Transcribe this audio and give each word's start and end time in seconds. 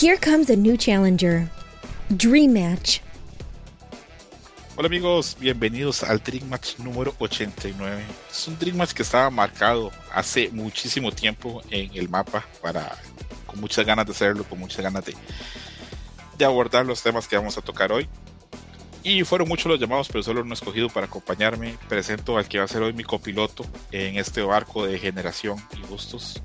Here 0.00 0.16
comes 0.16 0.48
a 0.48 0.56
new 0.56 0.78
challenger. 0.78 1.46
Dream 2.16 2.54
Match. 2.54 3.00
Hola 4.74 4.86
amigos, 4.86 5.36
bienvenidos 5.38 6.02
al 6.02 6.20
Dream 6.20 6.48
Match 6.48 6.78
número 6.78 7.14
89. 7.18 8.02
Es 8.30 8.48
un 8.48 8.58
Dream 8.58 8.78
Match 8.78 8.94
que 8.94 9.02
estaba 9.02 9.28
marcado 9.28 9.90
hace 10.10 10.48
muchísimo 10.52 11.12
tiempo 11.12 11.60
en 11.68 11.94
el 11.94 12.08
mapa 12.08 12.46
para 12.62 12.96
con 13.44 13.60
muchas 13.60 13.84
ganas 13.84 14.06
de 14.06 14.12
hacerlo, 14.12 14.44
con 14.44 14.58
muchas 14.58 14.80
ganas 14.80 15.04
de, 15.04 15.14
de 16.38 16.44
abordar 16.46 16.86
los 16.86 17.02
temas 17.02 17.28
que 17.28 17.36
vamos 17.36 17.58
a 17.58 17.60
tocar 17.60 17.92
hoy. 17.92 18.08
Y 19.02 19.24
fueron 19.24 19.48
muchos 19.48 19.66
los 19.66 19.78
llamados, 19.78 20.08
pero 20.08 20.22
solo 20.22 20.40
uno 20.40 20.54
escogido 20.54 20.88
para 20.88 21.08
acompañarme. 21.08 21.76
Presento 21.90 22.38
al 22.38 22.48
que 22.48 22.56
va 22.56 22.64
a 22.64 22.68
ser 22.68 22.80
hoy 22.80 22.94
mi 22.94 23.04
copiloto 23.04 23.66
en 23.92 24.16
este 24.16 24.40
barco 24.40 24.86
de 24.86 24.98
generación 24.98 25.58
y 25.76 25.86
gustos, 25.86 26.42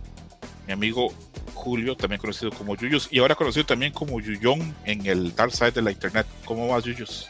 mi 0.66 0.74
amigo 0.74 1.14
Julio, 1.54 1.96
también 1.96 2.20
conocido 2.20 2.52
como 2.52 2.76
Yuyos, 2.76 3.08
y 3.12 3.20
ahora 3.20 3.36
conocido 3.36 3.66
también 3.66 3.92
como 3.92 4.20
Yuyón 4.20 4.76
en 4.86 5.06
el 5.06 5.36
dark 5.36 5.52
side 5.52 5.72
de 5.72 5.82
la 5.82 5.92
internet. 5.92 6.28
¿Cómo 6.44 6.68
vas, 6.68 6.84
Yuyos? 6.84 7.30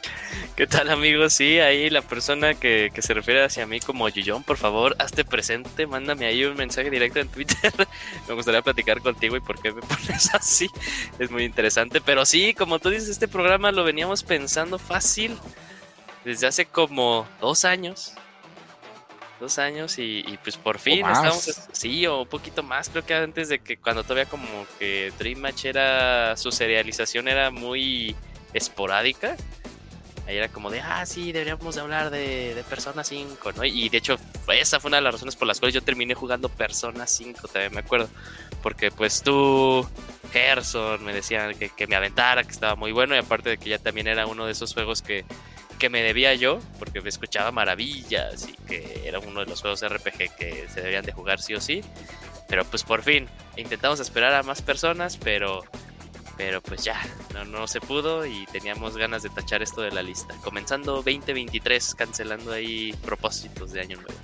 ¿Qué 0.56 0.68
tal, 0.68 0.90
amigos? 0.90 1.34
Sí, 1.34 1.60
ahí 1.60 1.90
la 1.90 2.02
persona 2.02 2.54
que, 2.56 2.92
que 2.94 3.02
se 3.02 3.14
refiere 3.14 3.44
hacia 3.44 3.66
mí 3.66 3.80
como 3.80 4.10
Yuyón, 4.10 4.44
por 4.44 4.58
favor, 4.58 4.96
hazte 5.00 5.24
presente, 5.24 5.88
mándame 5.88 6.26
ahí 6.26 6.44
un 6.44 6.58
mensaje 6.58 6.90
directo 6.90 7.20
en 7.20 7.30
Twitter. 7.30 7.72
me 8.28 8.34
gustaría 8.34 8.62
platicar 8.62 9.02
contigo 9.02 9.38
y 9.38 9.42
por 9.42 9.62
qué 9.62 9.72
me 9.72 9.82
pones 9.82 10.34
así. 10.34 10.70
Es 11.20 11.32
muy 11.32 11.44
interesante, 11.44 12.02
pero 12.02 12.26
sí, 12.26 12.54
como 12.54 12.80
tú 12.80 12.90
dices, 12.90 13.10
este 13.10 13.28
programa 13.28 13.72
lo 13.72 13.84
veníamos 13.84 14.24
pensando 14.24 14.80
fácil 14.80 15.38
desde 16.26 16.48
hace 16.48 16.66
como 16.66 17.28
dos 17.40 17.64
años 17.64 18.16
dos 19.40 19.60
años 19.60 19.96
y, 19.98 20.24
pues 20.44 20.58
por 20.58 20.80
fin 20.80 21.06
estamos, 21.06 21.62
sí, 21.72 22.06
o 22.08 22.22
un 22.22 22.28
poquito 22.28 22.64
más, 22.64 22.90
creo 22.90 23.06
que 23.06 23.14
antes 23.14 23.50
de 23.50 23.60
que 23.60 23.78
cuando 23.78 24.04
todavía 24.04 24.26
como 24.26 24.48
que 24.80 25.12
Dream 25.20 25.40
Match 25.40 25.66
era, 25.66 26.36
su 26.38 26.52
serialización 26.52 27.28
era 27.28 27.52
muy 27.52 28.16
esporádica, 28.54 29.36
ahí 30.28 30.38
era 30.38 30.48
como 30.48 30.70
de, 30.72 30.82
ah, 30.82 31.06
sí, 31.06 31.32
deberíamos 31.32 31.76
de 31.76 31.82
hablar 31.82 32.10
de, 32.10 32.56
de 32.56 32.64
Persona 32.64 33.04
5, 33.04 33.52
¿no? 33.54 33.66
Y 33.66 33.90
de 33.90 33.98
hecho, 33.98 34.18
esa 34.48 34.80
fue 34.80 34.90
una 34.90 34.98
de 34.98 35.04
las 35.04 35.14
razones 35.14 35.36
por 35.36 35.48
las 35.48 35.60
cuales 35.60 35.74
yo 35.74 35.82
terminé 35.82 36.14
jugando 36.14 36.50
Persona 36.50 37.06
5, 37.06 37.48
también 37.48 37.74
me 37.74 37.82
acuerdo, 37.82 38.10
porque 38.62 38.92
pues 38.92 39.22
tú... 39.22 39.88
Gerson 40.32 41.02
me 41.06 41.14
decían 41.14 41.58
que, 41.58 41.70
que 41.70 41.88
me 41.88 41.96
aventara, 41.96 42.44
que 42.44 42.52
estaba 42.52 42.76
muy 42.76 42.92
bueno 42.92 43.16
y 43.16 43.20
aparte 43.20 43.52
de 43.52 43.58
que 43.58 43.70
ya 43.70 43.80
también 43.80 44.08
era 44.08 44.26
uno 44.26 44.46
de 44.46 44.52
esos 44.52 44.74
juegos 44.74 45.02
que, 45.02 45.24
que 45.76 45.90
me 45.90 46.02
debía 46.02 46.34
yo, 46.34 46.60
porque 46.80 47.02
me 47.02 47.10
escuchaba 47.10 47.52
maravillas 47.52 48.48
y 48.48 48.54
que 48.68 49.04
era 49.06 49.20
uno 49.20 49.42
de 49.42 49.46
los 49.46 49.62
juegos 49.62 49.88
RPG 49.88 50.36
que 50.38 50.66
se 50.70 50.82
deberían 50.82 51.06
de 51.06 51.12
jugar 51.12 51.40
sí 51.40 51.54
o 51.54 51.62
sí. 51.62 51.82
Pero 52.48 52.64
pues 52.66 52.84
por 52.84 53.02
fin, 53.02 53.28
intentamos 53.58 54.00
esperar 54.00 54.34
a 54.34 54.44
más 54.44 54.62
personas, 54.62 55.18
pero, 55.18 55.64
pero 56.38 56.62
pues 56.62 56.84
ya, 56.84 57.02
no, 57.34 57.46
no 57.46 57.68
se 57.68 57.82
pudo 57.82 58.26
y 58.26 58.46
teníamos 58.52 58.98
ganas 58.98 59.24
de 59.24 59.30
tachar 59.30 59.62
esto 59.64 59.82
de 59.82 59.92
la 59.92 60.04
lista. 60.04 60.36
Comenzando 60.44 60.94
2023, 60.94 61.96
cancelando 61.96 62.52
ahí 62.52 62.94
propósitos 63.04 63.72
de 63.72 63.82
año 63.82 63.98
nuevo. 63.98 64.20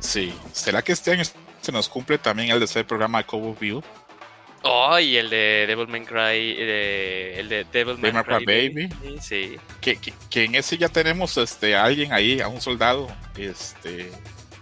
Sí, 0.00 0.32
¿será 0.52 0.82
que 0.82 0.92
este 0.92 1.12
año 1.12 1.24
se 1.60 1.72
nos 1.72 1.88
cumple 1.88 2.18
también 2.18 2.50
el 2.50 2.60
de 2.60 2.66
ser 2.66 2.86
programa 2.86 3.24
Cobo 3.24 3.54
View? 3.54 3.82
Oh, 4.68 4.98
y 4.98 5.16
el 5.16 5.30
de 5.30 5.64
Devil 5.66 5.88
May 5.88 6.04
Cry, 6.04 6.56
el 6.58 7.48
de 7.48 7.66
Devil 7.72 7.98
May 7.98 8.12
Cry 8.12 8.44
Baby. 8.44 8.88
Sí. 9.20 9.56
Que, 9.80 9.96
que, 9.96 10.44
en 10.44 10.54
ese 10.54 10.76
ya 10.76 10.88
tenemos 10.88 11.36
este 11.36 11.76
alguien 11.76 12.12
ahí, 12.12 12.40
a 12.40 12.48
un 12.48 12.60
soldado, 12.60 13.08
este, 13.36 14.10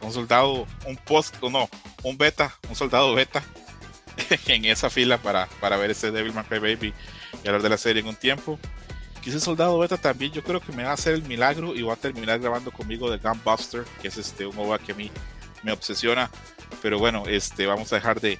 un 0.00 0.12
soldado, 0.12 0.66
un 0.86 0.96
post, 0.96 1.42
no, 1.42 1.68
un 2.02 2.18
beta, 2.18 2.54
un 2.68 2.76
soldado 2.76 3.14
beta 3.14 3.42
en 4.46 4.64
esa 4.66 4.90
fila 4.90 5.18
para, 5.18 5.46
para 5.60 5.76
ver 5.76 5.90
ese 5.90 6.10
Devil 6.10 6.32
May 6.32 6.44
Cry 6.44 6.58
Baby 6.58 6.94
y 7.42 7.48
hablar 7.48 7.62
de 7.62 7.70
la 7.70 7.78
serie 7.78 8.02
en 8.02 8.08
un 8.08 8.16
tiempo. 8.16 8.58
Que 9.22 9.30
ese 9.30 9.40
soldado 9.40 9.78
beta 9.78 9.96
también 9.96 10.32
yo 10.32 10.44
creo 10.44 10.60
que 10.60 10.72
me 10.72 10.84
va 10.84 10.90
a 10.90 10.94
hacer 10.94 11.14
el 11.14 11.22
milagro 11.22 11.74
y 11.74 11.80
va 11.80 11.94
a 11.94 11.96
terminar 11.96 12.40
grabando 12.40 12.70
conmigo 12.70 13.10
de 13.10 13.16
Gunbuster, 13.16 13.84
que 14.02 14.08
es 14.08 14.18
este 14.18 14.44
un 14.44 14.58
OVA 14.58 14.78
que 14.78 14.92
a 14.92 14.94
mí 14.94 15.10
me 15.62 15.72
obsesiona. 15.72 16.30
Pero 16.82 16.98
bueno, 16.98 17.24
este, 17.26 17.64
vamos 17.64 17.90
a 17.92 17.96
dejar 17.96 18.20
de, 18.20 18.38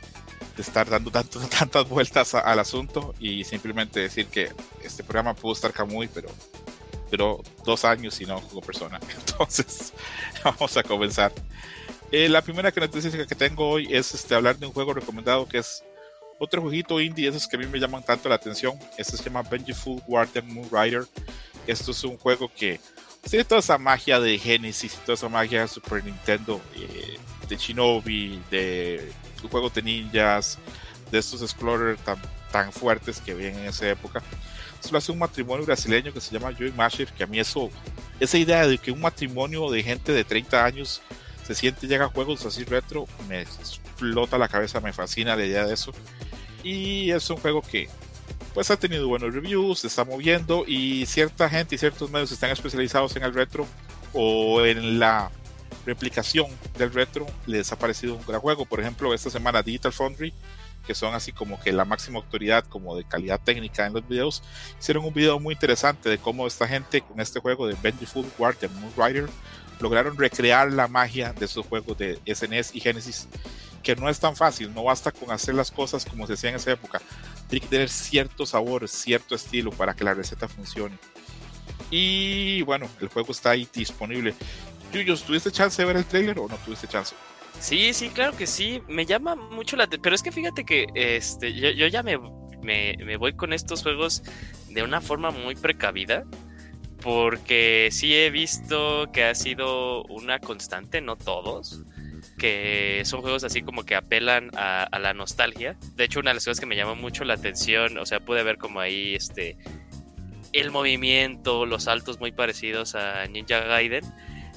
de 0.57 0.63
estar 0.63 0.89
dando 0.89 1.11
tantas 1.59 1.89
vueltas 1.89 2.35
al 2.35 2.59
asunto 2.59 3.15
y 3.19 3.45
simplemente 3.45 4.01
decir 4.01 4.27
que 4.27 4.53
este 4.83 5.03
programa 5.03 5.35
pudo 5.35 5.53
estar 5.53 5.73
Camuy, 5.73 6.09
pero 6.09 6.29
pero 7.11 7.41
dos 7.65 7.85
años 7.85 8.21
y 8.21 8.27
no 8.27 8.41
jugó 8.41 8.61
persona. 8.61 8.99
Entonces, 9.19 9.93
vamos 10.45 10.77
a 10.77 10.83
comenzar. 10.83 11.33
Eh, 12.11 12.29
la 12.29 12.43
primera 12.43 12.73
noticia 12.75 13.27
que 13.27 13.35
tengo 13.37 13.69
hoy 13.69 13.87
es 13.89 14.15
este, 14.15 14.35
hablar 14.35 14.59
de 14.59 14.67
un 14.67 14.73
juego 14.73 14.95
recomendado 14.95 15.47
que 15.47 15.59
es 15.59 15.85
otro 16.41 16.61
jueguito 16.61 17.01
indie, 17.01 17.29
esos 17.29 17.47
que 17.47 17.55
a 17.57 17.61
mí 17.61 17.67
me 17.67 17.79
llaman 17.79 18.05
tanto 18.05 18.29
la 18.29 18.35
atención. 18.35 18.77
Este 18.99 19.17
se 19.17 19.23
llama 19.23 19.43
Vengeful 19.43 20.03
Guardian 20.09 20.53
Moon 20.53 20.69
Rider. 20.73 21.07
Esto 21.69 21.93
es 21.93 22.03
un 22.03 22.19
juego 22.19 22.51
que 22.53 22.81
tiene 23.29 23.45
toda 23.45 23.61
esa 23.61 23.79
magia 23.79 24.21
de 24.21 24.37
Genesis 24.37 24.99
toda 25.07 25.15
esa 25.15 25.29
magia 25.29 25.63
de 25.63 25.69
Super 25.69 26.05
Nintendo, 26.05 26.61
eh, 26.77 27.17
de 27.49 27.57
Shinobi, 27.57 28.43
de 28.51 29.13
juegos 29.51 29.75
de 29.75 29.83
ninjas, 29.83 30.59
de 31.11 31.19
estos 31.19 31.43
explorers 31.43 32.01
tan, 32.53 32.73
fuertes 32.73 33.21
que 33.21 33.35
vienen 33.35 33.61
en 33.61 33.67
esa 33.67 33.89
época. 33.89 34.23
Eso 34.81 34.93
lo 34.93 34.99
hace 34.99 35.11
un 35.11 35.19
matrimonio 35.19 35.67
brasileño 35.67 36.13
que 36.13 36.21
se 36.21 36.33
llama 36.33 36.55
Joey 36.57 36.73
Masher, 36.73 37.09
que 37.09 37.25
a 37.25 37.27
mí 37.27 37.41
eso, 37.41 37.71
esa 38.21 38.39
idea 38.39 38.67
de 38.67 38.79
que 38.79 38.93
un 38.93 39.01
matrimonio 39.01 39.71
de 39.71 39.83
gente 39.83 40.13
de 40.13 40.23
30 40.23 40.65
años 40.65 41.03
se 41.45 41.55
siente 41.55 41.87
y 41.87 41.89
llega 41.89 42.05
a 42.05 42.09
juegos 42.09 42.47
así 42.47 42.65
retro, 42.65 43.07
me 43.29 43.43
explota 43.43 44.39
la 44.39 44.49
cabeza, 44.49 44.81
me 44.81 44.93
fascina 44.93 45.35
la 45.37 45.45
idea 45.45 45.67
de 45.67 45.75
eso. 45.75 45.93
Y 46.63 47.11
es 47.11 47.29
un 47.29 47.39
juego 47.39 47.61
que 47.61 47.89
pues 48.55 48.71
ha 48.71 48.77
tenido 48.77 49.09
buenos 49.09 49.35
reviews, 49.35 49.81
se 49.81 49.89
está 49.89 50.05
moviendo 50.05 50.65
y 50.67 51.07
cierta 51.07 51.51
gente 51.51 51.75
y 51.75 51.79
ciertos 51.79 52.11
medios 52.11 52.31
están 52.31 52.51
especializados 52.51 53.15
en 53.17 53.25
el 53.25 53.35
retro 53.35 53.67
o 54.13 54.65
en 54.65 55.01
la 55.01 55.31
replicación 55.85 56.47
del 56.79 56.93
retro 56.93 57.27
les 57.47 57.71
ha 57.73 57.79
parecido 57.79 58.15
un 58.15 58.27
gran 58.27 58.41
juego. 58.41 58.65
Por 58.65 58.81
ejemplo, 58.81 59.13
esta 59.15 59.31
semana 59.31 59.63
Digital 59.63 59.93
Foundry, 59.93 60.33
que 60.87 60.95
son 60.95 61.15
así 61.15 61.33
como 61.33 61.61
que 61.61 61.73
la 61.73 61.85
máxima 61.85 62.19
autoridad 62.19 62.65
como 62.65 62.97
de 62.97 63.05
calidad 63.05 63.41
técnica 63.41 63.87
en 63.87 63.95
los 63.95 64.07
videos, 64.07 64.43
hicieron 64.79 65.05
un 65.05 65.15
video 65.15 65.39
muy 65.39 65.55
interesante 65.55 66.09
de 66.09 66.19
cómo 66.19 66.47
esta 66.47 66.69
gente 66.69 67.01
con 67.01 67.21
este 67.21 67.41
juego 67.41 67.67
de 67.67 67.77
Vengeful 67.83 68.27
Guardian 68.39 68.73
Moon 68.81 68.93
Rider 68.97 69.29
lograron 69.81 70.17
recrear 70.17 70.73
la 70.73 70.89
magia 70.89 71.33
de 71.33 71.45
esos 71.47 71.67
juegos 71.67 71.97
de 71.99 72.21
SNES 72.27 72.75
y 72.75 72.81
Genesis, 72.81 73.29
que 73.83 73.97
no 73.97 74.09
es 74.09 74.19
tan 74.19 74.37
fácil, 74.37 74.73
no 74.73 74.85
basta 74.85 75.11
con 75.11 75.31
hacer 75.31 75.55
las 75.55 75.71
cosas 75.71 76.05
como 76.05 76.27
se 76.27 76.35
hacía 76.35 76.51
en 76.51 76.57
esa 76.57 76.73
época, 76.73 77.01
tiene 77.49 77.65
que 77.65 77.71
tener 77.71 77.89
cierto 77.89 78.47
sabor, 78.47 78.89
cierto 78.89 79.35
estilo 79.35 79.71
para 79.71 79.95
que 79.95 80.05
la 80.05 80.15
receta 80.15 80.49
funcione. 80.49 80.99
Y 81.91 82.63
bueno, 82.63 82.89
el 83.01 83.09
juego 83.09 83.33
está 83.33 83.51
ahí 83.51 83.69
disponible. 83.73 84.35
¿Tuviste 85.03 85.51
chance 85.51 85.81
de 85.81 85.87
ver 85.87 85.97
el 85.97 86.05
trailer 86.05 86.39
o 86.39 86.49
no 86.49 86.57
tuviste 86.59 86.87
chance? 86.87 87.15
Sí, 87.61 87.93
sí, 87.93 88.11
claro 88.11 88.37
que 88.37 88.47
sí. 88.47 88.83
Me 88.89 89.07
llama 89.07 89.35
mucho 89.35 89.77
la 89.77 89.85
atención. 89.85 90.03
Pero 90.03 90.15
es 90.15 90.23
que 90.23 90.33
fíjate 90.33 90.65
que 90.65 90.87
este, 90.95 91.53
yo, 91.55 91.87
ya 91.87 92.03
me, 92.03 92.19
me, 92.63 93.17
voy 93.17 93.35
con 93.35 93.53
estos 93.53 93.83
juegos 93.83 94.23
de 94.69 94.83
una 94.83 95.01
forma 95.01 95.31
muy 95.31 95.55
precavida. 95.55 96.25
Porque 97.01 97.89
sí 97.93 98.15
he 98.15 98.31
visto 98.31 99.11
que 99.13 99.25
ha 99.25 99.35
sido 99.35 100.05
una 100.05 100.39
constante, 100.39 101.01
no 101.01 101.17
todos. 101.17 101.83
Que 102.39 103.03
son 103.05 103.21
juegos 103.21 103.45
así 103.45 103.63
como 103.63 103.85
que 103.85 103.95
apelan 103.95 104.51
a, 104.57 104.85
a 104.85 104.99
la 104.99 105.13
nostalgia. 105.13 105.77
De 105.97 106.05
hecho, 106.05 106.21
una 106.21 106.31
de 106.31 106.35
las 106.35 106.45
cosas 106.45 106.61
que 106.61 106.67
me 106.67 106.77
llamó 106.77 106.97
mucho 106.97 107.25
la 107.25 107.35
atención, 107.35 107.99
o 107.99 108.07
sea, 108.07 108.21
pude 108.21 108.43
ver 108.43 108.57
como 108.59 108.81
ahí 108.81 109.15
este 109.15 109.59
el 110.53 110.71
movimiento, 110.71 111.67
los 111.67 111.85
saltos 111.85 112.21
muy 112.21 112.31
parecidos 112.31 112.95
a 112.95 113.27
Ninja 113.27 113.61
Gaiden 113.61 114.05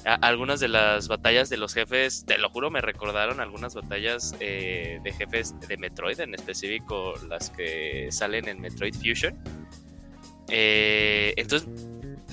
algunas 0.04 0.60
de 0.60 0.68
las 0.68 1.08
batallas 1.08 1.48
de 1.48 1.56
los 1.56 1.74
jefes, 1.74 2.24
te 2.26 2.38
lo 2.38 2.50
juro, 2.50 2.70
me 2.70 2.80
recordaron 2.80 3.40
algunas 3.40 3.74
batallas 3.74 4.34
eh, 4.40 5.00
de 5.02 5.12
jefes 5.12 5.58
de 5.60 5.76
Metroid, 5.76 6.20
en 6.20 6.34
específico 6.34 7.14
las 7.28 7.50
que 7.50 8.08
salen 8.10 8.48
en 8.48 8.60
Metroid 8.60 8.94
Fusion. 8.94 9.36
Eh, 10.48 11.34
entonces, 11.36 11.68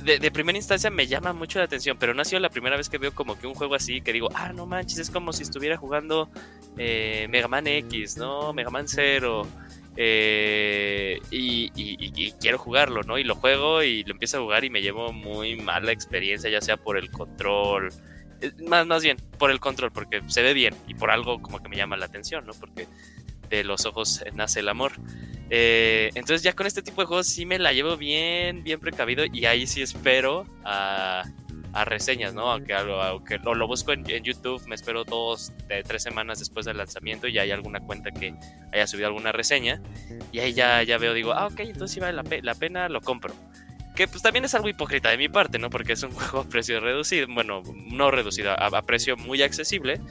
de, 0.04 0.32
primera 0.32 0.58
instancia 0.58 0.90
me 0.90 1.08
llama 1.08 1.34
mucho 1.34 1.60
la 1.60 1.66
atención, 1.66 1.98
pero 2.00 2.14
no 2.14 2.22
ha 2.22 2.26
sido 2.26 2.40
la 2.40 2.50
primera 2.50 2.78
vez 2.78 2.90
que 2.90 2.98
veo 2.98 3.14
como 3.14 3.38
que 3.38 3.48
un 3.48 3.56
juego 3.56 3.76
así 3.76 4.02
que 4.02 4.14
digo, 4.14 4.30
ah, 4.36 4.54
no 4.54 4.66
manches, 4.66 5.00
es 5.00 5.10
como 5.10 5.34
si 5.34 5.44
estuviera 5.44 5.78
jugando 5.78 6.30
eh, 6.78 7.28
Mega 7.30 7.48
Man 7.48 7.68
X, 7.68 8.18
¿no? 8.18 8.54
Mega 8.54 8.70
Man 8.70 8.88
0. 8.88 9.48
Eh, 9.98 11.20
y, 11.32 12.32
quiero 12.42 12.58
jugarlo, 12.58 13.02
¿no? 13.04 13.18
Y 13.18 13.24
lo 13.24 13.36
juego 13.36 13.82
y 13.84 14.04
lo 14.04 14.12
empiezo 14.12 14.38
a 14.38 14.42
jugar 14.42 14.66
y 14.66 14.70
me 14.70 14.82
llevo 14.82 15.14
muy 15.14 15.56
mala 15.56 15.92
experiencia, 15.92 16.50
ya 16.50 16.62
sea 16.62 16.78
por 16.78 16.98
el 16.98 17.10
control, 17.12 17.90
eh, 18.42 18.52
más, 18.68 18.86
más 18.86 19.04
bien 19.04 19.18
por 19.38 19.52
el 19.52 19.60
control, 19.60 19.92
porque 19.92 20.22
se 20.28 20.42
ve 20.42 20.54
bien 20.54 20.76
y 20.88 20.96
por 20.96 21.12
algo 21.12 21.42
como 21.42 21.60
que 21.60 21.70
me 21.70 21.78
llama 21.78 21.98
la 21.98 22.06
atención, 22.06 22.46
¿no? 22.46 22.54
Porque 22.54 22.88
de 23.50 23.64
los 23.64 23.86
ojos 23.86 24.24
nace 24.34 24.60
el 24.60 24.70
amor. 24.70 24.94
Eh, 25.50 26.10
entonces 26.16 26.42
ya 26.42 26.54
con 26.54 26.66
este 26.66 26.82
tipo 26.82 27.02
de 27.02 27.08
juegos 27.08 27.28
sí 27.28 27.46
me 27.46 27.60
la 27.60 27.72
llevo 27.72 27.98
bien, 27.98 28.64
bien 28.64 28.80
precavido 28.80 29.26
y 29.32 29.46
ahí 29.46 29.68
sí 29.68 29.82
espero 29.82 30.46
a, 30.64 31.24
reseñas, 31.84 32.34
¿no? 32.34 32.50
Aunque, 32.50 32.74
aunque 32.74 33.38
lo, 33.40 33.54
lo 33.54 33.68
busco 33.68 33.92
en, 33.92 34.06
YouTube, 34.06 34.66
me 34.68 34.76
espero 34.76 35.04
dos, 35.04 35.52
de 35.68 35.84
tres 35.84 36.04
semanas 36.04 36.40
después 36.40 36.66
del 36.66 36.78
lanzamiento 36.78 37.28
y 37.28 37.38
hay 37.38 37.52
alguna 37.52 37.82
cuenta 37.82 38.12
que 38.12 38.34
haya 38.72 38.88
subido 38.88 39.08
alguna 39.08 39.32
reseña. 39.32 39.82
Y 40.32 40.40
ahí 40.40 40.54
ya, 40.54 40.82
ya 40.84 40.98
veo, 40.98 41.14
digo, 41.14 41.34
ah, 41.34 41.48
ok, 41.48 41.60
entonces 41.62 41.92
si 41.92 42.00
vale 42.00 42.14
la, 42.14 42.24
la 42.42 42.56
pena, 42.56 42.88
lo 42.88 43.02
compro. 43.02 43.34
Que 43.96 44.10
pues 44.10 44.22
también 44.22 44.44
es 44.44 44.54
algo 44.54 44.68
hipócrita 44.68 45.10
de 45.10 45.18
mi 45.18 45.30
parte, 45.30 45.58
¿no? 45.58 45.70
Porque 45.70 45.94
es 45.94 46.04
un 46.04 46.12
juego 46.14 46.40
a 46.40 46.44
precio 46.44 46.80
reducido, 46.80 47.28
bueno, 47.30 47.64
no 47.92 48.12
reducido, 48.12 48.52
a, 48.52 48.82
precio 48.82 49.16
muy 49.18 49.42
accesible. 49.42 50.02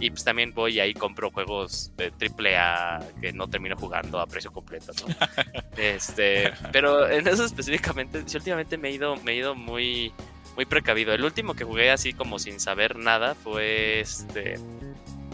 Y 0.00 0.10
pues 0.10 0.24
también 0.24 0.52
voy 0.52 0.76
y 0.76 0.80
ahí 0.80 0.94
compro 0.94 1.30
juegos 1.30 1.92
de 1.96 2.10
triple 2.10 2.56
A 2.56 2.98
que 3.20 3.32
no 3.32 3.48
termino 3.48 3.76
jugando 3.76 4.18
a 4.18 4.26
precio 4.26 4.50
completo, 4.50 4.92
¿no? 5.00 5.14
este, 5.76 6.52
pero 6.72 7.08
en 7.08 7.28
eso 7.28 7.44
específicamente, 7.44 8.22
sí, 8.26 8.36
últimamente 8.36 8.76
me 8.78 8.88
he 8.88 8.92
ido, 8.92 9.16
me 9.18 9.32
he 9.32 9.36
ido 9.36 9.54
muy, 9.54 10.12
muy 10.56 10.64
precavido. 10.66 11.12
El 11.14 11.24
último 11.24 11.54
que 11.54 11.64
jugué 11.64 11.90
así 11.90 12.12
como 12.12 12.38
sin 12.38 12.60
saber 12.60 12.96
nada 12.96 13.34
fue 13.34 14.00
este. 14.00 14.58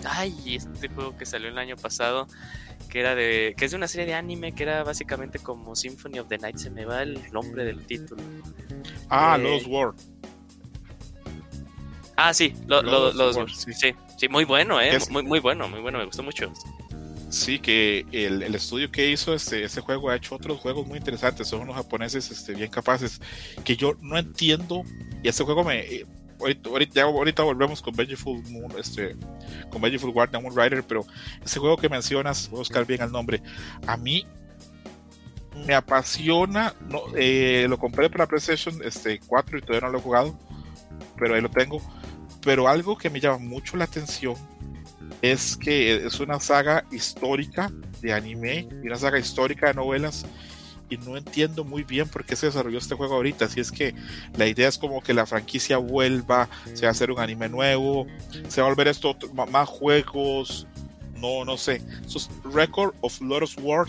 Ay, 0.04 0.56
este 0.56 0.88
juego 0.88 1.16
que 1.16 1.26
salió 1.26 1.48
el 1.48 1.58
año 1.58 1.76
pasado 1.76 2.26
que 2.88 3.00
era 3.00 3.14
de 3.14 3.54
que 3.58 3.66
es 3.66 3.72
de 3.72 3.76
una 3.76 3.86
serie 3.88 4.06
de 4.06 4.14
anime 4.14 4.54
que 4.54 4.62
era 4.62 4.82
básicamente 4.82 5.38
como 5.38 5.76
Symphony 5.76 6.20
of 6.20 6.28
the 6.28 6.38
Night 6.38 6.56
se 6.56 6.70
me 6.70 6.86
va 6.86 7.02
el 7.02 7.20
nombre 7.32 7.64
del 7.64 7.84
título 7.84 8.22
ah 9.10 9.36
eh, 9.38 9.42
Lost 9.42 9.66
World 9.66 10.00
ah 12.16 12.32
sí 12.32 12.54
Lost, 12.66 13.50
Sí. 13.50 13.94
sí. 14.16 14.28
muy 14.28 14.44
bueno 14.44 14.80
eh 14.80 14.96
muy 15.10 15.22
muy 15.22 15.38
bueno 15.40 15.68
muy 15.68 15.80
bueno 15.80 15.98
me 15.98 16.06
gustó 16.06 16.22
mucho 16.22 16.50
Sí, 17.30 17.58
que 17.58 18.06
el, 18.10 18.42
el, 18.42 18.54
estudio 18.54 18.90
que 18.90 19.10
hizo 19.10 19.34
este, 19.34 19.62
este 19.62 19.82
juego 19.82 20.08
ha 20.08 20.16
hecho 20.16 20.34
otros 20.34 20.58
juegos 20.58 20.86
muy 20.86 20.98
interesantes. 20.98 21.48
Son 21.48 21.60
unos 21.60 21.76
japoneses 21.76 22.30
este, 22.30 22.54
bien 22.54 22.70
capaces. 22.70 23.20
Que 23.64 23.76
yo 23.76 23.94
no 24.00 24.16
entiendo. 24.16 24.82
Y 25.22 25.28
este 25.28 25.44
juego 25.44 25.62
me 25.62 26.06
ahorita, 26.40 27.02
ahorita, 27.02 27.42
volvemos 27.42 27.82
con 27.82 27.94
Vengeful 27.94 28.42
Moon, 28.50 28.72
este, 28.78 29.16
con 29.70 29.82
Vengeful 29.82 30.12
Guardian 30.12 30.42
Moon 30.42 30.56
Rider, 30.56 30.84
pero 30.84 31.04
ese 31.44 31.58
juego 31.58 31.76
que 31.76 31.88
mencionas, 31.88 32.48
voy 32.48 32.58
a 32.58 32.60
buscar 32.60 32.86
bien 32.86 33.02
el 33.02 33.10
nombre, 33.10 33.42
a 33.86 33.96
mí 33.96 34.26
me 35.66 35.74
apasiona, 35.74 36.74
no, 36.88 37.02
eh, 37.16 37.66
lo 37.68 37.78
compré 37.78 38.08
para 38.08 38.26
PlayStation 38.26 38.80
este, 38.84 39.20
4 39.26 39.58
y 39.58 39.60
todavía 39.60 39.86
no 39.86 39.92
lo 39.92 39.98
he 39.98 40.02
jugado, 40.02 40.38
pero 41.18 41.34
ahí 41.34 41.40
lo 41.40 41.50
tengo, 41.50 41.80
pero 42.42 42.68
algo 42.68 42.96
que 42.96 43.10
me 43.10 43.20
llama 43.20 43.38
mucho 43.38 43.76
la 43.76 43.84
atención 43.84 44.36
es 45.22 45.56
que 45.56 46.06
es 46.06 46.20
una 46.20 46.40
saga 46.40 46.84
histórica 46.90 47.70
de 48.00 48.12
anime 48.12 48.68
y 48.82 48.86
una 48.86 48.96
saga 48.96 49.18
histórica 49.18 49.68
de 49.68 49.74
novelas 49.74 50.24
y 50.90 50.96
no 50.96 51.16
entiendo 51.16 51.64
muy 51.64 51.82
bien 51.82 52.08
por 52.08 52.24
qué 52.24 52.34
se 52.36 52.46
desarrolló 52.46 52.78
este 52.78 52.94
juego 52.94 53.14
ahorita. 53.14 53.48
Si 53.48 53.60
es 53.60 53.70
que 53.70 53.94
la 54.36 54.46
idea 54.46 54.68
es 54.68 54.78
como 54.78 55.02
que 55.02 55.12
la 55.12 55.26
franquicia 55.26 55.76
vuelva, 55.78 56.48
se 56.72 56.82
va 56.82 56.88
a 56.88 56.92
hacer 56.92 57.10
un 57.10 57.20
anime 57.20 57.48
nuevo, 57.48 58.06
se 58.48 58.60
va 58.60 58.66
a 58.66 58.70
volver 58.70 58.88
esto 58.88 59.16
más 59.50 59.68
juegos, 59.68 60.66
no, 61.16 61.44
no 61.44 61.56
sé. 61.56 61.82
Record 62.52 62.94
of 63.00 63.20
Lotus 63.20 63.56
War, 63.58 63.86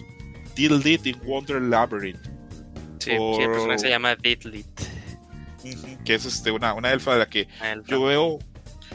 Diddlit 0.55 1.05
in 1.05 1.19
Wonder 1.23 1.61
Labyrinth. 1.61 2.19
Sí, 2.99 3.11
el 3.11 3.49
personaje 3.49 3.79
se 3.79 3.89
llama 3.89 4.15
Diddlit. 4.15 4.67
que 6.03 6.15
es 6.15 6.25
este, 6.25 6.51
una, 6.51 6.73
una 6.73 6.91
elfa 6.91 7.13
de 7.13 7.19
la 7.19 7.29
que 7.29 7.47
yo 7.87 8.03
veo, 8.03 8.39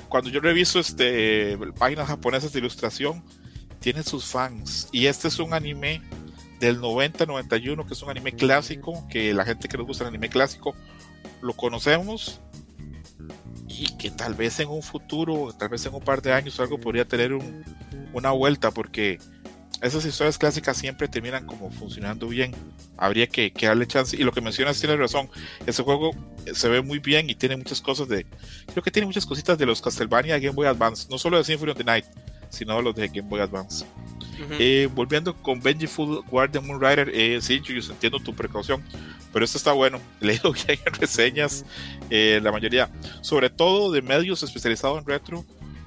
cuando 0.09 0.31
yo 0.31 0.41
reviso 0.41 0.81
este, 0.81 1.59
páginas 1.79 2.09
japonesas 2.09 2.53
de 2.53 2.59
ilustración, 2.61 3.25
tiene 3.81 4.03
sus 4.03 4.25
fans. 4.25 4.89
Y 4.93 5.07
este 5.07 5.29
es 5.29 5.39
un 5.39 5.53
anime 5.53 6.03
del 6.61 6.81
90-91, 6.81 7.87
que 7.87 7.95
es 7.95 8.03
un 8.03 8.11
anime 8.11 8.33
clásico, 8.33 9.07
que 9.09 9.35
la 9.35 9.45
gente 9.45 9.69
que 9.69 9.77
nos 9.77 9.87
gusta 9.87 10.05
el 10.05 10.09
anime 10.09 10.29
clásico 10.29 10.75
lo 11.43 11.53
conocemos 11.55 12.41
y 13.69 13.87
que 13.97 14.11
tal 14.11 14.35
vez 14.35 14.61
en 14.61 14.69
un 14.69 14.83
futuro, 14.83 15.53
tal 15.53 15.69
vez 15.69 15.85
en 15.87 15.95
un 15.95 16.01
par 16.01 16.23
de 16.23 16.33
años 16.33 16.59
algo 16.61 16.79
podría 16.79 17.07
tener 17.07 17.37
una 18.13 18.31
vuelta 18.31 18.71
porque 18.71 19.19
esas 19.83 20.05
historias 20.05 20.39
clásicas 20.39 20.77
siempre 20.77 21.09
terminan 21.09 21.47
como 21.47 21.71
funcionando 21.71 22.29
bien. 22.29 22.55
Habría 22.97 23.27
que, 23.27 23.53
darle 23.61 23.87
chance. 23.87 24.17
Y 24.17 24.23
lo 24.25 24.33
que 24.33 24.41
mencionas 24.41 24.79
tiene 24.79 24.97
razón. 24.97 25.29
Ese 25.67 25.83
juego 25.83 26.13
se 26.53 26.69
ve 26.69 26.81
muy 26.81 26.99
bien 26.99 27.29
y 27.29 27.35
tiene 27.35 27.57
muchas 27.57 27.81
cosas 27.81 28.09
de. 28.09 28.27
Creo 28.67 28.83
que 28.83 28.91
tiene 28.91 29.07
muchas 29.07 29.27
cositas 29.27 29.59
de 29.59 29.67
los 29.67 29.81
Castlevania 29.81 30.39
Game 30.39 30.55
Boy 30.55 30.67
Advance. 30.67 31.07
No 31.11 31.19
solo 31.19 31.39
de 31.39 31.45
Symphony 31.45 31.73
of 31.73 31.79
the 31.79 31.85
Night, 31.85 32.05
sino 32.51 32.77
de 32.77 32.83
los 32.83 32.95
de 32.95 33.09
Game 33.09 33.29
Boy 33.29 33.41
Advance. 33.41 33.85
Eh, 34.59 34.89
volviendo 34.93 35.35
con 35.35 35.61
Vengeful 35.61 36.23
Guardian 36.29 36.67
Moon 36.67 36.81
Rider, 36.81 37.11
eh, 37.15 37.39
sí, 37.41 37.61
yo, 37.65 37.75
entiendo 37.75 38.19
tu 38.19 38.35
precaución, 38.35 38.83
pero 39.33 39.45
esto 39.45 39.59
está 39.59 39.73
bueno. 39.73 40.01
He 40.21 40.27
leído 40.27 40.53
bien 40.53 40.79
en 40.85 40.95
reseñas, 40.95 41.65
eh, 42.11 42.41
la 42.43 42.51
mayoría, 42.51 42.91
sobre 43.21 43.51
todo 43.51 43.93
de 43.93 44.03
medios 44.03 44.43
especializados 44.43 44.99
en 44.99 45.07
retro, 45.07 45.45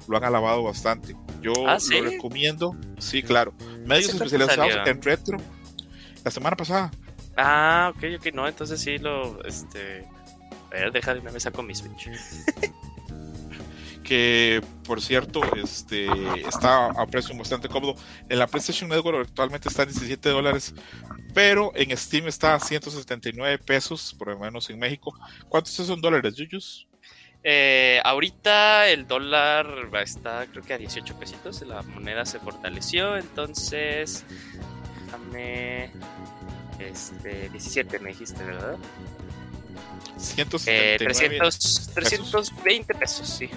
lo 0.08 0.16
han 0.16 0.24
alabado 0.24 0.62
bastante. 0.62 1.14
Yo 1.40 1.52
¿Ah, 1.66 1.78
lo 1.90 2.10
recomiendo, 2.10 2.76
sí, 2.98 3.22
claro. 3.22 3.52
Medios 3.86 4.14
especializados 4.14 4.86
en 4.86 5.02
retro, 5.02 5.38
la 6.24 6.30
semana 6.30 6.56
pasada. 6.56 6.90
Ah, 7.36 7.92
ok, 7.94 8.04
ok, 8.18 8.34
no, 8.34 8.48
entonces 8.48 8.80
sí 8.80 8.98
lo, 8.98 9.44
este, 9.44 10.04
a 10.70 10.74
ver, 10.74 10.92
deja 10.92 11.14
de 11.14 11.20
una 11.20 11.30
vez 11.30 11.48
con 11.52 11.66
mi 11.66 11.74
Switch. 11.74 12.08
que 14.08 14.62
por 14.84 15.02
cierto 15.02 15.42
este, 15.56 16.06
está 16.48 16.86
a 16.86 17.06
precio 17.06 17.36
bastante 17.36 17.68
cómodo. 17.68 17.94
En 18.30 18.38
la 18.38 18.46
PlayStation 18.46 18.88
Network 18.88 19.28
actualmente 19.28 19.68
está 19.68 19.82
en 19.82 19.90
17 19.90 20.30
dólares, 20.30 20.74
pero 21.34 21.72
en 21.74 21.94
Steam 21.96 22.26
está 22.26 22.54
a 22.54 22.60
179 22.60 23.58
pesos, 23.58 24.14
por 24.18 24.28
lo 24.28 24.38
menos 24.38 24.70
en 24.70 24.78
México. 24.78 25.14
¿Cuántos 25.50 25.74
son 25.74 26.00
dólares, 26.00 26.34
Yuyus? 26.36 26.87
Eh, 27.44 28.00
ahorita 28.04 28.88
el 28.88 29.06
dólar 29.06 29.66
está 30.02 30.46
creo 30.50 30.62
que 30.62 30.74
a 30.74 30.78
18 30.78 31.18
pesitos, 31.18 31.62
la 31.62 31.82
moneda 31.82 32.26
se 32.26 32.40
fortaleció, 32.40 33.16
entonces 33.16 34.24
déjame 35.06 35.92
este 36.78 37.48
17 37.48 37.98
me 38.00 38.10
dijiste, 38.10 38.42
¿verdad? 38.42 38.76
179 40.16 41.36
eh, 41.36 41.40
320 41.94 42.94
pesos, 42.94 43.28
sí. 43.28 43.48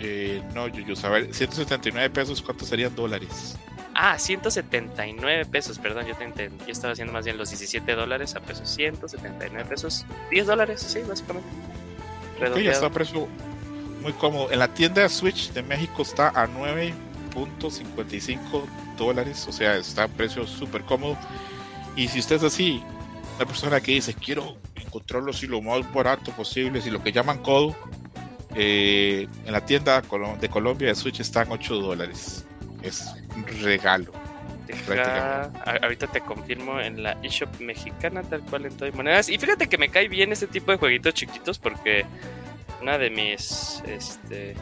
Eh, 0.00 0.42
no, 0.54 0.68
yo 0.68 0.94
a 1.02 1.08
ver, 1.08 1.34
179 1.34 2.10
pesos, 2.10 2.42
¿cuántos 2.42 2.68
serían 2.68 2.94
dólares? 2.94 3.56
Ah, 4.00 4.16
179 4.16 5.44
pesos, 5.46 5.80
perdón, 5.80 6.06
yo, 6.06 6.14
te 6.14 6.50
yo 6.50 6.54
estaba 6.68 6.92
haciendo 6.92 7.12
más 7.12 7.24
bien 7.24 7.36
los 7.36 7.50
17 7.50 7.96
dólares 7.96 8.36
a 8.36 8.40
pesos, 8.40 8.68
179 8.68 9.68
pesos, 9.68 10.06
10 10.30 10.46
dólares, 10.46 10.82
sí, 10.82 11.00
básicamente. 11.00 11.48
Ok, 12.48 12.58
ya 12.58 12.70
está 12.70 12.86
a 12.86 12.90
precio 12.90 13.26
muy 14.00 14.12
cómodo. 14.12 14.52
En 14.52 14.60
la 14.60 14.72
tienda 14.72 15.02
de 15.02 15.08
Switch 15.08 15.50
de 15.50 15.64
México 15.64 16.02
está 16.02 16.28
a 16.28 16.46
9.55 16.46 18.62
dólares, 18.96 19.44
o 19.48 19.52
sea, 19.52 19.76
está 19.76 20.04
a 20.04 20.08
precio 20.08 20.46
súper 20.46 20.82
cómodo. 20.82 21.18
Y 21.96 22.06
si 22.06 22.20
usted 22.20 22.36
es 22.36 22.44
así, 22.44 22.80
una 23.34 23.46
persona 23.46 23.80
que 23.80 23.90
dice, 23.90 24.14
quiero 24.14 24.58
encontrarlo 24.76 25.32
así 25.32 25.48
lo 25.48 25.60
más 25.60 25.92
barato 25.92 26.30
posible, 26.30 26.80
si 26.80 26.90
lo 26.90 27.02
que 27.02 27.10
llaman 27.10 27.38
codo, 27.38 27.74
eh, 28.54 29.26
en 29.44 29.52
la 29.52 29.66
tienda 29.66 30.02
de 30.40 30.48
Colombia 30.48 30.86
de 30.86 30.94
Switch 30.94 31.18
están 31.18 31.50
8 31.50 31.80
dólares. 31.80 32.44
Es 32.82 33.14
un 33.34 33.46
regalo. 33.62 34.12
ahorita 35.82 36.06
te 36.08 36.20
confirmo 36.20 36.80
en 36.80 37.02
la 37.02 37.12
eShop 37.22 37.60
mexicana, 37.60 38.22
tal 38.22 38.42
cual 38.42 38.66
en 38.66 38.76
todo 38.76 38.90
monedas. 38.92 39.28
Y 39.28 39.38
fíjate 39.38 39.68
que 39.68 39.78
me 39.78 39.88
cae 39.88 40.08
bien 40.08 40.32
este 40.32 40.46
tipo 40.46 40.72
de 40.72 40.78
jueguitos 40.78 41.14
chiquitos 41.14 41.58
porque 41.58 42.04
una 42.80 42.98
de 42.98 43.10
mis 43.10 43.82
este 43.86 44.54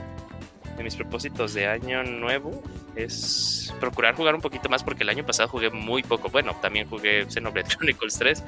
de 0.76 0.84
mis 0.84 0.94
propósitos 0.94 1.54
de 1.54 1.66
año 1.66 2.02
nuevo 2.04 2.62
es 2.94 3.74
procurar 3.80 4.14
jugar 4.14 4.34
un 4.34 4.42
poquito 4.42 4.68
más 4.68 4.84
porque 4.84 5.04
el 5.04 5.08
año 5.08 5.24
pasado 5.24 5.48
jugué 5.48 5.70
muy 5.70 6.02
poco. 6.02 6.28
Bueno, 6.28 6.54
también 6.60 6.88
jugué 6.88 7.26
Xenoblade 7.28 7.68
Chronicles 7.76 8.18
3, 8.18 8.44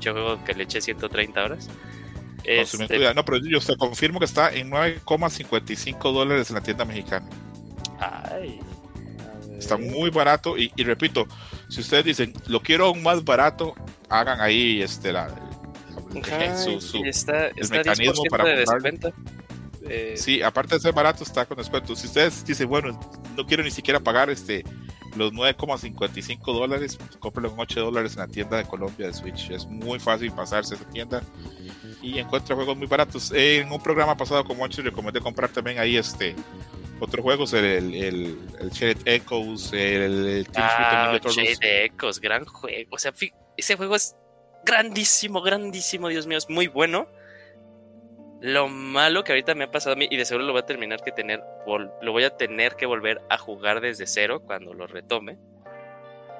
yo 0.00 0.12
juego 0.12 0.44
que 0.44 0.54
le 0.54 0.64
eché 0.64 0.80
130 0.80 1.42
horas. 1.42 1.68
Este... 2.44 3.14
No, 3.14 3.24
pero 3.24 3.38
yo 3.38 3.60
te 3.60 3.76
confirmo 3.76 4.18
que 4.18 4.24
está 4.24 4.52
en 4.52 4.70
9,55 4.70 6.12
dólares 6.12 6.50
en 6.50 6.56
la 6.56 6.62
tienda 6.62 6.84
mexicana. 6.84 7.26
Ay. 8.00 8.60
Está 9.62 9.76
muy 9.76 10.10
barato 10.10 10.56
y, 10.58 10.70
repito, 10.82 11.26
si 11.68 11.80
ustedes 11.80 12.04
dicen, 12.04 12.32
lo 12.46 12.60
quiero 12.60 12.86
aún 12.86 13.02
más 13.02 13.24
barato, 13.24 13.74
hagan 14.08 14.40
ahí 14.40 14.82
este 14.82 15.12
la, 15.12 15.28
su, 16.56 17.02
está, 17.04 17.46
el 17.48 17.68
mecanismo 17.70 18.24
para 18.28 18.44
de 18.44 18.56
descuento. 18.56 19.12
Eh, 19.88 20.14
sí, 20.16 20.42
aparte 20.42 20.74
de 20.74 20.80
ser 20.80 20.92
barato, 20.92 21.24
está 21.24 21.44
con 21.44 21.56
descuento. 21.56 21.96
Si 21.96 22.06
ustedes 22.06 22.44
dicen, 22.44 22.68
bueno, 22.68 22.98
no 23.36 23.46
quiero 23.46 23.62
ni 23.62 23.70
siquiera 23.70 24.00
pagar 24.00 24.30
este 24.30 24.64
los 25.16 25.32
9,55 25.32 26.54
dólares, 26.54 26.98
cómprelo 27.18 27.50
en 27.52 27.58
8 27.58 27.80
dólares 27.80 28.14
en 28.14 28.20
la 28.20 28.28
tienda 28.28 28.56
de 28.56 28.64
Colombia 28.64 29.06
de 29.06 29.12
Switch. 29.12 29.50
Es 29.50 29.66
muy 29.66 29.98
fácil 29.98 30.32
pasarse 30.32 30.74
a 30.74 30.76
esa 30.78 30.88
tienda 30.88 31.22
y 32.00 32.18
encuentra 32.18 32.56
juegos 32.56 32.76
muy 32.76 32.86
baratos. 32.86 33.32
En 33.32 33.70
un 33.70 33.82
programa 33.82 34.16
pasado 34.16 34.44
con 34.44 34.56
Monchi 34.56 34.82
recomendé 34.82 35.20
comprar 35.20 35.50
también 35.50 35.78
ahí 35.78 35.96
este 35.96 36.34
otros 37.02 37.24
juegos, 37.24 37.52
el, 37.52 37.64
el, 37.64 38.38
el 38.60 38.70
Shaded 38.70 38.98
Echoes, 39.06 39.72
el, 39.72 40.26
el 40.26 40.46
ah, 40.54 41.18
Shaded 41.20 41.58
Echoes, 41.60 42.20
gran 42.20 42.44
juego. 42.44 42.90
O 42.90 42.98
sea, 42.98 43.12
ese 43.56 43.76
juego 43.76 43.96
es 43.96 44.16
grandísimo, 44.64 45.42
grandísimo, 45.42 46.08
Dios 46.08 46.28
mío, 46.28 46.38
es 46.38 46.48
muy 46.48 46.68
bueno. 46.68 47.08
Lo 48.40 48.68
malo 48.68 49.24
que 49.24 49.32
ahorita 49.32 49.56
me 49.56 49.64
ha 49.64 49.70
pasado 49.72 49.94
a 49.94 49.98
mí, 49.98 50.06
y 50.12 50.16
de 50.16 50.24
seguro 50.24 50.46
lo 50.46 50.52
voy 50.52 50.62
a 50.62 50.66
terminar 50.66 51.02
que 51.02 51.10
tener, 51.10 51.42
lo 51.66 52.12
voy 52.12 52.22
a 52.22 52.36
tener 52.36 52.76
que 52.76 52.86
volver 52.86 53.20
a 53.28 53.36
jugar 53.36 53.80
desde 53.80 54.06
cero 54.06 54.40
cuando 54.46 54.72
lo 54.72 54.86
retome. 54.86 55.38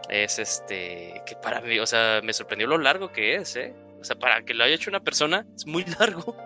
Es 0.09 0.39
este, 0.39 1.23
que 1.27 1.35
para 1.43 1.61
mí, 1.61 1.81
o 1.81 1.87
sea, 1.87 2.21
me 2.23 2.33
sorprendió 2.33 2.69
lo 2.69 2.79
largo 2.79 3.11
que 3.11 3.35
es, 3.35 3.57
¿eh? 3.57 3.75
O 4.01 4.05
sea, 4.05 4.15
para 4.15 4.43
que 4.43 4.55
lo 4.55 4.63
haya 4.63 4.77
hecho 4.77 4.91
una 4.91 5.01
persona, 5.01 5.45
es 5.57 5.67
muy 5.67 5.85
largo. 5.99 6.37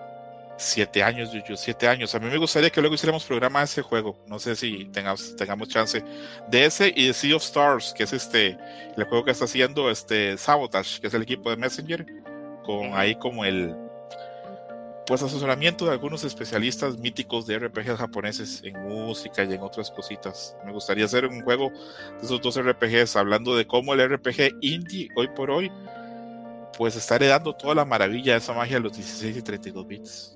Siete 0.58 1.02
años, 1.02 1.32
Yuyu, 1.32 1.56
siete 1.56 1.86
años. 1.86 2.14
A 2.14 2.18
mí 2.18 2.28
me 2.28 2.38
gustaría 2.38 2.70
que 2.70 2.80
luego 2.80 2.94
hiciéramos 2.94 3.25
programa 3.25 3.58
de 3.58 3.66
ese 3.66 3.82
juego. 3.82 4.18
No 4.26 4.38
sé 4.38 4.56
si 4.56 4.86
tengamos, 4.86 5.36
tengamos 5.36 5.68
chance. 5.68 6.02
De 6.48 6.64
ese 6.64 6.92
y 6.96 7.08
de 7.08 7.12
Sea 7.12 7.36
of 7.36 7.42
Stars, 7.42 7.92
que 7.94 8.04
es 8.04 8.12
este, 8.14 8.56
el 8.96 9.04
juego 9.04 9.25
que 9.25 9.32
está 9.32 9.44
haciendo 9.44 9.90
este 9.90 10.38
Sabotage, 10.38 11.00
que 11.00 11.08
es 11.08 11.14
el 11.14 11.22
equipo 11.22 11.50
de 11.50 11.58
Messenger, 11.58 12.06
con 12.64 12.94
ahí 12.94 13.16
como 13.16 13.44
el 13.44 13.75
pues 15.06 15.22
asesoramiento 15.22 15.84
de 15.84 15.92
algunos 15.92 16.25
especialistas 16.25 16.98
míticos 16.98 17.46
de 17.46 17.58
RPGs 17.58 17.96
japoneses 17.96 18.60
en 18.64 18.76
música 18.88 19.44
y 19.44 19.52
en 19.52 19.60
otras 19.60 19.90
cositas. 19.90 20.56
Me 20.64 20.72
gustaría 20.72 21.04
hacer 21.04 21.26
un 21.26 21.42
juego 21.42 21.70
de 21.70 22.25
esos 22.26 22.40
dos 22.40 22.60
RPGs 22.60 23.14
hablando 23.14 23.54
de 23.54 23.66
cómo 23.66 23.94
el 23.94 24.08
RPG 24.08 24.56
indie 24.62 25.08
hoy 25.14 25.28
por 25.28 25.50
hoy 25.50 25.70
pues 26.76 26.96
está 26.96 27.16
heredando 27.16 27.54
toda 27.54 27.75
la 27.75 27.84
maravilla 27.84 28.32
de 28.32 28.38
esa 28.38 28.52
magia 28.52 28.76
de 28.76 28.82
los 28.82 28.96
16 28.96 29.36
y 29.36 29.42
32 29.42 29.86
bits. 29.86 30.36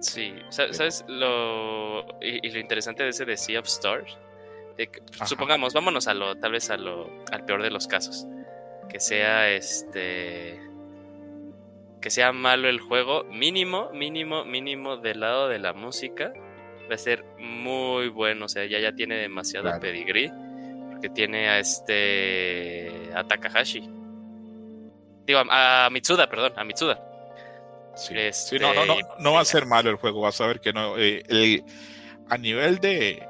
Sí, 0.00 0.34
¿sabes 0.50 1.04
lo, 1.08 2.06
y, 2.20 2.48
lo 2.50 2.58
interesante 2.60 3.02
de 3.02 3.10
ese 3.10 3.24
de 3.24 3.36
Sea 3.36 3.60
of 3.60 3.66
Stars? 3.66 4.16
supongamos, 5.26 5.74
vámonos 5.74 6.06
a 6.06 6.14
lo, 6.14 6.36
tal 6.36 6.52
vez 6.52 6.70
a 6.70 6.76
lo, 6.76 7.10
al 7.32 7.44
peor 7.44 7.62
de 7.62 7.70
los 7.70 7.88
casos. 7.88 8.26
Que 8.88 9.00
sea 9.00 9.50
este. 9.50 10.60
Que 12.00 12.10
sea 12.10 12.32
malo 12.32 12.68
el 12.68 12.78
juego, 12.78 13.24
mínimo, 13.24 13.90
mínimo, 13.92 14.44
mínimo 14.44 14.96
del 14.96 15.20
lado 15.20 15.48
de 15.48 15.58
la 15.58 15.72
música. 15.72 16.32
Va 16.90 16.94
a 16.94 16.98
ser 16.98 17.24
muy 17.38 18.08
bueno. 18.08 18.46
O 18.46 18.48
sea, 18.48 18.64
ya, 18.66 18.78
ya 18.78 18.92
tiene 18.92 19.16
demasiado 19.16 19.68
pedigrí. 19.80 20.30
Porque 20.90 21.08
tiene 21.10 21.48
a 21.48 21.58
este. 21.58 23.10
a 23.14 23.24
Takahashi. 23.24 23.90
Digo, 25.26 25.40
a 25.50 25.88
Mitsuda, 25.90 26.30
perdón, 26.30 26.52
a 26.56 26.64
Mitsuda. 26.64 27.07
Sí. 27.98 28.58
no, 28.58 28.72
no, 28.72 28.86
no, 28.86 28.96
no 29.18 29.32
va 29.32 29.40
a 29.40 29.44
ser 29.44 29.66
malo 29.66 29.90
el 29.90 29.96
juego, 29.96 30.20
vas 30.20 30.40
a 30.40 30.46
ver 30.46 30.60
que 30.60 30.72
no. 30.72 30.94
Eh, 30.96 31.62
a 32.30 32.38
nivel 32.38 32.78
de, 32.78 33.26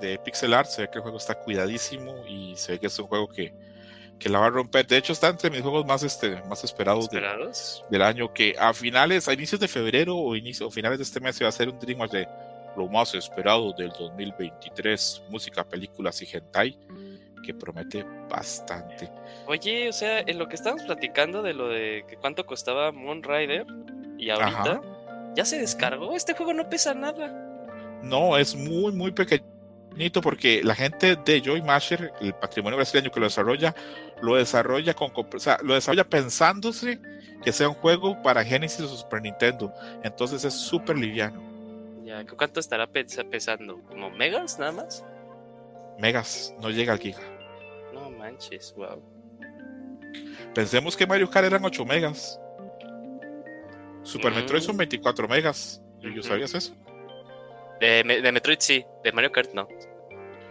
de 0.00 0.18
pixel 0.18 0.54
art, 0.54 0.68
se 0.68 0.82
ve 0.82 0.88
que 0.90 0.98
el 0.98 1.02
juego 1.02 1.18
está 1.18 1.34
cuidadísimo 1.34 2.24
y 2.26 2.54
se 2.56 2.72
ve 2.72 2.78
que 2.78 2.86
es 2.86 2.98
un 2.98 3.06
juego 3.06 3.28
que, 3.28 3.52
que 4.18 4.28
la 4.28 4.38
va 4.38 4.46
a 4.46 4.50
romper. 4.50 4.86
De 4.86 4.96
hecho, 4.96 5.12
está 5.12 5.28
entre 5.28 5.50
mis 5.50 5.62
juegos 5.62 5.84
más, 5.86 6.02
este, 6.02 6.42
más 6.48 6.62
esperados, 6.64 7.08
del 7.08 8.02
año, 8.02 8.32
que 8.32 8.54
a 8.58 8.72
finales, 8.72 9.28
a 9.28 9.32
inicios 9.32 9.60
de 9.60 9.68
febrero 9.68 10.16
o, 10.16 10.36
inicio, 10.36 10.68
o 10.68 10.70
finales 10.70 10.98
de 10.98 11.04
este 11.04 11.20
mes 11.20 11.36
se 11.36 11.44
va 11.44 11.48
a 11.48 11.50
hacer 11.50 11.68
un 11.68 11.78
Dreamhack 11.78 12.12
de 12.12 12.28
lo 12.76 12.88
más 12.88 13.14
esperado 13.14 13.72
del 13.72 13.90
2023, 13.90 15.22
música, 15.28 15.64
películas 15.64 16.22
y 16.22 16.28
hentai, 16.36 16.78
que 17.42 17.54
promete 17.54 18.04
bastante. 18.28 19.10
Oye, 19.46 19.88
o 19.88 19.92
sea, 19.92 20.20
en 20.20 20.38
lo 20.38 20.48
que 20.48 20.56
estábamos 20.56 20.84
platicando 20.84 21.42
de 21.42 21.54
lo 21.54 21.68
de 21.68 22.04
que 22.08 22.16
cuánto 22.16 22.46
costaba 22.46 22.92
Moon 22.92 23.22
Rider 23.22 23.66
y 24.18 24.30
ahorita 24.30 24.80
ya 25.34 25.44
se 25.44 25.58
descargó, 25.58 26.14
este 26.14 26.34
juego 26.34 26.52
no 26.52 26.68
pesa 26.68 26.94
nada. 26.94 27.28
No, 28.02 28.36
es 28.36 28.54
muy, 28.54 28.92
muy 28.92 29.12
pequeñito 29.12 30.20
porque 30.22 30.62
la 30.62 30.74
gente 30.74 31.16
de 31.16 31.40
Joy 31.40 31.62
Masher, 31.62 32.12
el 32.20 32.34
patrimonio 32.34 32.76
brasileño 32.76 33.10
que 33.10 33.20
lo 33.20 33.26
desarrolla, 33.26 33.74
lo 34.22 34.36
desarrolla 34.36 34.94
con, 34.94 35.12
o 35.14 35.38
sea, 35.38 35.58
lo 35.62 35.74
desarrolla 35.74 36.04
pensándose 36.04 37.00
que 37.42 37.52
sea 37.52 37.68
un 37.68 37.74
juego 37.74 38.20
para 38.22 38.44
Genesis 38.44 38.80
o 38.80 38.96
Super 38.96 39.22
Nintendo. 39.22 39.72
Entonces 40.02 40.44
es 40.44 40.54
súper 40.54 40.96
liviano. 40.96 41.42
Ya, 42.04 42.24
¿cuánto 42.26 42.60
estará 42.60 42.86
pesando? 42.86 43.80
¿Como 43.88 44.10
megas 44.10 44.58
nada 44.58 44.72
más? 44.72 45.04
Megas, 46.00 46.54
no 46.60 46.70
llega 46.70 46.92
al 46.92 46.98
giga. 46.98 47.20
No 47.92 48.10
manches, 48.10 48.74
wow. 48.76 49.02
Pensemos 50.54 50.96
que 50.96 51.06
Mario 51.06 51.30
Kart 51.30 51.46
eran 51.46 51.64
8 51.64 51.84
megas. 51.84 52.40
Super 54.02 54.32
Metroid 54.32 54.62
son 54.62 54.76
24 54.76 55.26
mm. 55.26 55.30
megas. 55.30 55.82
¿Y 56.02 56.22
sabías 56.22 56.54
eso? 56.54 56.74
De, 57.80 58.30
Metroid 58.32 58.58
sí, 58.60 58.84
de 59.04 59.12
Mario 59.12 59.30
Kart 59.32 59.52
no. 59.54 59.68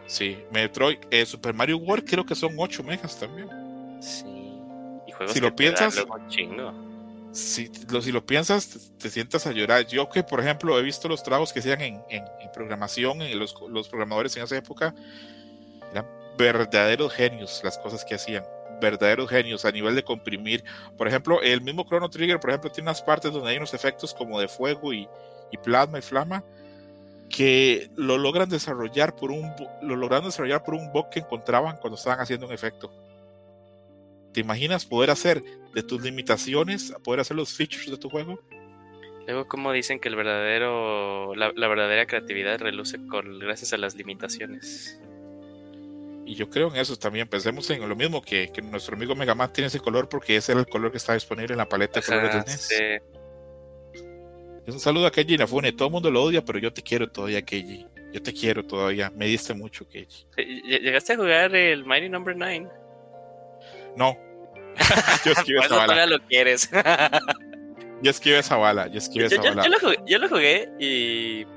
Sí, 0.06 0.40
Metroid, 0.52 0.98
eh, 1.12 1.26
Super 1.26 1.54
Mario 1.54 1.78
World 1.78 2.08
creo 2.08 2.26
que 2.26 2.36
son 2.36 2.54
8 2.58 2.84
megas 2.84 3.20
también. 3.20 3.50
Sí. 4.02 4.26
Y 5.08 5.12
juegos 5.12 5.34
si 5.34 5.40
lo 5.40 5.56
piensas, 5.56 6.06
si 7.32 7.70
lo, 7.90 8.02
si 8.02 8.12
lo 8.12 8.26
piensas, 8.26 8.92
te, 8.98 9.10
sientas 9.10 9.46
a 9.46 9.52
llorar. 9.52 9.86
Yo 9.86 10.10
que, 10.10 10.24
por 10.24 10.40
ejemplo, 10.40 10.80
he 10.80 10.82
visto 10.82 11.08
los 11.08 11.22
trabajos 11.22 11.54
que 11.54 11.60
hacían 11.60 11.82
en, 11.82 12.02
en, 12.10 12.24
programación, 12.54 13.22
en 13.22 13.38
los, 13.38 13.56
los, 13.70 13.88
programadores 13.88 14.36
en 14.38 14.44
esa 14.44 14.58
época, 14.58 14.96
verdaderos 16.38 17.14
genios 17.14 17.62
las 17.64 17.78
cosas 17.78 18.06
que 18.06 18.16
hacían. 18.16 18.46
Verdaderos 18.80 19.30
genios 19.30 19.66
a 19.66 19.72
nivel 19.72 19.94
de 19.96 20.04
comprimir. 20.04 20.64
Por 20.98 21.08
ejemplo, 21.08 21.42
el 21.42 21.62
mismo 21.62 21.84
Chrono 21.86 22.10
Trigger, 22.10 22.40
por 22.40 22.50
ejemplo, 22.50 22.72
tiene 22.72 22.90
unas 22.90 23.02
partes 23.02 23.34
donde 23.34 23.50
hay 23.50 23.58
unos 23.58 23.74
efectos 23.74 24.14
como 24.14 24.40
de 24.40 24.48
fuego 24.48 24.94
y, 24.94 25.08
plasma 25.64 26.00
y 26.00 26.02
flama 26.02 26.44
que 27.30 27.90
lo 27.96 28.18
logran 28.18 28.50
desarrollar 28.50 29.16
por 29.16 29.32
un 29.32 29.52
lo 29.82 29.96
logran 29.96 30.24
desarrollar 30.24 30.64
por 30.64 30.76
un 30.76 30.92
que 31.12 31.20
encontraban 31.20 31.78
cuando 31.78 31.98
estaban 31.98 32.20
haciendo 32.20 32.48
un 32.48 32.54
efecto. 32.54 32.92
¿Te 34.32 34.40
imaginas 34.40 34.86
poder 34.86 35.10
hacer 35.10 35.44
de 35.74 35.84
tus 35.84 36.02
limitaciones, 36.02 36.94
poder 37.04 37.20
hacer 37.20 37.36
los 37.36 37.54
features 37.54 37.90
de 37.90 37.98
tu 37.98 38.10
juego? 38.10 38.40
Luego, 39.28 39.48
como 39.48 39.72
dicen 39.72 40.00
que 40.00 40.10
el 40.10 40.16
verdadero, 40.16 41.36
la, 41.36 41.52
verdadera 41.52 42.08
creatividad 42.08 42.60
reluce 42.60 42.98
con, 43.08 43.38
gracias 43.38 43.74
a 43.74 43.78
las 43.78 43.96
limitaciones. 43.96 45.00
Y 46.30 46.36
yo 46.36 46.48
creo 46.48 46.68
en 46.68 46.76
eso 46.76 46.96
también. 46.96 47.28
Pensemos 47.28 47.68
en 47.72 47.90
lo 47.90 47.96
mismo 47.96 48.22
que, 48.22 48.52
que 48.52 48.62
nuestro 48.62 48.96
amigo 48.96 49.16
Megaman 49.16 49.52
tiene 49.52 49.66
ese 49.68 49.80
color 49.80 50.08
porque 50.08 50.36
ese 50.36 50.52
era 50.52 50.62
el 50.62 50.68
color 50.68 50.92
que 50.92 50.98
está 50.98 51.16
disponible 51.16 51.54
en 51.54 51.58
la 51.58 51.68
paleta 51.68 52.02
de 52.02 52.06
colores 52.06 52.34
del 52.36 52.46
NES. 52.46 53.02
Un 54.68 54.80
saludo 54.80 55.08
a 55.08 55.12
Keiji 55.12 55.38
Nafune. 55.38 55.72
Todo 55.72 55.88
el 55.88 55.92
mundo 55.92 56.12
lo 56.12 56.22
odia, 56.22 56.46
pero 56.46 56.60
yo 56.60 56.72
te 56.72 56.84
quiero 56.84 57.10
todavía, 57.10 57.42
Keiji. 57.42 57.84
Yo 58.14 58.22
te 58.22 58.32
quiero 58.32 58.64
todavía. 58.64 59.10
Me 59.10 59.26
diste 59.26 59.56
mucho, 59.56 59.90
Keiji. 59.90 60.28
¿Llegaste 60.38 61.14
a 61.14 61.16
jugar 61.16 61.56
el 61.56 61.84
Mighty 61.84 62.10
Number 62.10 62.38
no. 62.38 62.46
9? 62.46 62.68
No. 63.96 64.16
yo 65.26 65.32
esquivé 65.32 65.62
esa 65.62 65.78
bala. 65.78 66.06
lo 66.06 66.20
quieres. 66.28 66.70
yo 68.04 68.12
esquivé 68.12 68.38
esa 68.38 68.56
bala. 68.56 68.86
Yo 68.86 69.00
esquivé 69.00 69.26
esa 69.26 69.42
bala. 69.42 69.64
Yo 70.06 70.20
lo, 70.20 70.30
jugué, 70.30 70.70
y. 70.80 71.48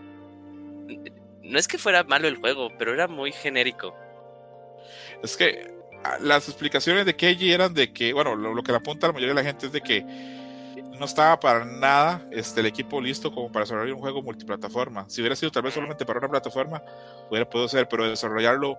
No 1.42 1.58
es 1.58 1.68
que 1.68 1.76
fuera 1.76 2.04
malo 2.04 2.26
el 2.26 2.36
juego, 2.36 2.70
pero 2.78 2.94
era 2.94 3.06
muy 3.06 3.32
genérico. 3.32 3.94
Es 5.22 5.36
que 5.36 5.70
ah, 6.04 6.18
las 6.20 6.48
explicaciones 6.48 7.06
de 7.06 7.16
Keiji 7.16 7.52
eran 7.52 7.74
de 7.74 7.92
que, 7.92 8.12
bueno, 8.12 8.34
lo, 8.36 8.62
que 8.62 8.72
le 8.72 8.78
apunta 8.78 9.06
la 9.06 9.12
mayoría 9.12 9.34
de 9.34 9.42
la 9.42 9.46
gente 9.46 9.66
es 9.66 9.72
de 9.72 9.80
que 9.80 10.04
no 10.98 11.04
estaba 11.04 11.38
para 11.40 11.64
nada 11.64 12.26
este, 12.30 12.60
el 12.60 12.66
equipo 12.66 13.00
listo 13.00 13.32
como 13.32 13.50
para 13.50 13.64
desarrollar 13.64 13.94
un 13.94 14.00
juego 14.00 14.22
multiplataforma. 14.22 15.08
Si 15.08 15.20
hubiera 15.20 15.36
sido 15.36 15.50
tal 15.50 15.62
vez 15.62 15.74
solamente 15.74 16.04
para 16.06 16.18
una 16.18 16.28
plataforma, 16.28 16.82
hubiera 17.28 17.48
podido 17.48 17.68
ser, 17.68 17.88
pero 17.88 18.08
desarrollarlo 18.08 18.78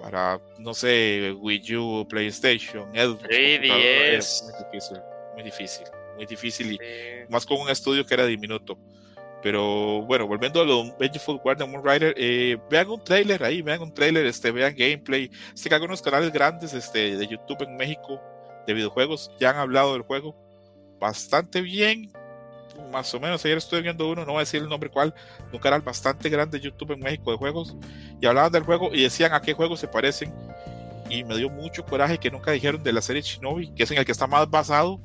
para, 0.00 0.40
no 0.58 0.74
sé, 0.74 1.34
Wii 1.38 1.76
U, 1.76 2.06
PlayStation, 2.08 2.90
Xbox, 2.92 3.24
es 3.30 4.44
muy 4.44 4.62
difícil, 4.72 4.98
muy 5.34 5.42
difícil, 5.42 5.86
muy 6.16 6.26
difícil 6.26 6.72
y 6.72 6.78
más 7.30 7.46
con 7.46 7.60
un 7.60 7.70
estudio 7.70 8.04
que 8.04 8.14
era 8.14 8.26
diminuto. 8.26 8.78
Pero 9.46 10.02
bueno, 10.02 10.26
volviendo 10.26 10.60
a 10.60 10.64
lo 10.64 10.96
Vengeful 10.98 11.38
Guardian 11.38 11.70
Moon 11.70 11.84
Rider, 11.84 12.12
eh, 12.16 12.58
vean 12.68 12.90
un 12.90 13.04
trailer 13.04 13.44
ahí, 13.44 13.62
vean 13.62 13.80
un 13.80 13.94
trailer, 13.94 14.26
este, 14.26 14.50
vean 14.50 14.74
gameplay. 14.74 15.30
Sé 15.54 15.68
que 15.68 15.74
algunos 15.76 16.02
canales 16.02 16.32
grandes 16.32 16.74
este, 16.74 17.16
de 17.16 17.26
YouTube 17.28 17.62
en 17.62 17.76
México 17.76 18.20
de 18.66 18.74
videojuegos 18.74 19.30
ya 19.38 19.50
han 19.50 19.58
hablado 19.58 19.92
del 19.92 20.02
juego 20.02 20.34
bastante 20.98 21.60
bien 21.60 22.10
más 22.90 23.14
o 23.14 23.20
menos, 23.20 23.44
ayer 23.44 23.56
estuve 23.56 23.82
viendo 23.82 24.10
uno, 24.10 24.22
no 24.24 24.32
voy 24.32 24.38
a 24.38 24.40
decir 24.40 24.60
el 24.60 24.68
nombre 24.68 24.90
cuál, 24.90 25.14
un 25.52 25.60
canal 25.60 25.80
bastante 25.80 26.28
grande 26.28 26.58
de 26.58 26.64
YouTube 26.64 26.90
en 26.90 27.00
México 27.00 27.30
de 27.30 27.36
juegos, 27.36 27.76
y 28.20 28.26
hablaban 28.26 28.50
del 28.50 28.64
juego 28.64 28.90
y 28.92 29.02
decían 29.02 29.32
a 29.32 29.40
qué 29.40 29.52
juegos 29.54 29.78
se 29.78 29.86
parecen, 29.86 30.34
y 31.08 31.22
me 31.22 31.36
dio 31.36 31.48
mucho 31.48 31.84
coraje 31.84 32.18
que 32.18 32.30
nunca 32.30 32.50
dijeron 32.50 32.82
de 32.82 32.92
la 32.92 33.00
serie 33.00 33.22
Shinobi, 33.22 33.72
que 33.74 33.84
es 33.84 33.90
en 33.92 33.98
el 33.98 34.04
que 34.04 34.12
está 34.12 34.26
más 34.26 34.50
basado, 34.50 35.00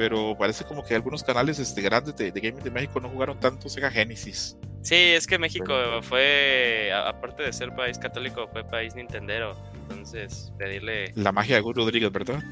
pero 0.00 0.34
parece 0.34 0.64
como 0.64 0.82
que 0.82 0.94
algunos 0.94 1.22
canales 1.22 1.58
este, 1.58 1.82
grandes 1.82 2.16
de, 2.16 2.30
gaming 2.30 2.64
de 2.64 2.70
México 2.70 3.00
no 3.00 3.10
jugaron 3.10 3.38
tanto 3.38 3.68
Sega 3.68 3.90
Genesis. 3.90 4.56
Sí, 4.80 4.94
es 4.94 5.26
que 5.26 5.38
México 5.38 5.74
fue, 6.00 6.90
aparte 6.90 7.42
de 7.42 7.52
ser 7.52 7.74
país 7.74 7.98
católico, 7.98 8.48
fue 8.50 8.64
país 8.64 8.94
nintendero. 8.94 9.54
Entonces, 9.82 10.54
pedirle. 10.56 11.12
La 11.16 11.32
magia 11.32 11.56
de 11.56 11.60
Gus 11.60 11.76
Rodríguez, 11.76 12.10
¿verdad? 12.10 12.42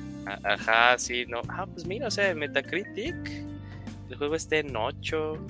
Ajá, 0.44 0.98
sí, 0.98 1.24
no. 1.26 1.40
Ah, 1.48 1.64
pues 1.64 1.86
mira, 1.86 2.08
o 2.08 2.10
sea, 2.10 2.34
Metacritic 2.34 3.16
el 4.10 4.16
juego 4.18 4.34
esté 4.34 4.58
en 4.58 4.76
8. 4.76 5.46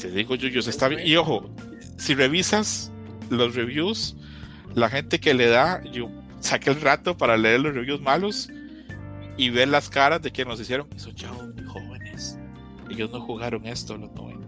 Te 0.00 0.10
digo, 0.10 0.34
Yuyo, 0.34 0.58
está 0.58 0.88
bien. 0.88 1.06
Y 1.06 1.14
ojo, 1.14 1.48
si 1.96 2.16
revisas 2.16 2.90
los 3.30 3.54
reviews, 3.54 4.16
la 4.74 4.90
gente 4.90 5.20
que 5.20 5.32
le 5.32 5.46
da, 5.46 5.80
yo 5.84 6.10
saqué 6.40 6.70
el 6.70 6.80
rato 6.80 7.16
para 7.16 7.36
leer 7.36 7.60
los 7.60 7.72
reviews 7.72 8.00
malos 8.00 8.50
y 9.36 9.50
ver 9.50 9.68
las 9.68 9.88
caras 9.88 10.22
de 10.22 10.30
quienes 10.30 10.52
nos 10.52 10.60
hicieron. 10.60 10.88
Son 10.96 11.14
chavos 11.14 11.54
muy 11.54 11.64
jóvenes. 11.64 12.38
Ellos 12.90 13.10
no 13.10 13.20
jugaron 13.20 13.66
esto 13.66 13.94
en 13.94 14.02
los 14.02 14.12
90. 14.12 14.44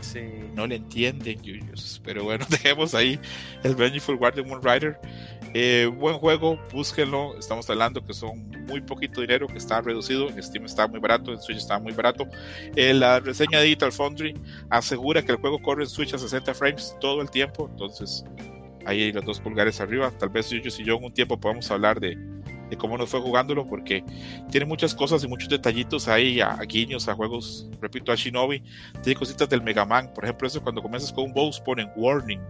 Sí. 0.00 0.20
No 0.54 0.66
le 0.66 0.76
entienden, 0.76 1.40
Yuyos. 1.40 2.00
Pero 2.04 2.24
bueno, 2.24 2.44
dejemos 2.50 2.94
ahí 2.94 3.18
el 3.62 3.74
Vengeful 3.74 4.16
Guardian 4.16 4.46
Moonrider. 4.46 4.98
Eh, 5.54 5.90
buen 5.94 6.16
juego, 6.16 6.58
búsquenlo. 6.72 7.38
Estamos 7.38 7.68
hablando 7.70 8.04
que 8.04 8.12
son 8.14 8.48
muy 8.66 8.80
poquito 8.80 9.20
dinero, 9.20 9.46
que 9.46 9.58
está 9.58 9.80
reducido. 9.80 10.28
En 10.28 10.42
Steam 10.42 10.64
está 10.64 10.86
muy 10.86 11.00
barato, 11.00 11.32
en 11.32 11.40
Switch 11.40 11.58
está 11.58 11.78
muy 11.78 11.92
barato. 11.92 12.26
Eh, 12.74 12.92
la 12.94 13.20
reseña 13.20 13.58
de 13.58 13.64
Digital 13.64 13.92
Foundry 13.92 14.34
asegura 14.70 15.22
que 15.22 15.32
el 15.32 15.38
juego 15.38 15.60
corre 15.60 15.84
en 15.84 15.88
Switch 15.88 16.14
a 16.14 16.18
60 16.18 16.54
frames 16.54 16.96
todo 17.00 17.20
el 17.22 17.30
tiempo. 17.30 17.68
Entonces, 17.70 18.24
ahí 18.86 19.02
hay 19.02 19.12
los 19.12 19.24
dos 19.24 19.40
pulgares 19.40 19.80
arriba. 19.80 20.10
Tal 20.18 20.30
vez 20.30 20.50
Yuyos 20.50 20.78
y 20.80 20.84
yo 20.84 20.96
en 20.96 21.04
un 21.04 21.14
tiempo 21.14 21.38
podamos 21.38 21.70
hablar 21.70 22.00
de, 22.00 22.16
de 22.72 22.78
cómo 22.78 22.96
nos 22.96 23.10
fue 23.10 23.20
jugándolo, 23.20 23.66
porque 23.66 24.02
tiene 24.50 24.64
muchas 24.64 24.94
cosas 24.94 25.22
y 25.22 25.28
muchos 25.28 25.50
detallitos 25.50 26.08
ahí, 26.08 26.40
a, 26.40 26.52
a, 26.52 26.62
guiños, 26.62 27.06
a 27.06 27.14
juegos, 27.14 27.68
repito, 27.82 28.10
a 28.10 28.14
Shinobi. 28.14 28.62
Tiene 29.02 29.18
cositas 29.18 29.46
del 29.46 29.60
Mega 29.60 29.84
Man, 29.84 30.10
por 30.14 30.24
ejemplo, 30.24 30.48
eso 30.48 30.62
cuando 30.62 30.80
comienzas 30.80 31.12
con 31.12 31.24
un 31.24 31.34
boss 31.34 31.60
ponen 31.60 31.90
warning. 31.96 32.40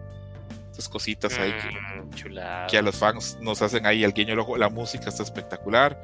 Esas 0.70 0.88
cositas 0.88 1.36
ahí 1.38 1.50
que, 1.50 1.92
Mm, 2.12 2.66
que, 2.68 2.78
a 2.78 2.82
los 2.82 2.96
fans 2.96 3.38
nos 3.40 3.62
hacen 3.62 3.86
ahí 3.86 4.04
el 4.04 4.12
guiño, 4.12 4.34
la 4.56 4.68
música 4.68 5.08
está 5.08 5.22
espectacular. 5.22 6.00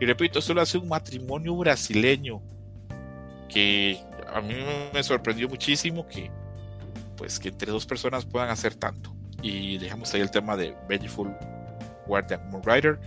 Y 0.00 0.06
repito, 0.06 0.38
esto 0.38 0.54
lo 0.54 0.60
hace 0.60 0.78
un 0.78 0.88
matrimonio 0.88 1.54
brasileño 1.56 2.40
que 3.48 4.00
a 4.32 4.40
mí 4.40 4.54
me 4.92 5.02
sorprendió 5.02 5.48
muchísimo 5.48 6.06
que 6.06 6.30
pues 7.16 7.38
que 7.38 7.48
entre 7.48 7.70
dos 7.70 7.84
personas 7.84 8.24
puedan 8.24 8.48
hacer 8.48 8.74
tanto. 8.74 9.14
Y 9.42 9.78
dejamos 9.78 10.12
ahí 10.14 10.20
el 10.20 10.30
tema 10.30 10.56
de 10.56 10.74
Vengeful 10.88 11.34
Guardian 12.06 12.48
Moonrider. 12.50 12.98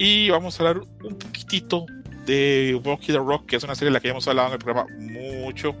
Y 0.00 0.30
vamos 0.30 0.58
a 0.58 0.62
hablar 0.62 0.84
un 1.02 1.18
poquitito 1.18 1.84
de 2.24 2.80
Rocky 2.84 3.08
the 3.08 3.18
Rock, 3.18 3.46
que 3.46 3.56
es 3.56 3.64
una 3.64 3.74
serie 3.74 3.86
de 3.86 3.94
la 3.94 4.00
que 4.00 4.08
hemos 4.08 4.28
hablado 4.28 4.46
en 4.46 4.54
el 4.54 4.60
programa 4.60 4.88
mucho, 4.96 5.74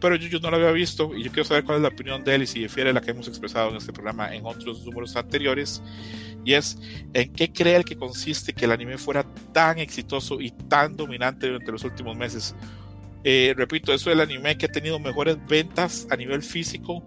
pero 0.00 0.16
yo, 0.16 0.26
yo, 0.28 0.40
no 0.40 0.50
la 0.50 0.56
había 0.56 0.70
visto 0.70 1.14
y 1.14 1.22
yo 1.22 1.30
quiero 1.30 1.44
saber 1.44 1.62
cuál 1.62 1.76
es 1.76 1.82
la 1.82 1.88
opinión 1.88 2.24
de 2.24 2.34
él 2.34 2.42
y 2.42 2.46
si 2.46 2.60
difiere 2.60 2.94
la 2.94 3.02
que 3.02 3.10
hemos 3.10 3.28
expresado 3.28 3.68
en 3.68 3.76
este 3.76 3.92
programa 3.92 4.34
en 4.34 4.46
otros 4.46 4.84
números 4.86 5.14
anteriores. 5.16 5.82
Y 6.44 6.54
es 6.54 6.78
en 7.12 7.30
qué 7.34 7.52
cree 7.52 7.76
el 7.76 7.84
que 7.84 7.94
consiste 7.94 8.54
que 8.54 8.64
el 8.64 8.72
anime 8.72 8.96
fuera 8.96 9.22
tan 9.52 9.78
exitoso 9.78 10.40
y 10.40 10.50
tan 10.50 10.96
dominante 10.96 11.46
durante 11.46 11.70
los 11.70 11.84
últimos 11.84 12.16
meses. 12.16 12.56
Eh, 13.22 13.52
repito, 13.54 13.92
eso 13.92 14.10
es 14.10 14.14
el 14.14 14.20
anime 14.22 14.56
que 14.56 14.66
ha 14.66 14.72
tenido 14.72 14.98
mejores 14.98 15.36
ventas 15.46 16.06
a 16.10 16.16
nivel 16.16 16.42
físico 16.42 17.04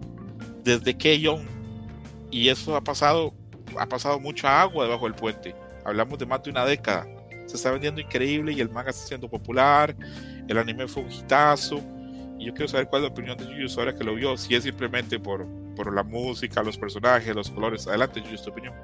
desde 0.62 0.96
K-On! 0.96 1.44
Y 2.30 2.48
eso 2.48 2.76
ha 2.76 2.84
pasado, 2.84 3.34
ha 3.78 3.86
pasado 3.86 4.20
mucha 4.20 4.62
agua 4.62 4.84
debajo 4.84 5.06
del 5.06 5.14
puente 5.14 5.54
hablamos 5.86 6.18
de 6.18 6.26
más 6.26 6.42
de 6.42 6.50
una 6.50 6.64
década. 6.64 7.06
Se 7.46 7.56
está 7.56 7.70
vendiendo 7.70 8.00
increíble 8.00 8.52
y 8.52 8.60
el 8.60 8.68
manga 8.68 8.90
está 8.90 9.06
siendo 9.06 9.28
popular. 9.28 9.94
El 10.48 10.58
anime 10.58 10.88
fue 10.88 11.04
un 11.04 11.12
hitazo. 11.12 11.80
Y 12.38 12.46
yo 12.46 12.54
quiero 12.54 12.68
saber 12.68 12.88
cuál 12.88 13.02
es 13.02 13.08
la 13.08 13.12
opinión 13.12 13.38
de 13.38 13.46
Yuyus 13.46 13.78
ahora 13.78 13.94
que 13.94 14.04
lo 14.04 14.14
vio. 14.14 14.36
Si 14.36 14.54
es 14.54 14.64
simplemente 14.64 15.18
por, 15.18 15.46
por 15.76 15.94
la 15.94 16.02
música, 16.02 16.62
los 16.62 16.76
personajes, 16.76 17.34
los 17.34 17.50
colores. 17.50 17.86
Adelante, 17.86 18.20
Yuyus, 18.20 18.42
tu 18.42 18.50
opinión. 18.50 18.74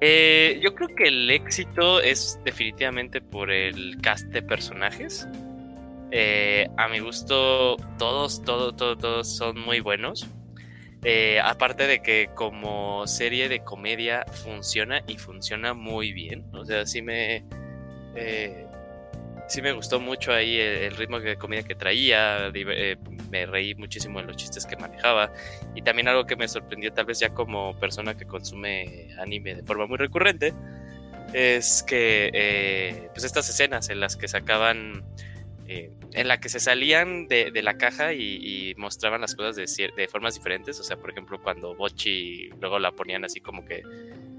Eh, 0.00 0.60
yo 0.62 0.74
creo 0.74 0.88
que 0.94 1.08
el 1.08 1.30
éxito 1.30 2.00
es 2.00 2.38
definitivamente 2.44 3.20
por 3.20 3.50
el 3.50 3.98
cast 4.00 4.26
de 4.26 4.42
personajes. 4.42 5.26
Eh, 6.12 6.68
a 6.76 6.88
mi 6.88 7.00
gusto, 7.00 7.76
todos, 7.98 8.42
todos, 8.42 8.76
todos, 8.76 8.98
todos 8.98 9.36
son 9.36 9.58
muy 9.58 9.80
buenos. 9.80 10.28
Eh, 11.08 11.38
aparte 11.40 11.86
de 11.86 12.02
que 12.02 12.30
como 12.34 13.06
serie 13.06 13.48
de 13.48 13.60
comedia 13.60 14.26
funciona 14.44 15.04
y 15.06 15.18
funciona 15.18 15.72
muy 15.72 16.12
bien. 16.12 16.44
O 16.52 16.64
sea, 16.64 16.84
sí 16.84 17.00
me... 17.00 17.44
Eh, 18.16 18.66
sí 19.46 19.62
me 19.62 19.70
gustó 19.70 20.00
mucho 20.00 20.32
ahí 20.32 20.58
el, 20.58 20.96
ritmo 20.96 21.20
de 21.20 21.36
comedia 21.36 21.62
que 21.62 21.76
traía. 21.76 22.50
Eh, 22.52 22.96
me 23.30 23.46
reí 23.46 23.76
muchísimo 23.76 24.18
en 24.18 24.26
los 24.26 24.34
chistes 24.34 24.66
que 24.66 24.76
manejaba. 24.76 25.32
Y 25.76 25.82
también 25.82 26.08
algo 26.08 26.26
que 26.26 26.34
me 26.34 26.48
sorprendió 26.48 26.92
tal 26.92 27.06
vez 27.06 27.20
ya 27.20 27.28
como 27.28 27.78
persona 27.78 28.16
que 28.16 28.24
consume 28.24 29.14
anime 29.20 29.54
de 29.54 29.62
forma 29.62 29.86
muy 29.86 29.98
recurrente. 29.98 30.54
Es 31.32 31.84
que 31.84 32.32
eh, 32.34 33.10
pues 33.14 33.22
estas 33.22 33.48
escenas 33.48 33.90
en 33.90 34.00
las 34.00 34.16
que 34.16 34.26
sacaban... 34.26 35.04
Eh, 35.68 35.90
en 36.12 36.28
la 36.28 36.38
que 36.38 36.48
se 36.48 36.60
salían 36.60 37.26
de, 37.26 37.50
de 37.50 37.62
la 37.62 37.76
caja 37.76 38.12
y, 38.12 38.20
y, 38.70 38.74
mostraban 38.76 39.20
las 39.20 39.34
cosas 39.34 39.56
de, 39.56 39.92
de, 39.96 40.08
formas 40.08 40.34
diferentes. 40.34 40.78
O 40.78 40.84
sea, 40.84 40.96
por 40.96 41.10
ejemplo, 41.10 41.42
cuando 41.42 41.74
Bochi 41.74 42.48
luego 42.60 42.78
la 42.78 42.92
ponían 42.92 43.24
así 43.24 43.40
como 43.40 43.64
que. 43.64 43.82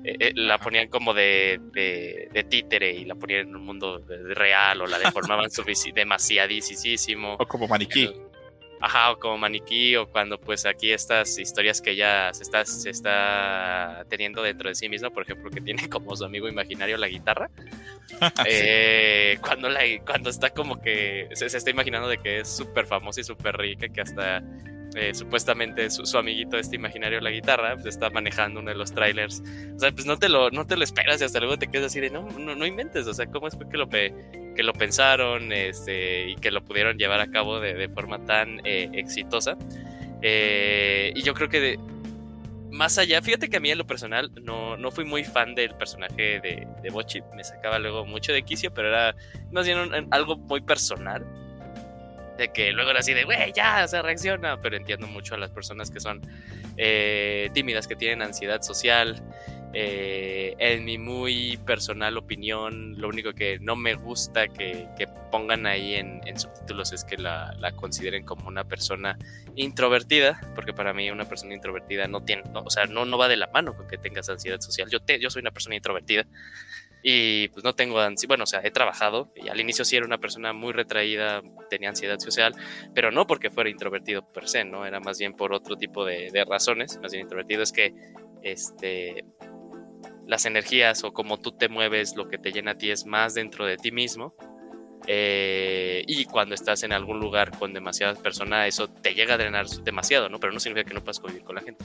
Eh, 0.04 0.16
eh, 0.20 0.32
la 0.36 0.58
ponían 0.58 0.88
como 0.88 1.14
de, 1.14 1.60
de, 1.74 2.44
títere 2.50 2.94
y 2.94 3.04
la 3.04 3.16
ponían 3.16 3.50
en 3.50 3.56
un 3.58 3.66
mundo 3.66 4.06
real 4.08 4.82
o 4.82 4.88
la 4.88 5.00
deformaban 5.00 5.50
demasiadísimo. 5.94 7.36
O 7.40 7.46
como 7.46 7.68
maniquí. 7.68 8.10
Ajá, 8.80 9.12
o 9.12 9.20
como 9.20 9.38
maniquí, 9.38 9.96
o 9.96 10.08
cuando 10.08 10.40
pues 10.40 10.66
aquí 10.66 10.92
estas 10.92 11.38
historias 11.40 11.82
que 11.82 11.92
ella 11.92 12.34
se 12.34 12.44
está, 12.44 12.66
se 12.66 12.90
está 12.90 14.06
teniendo 14.10 14.44
dentro 14.44 14.70
de 14.70 14.76
sí 14.76 14.88
misma, 14.88 15.10
por 15.10 15.24
ejemplo, 15.24 15.50
que 15.50 15.62
tiene 15.62 15.90
como 15.90 16.16
su 16.16 16.26
amigo 16.26 16.48
imaginario 16.48 16.98
la 16.98 17.08
guitarra. 17.08 17.50
sí. 18.10 18.44
eh, 18.46 19.40
cuando, 19.42 19.70
la, 19.70 19.82
cuando 20.06 20.30
está 20.30 20.52
como 20.52 20.82
que 20.82 21.28
se, 21.34 21.50
se 21.50 21.58
está 21.58 21.70
imaginando 21.70 22.08
de 22.08 22.20
que 22.20 22.40
es 22.40 22.50
súper 22.50 22.86
famosa 22.86 23.22
y 23.22 23.24
súper 23.24 23.58
rica, 23.58 23.88
que 23.90 24.02
hasta 24.02 24.44
eh, 24.98 25.14
supuestamente 25.14 25.90
su, 25.90 26.06
su, 26.06 26.18
amiguito 26.18 26.58
este 26.58 26.76
imaginario 26.76 27.22
la 27.22 27.30
guitarra 27.30 27.76
pues 27.76 27.88
está 27.88 28.10
manejando 28.10 28.60
uno 28.60 28.72
de 28.72 28.78
los 28.78 28.92
trailers. 28.92 29.42
O 29.76 29.80
sea 29.80 29.92
pues 29.92 30.06
no 30.06 30.18
te 30.18 30.30
lo 30.30 30.50
no 30.52 30.66
te 30.66 30.76
lo 30.76 30.84
esperas 30.84 31.22
y 31.22 31.24
hasta 31.24 31.40
luego 31.40 31.58
te 31.58 31.68
quedas 31.68 31.88
así 31.88 32.00
de 32.00 32.10
no 32.10 32.28
no, 32.38 32.56
no 32.56 32.66
inventes 32.66 33.08
o 33.08 33.14
sea 33.14 33.28
cómo 33.28 33.48
es 33.48 33.56
que 33.56 33.78
lo 33.78 33.90
que 33.90 34.64
lo 34.64 34.74
pensaron 34.74 35.52
este 35.52 36.30
y 36.30 36.36
que 36.36 36.52
lo 36.52 36.64
pudieron 36.64 36.98
llevar 36.98 37.22
a 37.22 37.28
cabo 37.28 37.60
de, 37.60 37.90
forma 37.90 38.26
tan 38.26 38.60
eh, 38.66 38.90
exitosa 38.94 39.56
eh, 40.22 41.14
y 41.16 41.22
yo 41.22 41.34
creo 41.34 41.48
que 41.48 41.78
más 42.72 42.98
allá, 42.98 43.22
fíjate 43.22 43.50
que 43.50 43.58
a 43.58 43.60
mí 43.60 43.72
en 43.72 43.78
lo 43.78 43.88
personal 43.88 44.32
no, 44.42 44.78
no 44.78 44.92
fui 44.92 45.06
muy 45.06 45.24
fan 45.24 45.56
del 45.56 45.74
personaje 45.76 46.40
de, 46.40 46.68
de 46.84 47.26
me 47.36 47.44
sacaba 47.44 47.80
luego 47.80 48.06
mucho 48.06 48.34
de 48.34 48.44
quicio, 48.44 48.74
pero 48.74 48.90
era 48.90 49.16
más 49.52 49.66
bien 49.66 49.80
un, 49.80 50.08
algo 50.12 50.38
muy 50.38 50.62
personal 50.62 51.26
de 52.38 52.50
que 52.50 52.72
luego 52.72 52.92
así 52.92 53.14
de, 53.14 53.24
güey, 53.24 53.52
ya 53.54 53.88
se 53.88 54.02
reacciona, 54.02 54.62
pero 54.62 54.78
entiendo 54.78 55.08
mucho 55.08 55.36
a 55.36 55.38
las 55.38 55.50
personas 55.50 55.92
que 55.92 56.00
son 56.00 56.22
eh, 56.78 57.50
tímidas, 57.54 57.88
que 57.88 57.96
tienen 57.96 58.22
ansiedad 58.22 58.62
social. 58.62 59.24
Eh, 59.74 60.56
en 60.60 60.86
mi 60.86 60.98
muy 60.98 61.58
personal 61.58 62.18
opinión, 62.18 63.00
lo 63.00 63.10
único 63.10 63.34
que 63.34 63.60
no 63.60 63.76
me 63.76 63.96
gusta 63.96 64.48
que, 64.48 64.88
que 64.98 65.08
pongan 65.30 65.68
ahí 65.68 65.96
en, 65.96 66.40
subtítulos 66.40 66.94
es 66.94 67.04
que 67.04 67.18
la, 67.18 67.54
la, 67.60 67.74
consideren 67.74 68.24
como 68.24 68.48
una 68.48 68.64
persona 68.64 69.18
introvertida, 69.56 70.40
porque 70.56 70.74
para 70.74 70.94
mí 70.94 71.12
una 71.12 71.26
persona 71.26 71.54
introvertida 71.54 72.08
no 72.08 72.24
tiene, 72.24 72.44
o 72.54 72.70
sea, 72.70 72.86
no, 72.86 73.06
no 73.06 73.18
va 73.18 73.28
de 73.28 73.38
la 73.38 73.48
mano 73.48 73.76
con 73.76 73.88
que 73.88 73.98
tengas 73.98 74.30
ansiedad 74.30 74.62
social. 74.62 74.90
Yo, 74.90 75.02
te, 75.02 75.20
yo 75.20 75.30
soy 75.30 75.42
una 75.42 75.52
persona 75.52 75.76
introvertida 75.76 76.26
y 77.04 77.48
pues 77.50 77.64
no 77.64 77.74
tengo 77.74 78.00
ansiedad, 78.00 78.30
bueno, 78.30 78.44
o 78.44 78.48
sea, 78.48 78.62
he 78.64 78.72
trabajado 78.72 79.32
y 79.36 79.50
al 79.50 79.60
inicio 79.60 79.86
sí 79.86 79.96
era 79.96 80.06
una 80.06 80.18
persona 80.18 80.54
muy 80.54 80.74
retraída, 80.74 81.42
tenía 81.70 81.90
ansiedad 81.90 82.20
social, 82.20 82.54
pero 82.94 83.12
no 83.12 83.28
porque 83.28 83.50
fuera 83.50 83.70
introvertido 83.70 84.32
per 84.32 84.48
se, 84.48 84.66
¿no? 84.66 84.86
Era 84.86 85.00
más 85.00 85.20
bien 85.20 85.34
por 85.34 85.54
otro 85.54 85.78
tipo 85.78 86.06
de, 86.06 86.30
de 86.32 86.46
razones, 86.46 87.00
más 87.02 87.12
bien 87.12 87.24
introvertido 87.24 87.64
es 87.64 87.72
que, 87.72 87.94
este, 88.44 89.26
las 90.28 90.46
energías 90.46 91.04
o 91.04 91.14
cómo 91.14 91.40
tú 91.40 91.54
te 91.54 91.70
mueves, 91.70 92.16
lo 92.16 92.28
que 92.28 92.38
te 92.38 92.52
llena 92.52 92.72
a 92.72 92.78
ti 92.78 92.92
es 92.92 93.06
más 93.06 93.34
dentro 93.34 93.66
de 93.66 93.78
ti 93.78 93.92
mismo. 93.92 94.36
Eh, 95.10 96.04
y 96.06 96.26
cuando 96.26 96.54
estás 96.54 96.84
en 96.84 96.92
algún 96.92 97.20
lugar 97.20 97.58
con 97.58 97.74
demasiadas 97.74 98.20
personas, 98.20 98.68
eso 98.68 98.90
te 98.90 99.14
llega 99.14 99.36
a 99.36 99.38
drenar 99.38 99.66
demasiado, 99.68 100.28
¿no? 100.28 100.38
Pero 100.40 100.52
no 100.52 100.60
significa 100.60 100.90
que 100.90 100.94
no 100.94 101.02
puedas 101.02 101.20
convivir 101.20 101.46
con 101.46 101.56
la 101.56 101.62
gente. 101.62 101.84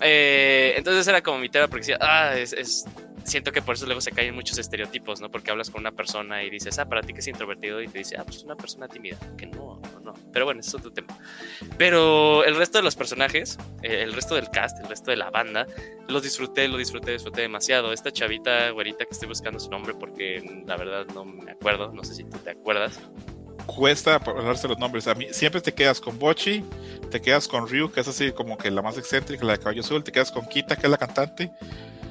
Eh, 0.00 0.74
entonces 0.76 1.06
era 1.08 1.20
como 1.20 1.38
mi 1.38 1.48
tema, 1.48 1.66
porque 1.66 1.80
decía, 1.80 1.98
ah, 2.00 2.36
es, 2.36 2.52
es, 2.52 2.84
siento 3.24 3.52
que 3.52 3.62
por 3.62 3.74
eso 3.74 3.86
luego 3.86 4.00
se 4.00 4.12
caen 4.12 4.34
muchos 4.34 4.58
estereotipos, 4.58 5.20
¿no? 5.20 5.30
Porque 5.30 5.50
hablas 5.50 5.70
con 5.70 5.80
una 5.80 5.92
persona 5.92 6.42
y 6.42 6.50
dices, 6.50 6.78
ah, 6.78 6.88
para 6.88 7.02
ti 7.02 7.12
que 7.12 7.20
es 7.20 7.28
introvertido, 7.28 7.80
y 7.82 7.88
te 7.88 7.98
dice, 7.98 8.16
ah, 8.18 8.24
pues 8.24 8.42
una 8.42 8.56
persona 8.56 8.88
tímida. 8.88 9.16
Que 9.36 9.46
no, 9.46 9.80
no, 9.92 10.00
no. 10.00 10.14
Pero 10.32 10.44
bueno, 10.44 10.60
es 10.60 10.74
otro 10.74 10.92
tema. 10.92 11.18
Pero 11.76 12.44
el 12.44 12.56
resto 12.56 12.78
de 12.78 12.84
los 12.84 12.96
personajes, 12.96 13.58
eh, 13.82 14.02
el 14.02 14.12
resto 14.12 14.34
del 14.34 14.50
cast, 14.50 14.80
el 14.80 14.88
resto 14.88 15.10
de 15.10 15.16
la 15.16 15.30
banda, 15.30 15.66
los 16.08 16.22
disfruté, 16.22 16.68
lo 16.68 16.76
disfruté, 16.76 17.12
disfruté 17.12 17.42
demasiado. 17.42 17.92
Esta 17.92 18.10
chavita, 18.10 18.70
güerita, 18.70 19.04
que 19.04 19.12
estoy 19.12 19.28
buscando 19.28 19.60
su 19.60 19.70
nombre 19.70 19.94
porque 19.94 20.62
la 20.66 20.76
verdad 20.76 21.06
no 21.14 21.24
me 21.24 21.52
acuerdo, 21.52 21.92
no 21.92 22.04
sé 22.04 22.14
si 22.14 22.24
tú 22.24 22.38
te 22.38 22.50
acuerdas. 22.50 22.98
Cuesta 23.66 24.14
hablarse 24.14 24.66
los 24.66 24.78
nombres. 24.78 25.06
A 25.08 25.14
mí 25.14 25.26
siempre 25.30 25.60
te 25.60 25.74
quedas 25.74 26.00
con 26.00 26.18
Bochi, 26.18 26.64
te 27.10 27.20
quedas 27.20 27.46
con 27.46 27.68
Ryu, 27.68 27.90
que 27.90 28.00
es 28.00 28.08
así 28.08 28.32
como 28.32 28.56
que 28.56 28.70
la 28.70 28.80
más 28.80 28.96
excéntrica, 28.96 29.44
la 29.44 29.52
de 29.52 29.58
Caballo 29.58 29.82
Azul, 29.82 30.02
te 30.02 30.10
quedas 30.10 30.32
con 30.32 30.46
Kita, 30.46 30.76
que 30.76 30.86
es 30.86 30.90
la 30.90 30.96
cantante, 30.96 31.50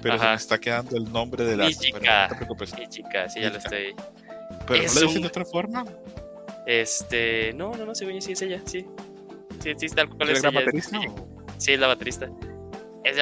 pero 0.01 0.15
Ajá. 0.15 0.23
se 0.23 0.29
me 0.29 0.36
está 0.36 0.60
quedando 0.60 0.97
el 0.97 1.12
nombre 1.12 1.43
de 1.43 1.57
la. 1.57 1.71
chica. 1.71 2.29
No 2.47 2.55
te 2.55 2.88
chica, 2.88 3.29
sí, 3.29 3.41
ya 3.41 3.49
lo 3.49 3.57
estoy. 3.57 3.95
¿Pero 4.67 4.83
es 4.83 4.95
no 4.95 5.01
le 5.01 5.05
dicen 5.07 5.17
un... 5.17 5.21
de 5.23 5.27
otra 5.27 5.45
forma? 5.45 5.86
Este. 6.65 7.53
No, 7.53 7.75
no, 7.75 7.86
no, 7.86 7.95
sí, 7.95 8.05
sí, 8.21 8.33
es 8.33 8.41
ella, 8.41 8.62
sí. 8.65 8.86
Sí, 9.63 9.73
sí, 9.77 9.88
tal 9.88 10.10
cual 10.10 10.29
¿Es, 10.29 10.38
es 10.38 10.43
la 10.43 10.49
ella. 10.49 10.60
baterista? 10.60 10.99
Sí, 11.57 11.73
es 11.73 11.79
la 11.79 11.88
baterista. 11.88 12.29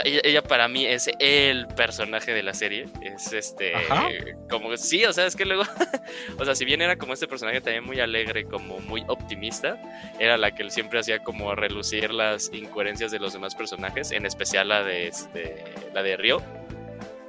ella, 0.04 0.42
para 0.42 0.68
mí 0.68 0.86
es 0.86 1.10
el 1.20 1.68
personaje 1.68 2.34
de 2.34 2.44
la 2.44 2.54
serie. 2.54 2.86
Es 3.02 3.32
este. 3.34 3.74
Como 4.50 4.76
sí, 4.78 5.06
o 5.06 5.14
sea, 5.14 5.26
es 5.26 5.36
que 5.36 5.46
luego. 5.46 5.64
o 6.40 6.46
sea, 6.46 6.56
si 6.56 6.66
bien 6.66 6.82
era 6.82 6.98
como 6.98 7.14
este 7.14 7.28
personaje 7.28 7.62
también 7.62 7.86
muy 7.86 8.00
alegre, 8.00 8.46
como 8.46 8.80
muy 8.80 9.04
optimista, 9.08 9.80
era 10.20 10.38
la 10.38 10.54
que 10.54 10.64
él 10.64 10.72
siempre 10.72 11.00
hacía 11.00 11.20
como 11.20 11.54
relucir 11.56 12.12
las 12.12 12.52
incoherencias 12.52 13.12
de 13.12 13.20
los 13.20 13.34
demás 13.34 13.56
personajes, 13.56 14.12
en 14.12 14.26
especial 14.26 14.70
la 14.70 14.84
de 14.84 15.08
este. 15.08 15.64
La 15.94 16.04
de 16.04 16.18
Rio. 16.18 16.42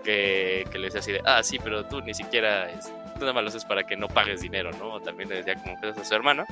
Que, 0.06 0.64
que 0.70 0.78
le 0.78 0.84
decía 0.84 1.00
así 1.00 1.10
de, 1.10 1.20
ah, 1.24 1.42
sí, 1.42 1.58
pero 1.58 1.84
tú 1.84 2.00
ni 2.00 2.14
siquiera. 2.14 2.68
tú 3.14 3.20
nada 3.20 3.32
más 3.32 3.42
lo 3.42 3.48
haces 3.48 3.64
para 3.64 3.84
que 3.84 3.96
no 3.96 4.06
pagues 4.06 4.40
dinero, 4.40 4.70
¿no? 4.70 5.00
También 5.00 5.28
le 5.28 5.42
decía 5.42 5.56
como 5.56 5.80
que 5.80 5.88
a 5.88 6.04
su 6.04 6.14
hermano 6.14 6.46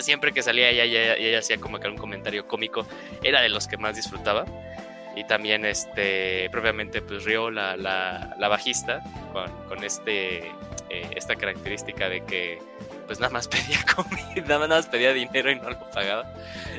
siempre 0.00 0.32
que 0.32 0.42
salía 0.42 0.70
ella 0.70 0.84
y 0.84 0.96
ella, 0.96 1.38
hacía 1.38 1.58
como 1.58 1.78
que 1.78 1.88
un 1.88 1.98
comentario 1.98 2.46
cómico, 2.46 2.86
era 3.22 3.42
de 3.42 3.48
los 3.48 3.68
que 3.68 3.76
más 3.76 3.96
disfrutaba 3.96 4.46
y 5.14 5.24
también 5.24 5.66
este 5.66 6.48
propiamente 6.50 7.02
pues 7.02 7.24
Rio 7.24 7.50
la, 7.50 7.76
la, 7.76 8.48
bajista 8.48 9.02
con, 9.32 9.50
con 9.68 9.84
este 9.84 10.46
eh, 10.88 11.10
esta 11.14 11.36
característica 11.36 12.08
de 12.08 12.24
que 12.24 12.60
pues 13.06 13.20
nada 13.20 13.30
más 13.30 13.46
pedía 13.48 13.78
comida 13.94 14.42
nada 14.46 14.68
más 14.68 14.86
pedía 14.86 15.12
dinero 15.12 15.50
y 15.50 15.56
no 15.56 15.68
lo 15.68 15.90
pagaba 15.90 16.32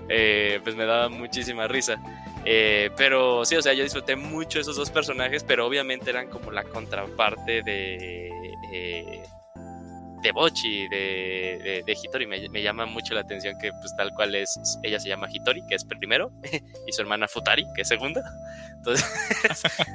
eh, 0.09 0.59
pues 0.63 0.75
me 0.75 0.85
daba 0.85 1.09
muchísima 1.09 1.67
risa 1.67 1.97
eh, 2.45 2.89
pero 2.97 3.45
sí 3.45 3.55
o 3.55 3.61
sea 3.61 3.73
yo 3.73 3.83
disfruté 3.83 4.15
mucho 4.15 4.59
esos 4.59 4.75
dos 4.75 4.89
personajes 4.89 5.43
pero 5.43 5.65
obviamente 5.65 6.09
eran 6.09 6.27
como 6.29 6.51
la 6.51 6.63
contraparte 6.63 7.63
de 7.63 9.23
de 10.23 10.31
Bochi, 10.31 10.87
de, 10.87 11.83
de, 11.85 11.93
Hitori. 11.93 12.25
Me, 12.25 12.49
me, 12.49 12.63
llama 12.63 12.85
mucho 12.85 13.13
la 13.13 13.21
atención 13.21 13.55
que 13.59 13.71
pues 13.73 13.93
tal 13.95 14.11
cual 14.15 14.33
es, 14.33 14.57
ella 14.81 14.99
se 14.99 15.09
llama 15.09 15.27
Hitori, 15.31 15.61
que 15.67 15.75
es 15.75 15.83
primero, 15.83 16.31
y 16.87 16.91
su 16.91 17.01
hermana 17.01 17.27
Futari, 17.27 17.67
que 17.75 17.81
es 17.81 17.87
segunda. 17.87 18.23
Entonces, 18.77 19.05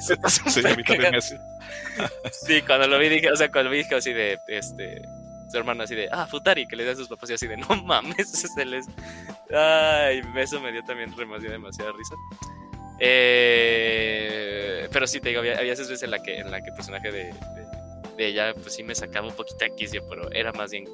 sí, 0.46 0.60
a 0.64 0.76
mí 0.76 0.84
también 0.84 1.12
me 1.12 1.20
Sí, 1.20 2.62
cuando 2.62 2.86
lo 2.86 2.98
vi 2.98 3.08
dije, 3.08 3.32
o 3.32 3.36
sea, 3.36 3.50
cuando 3.50 3.70
vi 3.70 3.78
dije 3.78 3.94
así 3.94 4.12
de, 4.12 4.38
este, 4.48 5.02
su 5.48 5.56
hermana 5.56 5.84
así 5.84 5.94
de, 5.94 6.08
ah, 6.10 6.26
Futari, 6.26 6.66
que 6.66 6.76
le 6.76 6.84
da 6.84 6.92
a 6.92 6.96
sus 6.96 7.08
papás 7.08 7.30
y 7.30 7.34
así 7.34 7.46
de, 7.46 7.56
no 7.56 7.68
mames, 7.84 8.28
se 8.54 8.64
les... 8.64 8.86
Ay, 9.50 10.22
eso 10.36 10.60
me 10.60 10.72
dio 10.72 10.82
también 10.84 11.14
demasiada, 11.16 11.52
demasiada 11.52 11.92
risa. 11.92 12.14
Eh, 13.00 14.88
pero 14.92 15.06
sí, 15.06 15.20
te 15.20 15.28
digo, 15.28 15.40
había, 15.40 15.58
había 15.58 15.72
esas 15.72 15.88
veces 15.88 16.02
en 16.02 16.10
la 16.10 16.22
que, 16.22 16.38
en 16.38 16.50
la 16.50 16.60
que 16.60 16.70
el 16.70 16.74
personaje 16.74 17.12
de 17.12 17.32
de 18.18 18.26
ella, 18.26 18.52
pues 18.52 18.74
sí 18.74 18.82
me 18.82 18.94
sacaba 18.94 19.28
un 19.28 19.34
poquito 19.34 19.64
de 19.64 19.74
quicio, 19.74 20.02
pero 20.08 20.30
era 20.32 20.52
más 20.52 20.72
bien. 20.72 20.84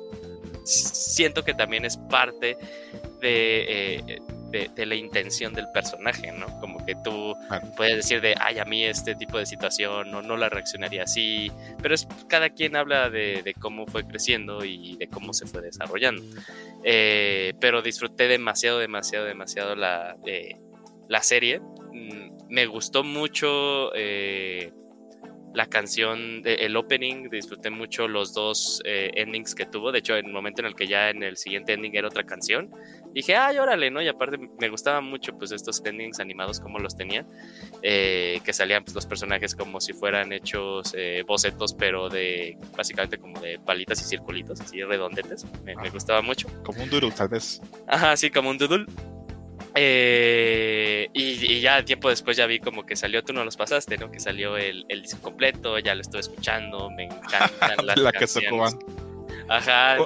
Siento 0.65 1.43
que 1.43 1.55
también 1.55 1.85
es 1.85 1.97
parte 1.97 2.57
de, 3.21 3.99
eh, 3.99 4.23
de, 4.75 4.87
la 4.87 4.95
intención 4.95 5.53
del 5.53 5.69
personaje, 5.69 6.33
¿no? 6.33 6.47
Como 6.61 6.85
que 6.85 6.95
tú 6.95 7.35
puedes 7.77 7.97
decir 7.97 8.21
de, 8.21 8.35
ay, 8.41 8.59
a 8.59 8.65
mí 8.65 8.85
este 8.85 9.15
tipo 9.15 9.39
de 9.39 9.47
situación 9.47 10.11
no, 10.11 10.23
no 10.23 10.37
la 10.37 10.49
reaccionaría 10.49 11.05
así, 11.05 11.51
pero 11.83 11.95
es, 11.95 12.07
cada 12.29 12.51
quien 12.51 12.77
habla 12.77 13.11
de, 13.11 13.55
cómo 13.61 13.87
fue 13.87 14.07
creciendo 14.07 14.65
y 14.65 14.97
de 14.97 15.09
cómo 15.09 15.33
se 15.33 15.47
fue 15.47 15.63
desarrollando. 15.63 16.23
Eh, 16.85 17.55
pero 17.61 17.83
disfruté 17.83 18.29
demasiado, 18.29 18.79
demasiado, 18.79 19.25
demasiado 19.25 19.75
la, 19.75 20.17
eh, 20.27 20.57
la 21.09 21.23
serie. 21.23 21.61
Mm, 21.61 22.49
me 22.49 22.67
gustó 22.67 23.03
mucho 23.03 23.93
la 25.55 25.67
canción, 25.67 26.43
el 26.45 26.77
opening, 26.77 27.31
disfruté 27.31 27.71
mucho 27.71 28.09
los 28.09 28.35
dos 28.35 28.83
eh, 28.85 29.13
endings 29.15 29.55
que 29.55 29.67
tuvo. 29.67 29.93
De 29.93 30.01
hecho, 30.01 30.17
en 30.17 30.27
el 30.27 30.33
momento 30.33 30.61
en 30.61 30.67
el 30.67 30.75
que 30.75 30.89
ya 30.89 31.11
en 31.11 31.23
el 31.23 31.37
siguiente 31.37 31.73
ending 31.73 31.95
era 31.95 32.09
otra 32.09 32.25
canción, 32.25 32.71
dije, 33.13 33.37
ay, 33.37 33.59
órale, 33.59 33.89
¿no? 33.91 34.03
Y 34.03 34.09
aparte 34.09 34.37
me 34.59 34.69
gustaban 34.69 35.05
mucho 35.05 35.39
pues 35.39 35.53
estos 35.53 35.81
endings 35.85 36.19
animados 36.19 36.59
como 36.59 36.81
los 36.81 36.97
tenía, 36.97 37.25
eh, 37.83 38.41
que 38.45 38.53
salían 38.53 38.83
pues 38.83 38.97
los 38.97 39.07
personajes 39.07 39.55
como 39.55 39.81
si 39.81 39.93
fueran 39.93 40.33
hechos 40.33 40.93
eh, 40.97 41.23
bocetos, 41.25 41.73
pero 41.73 42.09
de 42.09 42.59
básicamente 42.77 43.19
como 43.19 43.41
de 43.41 43.61
palitas 43.61 44.01
y 44.01 44.05
circulitos, 44.05 44.61
así 44.61 44.83
redondetes. 44.83 45.47
Me, 45.63 45.77
me 45.77 45.91
gustaba 45.91 46.21
mucho. 46.21 46.49
Como 46.65 46.83
un 46.83 46.91
doodle, 46.91 47.13
tal 47.13 47.29
vez. 47.29 47.63
Ajá, 47.87 48.17
sí, 48.17 48.29
como 48.29 48.51
un 48.51 48.59
doodle. 48.59 48.87
Eh, 49.77 51.09
y, 51.13 51.61
ya 51.61 51.85
tiempo 51.85 52.09
después 52.09 52.37
ya 52.37 52.47
vi 52.47 52.61
como 52.61 52.87
que 52.87 52.95
salió, 52.95 53.25
tú 53.25 53.33
no 53.33 53.45
los 53.45 53.57
pasaste, 53.57 53.99
¿no? 53.99 54.11
Que 54.11 54.21
salió 54.21 54.57
el, 54.57 54.87
el 54.89 55.03
disco 55.03 55.21
completo, 55.21 55.79
ya 55.79 55.95
lo 55.95 56.01
estoy 56.01 56.21
escuchando, 56.21 56.91
me 56.91 57.05
encantan 57.05 57.51
las 57.85 57.97
La 57.97 58.13
canciones. 58.13 58.77
Ajá. 59.49 59.97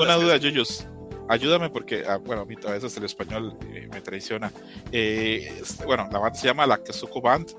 Una, 0.00 0.16
duda, 0.16 0.36
Yuyos. 0.36 0.86
Ayúdame 1.28 1.70
porque, 1.70 2.04
ah, 2.06 2.16
bueno, 2.16 2.42
a 2.42 2.44
mí 2.44 2.54
a 2.66 2.70
veces 2.72 2.96
el 2.96 3.04
español 3.04 3.56
eh, 3.74 3.88
me 3.92 4.00
traiciona. 4.00 4.52
Eh, 4.92 5.62
bueno, 5.84 6.08
la 6.12 6.18
banda 6.18 6.38
se 6.38 6.46
llama 6.46 6.66
la 6.66 6.78
Kazuko 6.78 7.20
Band, 7.20 7.50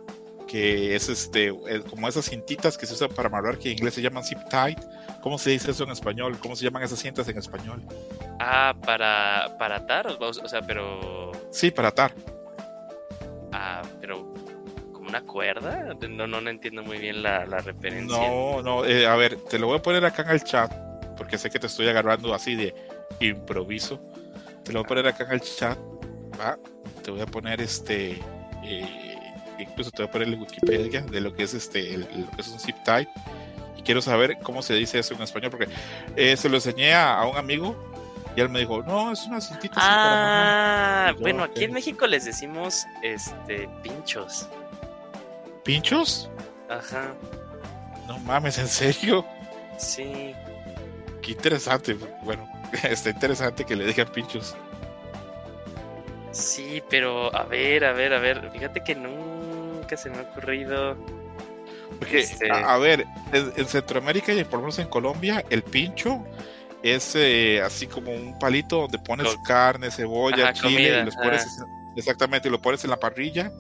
que 0.48 0.96
es 0.96 1.10
este, 1.10 1.54
como 1.90 2.08
esas 2.08 2.30
cintitas 2.30 2.78
que 2.78 2.86
se 2.86 2.94
usan 2.94 3.10
para 3.10 3.28
amarrar, 3.28 3.58
que 3.58 3.72
en 3.72 3.78
inglés 3.78 3.94
se 3.94 4.02
llaman 4.02 4.24
zip 4.24 4.40
tie. 4.50 4.78
¿Cómo 5.22 5.38
se 5.38 5.50
dice 5.50 5.72
eso 5.72 5.84
en 5.84 5.92
español? 5.92 6.38
¿Cómo 6.40 6.56
se 6.56 6.64
llaman 6.64 6.84
esas 6.84 7.00
cintas 7.00 7.28
en 7.28 7.38
español? 7.38 7.84
Ah, 8.40 8.74
para, 8.86 9.58
para 9.58 9.78
atar, 9.78 10.08
o 10.08 10.34
sea, 10.34 10.62
pero... 10.62 11.27
Sí, 11.52 11.72
para 11.72 11.90
atar. 11.90 12.14
Ah, 13.52 13.82
pero 14.00 14.34
como 14.92 15.10
una 15.10 15.22
cuerda, 15.22 15.96
no, 16.10 16.28
no, 16.28 16.50
entiendo 16.50 16.84
muy 16.84 16.98
bien 16.98 17.24
la, 17.24 17.46
referencia. 17.46 18.18
No, 18.18 18.62
no, 18.62 18.86
eh, 18.86 19.08
a 19.08 19.16
ver, 19.16 19.38
te 19.38 19.58
lo 19.58 19.68
voy 19.68 19.78
a 19.78 19.82
poner 19.82 20.06
acá 20.06 20.24
en 20.24 20.30
el 20.30 20.44
chat, 20.44 20.72
porque 21.18 21.38
sé 21.38 21.50
que 21.50 21.60
te 21.60 21.68
estoy 21.68 21.88
agarrando 21.88 22.34
así 22.34 22.56
de 22.56 22.76
improviso. 23.20 24.00
Te 24.64 24.74
lo 24.74 24.80
voy 24.80 24.86
a 24.86 24.88
poner 24.88 25.08
acá 25.08 25.24
en 25.26 25.32
el 25.32 25.42
chat, 25.42 25.78
¿va? 26.40 26.58
Te 27.04 27.12
voy 27.12 27.22
a 27.22 27.26
poner 27.26 27.62
este... 27.62 28.20
Eh, 28.64 29.08
incluso 29.60 29.92
te 29.92 30.04
voy 30.04 30.10
a 30.10 30.12
poner 30.12 30.28
en 30.28 30.40
Wikipedia 30.40 31.02
de 31.02 31.22
lo 31.22 31.34
que 31.34 31.44
es 31.44 31.54
este, 31.54 31.98
lo 31.98 32.08
que 32.08 32.42
es 32.42 32.48
un 32.50 32.60
zip 32.60 32.76
tie 32.84 33.08
y 33.78 33.82
quiero 33.82 34.02
saber 34.02 34.38
cómo 34.44 34.62
se 34.62 34.74
dice 34.74 35.00
eso 35.00 35.14
en 35.14 35.22
español 35.22 35.52
porque 35.52 35.68
eh, 36.16 36.36
se 36.38 36.50
lo 36.50 36.56
enseñé 36.56 36.94
a, 36.94 37.26
un 37.26 37.38
amigo 37.38 37.76
y 38.38 38.42
él 38.42 38.50
me 38.50 38.60
dijo, 38.60 38.84
no, 38.84 39.12
es 39.12 39.26
una 39.26 39.42
cintita. 39.42 39.74
Ah, 39.78 41.12
bueno, 41.20 41.44
aquí 41.44 41.64
en 41.64 41.74
México 41.74 42.06
les 42.06 42.24
decimos 42.24 42.86
este 43.02 43.68
pinchos. 43.82 44.48
¿Pinchos? 45.64 46.30
Ajá. 46.70 47.16
No 48.06 48.20
mames, 48.20 48.60
¿en 48.60 48.68
serio? 48.68 49.26
Sí. 49.80 50.36
Qué 51.24 51.32
interesante. 51.32 51.98
Bueno, 52.22 52.48
está 52.84 53.10
interesante 53.10 53.66
que 53.66 53.76
le 53.76 53.88
digan 53.88 54.08
pinchos. 54.10 54.56
Sí, 56.30 56.84
pero 56.92 57.36
a 57.36 57.44
ver, 57.46 57.86
a 57.86 57.94
ver, 57.94 58.14
a 58.14 58.20
ver. 58.20 58.52
Fíjate 58.52 58.84
que 58.84 58.94
nunca 58.94 59.98
se 59.98 60.12
me 60.12 60.18
ha 60.20 60.22
ocurrido. 60.22 60.96
Porque, 61.98 62.20
este 62.20 62.52
a, 62.52 62.78
ver, 62.78 63.08
en, 63.34 63.66
Centroamérica 63.66 64.32
y 64.32 64.44
por 64.44 64.60
lo 64.60 64.66
menos 64.66 64.78
en 64.78 64.90
Colombia, 64.90 65.44
el 65.50 65.64
pincho 65.64 66.24
es 66.84 67.16
eh, 67.16 67.62
así 67.62 67.88
como 67.88 68.12
un 68.12 68.38
palito 68.38 68.82
donde 68.82 69.00
pones 69.00 69.36
carne, 69.46 69.92
cebolla, 69.92 70.54
chile, 70.54 71.02
y 71.02 71.06
los 71.06 71.16
pones, 71.16 71.46
exactamente, 71.96 72.48
y 72.48 72.52
lo 72.52 72.62
pones 72.62 72.84
en 72.84 72.90
la 72.92 72.98
parrilla. 72.98 73.52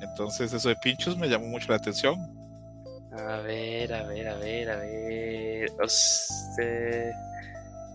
Entonces, 0.00 0.52
eso 0.52 0.68
de 0.68 0.76
pinchos 0.76 1.16
me 1.16 1.28
llamó 1.28 1.46
mucho 1.46 1.68
la 1.68 1.76
atención. 1.76 2.16
A 3.12 3.38
ver, 3.38 3.92
a 3.92 4.04
ver, 4.04 4.28
a 4.28 4.36
ver, 4.36 4.70
a 4.70 4.76
ver. 4.76 5.72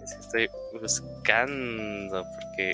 estoy 0.03 0.49
buscando 0.81 2.23
porque 2.31 2.73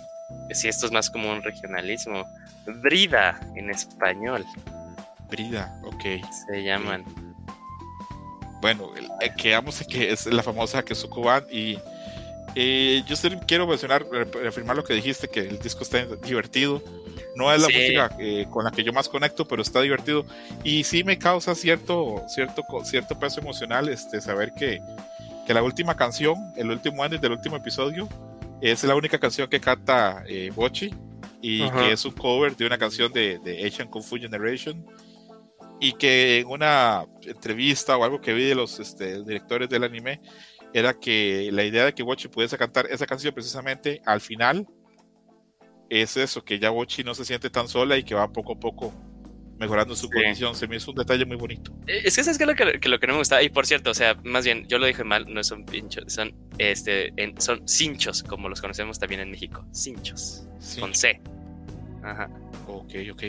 si 0.54 0.68
esto 0.68 0.86
es 0.86 0.92
más 0.92 1.10
como 1.10 1.32
un 1.32 1.42
regionalismo. 1.44 2.26
Brida 2.66 3.40
en 3.56 3.70
español. 3.70 4.46
Brida, 5.30 5.74
ok. 5.84 6.04
Se 6.48 6.64
llaman. 6.64 7.04
Bueno, 8.62 8.92
quedamos 9.38 9.84
que 9.88 10.12
es 10.12 10.28
la 10.28 10.44
famosa 10.44 10.84
que 10.84 10.94
y 11.52 11.80
eh, 12.56 13.04
yo 13.08 13.16
quiero 13.48 13.66
mencionar, 13.66 14.06
reafirmar 14.10 14.76
lo 14.76 14.84
que 14.84 14.94
dijiste, 14.94 15.28
que 15.28 15.42
el 15.42 15.60
disco 15.60 15.84
está 15.84 16.06
divertido. 16.06 16.82
No 17.36 17.52
es 17.52 17.62
la 17.62 17.68
música 17.68 18.16
eh, 18.20 18.46
con 18.50 18.66
la 18.66 18.72
que 18.72 18.84
yo 18.84 18.92
más 18.92 19.08
conecto, 19.08 19.48
pero 19.48 19.62
está 19.62 19.82
divertido. 19.82 20.26
Y 20.64 20.84
sí 20.84 21.04
me 21.04 21.18
causa 21.18 21.56
cierto, 21.56 22.24
cierto, 22.28 22.64
cierto 22.84 23.18
peso 23.18 23.40
emocional 23.40 23.88
este, 23.88 24.20
saber 24.20 24.54
que, 24.54 24.82
que 25.48 25.54
la 25.54 25.64
última 25.64 25.96
canción, 25.96 26.36
el 26.58 26.70
último 26.70 27.04
año 27.04 27.18
del 27.18 27.32
último 27.32 27.56
episodio, 27.56 28.10
es 28.62 28.84
la 28.84 28.96
única 28.96 29.18
canción 29.18 29.50
que 29.50 29.60
canta 29.60 30.24
eh, 30.28 30.52
Bochi 30.54 30.94
y 31.42 31.68
que 31.72 31.94
es 31.94 32.06
un 32.06 32.12
cover 32.12 32.56
de 32.56 32.68
una 32.68 32.78
canción 32.78 33.12
de, 33.12 33.40
de 33.40 33.66
Asian 33.66 33.88
Kung 33.88 34.04
Fu 34.04 34.18
Generation 34.18 34.86
y 35.82 35.94
que 35.94 36.40
en 36.40 36.48
una 36.48 37.06
entrevista 37.24 37.98
o 37.98 38.04
algo 38.04 38.22
que 38.22 38.34
vi 38.34 38.46
de 38.46 38.56
los 38.56 38.80
este, 38.80 39.24
directores 39.24 39.68
del 39.68 39.84
anime 39.84 40.22
era 40.74 40.94
que 40.94 41.50
la 41.52 41.64
idea 41.66 41.86
de 41.86 41.94
que 41.94 42.04
Bochi 42.04 42.28
pudiese 42.28 42.56
cantar 42.56 42.86
esa 42.86 43.08
canción 43.08 43.34
precisamente 43.34 44.00
al 44.06 44.22
final 44.22 44.68
es 45.90 46.16
eso, 46.16 46.46
que 46.46 46.60
ya 46.60 46.70
Bochi 46.70 47.04
no 47.04 47.16
se 47.16 47.26
siente 47.26 47.50
tan 47.50 47.68
sola 47.68 47.98
y 47.98 48.04
que 48.04 48.14
va 48.14 48.32
poco 48.32 48.54
a 48.54 48.60
poco 48.60 48.94
mejorando 49.58 49.96
su 49.96 50.08
condición. 50.08 50.56
Se 50.56 50.68
me 50.68 50.76
hizo 50.78 50.92
un 50.92 50.98
detalle 50.98 51.26
muy 51.26 51.36
bonito. 51.36 51.74
Eh, 51.88 52.04
es 52.06 52.16
que 52.16 52.22
es 52.22 52.40
lo 52.40 52.56
que, 52.56 52.66
lo 52.88 53.00
que 53.00 53.08
no 53.08 53.14
me 53.14 53.20
gusta. 53.20 53.42
Y 53.42 53.50
por 53.50 53.66
cierto, 53.66 53.90
o 53.90 53.94
sea, 53.94 54.16
más 54.24 54.46
bien, 54.46 54.68
yo 54.68 54.78
lo 54.78 54.86
dije 54.86 55.04
mal, 55.04 55.26
no 55.34 55.44
son 55.44 55.66
pinchos, 55.66 56.14
son, 56.14 56.34
este, 56.60 57.12
son 57.40 57.68
cinchos, 57.68 58.24
como 58.24 58.50
los 58.50 58.62
conocemos 58.62 59.00
también 59.00 59.22
en 59.22 59.32
México. 59.32 59.66
Cinchos. 59.72 60.48
Con 60.80 60.94
C. 60.94 61.20
Ajá. 62.04 62.30
Ok, 62.68 62.94
ok. 63.12 63.24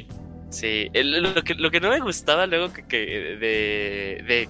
Sí, 0.53 0.91
lo, 0.93 1.43
que, 1.43 1.55
lo 1.55 1.71
que 1.71 1.81
no 1.81 1.89
me 1.89 1.99
gustaba 2.01 2.47
luego 2.47 2.71
que, 2.75 2.85
de, 2.87 4.23
de, 4.23 4.49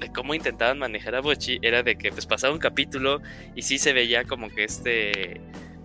de, 0.00 0.12
cómo 0.12 0.34
intentaban 0.34 0.76
manejar 0.80 1.14
a 1.14 1.20
Bochi 1.20 1.60
era 1.62 1.84
de 1.84 1.96
que 1.96 2.10
pues 2.10 2.26
pasaba 2.26 2.52
un 2.52 2.58
capítulo 2.58 3.22
y 3.54 3.62
sí 3.62 3.78
se 3.78 3.92
veía 3.92 4.24
como 4.24 4.50
que 4.50 4.64
este 4.64 5.40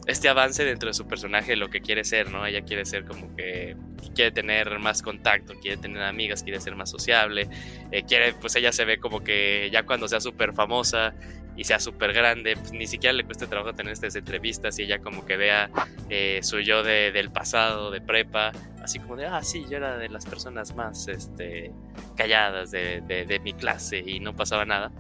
este 0.08 0.30
avance 0.30 0.64
dentro 0.64 0.88
de 0.88 0.94
su 0.94 1.06
personaje, 1.06 1.56
lo 1.58 1.70
que 1.70 1.82
quiere 1.82 2.06
ser, 2.06 2.32
¿no? 2.32 2.46
Ella 2.46 2.62
quiere 2.62 2.86
ser 2.86 3.04
como 3.06 3.36
que 3.36 3.76
quiere 4.16 4.32
tener 4.32 4.80
más 4.80 5.02
contacto, 5.02 5.54
quiere 5.62 5.78
tener 5.78 6.02
amigas, 6.02 6.44
quiere 6.44 6.60
ser 6.60 6.76
más 6.76 6.90
sociable, 6.90 7.50
eh, 7.92 8.04
quiere, 8.04 8.34
pues 8.34 8.56
ella 8.56 8.72
se 8.72 8.86
ve 8.86 9.00
como 9.00 9.24
que 9.24 9.70
ya 9.72 9.84
cuando 9.84 10.08
sea 10.08 10.22
súper 10.22 10.54
famosa 10.54 11.14
y 11.58 11.64
sea 11.64 11.80
súper 11.80 12.14
grande, 12.14 12.56
pues 12.56 12.72
ni 12.72 12.86
siquiera 12.86 13.14
le 13.14 13.24
cuesta 13.24 13.48
trabajo 13.48 13.74
tener 13.74 13.92
estas 13.92 14.16
entrevistas 14.16 14.78
y 14.78 14.84
ella 14.84 15.00
como 15.00 15.26
que 15.26 15.38
vea 15.38 15.70
eh, 16.10 16.40
su 16.44 16.60
yo 16.60 16.84
de, 16.84 17.12
del 17.12 17.32
pasado, 17.32 17.90
de 17.90 18.00
prepa, 18.00 18.52
así 18.82 19.00
como 19.00 19.16
de, 19.16 19.26
ah, 19.26 19.44
sí, 19.44 19.66
yo 19.68 19.78
era 19.78 19.98
de 19.98 20.08
las 20.08 20.28
personas 20.28 20.76
más 20.76 21.08
este, 21.08 21.72
calladas 22.16 22.70
de, 22.70 23.02
de, 23.02 23.40
mi 23.40 23.54
clase 23.54 24.04
y 24.06 24.20
no 24.20 24.36
pasaba 24.36 24.66
nada. 24.66 24.92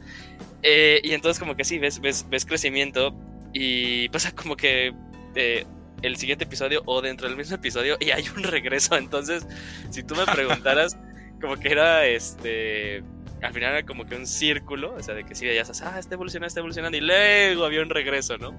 Eh, 0.63 0.99
y 1.03 1.13
entonces 1.13 1.39
como 1.39 1.55
que 1.55 1.63
sí, 1.63 1.77
ves, 1.77 2.01
ves, 2.01 2.25
ves 2.27 2.45
crecimiento 2.45 3.13
y 3.53 4.09
pasa 4.09 4.31
como 4.33 4.55
que 4.57 4.93
eh, 5.35 5.63
el 6.01 6.17
siguiente 6.17 6.45
episodio 6.45 6.81
o 6.85 7.01
dentro 7.01 7.27
del 7.27 7.37
mismo 7.37 7.55
episodio 7.55 7.97
y 7.99 8.09
hay 8.09 8.25
un 8.35 8.41
regreso. 8.43 8.97
Entonces, 8.97 9.45
si 9.91 10.01
tú 10.01 10.15
me 10.15 10.25
preguntaras, 10.25 10.97
como 11.41 11.57
que 11.57 11.69
era 11.69 12.05
este 12.07 13.03
al 13.41 13.53
final 13.53 13.71
era 13.71 13.85
como 13.85 14.05
que 14.05 14.15
un 14.15 14.25
círculo, 14.25 14.95
o 14.95 15.03
sea, 15.03 15.13
de 15.13 15.23
que 15.23 15.35
sí 15.35 15.45
ya 15.45 15.65
sabes, 15.65 15.81
ah, 15.81 15.99
está 15.99 16.15
evolucionando, 16.15 16.47
está 16.47 16.59
evolucionando, 16.59 16.97
y 16.97 17.01
luego 17.01 17.65
había 17.65 17.81
un 17.81 17.89
regreso, 17.89 18.37
¿no? 18.37 18.53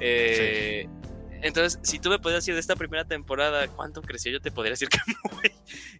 Eh, 0.00 0.88
entonces, 1.40 1.78
si 1.82 1.98
tú 1.98 2.10
me 2.10 2.18
podías 2.18 2.38
decir 2.38 2.54
de 2.54 2.60
esta 2.60 2.74
primera 2.76 3.04
temporada 3.04 3.68
cuánto 3.68 4.02
creció, 4.02 4.32
yo 4.32 4.40
te 4.40 4.50
podría 4.50 4.72
decir 4.72 4.88
que 4.88 4.98
muy, 5.32 5.52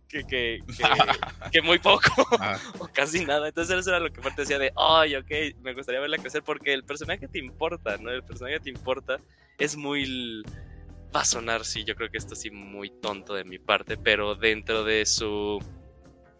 que, 0.09 0.61
que, 1.53 1.63
muy 1.63 1.79
poco, 1.79 2.11
ah. 2.41 2.59
o 2.79 2.89
casi 2.89 3.25
nada. 3.25 3.49
Entonces, 3.49 3.79
eso 3.79 3.91
era 3.91 4.01
lo 4.01 4.13
que 4.13 4.21
parte 4.21 4.43
decía 4.43 4.59
de, 4.59 4.73
ay, 4.77 5.15
ok, 5.17 5.31
me 5.63 5.75
gustaría 5.75 6.01
verla 6.01 6.19
crecer, 6.19 6.43
porque 6.43 6.73
el 6.73 6.85
personaje 6.85 7.29
te 7.29 7.39
importa, 7.39 7.97
¿no? 7.99 8.11
El 8.11 8.25
personaje 8.25 8.61
te 8.61 8.71
importa, 8.71 9.21
es 9.59 9.77
muy... 9.77 10.43
Va 11.15 11.23
a 11.23 11.25
sonar, 11.25 11.65
sí, 11.65 11.85
yo 11.85 11.95
creo 11.95 12.11
que 12.11 12.19
esto 12.19 12.35
sí 12.35 12.51
muy 12.51 12.91
tonto 12.91 13.33
de 13.35 13.45
mi 13.45 13.59
parte, 13.59 13.97
pero 13.97 14.35
dentro 14.35 14.85
de 14.85 15.07
su 15.07 15.59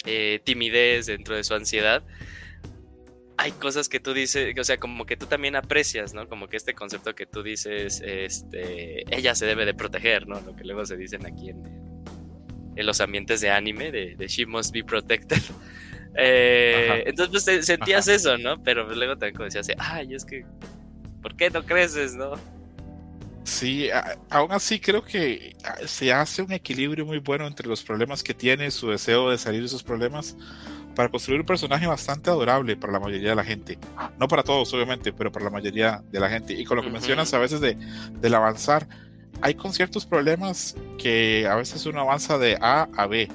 eh, 0.07 0.41
timidez, 0.45 1.07
dentro 1.07 1.37
de 1.37 1.45
su 1.45 1.55
ansiedad, 1.55 2.03
hay 3.39 3.53
cosas 3.53 3.89
que 3.89 4.01
tú 4.01 4.15
dices, 4.15 4.53
o 4.59 4.65
sea, 4.65 4.79
como 4.79 5.07
que 5.07 5.17
tú 5.17 5.27
también 5.27 5.55
aprecias, 5.55 6.13
¿no? 6.13 6.29
Como 6.29 6.49
que 6.49 6.57
este 6.57 6.75
concepto 6.75 7.15
que 7.15 7.25
tú 7.25 7.45
dices, 7.45 8.03
este, 8.05 9.05
ella 9.15 9.35
se 9.37 9.47
debe 9.47 9.65
de 9.65 9.75
proteger, 9.75 10.27
¿no? 10.27 10.41
Lo 10.41 10.57
que 10.57 10.65
luego 10.65 10.85
se 10.85 10.97
dicen 10.97 11.25
aquí 11.25 11.51
en, 11.51 11.63
los 12.77 13.01
ambientes 13.01 13.41
de 13.41 13.51
anime, 13.51 13.93
de, 13.93 14.27
She 14.27 14.45
Must 14.45 14.73
Be 14.73 14.85
Protected. 14.85 15.43
Eh, 16.21 17.05
entonces, 17.07 17.45
pues 17.45 17.67
sentías 17.67 18.09
eso, 18.09 18.39
¿no? 18.39 18.61
Pero 18.65 18.93
luego 18.93 19.13
también 19.13 19.35
como 19.35 19.45
decías, 19.45 19.69
ay, 19.79 20.15
es 20.15 20.25
que, 20.25 20.45
¿por 21.23 21.37
qué 21.37 21.49
no 21.49 21.65
creces, 21.65 22.17
no? 22.17 22.33
Sí, 23.49 23.89
aún 24.29 24.53
así 24.53 24.79
creo 24.79 25.03
que 25.03 25.57
se 25.87 26.13
hace 26.13 26.43
un 26.43 26.53
equilibrio 26.53 27.07
muy 27.07 27.19
bueno 27.19 27.47
entre 27.47 27.67
los 27.67 27.83
problemas 27.83 28.23
que 28.23 28.35
tiene, 28.35 28.71
su 28.71 28.91
deseo 28.91 29.31
de 29.31 29.39
salir 29.39 29.61
de 29.61 29.67
esos 29.67 29.83
problemas, 29.83 30.37
para 30.95 31.09
construir 31.09 31.41
un 31.41 31.47
personaje 31.47 31.87
bastante 31.87 32.29
adorable 32.29 32.77
para 32.77 32.93
la 32.93 33.01
mayoría 33.01 33.31
de 33.31 33.37
la 33.37 33.45
gente. 33.45 33.79
No 34.19 34.29
para 34.29 34.43
todos, 34.43 34.71
obviamente, 34.75 35.15
pero 35.15 35.33
para 35.33 35.47
la 35.47 35.51
mayoría 35.51 36.05
de 36.13 36.21
la 36.21 36.29
gente. 36.29 36.53
Y 36.53 36.67
con 36.67 36.77
lo 36.77 36.83
que 36.83 36.91
mencionas 36.91 37.33
a 37.33 37.39
veces 37.39 37.63
de, 37.63 37.79
del 38.21 38.35
avanzar, 38.35 38.87
hay 39.41 39.55
con 39.55 39.73
ciertos 39.73 40.05
problemas 40.05 40.77
que 40.99 41.49
a 41.51 41.55
veces 41.55 41.87
uno 41.87 42.03
avanza 42.03 42.37
de 42.37 42.59
A 42.61 42.87
a 42.99 43.07
B 43.07 43.31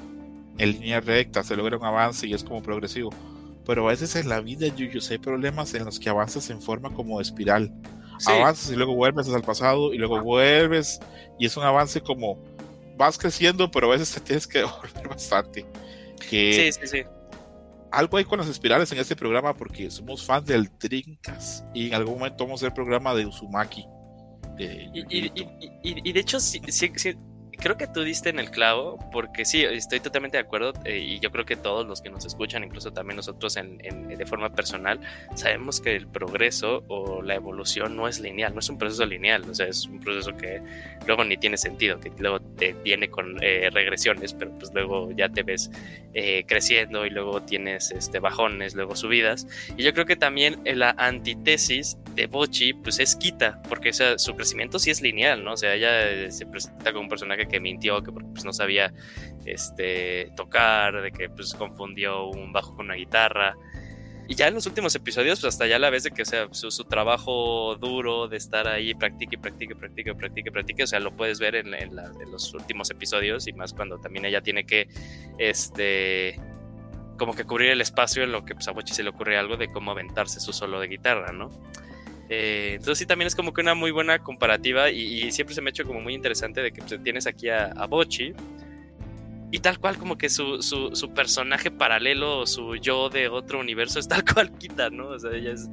en 0.58 0.70
línea 0.70 1.00
recta, 1.00 1.42
se 1.42 1.56
logra 1.56 1.76
un 1.76 1.84
avance 1.84 2.28
y 2.28 2.34
es 2.34 2.44
como 2.44 2.62
progresivo. 2.62 3.10
Pero 3.66 3.88
a 3.88 3.90
veces 3.90 4.14
en 4.14 4.28
la 4.28 4.40
vida, 4.40 4.68
yo 4.68 4.86
hay 5.10 5.18
problemas 5.18 5.74
en 5.74 5.84
los 5.84 5.98
que 5.98 6.08
avanzas 6.08 6.50
en 6.50 6.62
forma 6.62 6.90
como 6.90 7.20
espiral 7.20 7.72
avanzas 8.26 8.70
y 8.70 8.76
luego 8.76 8.94
vuelves 8.94 9.28
al 9.28 9.42
pasado 9.42 9.92
y 9.92 9.98
luego 9.98 10.20
vuelves 10.20 11.00
y 11.38 11.46
es 11.46 11.56
un 11.56 11.64
avance 11.64 12.00
como 12.00 12.38
vas 12.96 13.18
creciendo, 13.18 13.70
pero 13.70 13.88
a 13.88 13.90
veces 13.90 14.12
te 14.12 14.20
tienes 14.20 14.46
que 14.46 14.58
devolver 14.60 15.08
bastante. 15.08 15.66
Que 16.28 16.72
sí, 16.72 16.80
sí, 16.80 16.86
sí. 16.86 17.02
Algo 17.90 18.16
hay 18.16 18.24
con 18.24 18.38
las 18.38 18.48
espirales 18.48 18.90
en 18.90 18.98
este 18.98 19.14
programa 19.14 19.54
porque 19.54 19.90
somos 19.90 20.24
fans 20.24 20.46
del 20.46 20.70
Trinkas 20.70 21.64
y 21.72 21.88
en 21.88 21.94
algún 21.94 22.14
momento 22.18 22.44
vamos 22.44 22.60
a 22.62 22.66
hacer 22.66 22.68
el 22.68 22.74
programa 22.74 23.14
de 23.14 23.26
Uzumaki. 23.26 23.86
y, 24.58 25.30
y, 25.82 26.12
de 26.12 26.20
hecho, 26.20 26.40
sí, 26.40 26.60
sí, 26.68 26.90
creo 27.64 27.78
que 27.78 27.86
tú 27.86 28.02
diste 28.02 28.28
en 28.28 28.38
el 28.38 28.50
clavo, 28.50 28.98
porque 29.10 29.46
sí, 29.46 29.62
estoy 29.64 29.98
totalmente 29.98 30.36
de 30.36 30.42
acuerdo 30.42 30.74
eh, 30.84 30.98
y 30.98 31.18
yo 31.18 31.30
creo 31.30 31.46
que 31.46 31.56
todos 31.56 31.86
los 31.86 32.02
que 32.02 32.10
nos 32.10 32.26
escuchan, 32.26 32.62
incluso 32.62 32.92
también 32.92 33.16
nosotros 33.16 33.56
en, 33.56 33.78
de 33.78 34.26
forma 34.26 34.50
personal, 34.50 35.00
sabemos 35.34 35.80
que 35.80 35.96
el 35.96 36.06
progreso 36.06 36.84
o 36.88 37.22
la 37.22 37.34
evolución 37.34 37.96
no 37.96 38.06
es 38.06 38.20
lineal, 38.20 38.52
no 38.52 38.60
es 38.60 38.68
un 38.68 38.76
proceso 38.76 39.06
lineal, 39.06 39.48
o 39.48 39.54
sea, 39.54 39.66
es 39.66 39.86
un 39.86 39.98
proceso 39.98 40.36
que 40.36 40.60
luego 41.06 41.24
ni 41.24 41.38
tiene 41.38 41.56
sentido, 41.56 41.98
que 42.00 42.12
luego 42.18 42.38
te 42.38 42.74
viene 42.74 43.08
con 43.08 43.42
eh, 43.42 43.70
regresiones, 43.72 44.34
pero 44.34 44.50
pues 44.58 44.70
luego 44.74 45.10
ya 45.12 45.30
te 45.30 45.42
ves 45.42 45.70
eh, 46.12 46.44
creciendo 46.46 47.06
y 47.06 47.10
luego 47.10 47.40
tienes 47.40 47.92
este, 47.92 48.18
bajones, 48.18 48.74
luego 48.74 48.94
subidas. 48.94 49.46
Y 49.78 49.84
yo 49.84 49.94
creo 49.94 50.04
que 50.04 50.16
también 50.16 50.60
la 50.66 50.90
antítesis 50.98 51.96
de 52.14 52.26
Bochi, 52.26 52.74
pues 52.74 52.98
es 53.00 53.16
Kita, 53.16 53.62
porque 53.68 53.90
o 53.90 54.18
su 54.18 54.36
crecimiento 54.36 54.78
sí 54.78 54.90
es 54.90 55.00
lineal, 55.00 55.42
¿no? 55.42 55.54
O 55.54 55.56
sea, 55.56 55.74
ella 55.74 56.30
se 56.30 56.44
presenta 56.46 56.92
como 56.92 57.04
un 57.04 57.08
personaje 57.08 57.48
que 57.48 57.53
mintió, 57.60 58.02
que 58.02 58.12
pues, 58.12 58.44
no 58.44 58.52
sabía 58.52 58.92
este, 59.44 60.30
tocar, 60.36 61.02
de 61.02 61.12
que 61.12 61.28
pues 61.28 61.54
confundió 61.54 62.26
un 62.26 62.52
bajo 62.52 62.74
con 62.74 62.86
una 62.86 62.94
guitarra. 62.94 63.56
Y 64.26 64.36
ya 64.36 64.48
en 64.48 64.54
los 64.54 64.66
últimos 64.66 64.94
episodios, 64.94 65.40
pues 65.40 65.54
hasta 65.54 65.66
ya 65.66 65.78
la 65.78 65.90
vez 65.90 66.04
de 66.04 66.10
que 66.10 66.22
o 66.22 66.24
sea, 66.24 66.48
su, 66.52 66.84
trabajo 66.84 67.76
duro 67.76 68.26
de 68.26 68.38
estar 68.38 68.66
ahí, 68.66 68.94
practique, 68.94 69.36
practique, 69.36 69.76
practique, 69.76 70.14
practique, 70.14 70.50
practique, 70.50 70.82
o 70.82 70.86
sea, 70.86 70.98
lo 70.98 71.14
puedes 71.14 71.38
ver 71.38 71.56
en, 71.56 71.70
los 72.30 72.54
últimos 72.54 72.90
episodios 72.90 73.46
y 73.46 73.52
más 73.52 73.74
cuando 73.74 73.98
también 73.98 74.24
ella 74.24 74.40
tiene 74.40 74.64
que, 74.64 74.88
este, 75.36 76.40
como 77.18 77.34
que 77.34 77.44
cubrir 77.44 77.70
el 77.70 77.82
espacio 77.82 78.24
en 78.24 78.32
lo 78.32 78.46
que 78.46 78.54
pues, 78.54 78.66
a 78.66 78.72
Bochi 78.72 78.94
se 78.94 79.02
le 79.02 79.10
ocurre 79.10 79.36
algo 79.36 79.58
de 79.58 79.70
cómo 79.70 79.90
aventarse 79.90 80.40
su 80.40 80.54
solo 80.54 80.80
de 80.80 80.88
guitarra, 80.88 81.32
¿no? 81.32 81.50
Eh, 82.28 82.72
entonces 82.76 82.98
sí, 82.98 83.06
también 83.06 83.26
es 83.26 83.34
como 83.34 83.52
que 83.52 83.60
una 83.60 83.74
muy 83.74 83.90
buena 83.90 84.18
comparativa 84.18 84.90
y, 84.90 85.30
siempre 85.32 85.54
se 85.54 85.60
me 85.60 85.68
ha 85.68 85.72
hecho 85.72 85.84
como 85.84 86.00
muy 86.00 86.14
interesante 86.14 86.62
de 86.62 86.72
que 86.72 86.80
pues, 86.82 87.02
tienes 87.02 87.26
aquí 87.26 87.50
a, 87.50 87.86
Bochi 87.86 88.32
y 89.50 89.58
tal 89.58 89.78
cual 89.78 89.98
como 89.98 90.16
que 90.16 90.30
su, 90.30 90.62
su, 90.62 91.14
personaje 91.14 91.70
paralelo, 91.70 92.46
su 92.46 92.76
yo 92.76 93.10
de 93.10 93.28
otro 93.28 93.60
universo 93.60 93.98
es 93.98 94.08
tal 94.08 94.24
cual 94.24 94.56
quita, 94.58 94.90
¿no? 94.90 95.08
O 95.08 95.18
sea, 95.18 95.32
ella 95.32 95.52
es 95.52 95.68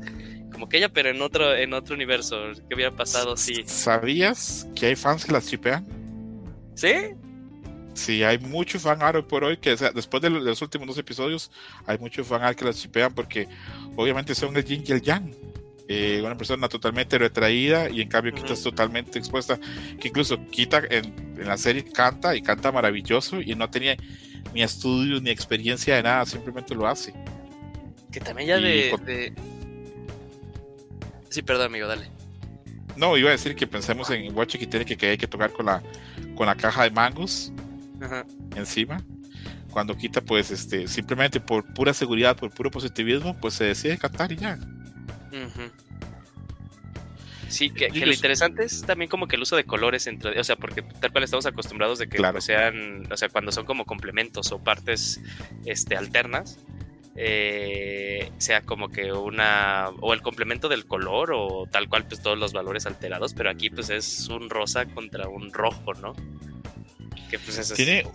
como 0.52 0.68
que 0.68 0.78
ella, 0.78 0.90
pero 0.90 1.10
en 1.10 1.22
otro, 1.22 1.56
en 1.56 1.74
otro 1.74 1.96
universo. 1.96 2.52
¿Qué 2.68 2.76
hubiera 2.76 2.92
pasado 2.92 3.38
si... 3.38 3.64
¿Sabías 3.66 4.68
que 4.76 4.88
hay 4.88 4.96
fans 4.96 5.26
que 5.26 5.32
las 5.32 5.48
chipean? 5.48 5.88
¿Sí? 6.76 6.94
Sí, 7.94 8.24
hay 8.24 8.38
mucho 8.38 8.80
fan 8.80 9.02
art 9.02 9.26
por 9.26 9.44
hoy 9.44 9.58
que 9.58 9.76
después 9.76 10.22
de 10.22 10.30
los 10.30 10.62
últimos 10.62 10.88
dos 10.88 10.98
episodios 10.98 11.52
hay 11.86 11.98
mucho 11.98 12.24
fan 12.24 12.42
art 12.42 12.58
que 12.58 12.66
las 12.66 12.78
chipean 12.78 13.14
porque 13.14 13.48
obviamente 13.96 14.36
son 14.36 14.56
el 14.56 14.64
yin 14.64 14.84
y 14.86 14.92
el 14.92 15.02
yang 15.02 15.34
eh, 15.92 16.22
una 16.22 16.38
persona 16.38 16.70
totalmente 16.70 17.18
retraída 17.18 17.90
y 17.90 18.02
en 18.02 18.08
cambio 18.08 18.34
Kita 18.34 18.54
es 18.54 18.64
totalmente 18.64 19.20
expuesta, 19.20 19.60
que 20.00 20.08
incluso 20.08 20.40
Kita 20.48 20.82
en, 20.90 21.36
la 21.38 21.58
serie 21.58 21.84
canta 21.84 22.36
y 22.36 22.42
canta 22.42 22.72
maravilloso 22.72 23.42
y 23.42 23.56
no 23.56 23.70
tenía 23.70 23.98
ni 24.54 24.64
estudios 24.64 25.22
ni 25.22 25.30
experiencia 25.30 25.96
de 25.96 26.04
nada, 26.04 26.26
simplemente 26.26 26.76
lo 26.76 26.88
hace. 26.88 27.14
Que 28.12 28.20
también 28.20 28.48
ya 28.48 28.58
de, 28.58 29.34
Sí, 31.30 31.42
perdón 31.42 31.68
amigo, 31.68 31.88
dale. 31.88 32.10
No, 32.98 33.18
iba 33.18 33.30
a 33.30 33.32
decir 33.32 33.56
que 33.56 33.68
pensemos 33.68 34.10
en 34.10 34.36
Watch 34.36 34.58
que 34.58 34.68
tiene 34.68 34.86
que, 34.86 35.10
hay 35.10 35.18
que 35.18 35.28
tocar 35.28 35.52
con 35.52 35.66
la, 35.66 35.82
con 36.36 36.46
la 36.46 36.56
caja 36.56 36.84
de 36.84 36.92
mangos 36.92 37.52
encima 38.56 38.98
cuando 39.72 39.96
quita 39.96 40.22
pues 40.22 40.52
este 40.52 40.88
simplemente 40.88 41.40
por 41.40 41.64
pura 41.74 41.94
seguridad 41.94 42.36
por 42.36 42.52
puro 42.52 42.72
positivismo 42.72 43.38
pues 43.40 43.54
se 43.54 43.66
decide 43.66 43.98
cantar 43.98 44.32
y 44.32 44.38
ya 44.38 44.58
Sí, 47.52 47.70
que, 47.70 47.90
lo 47.90 48.14
interesante 48.14 48.64
es 48.64 48.84
también 48.84 49.10
como 49.10 49.28
que 49.28 49.36
el 49.36 49.42
uso 49.42 49.58
de 49.58 49.66
colores 49.66 50.08
entre, 50.08 50.40
o 50.40 50.44
sea, 50.44 50.56
porque 50.56 50.82
tal 50.82 51.12
cual 51.12 51.26
estamos 51.26 51.46
acostumbrados 51.46 52.00
de 52.00 52.08
que 52.08 52.18
pues, 52.18 52.46
sean, 52.46 53.12
o 53.12 53.18
sea, 53.18 53.28
cuando 53.28 53.52
son 53.52 53.66
como 53.66 53.86
complementos 53.86 54.52
o 54.54 54.60
partes 54.60 55.20
este, 55.66 55.98
alternas, 55.98 56.60
eh, 57.18 58.32
sea 58.38 58.62
como 58.62 58.90
que 58.90 59.12
una, 59.12 59.90
o 60.00 60.14
el 60.14 60.22
complemento 60.22 60.70
del 60.70 60.86
color 60.86 61.34
o 61.34 61.68
tal 61.70 61.90
cual 61.90 62.06
pues 62.08 62.22
todos 62.22 62.38
los 62.38 62.54
valores 62.54 62.86
alterados, 62.86 63.34
pero 63.34 63.50
aquí 63.50 63.70
pues 63.70 63.90
es 63.90 64.30
un 64.30 64.50
rosa 64.50 64.86
contra 64.86 65.28
un 65.28 65.52
rojo, 65.52 65.94
¿no? 65.96 66.14
Que 67.30 67.38
pues 67.38 67.58
es 67.58 67.74
Tiene 67.74 68.06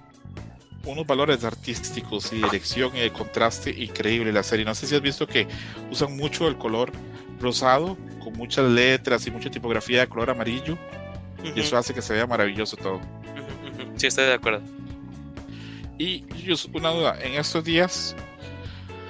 unos 0.87 1.07
valores 1.07 1.45
artísticos 1.45 2.33
y 2.33 2.37
dirección 2.37 2.97
y 2.97 3.01
de 3.01 3.13
contraste 3.13 3.71
increíble 3.71 4.33
la 4.33 4.43
serie. 4.43 4.65
No 4.65 4.75
sé 4.75 4.87
si 4.87 4.95
has 4.95 5.03
visto 5.03 5.27
que 5.27 5.47
usan 5.91 6.17
mucho 6.17 6.49
el 6.49 6.57
color 6.57 6.93
rosado 7.41 7.97
con 8.23 8.33
muchas 8.35 8.71
letras 8.71 9.27
y 9.27 9.31
mucha 9.31 9.51
tipografía 9.51 10.01
de 10.01 10.07
color 10.07 10.31
amarillo 10.31 10.79
y 11.43 11.61
eso 11.61 11.77
hace 11.77 11.93
que 11.93 12.03
se 12.03 12.15
vea 12.15 12.27
maravilloso 12.27 12.77
todo. 12.77 13.01
Sí, 13.97 14.07
estoy 14.07 14.27
de 14.27 14.35
acuerdo. 14.35 14.63
Y 15.99 16.25
una 16.73 16.91
duda, 16.91 17.19
en 17.21 17.35
estos 17.35 17.65
días 17.65 18.15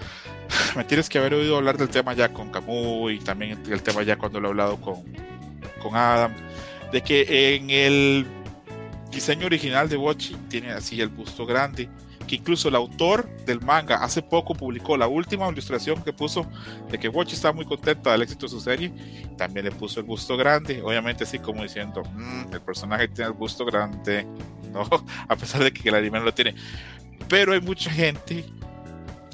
me 0.76 0.84
tienes 0.84 1.08
que 1.08 1.18
haber 1.18 1.34
oído 1.34 1.56
hablar 1.56 1.76
del 1.76 1.88
tema 1.88 2.14
ya 2.14 2.32
con 2.32 2.50
Camus 2.50 3.12
y 3.12 3.18
también 3.18 3.62
el 3.70 3.82
tema 3.82 4.02
ya 4.02 4.16
cuando 4.16 4.40
lo 4.40 4.48
he 4.48 4.50
hablado 4.50 4.80
con, 4.80 5.02
con 5.82 5.96
Adam, 5.96 6.32
de 6.92 7.02
que 7.02 7.56
en 7.56 7.70
el 7.70 8.26
diseño 9.16 9.46
original 9.46 9.88
de 9.88 9.96
Watchy 9.96 10.36
tiene 10.50 10.72
así 10.72 11.00
el 11.00 11.08
busto 11.08 11.46
grande, 11.46 11.88
que 12.26 12.36
incluso 12.36 12.68
el 12.68 12.74
autor 12.74 13.26
del 13.46 13.62
manga 13.62 14.04
hace 14.04 14.20
poco 14.20 14.54
publicó 14.54 14.94
la 14.98 15.08
última 15.08 15.48
ilustración 15.48 16.02
que 16.02 16.12
puso 16.12 16.46
de 16.90 16.98
que 16.98 17.08
Watchy 17.08 17.34
está 17.34 17.50
muy 17.50 17.64
contenta 17.64 18.12
del 18.12 18.22
éxito 18.22 18.44
de 18.44 18.50
su 18.50 18.60
serie, 18.60 18.92
también 19.38 19.64
le 19.64 19.72
puso 19.72 20.00
el 20.00 20.06
busto 20.06 20.36
grande, 20.36 20.82
obviamente 20.82 21.24
así 21.24 21.38
como 21.38 21.62
diciendo, 21.62 22.02
mm, 22.04 22.52
el 22.52 22.60
personaje 22.60 23.08
tiene 23.08 23.28
el 23.30 23.36
busto 23.36 23.64
grande, 23.64 24.26
¿no? 24.70 24.86
a 25.28 25.34
pesar 25.34 25.64
de 25.64 25.72
que 25.72 25.88
el 25.88 25.94
anime 25.94 26.18
no 26.18 26.26
lo 26.26 26.34
tiene. 26.34 26.54
Pero 27.26 27.54
hay 27.54 27.60
mucha 27.62 27.90
gente 27.90 28.44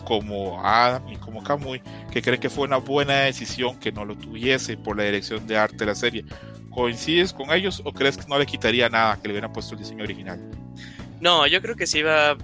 como 0.04 0.64
Adam 0.64 1.08
y 1.08 1.16
como 1.16 1.42
Kamui, 1.42 1.82
que 2.12 2.22
creen 2.22 2.40
que 2.40 2.50
fue 2.50 2.66
una 2.66 2.76
buena 2.76 3.14
decisión 3.22 3.80
que 3.80 3.90
no 3.90 4.04
lo 4.04 4.16
tuviese 4.16 4.76
por 4.76 4.96
la 4.96 5.02
dirección 5.02 5.44
de 5.48 5.56
arte 5.56 5.78
de 5.78 5.86
la 5.86 5.94
serie. 5.96 6.24
¿Coincides 6.72 7.32
con 7.32 7.52
ellos 7.52 7.82
o 7.84 7.92
crees 7.92 8.16
que 8.16 8.24
no 8.28 8.38
le 8.38 8.46
quitaría 8.46 8.88
nada 8.88 9.18
que 9.20 9.28
le 9.28 9.34
hubieran 9.34 9.52
puesto 9.52 9.74
el 9.74 9.80
diseño 9.80 10.04
original? 10.04 10.40
No, 11.20 11.46
yo 11.46 11.62
creo 11.62 11.76
que 11.76 11.86
sí 11.86 12.02
va 12.02 12.36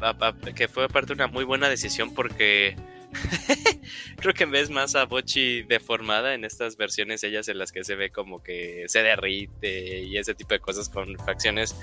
que 0.54 0.68
fue 0.68 0.84
aparte 0.84 1.12
una 1.12 1.26
muy 1.26 1.44
buena 1.44 1.68
decisión 1.68 2.14
porque 2.14 2.76
creo 4.16 4.34
que 4.34 4.44
vez 4.44 4.70
más 4.70 4.94
a 4.94 5.04
Bochi 5.04 5.62
deformada 5.62 6.34
en 6.34 6.44
estas 6.44 6.76
versiones 6.76 7.24
ellas 7.24 7.48
en 7.48 7.58
las 7.58 7.72
que 7.72 7.84
se 7.84 7.96
ve 7.96 8.10
como 8.10 8.42
que 8.42 8.84
se 8.86 9.02
derrite 9.02 10.02
y 10.02 10.16
ese 10.18 10.34
tipo 10.34 10.54
de 10.54 10.60
cosas 10.60 10.88
con 10.88 11.16
facciones 11.18 11.74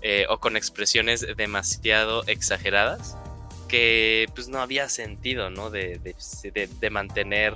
eh, 0.00 0.26
o 0.28 0.38
con 0.38 0.56
expresiones 0.56 1.26
demasiado 1.36 2.24
exageradas 2.26 3.16
que 3.68 4.26
pues 4.34 4.48
no 4.48 4.60
había 4.60 4.88
sentido, 4.88 5.50
¿no? 5.50 5.70
De, 5.70 6.00
de, 6.00 6.90
mantener 6.90 7.54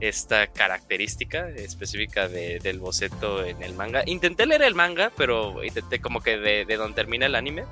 esta 0.00 0.46
característica 0.48 1.48
específica 1.50 2.28
del 2.28 2.78
boceto 2.78 3.44
en 3.44 3.62
el 3.62 3.74
manga. 3.74 4.02
Intenté 4.06 4.46
leer 4.46 4.62
el 4.62 4.74
manga, 4.74 5.12
pero 5.16 5.62
intenté 5.62 6.00
como 6.00 6.20
que 6.20 6.38
de, 6.38 6.76
donde 6.76 6.94
termina 6.94 7.26
el 7.26 7.34
anime. 7.34 7.64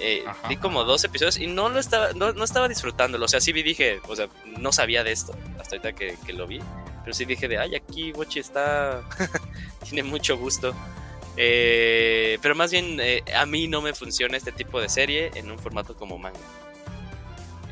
Eh, 0.00 0.24
vi 0.48 0.56
como 0.56 0.84
dos 0.84 1.02
episodios 1.02 1.38
y 1.38 1.48
no 1.48 1.68
lo 1.68 1.80
estaba, 1.80 2.12
no, 2.12 2.44
estaba 2.44 2.68
disfrutándolo. 2.68 3.24
O 3.24 3.28
sea, 3.28 3.40
sí 3.40 3.52
vi, 3.52 3.62
dije, 3.62 4.00
o 4.06 4.14
sea, 4.14 4.28
no 4.58 4.70
sabía 4.72 5.02
de 5.02 5.10
esto 5.10 5.34
hasta 5.58 5.76
ahorita 5.76 5.92
que, 5.92 6.16
que 6.24 6.32
lo 6.32 6.46
vi. 6.46 6.60
Pero 7.02 7.14
sí 7.14 7.24
dije 7.24 7.48
de, 7.48 7.58
ay, 7.58 7.74
aquí 7.74 8.12
Bochi 8.12 8.38
está, 8.38 9.02
tiene 9.82 10.02
mucho 10.02 10.36
gusto. 10.36 10.74
Eh, 11.40 12.36
pero 12.42 12.56
más 12.56 12.72
bien 12.72 12.98
eh, 13.00 13.22
a 13.32 13.46
mí 13.46 13.68
no 13.68 13.80
me 13.80 13.94
funciona 13.94 14.36
este 14.36 14.50
tipo 14.50 14.80
de 14.80 14.88
serie 14.88 15.30
en 15.36 15.50
un 15.50 15.58
formato 15.58 15.96
como 15.96 16.18
manga. 16.18 16.40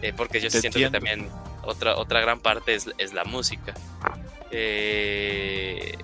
Eh, 0.02 0.12
porque 0.16 0.40
yo 0.40 0.50
siento 0.50 0.78
que 0.78 0.88
también 0.88 1.28
otra, 1.66 1.96
otra 1.96 2.20
gran 2.20 2.40
parte 2.40 2.74
es, 2.74 3.12
la 3.12 3.24
música. 3.24 3.74
Eh, 4.50 5.96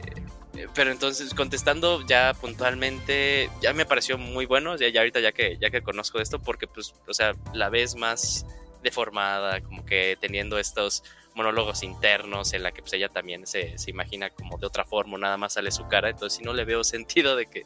pero 0.74 0.90
entonces, 0.90 1.34
contestando 1.34 2.04
ya 2.06 2.34
puntualmente, 2.34 3.50
ya 3.60 3.72
me 3.72 3.86
pareció 3.86 4.18
muy 4.18 4.46
bueno, 4.46 4.76
ya, 4.76 4.88
ya 4.88 5.00
ahorita 5.00 5.20
ya 5.20 5.32
que, 5.32 5.58
ya 5.60 5.70
que 5.70 5.82
conozco 5.82 6.20
esto, 6.20 6.38
porque 6.38 6.66
pues, 6.66 6.94
o 7.06 7.14
sea, 7.14 7.34
la 7.54 7.68
ves 7.70 7.94
más 7.94 8.46
deformada, 8.82 9.60
como 9.60 9.84
que 9.84 10.16
teniendo 10.20 10.58
estos 10.58 11.02
monólogos 11.34 11.82
internos 11.82 12.52
en 12.52 12.62
la 12.62 12.72
que 12.72 12.82
pues 12.82 12.92
ella 12.92 13.08
también 13.08 13.46
se, 13.46 13.78
se 13.78 13.90
imagina 13.90 14.30
como 14.30 14.58
de 14.58 14.66
otra 14.66 14.84
forma, 14.84 15.16
nada 15.16 15.36
más 15.36 15.54
sale 15.54 15.70
su 15.70 15.88
cara, 15.88 16.10
entonces 16.10 16.38
si 16.38 16.44
no 16.44 16.52
le 16.52 16.64
veo 16.64 16.84
sentido 16.84 17.36
de 17.36 17.46
que, 17.46 17.64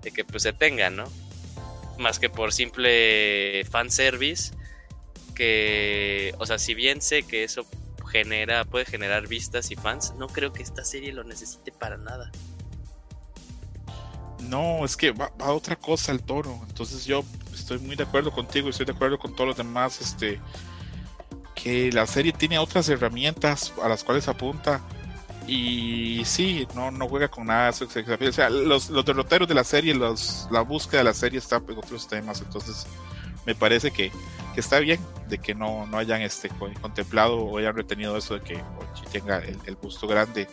de 0.00 0.10
que 0.12 0.24
pues 0.24 0.42
se 0.44 0.52
tenga, 0.52 0.90
¿no? 0.90 1.04
Más 1.98 2.18
que 2.18 2.30
por 2.30 2.52
simple 2.52 3.64
fanservice 3.70 4.54
que, 5.32 6.34
o 6.38 6.46
sea, 6.46 6.58
si 6.58 6.74
bien 6.74 7.00
sé 7.00 7.22
que 7.22 7.44
eso 7.44 7.66
genera, 8.10 8.64
puede 8.64 8.84
generar 8.84 9.26
vistas 9.26 9.70
y 9.70 9.76
fans, 9.76 10.14
no 10.18 10.28
creo 10.28 10.52
que 10.52 10.62
esta 10.62 10.84
serie 10.84 11.12
lo 11.12 11.24
necesite 11.24 11.72
para 11.72 11.96
nada. 11.96 12.30
No, 14.40 14.84
es 14.84 14.96
que 14.96 15.12
va, 15.12 15.32
a 15.38 15.52
otra 15.52 15.76
cosa 15.76 16.12
el 16.12 16.22
toro. 16.22 16.60
Entonces 16.68 17.04
yo 17.04 17.24
estoy 17.54 17.78
muy 17.78 17.96
de 17.96 18.04
acuerdo 18.04 18.30
contigo 18.30 18.66
y 18.66 18.70
estoy 18.70 18.86
de 18.86 18.92
acuerdo 18.92 19.18
con 19.18 19.34
todos 19.34 19.48
los 19.48 19.56
demás. 19.56 20.00
Este, 20.00 20.40
que 21.54 21.92
la 21.92 22.06
serie 22.06 22.32
tiene 22.32 22.58
otras 22.58 22.88
herramientas 22.88 23.72
a 23.82 23.88
las 23.88 24.04
cuales 24.04 24.28
apunta. 24.28 24.80
Y 25.46 26.22
sí, 26.24 26.66
no, 26.74 26.90
no 26.90 27.08
juega 27.08 27.28
con 27.28 27.46
nada. 27.46 27.70
O 27.70 28.32
sea, 28.32 28.50
los, 28.50 28.90
los 28.90 29.04
derroteros 29.04 29.48
de 29.48 29.54
la 29.54 29.64
serie, 29.64 29.94
los, 29.94 30.48
la 30.50 30.60
búsqueda 30.60 30.98
de 30.98 31.04
la 31.04 31.14
serie 31.14 31.38
está 31.38 31.56
en 31.56 31.78
otros 31.78 32.06
temas. 32.08 32.40
Entonces, 32.40 32.86
me 33.46 33.54
parece 33.54 33.90
que, 33.90 34.12
está 34.56 34.78
bien 34.78 35.00
de 35.28 35.38
que 35.38 35.54
no, 35.54 35.86
no 35.86 35.96
hayan 35.96 36.20
este, 36.20 36.50
contemplado 36.80 37.38
o 37.38 37.56
hayan 37.56 37.74
retenido 37.74 38.16
eso 38.16 38.34
de 38.34 38.40
que 38.42 38.54
Ochi 38.54 39.04
tenga 39.10 39.38
el, 39.38 39.58
el, 39.64 39.76
busto 39.76 40.06
grande. 40.06 40.46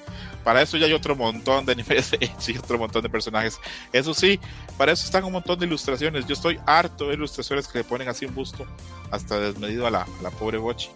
Para 0.43 0.61
eso 0.61 0.77
ya 0.77 0.85
hay 0.85 0.93
otro 0.93 1.15
montón 1.17 1.65
de 1.65 1.73
animes 1.73 2.11
y 2.47 2.57
otro 2.57 2.77
montón 2.77 3.03
de 3.03 3.09
personajes. 3.09 3.59
Eso 3.91 4.13
sí, 4.13 4.39
para 4.77 4.93
eso 4.93 5.05
están 5.05 5.25
un 5.25 5.33
montón 5.33 5.59
de 5.59 5.65
ilustraciones. 5.65 6.25
Yo 6.25 6.33
estoy 6.33 6.59
harto 6.65 7.07
de 7.07 7.15
ilustraciones 7.15 7.67
que 7.67 7.79
le 7.79 7.83
ponen 7.83 8.07
así 8.07 8.25
un 8.25 8.33
busto 8.33 8.65
hasta 9.11 9.39
desmedido 9.39 9.85
a 9.85 9.91
la, 9.91 10.05
pobre 10.39 10.57
Bochi. 10.57 10.89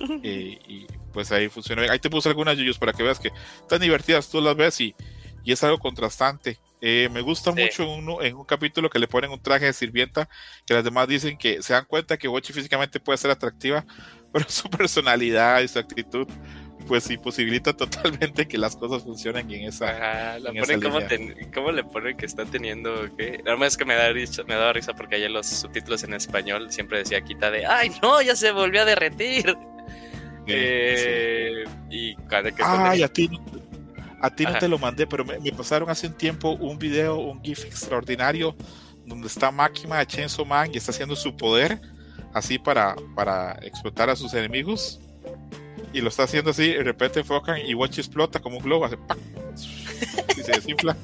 y, 0.22 0.86
pues 1.12 1.30
ahí 1.30 1.48
funciona. 1.48 1.82
Ahí 1.82 1.98
te 1.98 2.10
puse 2.10 2.28
algunas 2.28 2.56
yuyos 2.56 2.78
para 2.78 2.92
que 2.92 3.02
veas 3.02 3.20
que 3.20 3.30
están 3.60 3.80
divertidas, 3.80 4.28
tú 4.28 4.40
las 4.40 4.56
ves 4.56 4.80
y, 4.80 4.94
y 5.44 5.52
es 5.52 5.62
algo 5.62 5.78
contrastante. 5.78 6.58
Eh, 6.80 7.08
me 7.12 7.20
gusta 7.20 7.52
mucho 7.52 7.84
en 8.22 8.36
un 8.36 8.44
capítulo 8.44 8.88
que 8.88 8.98
le 8.98 9.06
ponen 9.06 9.30
un 9.30 9.42
traje 9.42 9.66
de 9.66 9.72
sirvienta, 9.72 10.28
que 10.64 10.74
las 10.74 10.84
demás 10.84 11.08
dicen 11.08 11.36
que 11.36 11.62
se 11.62 11.74
dan 11.74 11.84
cuenta 11.84 12.16
que 12.16 12.28
Bochi 12.28 12.52
físicamente 12.52 13.00
puede 13.00 13.18
ser 13.18 13.30
atractiva, 13.30 13.84
pero 14.32 14.48
su 14.48 14.68
personalidad 14.70 15.60
y 15.60 15.68
su 15.68 15.78
actitud 15.78 16.26
pues 16.88 17.10
imposibilita 17.10 17.72
totalmente 17.76 18.48
que 18.48 18.56
las 18.56 18.74
cosas 18.76 19.02
funcionen 19.02 19.50
en 19.50 19.68
esa. 19.68 20.38
la 20.38 20.52
ponen 20.52 20.80
como, 21.52 21.70
le 21.70 21.84
ponen 21.84 22.16
que 22.16 22.26
está 22.26 22.44
teniendo 22.46 23.14
que. 23.16 23.42
Nada 23.44 23.56
más 23.56 23.68
es 23.68 23.76
que 23.76 23.84
me 23.84 23.94
da 23.94 24.10
risa, 24.10 24.42
me 24.44 24.54
da 24.54 24.72
risa 24.72 24.94
porque 24.94 25.16
ayer 25.16 25.30
los 25.30 25.46
subtítulos 25.46 26.02
en 26.04 26.14
español 26.14 26.72
siempre 26.72 26.98
decía 26.98 27.20
quita 27.20 27.50
de 27.50 27.66
¡Ay 27.66 27.92
no! 28.02 28.22
ya 28.22 28.34
se 28.34 28.50
volvió 28.52 28.82
a 28.82 28.84
derretir. 28.86 29.56
Eh, 30.46 31.64
y 31.90 32.16
cada 32.26 32.50
que 32.50 32.62
Ay, 32.64 33.02
a 33.02 33.08
ti 33.08 33.30
a 34.20 34.34
ti 34.34 34.44
no 34.44 34.58
te 34.58 34.68
lo 34.68 34.78
mandé, 34.78 35.06
pero 35.06 35.24
me, 35.24 35.38
pasaron 35.52 35.88
hace 35.88 36.06
un 36.06 36.14
tiempo 36.14 36.50
un 36.52 36.78
video, 36.78 37.18
un 37.18 37.42
GIF 37.42 37.64
extraordinario, 37.64 38.54
donde 39.06 39.26
está 39.26 39.50
Máquina 39.50 39.98
de 39.98 40.06
Chainsaw 40.06 40.44
Man 40.44 40.70
y 40.72 40.76
está 40.76 40.90
haciendo 40.90 41.16
su 41.16 41.36
poder, 41.36 41.80
así 42.34 42.58
para, 42.58 42.94
para 43.14 43.58
explotar 43.62 44.10
a 44.10 44.16
sus 44.16 44.34
enemigos. 44.34 45.00
Y 45.92 46.00
lo 46.00 46.08
está 46.08 46.24
haciendo 46.24 46.50
así, 46.50 46.72
de 46.72 46.84
repente 46.84 47.20
enfocan 47.20 47.58
y 47.66 47.74
Watch 47.74 47.98
explota 47.98 48.38
como 48.40 48.58
un 48.58 48.62
globo, 48.62 48.84
hace 48.84 48.96
¡pac! 48.96 49.18
y 50.36 50.40
se 50.40 50.52
desinfla. 50.52 50.96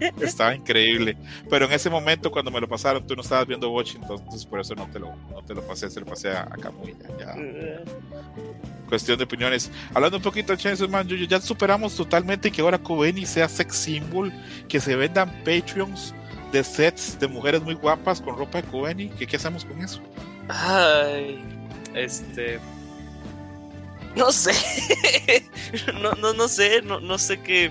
Estaba 0.20 0.54
increíble. 0.54 1.16
Pero 1.50 1.66
en 1.66 1.72
ese 1.72 1.90
momento, 1.90 2.30
cuando 2.30 2.50
me 2.50 2.60
lo 2.60 2.68
pasaron, 2.68 3.06
tú 3.06 3.14
no 3.14 3.22
estabas 3.22 3.46
viendo 3.46 3.70
Watch, 3.70 3.96
entonces 3.96 4.46
por 4.46 4.60
eso 4.60 4.74
no 4.74 4.88
te 4.90 4.98
lo, 4.98 5.14
no 5.14 5.42
te 5.44 5.54
lo 5.54 5.66
pasé, 5.66 5.90
se 5.90 6.00
lo 6.00 6.06
pasé 6.06 6.30
a, 6.30 6.42
a 6.44 6.56
Ya, 7.18 7.34
Cuestión 8.90 9.16
de 9.16 9.24
opiniones. 9.24 9.70
Hablando 9.94 10.18
un 10.18 10.22
poquito 10.22 10.52
de 10.52 10.58
Chainsaw 10.58 10.88
Man, 10.88 11.08
ya 11.08 11.40
superamos 11.40 11.96
totalmente 11.96 12.50
que 12.50 12.60
ahora 12.60 12.76
Kobeni 12.76 13.24
sea 13.24 13.48
sex 13.48 13.74
symbol, 13.74 14.30
que 14.68 14.80
se 14.80 14.94
vendan 14.96 15.30
Patreons 15.44 16.14
de 16.52 16.62
sets 16.62 17.18
de 17.18 17.28
mujeres 17.28 17.62
muy 17.62 17.74
guapas 17.74 18.20
con 18.20 18.36
ropa 18.36 18.60
de 18.60 18.68
Kobeni. 18.68 19.08
¿Qué, 19.10 19.26
¿Qué 19.26 19.36
hacemos 19.36 19.64
con 19.64 19.80
eso? 19.80 20.02
Ay, 20.48 21.42
este. 21.94 22.60
No 24.14 24.32
sé. 24.32 24.52
no, 26.02 26.12
no, 26.14 26.34
no 26.34 26.48
sé, 26.48 26.82
no, 26.82 27.00
no 27.00 27.16
sé 27.16 27.40
qué 27.40 27.70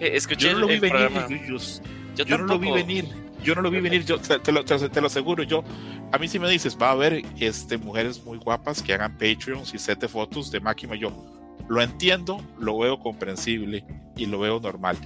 eh, 0.00 0.10
escuché 0.14 0.48
yo 0.48 0.52
no 0.54 0.60
lo 0.60 0.66
vi 0.68 0.78
venir, 0.78 1.10
yo, 2.14 2.24
no 2.26 2.38
lo 2.38 2.58
vi 2.58 2.70
venir. 2.70 3.06
Yo 3.42 3.54
no 3.54 3.62
lo 3.62 3.70
vi 3.70 3.80
venir, 3.80 4.04
yo 4.04 4.18
te, 4.18 4.52
lo, 4.52 4.64
te, 4.64 5.00
lo, 5.00 5.06
aseguro. 5.06 5.42
Yo, 5.42 5.62
a 6.12 6.18
mí 6.18 6.28
si 6.28 6.38
me 6.38 6.50
dices, 6.50 6.76
va 6.80 6.88
a 6.88 6.92
haber 6.92 7.22
este, 7.38 7.78
mujeres 7.78 8.24
muy 8.24 8.38
guapas 8.38 8.82
que 8.82 8.94
hagan 8.94 9.12
Patreons 9.12 9.72
y 9.74 9.78
set 9.78 10.00
de 10.00 10.08
fotos 10.08 10.50
de 10.50 10.60
Máquina, 10.60 10.94
yo 10.94 11.12
lo 11.68 11.82
entiendo, 11.82 12.42
lo 12.58 12.78
veo 12.78 12.98
comprensible 12.98 13.84
y 14.16 14.26
lo 14.26 14.40
veo 14.40 14.58
normal. 14.58 14.96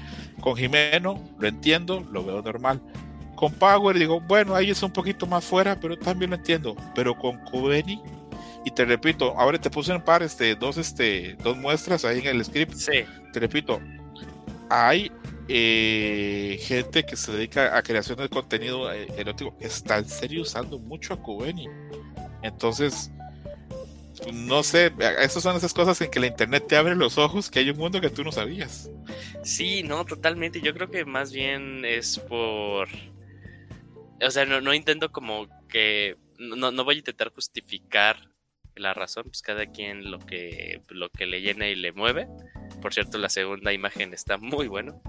Con 0.40 0.56
Jimeno, 0.56 1.22
lo 1.38 1.48
entiendo, 1.48 2.06
lo 2.10 2.24
veo 2.24 2.40
normal. 2.40 2.80
Con 3.34 3.52
Power, 3.52 3.98
digo, 3.98 4.20
bueno, 4.20 4.54
ahí 4.54 4.70
es 4.70 4.82
un 4.82 4.92
poquito 4.92 5.26
más 5.26 5.44
fuera, 5.44 5.78
pero 5.78 5.98
también 5.98 6.30
lo 6.30 6.36
entiendo. 6.36 6.76
Pero 6.94 7.16
con 7.16 7.38
Coveni, 7.44 8.00
y 8.64 8.70
te 8.70 8.84
repito, 8.84 9.36
ahora 9.38 9.60
te 9.60 9.70
puse 9.70 9.92
en 9.92 10.02
par 10.02 10.22
este, 10.22 10.54
dos, 10.54 10.78
este, 10.78 11.36
dos 11.42 11.56
muestras 11.56 12.04
ahí 12.04 12.20
en 12.20 12.36
el 12.36 12.44
script. 12.44 12.74
Sí. 12.74 13.04
Te 13.32 13.40
repito, 13.40 13.80
hay 14.70 15.10
eh, 15.48 16.58
gente 16.62 17.04
que 17.04 17.16
se 17.16 17.32
dedica 17.32 17.76
a 17.76 17.82
creación 17.82 18.18
de 18.18 18.28
contenido 18.28 18.92
eh, 18.92 19.08
erótico, 19.16 19.56
está 19.60 19.98
en 19.98 20.08
serio 20.08 20.42
usando 20.42 20.78
mucho 20.78 21.14
a 21.14 21.22
Kuveni. 21.22 21.68
Entonces, 22.42 23.10
no 24.32 24.62
sé, 24.62 24.92
esas 25.20 25.42
son 25.42 25.56
esas 25.56 25.74
cosas 25.74 26.00
en 26.00 26.10
que 26.10 26.20
la 26.20 26.26
internet 26.26 26.66
te 26.68 26.76
abre 26.76 26.94
los 26.94 27.18
ojos, 27.18 27.50
que 27.50 27.60
hay 27.60 27.70
un 27.70 27.78
mundo 27.78 28.00
que 28.00 28.10
tú 28.10 28.22
no 28.22 28.32
sabías. 28.32 28.90
Sí, 29.42 29.82
no, 29.82 30.04
totalmente. 30.04 30.60
Yo 30.60 30.74
creo 30.74 30.90
que 30.90 31.04
más 31.04 31.32
bien 31.32 31.84
es 31.84 32.18
por... 32.18 32.88
O 34.24 34.30
sea, 34.30 34.44
no, 34.44 34.60
no 34.60 34.72
intento 34.72 35.10
como 35.10 35.48
que 35.68 36.16
no, 36.38 36.70
no 36.70 36.84
voy 36.84 36.96
a 36.96 36.98
intentar 36.98 37.32
justificar 37.32 38.30
la 38.76 38.94
razón, 38.94 39.24
pues 39.24 39.42
cada 39.42 39.66
quien 39.66 40.10
lo 40.10 40.18
que, 40.18 40.82
lo 40.88 41.10
que 41.10 41.26
le 41.26 41.40
llena 41.40 41.68
y 41.68 41.74
le 41.74 41.92
mueve. 41.92 42.28
Por 42.80 42.94
cierto, 42.94 43.18
la 43.18 43.28
segunda 43.28 43.72
imagen 43.72 44.14
está 44.14 44.38
muy 44.38 44.68
bueno. 44.68 45.02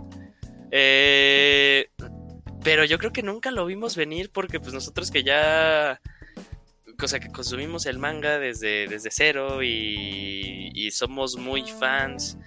Eh, 0.76 1.91
pero 2.63 2.84
yo 2.84 2.97
creo 2.97 3.13
que 3.13 3.21
nunca 3.21 3.51
lo 3.51 3.63
vimos 3.67 3.95
venir 3.95 4.32
porque 4.32 4.59
pues 4.59 4.74
nosotros 4.74 5.11
que 5.11 5.24
ya... 5.24 6.01
Cosa 6.97 7.19
que 7.19 7.30
consumimos 7.30 7.86
el 7.86 7.99
manga 7.99 8.39
desde, 8.39 8.88
desde 8.88 9.11
cero 9.11 9.61
y, 9.63 10.71
y 10.74 10.91
somos 10.91 11.38
muy 11.38 11.63
fans. 11.63 12.38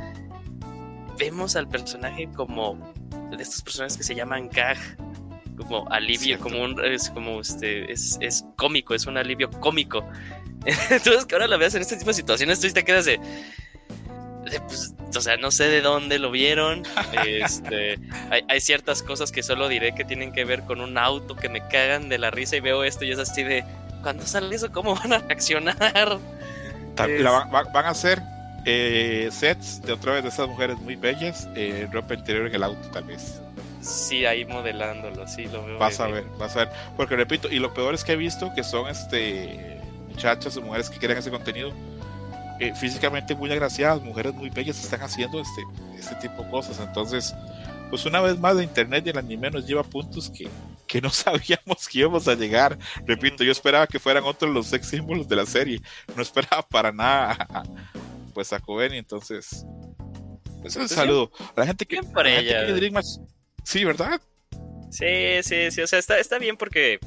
Vemos 1.19 1.57
al 1.57 1.69
personaje 1.69 2.29
como 2.35 2.93
de 3.31 3.43
estos 3.43 3.63
personajes 3.63 3.97
que 3.97 4.05
se 4.05 4.15
llaman 4.15 4.49
gag 4.49 4.79
como 5.57 5.91
alivio, 5.91 6.39
como 6.39 6.63
un 6.63 6.85
es 6.85 7.11
como 7.11 7.41
este 7.41 7.91
es, 7.91 8.19
es, 8.21 8.45
cómico, 8.57 8.95
es 8.95 9.07
un 9.07 9.17
alivio 9.17 9.51
cómico. 9.51 10.05
Entonces 10.91 11.25
que 11.27 11.35
ahora 11.35 11.49
la 11.49 11.57
veas 11.57 11.75
en 11.75 11.83
este 11.83 11.97
tipo 11.97 12.11
de 12.11 12.15
situaciones, 12.15 12.61
tú 12.61 12.69
te 12.73 12.85
quedas 12.85 13.07
de, 13.07 13.21
pues, 14.67 14.95
o 15.15 15.21
sea, 15.21 15.37
no 15.37 15.51
sé 15.51 15.69
de 15.69 15.81
dónde 15.81 16.19
lo 16.19 16.31
vieron. 16.31 16.83
Este, 17.27 17.99
hay, 18.49 18.61
ciertas 18.61 19.03
cosas 19.03 19.33
que 19.33 19.43
solo 19.43 19.69
diré 19.69 19.95
que 19.95 20.05
tienen 20.05 20.33
que 20.33 20.45
ver 20.45 20.63
con 20.63 20.81
un 20.81 20.99
auto 20.99 21.37
que 21.37 21.49
me 21.49 21.67
cagan 21.69 22.09
de 22.09 22.19
la 22.19 22.31
risa 22.31 22.57
y 22.57 22.61
veo 22.61 22.85
esto 22.85 23.05
y 23.05 23.13
es 23.13 23.19
así 23.19 23.43
de, 23.43 23.65
cuando 24.03 24.27
sale 24.27 24.55
eso, 24.55 24.71
¿cómo 24.73 24.95
van 24.95 25.13
a 25.13 25.19
reaccionar? 25.19 26.19
van 26.97 27.85
a 27.85 27.89
hacer 27.91 28.23
eh, 28.65 29.29
sets 29.31 29.83
de 29.83 29.93
otra 29.93 30.15
vez 30.15 30.23
de 30.23 30.29
esas 30.31 30.49
mujeres 30.49 30.79
muy 30.79 30.97
bellas, 30.97 31.49
eh, 31.55 31.89
ropa 31.93 32.15
interior 32.15 32.47
en 32.47 32.55
el 32.55 32.63
auto 32.63 32.89
tal 32.91 33.05
vez. 33.05 33.41
Sí, 33.81 34.27
ahí 34.27 34.45
modelándolo, 34.45 35.29
sí, 35.29 35.47
lo 35.47 35.65
veo. 35.65 35.79
Vas 35.79 36.01
a 36.01 36.09
ver, 36.09 36.25
vas 36.39 36.57
a 36.57 36.65
ver. 36.65 36.69
Porque 36.97 37.15
repito, 37.15 37.49
y 37.49 37.61
lo 37.61 37.73
peor 37.73 37.95
es 37.95 38.03
que 38.03 38.13
he 38.13 38.17
visto 38.17 38.53
que 38.55 38.65
son 38.65 38.89
este 38.89 39.81
muchachas 40.09 40.57
o 40.57 40.63
mujeres 40.63 40.91
que 40.91 40.99
quieren 40.99 41.19
ese 41.19 41.31
contenido 41.31 41.73
eh, 42.61 42.75
físicamente 42.75 43.35
muy 43.35 43.51
agraciadas, 43.51 44.03
mujeres 44.03 44.35
muy 44.35 44.51
bellas 44.51 44.83
están 44.83 45.03
haciendo 45.03 45.41
este, 45.41 45.63
este 45.99 46.15
tipo 46.17 46.43
de 46.43 46.51
cosas. 46.51 46.81
Entonces, 46.81 47.35
pues 47.91 48.05
una 48.07 48.21
vez 48.21 48.39
más, 48.39 48.57
la 48.57 48.63
internet 48.63 49.07
y 49.07 49.11
el 49.11 49.19
anime 49.19 49.51
nos 49.51 49.67
lleva 49.67 49.83
a 49.83 49.85
puntos 49.85 50.31
que, 50.31 50.49
que 50.87 51.01
no 51.01 51.11
sabíamos 51.11 51.89
que 51.89 52.01
íbamos 52.01 52.27
a 52.29 52.35
llegar. 52.35 52.79
Repito, 53.07 53.45
yo 53.45 53.53
esperaba 53.53 53.87
que 53.87 53.99
fueran 53.99 54.25
otros 54.25 54.53
los 54.53 54.67
sex 54.67 54.89
símbolos 54.89 55.29
de 55.29 55.37
la 55.37 55.47
serie. 55.47 55.81
No 56.15 56.23
esperaba 56.23 56.63
para 56.63 56.93
nada 56.93 57.65
pues 58.37 58.53
a 58.53 58.61
Coven, 58.61 58.93
entonces. 58.93 59.65
Pues 60.61 60.77
un 60.77 60.91
saludo. 60.91 61.33
A 61.57 61.61
la 61.61 61.67
gente 61.67 61.87
que. 61.87 62.03
Por 62.03 62.27
ella. 62.27 62.67
Sí, 63.65 63.83
¿verdad? 63.83 64.21
Sí, 64.91 65.43
sí, 65.43 65.71
sí. 65.71 65.81
O 65.81 65.87
sea, 65.87 65.99
está, 65.99 66.19
está 66.19 66.39
bien 66.39 66.59
porque 66.59 66.99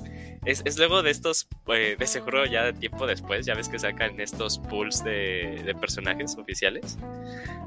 es, 0.45 0.61
es 0.65 0.77
luego 0.77 1.03
de 1.03 1.11
estos, 1.11 1.47
eh, 1.67 1.95
de 1.99 2.07
seguro 2.07 2.45
ya 2.45 2.63
de 2.63 2.73
tiempo 2.73 3.05
después, 3.05 3.45
ya 3.45 3.55
ves 3.55 3.67
que 3.67 3.77
sacan 3.77 4.19
estos 4.19 4.59
pools 4.59 5.03
de, 5.03 5.61
de 5.65 5.75
personajes 5.75 6.37
oficiales. 6.37 6.97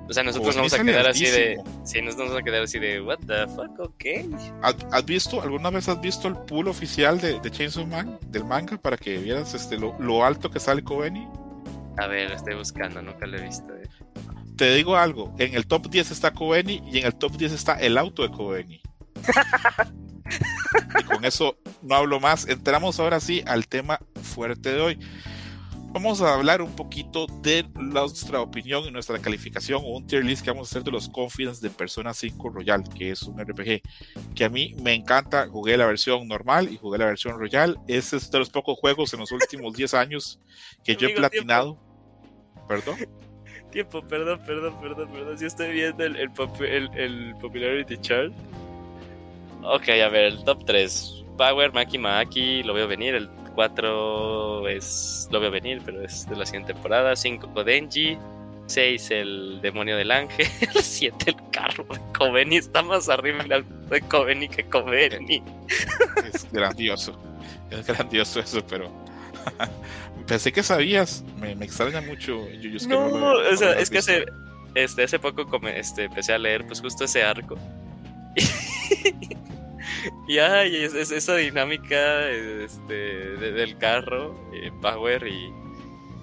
O 0.08 0.12
sea, 0.12 0.22
nosotros 0.22 0.56
vamos 0.56 0.72
a 0.74 0.82
quedar 0.82 1.06
así 1.06 1.26
de. 1.26 1.60
Sí, 1.84 2.02
nos 2.02 2.16
vamos 2.16 2.36
a 2.36 2.42
quedar 2.42 2.62
así 2.62 2.78
de. 2.78 3.00
¿What 3.00 3.18
the 3.26 3.46
fuck? 3.48 3.78
Ok. 3.78 4.04
¿Has, 4.62 5.04
visto, 5.04 5.40
alguna 5.40 5.70
vez 5.70 5.88
has 5.88 6.00
visto 6.00 6.28
el 6.28 6.36
pool 6.36 6.68
oficial 6.68 7.20
de, 7.20 7.40
de 7.40 7.50
Chainsaw 7.50 7.86
Man, 7.86 8.18
del 8.28 8.44
manga, 8.44 8.76
para 8.76 8.96
que 8.96 9.18
vieras 9.18 9.54
este, 9.54 9.78
lo, 9.78 9.94
lo 9.98 10.24
alto 10.24 10.50
que 10.50 10.60
sale 10.60 10.82
Kobeni? 10.82 11.28
A 11.98 12.06
ver, 12.06 12.32
estoy 12.32 12.54
buscando, 12.54 13.02
nunca 13.02 13.26
lo 13.26 13.38
he 13.38 13.42
visto. 13.42 13.74
Eh. 13.74 13.88
Te 14.56 14.74
digo 14.74 14.96
algo, 14.96 15.34
en 15.38 15.54
el 15.54 15.66
top 15.66 15.88
10 15.88 16.10
está 16.10 16.32
Kobeni 16.32 16.82
y 16.90 16.98
en 16.98 17.06
el 17.06 17.14
top 17.14 17.36
10 17.36 17.52
está 17.52 17.80
el 17.80 17.98
auto 17.98 18.22
de 18.22 18.30
Kobeni. 18.30 18.80
y 21.00 21.04
con 21.04 21.24
eso 21.24 21.56
no 21.82 21.94
hablo 21.94 22.20
más. 22.20 22.48
Entramos 22.48 23.00
ahora 23.00 23.20
sí 23.20 23.42
al 23.46 23.66
tema 23.66 23.98
fuerte 24.22 24.72
de 24.72 24.80
hoy. 24.80 24.98
Vamos 25.92 26.22
a 26.22 26.32
hablar 26.32 26.62
un 26.62 26.74
poquito 26.74 27.26
de 27.42 27.66
nuestra 27.74 28.40
opinión 28.40 28.84
y 28.84 28.90
nuestra 28.90 29.18
calificación 29.18 29.82
o 29.84 29.98
un 29.98 30.06
tier 30.06 30.24
list 30.24 30.42
que 30.42 30.50
vamos 30.50 30.68
a 30.68 30.70
hacer 30.70 30.84
de 30.84 30.90
los 30.90 31.06
Confidence 31.10 31.60
de 31.60 31.68
Persona 31.68 32.14
5 32.14 32.48
Royal, 32.48 32.82
que 32.96 33.10
es 33.10 33.24
un 33.24 33.38
RPG 33.38 33.82
que 34.34 34.44
a 34.44 34.48
mí 34.48 34.74
me 34.82 34.94
encanta. 34.94 35.46
Jugué 35.48 35.76
la 35.76 35.84
versión 35.84 36.26
normal 36.26 36.72
y 36.72 36.78
jugué 36.78 36.96
la 36.96 37.04
versión 37.04 37.38
Royal. 37.38 37.78
Ese 37.88 38.16
es 38.16 38.30
de 38.30 38.38
los 38.38 38.48
pocos 38.48 38.78
juegos 38.78 39.12
en 39.12 39.20
los 39.20 39.32
últimos 39.32 39.74
10 39.74 39.92
años 39.92 40.40
que 40.82 40.96
yo 40.96 41.08
he 41.08 41.14
platinado. 41.14 41.78
¿Perdón? 42.66 42.96
Tiempo, 43.70 44.00
perdón, 44.06 44.40
perdón, 44.46 44.80
perdón, 44.80 45.12
perdón. 45.12 45.38
Si 45.38 45.44
estoy 45.44 45.72
viendo 45.72 46.04
el, 46.04 46.16
el, 46.16 46.90
el 46.94 47.34
Popularity 47.38 47.98
Chart. 47.98 48.32
Ok, 49.62 49.88
a 49.88 50.08
ver, 50.08 50.24
el 50.24 50.44
top 50.44 50.64
3. 50.64 51.24
Power, 51.38 51.72
Maki 51.72 51.98
Maki, 51.98 52.62
lo 52.62 52.74
veo 52.74 52.86
venir. 52.88 53.14
El 53.14 53.28
4 53.54 54.68
es 54.68 55.28
lo 55.30 55.40
veo 55.40 55.50
venir, 55.50 55.80
pero 55.84 56.02
es 56.02 56.28
de 56.28 56.36
la 56.36 56.46
siguiente 56.46 56.72
temporada. 56.72 57.14
5 57.14 57.64
Denji. 57.64 58.18
6 58.66 59.10
el 59.10 59.60
demonio 59.60 59.96
del 59.96 60.10
ángel. 60.10 60.46
7 60.80 61.30
el 61.30 61.36
carro 61.50 61.84
de 61.90 62.00
Koveni. 62.16 62.56
Está 62.56 62.82
más 62.82 63.08
arriba 63.08 63.44
de 63.44 64.00
Koveni 64.02 64.48
que 64.48 64.64
Koveni. 64.64 65.42
Es 66.32 66.50
grandioso. 66.50 67.18
Es 67.70 67.86
grandioso 67.86 68.40
eso, 68.40 68.64
pero. 68.66 68.90
Pensé 70.26 70.52
que 70.52 70.62
sabías. 70.62 71.24
Me, 71.38 71.54
me 71.54 71.64
extraña 71.64 72.00
mucho. 72.00 72.46
no, 72.88 73.32
o 73.32 73.56
sea, 73.56 73.72
es 73.72 73.90
que 73.90 73.98
hace, 73.98 74.24
este, 74.74 75.04
hace 75.04 75.18
poco 75.18 75.44
este, 75.68 76.04
empecé 76.04 76.32
a 76.32 76.38
leer 76.38 76.66
pues 76.66 76.80
justo 76.80 77.04
ese 77.04 77.22
arco. 77.22 77.58
y 80.28 80.38
es, 80.38 80.94
esa 80.94 81.36
dinámica 81.36 82.28
este, 82.28 82.94
del 83.36 83.76
carro, 83.78 84.34
eh, 84.52 84.70
Power 84.80 85.26
y, 85.26 85.52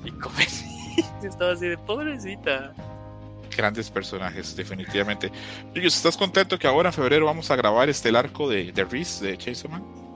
y 0.05 0.11
Estaba 1.23 1.51
así 1.51 1.67
de 1.67 1.77
pobrecita. 1.77 2.73
Grandes 3.55 3.89
personajes, 3.89 4.55
definitivamente. 4.55 5.31
¿estás 5.75 6.15
contento 6.15 6.57
que 6.57 6.67
ahora 6.67 6.89
en 6.89 6.93
febrero 6.93 7.25
vamos 7.25 7.51
a 7.51 7.55
grabar 7.55 7.89
este 7.89 8.09
arco 8.15 8.49
de, 8.49 8.71
de 8.71 8.83
Reese 8.85 9.25
de 9.25 9.37
Chainsaw 9.37 9.69
Man? 9.69 10.08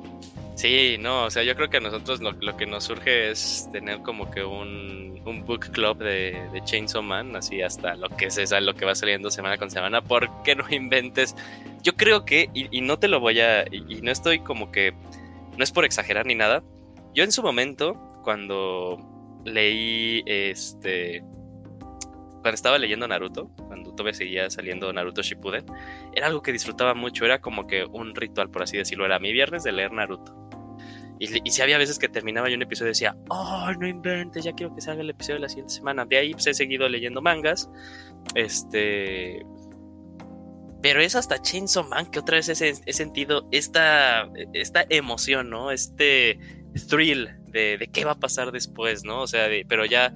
Sí, 0.56 0.98
no, 1.00 1.26
o 1.26 1.32
sea, 1.32 1.44
yo 1.44 1.56
creo 1.56 1.70
que 1.70 1.78
a 1.78 1.80
nosotros 1.80 2.22
lo, 2.22 2.32
lo 2.34 2.56
que 2.56 2.66
nos 2.66 2.84
surge 2.84 3.32
es 3.32 3.68
tener 3.72 4.02
como 4.02 4.30
que 4.30 4.44
un, 4.44 5.20
un 5.26 5.46
book 5.46 5.72
club 5.72 5.98
de, 5.98 6.48
de, 6.54 6.64
Chainsaw 6.64 7.02
Man, 7.02 7.36
así 7.36 7.62
hasta 7.62 7.96
lo 7.96 8.08
que 8.10 8.28
es 8.28 8.52
lo 8.62 8.76
que 8.76 8.86
va 8.86 8.94
saliendo 8.94 9.32
semana 9.32 9.58
con 9.58 9.72
semana, 9.72 10.02
porque 10.02 10.56
no 10.56 10.66
inventes. 10.70 11.36
Yo 11.82 11.96
creo 11.96 12.24
que, 12.24 12.50
y, 12.54 12.76
y 12.76 12.82
no 12.82 13.00
te 13.00 13.08
lo 13.08 13.20
voy 13.20 13.40
a, 13.40 13.64
y, 13.64 13.98
y, 13.98 14.02
no 14.02 14.12
estoy 14.12 14.40
como 14.40 14.72
que, 14.72 14.94
no 15.58 15.64
es 15.64 15.72
por 15.72 15.86
exagerar 15.86 16.26
ni 16.26 16.36
nada, 16.36 16.64
yo 17.14 17.24
en 17.24 17.32
su 17.32 17.42
momento, 17.42 17.96
cuando 18.24 18.98
leí 19.46 20.24
este, 20.26 21.24
cuando 22.44 22.56
estaba 22.56 22.78
leyendo 22.78 23.08
Naruto, 23.08 23.48
cuando 23.56 23.92
todavía 23.92 24.14
seguía 24.14 24.50
saliendo 24.50 24.92
Naruto 24.92 25.22
Shippuden, 25.22 25.66
era 26.14 26.28
algo 26.28 26.42
que 26.42 26.52
disfrutaba 26.52 26.94
mucho, 26.94 27.26
era 27.26 27.40
como 27.40 27.66
que 27.66 27.86
un 27.86 28.14
ritual, 28.14 28.52
por 28.52 28.64
así 28.64 28.78
decirlo, 28.78 29.06
era 29.06 29.18
mi 29.18 29.32
viernes 29.32 29.64
de 29.64 29.72
leer 29.72 29.94
Naruto. 29.94 30.44
Y, 31.20 31.28
si 31.52 31.62
había 31.62 31.78
veces 31.78 32.00
que 32.00 32.10
terminaba 32.10 32.50
yo 32.50 32.56
un 32.56 32.64
episodio 32.64 32.90
y 32.90 32.92
decía, 32.92 33.16
oh, 33.30 33.72
no 33.80 33.88
inventes, 33.88 34.44
ya 34.44 34.52
quiero 34.52 34.76
que 34.76 34.82
salga 34.82 35.04
el 35.04 35.10
episodio 35.10 35.36
de 35.36 35.42
la 35.44 35.50
siguiente 35.50 35.74
semana. 35.74 36.04
De 36.06 36.18
ahí 36.18 36.34
pues, 36.34 36.48
he 36.48 36.54
seguido 36.54 36.90
leyendo 36.90 37.22
mangas. 37.22 37.70
Este. 38.36 39.46
Pero 40.82 41.00
es 41.00 41.16
hasta 41.16 41.42
Chainsaw 41.42 41.88
Man 41.88 42.08
que 42.08 42.20
otra 42.20 42.36
vez 42.36 42.50
he, 42.50 42.94
sentido 42.94 43.48
esta, 43.52 44.30
esta 44.52 44.86
emoción, 44.90 45.50
¿no? 45.50 45.72
Este 45.72 46.40
thrill 46.90 47.30
de, 47.48 47.78
de, 47.78 47.88
qué 47.88 48.04
va 48.04 48.12
a 48.12 48.20
pasar 48.20 48.52
después, 48.52 49.06
¿no? 49.06 49.22
O 49.22 49.28
sea, 49.28 49.48
pero 49.70 49.86
ya, 49.86 50.14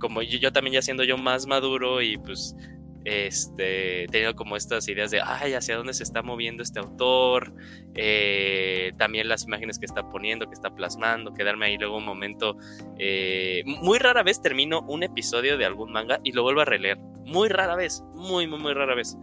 como 0.00 0.22
yo, 0.22 0.38
yo 0.38 0.52
también 0.52 0.74
ya 0.74 0.82
siendo 0.82 1.04
yo 1.04 1.16
más 1.16 1.46
maduro 1.46 2.02
y 2.02 2.18
pues 2.18 2.56
este, 3.04 4.06
teniendo 4.10 4.36
como 4.36 4.56
estas 4.56 4.86
ideas 4.88 5.10
de, 5.10 5.20
ay, 5.24 5.54
hacia 5.54 5.76
dónde 5.76 5.94
se 5.94 6.02
está 6.02 6.22
moviendo 6.22 6.62
este 6.62 6.80
autor, 6.80 7.52
eh, 7.94 8.92
también 8.98 9.28
las 9.28 9.44
imágenes 9.44 9.78
que 9.78 9.86
está 9.86 10.08
poniendo, 10.10 10.46
que 10.46 10.54
está 10.54 10.74
plasmando, 10.74 11.32
quedarme 11.32 11.66
ahí 11.66 11.78
luego 11.78 11.96
un 11.96 12.04
momento. 12.04 12.56
Eh, 12.98 13.62
muy 13.64 13.98
rara 13.98 14.22
vez 14.22 14.42
termino 14.42 14.82
un 14.82 15.02
episodio 15.02 15.56
de 15.56 15.64
algún 15.64 15.92
manga 15.92 16.20
y 16.24 16.32
lo 16.32 16.42
vuelvo 16.42 16.60
a 16.60 16.64
releer. 16.64 16.98
Muy 17.24 17.48
rara 17.48 17.76
vez, 17.76 18.02
muy, 18.14 18.46
muy, 18.46 18.58
muy 18.58 18.74
rara 18.74 18.94
vez. 18.94 19.16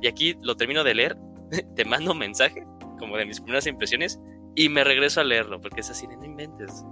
Y 0.00 0.06
aquí 0.06 0.36
lo 0.42 0.56
termino 0.56 0.84
de 0.84 0.94
leer, 0.94 1.16
te 1.76 1.84
mando 1.84 2.12
un 2.12 2.18
mensaje, 2.18 2.64
como 2.98 3.16
de 3.16 3.26
mis 3.26 3.40
primeras 3.40 3.66
impresiones, 3.66 4.20
y 4.54 4.68
me 4.68 4.84
regreso 4.84 5.20
a 5.20 5.24
leerlo, 5.24 5.60
porque 5.60 5.80
es 5.80 5.90
así, 5.90 6.06
no 6.06 6.24
inventes. 6.24 6.84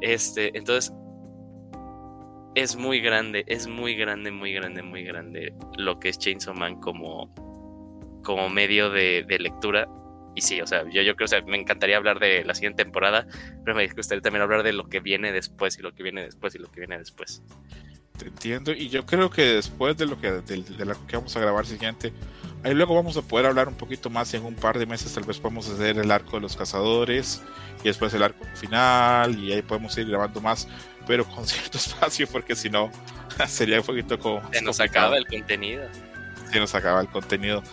Este, 0.00 0.56
entonces, 0.56 0.92
es 2.58 2.74
muy 2.74 3.00
grande, 3.00 3.44
es 3.46 3.68
muy 3.68 3.94
grande, 3.94 4.32
muy 4.32 4.52
grande, 4.52 4.82
muy 4.82 5.04
grande 5.04 5.54
lo 5.76 6.00
que 6.00 6.08
es 6.08 6.18
Chainsaw 6.18 6.54
Man 6.54 6.80
como, 6.80 7.32
como 8.24 8.48
medio 8.48 8.90
de, 8.90 9.24
lectura. 9.38 9.88
Y 10.34 10.40
sí, 10.40 10.60
o 10.60 10.66
sea, 10.66 10.82
yo, 10.90 11.02
yo 11.02 11.14
creo, 11.14 11.26
o 11.26 11.28
sea, 11.28 11.40
me 11.42 11.56
encantaría 11.56 11.96
hablar 11.96 12.18
de 12.18 12.44
la 12.44 12.54
siguiente 12.54 12.82
temporada, 12.82 13.26
pero 13.64 13.76
me 13.76 13.86
gustaría 13.86 14.22
también 14.22 14.42
hablar 14.42 14.64
de 14.64 14.72
lo 14.72 14.88
que 14.88 14.98
viene 14.98 15.30
después 15.30 15.78
y 15.78 15.82
lo 15.82 15.94
que 15.94 16.02
viene 16.02 16.24
después 16.24 16.54
y 16.56 16.58
lo 16.58 16.68
que 16.70 16.80
viene 16.80 16.98
después. 16.98 17.42
te 18.18 18.26
entiendo. 18.26 18.72
Y 18.72 18.88
yo 18.88 19.06
creo 19.06 19.30
que 19.30 19.42
después 19.42 19.96
de 19.96 20.06
lo 20.06 20.20
que, 20.20 20.42
que 21.06 21.16
vamos 21.16 21.36
a 21.36 21.40
grabar 21.40 21.64
siguiente, 21.64 22.12
ahí 22.64 22.74
luego 22.74 22.94
vamos 22.94 23.16
a 23.16 23.22
poder 23.22 23.46
hablar 23.46 23.68
un 23.68 23.76
poquito 23.76 24.10
más 24.10 24.34
en 24.34 24.44
un 24.44 24.56
par 24.56 24.80
de 24.80 24.86
meses. 24.86 25.14
Tal 25.14 25.24
vez 25.24 25.38
podemos 25.38 25.68
hacer 25.70 25.96
el 25.96 26.10
arco 26.10 26.36
de 26.36 26.40
los 26.42 26.56
cazadores 26.56 27.40
y 27.82 27.84
después 27.84 28.12
el 28.14 28.22
arco 28.24 28.44
final. 28.54 29.38
Y 29.38 29.52
ahí 29.52 29.62
podemos 29.62 29.96
ir 29.96 30.08
grabando 30.08 30.40
más, 30.40 30.68
pero 31.08 31.24
con 31.24 31.44
cierto 31.46 31.78
espacio, 31.78 32.28
porque 32.28 32.54
si 32.54 32.70
no, 32.70 32.92
sería 33.48 33.80
un 33.80 33.86
poquito 33.86 34.16
como. 34.18 34.42
Se 34.52 34.62
nos 34.62 34.78
acaba 34.78 35.16
el 35.16 35.26
contenido. 35.26 35.82
Se 36.52 36.60
nos 36.60 36.74
acaba 36.74 37.00
el 37.00 37.08
contenido. 37.08 37.64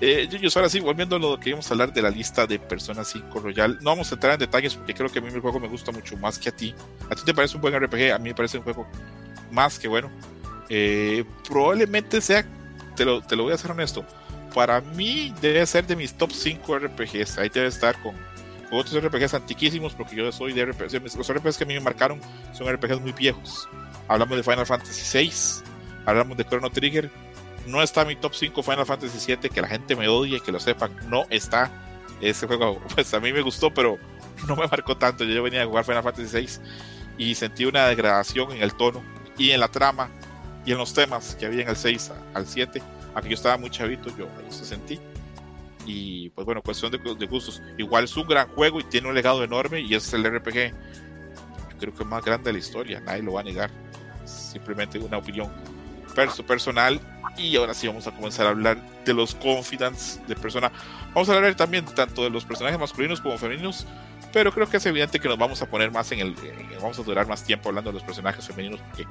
Eh, 0.00 0.28
yo, 0.28 0.48
ahora 0.54 0.68
sí, 0.68 0.80
volviendo 0.80 1.16
a 1.16 1.18
lo 1.18 1.38
que 1.38 1.50
íbamos 1.50 1.70
a 1.70 1.74
hablar 1.74 1.92
de 1.92 2.02
la 2.02 2.10
lista 2.10 2.46
de 2.46 2.58
Persona 2.58 3.04
5 3.04 3.40
Royal, 3.40 3.78
no 3.80 3.90
vamos 3.90 4.10
a 4.10 4.14
entrar 4.14 4.34
en 4.34 4.40
detalles 4.40 4.74
porque 4.74 4.92
creo 4.92 5.08
que 5.08 5.18
a 5.18 5.22
mí 5.22 5.28
el 5.28 5.40
juego 5.40 5.60
me 5.60 5.68
gusta 5.68 5.92
mucho 5.92 6.16
más 6.16 6.38
que 6.38 6.48
a 6.48 6.52
ti. 6.52 6.74
A 7.10 7.14
ti 7.14 7.22
te 7.24 7.34
parece 7.34 7.56
un 7.56 7.62
buen 7.62 7.74
RPG, 7.78 8.12
a 8.12 8.18
mí 8.18 8.30
me 8.30 8.34
parece 8.34 8.58
un 8.58 8.64
juego 8.64 8.86
más 9.50 9.78
que 9.78 9.86
bueno. 9.86 10.10
Eh, 10.68 11.24
probablemente 11.48 12.20
sea, 12.20 12.44
te 12.96 13.04
lo, 13.04 13.22
te 13.22 13.36
lo 13.36 13.44
voy 13.44 13.52
a 13.52 13.58
ser 13.58 13.70
honesto, 13.70 14.04
para 14.52 14.80
mí 14.80 15.34
debe 15.40 15.64
ser 15.66 15.86
de 15.86 15.96
mis 15.96 16.12
top 16.14 16.32
5 16.32 16.78
RPGs. 16.78 17.38
Ahí 17.38 17.48
debe 17.48 17.68
estar 17.68 18.00
con 18.02 18.14
otros 18.76 19.02
RPGs 19.02 19.34
antiquísimos 19.34 19.94
porque 19.94 20.16
yo 20.16 20.30
soy 20.32 20.52
de 20.52 20.64
RPGs. 20.64 21.16
Los 21.16 21.32
RPGs 21.32 21.58
que 21.58 21.64
a 21.64 21.66
mí 21.66 21.74
me 21.74 21.80
marcaron 21.80 22.20
son 22.52 22.72
RPGs 22.72 23.00
muy 23.00 23.12
viejos. 23.12 23.68
Hablamos 24.08 24.36
de 24.36 24.42
Final 24.42 24.66
Fantasy 24.66 25.18
VI, 25.18 25.32
hablamos 26.06 26.36
de 26.36 26.44
Chrono 26.44 26.70
Trigger 26.70 27.10
no 27.66 27.82
está 27.82 28.04
mi 28.04 28.16
top 28.16 28.34
5 28.34 28.62
Final 28.62 28.86
Fantasy 28.86 29.34
VII, 29.34 29.48
que 29.48 29.60
la 29.60 29.68
gente 29.68 29.96
me 29.96 30.08
odie, 30.08 30.40
que 30.40 30.52
lo 30.52 30.60
sepan, 30.60 30.94
no 31.08 31.24
está. 31.30 31.70
Ese 32.20 32.46
juego, 32.46 32.80
pues 32.94 33.12
a 33.14 33.20
mí 33.20 33.32
me 33.32 33.40
gustó, 33.40 33.72
pero 33.72 33.98
no 34.46 34.56
me 34.56 34.66
marcó 34.66 34.96
tanto. 34.96 35.24
Yo 35.24 35.42
venía 35.42 35.62
a 35.62 35.66
jugar 35.66 35.84
Final 35.84 36.02
Fantasy 36.02 36.36
VI 36.36 36.48
y 37.18 37.34
sentí 37.34 37.64
una 37.64 37.86
degradación 37.86 38.52
en 38.52 38.62
el 38.62 38.74
tono 38.74 39.02
y 39.38 39.50
en 39.50 39.60
la 39.60 39.68
trama 39.68 40.10
y 40.64 40.72
en 40.72 40.78
los 40.78 40.94
temas 40.94 41.36
que 41.36 41.46
había 41.46 41.62
en 41.62 41.68
el 41.68 41.76
6 41.76 42.12
al 42.34 42.46
7. 42.46 42.82
Aunque 43.14 43.30
yo 43.30 43.34
estaba 43.34 43.56
muy 43.56 43.70
chavito, 43.70 44.14
yo 44.16 44.28
eso 44.48 44.64
sentí. 44.64 45.00
Y 45.86 46.30
pues 46.30 46.44
bueno, 46.44 46.62
cuestión 46.62 46.90
de, 46.90 46.98
de, 46.98 47.26
gustos. 47.26 47.62
Igual 47.78 48.04
es 48.04 48.16
un 48.16 48.26
gran 48.26 48.48
juego 48.48 48.80
y 48.80 48.84
tiene 48.84 49.08
un 49.08 49.14
legado 49.14 49.44
enorme 49.44 49.80
y 49.80 49.94
es 49.94 50.12
el 50.12 50.24
RPG. 50.24 50.72
Yo 51.72 51.78
creo 51.78 51.94
que 51.94 52.04
más 52.04 52.24
grande 52.24 52.48
de 52.48 52.52
la 52.54 52.58
historia, 52.58 53.00
nadie 53.00 53.22
lo 53.22 53.34
va 53.34 53.40
a 53.40 53.44
negar. 53.44 53.70
Simplemente 54.24 54.98
una 54.98 55.18
opinión 55.18 55.52
personal 56.46 57.00
y 57.36 57.56
ahora 57.56 57.74
sí 57.74 57.88
vamos 57.88 58.06
a 58.06 58.12
comenzar 58.12 58.46
a 58.46 58.50
hablar 58.50 58.78
de 59.04 59.12
los 59.12 59.34
confidants 59.34 60.20
de 60.26 60.36
persona. 60.36 60.70
Vamos 61.14 61.28
a 61.28 61.34
hablar 61.34 61.54
también 61.56 61.84
tanto 61.84 62.22
de 62.22 62.30
los 62.30 62.44
personajes 62.44 62.78
masculinos 62.78 63.20
como 63.20 63.36
femeninos, 63.38 63.86
pero 64.32 64.52
creo 64.52 64.68
que 64.68 64.76
es 64.76 64.86
evidente 64.86 65.18
que 65.18 65.28
nos 65.28 65.38
vamos 65.38 65.60
a 65.62 65.66
poner 65.66 65.90
más 65.90 66.10
en 66.12 66.20
el. 66.20 66.34
vamos 66.80 66.98
a 66.98 67.02
durar 67.02 67.26
más 67.26 67.44
tiempo 67.44 67.68
hablando 67.68 67.90
de 67.90 67.94
los 67.94 68.04
personajes 68.04 68.46
femeninos 68.46 68.80
porque 68.80 69.06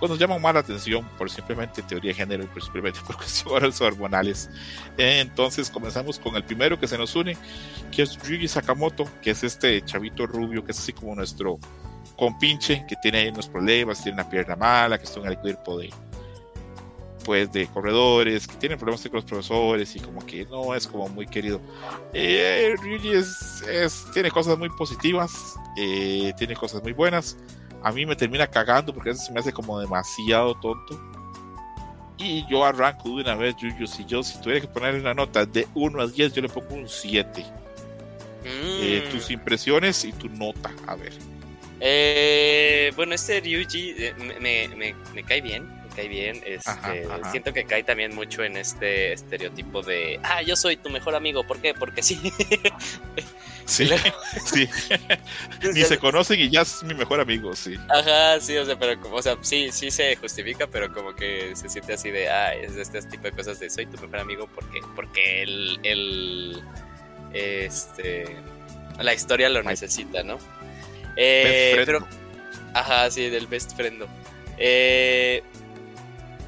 pues, 0.00 0.10
nos 0.10 0.18
llaman 0.18 0.40
más 0.40 0.54
la 0.54 0.60
atención 0.60 1.06
por 1.16 1.30
simplemente 1.30 1.82
teoría 1.82 2.10
de 2.10 2.14
género 2.14 2.42
y 2.42 2.46
por 2.46 2.62
simplemente 2.62 3.00
por 3.06 3.16
cuestiones 3.16 3.80
hormonales. 3.80 4.50
Entonces 4.96 5.70
comenzamos 5.70 6.18
con 6.18 6.34
el 6.36 6.44
primero 6.44 6.80
que 6.80 6.88
se 6.88 6.98
nos 6.98 7.14
une, 7.14 7.36
que 7.92 8.02
es 8.02 8.18
Ryuji 8.18 8.48
Sakamoto, 8.48 9.04
que 9.22 9.30
es 9.30 9.44
este 9.44 9.82
chavito 9.84 10.26
rubio, 10.26 10.64
que 10.64 10.72
es 10.72 10.78
así 10.78 10.92
como 10.92 11.14
nuestro 11.14 11.58
compinche, 12.16 12.84
que 12.88 12.96
tiene 12.96 13.30
unos 13.30 13.48
problemas, 13.48 14.02
tiene 14.02 14.20
una 14.20 14.28
pierna 14.28 14.56
mala, 14.56 14.98
que 14.98 15.04
está 15.04 15.20
en 15.20 15.26
el 15.26 15.38
cuerpo 15.38 15.78
de 15.78 15.90
pues 17.24 17.52
de 17.52 17.66
corredores 17.66 18.46
que 18.46 18.56
tienen 18.56 18.78
problemas 18.78 19.02
con 19.02 19.12
los 19.12 19.24
profesores 19.24 19.94
y 19.94 20.00
como 20.00 20.24
que 20.24 20.46
no 20.46 20.74
es 20.74 20.86
como 20.86 21.08
muy 21.08 21.26
querido. 21.26 21.60
Eh, 22.12 22.74
Ryuji 22.80 23.10
es, 23.10 24.06
tiene 24.12 24.30
cosas 24.30 24.58
muy 24.58 24.70
positivas, 24.70 25.54
eh, 25.76 26.32
tiene 26.38 26.56
cosas 26.56 26.82
muy 26.82 26.92
buenas. 26.92 27.36
A 27.82 27.92
mí 27.92 28.04
me 28.06 28.14
termina 28.16 28.46
cagando 28.46 28.92
porque 28.94 29.10
eso 29.10 29.22
se 29.24 29.32
me 29.32 29.40
hace 29.40 29.52
como 29.52 29.78
demasiado 29.80 30.54
tonto. 30.56 31.00
Y 32.18 32.46
yo 32.50 32.64
arranco 32.64 33.04
de 33.16 33.22
una 33.22 33.34
vez, 33.34 33.56
Yuyu. 33.56 33.86
Si 33.86 34.04
yo 34.04 34.22
si 34.22 34.38
tuviera 34.40 34.60
que 34.60 34.68
ponerle 34.68 35.00
una 35.00 35.14
nota 35.14 35.46
de 35.46 35.66
1 35.74 36.02
a 36.02 36.06
10, 36.06 36.34
yo 36.34 36.42
le 36.42 36.48
pongo 36.48 36.74
un 36.74 36.88
7. 36.88 37.44
Eh, 38.44 39.04
Mm. 39.06 39.10
tus 39.12 39.30
impresiones 39.30 40.04
y 40.04 40.12
tu 40.12 40.28
nota, 40.28 40.70
a 40.86 40.94
ver. 40.96 41.12
Eh, 41.80 42.92
bueno, 42.96 43.14
este 43.14 43.40
Ryuji 43.40 43.94
eh, 43.96 44.14
me, 44.40 44.68
me, 44.76 44.94
me 45.14 45.22
cae 45.24 45.40
bien, 45.40 45.66
cae 46.00 46.08
bien. 46.08 46.40
Este, 46.46 46.70
Ajá, 46.70 46.92
ajá. 47.10 47.30
Siento 47.30 47.52
que 47.52 47.64
cae 47.64 47.82
también 47.82 48.14
mucho 48.14 48.42
en 48.42 48.56
este 48.56 49.12
estereotipo 49.12 49.82
de, 49.82 50.18
ah, 50.22 50.42
yo 50.42 50.56
soy 50.56 50.76
tu 50.76 50.90
mejor 50.90 51.14
amigo, 51.14 51.44
¿por 51.44 51.60
qué? 51.60 51.74
Porque 51.74 52.02
sí. 52.02 52.18
Sí, 53.66 53.88
sí. 54.46 54.68
Ni 55.62 55.82
se 55.82 55.96
conocen 55.96 56.40
y 56.40 56.50
ya 56.50 56.62
es 56.62 56.82
mi 56.82 56.92
mejor 56.92 57.20
amigo, 57.20 57.54
sí. 57.54 57.76
Ajá, 57.88 58.40
sí, 58.40 58.56
o 58.56 58.66
sea, 58.66 58.76
pero 58.76 59.00
como, 59.00 59.14
o 59.14 59.22
sea, 59.22 59.36
sí, 59.42 59.70
sí 59.70 59.92
se 59.92 60.16
justifica, 60.16 60.66
pero 60.66 60.92
como 60.92 61.14
que 61.14 61.54
se 61.54 61.68
siente 61.68 61.92
así 61.92 62.10
de, 62.10 62.28
ah, 62.28 62.52
es 62.52 62.74
este 62.74 63.00
tipo 63.02 63.24
de 63.24 63.32
cosas 63.32 63.60
de 63.60 63.70
soy 63.70 63.86
tu 63.86 63.96
mejor 63.98 64.18
amigo 64.18 64.48
porque, 64.52 64.80
porque 64.96 65.42
el, 65.42 65.78
el, 65.84 66.62
este, 67.32 68.36
la 68.98 69.14
historia 69.14 69.48
lo 69.48 69.62
necesita, 69.62 70.24
¿no? 70.24 70.38
Eh, 71.14 71.80
pero, 71.86 72.04
ajá, 72.74 73.08
sí, 73.08 73.30
del 73.30 73.46
best 73.46 73.76
friend. 73.76 74.04
Eh, 74.58 75.44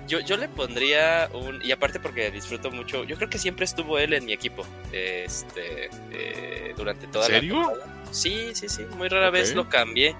yo, 0.08 0.20
yo 0.20 0.36
le 0.36 0.48
pondría 0.48 1.28
un. 1.32 1.60
Y 1.64 1.72
aparte 1.72 2.00
porque 2.00 2.30
disfruto 2.30 2.70
mucho. 2.70 3.04
Yo 3.04 3.16
creo 3.16 3.28
que 3.30 3.38
siempre 3.38 3.64
estuvo 3.64 3.98
él 3.98 4.12
en 4.14 4.24
mi 4.24 4.32
equipo. 4.32 4.64
Este. 4.92 5.88
eh, 6.10 6.74
durante 6.76 7.06
toda 7.06 7.26
¿En 7.26 7.32
serio? 7.32 7.60
la. 7.60 7.66
temporada. 7.68 8.04
Sí, 8.10 8.50
sí, 8.54 8.68
sí. 8.68 8.82
Muy 8.96 9.08
rara 9.08 9.30
vez 9.30 9.54
lo 9.54 9.68
cambié. 9.68 10.14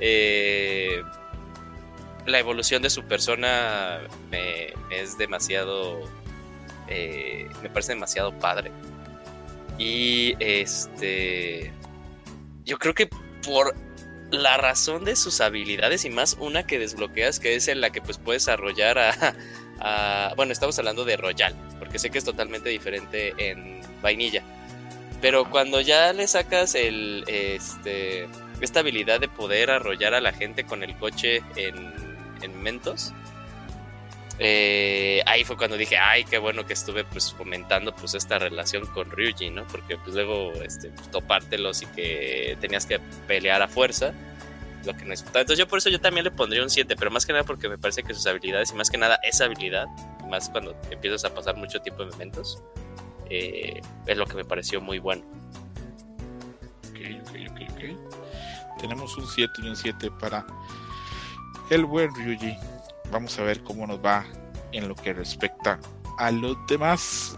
Eh, 0.00 1.02
la 2.26 2.38
evolución 2.38 2.82
de 2.82 2.90
su 2.90 3.04
persona 3.04 4.00
me, 4.30 4.72
me 4.88 5.00
es 5.00 5.16
demasiado. 5.18 6.00
eh, 6.88 7.48
me 7.62 7.70
parece 7.70 7.92
demasiado 7.92 8.32
padre. 8.38 8.70
Y 9.78 10.34
este. 10.38 11.72
Yo 12.64 12.78
creo 12.78 12.94
que 12.94 13.08
por 13.44 13.74
la 14.32 14.56
razón 14.56 15.04
de 15.04 15.14
sus 15.14 15.40
habilidades 15.40 16.04
y 16.04 16.10
más 16.10 16.36
una 16.40 16.66
que 16.66 16.78
desbloqueas, 16.78 17.38
que 17.38 17.54
es 17.54 17.68
en 17.68 17.80
la 17.80 17.90
que 17.90 18.00
pues 18.02 18.18
puedes 18.18 18.48
arrollar 18.48 18.98
a, 18.98 19.34
a- 19.80 20.32
bueno, 20.36 20.52
estamos 20.52 20.78
hablando 20.78 21.04
de 21.04 21.16
Royal, 21.16 21.54
porque 21.78 21.98
sé 21.98 22.10
que 22.10 22.18
es 22.18 22.24
totalmente 22.24 22.68
diferente 22.70 23.34
en 23.38 23.80
vainilla. 24.02 24.42
Pero 25.20 25.48
cuando 25.48 25.80
ya 25.80 26.12
le 26.12 26.26
sacas 26.26 26.74
el 26.74 27.24
este 27.28 28.26
esta 28.60 28.80
habilidad 28.80 29.20
de 29.20 29.28
poder 29.28 29.70
arrollar 29.70 30.14
a 30.14 30.20
la 30.20 30.32
gente 30.32 30.64
con 30.64 30.82
el 30.82 30.96
coche 30.96 31.42
en, 31.56 31.92
en 32.42 32.62
Mentos, 32.62 33.12
eh, 34.38 35.22
ahí 35.26 35.44
fue 35.44 35.56
cuando 35.56 35.76
dije, 35.76 35.96
ay, 35.98 36.24
qué 36.24 36.38
bueno 36.38 36.66
que 36.66 36.72
estuve 36.72 37.04
pues 37.04 37.32
fomentando 37.32 37.94
pues 37.94 38.14
esta 38.14 38.38
relación 38.38 38.86
con 38.86 39.10
Ryuji, 39.10 39.50
¿no? 39.50 39.66
Porque 39.66 39.96
pues 39.96 40.14
luego 40.14 40.52
este, 40.62 40.88
topártelos 41.10 41.82
y 41.82 41.86
que 41.86 42.56
tenías 42.60 42.86
que 42.86 42.98
pelear 43.26 43.62
a 43.62 43.68
fuerza, 43.68 44.12
lo 44.84 44.94
que 44.94 45.04
no 45.04 45.12
es. 45.12 45.22
Entonces 45.22 45.58
yo 45.58 45.68
por 45.68 45.78
eso 45.78 45.90
yo 45.90 46.00
también 46.00 46.24
le 46.24 46.30
pondría 46.30 46.62
un 46.62 46.70
7, 46.70 46.96
pero 46.96 47.10
más 47.10 47.26
que 47.26 47.32
nada 47.32 47.44
porque 47.44 47.68
me 47.68 47.78
parece 47.78 48.02
que 48.02 48.14
sus 48.14 48.26
habilidades 48.26 48.72
y 48.72 48.74
más 48.74 48.90
que 48.90 48.98
nada 48.98 49.18
esa 49.22 49.44
habilidad, 49.44 49.86
más 50.28 50.48
cuando 50.48 50.74
empiezas 50.90 51.24
a 51.24 51.34
pasar 51.34 51.56
mucho 51.56 51.80
tiempo 51.80 52.02
en 52.02 52.08
momentos, 52.10 52.62
eh, 53.28 53.80
es 54.06 54.16
lo 54.16 54.26
que 54.26 54.34
me 54.34 54.44
pareció 54.44 54.80
muy 54.80 54.98
bueno. 54.98 55.22
Ok, 56.90 56.98
ok, 57.20 57.36
ok, 57.50 57.60
ok. 57.70 58.80
Tenemos 58.80 59.16
un 59.16 59.26
7 59.28 59.52
y 59.62 59.68
un 59.68 59.76
7 59.76 60.10
para 60.18 60.44
el 61.70 61.84
buen 61.84 62.14
Ryuji. 62.14 62.56
Vamos 63.12 63.38
a 63.38 63.42
ver 63.42 63.62
cómo 63.62 63.86
nos 63.86 64.04
va 64.04 64.24
en 64.72 64.88
lo 64.88 64.94
que 64.94 65.12
respecta 65.12 65.78
a 66.18 66.30
los 66.30 66.56
demás. 66.66 67.36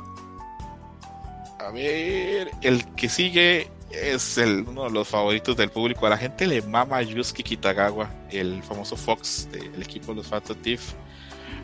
A 1.58 1.70
ver, 1.70 2.50
el 2.62 2.84
que 2.94 3.08
sigue 3.08 3.70
es 3.90 4.38
el, 4.38 4.64
uno 4.68 4.84
de 4.84 4.90
los 4.90 5.08
favoritos 5.08 5.56
del 5.56 5.70
público. 5.70 6.06
A 6.06 6.10
la 6.10 6.16
gente 6.16 6.46
le 6.46 6.62
mama 6.62 7.02
Yusuke 7.02 7.42
Kitagawa, 7.42 8.08
el 8.30 8.62
famoso 8.62 8.96
Fox 8.96 9.48
del 9.50 9.82
equipo 9.82 10.12
de 10.12 10.16
los 10.16 10.28
Phantom 10.28 10.56
Thief. 10.62 10.92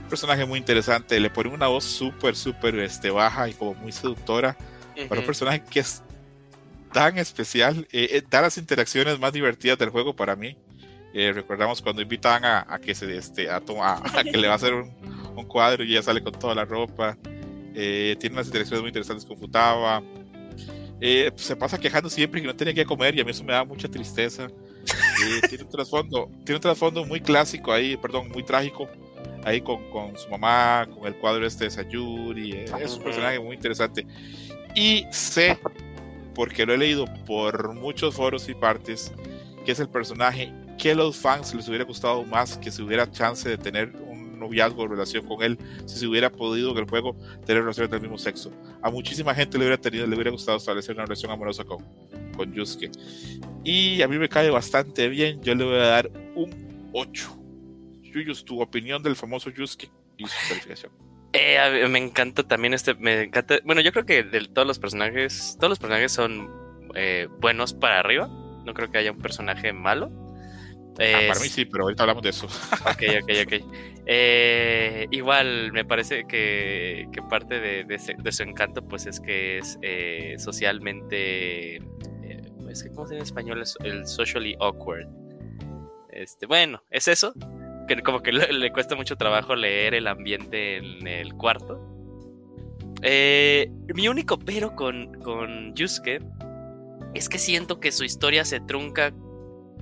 Personaje 0.09 0.45
muy 0.45 0.59
interesante, 0.59 1.21
le 1.21 1.31
pone 1.31 1.51
una 1.51 1.69
voz 1.69 1.85
súper, 1.85 2.35
súper 2.35 2.79
este, 2.81 3.11
baja 3.11 3.49
y 3.49 3.53
como 3.53 3.75
muy 3.75 3.93
seductora 3.93 4.57
para 5.09 5.21
un 5.21 5.27
personaje 5.27 5.63
que 5.71 5.81
es 5.81 6.03
tan 6.93 7.19
especial, 7.19 7.87
eh, 7.93 8.09
eh, 8.13 8.23
da 8.29 8.43
las 8.43 8.59
interacciones 8.59 9.19
más 9.19 9.33
divertidas 9.33 9.79
del 9.79 9.91
juego 9.91 10.15
para 10.15 10.37
mí. 10.37 10.57
Eh, 11.15 11.33
recordamos 11.33 11.83
cuando 11.83 12.03
invitaban 12.03 12.45
a, 12.45 12.67
a 12.69 12.79
que 12.79 12.95
se 12.95 13.17
este, 13.17 13.51
a, 13.51 13.57
a- 13.57 14.25
que 14.25 14.37
le 14.37 14.47
va 14.47 14.55
a 14.55 14.57
hacer 14.57 14.75
un, 14.75 14.91
un 15.37 15.45
cuadro 15.47 15.83
y 15.85 15.93
ella 15.93 16.03
sale 16.03 16.23
con 16.23 16.33
toda 16.33 16.55
la 16.55 16.65
ropa. 16.65 17.17
Eh, 17.75 18.17
tiene 18.21 18.35
unas 18.35 18.47
interacciones 18.47 18.81
muy 18.83 18.89
interesantes 18.89 19.25
con 19.25 19.37
Futaba. 19.39 20.03
Eh, 21.01 21.33
se 21.37 21.57
pasa 21.57 21.79
quejando 21.79 22.11
siempre 22.11 22.41
que 22.41 22.47
no 22.47 22.55
tenía 22.55 22.75
que 22.75 22.85
comer 22.85 23.17
y 23.17 23.21
a 23.21 23.25
mí 23.25 23.31
eso 23.31 23.43
me 23.45 23.53
da 23.53 23.65
mucha 23.65 23.89
tristeza. 23.89 24.49
Tiene 25.49 25.65
un 25.65 25.71
trasfondo, 25.71 26.31
tiene 26.45 26.57
un 26.57 26.63
trasfondo 26.63 27.05
muy 27.05 27.21
clásico 27.21 27.73
ahí, 27.73 27.97
perdón, 27.97 28.31
muy 28.31 28.43
trágico 28.43 28.89
ahí 29.45 29.61
con, 29.61 29.91
con 29.91 30.17
su 30.17 30.29
mamá, 30.31 30.87
con 30.95 31.07
el 31.07 31.15
cuadro 31.17 31.47
este 31.47 31.65
de 31.65 31.71
Sayuri. 31.71 32.65
es 32.81 32.95
un 32.95 33.03
personaje 33.03 33.39
muy 33.39 33.57
interesante. 33.57 34.07
Y 34.75 35.05
sé, 35.11 35.59
porque 36.35 36.65
lo 36.65 36.73
he 36.75 36.79
leído 36.79 37.05
por 37.27 37.75
muchos 37.75 38.15
foros 38.15 38.49
y 38.49 38.55
partes, 38.55 39.13
que 39.67 39.73
es 39.73 39.81
el 39.81 39.89
personaje 39.89 40.53
que 40.81 40.95
los 40.95 41.15
fans 41.15 41.55
les 41.55 41.69
hubiera 41.69 41.85
gustado 41.85 42.25
más 42.25 42.57
que 42.57 42.71
se 42.71 42.83
hubiera 42.83 43.09
chance 43.11 43.47
de 43.47 43.59
tener 43.59 43.93
un 43.97 44.39
noviazgo 44.39 44.83
o 44.83 44.89
relación 44.89 45.27
con 45.27 45.43
él, 45.43 45.59
si 45.85 45.99
se 45.99 46.07
hubiera 46.07 46.33
podido 46.33 46.71
en 46.73 46.79
el 46.79 46.89
juego 46.89 47.15
tener 47.45 47.63
relaciones 47.63 47.91
del 47.91 48.01
mismo 48.01 48.17
sexo. 48.17 48.51
A 48.81 48.91
muchísima 48.91 49.35
gente 49.35 49.59
le 49.59 49.65
hubiera, 49.65 49.79
tenido, 49.79 50.07
le 50.07 50.15
hubiera 50.15 50.31
gustado 50.31 50.57
establecer 50.57 50.95
una 50.95 51.05
relación 51.05 51.31
amorosa 51.31 51.65
con, 51.65 51.85
con 52.35 52.55
Yusuke. 52.55 52.91
Y 53.63 54.01
a 54.01 54.09
mí 54.09 54.19
me 54.19 54.31
cae 54.31 54.49
bastante 54.49 55.11
bien, 55.11 55.43
yo 55.43 55.55
le 55.55 55.65
voy 55.65 55.75
a 55.75 55.87
dar 55.87 56.11
un 56.35 56.91
8. 56.95 57.39
Yuyus, 58.03 58.43
tu 58.47 58.63
opinión 58.63 59.03
del 59.03 59.17
famoso 59.17 59.51
Yusuke 59.51 59.91
y 60.17 60.25
su 60.25 60.49
calificación. 60.49 60.93
Eh, 61.35 61.87
me 61.91 61.99
encanta 61.99 62.43
también 62.43 62.73
este, 62.73 62.95
me 62.95 63.25
encanta, 63.25 63.59
bueno, 63.65 63.83
yo 63.83 63.93
creo 63.93 64.07
que 64.07 64.23
de 64.23 64.49
todos 64.49 64.67
los 64.67 64.79
personajes, 64.79 65.57
todos 65.61 65.69
los 65.69 65.79
personajes 65.79 66.11
son 66.11 66.51
eh, 66.95 67.29
buenos 67.39 67.75
para 67.75 68.01
arriba, 68.01 68.29
no 68.65 68.73
creo 68.73 68.91
que 68.91 68.97
haya 68.97 69.13
un 69.13 69.19
personaje 69.19 69.75
malo. 69.75 70.11
Ah, 71.01 71.29
para 71.29 71.41
mí 71.41 71.49
sí, 71.49 71.65
pero 71.65 71.85
ahorita 71.85 72.03
hablamos 72.03 72.23
de 72.23 72.31
eso. 72.31 72.47
Ok, 72.91 73.03
ok, 73.23 73.31
ok. 73.47 73.65
Eh, 74.07 75.07
igual 75.11 75.73
me 75.73 75.85
parece 75.85 76.25
que, 76.27 77.09
que 77.13 77.23
parte 77.23 77.61
de, 77.61 77.85
de, 77.85 78.33
su 78.33 78.43
encanto 78.43 78.87
pues 78.87 79.07
es 79.07 79.21
que 79.21 79.59
es 79.59 79.79
eh, 79.83 80.35
socialmente, 80.39 81.77
es 82.69 82.83
que, 82.83 82.91
¿cómo 82.91 83.07
se 83.07 83.15
dice 83.15 83.17
en 83.17 83.23
español? 83.23 83.63
El 83.83 84.07
socially 84.07 84.57
awkward. 84.61 85.09
Este, 86.11 86.47
bueno, 86.47 86.83
es 86.91 87.09
eso, 87.09 87.33
que 87.89 88.03
como 88.03 88.21
que 88.23 88.33
le, 88.33 88.73
cuesta 88.73 88.95
mucho 88.95 89.17
trabajo 89.17 89.55
leer 89.55 89.95
el 89.95 90.07
ambiente 90.07 90.79
en 90.79 91.07
el 91.07 91.35
cuarto. 91.35 91.81
Eh, 93.03 93.71
mi 93.95 94.09
único 94.09 94.39
pero 94.39 94.77
con, 94.77 95.15
con 95.23 95.75
Yusuke 95.75 96.21
es 97.15 97.29
que 97.31 97.39
siento 97.39 97.81
que 97.81 97.93
su 97.93 98.05
historia 98.05 98.45
se 98.45 98.61
trunca 98.61 99.15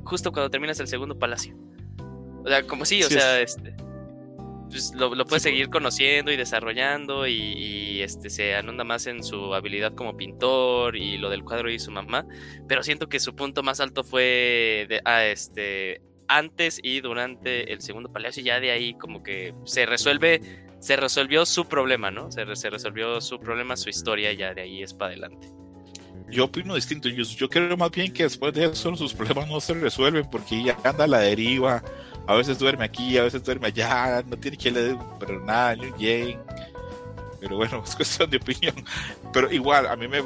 justo 0.05 0.33
cuando 0.33 0.51
terminas 0.51 0.81
el 0.81 0.89
segundo 0.89 1.19
palacio. 1.19 1.57
O 2.45 2.49
sea, 2.49 2.63
como 2.67 2.85
si, 2.85 3.03
o 3.03 3.09
sea, 3.09 3.41
este, 3.41 3.75
pues 4.71 4.93
lo, 4.95 5.25
puedes 5.25 5.43
seguir 5.43 5.71
conociendo 5.71 6.31
y 6.31 6.37
desarrollando 6.37 7.27
y, 7.27 8.01
este 8.03 8.31
se 8.31 8.55
anonda 8.55 8.85
más 8.85 9.09
en 9.09 9.25
su 9.25 9.55
habilidad 9.55 9.93
como 9.95 10.17
pintor 10.17 10.97
y 10.97 11.19
lo 11.19 11.31
del 11.31 11.43
cuadro 11.43 11.69
y 11.69 11.81
su 11.81 11.91
mamá, 11.91 12.27
pero 12.69 12.85
siento 12.85 13.09
que 13.09 13.19
su 13.19 13.35
punto 13.35 13.65
más 13.65 13.81
alto 13.81 14.05
fue 14.05 14.87
de, 14.89 15.01
ah, 15.05 15.25
este 15.25 16.01
antes 16.29 16.79
y 16.83 17.01
durante 17.01 17.73
el 17.73 17.81
segundo 17.81 18.13
palacio 18.13 18.43
y 18.43 18.47
ya 18.47 18.61
de 18.61 18.71
ahí 18.71 18.95
como 18.95 19.23
que 19.23 19.53
se 19.65 19.85
resuelve, 19.85 20.41
se 20.79 20.97
resolvió 20.97 21.45
su 21.45 21.67
problema, 21.67 22.11
¿no? 22.11 22.31
Se, 22.31 22.45
se 22.55 22.71
resolvió 22.71 23.21
su 23.21 23.41
problema, 23.41 23.77
su 23.77 23.89
historia 23.89 24.33
y 24.33 24.37
ya 24.37 24.55
de 24.55 24.63
ahí 24.63 24.83
es 24.83 24.95
para 24.95 25.11
adelante. 25.11 25.49
Yo 26.31 26.45
opino 26.45 26.75
distinto, 26.75 27.09
yo, 27.09 27.25
yo 27.25 27.49
creo 27.49 27.77
más 27.77 27.91
bien 27.91 28.13
que 28.13 28.25
después 28.25 28.53
de 28.53 28.67
eso 28.67 28.95
sus 28.97 29.15
problemas 29.15 29.49
no 29.49 29.61
se 29.61 29.75
resuelven 29.75 30.29
porque 30.31 30.63
ya 30.63 30.77
anda 30.85 31.05
a 31.05 31.07
la 31.07 31.19
deriva, 31.21 31.83
a 32.27 32.35
veces 32.35 32.59
duerme 32.59 32.85
aquí, 32.85 33.17
a 33.17 33.23
veces 33.23 33.43
duerme 33.43 33.69
allá, 33.69 34.23
no 34.27 34.37
tiene 34.37 34.57
que 34.57 34.71
leer 34.71 34.97
pero 35.19 35.45
nada, 35.45 35.75
ni 35.77 35.87
un 35.87 35.99
pero 37.41 37.57
bueno, 37.57 37.83
es 37.87 37.95
cuestión 37.95 38.31
de 38.31 38.39
opinión. 38.39 38.75
Pero 39.33 39.51
igual, 39.53 39.87
a 39.87 39.97
mí 39.97 40.09
me, 40.09 40.23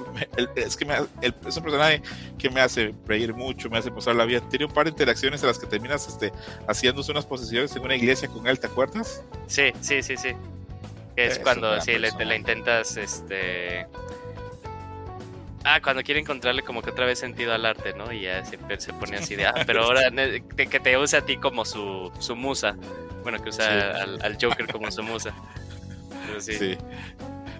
es 0.56 0.76
que 0.76 0.84
me, 0.84 0.94
es 1.20 1.56
un 1.56 1.62
personaje 1.62 2.02
que 2.38 2.50
me 2.50 2.60
hace 2.60 2.94
reír 3.06 3.34
mucho, 3.34 3.68
me 3.68 3.78
hace 3.78 3.90
pasar 3.90 4.14
bien. 4.26 4.48
Tiene 4.48 4.66
un 4.66 4.72
par 4.72 4.84
de 4.84 4.90
interacciones 4.90 5.42
en 5.42 5.48
las 5.48 5.58
que 5.58 5.66
terminas 5.66 6.06
este, 6.08 6.32
haciéndose 6.68 7.12
unas 7.12 7.26
posiciones 7.26 7.74
en 7.76 7.82
una 7.82 7.94
iglesia 7.94 8.28
con 8.28 8.46
él, 8.46 8.58
¿te 8.58 8.66
acuerdas? 8.66 9.22
Sí, 9.46 9.72
sí, 9.80 10.02
sí, 10.02 10.16
sí. 10.16 10.30
es 11.16 11.38
cuando 11.40 11.80
sí, 11.80 11.98
le, 11.98 12.10
le, 12.12 12.36
intentas, 12.36 12.96
este... 12.96 13.86
Ah, 15.64 15.80
cuando 15.80 16.02
quiere 16.02 16.20
encontrarle 16.20 16.62
como 16.62 16.82
que 16.82 16.90
otra 16.90 17.06
vez 17.06 17.18
sentido 17.18 17.52
al 17.52 17.64
arte, 17.64 17.94
¿no? 17.94 18.12
Y 18.12 18.22
ya 18.22 18.44
siempre 18.44 18.80
se 18.80 18.92
pone 18.92 19.16
así 19.16 19.36
de, 19.36 19.46
ah, 19.46 19.54
pero 19.66 19.82
ahora 19.84 20.10
que 20.56 20.80
te 20.80 20.96
usa 20.96 21.20
a 21.20 21.22
ti 21.24 21.36
como 21.36 21.64
su, 21.64 22.12
su 22.18 22.36
musa. 22.36 22.76
Bueno, 23.22 23.42
que 23.42 23.50
usa 23.50 24.02
al, 24.02 24.20
al 24.22 24.36
Joker 24.40 24.66
como 24.66 24.90
su 24.90 25.02
musa 25.02 25.32
sí. 26.40 26.76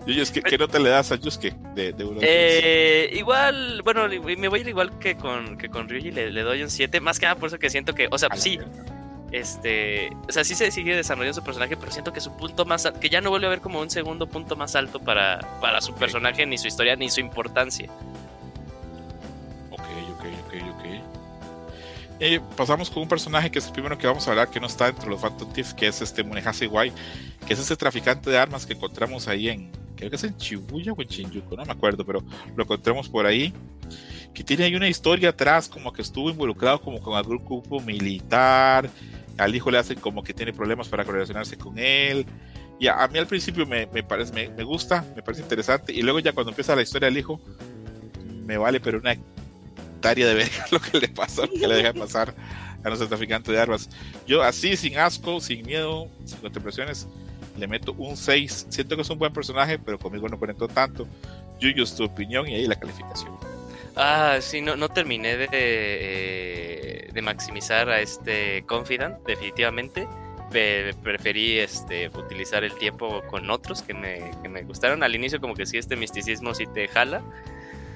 Y 0.07 0.21
es 0.21 0.31
que, 0.33 0.43
¿qué 0.43 0.59
nota 0.59 0.79
le 0.79 0.91
das 0.91 1.13
a 1.13 1.17
Yusuke 1.17 1.55
de, 1.75 1.93
de 1.93 2.05
eh, 2.23 3.11
igual, 3.13 3.83
bueno, 3.83 4.09
me 4.09 4.49
voy 4.49 4.59
a 4.59 4.63
ir 4.63 4.69
igual 4.69 4.99
que 4.99 5.17
con, 5.17 5.57
que 5.57 5.69
con 5.69 5.89
Ryuji, 5.89 6.11
le, 6.11 6.33
le, 6.33 6.43
doy 6.43 6.63
un 6.63 6.71
7. 6.71 7.01
Más 7.01 7.21
que 7.21 7.27
nada 7.27 7.37
por 7.39 7.47
eso 7.47 7.59
que 7.59 7.71
siento 7.71 7.95
que, 7.95 8.09
o 8.11 8.19
sea, 8.19 8.29
sí, 8.35 8.59
este, 9.33 10.11
o 10.29 10.33
sea, 10.33 10.45
sí 10.45 10.55
se 10.55 10.71
sigue 10.71 10.95
desarrollando 10.95 11.35
su 11.35 11.43
personaje, 11.43 11.77
pero 11.77 11.91
siento 11.91 12.13
que 12.13 12.21
su 12.21 12.37
punto 12.37 12.65
más 12.65 12.91
que 13.01 13.09
ya 13.09 13.21
no 13.21 13.31
vuelve 13.31 13.47
a 13.47 13.51
ver 13.51 13.61
como 13.61 13.81
un 13.81 13.91
segundo 13.91 14.27
punto 14.29 14.57
más 14.57 14.77
alto 14.77 15.01
para, 15.01 15.41
para 15.61 15.81
su 15.81 15.95
personaje, 15.95 16.47
ni 16.47 16.59
su 16.59 16.69
historia, 16.69 16.97
ni 16.97 17.11
su 17.11 17.21
importancia. 17.21 17.91
Eh, 22.25 22.41
pasamos 22.57 22.89
con 22.89 23.03
un 23.03 23.09
personaje 23.09 23.51
que 23.51 23.59
es 23.59 23.67
el 23.67 23.73
primero 23.73 23.99
que 23.99 24.07
vamos 24.07 24.29
a 24.29 24.31
hablar, 24.31 24.49
que 24.49 24.61
no 24.61 24.69
está 24.69 24.87
dentro 24.87 25.07
de 25.07 25.11
los 25.11 25.21
Phantom 25.21 25.53
Thieves, 25.53 25.75
que 25.75 25.89
es 25.89 26.01
este 26.03 26.23
Munehase 26.23 26.69
Wai, 26.69 26.93
que 27.49 27.55
es 27.55 27.59
ese 27.59 27.75
traficante 27.75 28.31
de 28.31 28.39
armas 28.39 28.65
que 28.65 28.75
encontramos 28.75 29.27
ahí 29.27 29.49
en, 29.49 29.73
creo 29.97 30.09
que 30.09 30.15
es 30.15 30.23
en 30.23 30.37
Shibuya 30.37 30.93
o 30.93 31.03
en 31.03 31.09
Shinjuku, 31.09 31.57
no 31.57 31.65
me 31.65 31.73
acuerdo, 31.73 32.07
pero 32.07 32.23
lo 32.55 32.63
encontramos 32.63 33.09
por 33.09 33.27
ahí, 33.27 33.53
que 34.33 34.45
tiene 34.45 34.63
ahí 34.63 34.77
una 34.77 34.89
historia 34.89 35.31
atrás, 35.31 35.69
como 35.69 35.93
que 35.93 36.03
estuvo 36.03 36.31
involucrado 36.31 36.81
como 36.81 37.01
con 37.01 37.17
algún 37.17 37.39
grupo 37.39 37.81
militar, 37.81 38.89
al 39.43 39.55
hijo 39.55 39.71
le 39.71 39.79
hacen 39.79 39.99
como 39.99 40.23
que 40.23 40.35
tiene 40.35 40.53
problemas 40.53 40.89
para 40.89 41.05
relacionarse 41.05 41.57
con 41.57 41.79
él, 41.79 42.27
y 42.79 42.89
a, 42.89 43.07
mí 43.09 43.19
al 43.19 43.27
principio 43.27 43.67
me, 43.67 43.87
parece, 43.87 44.49
me, 44.49 44.65
gusta, 44.65 45.05
me 45.15 45.23
parece 45.23 45.43
interesante, 45.43 45.93
y 45.93 46.03
luego 46.03 46.19
ya 46.19 46.33
cuando 46.33 46.51
empieza 46.51 46.75
la 46.75 46.83
historia 46.83 47.07
del 47.07 47.19
hijo, 47.19 47.41
me 48.45 48.57
vale, 48.57 48.81
pero 48.81 48.99
una 48.99 49.17
de 50.11 50.35
ver 50.35 50.51
lo 50.71 50.81
que 50.81 50.99
le 50.99 51.09
pasa, 51.09 51.43
lo 51.43 51.53
que 51.53 51.69
le 51.69 51.77
deja 51.77 51.93
pasar 51.93 52.35
a 52.83 52.89
nuestro 52.89 53.09
traficante 53.09 53.53
de 53.53 53.61
armas. 53.61 53.89
Yo 54.27 54.43
así, 54.43 54.77
sin 54.77 54.99
asco, 54.99 55.41
sin 55.41 55.65
miedo, 55.65 56.09
sin 56.25 56.39
contemplaciones, 56.39 57.07
le 57.57 57.69
meto 57.69 57.93
un 57.93 58.17
6. 58.17 58.67
Siento 58.69 58.97
que 58.97 59.03
es 59.03 59.11
un 59.11 59.19
buen 59.19 59.33
personaje, 59.33 59.79
pero 59.79 59.99
conmigo 59.99 60.29
no 60.29 60.39
conectó 60.39 60.67
tanto. 60.69 61.07
Yuyos, 61.61 61.95
tu 61.95 62.05
opinión 62.05 62.49
y 62.49 62.55
ahí 62.55 62.67
la 62.67 62.75
calificación. 62.75 63.52
Ah, 63.97 64.39
sí, 64.41 64.61
no, 64.61 64.77
no 64.77 64.89
terminé 64.89 65.37
de, 65.37 65.49
eh, 65.53 67.09
de 67.13 67.23
maximizar 67.23 67.89
a 67.91 68.01
este 68.01 68.65
Confidant, 68.67 69.19
definitivamente. 69.27 70.07
preferí 70.51 71.59
este, 71.59 72.09
utilizar 72.09 72.65
el 72.65 72.75
tiempo 72.75 73.23
con 73.31 73.51
otros 73.51 73.83
que 73.83 73.95
me, 73.95 74.31
que 74.43 74.49
me 74.49 74.63
gustaron. 74.63 75.03
Al 75.03 75.15
inicio 75.15 75.41
como 75.41 75.55
que 75.55 75.67
sí, 75.67 75.79
este 75.79 75.97
misticismo 75.97 76.55
sí 76.55 76.67
te 76.67 76.89
jala, 76.89 77.23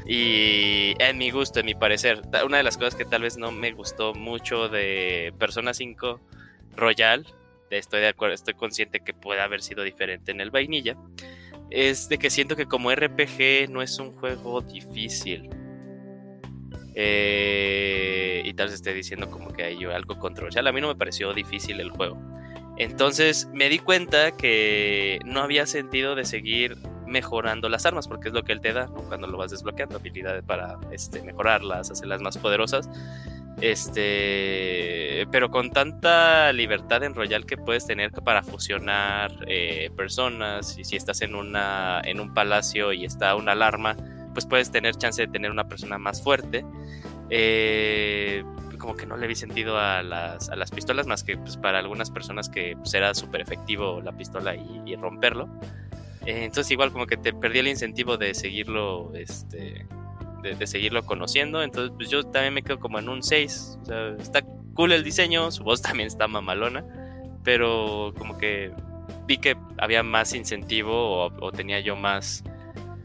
y 0.09 0.95
en 1.01 1.19
mi 1.19 1.31
gusto, 1.31 1.61
en 1.61 1.67
mi 1.67 1.75
parecer, 1.75 2.23
una 2.45 2.59
de 2.59 2.63
las 2.63 2.77
cosas 2.77 2.95
que 2.95 3.05
tal 3.05 3.23
vez 3.23 3.37
no 3.37 3.51
me 3.51 3.73
gustó 3.73 4.15
mucho 4.15 4.69
de 4.69 5.35
Persona 5.37 5.75
5 5.75 6.21
Royal, 6.77 7.27
estoy 7.71 8.01
de 8.01 8.09
acuerdo, 8.09 8.35
estoy 8.35 8.55
consciente 8.55 9.01
que 9.01 9.15
puede 9.15 9.41
haber 9.41 9.63
sido 9.63 9.83
diferente 9.83 10.31
en 10.31 10.41
el 10.41 10.51
vainilla, 10.53 10.97
es 11.71 12.09
de 12.09 12.19
que 12.19 12.31
siento 12.31 12.55
que 12.55 12.67
como 12.67 12.95
RPG 12.95 13.69
no 13.69 13.83
es 13.83 13.99
un 13.99 14.13
juego 14.13 14.61
difícil. 14.61 15.51
Eh, 16.99 18.41
y 18.43 18.55
tal 18.55 18.69
vez 18.69 18.77
esté 18.77 18.95
diciendo 18.95 19.31
como 19.31 19.53
que 19.53 19.65
hay 19.65 19.85
algo 19.85 20.19
controversial. 20.19 20.67
A 20.67 20.73
mí 20.73 20.81
no 20.81 20.89
me 20.89 20.97
pareció 20.97 21.33
difícil 21.35 21.79
el 21.79 21.91
juego. 21.91 22.19
Entonces 22.79 23.49
me 23.53 23.69
di 23.69 23.79
cuenta 23.79 24.33
que 24.33 25.19
no 25.25 25.41
había 25.41 25.67
sentido 25.67 26.15
de 26.15 26.25
seguir 26.25 26.77
mejorando 27.07 27.69
las 27.69 27.87
armas, 27.87 28.09
porque 28.09 28.29
es 28.29 28.35
lo 28.35 28.43
que 28.43 28.53
él 28.53 28.61
te 28.61 28.73
da 28.73 28.89
cuando 28.89 29.27
lo 29.27 29.39
vas 29.39 29.51
desbloqueando, 29.51 29.97
habilidades 29.97 30.43
para 30.43 30.79
este, 30.91 31.23
mejorarlas, 31.23 31.91
hacerlas 31.91 32.21
más 32.23 32.39
poderosas. 32.39 32.89
Este, 33.61 35.27
pero 35.31 35.51
con 35.51 35.71
tanta 35.71 36.53
libertad 36.53 37.03
en 37.05 37.15
Royal 37.15 37.47
que 37.47 37.57
puedes 37.57 37.87
tener 37.87 38.13
para 38.13 38.43
fusionar 38.43 39.33
eh, 39.47 39.91
personas, 39.97 40.79
y 40.79 40.85
si 40.85 40.97
estás 40.97 41.23
en, 41.23 41.35
una, 41.35 42.01
en 42.05 42.21
un 42.21 42.35
palacio 42.35 42.93
y 42.93 43.05
está 43.05 43.35
una 43.35 43.53
alarma, 43.53 43.97
pues 44.37 44.45
puedes 44.45 44.71
tener 44.71 44.95
chance 44.97 45.23
de 45.23 45.33
tener 45.33 45.51
una 45.51 45.67
persona 45.67 45.97
más 45.97 46.23
fuerte. 46.23 46.63
Eh, 47.31 48.45
como 48.79 48.95
que 48.95 49.07
no 49.07 49.17
le 49.17 49.27
vi 49.27 49.35
sentido 49.35 49.79
a 49.79 50.03
las, 50.03 50.51
a 50.51 50.57
las 50.57 50.71
pistolas, 50.71 51.07
más 51.07 51.25
que 51.25 51.39
pues, 51.39 51.57
para 51.57 51.79
algunas 51.79 52.11
personas 52.11 52.51
que 52.51 52.77
pues, 52.77 52.93
era 52.93 53.15
súper 53.15 53.41
efectivo 53.41 54.03
la 54.03 54.13
pistola 54.13 54.55
y 54.55 54.95
romperlo. 54.97 55.49
Eh, 56.27 56.45
entonces 56.45 56.73
igual 56.73 56.93
como 56.93 57.07
que 57.07 57.17
te 57.17 57.33
perdí 57.33 57.61
el 57.61 57.69
incentivo 57.69 58.17
de 58.17 58.35
seguirlo, 58.35 59.15
este, 59.15 59.87
de, 60.43 60.67
seguirlo 60.67 61.05
conociendo. 61.07 61.63
Entonces 61.63 61.93
pues 61.97 62.11
yo 62.11 62.25
también 62.25 62.53
me 62.53 62.63
quedo 62.63 62.79
como 62.79 62.99
en 62.99 63.09
un 63.09 63.23
6. 63.23 63.79
O 63.83 63.87
sea, 63.87 64.09
está 64.19 64.43
cool 64.75 64.93
el 64.93 65.05
diseño, 65.05 65.51
su 65.51 65.63
voz 65.63 65.81
también 65.83 66.09
está 66.09 66.29
mamalona, 66.29 66.85
pero 67.45 68.13
como 68.19 68.37
que 68.37 68.73
vi 69.27 69.39
que 69.39 69.57
había 69.79 70.03
más 70.03 70.35
incentivo 70.35 71.31
o, 71.41 71.53
tenía 71.53 71.81
yo 71.81 71.97
más... 71.97 72.43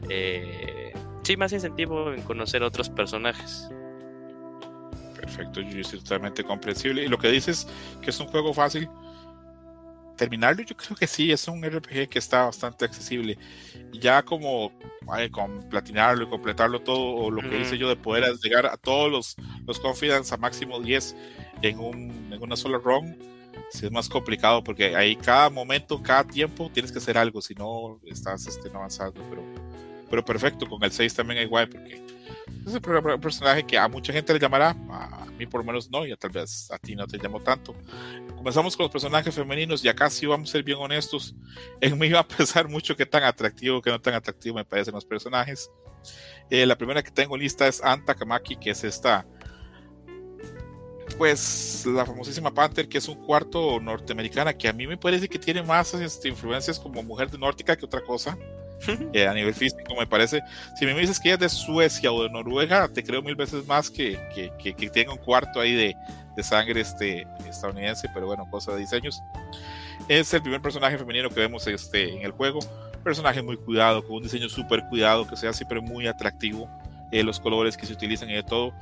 Eh, 0.08 0.81
sí, 1.22 1.36
más 1.36 1.52
incentivo 1.52 2.12
en 2.12 2.22
conocer 2.22 2.62
otros 2.62 2.88
personajes. 2.88 3.68
Perfecto, 5.16 5.60
yo 5.60 5.80
estoy 5.80 6.00
totalmente 6.00 6.44
comprensible. 6.44 7.04
Y 7.04 7.08
lo 7.08 7.18
que 7.18 7.28
dices 7.28 7.66
que 8.00 8.10
es 8.10 8.20
un 8.20 8.26
juego 8.26 8.52
fácil, 8.52 8.88
terminarlo, 10.16 10.62
yo 10.62 10.76
creo 10.76 10.96
que 10.96 11.06
sí, 11.06 11.32
es 11.32 11.46
un 11.48 11.62
RPG 11.62 12.08
que 12.08 12.18
está 12.18 12.44
bastante 12.44 12.84
accesible. 12.84 13.38
Ya 13.92 14.22
como 14.22 14.72
con 15.30 15.68
platinarlo 15.68 16.24
y 16.24 16.28
completarlo 16.28 16.80
todo, 16.80 17.14
o 17.14 17.30
lo 17.30 17.42
que 17.42 17.60
hice 17.60 17.76
yo 17.76 17.88
de 17.88 17.96
poder 17.96 18.24
llegar 18.42 18.66
a 18.66 18.76
todos 18.76 19.10
los, 19.10 19.36
los 19.66 19.80
confidence 19.80 20.32
a 20.34 20.36
máximo 20.36 20.80
10 20.80 21.16
en, 21.62 21.78
un, 21.78 22.32
en 22.32 22.42
una 22.42 22.56
sola 22.56 22.78
run, 22.78 23.16
sí 23.70 23.86
es 23.86 23.92
más 23.92 24.08
complicado 24.08 24.62
porque 24.62 24.96
ahí 24.96 25.16
cada 25.16 25.50
momento, 25.50 26.02
cada 26.02 26.24
tiempo 26.24 26.70
tienes 26.72 26.92
que 26.92 26.98
hacer 26.98 27.18
algo, 27.18 27.40
si 27.42 27.54
no 27.54 28.00
estás 28.06 28.46
este, 28.46 28.70
no 28.70 28.78
avanzando, 28.78 29.20
pero, 29.28 29.42
pero 30.12 30.22
perfecto, 30.22 30.68
con 30.68 30.84
el 30.84 30.92
6 30.92 31.14
también 31.14 31.40
igual 31.40 31.70
porque 31.70 31.94
es 32.66 32.74
un 32.74 33.18
personaje 33.18 33.64
que 33.64 33.78
a 33.78 33.88
mucha 33.88 34.12
gente 34.12 34.34
le 34.34 34.38
llamará, 34.38 34.76
a 34.90 35.24
mí 35.38 35.46
por 35.46 35.62
lo 35.62 35.64
menos 35.64 35.90
no, 35.90 36.06
y 36.06 36.14
tal 36.16 36.28
vez 36.28 36.70
a 36.70 36.76
ti 36.76 36.94
no 36.94 37.06
te 37.06 37.16
llamo 37.16 37.40
tanto. 37.40 37.74
Comenzamos 38.36 38.76
con 38.76 38.84
los 38.84 38.92
personajes 38.92 39.34
femeninos 39.34 39.82
y 39.82 39.88
acá 39.88 40.10
sí 40.10 40.26
vamos 40.26 40.50
a 40.50 40.52
ser 40.52 40.64
bien 40.64 40.76
honestos. 40.78 41.34
En 41.80 41.98
mí 41.98 42.10
va 42.10 42.20
a 42.20 42.28
pesar 42.28 42.68
mucho 42.68 42.94
qué 42.94 43.06
tan 43.06 43.22
atractivo 43.22 43.78
o 43.78 43.80
qué 43.80 43.88
no 43.88 43.98
tan 44.02 44.12
atractivo 44.12 44.56
me 44.56 44.66
parecen 44.66 44.92
los 44.92 45.06
personajes. 45.06 45.70
Eh, 46.50 46.66
la 46.66 46.76
primera 46.76 47.02
que 47.02 47.10
tengo 47.10 47.34
lista 47.34 47.66
es 47.66 47.82
Anta 47.82 48.14
Kamaki, 48.14 48.56
que 48.56 48.68
es 48.68 48.84
esta, 48.84 49.26
pues 51.16 51.86
la 51.86 52.04
famosísima 52.04 52.52
Panther, 52.52 52.86
que 52.86 52.98
es 52.98 53.08
un 53.08 53.14
cuarto 53.24 53.80
norteamericana, 53.80 54.52
que 54.52 54.68
a 54.68 54.74
mí 54.74 54.86
me 54.86 54.98
parece 54.98 55.26
que 55.26 55.38
tiene 55.38 55.62
más 55.62 55.94
este, 55.94 56.28
influencias 56.28 56.78
como 56.78 57.02
mujer 57.02 57.30
de 57.30 57.38
nórdica 57.38 57.74
que 57.74 57.86
otra 57.86 58.02
cosa. 58.02 58.36
Eh, 59.12 59.26
a 59.26 59.34
nivel 59.34 59.54
físico 59.54 59.94
me 59.98 60.06
parece. 60.06 60.42
Si 60.76 60.84
me 60.86 60.94
dices 60.94 61.20
que 61.20 61.28
ella 61.28 61.34
es 61.34 61.40
de 61.40 61.48
Suecia 61.48 62.12
o 62.12 62.22
de 62.22 62.30
Noruega, 62.30 62.88
te 62.88 63.02
creo 63.02 63.22
mil 63.22 63.36
veces 63.36 63.66
más 63.66 63.90
que, 63.90 64.18
que, 64.34 64.74
que, 64.74 64.90
tenga 64.90 65.12
un 65.12 65.18
cuarto 65.18 65.60
ahí 65.60 65.74
de, 65.74 65.96
de, 66.36 66.42
sangre 66.42 66.80
este, 66.80 67.26
estadounidense, 67.48 68.08
pero 68.12 68.26
bueno, 68.26 68.48
cosa 68.50 68.72
de 68.72 68.80
diseños. 68.80 69.22
Es 70.08 70.32
el 70.34 70.42
primer 70.42 70.60
personaje 70.60 70.98
femenino 70.98 71.28
que 71.28 71.40
vemos 71.40 71.66
este, 71.66 72.16
en 72.16 72.22
el 72.22 72.32
juego. 72.32 72.60
Personaje 73.04 73.42
muy 73.42 73.56
cuidado, 73.56 74.02
con 74.06 74.16
un 74.16 74.22
diseño 74.22 74.48
súper 74.48 74.84
cuidado, 74.88 75.26
que 75.26 75.36
sea 75.36 75.52
siempre 75.52 75.80
muy 75.80 76.06
atractivo. 76.06 76.68
Eh, 77.10 77.22
los 77.22 77.38
colores 77.40 77.76
que 77.76 77.86
se 77.86 77.92
utilizan 77.92 78.30
y 78.30 78.34
de 78.34 78.42
todo. 78.42 78.72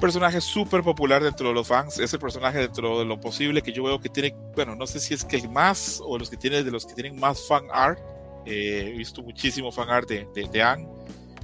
Personaje 0.00 0.40
súper 0.40 0.82
popular 0.82 1.22
dentro 1.22 1.48
de 1.48 1.54
los 1.54 1.66
fans. 1.66 1.98
Es 1.98 2.12
el 2.12 2.20
personaje 2.20 2.58
dentro 2.58 2.98
de 2.98 3.04
lo 3.04 3.20
posible 3.20 3.62
que 3.62 3.72
yo 3.72 3.84
veo 3.84 4.00
que 4.00 4.08
tiene, 4.08 4.34
bueno, 4.54 4.74
no 4.76 4.86
sé 4.86 5.00
si 5.00 5.14
es 5.14 5.24
que 5.24 5.36
el 5.36 5.48
más 5.48 6.00
o 6.04 6.18
los 6.18 6.30
que 6.30 6.36
tiene 6.36 6.62
de 6.62 6.70
los 6.70 6.86
que 6.86 6.94
tienen 6.94 7.18
más 7.18 7.46
fan 7.48 7.64
art 7.72 7.98
he 8.46 8.92
visto 8.92 9.22
muchísimo 9.22 9.70
fan 9.72 9.90
art 9.90 10.08
de, 10.08 10.28
de, 10.34 10.48
de 10.48 10.62
Anne. 10.62 10.88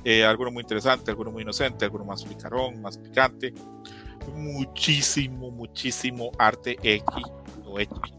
Eh, 0.05 0.25
alguno 0.25 0.51
muy 0.51 0.63
interesante, 0.63 1.11
alguno 1.11 1.31
muy 1.31 1.43
inocente, 1.43 1.85
alguno 1.85 2.05
más 2.05 2.25
picarón, 2.25 2.81
más 2.81 2.97
picante. 2.99 3.53
Muchísimo, 4.35 5.51
muchísimo 5.51 6.31
arte 6.39 6.77
X 6.83 7.05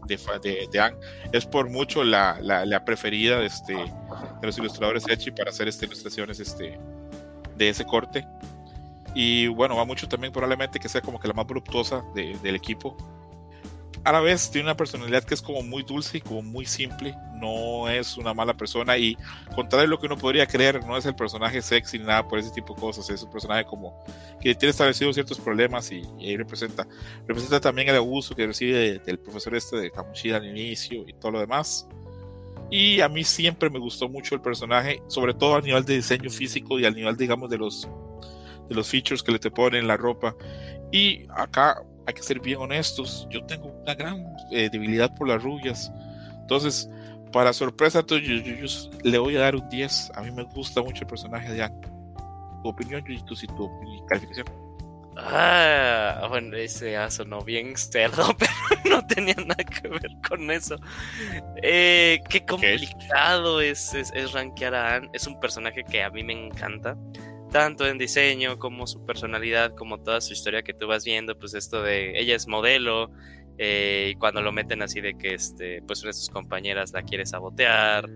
de, 0.06 0.18
de, 0.42 0.68
de 0.70 0.80
Anne. 0.80 0.96
Es 1.32 1.46
por 1.46 1.68
mucho 1.70 2.04
la, 2.04 2.38
la, 2.40 2.84
preferida 2.84 3.38
de, 3.38 3.46
este, 3.46 3.74
de 3.74 4.46
los 4.46 4.58
ilustradores 4.58 5.08
Echi 5.08 5.30
para 5.30 5.50
hacer 5.50 5.68
estas 5.68 5.84
ilustraciones 5.84 6.40
este, 6.40 6.78
de 7.56 7.68
ese 7.68 7.84
corte. 7.84 8.26
Y 9.14 9.48
bueno, 9.48 9.76
va 9.76 9.84
mucho 9.84 10.08
también 10.08 10.32
probablemente 10.32 10.80
que 10.80 10.88
sea 10.88 11.02
como 11.02 11.20
que 11.20 11.28
la 11.28 11.34
más 11.34 11.46
voluptuosa 11.46 12.02
del 12.14 12.54
equipo 12.54 12.96
a 14.04 14.12
la 14.12 14.20
vez 14.20 14.50
tiene 14.50 14.66
una 14.66 14.76
personalidad 14.76 15.22
que 15.22 15.34
es 15.34 15.42
como 15.42 15.62
muy 15.62 15.84
dulce 15.84 16.18
y 16.18 16.20
como 16.20 16.42
muy 16.42 16.66
simple. 16.66 17.14
No 17.34 17.88
es 17.88 18.16
una 18.16 18.34
mala 18.34 18.56
persona 18.56 18.96
y 18.96 19.16
contrario 19.54 19.86
a 19.86 19.90
lo 19.90 19.98
que 19.98 20.06
uno 20.06 20.16
podría 20.16 20.46
creer, 20.46 20.84
no 20.84 20.96
es 20.96 21.06
el 21.06 21.14
personaje 21.14 21.62
sexy 21.62 21.98
ni 21.98 22.04
nada 22.04 22.26
por 22.26 22.38
ese 22.38 22.50
tipo 22.50 22.74
de 22.74 22.80
cosas. 22.80 23.08
Es 23.10 23.22
un 23.22 23.30
personaje 23.30 23.64
como 23.64 24.04
que 24.40 24.54
tiene 24.54 24.70
establecidos 24.70 25.14
ciertos 25.14 25.38
problemas 25.38 25.90
y, 25.92 26.02
ahí 26.18 26.36
representa. 26.36 26.86
Representa 27.26 27.60
también 27.60 27.88
el 27.88 27.96
abuso 27.96 28.34
que 28.34 28.46
recibe 28.46 28.98
del 28.98 29.18
profesor 29.18 29.54
este 29.54 29.76
de 29.76 29.90
Kamushida 29.90 30.36
al 30.36 30.46
inicio 30.46 31.04
y 31.06 31.12
todo 31.14 31.32
lo 31.32 31.40
demás. 31.40 31.86
Y 32.70 33.00
a 33.00 33.08
mí 33.08 33.22
siempre 33.22 33.70
me 33.70 33.78
gustó 33.78 34.08
mucho 34.08 34.34
el 34.34 34.40
personaje, 34.40 35.02
sobre 35.06 35.34
todo 35.34 35.56
a 35.56 35.60
nivel 35.60 35.84
de 35.84 35.96
diseño 35.96 36.30
físico 36.30 36.78
y 36.78 36.86
al 36.86 36.94
nivel, 36.94 37.16
digamos, 37.16 37.50
de 37.50 37.58
los, 37.58 37.86
de 38.68 38.74
los 38.74 38.88
features 38.88 39.22
que 39.22 39.30
le 39.30 39.38
te 39.38 39.50
ponen 39.50 39.82
en 39.82 39.88
la 39.88 39.96
ropa. 39.96 40.34
Y 40.90 41.26
acá 41.36 41.82
hay 42.06 42.14
que 42.14 42.22
ser 42.22 42.40
bien 42.40 42.58
honestos, 42.58 43.26
yo 43.30 43.44
tengo 43.44 43.68
una 43.68 43.94
gran 43.94 44.24
eh, 44.50 44.68
debilidad 44.70 45.14
por 45.14 45.28
las 45.28 45.42
rubias. 45.42 45.92
Entonces, 46.40 46.88
para 47.32 47.52
sorpresa 47.52 48.04
yo, 48.06 48.18
yo, 48.18 48.66
le 49.02 49.18
voy 49.18 49.36
a 49.36 49.40
dar 49.40 49.56
un 49.56 49.68
10. 49.68 50.12
A 50.14 50.22
mí 50.22 50.30
me 50.30 50.44
gusta 50.44 50.82
mucho 50.82 51.02
el 51.02 51.06
personaje 51.06 51.52
de 51.52 51.62
Anne. 51.62 51.80
Tu 52.62 52.68
opinión, 52.68 53.02
y 53.08 53.22
tu, 53.24 53.34
tu 53.34 54.06
calificación. 54.06 54.46
Ah, 55.16 56.26
bueno, 56.28 56.56
ese 56.56 56.96
sonó 57.10 57.42
bien 57.42 57.76
cerdo, 57.76 58.34
pero 58.38 58.52
no 58.88 59.06
tenía 59.06 59.34
nada 59.34 59.62
que 59.64 59.88
ver 59.88 60.10
con 60.26 60.50
eso. 60.50 60.76
Eh, 61.62 62.22
qué 62.28 62.44
complicado 62.46 63.60
es, 63.60 63.92
es, 63.94 64.10
es 64.14 64.32
rankear 64.32 64.74
a 64.74 64.96
Anne. 64.96 65.10
Es 65.12 65.26
un 65.26 65.38
personaje 65.38 65.84
que 65.84 66.02
a 66.02 66.10
mí 66.10 66.22
me 66.22 66.46
encanta 66.46 66.96
tanto 67.52 67.86
en 67.86 67.98
diseño 67.98 68.58
como 68.58 68.86
su 68.86 69.04
personalidad, 69.04 69.74
como 69.74 70.00
toda 70.00 70.20
su 70.20 70.32
historia 70.32 70.62
que 70.62 70.72
tú 70.72 70.86
vas 70.88 71.04
viendo, 71.04 71.38
pues 71.38 71.54
esto 71.54 71.82
de 71.82 72.18
ella 72.18 72.34
es 72.34 72.48
modelo 72.48 73.10
eh, 73.58 74.08
y 74.12 74.14
cuando 74.16 74.40
lo 74.40 74.50
meten 74.52 74.82
así 74.82 75.00
de 75.00 75.16
que 75.16 75.34
este, 75.34 75.82
pues 75.82 76.00
una 76.00 76.08
de 76.08 76.14
sus 76.14 76.30
compañeras 76.30 76.92
la 76.92 77.02
quiere 77.02 77.26
sabotear, 77.26 78.08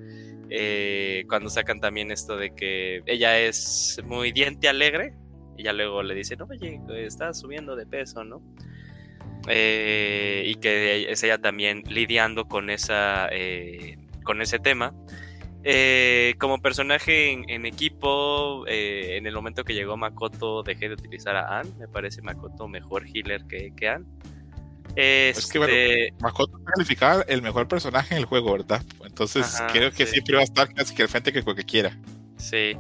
eh, 0.49 1.25
cuando 1.29 1.51
sacan 1.51 1.81
también 1.81 2.11
esto 2.11 2.37
de 2.37 2.55
que 2.55 3.03
ella 3.05 3.39
es 3.39 4.01
muy 4.05 4.33
diente 4.33 4.69
alegre 4.69 5.13
y 5.59 5.65
ya 5.65 5.73
luego 5.75 6.03
le 6.03 6.15
dicen, 6.15 6.41
oye, 6.43 6.81
estás 6.97 7.39
subiendo 7.41 7.77
de 7.77 7.87
peso, 7.87 8.25
¿no? 8.25 8.43
Eh, 9.49 10.45
y 10.47 10.55
que 10.57 11.11
es 11.11 11.23
ella 11.23 11.39
también 11.39 11.83
lidiando 11.89 12.49
con 12.49 12.71
esa 12.71 13.29
con 14.25 14.43
ese 14.43 14.59
tema 14.59 14.93
eh, 15.69 16.37
como 16.39 16.63
personaje 16.63 17.33
en, 17.33 17.67
equipo, 17.67 18.65
eh, 18.69 19.17
en 19.17 19.27
el 19.27 19.35
momento 19.35 19.65
que 19.65 19.75
llegó 19.75 19.97
Makoto, 19.97 20.63
dejé 20.63 20.89
de 20.89 20.95
utilizar 20.95 21.35
a 21.35 21.59
Anne. 21.59 21.73
Me 21.77 21.89
parece 21.89 22.23
Makoto 22.23 22.69
mejor 22.69 23.05
healer 23.05 23.45
que, 23.49 23.73
que 23.75 23.89
Anne. 23.89 24.07
Es 24.95 25.49
que 25.49 25.59
bueno, 25.59 25.75
este 25.75 26.15
Makoto 26.21 26.61
calificaba 26.63 27.23
el 27.23 27.43
mejor 27.43 27.67
personaje 27.67 28.15
en 28.15 28.21
el 28.21 28.27
juego, 28.27 28.53
¿verdad? 28.53 28.81
Entonces 29.05 29.61
creo 29.73 29.91
que 29.91 30.07
siempre 30.07 30.37
va 30.37 30.43
a 30.43 30.45
estar 30.45 30.73
casi 30.73 30.95
que 30.95 31.03
al 31.03 31.09
frente 31.09 31.33
que 31.33 31.43
cualquiera 31.43 31.67
quiera. 31.67 31.99
Sí. 32.37 32.77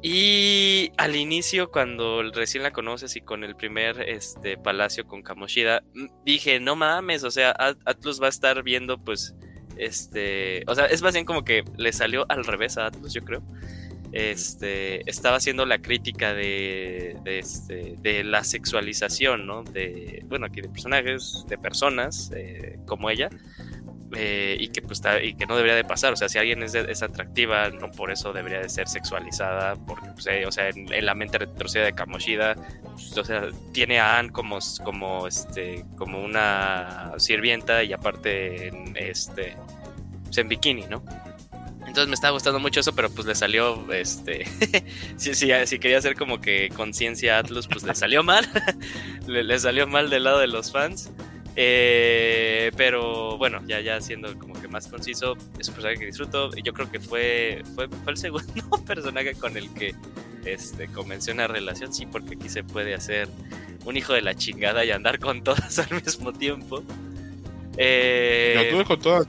Y 0.00 0.92
al 0.96 1.14
inicio, 1.14 1.70
cuando 1.70 2.22
recién 2.32 2.62
la 2.62 2.70
conoces 2.70 3.16
y 3.16 3.20
con 3.20 3.44
el 3.44 3.54
primer 3.54 4.00
este, 4.00 4.56
palacio 4.56 5.06
con 5.06 5.22
Kamoshida, 5.22 5.82
dije, 6.24 6.58
no 6.58 6.74
mames, 6.74 7.22
o 7.24 7.30
sea, 7.30 7.54
Atlus 7.84 8.22
va 8.22 8.26
a 8.26 8.30
estar 8.30 8.62
viendo 8.62 8.96
pues 8.96 9.34
este, 9.78 10.64
o 10.66 10.74
sea, 10.74 10.86
es 10.86 11.02
más 11.02 11.14
bien 11.14 11.24
como 11.24 11.44
que 11.44 11.64
le 11.76 11.92
salió 11.92 12.26
al 12.28 12.44
revés 12.44 12.78
a 12.78 12.86
Atlus, 12.86 13.14
yo 13.14 13.24
creo. 13.24 13.42
Este, 14.12 15.08
estaba 15.08 15.36
haciendo 15.36 15.66
la 15.66 15.78
crítica 15.78 16.32
de, 16.32 17.16
de, 17.24 17.38
este, 17.38 17.96
de 18.00 18.24
la 18.24 18.42
sexualización, 18.42 19.46
¿no? 19.46 19.62
De, 19.62 20.24
bueno, 20.28 20.46
aquí 20.46 20.60
de 20.62 20.68
personajes, 20.68 21.44
de 21.46 21.58
personas 21.58 22.30
eh, 22.34 22.78
como 22.86 23.10
ella, 23.10 23.28
eh, 24.16 24.56
y 24.58 24.68
que 24.68 24.82
pues 24.82 25.02
y 25.22 25.34
que 25.34 25.46
no 25.46 25.56
debería 25.56 25.76
de 25.76 25.84
pasar. 25.84 26.12
O 26.12 26.16
sea, 26.16 26.28
si 26.28 26.38
alguien 26.38 26.62
es, 26.62 26.74
es 26.74 27.02
atractiva, 27.02 27.70
no 27.70 27.90
por 27.90 28.10
eso 28.10 28.32
debería 28.32 28.60
de 28.60 28.68
ser 28.68 28.88
sexualizada, 28.88 29.76
porque, 29.76 30.08
pues, 30.14 30.26
eh, 30.26 30.46
o 30.46 30.52
sea, 30.52 30.68
en, 30.68 31.04
la 31.04 31.14
mente 31.14 31.38
retrocedida 31.38 31.86
de 31.86 31.94
Kamoshida, 31.94 32.54
pues, 32.92 33.16
o 33.16 33.24
sea, 33.24 33.48
tiene 33.72 34.00
a 34.00 34.18
Anne 34.18 34.30
como, 34.30 34.58
como, 34.84 35.26
este, 35.26 35.84
como 35.96 36.22
una 36.22 37.12
sirvienta 37.18 37.82
y 37.82 37.92
aparte 37.92 38.68
en, 38.68 38.96
este, 38.96 39.56
pues, 40.24 40.38
en 40.38 40.48
bikini, 40.48 40.86
¿no? 40.86 41.02
Entonces 41.88 42.08
me 42.08 42.14
estaba 42.14 42.32
gustando 42.32 42.60
mucho 42.60 42.80
eso, 42.80 42.94
pero 42.94 43.10
pues 43.10 43.26
le 43.26 43.34
salió, 43.34 43.90
este, 43.92 44.46
si, 45.16 45.34
si, 45.34 45.78
quería 45.78 45.98
hacer 45.98 46.16
como 46.16 46.38
que 46.38 46.68
conciencia 46.68 47.38
Atlus, 47.38 47.66
pues 47.66 47.82
le 47.82 47.94
salió 47.94 48.22
mal, 48.22 48.46
le, 49.26 49.58
salió 49.58 49.86
mal 49.86 50.10
del 50.10 50.24
lado 50.24 50.38
de 50.38 50.48
los 50.48 50.70
fans. 50.70 51.10
Eh, 51.60 52.70
pero 52.76 53.36
bueno, 53.36 53.60
ya, 53.66 53.80
ya 53.80 54.00
siendo 54.00 54.38
como 54.38 54.54
que 54.60 54.68
más 54.68 54.86
conciso, 54.86 55.36
es 55.58 55.66
un 55.66 55.74
personaje 55.74 55.98
que 55.98 56.06
disfruto. 56.06 56.50
Y 56.56 56.62
yo 56.62 56.72
creo 56.72 56.88
que 56.88 57.00
fue, 57.00 57.64
fue, 57.74 57.88
fue 57.88 58.12
el 58.12 58.16
segundo 58.16 58.84
personaje 58.86 59.34
con 59.34 59.56
el 59.56 59.68
que 59.74 59.92
este, 60.44 60.86
comencé 60.86 61.32
una 61.32 61.48
relación. 61.48 61.92
Sí, 61.92 62.06
porque 62.06 62.36
aquí 62.36 62.48
se 62.48 62.62
puede 62.62 62.94
hacer 62.94 63.28
un 63.84 63.96
hijo 63.96 64.12
de 64.12 64.22
la 64.22 64.36
chingada 64.36 64.84
y 64.84 64.92
andar 64.92 65.18
con 65.18 65.42
todas 65.42 65.78
al 65.90 66.00
mismo 66.00 66.32
tiempo. 66.32 66.84
Eh, 67.76 68.54
yo 68.70 68.76
tuve 68.76 68.84
con 68.84 69.00
todas. 69.00 69.26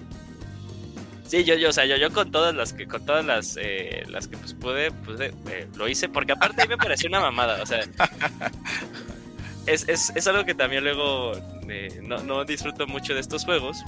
Sí, 1.25 1.43
yo, 1.43 1.55
yo, 1.55 1.69
o 1.69 1.73
sea, 1.73 1.85
yo, 1.85 1.95
yo 1.95 2.11
con 2.11 2.31
todas 2.31 2.53
las 2.53 2.73
que, 2.73 2.87
con 2.87 3.03
todas 3.07 3.25
las, 3.25 3.57
eh, 3.59 4.03
las 4.07 4.27
que 4.27 4.37
pues 4.37 4.53
pude, 4.53 4.91
pues, 4.91 5.19
eh, 5.19 5.67
lo 5.75 5.87
hice, 5.87 6.09
porque 6.09 6.33
aparte 6.33 6.61
a 6.61 6.65
mí 6.65 6.69
me 6.69 6.77
pareció 6.77 7.09
una 7.09 7.21
mamada, 7.21 7.61
o 7.61 7.65
sea, 7.65 7.81
es, 9.65 9.87
es, 9.87 10.11
es 10.15 10.27
algo 10.27 10.45
que 10.45 10.55
también 10.55 10.83
luego 10.83 11.33
eh, 11.69 11.99
no, 12.03 12.23
no, 12.23 12.45
disfruto 12.45 12.87
mucho 12.87 13.13
de 13.13 13.19
estos 13.19 13.45
juegos. 13.45 13.83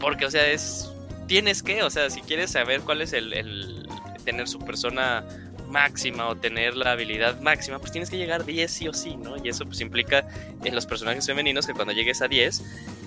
Porque, 0.00 0.26
o 0.26 0.30
sea, 0.30 0.46
es. 0.50 0.92
Tienes 1.26 1.62
que, 1.62 1.82
o 1.82 1.90
sea, 1.90 2.08
si 2.08 2.22
quieres 2.22 2.52
saber 2.52 2.80
cuál 2.80 3.02
es 3.02 3.12
el, 3.12 3.34
el 3.34 3.86
tener 4.24 4.48
su 4.48 4.58
persona 4.60 5.24
máxima 5.68 6.26
o 6.28 6.36
tener 6.36 6.76
la 6.76 6.92
habilidad 6.92 7.40
máxima, 7.40 7.78
pues 7.78 7.92
tienes 7.92 8.10
que 8.10 8.16
llegar 8.16 8.44
10 8.44 8.70
sí 8.70 8.88
o 8.88 8.94
sí, 8.94 9.16
¿no? 9.16 9.36
Y 9.42 9.48
eso 9.48 9.64
pues 9.66 9.80
implica 9.80 10.26
en 10.64 10.74
los 10.74 10.86
personajes 10.86 11.26
femeninos 11.26 11.66
que 11.66 11.74
cuando 11.74 11.92
llegues 11.92 12.22
a 12.22 12.28
10 12.28 12.62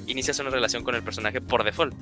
inicias 0.08 0.39
una 0.39 0.49
relación 0.49 0.84
con 0.84 0.95
el 0.95 1.04
personaje 1.04 1.41
por 1.41 1.64
default. 1.64 1.95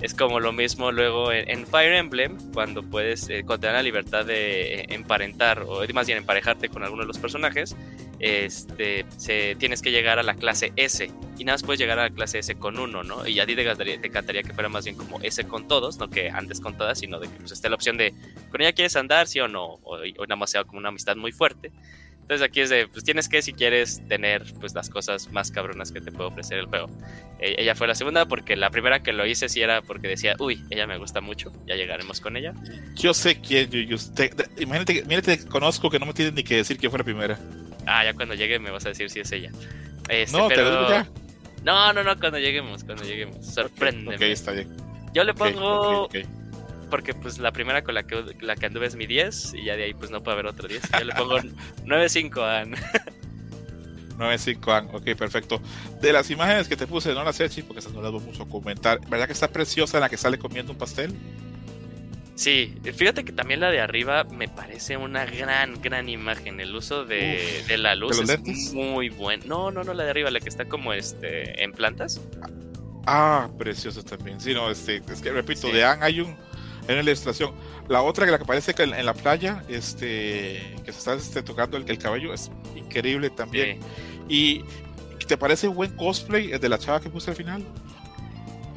Es 0.00 0.12
como 0.12 0.40
lo 0.40 0.52
mismo 0.52 0.92
luego 0.92 1.32
en, 1.32 1.66
Fire 1.66 1.94
Emblem, 1.94 2.36
cuando 2.52 2.82
puedes, 2.82 3.30
eh, 3.30 3.44
cuando 3.46 3.62
te 3.62 3.66
dan 3.68 3.76
la 3.76 3.82
libertad 3.82 4.26
de 4.26 4.80
eh, 4.80 4.86
emparentar, 4.90 5.62
o 5.62 5.82
más 5.94 6.06
bien 6.06 6.18
emparejarte 6.18 6.68
con 6.68 6.82
alguno 6.82 7.02
de 7.02 7.08
los 7.08 7.18
personajes, 7.18 7.74
este, 8.18 9.06
se, 9.16 9.56
tienes 9.56 9.80
que 9.80 9.90
llegar 9.90 10.18
a 10.18 10.22
la 10.22 10.34
clase 10.34 10.72
S. 10.76 11.10
Y 11.38 11.44
nada 11.44 11.54
más 11.54 11.62
puedes 11.62 11.80
llegar 11.80 11.98
a 11.98 12.08
la 12.08 12.10
clase 12.10 12.40
S 12.40 12.54
con 12.56 12.78
uno, 12.78 13.02
¿no? 13.02 13.26
Y 13.26 13.40
a 13.40 13.46
ti 13.46 13.56
te 13.56 13.62
encantaría, 13.62 14.42
que 14.42 14.52
fuera 14.52 14.68
más 14.68 14.84
bien 14.84 14.96
como 14.96 15.18
S 15.22 15.42
con 15.44 15.66
todos, 15.66 15.98
no 15.98 16.10
que 16.10 16.28
andes 16.28 16.60
con 16.60 16.76
todas, 16.76 16.98
sino 16.98 17.18
de 17.18 17.28
que 17.28 17.38
pues, 17.38 17.52
esté 17.52 17.70
la 17.70 17.76
opción 17.76 17.96
de 17.96 18.12
con 18.50 18.60
ella 18.60 18.72
quieres 18.72 18.96
andar, 18.96 19.26
sí 19.26 19.40
o 19.40 19.48
no, 19.48 19.78
o 19.82 19.98
nada 20.26 20.36
más 20.36 20.50
sea 20.50 20.64
como 20.64 20.78
una 20.78 20.90
amistad 20.90 21.16
muy 21.16 21.32
fuerte. 21.32 21.72
Entonces 22.26 22.44
aquí 22.44 22.60
es 22.60 22.70
de, 22.70 22.88
pues 22.88 23.04
tienes 23.04 23.28
que 23.28 23.40
si 23.40 23.52
quieres 23.52 24.02
tener 24.08 24.42
pues 24.58 24.74
las 24.74 24.90
cosas 24.90 25.30
más 25.30 25.52
cabronas 25.52 25.92
que 25.92 26.00
te 26.00 26.10
puede 26.10 26.28
ofrecer 26.28 26.58
el 26.58 26.66
juego. 26.66 26.90
E, 27.38 27.54
ella 27.62 27.76
fue 27.76 27.86
la 27.86 27.94
segunda 27.94 28.26
porque 28.26 28.56
la 28.56 28.70
primera 28.70 29.00
que 29.00 29.12
lo 29.12 29.24
hice 29.26 29.48
sí 29.48 29.60
era 29.60 29.80
porque 29.80 30.08
decía, 30.08 30.34
uy, 30.40 30.64
ella 30.70 30.88
me 30.88 30.98
gusta 30.98 31.20
mucho, 31.20 31.52
ya 31.68 31.76
llegaremos 31.76 32.20
con 32.20 32.36
ella. 32.36 32.52
Yo 32.96 33.14
sé 33.14 33.40
quién, 33.40 33.70
yo, 33.70 33.78
yo 33.78 33.96
imagínate, 34.58 34.94
imagínate, 34.94 35.46
conozco 35.46 35.88
que 35.88 36.00
no 36.00 36.06
me 36.06 36.14
tienes 36.14 36.34
ni 36.34 36.42
que 36.42 36.56
decir 36.56 36.78
que 36.78 36.90
fue 36.90 36.98
la 36.98 37.04
primera. 37.04 37.38
Ah, 37.86 38.04
ya 38.04 38.12
cuando 38.12 38.34
llegue 38.34 38.58
me 38.58 38.72
vas 38.72 38.84
a 38.86 38.88
decir 38.88 39.08
si 39.08 39.20
es 39.20 39.30
ella. 39.30 39.52
Este, 40.08 40.36
no, 40.36 40.48
pero... 40.48 40.86
te 40.88 40.92
ya. 40.94 41.08
No, 41.62 41.92
no, 41.92 42.02
no, 42.02 42.18
cuando 42.18 42.40
lleguemos, 42.40 42.82
cuando 42.82 43.04
lleguemos. 43.04 43.46
Sorpréndeme. 43.46 44.16
Ok, 44.16 44.22
está 44.22 44.50
bien. 44.50 44.68
Yo 45.14 45.22
le 45.22 45.32
pongo 45.32 46.08
porque 46.90 47.14
pues 47.14 47.38
la 47.38 47.52
primera 47.52 47.82
con 47.84 47.94
la 47.94 48.04
que, 48.04 48.36
la 48.40 48.56
que 48.56 48.66
anduve 48.66 48.86
es 48.86 48.96
mi 48.96 49.06
10 49.06 49.54
y 49.54 49.64
ya 49.64 49.76
de 49.76 49.84
ahí 49.84 49.94
pues 49.94 50.10
no 50.10 50.22
puede 50.22 50.34
haber 50.34 50.46
otro 50.46 50.68
10. 50.68 50.82
Yo 50.98 51.04
le 51.04 51.14
pongo 51.14 51.38
9.5 51.84 52.40
a 52.42 52.64
9.5 54.16 54.72
An, 54.76 54.88
ok, 54.94 55.16
perfecto. 55.16 55.60
De 56.00 56.12
las 56.12 56.30
imágenes 56.30 56.68
que 56.68 56.76
te 56.76 56.86
puse, 56.86 57.12
no 57.14 57.24
las 57.24 57.38
he 57.40 57.62
porque 57.62 57.82
se 57.82 57.90
nos 57.90 58.02
las 58.02 58.12
mucho 58.22 58.44
a 58.44 58.48
comentar. 58.48 59.00
¿Verdad 59.08 59.26
que 59.26 59.32
está 59.32 59.48
preciosa 59.48 60.00
la 60.00 60.08
que 60.08 60.16
sale 60.16 60.38
comiendo 60.38 60.72
un 60.72 60.78
pastel? 60.78 61.14
Sí, 62.36 62.74
fíjate 62.94 63.24
que 63.24 63.32
también 63.32 63.60
la 63.60 63.70
de 63.70 63.80
arriba 63.80 64.24
me 64.24 64.46
parece 64.46 64.98
una 64.98 65.24
gran, 65.24 65.80
gran 65.80 66.06
imagen. 66.10 66.60
El 66.60 66.74
uso 66.74 67.06
de, 67.06 67.64
de 67.66 67.78
la 67.78 67.94
luz 67.94 68.20
es 68.20 68.74
muy 68.74 69.08
bueno. 69.08 69.44
No, 69.46 69.70
no, 69.70 69.84
no, 69.84 69.94
la 69.94 70.04
de 70.04 70.10
arriba, 70.10 70.30
la 70.30 70.40
que 70.40 70.50
está 70.50 70.66
como 70.66 70.92
este 70.92 71.64
en 71.64 71.72
plantas. 71.72 72.20
Ah, 73.06 73.48
preciosa 73.56 74.02
también. 74.02 74.38
Sí, 74.38 74.52
no, 74.52 74.70
este, 74.70 75.00
es 75.10 75.22
que 75.22 75.30
repito, 75.30 75.68
de 75.68 75.84
An 75.84 76.02
hay 76.02 76.20
un 76.20 76.36
en 76.88 76.96
la 76.96 77.02
ilustración. 77.02 77.52
La 77.88 78.02
otra 78.02 78.26
que 78.26 78.32
la 78.32 78.38
que 78.38 78.44
parece 78.44 78.74
que 78.74 78.82
en, 78.82 79.06
la 79.06 79.14
playa, 79.14 79.62
este, 79.68 80.76
que 80.84 80.92
se 80.92 80.98
está 80.98 81.14
este, 81.14 81.42
tocando 81.42 81.76
el, 81.76 81.98
cabello, 81.98 82.32
es 82.32 82.50
increíble 82.74 83.30
también. 83.30 83.80
¿Y 84.28 84.64
te 85.26 85.36
parece 85.36 85.68
buen 85.68 85.94
cosplay 85.96 86.52
el 86.52 86.60
de 86.60 86.68
la 86.68 86.78
chava 86.78 87.00
que 87.00 87.10
puse 87.10 87.30
al 87.30 87.36
final? 87.36 87.64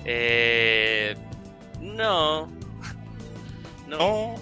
Eh, 0.05 1.15
no. 1.79 2.49
No. 3.87 4.35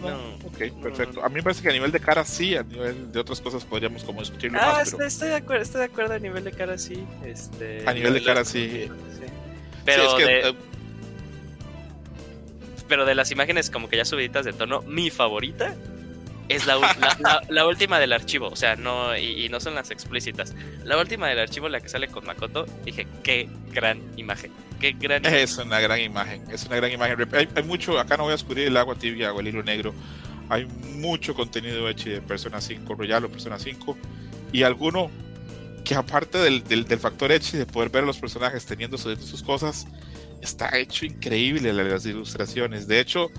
No. 0.00 0.16
Ok, 0.44 0.58
perfecto. 0.82 1.22
A 1.22 1.28
mí 1.28 1.36
me 1.36 1.42
parece 1.42 1.62
que 1.62 1.68
a 1.68 1.72
nivel 1.72 1.92
de 1.92 2.00
cara 2.00 2.24
sí, 2.24 2.56
a 2.56 2.62
nivel 2.62 3.12
de 3.12 3.20
otras 3.20 3.40
cosas 3.40 3.64
podríamos 3.64 4.02
como 4.02 4.20
discutirlo 4.20 4.58
ah, 4.60 4.76
más. 4.78 4.88
Estoy, 4.88 5.06
estoy, 5.06 5.28
de 5.28 5.34
acuerdo, 5.34 5.62
estoy 5.62 5.80
de 5.80 5.84
acuerdo 5.86 6.14
a 6.14 6.18
nivel 6.18 6.42
de 6.44 6.52
cara 6.52 6.78
sí. 6.78 7.04
Este, 7.24 7.84
a 7.86 7.92
nivel 7.92 8.14
de 8.14 8.22
cara 8.22 8.44
sí. 8.44 8.88
Pero 9.84 10.18
eh, 10.18 10.54
pero 12.90 13.06
de 13.06 13.14
las 13.14 13.30
imágenes 13.30 13.70
como 13.70 13.88
que 13.88 13.96
ya 13.96 14.04
subiditas 14.04 14.44
de 14.44 14.52
tono, 14.52 14.82
mi 14.82 15.10
favorita 15.10 15.76
es 16.48 16.66
la, 16.66 16.76
la, 17.48 17.66
última 17.66 18.00
del 18.00 18.12
archivo, 18.12 18.48
o 18.48 18.56
sea, 18.56 18.74
no, 18.74 19.16
y, 19.16 19.48
no 19.48 19.60
son 19.60 19.76
las 19.76 19.92
explícitas. 19.92 20.52
La 20.84 20.98
última 20.98 21.28
del 21.28 21.38
archivo, 21.38 21.68
la 21.68 21.80
que 21.80 21.88
sale 21.88 22.08
con 22.08 22.26
Makoto, 22.26 22.66
dije, 22.84 23.06
qué 23.22 23.48
gran 23.72 24.02
imagen, 24.16 24.50
qué 24.80 24.90
gran 24.98 25.24
Es 25.24 25.56
una 25.58 25.78
gran 25.78 26.00
imagen, 26.00 26.42
es 26.50 26.66
una 26.66 26.74
gran 26.74 26.90
imagen. 26.90 27.16
Hay, 27.54 27.62
mucho, 27.62 28.00
acá 28.00 28.16
no 28.16 28.24
voy 28.24 28.32
a 28.32 28.34
escurrir 28.34 28.66
el 28.66 28.76
agua 28.76 28.96
tibia 28.96 29.32
o 29.32 29.38
el 29.38 29.46
hilo 29.46 29.62
negro, 29.62 29.94
hay 30.48 30.66
mucho 30.66 31.32
contenido 31.32 31.88
hecho 31.88 32.10
de 32.10 32.20
Persona 32.20 32.60
5 32.60 32.92
Royal 32.96 33.24
o 33.24 33.28
Persona 33.28 33.56
5, 33.56 33.96
y 34.52 34.64
alguno 34.64 35.12
que 35.84 35.94
aparte 35.94 36.38
del, 36.38 36.64
del, 36.64 36.98
factor 36.98 37.30
hecho 37.30 37.56
de 37.56 37.66
poder 37.66 37.90
ver 37.90 38.02
a 38.02 38.06
los 38.06 38.18
personajes 38.18 38.66
teniendo 38.66 38.98
sus 38.98 39.44
cosas, 39.44 39.86
está 40.40 40.76
hecho 40.78 41.04
increíble 41.04 41.72
las 41.72 42.06
ilustraciones. 42.06 42.86
De 42.86 43.00
hecho, 43.00 43.30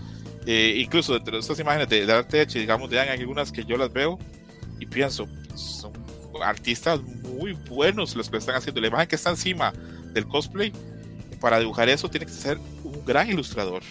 eh, 0.45 0.75
incluso 0.77 1.13
dentro 1.13 1.33
de 1.33 1.39
estas 1.39 1.59
imágenes 1.59 1.89
de, 1.89 2.11
arte 2.11 2.41
hecho, 2.41 2.59
digamos, 2.59 2.89
de 2.89 2.99
hay 2.99 3.09
algunas 3.09 3.51
que 3.51 3.63
yo 3.63 3.77
las 3.77 3.91
veo 3.91 4.17
y 4.79 4.85
pienso, 4.85 5.27
son 5.55 5.93
artistas 6.43 7.01
muy 7.01 7.53
buenos 7.53 8.15
los 8.15 8.29
que 8.29 8.37
están 8.37 8.55
haciendo. 8.55 8.81
La 8.81 8.87
imagen 8.87 9.07
que 9.07 9.15
está 9.15 9.29
encima 9.29 9.73
del 10.13 10.27
cosplay, 10.27 10.71
para 11.39 11.59
dibujar 11.59 11.89
eso 11.89 12.09
tiene 12.09 12.25
que 12.25 12.31
ser 12.31 12.57
un 12.83 13.05
gran 13.05 13.29
ilustrador. 13.29 13.83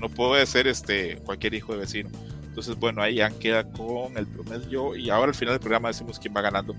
No 0.00 0.08
puede 0.08 0.46
ser 0.46 0.66
este 0.66 1.16
cualquier 1.24 1.54
hijo 1.54 1.72
de 1.72 1.80
vecino. 1.80 2.10
Entonces, 2.58 2.76
bueno, 2.80 3.00
ahí 3.00 3.14
ya 3.14 3.30
queda 3.30 3.62
con 3.70 4.18
el 4.18 4.26
promedio 4.26 4.96
y 4.96 5.10
ahora 5.10 5.28
al 5.28 5.34
final 5.36 5.54
del 5.54 5.60
programa 5.60 5.90
decimos 5.90 6.18
quién 6.18 6.34
va 6.36 6.40
ganando. 6.40 6.74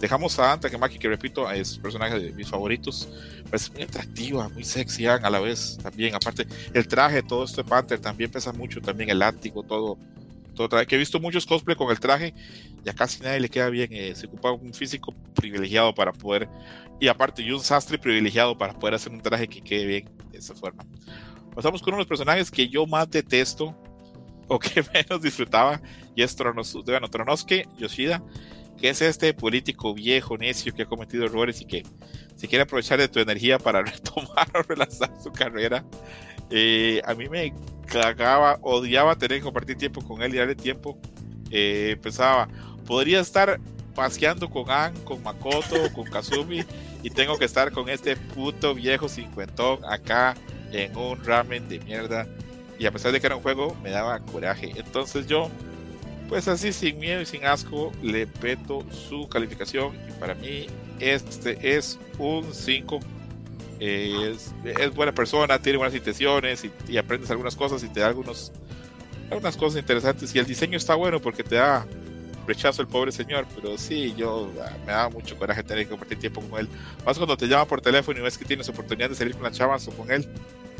Dejamos 0.00 0.36
a 0.40 0.50
Anta 0.50 0.76
Maki, 0.76 0.98
que 0.98 1.06
repito, 1.06 1.48
es 1.48 1.78
personaje 1.78 2.18
de 2.18 2.32
mis 2.32 2.48
favoritos. 2.48 3.08
Es 3.52 3.72
muy 3.72 3.84
atractiva, 3.84 4.48
muy 4.48 4.64
sexy 4.64 5.06
a 5.06 5.30
la 5.30 5.38
vez 5.38 5.78
también. 5.80 6.16
Aparte, 6.16 6.48
el 6.74 6.88
traje, 6.88 7.22
todo 7.22 7.44
este 7.44 7.62
Panther 7.62 8.00
también 8.00 8.28
pesa 8.28 8.52
mucho. 8.52 8.80
También 8.80 9.08
el 9.08 9.20
látigo, 9.20 9.62
todo. 9.62 9.98
todo 10.56 10.68
traje. 10.68 10.88
Que 10.88 10.96
he 10.96 10.98
visto 10.98 11.20
muchos 11.20 11.46
cosplay 11.46 11.76
con 11.76 11.92
el 11.92 12.00
traje 12.00 12.34
y 12.84 12.88
a 12.88 12.92
casi 12.92 13.22
nadie 13.22 13.38
le 13.38 13.48
queda 13.48 13.68
bien. 13.68 13.88
Eh, 13.92 14.16
se 14.16 14.26
ocupa 14.26 14.50
un 14.50 14.74
físico 14.74 15.14
privilegiado 15.36 15.94
para 15.94 16.12
poder. 16.12 16.48
Y 16.98 17.06
aparte, 17.06 17.40
y 17.40 17.52
un 17.52 17.60
sastre 17.60 17.98
privilegiado 17.98 18.58
para 18.58 18.72
poder 18.72 18.94
hacer 18.94 19.12
un 19.12 19.20
traje 19.20 19.46
que 19.46 19.60
quede 19.60 19.86
bien 19.86 20.08
de 20.32 20.38
esa 20.38 20.56
forma. 20.56 20.84
Pasamos 21.54 21.80
con 21.82 21.94
uno 21.94 21.98
de 21.98 22.02
los 22.02 22.08
personajes 22.08 22.50
que 22.50 22.68
yo 22.68 22.84
más 22.84 23.08
detesto 23.08 23.76
o 24.50 24.58
que 24.58 24.82
menos 24.92 25.22
disfrutaba 25.22 25.80
y 26.14 26.22
es 26.22 26.36
Tronosuke, 26.36 26.90
bueno, 26.90 27.08
Tronosuke 27.08 27.66
Yoshida 27.78 28.22
que 28.80 28.88
es 28.88 29.02
este 29.02 29.34
político 29.34 29.92
viejo, 29.94 30.38
necio, 30.38 30.74
que 30.74 30.82
ha 30.82 30.86
cometido 30.86 31.26
errores 31.26 31.60
y 31.60 31.66
que 31.66 31.82
se 32.34 32.48
quiere 32.48 32.62
aprovechar 32.62 32.98
de 32.98 33.08
tu 33.08 33.20
energía 33.20 33.58
para 33.58 33.82
retomar 33.82 34.48
o 34.54 34.62
relanzar 34.62 35.10
su 35.22 35.30
carrera. 35.30 35.84
Eh, 36.50 37.02
a 37.04 37.14
mí 37.14 37.28
me 37.28 37.52
cagaba, 37.86 38.58
odiaba 38.62 39.16
tener 39.16 39.38
que 39.38 39.44
compartir 39.44 39.76
tiempo 39.76 40.00
con 40.00 40.22
él 40.22 40.34
y 40.34 40.38
darle 40.38 40.54
tiempo. 40.54 40.98
Eh, 41.50 41.98
pensaba, 42.02 42.48
podría 42.86 43.20
estar 43.20 43.60
paseando 43.94 44.48
con 44.48 44.70
An, 44.70 44.94
con 45.04 45.22
Makoto, 45.22 45.92
con 45.92 46.04
Kazumi, 46.04 46.64
y 47.02 47.10
tengo 47.10 47.38
que 47.38 47.44
estar 47.44 47.72
con 47.72 47.88
este 47.88 48.16
puto 48.16 48.74
viejo 48.74 49.08
cincuentón 49.08 49.84
acá 49.84 50.34
en 50.72 50.96
un 50.96 51.22
ramen 51.22 51.68
de 51.68 51.80
mierda. 51.80 52.26
Y 52.80 52.86
a 52.86 52.90
pesar 52.90 53.12
de 53.12 53.20
que 53.20 53.26
era 53.26 53.36
un 53.36 53.42
juego, 53.42 53.76
me 53.82 53.90
daba 53.90 54.18
coraje. 54.18 54.72
Entonces 54.74 55.28
yo 55.28 55.48
pues 56.28 56.48
así 56.48 56.72
sin 56.72 56.98
miedo 56.98 57.20
y 57.20 57.26
sin 57.26 57.44
asco 57.44 57.92
le 58.02 58.26
peto 58.26 58.84
su 58.90 59.28
calificación 59.28 59.96
y 60.08 60.12
para 60.12 60.36
mí 60.36 60.68
este 61.00 61.76
es 61.76 61.98
un 62.18 62.54
5 62.54 63.00
es, 63.80 64.54
buena 64.94 65.12
persona, 65.12 65.58
tiene 65.60 65.78
buenas 65.78 65.96
intenciones 65.96 66.64
y, 66.88 66.96
aprendes 66.98 67.30
algunas 67.30 67.56
cosas 67.56 67.82
y 67.82 67.88
te 67.88 68.00
da 68.00 68.08
algunos, 68.08 68.52
algunas 69.30 69.56
cosas 69.56 69.80
interesantes 69.80 70.34
y 70.34 70.38
el 70.38 70.46
diseño 70.46 70.76
está 70.76 70.94
bueno 70.94 71.20
porque 71.20 71.42
te 71.42 71.56
da 71.56 71.84
rechazo 72.46 72.82
el 72.82 72.88
pobre 72.88 73.10
señor, 73.10 73.46
pero 73.54 73.76
sí, 73.76 74.14
yo 74.16 74.50
ah, 74.62 74.72
me 74.86 74.92
da 74.92 75.08
mucho 75.08 75.36
coraje 75.36 75.62
tener 75.62 75.84
que 75.84 75.90
compartir 75.90 76.18
tiempo 76.18 76.40
con 76.42 76.60
él. 76.60 76.68
Más 77.04 77.16
cuando 77.16 77.36
te 77.36 77.46
llama 77.46 77.64
por 77.64 77.80
teléfono 77.80 78.18
y 78.18 78.22
ves 78.22 78.38
que 78.38 78.44
tienes 78.44 78.68
oportunidad 78.68 79.08
de 79.08 79.14
salir 79.14 79.34
con 79.34 79.44
las 79.44 79.56
chavas 79.56 79.86
o 79.88 79.92
con 79.92 80.10
él. 80.10 80.28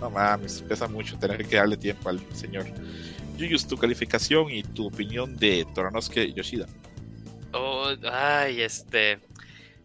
No 0.01 0.11
mames, 0.11 0.63
pesa 0.63 0.89
mucho 0.89 1.19
tener 1.19 1.47
que 1.47 1.57
darle 1.57 1.77
tiempo 1.77 2.09
al 2.09 2.21
señor. 2.35 2.65
Yuyus, 3.37 3.67
tu 3.67 3.77
calificación 3.77 4.51
y 4.51 4.63
tu 4.63 4.87
opinión 4.87 5.37
de 5.37 5.67
Toranosuke 5.75 6.33
Yoshida. 6.35 6.67
Oh, 7.53 7.89
ay, 8.11 8.63
este. 8.63 9.19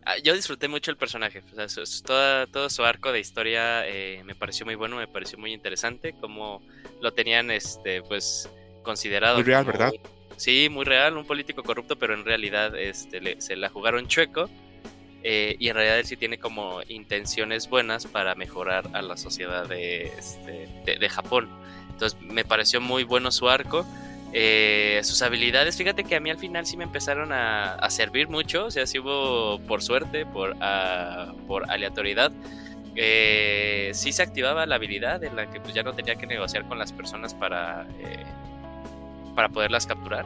Ah, 0.05 0.17
yo 0.23 0.35
disfruté 0.35 0.67
mucho 0.67 0.91
el 0.91 0.97
personaje. 0.97 1.41
todo, 2.05 2.47
todo, 2.47 2.69
su 2.69 2.83
arco 2.83 3.11
de 3.11 3.19
historia 3.19 3.87
eh, 3.87 4.21
me 4.23 4.35
pareció 4.35 4.65
muy 4.65 4.75
bueno, 4.75 4.97
me 4.97 5.07
pareció 5.07 5.37
muy 5.37 5.51
interesante. 5.51 6.13
Como 6.19 6.61
lo 7.01 7.11
tenían, 7.13 7.49
este, 7.49 8.01
pues, 8.03 8.49
considerado. 8.83 9.35
Muy 9.35 9.43
real, 9.43 9.65
¿verdad? 9.65 9.91
Sí, 10.37 10.67
muy 10.69 10.85
real, 10.85 11.17
un 11.17 11.25
político 11.25 11.63
corrupto, 11.63 11.97
pero 11.97 12.13
en 12.13 12.25
realidad 12.25 12.75
este, 12.77 13.39
se 13.39 13.55
la 13.55 13.69
jugaron 13.69 14.07
chueco. 14.07 14.49
Eh, 15.27 15.55
y 15.57 15.69
en 15.69 15.75
realidad 15.75 15.97
él 15.97 16.05
sí 16.05 16.17
tiene 16.17 16.37
como 16.37 16.81
intenciones 16.87 17.67
buenas 17.67 18.05
para 18.05 18.35
mejorar 18.35 18.87
a 18.93 19.01
la 19.01 19.17
sociedad 19.17 19.67
de, 19.67 20.03
este, 20.17 20.69
de 20.99 21.09
Japón. 21.09 21.49
Entonces 21.89 22.19
me 22.21 22.45
pareció 22.45 22.79
muy 22.79 23.03
bueno 23.03 23.31
su 23.31 23.49
arco. 23.49 23.85
Eh, 24.33 24.99
sus 25.03 25.21
habilidades, 25.21 25.77
fíjate 25.77 26.03
que 26.03 26.15
a 26.15 26.19
mí 26.19 26.29
al 26.29 26.37
final 26.37 26.65
sí 26.65 26.77
me 26.77 26.83
empezaron 26.83 27.31
a, 27.31 27.89
servir 27.89 28.27
mucho, 28.27 28.65
o 28.65 28.71
sea, 28.71 28.85
sí 28.85 28.99
hubo 28.99 29.59
por 29.61 29.81
suerte, 29.81 30.25
por, 30.25 30.57
uh, 30.57 31.47
por 31.47 31.71
aleatoriedad, 31.71 32.33
eh, 32.97 33.91
sí 33.93 34.11
se 34.11 34.23
activaba 34.23 34.65
la 34.65 34.75
habilidad 34.75 35.23
en 35.23 35.35
la 35.35 35.49
que 35.49 35.59
pues, 35.59 35.73
ya 35.73 35.83
no 35.83 35.93
tenía 35.93 36.15
que 36.15 36.27
negociar 36.27 36.67
con 36.67 36.77
las 36.77 36.91
personas 36.91 37.33
para, 37.33 37.87
eh, 37.99 38.25
para 39.35 39.49
poderlas 39.49 39.85
capturar. 39.85 40.25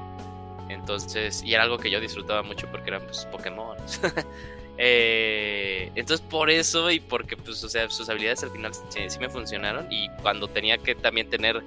Entonces, 0.70 1.43
y 1.43 1.54
era 1.54 1.64
algo 1.64 1.78
que 1.78 1.89
yo 1.89 2.00
disfrutaba 2.00 2.43
mucho 2.43 2.68
porque 2.72 2.89
eran 2.89 3.04
pues, 3.04 3.28
Pokémon. 3.32 3.78
Eh, 4.82 5.91
entonces 5.95 6.25
por 6.25 6.49
eso 6.49 6.89
y 6.89 7.01
porque 7.01 7.36
pues, 7.36 7.61
o 7.65 7.69
sea, 7.69 7.89
sus 7.89 8.07
habilidades 8.07 8.43
al 8.43 8.51
final 8.51 8.71
sí, 8.73 9.19
me 9.19 9.30
funcionaron 9.30 9.91
y 9.91 10.07
cuando 10.21 10.47
tenía 10.47 10.77
que 10.77 10.95
también 10.95 11.30
tener 11.30 11.61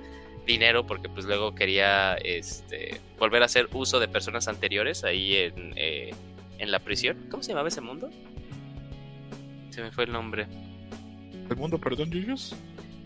dinero 0.47 0.87
porque 0.87 1.11
pues 1.11 1.27
luego 1.27 1.55
quería 1.55 2.15
este, 2.15 2.99
volver 3.19 3.43
a 3.43 3.45
hacer 3.45 3.69
uso 3.75 4.01
de 4.01 4.09
personas 4.09 4.49
anteriores 4.49 5.05
ahí 5.05 5.37
en, 5.37 5.75
eh, 5.77 6.15
en 6.59 6.71
la 6.71 6.79
prisión. 6.79 7.27
¿Cómo 7.31 7.43
se 7.43 7.51
llamaba 7.51 7.69
ese 7.69 7.83
mundo? 7.83 8.09
Se 9.69 9.83
me 9.83 9.93
fue 9.93 10.05
el 10.05 10.13
nombre. 10.13 10.47
¿El 11.51 11.57
mundo, 11.57 11.79
perdón, 11.79 12.11
Yuyos? 12.11 12.57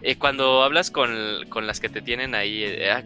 Eh, 0.03 0.17
cuando 0.17 0.63
hablas 0.63 0.93
con, 0.93 1.67
las 1.67 1.81
que 1.81 1.89
te 1.89 2.01
tienen 2.01 2.37
ahí, 2.37 2.63
eh, 2.63 2.91
ah, 2.93 3.03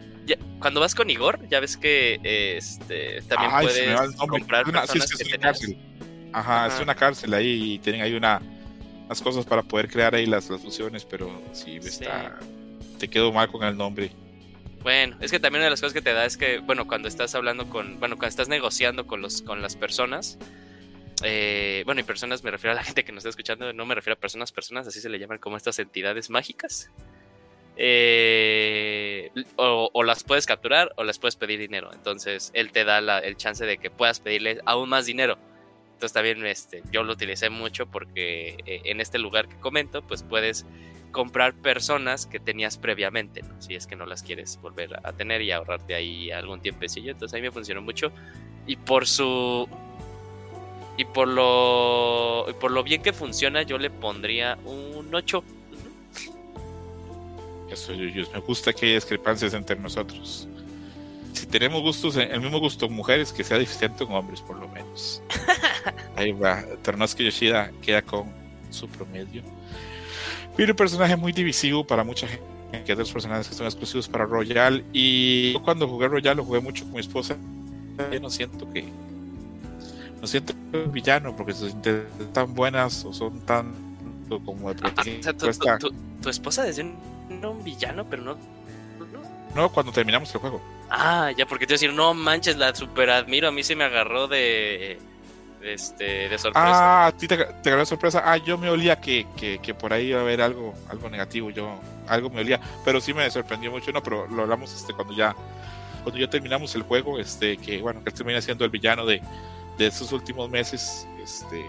cuando 0.59 0.79
vas 0.79 0.93
con 0.93 1.09
Igor, 1.09 1.39
ya 1.49 1.59
ves 1.59 1.77
que 1.77 2.19
este, 2.57 3.23
también 3.23 3.51
puedes 3.59 4.15
comprar 4.17 4.65
personas 4.65 5.19
es 5.19 5.27
una 5.27 5.37
cárcel. 5.39 5.77
Ajá, 6.33 6.67
es 6.67 6.79
una 6.79 6.95
cárcel 6.95 7.33
ahí 7.33 7.73
y 7.73 7.79
tienen 7.79 8.01
ahí 8.01 8.13
una, 8.13 8.41
unas 9.05 9.21
cosas 9.21 9.45
para 9.45 9.63
poder 9.63 9.89
crear 9.89 10.15
ahí 10.15 10.25
las, 10.25 10.49
las 10.49 10.61
fusiones, 10.61 11.05
pero 11.05 11.29
sí, 11.51 11.77
Está, 11.77 12.39
te 12.97 13.07
quedo 13.07 13.31
mal 13.31 13.49
con 13.51 13.63
el 13.63 13.75
nombre. 13.75 14.11
Bueno, 14.83 15.17
es 15.19 15.29
que 15.29 15.39
también 15.39 15.59
una 15.59 15.65
de 15.65 15.71
las 15.71 15.81
cosas 15.81 15.93
que 15.93 16.01
te 16.01 16.13
da 16.13 16.25
es 16.25 16.37
que, 16.37 16.59
bueno, 16.59 16.87
cuando 16.87 17.07
estás 17.07 17.35
hablando 17.35 17.69
con, 17.69 17.99
bueno, 17.99 18.15
cuando 18.15 18.29
estás 18.29 18.47
negociando 18.47 19.05
con, 19.05 19.21
los, 19.21 19.41
con 19.41 19.61
las 19.61 19.75
personas, 19.75 20.39
eh, 21.23 21.83
bueno, 21.85 22.01
y 22.01 22.03
personas 22.03 22.43
me 22.43 22.51
refiero 22.51 22.71
a 22.71 22.75
la 22.75 22.83
gente 22.85 23.03
que 23.03 23.11
nos 23.11 23.19
está 23.19 23.29
escuchando, 23.29 23.73
no 23.73 23.85
me 23.85 23.95
refiero 23.95 24.15
a 24.15 24.19
personas, 24.19 24.51
personas, 24.51 24.87
así 24.87 24.99
se 24.99 25.09
le 25.09 25.19
llaman 25.19 25.37
como 25.37 25.57
estas 25.57 25.77
entidades 25.79 26.29
mágicas. 26.29 26.89
Eh, 27.77 29.31
o, 29.55 30.03
las 30.03 30.23
puedes 30.23 30.45
capturar 30.45 30.91
o 30.97 31.03
las 31.03 31.19
puedes 31.19 31.35
pedir 31.35 31.59
dinero. 31.59 31.91
Entonces, 31.93 32.51
él 32.53 32.71
te 32.71 32.83
da 32.83 33.19
el 33.19 33.37
chance 33.37 33.65
de 33.65 33.77
que 33.77 33.89
puedas 33.89 34.19
pedirle 34.19 34.59
aún 34.65 34.89
más 34.89 35.05
dinero. 35.05 35.37
Entonces, 36.01 36.13
también 36.13 36.43
este, 36.47 36.81
yo 36.91 37.03
lo 37.03 37.13
utilicé 37.13 37.51
mucho 37.51 37.85
porque 37.85 38.57
eh, 38.65 38.81
en 38.85 39.01
este 39.01 39.19
lugar 39.19 39.47
que 39.47 39.55
comento, 39.57 40.01
pues 40.01 40.23
puedes 40.23 40.65
comprar 41.11 41.53
personas 41.53 42.25
que 42.25 42.39
tenías 42.39 42.79
previamente, 42.79 43.43
si 43.59 43.75
es 43.75 43.85
que 43.85 43.95
no 43.95 44.07
las 44.07 44.23
quieres 44.23 44.59
volver 44.59 44.99
a 45.03 45.13
tener 45.13 45.43
y 45.43 45.51
ahorrarte 45.51 45.93
ahí 45.93 46.31
algún 46.31 46.59
tiempecillo. 46.59 47.11
Entonces, 47.11 47.35
ahí 47.35 47.43
me 47.43 47.51
funcionó 47.51 47.83
mucho. 47.83 48.11
Y 48.65 48.77
por 48.77 49.05
su 49.05 49.69
y 50.97 51.05
por 51.05 51.27
lo, 51.27 52.47
por 52.59 52.71
lo 52.71 52.81
bien 52.81 53.03
que 53.03 53.13
funciona, 53.13 53.61
yo 53.61 53.77
le 53.77 53.91
pondría 53.91 54.57
un 54.65 55.13
8. 55.13 55.43
Eso, 57.69 57.93
Me 57.93 58.39
gusta 58.39 58.73
que 58.73 58.87
haya 58.87 58.95
discrepancias 58.95 59.53
entre 59.53 59.75
nosotros. 59.75 60.47
Si 61.33 61.45
tenemos 61.45 61.81
gustos, 61.81 62.17
el 62.17 62.41
mismo 62.41 62.59
gusto 62.59 62.85
en 62.85 62.93
mujeres, 62.93 63.31
que 63.31 63.43
sea 63.43 63.57
diferente 63.57 64.05
con 64.05 64.15
hombres, 64.15 64.41
por 64.41 64.57
lo 64.57 64.67
menos. 64.67 65.21
Ahí 66.15 66.31
va. 66.31 66.63
Ternosuke 66.81 67.23
Yoshida 67.23 67.71
queda 67.81 68.01
con 68.01 68.25
su 68.69 68.87
promedio. 68.87 69.43
Pero 70.55 70.73
un 70.73 70.77
personaje 70.77 71.15
muy 71.15 71.31
divisivo 71.31 71.85
para 71.85 72.03
mucha 72.03 72.27
gente, 72.27 72.45
que 72.71 72.91
es 72.91 72.97
de 72.97 73.03
los 73.03 73.11
personajes 73.11 73.47
que 73.47 73.55
son 73.55 73.65
exclusivos 73.65 74.07
para 74.07 74.25
Royal. 74.25 74.83
Y 74.93 75.53
yo 75.53 75.63
cuando 75.63 75.87
jugué 75.87 76.07
Royal 76.07 76.37
lo 76.37 76.43
jugué 76.43 76.59
mucho 76.59 76.83
con 76.83 76.93
mi 76.93 76.99
esposa. 76.99 77.37
Yo 78.11 78.19
no 78.19 78.29
siento 78.29 78.71
que 78.71 78.85
no 80.21 80.27
siento 80.27 80.53
un 80.73 80.91
villano 80.91 81.35
porque 81.35 81.53
son 81.53 81.81
tan 82.31 82.53
buenas 82.53 83.03
o 83.05 83.13
son 83.13 83.39
tan 83.41 83.73
como 84.45 84.73
de 84.73 84.79
ah, 84.83 85.77
tu, 86.21 86.29
esposa 86.29 86.63
desde 86.63 86.83
un, 86.83 86.95
un, 87.43 87.63
villano, 87.63 88.05
pero 88.09 88.23
no, 88.23 88.37
no. 89.55 89.69
cuando 89.69 89.91
terminamos 89.91 90.33
el 90.33 90.39
juego. 90.39 90.61
Ah, 90.93 91.31
ya, 91.37 91.45
porque 91.45 91.65
te 91.65 91.75
decir, 91.75 91.93
no 91.93 92.13
manches, 92.13 92.57
la 92.57 92.75
super 92.75 93.09
admiro. 93.09 93.47
A 93.47 93.51
mí 93.51 93.63
se 93.63 93.75
me 93.75 93.85
agarró 93.85 94.27
de. 94.27 94.99
Este, 95.63 96.27
de 96.27 96.37
sorpresa. 96.37 97.05
Ah, 97.05 97.07
a 97.07 97.11
ti 97.13 97.27
te, 97.27 97.35
agarró 97.35 97.79
de 97.79 97.85
sorpresa. 97.85 98.23
Ah, 98.25 98.35
yo 98.35 98.57
me 98.57 98.69
olía 98.69 98.99
que, 98.99 99.25
que, 99.37 99.59
que, 99.59 99.73
por 99.73 99.93
ahí 99.93 100.07
iba 100.07 100.19
a 100.19 100.23
haber 100.23 100.41
algo, 100.41 100.73
algo 100.89 101.09
negativo. 101.09 101.49
Yo, 101.49 101.79
algo 102.07 102.29
me 102.29 102.41
olía. 102.41 102.59
Pero 102.83 102.99
sí 102.99 103.13
me 103.13 103.29
sorprendió 103.31 103.71
mucho. 103.71 103.91
No, 103.93 104.03
pero 104.03 104.27
lo 104.27 104.41
hablamos 104.41 104.73
este, 104.73 104.93
cuando 104.93 105.13
ya 105.15 105.33
cuando 106.03 106.19
ya 106.19 106.29
terminamos 106.29 106.75
el 106.75 106.81
juego. 106.81 107.19
Este, 107.19 107.55
que 107.55 107.81
bueno, 107.81 108.03
que 108.03 108.09
él 108.09 108.15
termina 108.15 108.41
siendo 108.41 108.65
el 108.65 108.71
villano 108.71 109.05
de, 109.05 109.21
de 109.77 109.87
estos 109.87 110.11
últimos 110.11 110.49
meses 110.49 111.07
este, 111.23 111.65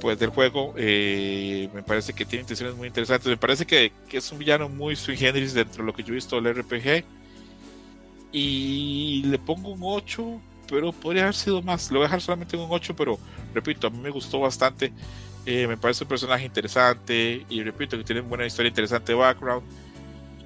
pues 0.00 0.18
del 0.18 0.30
juego 0.30 0.74
eh, 0.76 1.68
me 1.74 1.82
parece 1.82 2.12
que 2.12 2.24
tiene 2.24 2.42
intenciones 2.42 2.76
muy 2.76 2.88
interesantes. 2.88 3.28
Me 3.28 3.36
parece 3.36 3.66
que, 3.66 3.92
es 4.10 4.32
un 4.32 4.38
villano 4.38 4.68
muy 4.68 4.96
sui 4.96 5.16
generis 5.16 5.54
dentro 5.54 5.82
de 5.82 5.86
lo 5.86 5.92
que 5.92 6.02
yo 6.02 6.12
he 6.12 6.14
visto 6.14 6.40
del 6.40 6.54
RPG 6.54 7.04
y 8.32 9.22
le 9.24 9.38
pongo 9.38 9.70
un 9.70 9.80
8 9.82 10.40
pero 10.68 10.92
podría 10.92 11.22
haber 11.22 11.34
sido 11.34 11.62
más. 11.62 11.90
Lo 11.90 11.98
voy 11.98 12.04
a 12.04 12.08
dejar 12.08 12.20
solamente 12.20 12.56
en 12.56 12.62
un 12.62 12.68
8 12.70 12.94
pero 12.94 13.18
repito 13.54 13.86
a 13.86 13.90
mí 13.90 13.98
me 13.98 14.10
gustó 14.10 14.40
bastante. 14.40 14.92
Eh, 15.46 15.66
me 15.66 15.76
parece 15.76 16.04
un 16.04 16.08
personaje 16.08 16.44
interesante 16.44 17.46
y 17.48 17.62
repito 17.62 17.96
que 17.96 18.04
tiene 18.04 18.20
buena 18.20 18.44
historia 18.46 18.68
interesante 18.68 19.12
de 19.12 19.18
background 19.18 19.64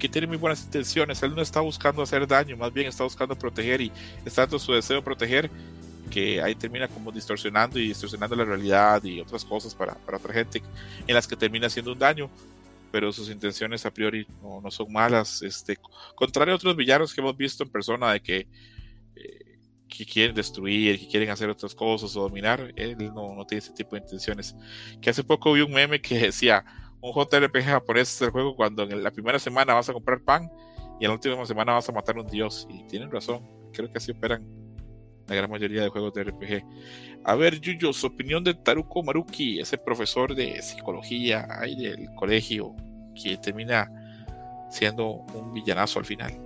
que 0.02 0.08
tiene 0.08 0.26
muy 0.26 0.36
buenas 0.36 0.64
intenciones. 0.64 1.22
Él 1.22 1.32
no 1.32 1.40
está 1.42 1.60
buscando 1.60 2.02
hacer 2.02 2.26
daño, 2.26 2.56
más 2.56 2.72
bien 2.72 2.88
está 2.88 3.04
buscando 3.04 3.36
proteger 3.36 3.80
y 3.80 3.92
está 4.24 4.42
tanto 4.42 4.58
su 4.58 4.72
deseo 4.72 4.96
de 4.96 5.02
proteger 5.02 5.48
que 6.12 6.42
ahí 6.42 6.54
termina 6.54 6.88
como 6.88 7.10
distorsionando 7.10 7.78
y 7.78 7.88
distorsionando 7.88 8.36
la 8.36 8.44
realidad 8.44 9.02
y 9.02 9.20
otras 9.20 9.44
cosas 9.44 9.74
para, 9.74 9.94
para 9.94 10.18
otra 10.18 10.34
gente 10.34 10.62
en 11.06 11.14
las 11.14 11.26
que 11.26 11.36
termina 11.36 11.68
haciendo 11.68 11.92
un 11.92 11.98
daño 11.98 12.30
pero 12.92 13.10
sus 13.10 13.30
intenciones 13.30 13.86
a 13.86 13.90
priori 13.90 14.26
no, 14.42 14.60
no, 14.60 14.70
son 14.70 14.92
malas. 14.92 15.40
Este, 15.42 15.78
contrario 16.14 16.52
a 16.52 16.56
otros 16.56 16.76
villanos 16.76 17.14
que 17.14 17.22
hemos 17.22 17.34
visto 17.36 17.64
en 17.64 17.70
persona 17.70 18.12
de 18.12 18.20
que, 18.20 18.46
eh, 19.16 19.58
que 19.88 20.04
quieren 20.04 20.36
destruir, 20.36 21.00
que 21.00 21.08
quieren 21.08 21.30
hacer 21.30 21.48
otras 21.48 21.74
cosas 21.74 22.14
o 22.14 22.20
dominar, 22.20 22.72
él 22.76 22.98
no, 23.14 23.34
no, 23.34 23.46
tiene 23.46 23.60
ese 23.60 23.72
tipo 23.72 23.96
de 23.96 24.02
intenciones. 24.02 24.54
Que 25.00 25.08
hace 25.08 25.24
poco 25.24 25.54
vi 25.54 25.62
un 25.62 25.72
meme 25.72 26.02
que 26.02 26.18
decía, 26.18 26.64
un 27.00 27.14
JRPG 27.14 27.64
japonés 27.64 28.14
es 28.14 28.20
el 28.20 28.30
juego 28.30 28.54
cuando 28.54 28.82
en 28.82 29.02
la 29.02 29.10
primera 29.10 29.38
semana 29.38 29.72
vas 29.72 29.88
a 29.88 29.94
comprar 29.94 30.20
pan 30.20 30.50
y 31.00 31.04
en 31.04 31.08
la 31.08 31.14
última 31.14 31.46
semana 31.46 31.72
vas 31.72 31.88
a 31.88 31.92
matar 31.92 32.18
a 32.18 32.20
un 32.20 32.30
dios. 32.30 32.68
Y 32.68 32.86
tienen 32.88 33.10
razón, 33.10 33.40
creo 33.72 33.90
que 33.90 33.96
así 33.96 34.12
operan 34.12 34.61
la 35.32 35.36
gran 35.36 35.50
mayoría 35.50 35.82
de 35.82 35.88
juegos 35.88 36.12
de 36.12 36.24
RPG. 36.24 36.64
A 37.24 37.34
ver, 37.34 37.60
Yuyo, 37.60 37.92
su 37.92 38.06
opinión 38.06 38.44
de 38.44 38.54
Taruko 38.54 39.02
Maruki, 39.02 39.60
ese 39.60 39.78
profesor 39.78 40.34
de 40.34 40.60
psicología 40.60 41.46
ahí 41.48 41.76
del 41.76 42.12
colegio 42.14 42.74
que 43.20 43.36
termina 43.38 43.90
siendo 44.70 45.08
un 45.34 45.54
villanazo 45.54 45.98
al 45.98 46.04
final. 46.04 46.38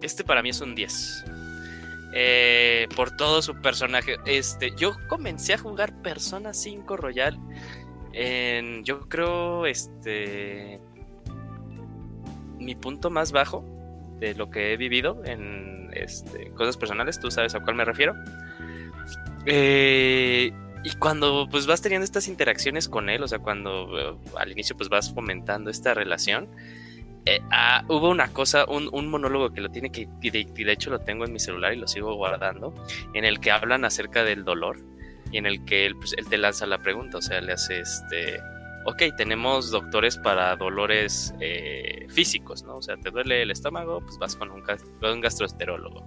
Este 0.00 0.22
para 0.22 0.42
mí 0.42 0.50
es 0.50 0.60
un 0.60 0.74
10. 0.74 1.24
Eh, 2.14 2.86
por 2.94 3.16
todo 3.16 3.42
su 3.42 3.60
personaje. 3.60 4.16
Este, 4.26 4.72
yo 4.76 4.92
comencé 5.08 5.54
a 5.54 5.58
jugar 5.58 5.92
Persona 6.02 6.54
5 6.54 6.96
Royal 6.96 7.38
en, 8.12 8.84
yo 8.84 9.08
creo, 9.08 9.66
este, 9.66 10.80
mi 12.58 12.74
punto 12.74 13.10
más 13.10 13.32
bajo 13.32 13.64
de 14.18 14.34
lo 14.34 14.50
que 14.50 14.72
he 14.72 14.76
vivido 14.76 15.22
en 15.24 15.79
este, 15.92 16.50
cosas 16.50 16.76
personales, 16.76 17.18
tú 17.20 17.30
sabes 17.30 17.54
a 17.54 17.60
cuál 17.60 17.76
me 17.76 17.84
refiero. 17.84 18.14
Eh, 19.46 20.52
y 20.82 20.90
cuando 20.96 21.46
pues 21.50 21.66
vas 21.66 21.82
teniendo 21.82 22.04
estas 22.04 22.28
interacciones 22.28 22.88
con 22.88 23.10
él, 23.10 23.22
o 23.22 23.28
sea, 23.28 23.38
cuando 23.38 23.98
eh, 23.98 24.16
al 24.36 24.52
inicio 24.52 24.76
pues 24.76 24.88
vas 24.88 25.12
fomentando 25.12 25.70
esta 25.70 25.94
relación, 25.94 26.48
eh, 27.26 27.40
ah, 27.50 27.84
hubo 27.88 28.08
una 28.08 28.28
cosa, 28.32 28.64
un, 28.66 29.08
monólogo 29.08 29.52
que 29.52 29.60
lo 29.60 29.70
tiene 29.70 29.92
que, 29.92 30.08
y 30.22 30.30
de, 30.30 30.72
hecho 30.72 30.90
lo 30.90 31.00
tengo 31.00 31.26
en 31.26 31.32
mi 31.32 31.38
celular 31.38 31.74
y 31.74 31.76
lo 31.76 31.86
sigo 31.86 32.14
guardando, 32.14 32.74
en 33.12 33.24
el 33.26 33.40
que 33.40 33.50
hablan 33.50 33.84
acerca 33.84 34.24
del 34.24 34.44
dolor 34.44 34.78
y 35.30 35.36
en 35.36 35.46
el 35.46 35.64
que 35.64 35.84
él, 35.86 35.96
pues, 35.96 36.14
él 36.16 36.26
te 36.28 36.38
lanza 36.38 36.66
la 36.66 36.78
pregunta, 36.78 37.18
o 37.18 37.22
sea, 37.22 37.40
le 37.42 37.52
hace 37.52 37.80
este, 37.80 38.40
ok, 38.86 39.02
tenemos 39.16 39.70
doctores 39.70 40.16
para 40.18 40.54
dolores 40.56 41.34
eh, 41.40 42.06
físicos, 42.08 42.62
¿no? 42.64 42.76
O 42.76 42.82
sea, 42.82 42.96
te 42.96 43.10
duele 43.10 43.42
el 43.42 43.50
estómago, 43.50 44.00
pues 44.00 44.18
vas 44.18 44.36
con 44.36 44.50
un, 44.50 44.62
un 45.02 45.20
gastroenterólogo, 45.20 46.06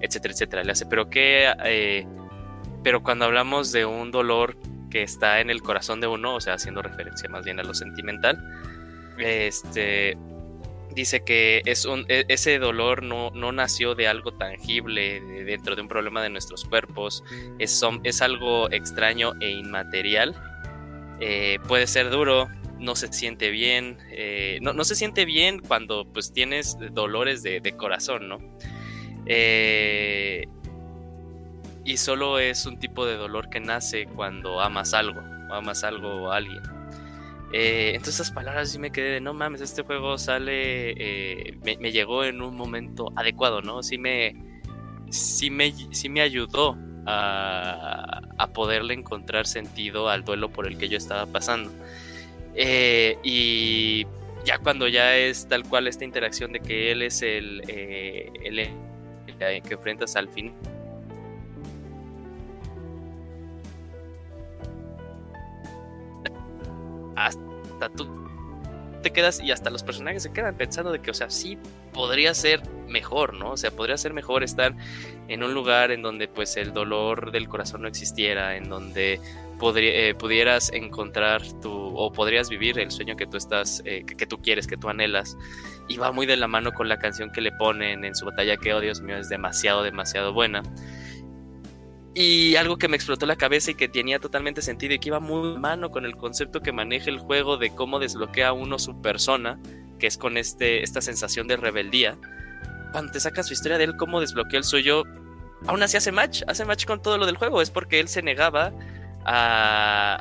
etcétera, 0.00 0.34
etcétera. 0.34 0.64
Le 0.64 0.72
hace, 0.72 0.86
pero 0.86 1.08
qué, 1.08 1.52
eh, 1.64 2.06
pero 2.82 3.02
cuando 3.02 3.24
hablamos 3.24 3.72
de 3.72 3.84
un 3.84 4.10
dolor 4.10 4.56
que 4.90 5.02
está 5.02 5.40
en 5.40 5.50
el 5.50 5.62
corazón 5.62 6.00
de 6.00 6.06
uno, 6.06 6.34
o 6.34 6.40
sea, 6.40 6.54
haciendo 6.54 6.82
referencia 6.82 7.28
más 7.28 7.44
bien 7.44 7.60
a 7.60 7.62
lo 7.62 7.74
sentimental, 7.74 8.38
este, 9.18 10.16
dice 10.94 11.24
que 11.24 11.62
es 11.64 11.84
un, 11.84 12.04
e, 12.08 12.24
ese 12.28 12.58
dolor 12.58 13.02
no, 13.02 13.30
no 13.30 13.52
nació 13.52 13.94
de 13.94 14.08
algo 14.08 14.32
tangible 14.32 15.20
dentro 15.44 15.76
de 15.76 15.82
un 15.82 15.88
problema 15.88 16.22
de 16.22 16.30
nuestros 16.30 16.64
cuerpos, 16.64 17.22
es, 17.58 17.80
es 18.04 18.22
algo 18.22 18.70
extraño 18.70 19.32
e 19.40 19.50
inmaterial. 19.50 20.34
Eh, 21.20 21.58
puede 21.66 21.86
ser 21.86 22.10
duro, 22.10 22.48
no 22.78 22.94
se 22.94 23.12
siente 23.12 23.50
bien, 23.50 23.98
eh, 24.10 24.58
no, 24.62 24.84
se 24.84 24.94
siente 24.94 25.24
bien 25.24 25.60
cuando 25.60 26.06
pues 26.12 26.32
tienes 26.32 26.76
dolores 26.92 27.42
de, 27.42 27.60
corazón, 27.76 28.28
¿no? 28.28 28.38
Eh, 29.26 30.46
y 31.84 31.96
solo 31.96 32.38
es 32.38 32.66
un 32.66 32.78
tipo 32.78 33.06
de 33.06 33.16
dolor 33.16 33.50
que 33.50 33.60
nace 33.60 34.06
cuando 34.06 34.60
amas 34.60 34.94
algo, 34.94 35.20
amas 35.50 35.84
algo 35.84 36.08
o 36.08 36.32
alguien. 36.32 36.62
Entonces 37.50 38.16
esas 38.16 38.30
palabras 38.30 38.70
sí 38.70 38.78
me 38.78 38.92
quedé 38.92 39.12
de 39.12 39.20
no 39.22 39.32
mames, 39.32 39.62
este 39.62 39.82
juego 39.82 40.18
sale, 40.18 40.90
eh, 40.90 41.58
me, 41.64 41.92
llegó 41.92 42.24
en 42.24 42.42
un 42.42 42.54
momento 42.54 43.10
adecuado, 43.16 43.62
¿no? 43.62 43.82
Sí 43.82 43.96
me, 43.96 44.36
sí 45.08 45.50
me, 45.50 45.72
sí 45.72 46.10
me 46.10 46.20
ayudó 46.20 46.76
a, 47.08 48.48
poderle 48.52 48.94
encontrar 48.94 49.46
sentido 49.46 50.08
al 50.08 50.24
duelo 50.24 50.48
por 50.50 50.66
el 50.66 50.78
que 50.78 50.88
yo 50.88 50.96
estaba 50.98 51.26
pasando. 51.26 51.70
Eh, 52.54 53.18
y 53.22 54.06
ya 54.44 54.58
cuando 54.58 54.88
ya 54.88 55.16
es 55.16 55.46
tal 55.48 55.64
cual 55.64 55.86
esta 55.86 56.04
interacción 56.04 56.52
de 56.52 56.60
que 56.60 56.92
él 56.92 57.02
es 57.02 57.22
el, 57.22 57.62
eh, 57.68 58.30
el, 58.42 59.62
que 59.62 59.74
enfrentas 59.74 60.16
al 60.16 60.28
fin. 60.28 60.52
Hasta 67.14 67.88
tú 67.90 68.27
te 69.08 69.14
quedas 69.14 69.40
y 69.40 69.50
hasta 69.52 69.70
los 69.70 69.82
personajes 69.82 70.22
se 70.22 70.32
quedan 70.32 70.54
pensando 70.54 70.92
de 70.92 71.00
que, 71.00 71.10
o 71.10 71.14
sea, 71.14 71.30
sí 71.30 71.56
podría 71.94 72.34
ser 72.34 72.62
mejor, 72.88 73.32
¿no? 73.32 73.52
O 73.52 73.56
sea, 73.56 73.70
podría 73.70 73.96
ser 73.96 74.12
mejor 74.12 74.42
estar 74.42 74.74
en 75.28 75.42
un 75.42 75.54
lugar 75.54 75.90
en 75.92 76.02
donde 76.02 76.28
pues 76.28 76.58
el 76.58 76.74
dolor 76.74 77.32
del 77.32 77.48
corazón 77.48 77.82
no 77.82 77.88
existiera, 77.88 78.56
en 78.56 78.68
donde 78.68 79.14
eh, 79.76 80.14
pudieras 80.18 80.70
encontrar 80.74 81.42
tu, 81.62 81.72
o 81.72 82.12
podrías 82.12 82.50
vivir 82.50 82.78
el 82.78 82.90
sueño 82.90 83.16
que 83.16 83.26
tú 83.26 83.38
estás, 83.38 83.82
eh, 83.86 84.04
que, 84.04 84.26
tú 84.26 84.42
quieres, 84.42 84.66
que 84.66 84.76
tú 84.76 84.90
anhelas. 84.90 85.38
Y 85.88 85.96
va 85.96 86.12
muy 86.12 86.26
de 86.26 86.36
la 86.36 86.46
mano 86.46 86.72
con 86.72 86.86
la 86.88 86.98
canción 86.98 87.30
que 87.32 87.40
le 87.40 87.52
ponen 87.52 88.04
en 88.04 88.14
su 88.14 88.26
batalla, 88.26 88.58
que, 88.58 88.74
oh 88.74 88.80
Dios 88.80 89.00
mío, 89.00 89.16
es 89.16 89.30
demasiado, 89.30 89.82
demasiado 89.82 90.34
buena. 90.34 90.62
Y 92.20 92.56
algo 92.56 92.78
que 92.78 92.88
me 92.88 92.96
explotó 92.96 93.26
la 93.26 93.36
cabeza 93.36 93.70
y 93.70 93.74
que 93.74 93.86
tenía 93.86 94.18
totalmente 94.18 94.60
sentido 94.60 94.92
y 94.92 94.98
que 94.98 95.08
iba 95.08 95.20
muy 95.20 95.56
mano 95.56 95.92
con 95.92 96.04
el 96.04 96.16
concepto 96.16 96.60
que 96.60 96.72
maneja 96.72 97.10
el 97.10 97.20
juego 97.20 97.58
de 97.58 97.72
cómo 97.72 98.00
desbloquea 98.00 98.52
uno 98.52 98.80
su 98.80 99.00
persona, 99.00 99.56
que 100.00 100.08
es 100.08 100.18
con 100.18 100.36
este, 100.36 100.82
esta 100.82 101.00
sensación 101.00 101.46
de 101.46 101.56
rebeldía. 101.56 102.18
Cuando 102.90 103.12
te 103.12 103.20
sacas 103.20 103.46
su 103.46 103.52
historia 103.52 103.78
de 103.78 103.84
él, 103.84 103.96
cómo 103.96 104.20
desbloquea 104.20 104.58
el 104.58 104.64
suyo, 104.64 105.04
aún 105.68 105.80
así 105.80 105.96
hace 105.96 106.10
match, 106.10 106.42
hace 106.48 106.64
match 106.64 106.86
con 106.86 107.00
todo 107.00 107.18
lo 107.18 107.26
del 107.26 107.36
juego. 107.36 107.62
Es 107.62 107.70
porque 107.70 108.00
él 108.00 108.08
se 108.08 108.20
negaba 108.20 108.72
a, 109.24 110.18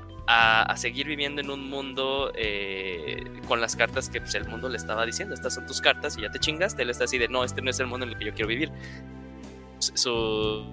seguir 0.76 1.08
viviendo 1.08 1.42
en 1.42 1.50
un 1.50 1.68
mundo 1.68 2.32
eh, 2.36 3.24
con 3.48 3.60
las 3.60 3.76
cartas 3.76 4.08
que 4.08 4.22
pues, 4.22 4.36
el 4.36 4.48
mundo 4.48 4.70
le 4.70 4.78
estaba 4.78 5.04
diciendo. 5.04 5.34
Estas 5.34 5.56
son 5.56 5.66
tus 5.66 5.82
cartas 5.82 6.16
y 6.16 6.22
ya 6.22 6.30
te 6.30 6.38
chingaste. 6.38 6.84
Él 6.84 6.92
está 6.92 7.06
así 7.06 7.18
de, 7.18 7.28
no, 7.28 7.44
este 7.44 7.64
no 7.64 7.72
es 7.72 7.80
el 7.80 7.88
mundo 7.88 8.06
en 8.06 8.12
el 8.12 8.20
que 8.20 8.26
yo 8.26 8.34
quiero 8.36 8.50
vivir. 8.50 8.72
Su, 9.80 10.64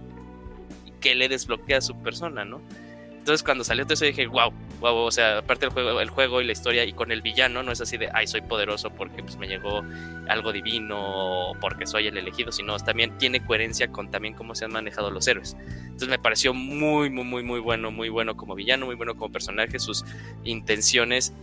que 1.05 1.15
le 1.15 1.29
desbloquea 1.29 1.79
a 1.79 1.81
su 1.83 1.95
persona, 2.03 2.47
¿no? 2.47 2.63
Entonces 3.11 3.43
cuando 3.43 3.63
salió 3.63 3.85
todo 3.85 3.93
eso 3.93 4.07
dije, 4.07 4.27
wow, 4.27 4.53
wow, 4.81 4.97
o 4.97 5.11
sea, 5.11 5.39
aparte 5.39 5.67
del 5.67 5.73
juego, 5.73 6.01
el 6.01 6.09
juego 6.09 6.41
y 6.41 6.47
la 6.47 6.53
historia 6.53 6.85
y 6.85 6.95
con 6.95 7.13
el 7.13 7.21
villano 7.21 7.63
no 7.63 7.73
es 7.73 7.81
así 7.83 7.99
de, 7.99 8.09
ay, 8.15 8.27
soy 8.27 8.41
poderoso 8.41 8.89
porque 8.89 9.23
pues 9.23 9.37
me 9.37 9.47
llegó 9.47 9.83
algo 10.29 10.51
divino 10.51 10.97
o 10.99 11.55
porque 11.61 11.87
soy 11.87 12.07
el 12.07 12.17
elegido, 12.17 12.53
sino 12.53 12.79
también 12.79 13.19
tiene 13.19 13.45
coherencia 13.45 13.89
con 13.89 14.11
también 14.11 14.33
cómo 14.33 14.55
se 14.55 14.65
han 14.65 14.73
manejado 14.73 15.11
los 15.11 15.29
héroes. 15.29 15.57
Entonces 15.85 16.09
me 16.09 16.19
pareció 16.19 16.55
muy, 16.55 17.11
muy, 17.11 17.25
muy, 17.25 17.43
muy 17.43 17.61
bueno, 17.61 17.91
muy 17.91 18.09
bueno 18.09 18.35
como 18.35 18.55
villano, 18.55 18.87
muy 18.87 18.95
bueno 18.95 19.15
como 19.15 19.31
personaje, 19.31 19.79
sus 19.79 20.07
intenciones. 20.43 21.35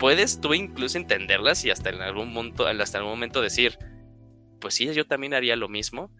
Puedes 0.00 0.40
tú 0.40 0.54
incluso 0.54 0.98
entenderlas 0.98 1.64
y 1.64 1.70
hasta 1.70 1.90
en 1.90 2.02
algún 2.02 2.32
momento, 2.32 2.66
hasta 2.66 2.98
algún 2.98 3.12
momento 3.12 3.40
decir, 3.40 3.78
pues 4.60 4.74
sí, 4.74 4.92
yo 4.92 5.06
también 5.06 5.34
haría 5.34 5.54
lo 5.54 5.68
mismo 5.68 6.10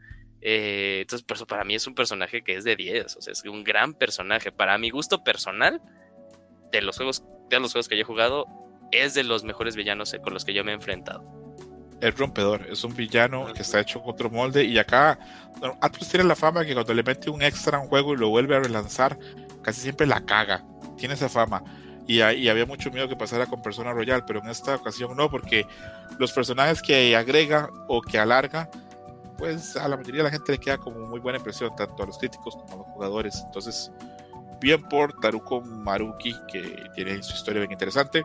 eh, 0.47 0.99
entonces, 1.01 1.27
para 1.49 1.65
mí 1.65 1.75
es 1.75 1.87
un 1.87 1.95
personaje 1.95 2.45
que 2.45 2.55
es 2.55 2.65
de 2.65 2.77
10. 2.77 3.17
O 3.17 3.23
sea, 3.23 3.33
es 3.33 3.43
un 3.45 3.65
gran 3.65 3.95
personaje. 3.95 4.53
Para 4.53 4.77
mi 4.77 4.91
gusto 4.91 5.25
personal, 5.25 5.81
de 6.71 6.83
los 6.83 6.99
juegos, 6.99 7.25
de 7.49 7.61
los 7.61 7.73
juegos 7.73 7.89
que 7.89 7.97
yo 7.97 8.03
he 8.03 8.05
jugado, 8.05 8.47
es 8.93 9.15
de 9.15 9.25
los 9.25 9.43
mejores 9.43 9.75
villanos 9.75 10.15
con 10.23 10.35
los 10.35 10.45
que 10.45 10.53
yo 10.53 10.63
me 10.63 10.73
he 10.73 10.75
enfrentado. 10.75 11.25
El 12.03 12.13
rompedor 12.13 12.67
es 12.71 12.85
un 12.85 12.95
villano 12.95 13.55
que 13.55 13.63
está 13.63 13.81
hecho 13.81 14.03
con 14.03 14.13
otro 14.13 14.29
molde. 14.29 14.65
Y 14.65 14.77
acá, 14.77 15.19
bueno, 15.59 15.79
Atlus 15.81 16.11
tiene 16.11 16.25
la 16.25 16.37
fama 16.37 16.67
que 16.67 16.75
cuando 16.75 16.93
le 16.93 17.03
mete 17.03 17.31
un 17.31 17.41
extra 17.41 17.79
a 17.79 17.81
un 17.81 17.89
juego 17.89 18.13
y 18.13 18.19
lo 18.19 18.29
vuelve 18.29 18.55
a 18.55 18.61
relanzar, 18.61 19.19
casi 19.63 19.81
siempre 19.81 20.07
la 20.07 20.27
caga. 20.27 20.63
Tiene 20.99 21.15
esa 21.15 21.31
fama. 21.31 21.65
Y, 22.07 22.19
y, 22.19 22.49
había 22.51 22.67
mucho 22.67 22.91
miedo 22.91 23.09
que 23.09 23.17
pasara 23.17 23.47
con 23.47 23.63
Persona 23.63 23.95
Royal, 23.95 24.27
pero 24.27 24.41
en 24.41 24.51
esta 24.51 24.75
ocasión 24.75 25.17
no, 25.17 25.31
porque 25.31 25.67
los 26.19 26.33
personajes 26.33 26.83
que 26.83 27.17
agrega 27.17 27.71
o 27.89 28.03
que 28.03 28.19
alarga 28.19 28.69
pues 29.37 29.77
a 29.77 29.89
la 29.89 29.97
mayoría 29.97 30.19
de 30.19 30.25
la 30.25 30.31
gente 30.31 30.53
le 30.53 30.59
queda 30.59 30.79
como 30.79 31.01
muy 31.01 31.21
buena 31.21 31.39
impresión, 31.39 31.75
tanto 31.77 32.03
a 32.03 32.07
los 32.07 32.19
críticos 32.19 32.57
como 32.57 32.73
a 32.73 32.77
los 32.77 32.87
jugadores. 32.87 33.43
Entonces, 33.47 33.91
bien 34.61 34.83
por 34.83 35.19
Taruko 35.21 35.61
Maruki, 35.61 36.35
que 36.51 36.91
tiene 36.95 37.23
su 37.23 37.35
historia 37.35 37.61
bien 37.61 37.73
interesante. 37.73 38.25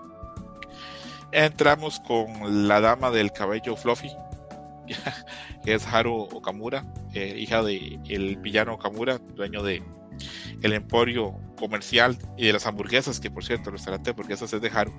Entramos 1.31 1.99
con 1.99 2.67
la 2.67 2.81
dama 2.81 3.11
del 3.11 3.31
cabello 3.31 3.75
fluffy, 3.75 4.11
que 5.63 5.73
es 5.73 5.85
Haru 5.87 6.27
Okamura, 6.33 6.85
eh, 7.13 7.35
hija 7.37 7.61
del 7.61 7.99
el 8.09 8.37
villano 8.37 8.73
Okamura, 8.73 9.19
dueño 9.35 9.61
de 9.61 9.83
el 10.61 10.73
emporio 10.73 11.39
comercial 11.57 12.17
y 12.37 12.47
de 12.47 12.53
las 12.53 12.65
hamburguesas, 12.65 13.19
que 13.19 13.31
por 13.31 13.43
cierto, 13.43 13.69
el 13.69 13.73
restaurante 13.73 14.05
de 14.05 14.11
hamburguesas 14.11 14.51
es 14.51 14.61
de 14.61 14.69
Haru. 14.69 14.93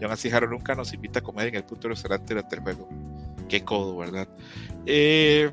Y 0.00 0.02
aún 0.04 0.12
así 0.12 0.30
Haru 0.30 0.48
nunca 0.48 0.74
nos 0.74 0.92
invita 0.92 1.20
a 1.20 1.22
comer 1.22 1.48
en 1.48 1.56
el 1.56 1.64
punto 1.64 1.88
restaurante 1.88 2.34
del 2.34 2.60
juego. 2.60 2.88
Qué 3.48 3.64
codo, 3.64 3.96
¿verdad? 3.96 4.28
Eh, 4.86 5.50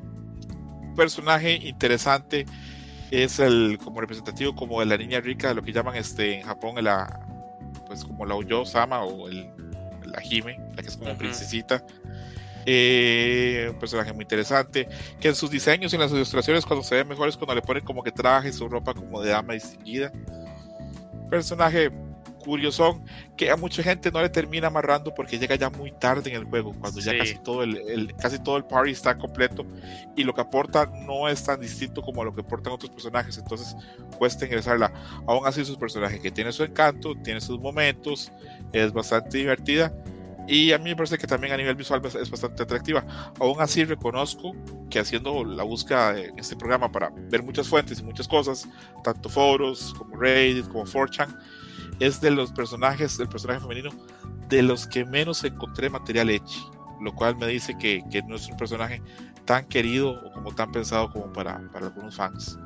personaje 0.96 1.54
interesante 1.54 2.46
es 3.10 3.38
el 3.38 3.78
como 3.82 4.00
representativo 4.00 4.54
como 4.54 4.80
de 4.80 4.86
la 4.86 4.96
niña 4.96 5.20
rica, 5.20 5.52
lo 5.54 5.62
que 5.62 5.72
llaman 5.72 5.96
este 5.96 6.40
en 6.40 6.46
Japón 6.46 6.82
la 6.82 7.26
pues 7.86 8.04
como 8.04 8.24
la 8.24 8.34
Uyo 8.34 8.64
Sama 8.64 9.02
o 9.02 9.28
el, 9.28 9.50
la 10.06 10.22
Hime, 10.24 10.58
la 10.74 10.82
que 10.82 10.88
es 10.88 10.96
como 10.96 11.16
princesita. 11.16 11.84
Eh, 12.64 13.68
un 13.72 13.78
personaje 13.78 14.12
muy 14.12 14.22
interesante, 14.22 14.88
que 15.20 15.28
en 15.28 15.34
sus 15.34 15.50
diseños 15.50 15.92
y 15.92 15.96
en 15.96 16.02
las 16.02 16.12
ilustraciones 16.12 16.64
cuando 16.64 16.84
se 16.84 16.94
ve 16.94 17.04
mejor 17.04 17.28
es 17.28 17.36
cuando 17.36 17.54
le 17.54 17.62
ponen 17.62 17.84
como 17.84 18.02
que 18.02 18.12
traje 18.12 18.52
su 18.52 18.68
ropa 18.68 18.94
como 18.94 19.20
de 19.20 19.30
dama 19.30 19.54
distinguida. 19.54 20.12
Personaje 21.28 21.90
curioso 22.42 23.00
que 23.36 23.50
a 23.50 23.56
mucha 23.56 23.82
gente 23.82 24.10
no 24.10 24.20
le 24.20 24.28
termina 24.28 24.66
amarrando 24.66 25.14
porque 25.14 25.38
llega 25.38 25.54
ya 25.54 25.70
muy 25.70 25.92
tarde 25.92 26.30
en 26.30 26.36
el 26.36 26.44
juego, 26.44 26.74
cuando 26.78 27.00
ya 27.00 27.16
casi 27.16 27.38
todo 27.38 27.62
el, 27.62 28.14
casi 28.20 28.38
todo 28.38 28.56
el 28.56 28.64
party 28.64 28.90
está 28.90 29.16
completo 29.16 29.64
y 30.16 30.24
lo 30.24 30.34
que 30.34 30.40
aporta 30.40 30.86
no 31.06 31.28
es 31.28 31.42
tan 31.44 31.60
distinto 31.60 32.02
como 32.02 32.24
lo 32.24 32.34
que 32.34 32.42
aportan 32.42 32.72
otros 32.72 32.90
personajes, 32.90 33.38
entonces 33.38 33.76
cuesta 34.18 34.44
ingresarla. 34.44 34.92
Aún 35.26 35.46
así, 35.46 35.64
sus 35.64 35.76
personajes 35.76 36.20
que 36.20 36.30
tiene 36.30 36.52
su 36.52 36.64
encanto, 36.64 37.14
tiene 37.22 37.40
sus 37.40 37.58
momentos, 37.58 38.30
es 38.72 38.92
bastante 38.92 39.38
divertida. 39.38 39.92
Y 40.48 40.72
a 40.72 40.78
mí 40.78 40.90
me 40.90 40.96
parece 40.96 41.18
que 41.18 41.26
también 41.26 41.52
a 41.52 41.56
nivel 41.56 41.76
visual 41.76 42.02
es 42.04 42.30
bastante 42.30 42.64
atractiva. 42.64 43.04
Aún 43.38 43.60
así 43.60 43.84
reconozco 43.84 44.52
que 44.90 44.98
haciendo 44.98 45.44
la 45.44 45.62
búsqueda 45.62 46.18
en 46.18 46.38
este 46.38 46.56
programa 46.56 46.90
para 46.90 47.10
ver 47.10 47.42
muchas 47.42 47.68
fuentes 47.68 48.00
y 48.00 48.02
muchas 48.02 48.26
cosas, 48.26 48.68
tanto 49.04 49.28
foros 49.28 49.94
como 49.96 50.16
Reddit, 50.16 50.66
como 50.68 50.84
4chan, 50.84 51.38
es 52.06 52.20
de 52.20 52.30
los 52.30 52.52
personajes, 52.52 53.18
el 53.20 53.28
personaje 53.28 53.60
femenino, 53.60 53.90
de 54.48 54.62
los 54.62 54.86
que 54.86 55.04
menos 55.04 55.44
encontré 55.44 55.88
material 55.88 56.30
hecho, 56.30 56.70
lo 57.00 57.14
cual 57.14 57.36
me 57.36 57.46
dice 57.46 57.76
que, 57.78 58.02
que, 58.10 58.22
no 58.22 58.36
es 58.36 58.48
un 58.48 58.56
personaje 58.56 59.00
tan 59.44 59.66
querido 59.66 60.10
o 60.10 60.32
como 60.32 60.54
tan 60.54 60.72
pensado 60.72 61.10
como 61.12 61.32
para, 61.32 61.60
para 61.70 61.86
algunos 61.86 62.16
fans. 62.16 62.58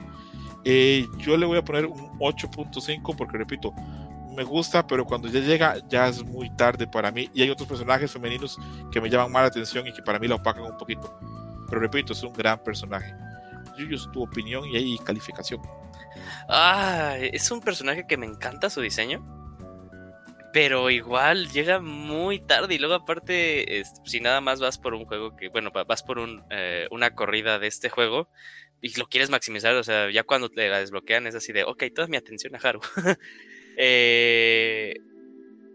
Eh, 0.64 1.06
yo 1.18 1.36
le 1.36 1.46
voy 1.46 1.58
a 1.58 1.64
poner 1.64 1.86
un 1.86 2.18
8.5 2.18 3.14
porque 3.14 3.38
repito, 3.38 3.72
me 4.34 4.42
gusta, 4.42 4.86
pero 4.86 5.04
cuando 5.04 5.28
ya 5.28 5.40
llega 5.40 5.76
ya 5.88 6.08
es 6.08 6.24
muy 6.24 6.50
tarde 6.56 6.86
para 6.86 7.10
mí 7.10 7.30
y 7.32 7.42
hay 7.42 7.50
otros 7.50 7.68
personajes 7.68 8.10
femeninos 8.10 8.58
que 8.90 9.00
me 9.00 9.08
llaman 9.08 9.32
más 9.32 9.42
la 9.42 9.48
atención 9.48 9.86
y 9.86 9.92
que 9.92 10.02
para 10.02 10.18
mí 10.18 10.28
lo 10.28 10.36
opacan 10.36 10.64
un 10.64 10.76
poquito. 10.76 11.18
Pero 11.68 11.80
repito, 11.80 12.12
es 12.12 12.22
un 12.22 12.32
gran 12.32 12.58
personaje. 12.62 13.14
Yuyos, 13.78 14.10
tu 14.12 14.22
opinión 14.22 14.64
y 14.66 14.76
ahí 14.76 14.98
calificación. 14.98 15.60
Ah, 16.48 17.16
es 17.18 17.50
un 17.50 17.60
personaje 17.60 18.06
que 18.06 18.16
me 18.16 18.26
encanta 18.26 18.70
su 18.70 18.80
diseño. 18.80 19.24
Pero 20.52 20.88
igual 20.88 21.50
llega 21.50 21.80
muy 21.80 22.40
tarde 22.40 22.74
y 22.74 22.78
luego 22.78 22.94
aparte, 22.94 23.82
si 24.04 24.20
nada 24.20 24.40
más 24.40 24.58
vas 24.58 24.78
por 24.78 24.94
un 24.94 25.04
juego 25.04 25.36
que, 25.36 25.48
bueno, 25.48 25.70
vas 25.70 26.02
por 26.02 26.18
eh, 26.50 26.88
una 26.90 27.14
corrida 27.14 27.58
de 27.58 27.66
este 27.66 27.90
juego 27.90 28.30
y 28.80 28.98
lo 28.98 29.06
quieres 29.06 29.30
maximizar, 29.30 29.74
o 29.74 29.84
sea, 29.84 30.10
ya 30.10 30.22
cuando 30.22 30.48
te 30.48 30.68
la 30.68 30.78
desbloquean 30.78 31.26
es 31.26 31.34
así 31.34 31.52
de, 31.52 31.64
ok, 31.64 31.84
toda 31.94 32.08
mi 32.08 32.16
atención 32.16 32.54
a 32.54 32.58
Haru. 32.58 32.80
Eh, 33.78 34.94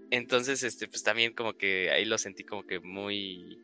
entonces, 0.10 0.64
este, 0.64 0.88
pues 0.88 1.04
también 1.04 1.34
como 1.34 1.54
que 1.54 1.92
ahí 1.92 2.04
lo 2.04 2.18
sentí 2.18 2.44
como 2.44 2.66
que 2.66 2.80
muy, 2.80 3.60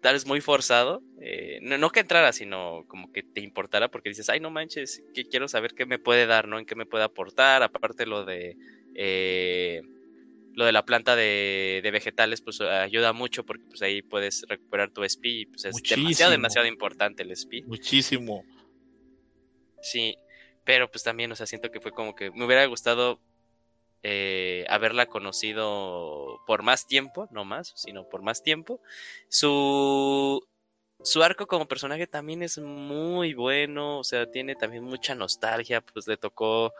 tal 0.00 0.14
vez 0.14 0.26
muy 0.26 0.40
forzado. 0.40 1.02
Eh, 1.20 1.58
no, 1.62 1.90
que 1.90 2.00
entrara, 2.00 2.32
sino 2.32 2.84
como 2.88 3.12
que 3.12 3.22
te 3.22 3.40
importara 3.40 3.90
porque 3.90 4.08
dices, 4.08 4.28
ay, 4.28 4.40
no 4.40 4.50
manches, 4.50 5.02
que 5.14 5.26
quiero 5.26 5.48
saber 5.48 5.74
qué 5.74 5.86
me 5.86 5.98
puede 5.98 6.26
dar, 6.26 6.48
¿no? 6.48 6.58
En 6.58 6.66
qué 6.66 6.74
me 6.74 6.86
puede 6.86 7.04
aportar. 7.04 7.62
Aparte 7.62 8.06
lo 8.06 8.24
de 8.24 8.56
eh, 8.94 9.82
lo 10.54 10.64
de 10.64 10.72
la 10.72 10.84
planta 10.84 11.14
de, 11.14 11.88
vegetales, 11.92 12.40
pues 12.40 12.60
ayuda 12.60 13.12
mucho 13.12 13.46
porque 13.46 13.64
pues 13.68 13.80
ahí 13.82 14.02
puedes 14.02 14.44
recuperar 14.48 14.90
tu 14.90 15.04
SP. 15.06 15.46
Pues 15.48 15.64
es 15.64 15.76
demasiado, 15.76 16.32
demasiado 16.32 16.66
importante 16.66 17.22
el 17.22 17.30
SP. 17.30 17.62
Muchísimo. 17.66 18.44
Sí, 19.80 20.16
pero 20.64 20.90
pues 20.90 21.04
también, 21.04 21.30
o 21.30 21.36
sea, 21.36 21.46
siento 21.46 21.70
que 21.70 21.80
fue 21.80 21.92
como 21.92 22.14
que 22.16 22.32
me 22.32 22.44
hubiera 22.44 22.66
gustado 22.66 23.20
eh, 24.02 24.64
haberla 24.68 25.06
conocido 25.06 26.40
por 26.46 26.62
más 26.62 26.86
tiempo, 26.86 27.28
no 27.30 27.44
más, 27.44 27.72
sino 27.76 28.08
por 28.08 28.22
más 28.22 28.42
tiempo. 28.42 28.80
Su 29.28 30.46
su 31.02 31.22
arco 31.22 31.46
como 31.46 31.68
personaje 31.68 32.06
también 32.06 32.42
es 32.42 32.58
muy 32.58 33.34
bueno, 33.34 33.98
o 34.00 34.04
sea, 34.04 34.30
tiene 34.30 34.56
también 34.56 34.82
mucha 34.84 35.14
nostalgia, 35.14 35.80
pues 35.80 36.08
le 36.08 36.16
tocó 36.16 36.72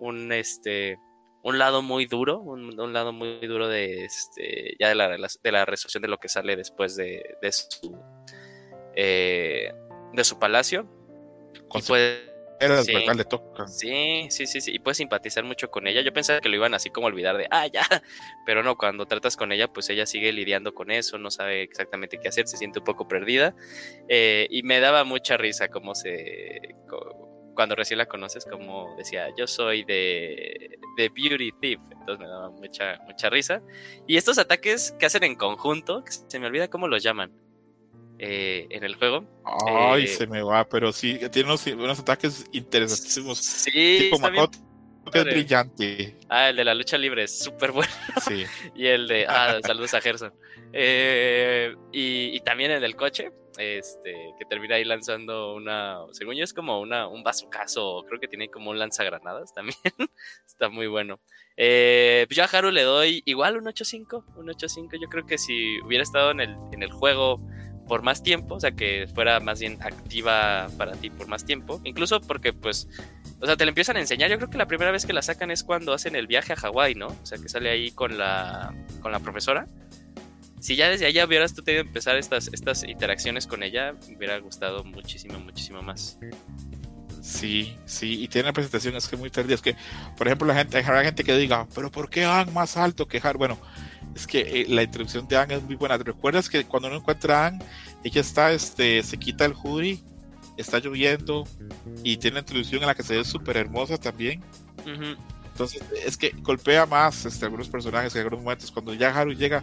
un 0.00 0.32
este 0.32 0.98
un 1.42 1.58
lado 1.58 1.80
muy 1.80 2.06
duro, 2.06 2.38
un, 2.40 2.92
lado 2.92 3.12
muy 3.12 3.46
duro 3.46 3.68
de 3.68 4.04
este 4.04 4.76
ya 4.78 4.88
de 4.88 4.94
la, 4.94 5.08
de 5.08 5.52
la 5.52 5.64
resolución 5.64 6.02
de 6.02 6.08
lo 6.08 6.18
que 6.18 6.28
sale 6.28 6.56
después 6.56 6.96
de, 6.96 7.36
de 7.40 7.52
su 7.52 7.98
eh, 8.94 9.72
de 10.12 10.24
su 10.24 10.38
palacio. 10.38 10.88
Y 11.74 11.82
era 12.60 12.84
sí, 12.84 12.92
le 12.92 13.24
toca. 13.24 13.66
Sí, 13.66 14.26
sí, 14.28 14.46
sí, 14.46 14.60
sí. 14.60 14.72
Y 14.74 14.78
puedes 14.78 14.98
simpatizar 14.98 15.44
mucho 15.44 15.70
con 15.70 15.86
ella. 15.86 16.02
Yo 16.02 16.12
pensaba 16.12 16.40
que 16.40 16.50
lo 16.50 16.56
iban 16.56 16.74
así 16.74 16.90
como 16.90 17.06
olvidar 17.06 17.38
de, 17.38 17.46
ah, 17.50 17.66
ya. 17.66 17.80
Pero 18.46 18.62
no, 18.62 18.76
cuando 18.76 19.06
tratas 19.06 19.36
con 19.36 19.50
ella, 19.50 19.68
pues 19.72 19.88
ella 19.88 20.04
sigue 20.04 20.30
lidiando 20.32 20.74
con 20.74 20.90
eso, 20.90 21.16
no 21.18 21.30
sabe 21.30 21.62
exactamente 21.62 22.18
qué 22.18 22.28
hacer, 22.28 22.46
se 22.46 22.58
siente 22.58 22.80
un 22.80 22.84
poco 22.84 23.08
perdida. 23.08 23.54
Eh, 24.08 24.46
y 24.50 24.62
me 24.62 24.78
daba 24.80 25.04
mucha 25.04 25.38
risa 25.38 25.68
cómo 25.68 25.94
se. 25.94 26.60
Cuando 27.54 27.74
recién 27.74 27.98
la 27.98 28.06
conoces, 28.06 28.44
como 28.44 28.94
decía, 28.96 29.28
yo 29.36 29.46
soy 29.46 29.84
de, 29.84 30.78
de 30.96 31.08
Beauty 31.08 31.52
Thief. 31.60 31.80
Entonces 31.90 32.18
me 32.18 32.26
daba 32.26 32.50
mucha, 32.50 32.98
mucha 33.06 33.30
risa. 33.30 33.62
Y 34.06 34.16
estos 34.16 34.38
ataques 34.38 34.94
que 34.98 35.06
hacen 35.06 35.24
en 35.24 35.34
conjunto, 35.34 36.04
se 36.06 36.38
me 36.38 36.46
olvida 36.46 36.68
cómo 36.68 36.88
los 36.88 37.02
llaman 37.02 37.32
eh, 38.22 38.66
en 38.68 38.84
el 38.84 38.96
juego. 38.96 39.24
Ay, 39.66 40.04
eh, 40.04 40.06
se 40.06 40.26
me 40.26 40.42
va, 40.42 40.68
pero 40.68 40.92
sí, 40.92 41.18
tiene 41.32 41.48
unos, 41.48 41.98
ataques 41.98 42.44
interesantísimos. 42.52 43.38
Sí, 43.38 44.10
como 44.12 44.28
es 45.12 45.24
brillante. 45.24 46.18
Ah, 46.28 46.50
el 46.50 46.56
de 46.56 46.64
la 46.64 46.74
lucha 46.74 46.98
libre 46.98 47.24
es 47.24 47.38
súper 47.38 47.72
bueno. 47.72 47.90
Sí. 48.28 48.44
y 48.74 48.86
el 48.86 49.08
de. 49.08 49.26
Ah, 49.26 49.58
saludos 49.64 49.94
a 49.94 50.02
Gerson. 50.02 50.34
Eh, 50.74 51.74
y, 51.92 52.38
también 52.40 52.70
el 52.70 52.82
del 52.82 52.94
coche, 52.94 53.32
este, 53.56 54.34
que 54.38 54.44
termina 54.44 54.74
ahí 54.74 54.84
lanzando 54.84 55.54
una. 55.54 56.00
Según 56.12 56.36
yo, 56.36 56.44
es 56.44 56.52
como 56.52 56.78
una, 56.78 57.08
un 57.08 57.22
bazucazo. 57.22 58.04
Creo 58.06 58.20
que 58.20 58.28
tiene 58.28 58.50
como 58.50 58.70
un 58.70 58.78
lanzagranadas 58.78 59.54
también. 59.54 59.78
Está 60.46 60.68
muy 60.68 60.88
bueno. 60.88 61.20
Eh, 61.56 62.26
pues 62.28 62.36
yo 62.36 62.44
a 62.44 62.46
Haru 62.46 62.70
le 62.70 62.82
doy 62.82 63.22
igual 63.24 63.56
un 63.56 63.64
8.5. 63.64 64.36
Un 64.36 64.48
8.5. 64.48 65.00
Yo 65.00 65.08
creo 65.08 65.24
que 65.24 65.38
si 65.38 65.80
hubiera 65.80 66.02
estado 66.02 66.32
en 66.32 66.40
el, 66.40 66.56
en 66.72 66.82
el 66.82 66.92
juego 66.92 67.40
por 67.90 68.02
más 68.02 68.22
tiempo, 68.22 68.54
o 68.54 68.60
sea, 68.60 68.70
que 68.70 69.08
fuera 69.12 69.40
más 69.40 69.58
bien 69.58 69.76
activa 69.82 70.68
para 70.78 70.92
ti 70.92 71.10
por 71.10 71.26
más 71.26 71.44
tiempo, 71.44 71.80
incluso 71.82 72.20
porque 72.20 72.52
pues, 72.52 72.86
o 73.40 73.46
sea, 73.46 73.56
te 73.56 73.64
la 73.64 73.70
empiezan 73.70 73.96
a 73.96 74.00
enseñar, 74.00 74.30
yo 74.30 74.36
creo 74.36 74.48
que 74.48 74.58
la 74.58 74.68
primera 74.68 74.92
vez 74.92 75.04
que 75.06 75.12
la 75.12 75.22
sacan 75.22 75.50
es 75.50 75.64
cuando 75.64 75.92
hacen 75.92 76.14
el 76.14 76.28
viaje 76.28 76.52
a 76.52 76.56
Hawái, 76.56 76.94
¿no? 76.94 77.08
O 77.08 77.26
sea, 77.26 77.38
que 77.38 77.48
sale 77.48 77.68
ahí 77.68 77.90
con 77.90 78.16
la, 78.16 78.72
con 79.00 79.10
la 79.10 79.18
profesora. 79.18 79.66
Si 80.60 80.76
ya 80.76 80.88
desde 80.88 81.06
allá 81.06 81.26
hubieras 81.26 81.52
tú 81.52 81.62
tenido 81.62 81.82
que 81.82 81.88
empezar 81.88 82.16
estas, 82.16 82.48
estas 82.52 82.84
interacciones 82.84 83.48
con 83.48 83.64
ella, 83.64 83.96
me 84.08 84.16
hubiera 84.16 84.38
gustado 84.38 84.84
muchísimo, 84.84 85.40
muchísimo 85.40 85.82
más. 85.82 86.16
Sí, 87.20 87.76
sí, 87.86 88.22
y 88.22 88.28
tiene 88.28 88.52
presentaciones 88.52 89.08
que 89.08 89.16
muy 89.16 89.30
tardías, 89.30 89.62
que, 89.62 89.74
por 90.16 90.28
ejemplo, 90.28 90.46
la 90.46 90.54
gente, 90.54 90.78
hay 90.78 91.04
gente 91.04 91.24
que 91.24 91.36
diga, 91.36 91.66
pero 91.74 91.90
¿por 91.90 92.08
qué 92.08 92.24
van 92.24 92.54
más 92.54 92.76
alto 92.76 93.08
que 93.08 93.20
Har? 93.20 93.36
Bueno, 93.36 93.58
es 94.14 94.26
que 94.26 94.40
eh, 94.40 94.66
la 94.68 94.82
introducción 94.82 95.26
de 95.28 95.36
Anne 95.36 95.54
es 95.56 95.62
muy 95.62 95.76
buena. 95.76 95.98
¿Te 95.98 96.04
recuerdas 96.04 96.48
que 96.48 96.64
cuando 96.64 96.88
uno 96.88 96.98
encuentra 96.98 97.44
a 97.44 97.46
Anne, 97.48 97.64
ella 98.04 98.20
está, 98.20 98.52
este, 98.52 99.02
se 99.02 99.16
quita 99.18 99.44
el 99.44 99.54
hoodie, 99.54 100.02
está 100.56 100.78
lloviendo 100.78 101.44
y 102.02 102.16
tiene 102.16 102.34
la 102.34 102.40
introducción 102.40 102.82
en 102.82 102.88
la 102.88 102.94
que 102.94 103.02
se 103.02 103.16
ve 103.16 103.24
súper 103.24 103.56
hermosa 103.56 103.98
también? 103.98 104.42
Entonces, 105.52 105.82
es 106.06 106.16
que 106.16 106.30
golpea 106.38 106.86
más 106.86 107.26
este, 107.26 107.44
algunos 107.44 107.68
personajes 107.68 108.14
en 108.14 108.22
algunos 108.22 108.42
momentos. 108.42 108.70
Cuando 108.70 108.94
ya 108.94 109.14
Haru 109.14 109.32
llega, 109.32 109.62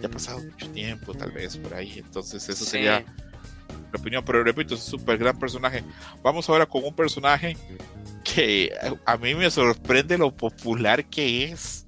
ya 0.00 0.08
ha 0.08 0.10
pasado 0.10 0.40
mucho 0.40 0.70
tiempo, 0.70 1.12
tal 1.14 1.32
vez 1.32 1.56
por 1.58 1.74
ahí. 1.74 1.98
Entonces, 1.98 2.48
eso 2.48 2.64
sería 2.64 3.04
mi 3.92 4.00
opinión. 4.00 4.24
Pero 4.24 4.42
repito, 4.42 4.74
es 4.74 4.80
un 4.80 4.98
súper 4.98 5.18
gran 5.18 5.38
personaje. 5.38 5.84
Vamos 6.22 6.48
ahora 6.48 6.66
con 6.66 6.82
un 6.82 6.94
personaje 6.94 7.56
que 8.24 8.72
a 9.04 9.16
mí 9.18 9.34
me 9.34 9.50
sorprende 9.50 10.16
lo 10.16 10.34
popular 10.34 11.04
que 11.04 11.44
es 11.44 11.86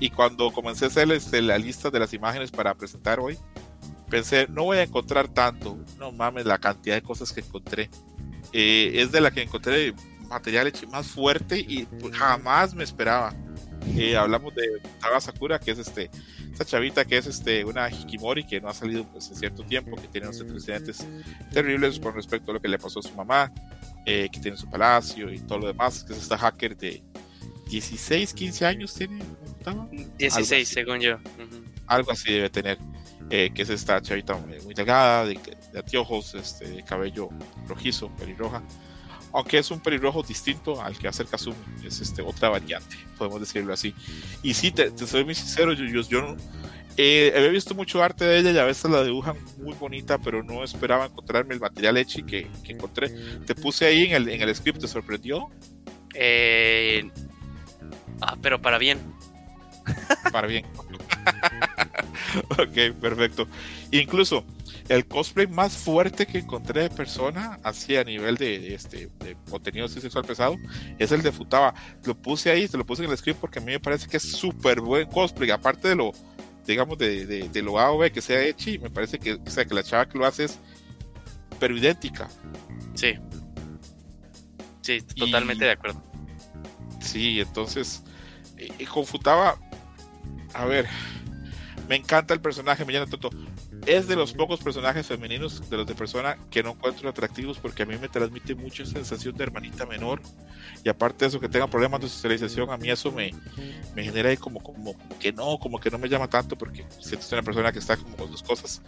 y 0.00 0.10
cuando 0.10 0.52
comencé 0.52 0.86
a 0.86 0.88
hacer 0.88 1.10
este, 1.12 1.40
la 1.40 1.58
lista 1.58 1.90
de 1.90 2.00
las 2.00 2.12
imágenes 2.12 2.50
para 2.50 2.74
presentar 2.74 3.20
hoy, 3.20 3.38
pensé, 4.10 4.46
no 4.48 4.64
voy 4.64 4.78
a 4.78 4.82
encontrar 4.82 5.28
tanto. 5.28 5.78
No 5.98 6.12
mames, 6.12 6.46
la 6.46 6.58
cantidad 6.58 6.96
de 6.96 7.02
cosas 7.02 7.32
que 7.32 7.40
encontré. 7.40 7.90
Eh, 8.52 8.92
es 8.94 9.12
de 9.12 9.20
la 9.20 9.30
que 9.30 9.42
encontré 9.42 9.94
material 10.28 10.72
más 10.90 11.06
fuerte 11.06 11.58
y 11.58 11.86
jamás 12.12 12.74
me 12.74 12.84
esperaba. 12.84 13.34
Eh, 13.96 14.16
hablamos 14.16 14.54
de 14.54 14.80
Taga 15.00 15.20
Sakura, 15.20 15.58
que 15.58 15.70
es 15.70 15.78
este, 15.78 16.10
esta 16.50 16.64
chavita 16.64 17.04
que 17.04 17.18
es 17.18 17.26
este, 17.26 17.64
una 17.64 17.90
Hikimori 17.90 18.46
que 18.46 18.60
no 18.60 18.68
ha 18.68 18.74
salido 18.74 19.04
pues, 19.04 19.28
en 19.30 19.36
cierto 19.36 19.62
tiempo, 19.62 19.96
que 19.96 20.08
tiene 20.08 20.26
unos 20.28 20.40
antecedentes 20.40 21.06
terribles 21.52 22.00
con 22.00 22.14
respecto 22.14 22.50
a 22.50 22.54
lo 22.54 22.60
que 22.60 22.68
le 22.68 22.78
pasó 22.78 23.00
a 23.00 23.02
su 23.02 23.14
mamá, 23.14 23.52
eh, 24.06 24.28
que 24.32 24.40
tiene 24.40 24.56
su 24.56 24.68
palacio 24.70 25.30
y 25.32 25.38
todo 25.40 25.58
lo 25.58 25.66
demás, 25.66 26.02
que 26.04 26.14
es 26.14 26.20
esta 26.20 26.38
hacker 26.38 26.76
de 26.76 27.02
16, 27.68 28.32
15 28.32 28.66
años 28.66 28.94
tiene 28.94 29.22
16, 30.18 30.68
según 30.68 31.00
yo. 31.00 31.18
Algo 31.86 32.12
así 32.12 32.32
debe 32.32 32.50
tener. 32.50 32.78
Eh, 33.30 33.50
que 33.54 33.62
es 33.62 33.70
esta 33.70 34.02
chavita 34.02 34.36
muy, 34.36 34.74
delgada, 34.74 35.24
de, 35.24 35.40
de 35.72 35.78
anteojos, 35.78 36.34
este, 36.34 36.68
de 36.68 36.84
cabello 36.84 37.30
rojizo, 37.66 38.10
pelirroja. 38.16 38.62
Aunque 39.32 39.58
es 39.58 39.70
un 39.70 39.80
pelirrojo 39.80 40.22
distinto 40.22 40.80
al 40.80 40.96
que 40.98 41.08
hace 41.08 41.24
Kazumi, 41.24 41.56
es 41.84 42.00
este, 42.00 42.22
otra 42.22 42.50
variante, 42.50 42.96
podemos 43.16 43.40
decirlo 43.40 43.72
así. 43.72 43.94
Y 44.42 44.54
sí, 44.54 44.70
te, 44.70 44.96
soy 45.06 45.24
muy 45.24 45.34
sincero, 45.34 45.72
yo, 45.72 45.84
yo, 45.86 46.08
yo 46.08 46.36
eh, 46.96 47.32
había 47.34 47.48
visto 47.48 47.74
mucho 47.74 48.02
arte 48.02 48.24
de 48.24 48.38
ella 48.38 48.52
y 48.52 48.58
a 48.58 48.64
veces 48.64 48.88
la 48.90 49.02
dibujan 49.02 49.36
muy 49.58 49.74
bonita, 49.74 50.18
pero 50.18 50.42
no 50.44 50.62
esperaba 50.62 51.06
encontrarme 51.06 51.54
el 51.54 51.60
material 51.60 51.96
hecho 51.96 52.24
que, 52.24 52.46
que 52.62 52.72
encontré. 52.72 53.08
Te 53.46 53.54
puse 53.54 53.86
ahí 53.86 54.04
en 54.04 54.12
el, 54.12 54.28
en 54.28 54.42
el 54.42 54.54
script, 54.54 54.80
¿te 54.80 54.86
sorprendió? 54.86 55.48
Eh, 56.14 57.10
ah, 58.20 58.36
pero 58.40 58.62
para 58.62 58.78
bien. 58.78 59.13
Para 60.32 60.46
bien. 60.46 60.66
ok, 62.50 62.96
perfecto. 63.00 63.46
Incluso 63.90 64.44
el 64.88 65.06
cosplay 65.06 65.46
más 65.46 65.76
fuerte 65.76 66.26
que 66.26 66.38
encontré 66.38 66.82
de 66.82 66.90
persona, 66.90 67.58
así 67.62 67.96
a 67.96 68.04
nivel 68.04 68.36
de, 68.36 68.74
este, 68.74 69.08
de 69.20 69.36
contenido 69.48 69.88
sexual 69.88 70.24
pesado, 70.24 70.56
es 70.98 71.12
el 71.12 71.22
de 71.22 71.32
Futaba. 71.32 71.74
Lo 72.04 72.14
puse 72.14 72.50
ahí, 72.50 72.68
se 72.68 72.76
lo 72.76 72.84
puse 72.84 73.04
en 73.04 73.10
el 73.10 73.16
script 73.16 73.40
porque 73.40 73.58
a 73.60 73.62
mí 73.62 73.72
me 73.72 73.80
parece 73.80 74.08
que 74.08 74.18
es 74.18 74.22
súper 74.22 74.80
buen 74.80 75.08
cosplay. 75.08 75.50
Aparte 75.50 75.88
de 75.88 75.96
lo, 75.96 76.12
digamos, 76.66 76.98
de, 76.98 77.26
de, 77.26 77.62
lo 77.62 77.78
AOV 77.78 78.10
que 78.10 78.20
se 78.20 78.36
ha 78.36 78.42
hecho, 78.42 78.70
me 78.80 78.90
parece 78.90 79.18
que, 79.18 79.34
o 79.34 79.50
sea, 79.50 79.64
que 79.64 79.74
la 79.74 79.82
chava 79.82 80.08
que 80.08 80.18
lo 80.18 80.26
hace 80.26 80.44
es 80.44 80.58
pero 81.58 81.76
idéntica. 81.76 82.28
Sí. 82.94 83.14
Sí, 84.82 85.00
totalmente 85.16 85.64
de 85.64 85.70
acuerdo. 85.70 86.02
Sí, 87.00 87.40
entonces, 87.40 88.02
y 88.78 88.84
con 88.84 89.06
Futaba 89.06 89.56
a 90.54 90.64
ver, 90.64 90.86
me 91.88 91.96
encanta 91.96 92.32
el 92.32 92.40
personaje 92.40 92.84
Millana 92.84 93.06
Toto. 93.06 93.30
Es 93.86 94.08
de 94.08 94.16
los 94.16 94.32
pocos 94.32 94.60
personajes 94.60 95.06
femeninos 95.06 95.68
de 95.68 95.76
los 95.76 95.86
de 95.86 95.94
persona 95.94 96.38
que 96.50 96.62
no 96.62 96.70
encuentro 96.70 97.08
atractivos 97.08 97.58
porque 97.58 97.82
a 97.82 97.86
mí 97.86 97.98
me 97.98 98.08
transmite 98.08 98.54
mucha 98.54 98.86
sensación 98.86 99.36
de 99.36 99.44
hermanita 99.44 99.84
menor. 99.84 100.22
Y 100.82 100.88
aparte 100.88 101.24
de 101.24 101.28
eso, 101.28 101.40
que 101.40 101.48
tenga 101.48 101.66
problemas 101.66 102.00
de 102.00 102.08
socialización, 102.08 102.70
a 102.70 102.78
mí 102.78 102.88
eso 102.88 103.12
me, 103.12 103.34
me 103.94 104.02
genera 104.02 104.30
ahí 104.30 104.38
como, 104.38 104.62
como, 104.62 104.94
que 105.18 105.32
no, 105.32 105.58
como 105.58 105.78
que 105.78 105.90
no 105.90 105.98
me 105.98 106.08
llama 106.08 106.28
tanto 106.28 106.56
porque 106.56 106.86
siento 106.98 107.18
que 107.18 107.26
es 107.26 107.32
una 107.32 107.42
persona 107.42 107.72
que 107.72 107.80
está 107.80 107.96
como 107.96 108.16
con 108.16 108.30
dos 108.30 108.42
cosas. 108.42 108.80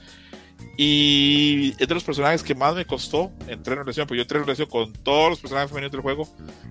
Y 0.76 1.70
es 1.78 1.88
de 1.88 1.94
los 1.94 2.04
personajes 2.04 2.42
que 2.42 2.54
más 2.54 2.74
me 2.74 2.84
costó 2.84 3.32
entrar 3.48 3.78
en 3.78 3.84
relación, 3.84 4.06
porque 4.06 4.18
yo 4.18 4.22
entré 4.22 4.38
en 4.38 4.44
relación 4.44 4.68
con 4.68 4.92
todos 4.92 5.30
los 5.30 5.40
personajes 5.40 5.70
femeninos 5.70 5.92
del 5.92 6.02
juego, 6.02 6.28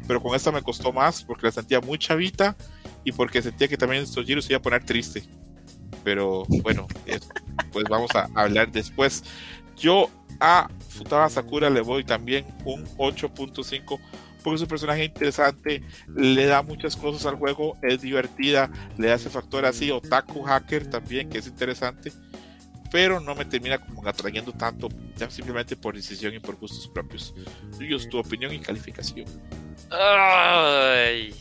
pero 0.08 0.22
con 0.22 0.36
esta 0.36 0.52
me 0.52 0.62
costó 0.62 0.94
más 0.94 1.24
porque 1.24 1.48
la 1.48 1.52
sentía 1.52 1.82
muy 1.82 1.98
chavita 1.98 2.56
y 3.04 3.12
porque 3.12 3.42
sentía 3.42 3.68
que 3.68 3.78
también 3.78 4.04
estos 4.04 4.26
giros 4.26 4.46
se 4.46 4.54
iba 4.54 4.60
a 4.60 4.62
poner 4.62 4.84
triste. 4.84 5.24
Pero 6.04 6.46
bueno, 6.62 6.88
pues 7.72 7.86
vamos 7.90 8.12
a 8.14 8.30
hablar 8.36 8.72
después. 8.72 9.24
Yo 9.76 10.10
a 10.40 10.70
Futaba 10.90 11.28
Sakura 11.30 11.72
le 11.72 11.82
voy 11.82 12.04
también 12.04 12.46
un 12.64 12.86
8.5 12.98 14.00
porque 14.46 14.56
es 14.58 14.62
un 14.62 14.68
personaje 14.68 15.04
interesante, 15.04 15.82
le 16.16 16.46
da 16.46 16.62
muchas 16.62 16.96
cosas 16.96 17.26
al 17.26 17.36
juego, 17.36 17.78
es 17.82 18.02
divertida, 18.02 18.70
le 18.96 19.12
hace 19.12 19.28
factor 19.32 19.66
así, 19.66 19.90
otaku 19.90 20.44
hacker 20.44 20.88
también, 20.88 21.30
que 21.30 21.40
es 21.40 21.48
interesante, 21.48 22.12
pero 22.92 23.20
no 23.20 23.36
me 23.36 23.46
termina 23.46 23.78
como 23.78 24.08
atrayendo 24.08 24.52
tanto, 24.52 24.90
ya 25.18 25.30
simplemente 25.30 25.76
por 25.76 25.96
decisión 25.96 26.34
y 26.34 26.40
por 26.40 26.56
gustos 26.56 26.88
propios. 26.88 27.34
Tuyos, 27.78 28.08
tu 28.10 28.18
opinión 28.18 28.54
y 28.54 28.60
calificación. 28.60 29.26
Ay 29.90 31.34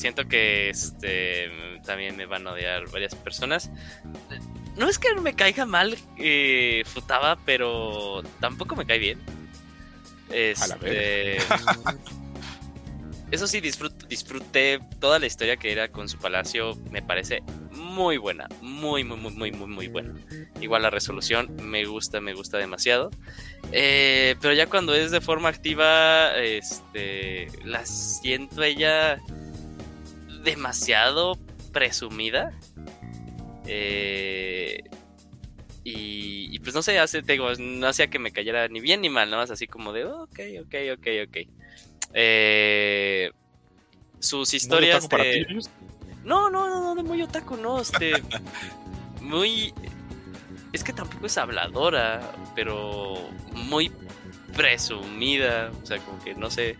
siento 0.00 0.26
que 0.26 0.70
este 0.70 1.50
también 1.84 2.16
me 2.16 2.26
van 2.26 2.46
a 2.46 2.52
odiar 2.52 2.90
varias 2.90 3.14
personas. 3.14 3.70
No 4.76 4.88
es 4.88 4.98
que 4.98 5.14
me 5.14 5.34
caiga 5.34 5.66
mal 5.66 5.96
eh, 6.16 6.82
Futaba, 6.86 7.38
pero 7.44 8.22
tampoco 8.40 8.74
me 8.74 8.86
cae 8.86 8.98
bien. 8.98 9.18
Este, 10.30 11.38
eso 13.30 13.46
sí, 13.46 13.60
disfruté 13.60 14.80
toda 15.00 15.18
la 15.18 15.26
historia 15.26 15.56
que 15.56 15.70
era 15.70 15.88
con 15.88 16.08
su 16.08 16.18
palacio. 16.18 16.76
Me 16.90 17.02
parece 17.02 17.42
muy 17.90 18.16
buena, 18.16 18.48
muy, 18.62 19.04
muy, 19.04 19.16
muy, 19.16 19.32
muy, 19.32 19.52
muy, 19.52 19.66
muy 19.68 19.88
buena. 19.88 20.14
Igual 20.60 20.82
la 20.82 20.90
resolución 20.90 21.54
me 21.62 21.84
gusta, 21.84 22.20
me 22.20 22.32
gusta 22.32 22.58
demasiado. 22.58 23.10
Eh, 23.72 24.36
pero 24.40 24.54
ya 24.54 24.66
cuando 24.66 24.94
es 24.94 25.10
de 25.10 25.20
forma 25.20 25.48
activa, 25.48 26.36
este, 26.36 27.48
la 27.64 27.84
siento 27.84 28.62
ella 28.62 29.20
demasiado 30.44 31.38
presumida. 31.72 32.52
Eh, 33.66 34.82
y, 35.82 36.58
pues 36.60 36.74
no 36.74 36.82
sé, 36.82 36.98
hace, 36.98 37.22
no 37.58 37.86
hacía 37.86 38.08
que 38.08 38.18
me 38.18 38.32
cayera 38.32 38.68
ni 38.68 38.80
bien 38.80 39.00
ni 39.00 39.08
mal, 39.08 39.30
¿no? 39.30 39.40
así 39.40 39.66
como 39.66 39.92
de, 39.92 40.04
ok, 40.04 40.38
ok, 40.60 40.74
ok, 40.92 41.06
ok. 41.26 41.36
Eh, 42.14 43.30
sus 44.18 44.54
historias 44.54 45.08
de... 45.08 45.46
No, 46.30 46.48
no, 46.48 46.68
no, 46.68 46.80
no, 46.80 46.94
de 46.94 47.02
muy 47.02 47.20
otaku, 47.22 47.56
no, 47.56 47.80
este... 47.80 48.12
muy... 49.20 49.74
Es 50.72 50.84
que 50.84 50.92
tampoco 50.92 51.26
es 51.26 51.36
habladora, 51.36 52.20
pero 52.54 53.28
muy 53.52 53.90
presumida, 54.54 55.72
o 55.82 55.84
sea, 55.84 55.98
como 55.98 56.22
que 56.22 56.36
no 56.36 56.48
sé 56.48 56.76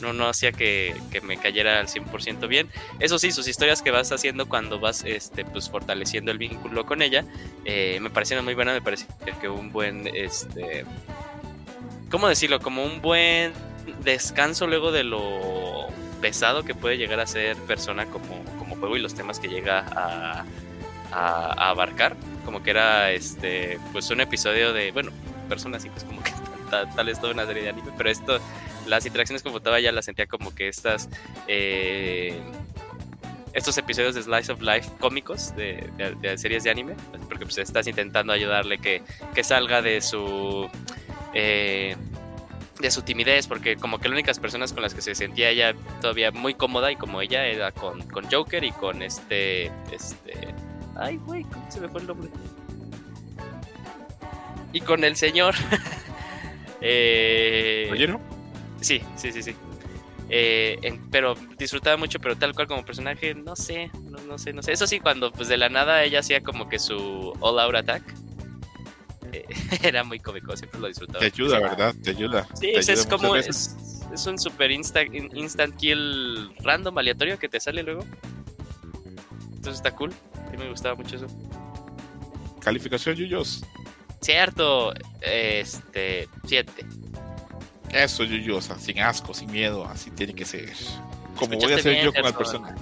no, 0.00 0.14
no 0.14 0.26
hacía 0.26 0.52
que, 0.52 0.96
me 1.22 1.36
cayera 1.36 1.80
al 1.80 1.88
100% 1.88 2.48
bien. 2.48 2.70
Eso 2.98 3.18
sí, 3.18 3.30
sus 3.30 3.46
historias 3.46 3.82
que 3.82 3.90
vas 3.90 4.10
haciendo 4.10 4.48
cuando 4.48 4.80
vas 4.80 5.04
este, 5.04 5.44
pues, 5.44 5.68
fortaleciendo 5.68 6.30
el 6.30 6.38
vínculo 6.38 6.86
con 6.86 7.02
ella, 7.02 7.26
eh, 7.66 7.98
me 8.00 8.08
parecieron 8.08 8.46
muy 8.46 8.54
buenas, 8.54 8.72
me 8.72 8.80
parece 8.80 9.06
que 9.38 9.50
un 9.50 9.70
buen, 9.70 10.06
este, 10.14 10.86
¿cómo 12.10 12.26
decirlo? 12.26 12.58
Como 12.60 12.86
un 12.86 13.02
buen 13.02 13.52
descanso 14.02 14.66
luego 14.66 14.92
de 14.92 15.04
lo 15.04 15.88
pesado 16.22 16.64
que 16.64 16.74
puede 16.74 16.96
llegar 16.96 17.20
a 17.20 17.26
ser 17.26 17.54
persona 17.58 18.06
como 18.06 18.57
juego 18.78 18.96
y 18.96 19.00
los 19.00 19.14
temas 19.14 19.38
que 19.38 19.48
llega 19.48 19.84
a, 19.94 20.44
abarcar. 21.10 22.16
Como 22.44 22.62
que 22.62 22.70
era 22.70 23.10
este 23.12 23.78
pues 23.92 24.10
un 24.10 24.20
episodio 24.20 24.72
de, 24.72 24.92
bueno, 24.92 25.10
Persona 25.48 25.80
5 25.80 25.94
es 25.96 26.04
como 26.04 26.22
que 26.22 26.32
tal, 26.70 26.94
tal 26.94 27.08
es 27.08 27.20
toda 27.20 27.32
una 27.32 27.46
serie 27.46 27.62
de 27.62 27.70
anime, 27.70 27.90
pero 27.96 28.10
esto 28.10 28.38
las 28.86 29.04
interacciones 29.06 29.42
con 29.42 29.52
Futaba 29.52 29.80
ya 29.80 29.92
las 29.92 30.04
sentía 30.04 30.26
como 30.26 30.54
que 30.54 30.68
estas 30.68 31.08
eh, 31.46 32.38
estos 33.52 33.76
episodios 33.78 34.14
de 34.14 34.22
Slice 34.22 34.52
of 34.52 34.60
Life 34.60 34.90
cómicos 34.98 35.54
de, 35.56 35.90
series 36.36 36.64
de 36.64 36.70
anime, 36.70 36.94
porque 37.28 37.44
pues 37.44 37.58
estás 37.58 37.86
intentando 37.86 38.32
ayudarle 38.32 38.78
que, 38.78 39.02
que 39.34 39.42
salga 39.42 39.82
de 39.82 40.00
su 40.00 40.68
eh, 41.34 41.96
de 42.80 42.90
su 42.90 43.02
timidez, 43.02 43.46
porque 43.46 43.76
como 43.76 43.98
que 43.98 44.08
las 44.08 44.14
únicas 44.14 44.38
personas 44.38 44.72
con 44.72 44.82
las 44.82 44.94
que 44.94 45.02
se 45.02 45.14
sentía 45.14 45.50
ella 45.50 45.74
todavía 46.00 46.30
muy 46.30 46.54
cómoda 46.54 46.92
y 46.92 46.96
como 46.96 47.20
ella 47.20 47.46
era 47.46 47.72
con, 47.72 48.02
con 48.02 48.30
Joker 48.30 48.62
y 48.64 48.72
con 48.72 49.02
este 49.02 49.70
este 49.90 50.54
ay 50.96 51.16
güey, 51.24 51.44
¿cómo 51.44 51.70
se 51.70 51.80
me 51.80 51.88
fue 51.88 52.00
el 52.00 52.06
nombre? 52.06 52.30
Y 54.72 54.80
con 54.80 55.02
el 55.02 55.16
señor 55.16 55.54
eh, 56.80 58.18
Sí, 58.80 59.02
sí, 59.16 59.32
sí, 59.32 59.42
sí. 59.42 59.56
Eh, 60.30 60.98
pero 61.10 61.34
disfrutaba 61.58 61.96
mucho, 61.96 62.20
pero 62.20 62.36
tal 62.36 62.54
cual 62.54 62.66
como 62.66 62.84
personaje, 62.84 63.34
no 63.34 63.56
sé, 63.56 63.90
no, 64.26 64.38
sé, 64.38 64.52
no 64.52 64.62
sé. 64.62 64.72
Eso 64.72 64.86
sí, 64.86 65.00
cuando 65.00 65.32
pues 65.32 65.48
de 65.48 65.56
la 65.56 65.68
nada 65.68 66.04
ella 66.04 66.20
hacía 66.20 66.42
como 66.42 66.68
que 66.68 66.78
su 66.78 67.34
all 67.40 67.58
out 67.58 67.74
attack, 67.74 68.02
eh, 69.32 69.46
era 69.82 70.04
muy 70.04 70.18
cómico, 70.20 70.56
siempre 70.56 70.80
lo 70.80 70.88
disfrutaba. 70.88 71.20
Te 71.20 71.26
ayuda, 71.26 71.60
¿verdad? 71.60 71.94
Te 72.02 72.10
ayuda. 72.10 72.46
Sí, 72.54 72.70
es, 72.74 73.06
como, 73.06 73.36
es, 73.36 73.76
un 74.26 74.38
super 74.38 74.70
instant, 74.70 75.14
instant 75.14 75.76
kill 75.76 76.54
random, 76.60 76.96
aleatorio 76.98 77.38
que 77.38 77.48
te 77.48 77.60
sale 77.60 77.82
luego. 77.82 78.04
Entonces 79.42 79.74
está 79.74 79.94
cool, 79.94 80.12
a 80.46 80.50
mí 80.50 80.58
me 80.58 80.70
gustaba 80.70 80.94
mucho 80.94 81.16
eso. 81.16 81.26
Calificación, 82.60 83.16
Yuyos. 83.16 83.64
Cierto, 84.20 84.92
este, 85.20 86.28
7. 86.44 86.86
Eso, 87.90 88.24
Yuyusa, 88.24 88.78
sin 88.78 89.00
asco, 89.00 89.32
sin 89.32 89.50
miedo, 89.50 89.86
así 89.86 90.10
tiene 90.10 90.34
que 90.34 90.44
ser. 90.44 90.72
Como 91.36 91.56
voy 91.56 91.72
a 91.72 91.76
hacer 91.76 92.04
yo 92.04 92.12
con 92.12 92.26
el 92.26 92.34
personaje. 92.34 92.74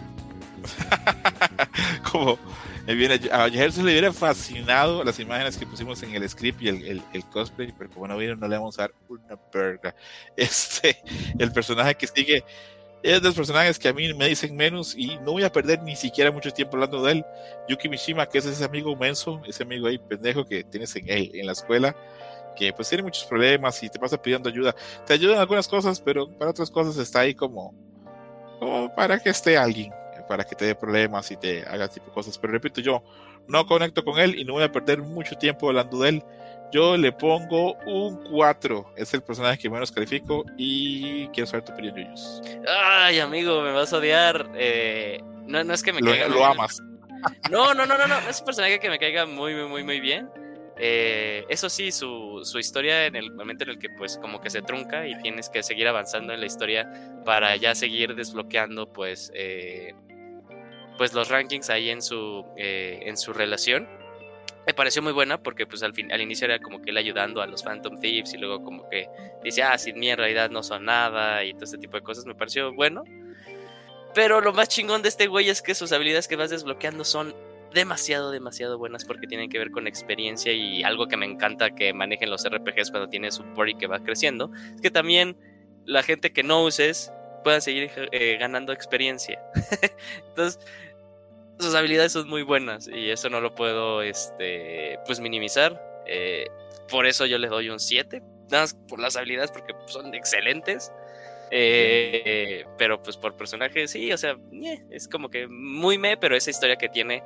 Como 2.17 2.39
a 2.87 3.51
se 3.51 3.83
le 3.83 3.91
hubiera 3.91 4.13
fascinado 4.13 5.03
las 5.05 5.19
imágenes 5.19 5.57
que 5.57 5.67
pusimos 5.67 6.03
en 6.03 6.15
el 6.15 6.29
script 6.29 6.63
y 6.63 6.69
el, 6.69 7.03
el, 7.13 7.25
cosplay, 7.27 7.75
pero 7.77 7.91
como 7.91 8.09
no 8.09 8.17
vieron, 8.17 8.41
no 8.41 8.49
le 8.49 8.57
vamos 8.57 8.79
a 8.79 8.83
dar 8.83 8.93
una 9.09 9.39
verga. 9.53 9.95
Este, 10.37 11.03
el 11.39 11.53
personaje 11.53 11.95
que 11.95 12.07
sigue 12.07 12.45
es 13.03 13.21
de 13.21 13.29
los 13.29 13.35
personajes 13.35 13.79
que 13.79 13.89
a 13.89 13.93
mí 13.93 14.13
me 14.15 14.29
dicen 14.29 14.57
menos 14.57 14.95
y 14.97 15.19
no 15.19 15.33
voy 15.33 15.45
a 15.45 15.53
perder 15.53 15.83
ni 15.83 15.95
siquiera 15.95 16.31
mucho 16.31 16.51
tiempo 16.53 16.77
hablando 16.77 17.03
de 17.03 17.13
él. 17.13 17.25
Yuki 17.69 17.89
Mishima, 17.89 18.27
que 18.27 18.39
es 18.39 18.47
ese 18.47 18.65
amigo 18.65 18.97
menso, 18.97 19.43
ese 19.47 19.65
amigo 19.65 19.89
ahí 19.89 19.99
pendejo 19.99 20.45
que 20.45 20.65
tienes 20.65 20.95
en, 20.97 21.05
en 21.09 21.47
la 21.47 21.53
escuela 21.53 21.95
que 22.57 22.73
pues 22.73 22.89
tiene 22.89 23.03
muchos 23.03 23.25
problemas 23.25 23.83
y 23.83 23.91
te 23.91 23.99
pasa 23.99 24.21
pidiendo 24.21 24.49
ayuda. 24.49 24.75
Te 25.07 25.13
ayudan 25.13 25.39
algunas 25.39 25.69
cosas, 25.69 26.01
pero 26.01 26.27
para 26.39 26.51
otras 26.51 26.71
cosas 26.71 26.97
está 26.97 27.21
ahí 27.21 27.35
como, 27.35 27.75
como 28.59 28.93
para 28.95 29.19
que 29.21 29.29
esté 29.29 29.59
alguien, 29.59 29.93
para 30.29 30.45
que 30.45 30.55
te 30.55 30.65
dé 30.65 30.75
problemas 30.75 31.31
y 31.31 31.37
te 31.37 31.67
haga 31.67 31.89
tipo 31.89 32.07
de 32.07 32.13
cosas. 32.13 32.39
Pero 32.39 32.53
repito, 32.53 32.81
yo 32.81 33.03
no 33.49 33.67
conecto 33.67 34.05
con 34.05 34.19
él 34.19 34.39
y 34.39 34.45
no 34.45 34.55
voy 34.55 34.65
a 34.65 34.73
perder 34.73 35.03
mucho 35.03 35.37
tiempo 35.37 35.69
hablando 35.69 36.01
de 36.01 36.09
él. 36.09 36.25
Yo 36.73 36.97
le 36.97 37.13
pongo 37.13 37.75
un 37.87 38.25
4. 38.31 38.95
Es 38.97 39.15
el 39.15 39.23
personaje 39.23 39.59
que 39.59 39.71
menos 39.71 39.93
califico 39.93 40.45
y 40.57 41.29
quiero 41.29 41.47
saber 41.47 41.65
tu 41.65 41.73
opinión, 41.73 41.95
Yuyos. 41.97 42.43
Ay, 42.69 43.21
amigo, 43.21 43.63
me 43.63 43.73
vas 43.73 43.93
a 43.93 43.99
odiar. 43.99 44.51
Eh, 44.57 45.21
no, 45.47 45.63
no 45.63 45.75
es 45.75 45.83
que 45.83 45.93
me 45.93 46.01
lo, 46.01 46.11
caiga. 46.11 46.29
Lo 46.29 46.45
amas. 46.45 46.83
No, 47.51 47.73
no, 47.73 47.87
no, 47.87 47.97
no, 47.97 48.07
no. 48.07 48.19
Es 48.29 48.41
un 48.41 48.47
personaje 48.47 48.81
que 48.81 48.91
me 48.91 48.99
caiga 48.99 49.27
muy, 49.27 49.55
muy, 49.55 49.69
muy, 49.69 49.85
muy 49.85 50.01
bien. 50.01 50.29
Eh, 50.79 51.47
eso 51.49 51.71
sí, 51.71 51.91
su, 51.91 52.41
su, 52.45 52.59
historia 52.59 53.07
en 53.07 53.17
el 53.17 53.33
momento 53.33 53.65
en 53.65 53.71
el 53.71 53.79
que 53.79 53.89
pues 53.89 54.19
como 54.19 54.43
que 54.43 54.51
se 54.51 54.61
trunca 54.61 55.09
y 55.09 55.17
tienes 55.23 55.49
que 55.49 55.63
seguir 55.63 55.89
avanzando 55.89 56.35
en 56.35 56.41
la 56.41 56.47
historia 56.47 56.87
para 57.25 57.57
ya 57.57 57.75
seguir 57.75 58.15
desbloqueando 58.15 58.93
pues, 58.93 59.33
eh, 59.35 59.95
pues 60.97 61.13
los 61.13 61.29
rankings 61.29 61.71
ahí 61.71 61.91
en 61.91 62.03
su, 62.03 62.45
eh, 62.57 63.01
en 63.03 63.17
su 63.17 63.33
relación. 63.33 63.89
Me 64.67 64.75
pareció 64.75 65.01
muy 65.01 65.13
buena 65.13 65.41
porque 65.41 65.67
pues 65.67 65.83
al, 65.83 65.95
fin, 65.95 66.11
al 66.11 66.21
inicio 66.21 66.47
era 66.47 66.59
como 66.59 66.83
que 66.83 66.91
él 66.91 66.97
ayudando 66.97 67.41
a 67.41 67.47
los 67.47 67.63
Phantom 67.63 68.01
Thieves 68.01 68.35
y 68.35 68.39
luego 68.39 68.65
como 68.65 68.89
que 68.89 69.09
dice, 69.45 69.63
ah, 69.63 69.79
sin 69.79 69.99
mí 69.99 70.11
en 70.11 70.19
realidad 70.19 70.51
no 70.51 70.63
son 70.63 70.87
nada 70.87 71.45
y 71.45 71.53
todo 71.53 71.65
este 71.65 71.79
tipo 71.79 71.97
de 71.97 72.03
cosas. 72.03 72.27
Me 72.27 72.35
pareció 72.35 72.75
bueno. 72.75 73.05
Pero 74.13 74.41
lo 74.41 74.53
más 74.53 74.69
chingón 74.69 75.03
de 75.03 75.09
este 75.09 75.29
güey 75.29 75.49
es 75.51 75.63
que 75.63 75.75
sus 75.75 75.93
habilidades 75.93 76.27
que 76.27 76.37
vas 76.37 76.51
desbloqueando 76.51 77.05
son 77.05 77.35
demasiado, 77.73 78.31
demasiado 78.31 78.79
buenas 78.79 79.05
porque 79.05 79.27
tienen 79.27 79.51
que 79.51 79.59
ver 79.59 79.71
con 79.71 79.87
experiencia 79.87 80.53
y 80.53 80.83
algo 80.83 81.07
que 81.07 81.17
me 81.17 81.27
encanta 81.27 81.75
que 81.75 81.93
manejen 81.93 82.31
los 82.31 82.49
RPGs 82.49 82.91
cuando 82.91 83.09
tienes 83.09 83.35
support 83.35 83.69
y 83.69 83.75
que 83.75 83.87
va 83.87 84.01
creciendo, 84.01 84.51
es 84.75 84.81
que 84.81 84.91
también 84.91 85.37
la 85.85 86.03
gente 86.03 86.33
que 86.33 86.43
no 86.43 86.65
uses 86.65 87.13
pueda 87.47 87.61
seguir 87.61 87.93
eh, 88.11 88.39
ganando 88.41 88.73
experiencia. 88.73 89.41
Entonces, 90.31 90.59
sus 91.61 91.77
habilidades 91.77 92.11
son 92.11 92.29
muy 92.29 92.43
buenas 92.43 92.89
y 92.89 93.09
eso 93.09 93.31
no 93.31 93.41
lo 93.41 93.55
puedo, 93.55 94.03
este, 94.03 94.99
pues 95.07 95.21
minimizar. 95.21 95.81
Eh, 96.07 96.49
por 96.91 97.07
eso 97.07 97.25
yo 97.25 97.39
les 97.39 97.49
doy 97.49 97.71
un 97.71 97.79
7, 97.79 98.21
nada 98.51 98.65
más 98.65 98.75
por 98.89 98.99
las 98.99 99.15
habilidades 99.15 99.53
porque 99.53 99.75
son 99.87 100.13
excelentes. 100.13 100.91
Eh, 101.53 102.65
pero 102.79 103.01
pues 103.01 103.17
por 103.17 103.37
personaje 103.37 103.87
sí, 103.87 104.13
o 104.13 104.19
sea, 104.19 104.37
es 104.91 105.07
como 105.07 105.29
que 105.29 105.47
muy 105.47 105.99
me, 105.99 106.17
pero 106.17 106.37
esa 106.37 106.51
historia 106.51 106.75
que 106.75 106.89
tiene 106.89 107.23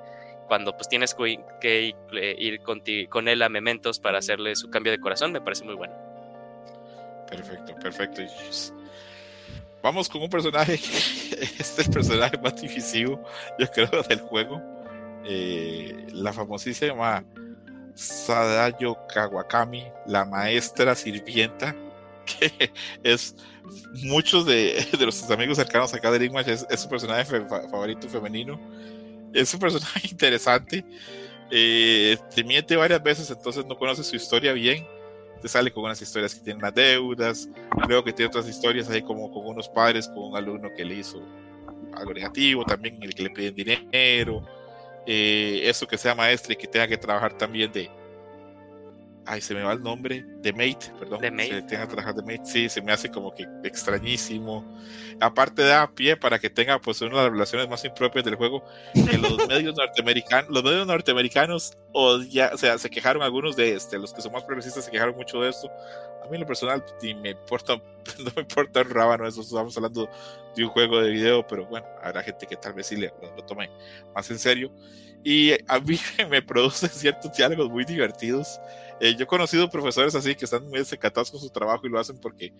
cuando 0.48 0.76
pues 0.76 0.86
tienes 0.86 1.14
que 1.14 1.94
ir 2.12 2.60
con, 3.08 3.26
él 3.26 3.40
a 3.40 3.48
Mementos 3.48 3.98
para 3.98 4.18
hacerle 4.18 4.54
su 4.54 4.68
cambio 4.68 4.92
de 4.92 5.00
corazón, 5.00 5.32
me 5.32 5.40
parece 5.40 5.64
muy 5.64 5.76
bueno. 5.76 5.94
Perfecto, 7.26 7.74
perfecto. 7.76 8.20
Vamos 9.82 10.08
con 10.08 10.22
un 10.22 10.28
personaje 10.28 10.78
que 10.78 11.44
es 11.58 11.78
el 11.78 11.90
personaje 11.90 12.36
más 12.38 12.60
difícil, 12.60 13.16
yo 13.58 13.66
creo, 13.72 14.02
del 14.08 14.20
juego. 14.20 14.60
Eh, 15.24 16.06
la 16.12 16.32
famosísima 16.32 17.24
Sadayo 17.94 18.96
Kawakami, 19.12 19.84
la 20.06 20.24
maestra 20.24 20.94
sirvienta, 20.94 21.74
que 22.24 22.72
es 23.02 23.34
muchos 24.04 24.46
de, 24.46 24.86
de 24.98 25.06
los 25.06 25.30
amigos 25.30 25.56
cercanos 25.56 25.92
acá 25.94 26.10
de 26.10 26.18
Ringmatch, 26.18 26.48
es, 26.48 26.66
es 26.70 26.80
su 26.80 26.88
personaje 26.88 27.24
favorito 27.70 28.08
femenino 28.08 28.58
es 29.32 29.54
un 29.54 29.60
personaje 29.60 30.08
interesante. 30.10 30.84
Eh, 31.50 32.16
te 32.34 32.44
miente 32.44 32.76
varias 32.76 33.02
veces, 33.02 33.30
entonces 33.30 33.64
no 33.66 33.76
conoces 33.76 34.06
su 34.06 34.16
historia 34.16 34.52
bien. 34.52 34.86
Te 35.40 35.48
sale 35.48 35.72
con 35.72 35.84
unas 35.84 36.00
historias 36.00 36.34
que 36.34 36.40
tienen 36.40 36.62
las 36.62 36.74
deudas, 36.74 37.48
luego 37.88 38.04
que 38.04 38.12
tiene 38.12 38.28
otras 38.28 38.48
historias 38.48 38.90
ahí 38.90 39.02
como 39.02 39.30
con 39.30 39.46
unos 39.46 39.68
padres, 39.68 40.06
con 40.08 40.24
un 40.24 40.36
alumno 40.36 40.68
que 40.76 40.84
le 40.84 40.96
hizo 40.96 41.22
algo 41.94 42.12
negativo, 42.12 42.64
también 42.64 43.02
el 43.02 43.14
que 43.14 43.22
le 43.22 43.30
piden 43.30 43.54
dinero, 43.54 44.42
eh, 45.06 45.62
eso 45.64 45.86
que 45.86 45.96
sea 45.96 46.14
maestra 46.14 46.52
y 46.52 46.56
que 46.56 46.66
tenga 46.66 46.86
que 46.86 46.98
trabajar 46.98 47.32
también 47.36 47.72
de 47.72 47.90
ay, 49.30 49.40
se 49.40 49.54
me 49.54 49.62
va 49.62 49.72
el 49.72 49.82
nombre, 49.82 50.24
de 50.42 50.52
Mate, 50.52 50.92
perdón. 50.98 51.20
The 51.20 51.30
Mate. 51.30 51.48
Se 51.48 51.62
tenga 51.62 51.82
que 51.82 51.92
trabajar 51.92 52.14
de 52.16 52.22
Mate, 52.22 52.50
sí, 52.50 52.68
se 52.68 52.82
me 52.82 52.90
hace 52.90 53.08
como 53.10 53.32
que 53.32 53.46
extrañísimo. 53.62 54.64
Aparte 55.20 55.62
da 55.62 55.88
pie 55.88 56.16
para 56.16 56.40
que 56.40 56.50
tenga 56.50 56.80
pues 56.80 57.00
una 57.00 57.18
de 57.18 57.22
las 57.22 57.32
relaciones 57.32 57.68
más 57.68 57.84
impropias 57.84 58.24
del 58.24 58.34
juego, 58.34 58.64
que 58.92 59.18
los 59.18 59.36
medios 59.48 59.76
norteamericanos, 59.76 60.50
los 60.50 60.64
medios 60.64 60.84
norteamericanos 60.84 61.78
odia, 61.92 62.50
o 62.52 62.58
sea, 62.58 62.76
se 62.78 62.90
quejaron 62.90 63.22
algunos 63.22 63.54
de 63.54 63.74
este, 63.74 64.00
los 64.00 64.12
que 64.12 64.20
son 64.20 64.32
más 64.32 64.42
progresistas 64.42 64.84
se 64.84 64.90
quejaron 64.90 65.14
mucho 65.14 65.40
de 65.40 65.50
esto. 65.50 65.70
A 66.24 66.28
mí 66.28 66.34
en 66.34 66.40
lo 66.40 66.46
personal 66.46 66.84
ni 67.00 67.14
me 67.14 67.30
importa, 67.30 67.76
no 68.18 68.32
me 68.34 68.42
importa 68.42 68.80
un 68.80 68.90
rábano 68.90 69.28
eso, 69.28 69.42
estamos 69.42 69.76
hablando 69.76 70.10
de 70.56 70.64
un 70.64 70.70
juego 70.70 71.00
de 71.00 71.10
video, 71.10 71.46
pero 71.46 71.66
bueno, 71.66 71.86
habrá 72.02 72.24
gente 72.24 72.48
que 72.48 72.56
tal 72.56 72.72
vez 72.72 72.88
sí 72.88 72.96
le, 72.96 73.12
lo, 73.22 73.36
lo 73.36 73.44
tome 73.44 73.70
más 74.12 74.28
en 74.28 74.40
serio. 74.40 74.72
Y 75.22 75.52
a 75.68 75.78
mí 75.80 75.98
me 76.30 76.42
producen 76.42 76.88
ciertos 76.88 77.36
diálogos 77.36 77.70
muy 77.70 77.84
divertidos. 77.84 78.60
Eh, 79.00 79.14
yo 79.16 79.24
he 79.24 79.26
conocido 79.26 79.70
profesores 79.70 80.14
así 80.14 80.34
que 80.34 80.44
están 80.44 80.68
muy 80.68 80.78
desacatados 80.78 81.30
con 81.30 81.40
su 81.40 81.48
trabajo 81.50 81.86
y 81.86 81.90
lo 81.90 81.98
hacen 81.98 82.18
porque 82.18 82.52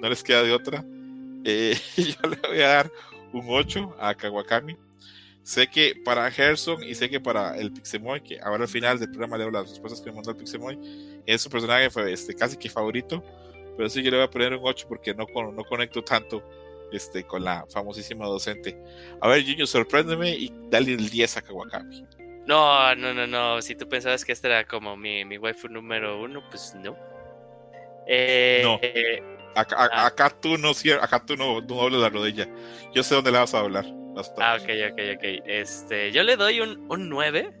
no 0.00 0.08
les 0.08 0.22
queda 0.22 0.42
de 0.42 0.52
otra. 0.52 0.84
Eh, 1.44 1.76
yo 1.96 2.28
le 2.28 2.36
voy 2.36 2.60
a 2.60 2.68
dar 2.68 2.92
un 3.32 3.44
8 3.48 3.96
a 3.98 4.14
Kawakami. 4.14 4.76
Sé 5.42 5.66
que 5.66 5.94
para 6.04 6.30
Gerson 6.30 6.82
y 6.84 6.94
sé 6.94 7.10
que 7.10 7.18
para 7.20 7.56
el 7.58 7.72
Pixemoy, 7.72 8.22
que 8.22 8.40
ahora 8.40 8.62
al 8.62 8.68
final 8.68 8.98
del 8.98 9.10
programa 9.10 9.36
leo 9.36 9.50
las 9.50 9.68
respuestas 9.68 10.00
que 10.00 10.10
me 10.10 10.16
mandó 10.16 10.30
el 10.30 10.36
Pixemoy, 10.36 10.78
es 11.26 11.42
su 11.42 11.50
personaje 11.50 11.90
fue 11.90 12.12
este, 12.12 12.34
casi 12.34 12.56
que 12.56 12.70
favorito. 12.70 13.22
Pero 13.76 13.88
sí, 13.88 14.02
yo 14.02 14.10
le 14.10 14.18
voy 14.18 14.26
a 14.26 14.30
poner 14.30 14.54
un 14.54 14.60
8 14.62 14.86
porque 14.88 15.14
no, 15.14 15.26
no 15.52 15.64
conecto 15.64 16.02
tanto 16.02 16.42
este, 16.92 17.24
con 17.24 17.42
la 17.42 17.66
famosísima 17.68 18.26
docente. 18.26 18.80
A 19.20 19.28
ver, 19.28 19.42
Junior, 19.42 19.66
sorpréndeme 19.66 20.30
y 20.30 20.52
dale 20.70 20.92
el 20.92 21.08
10 21.08 21.36
a 21.38 21.42
Kawakami. 21.42 22.06
No, 22.46 22.94
no, 22.96 23.14
no, 23.14 23.26
no. 23.26 23.62
Si 23.62 23.74
tú 23.74 23.88
pensabas 23.88 24.24
que 24.24 24.32
esta 24.32 24.48
era 24.48 24.64
como 24.64 24.96
mi, 24.96 25.24
mi 25.24 25.38
waifu 25.38 25.68
número 25.68 26.20
uno, 26.20 26.42
pues 26.50 26.74
no. 26.74 26.96
Eh, 28.06 28.60
No. 28.64 28.80
Acá, 29.54 29.76
Ah. 29.92 30.06
acá 30.06 30.30
tú 30.30 30.56
no 30.56 30.70
acá 31.00 31.22
tú 31.24 31.36
no, 31.36 31.60
no 31.60 31.66
dobles 31.66 32.00
la 32.00 32.08
rodilla. 32.08 32.48
Yo 32.94 33.02
sé 33.02 33.14
dónde 33.14 33.30
le 33.30 33.38
vas 33.38 33.52
a 33.54 33.58
hablar. 33.60 33.84
ah, 34.38 34.56
ok, 34.60 34.68
ok, 34.92 35.00
ok. 35.16 35.24
Este, 35.46 36.10
yo 36.10 36.22
le 36.22 36.36
doy 36.36 36.60
un, 36.60 36.86
un 36.90 37.08
9. 37.10 37.52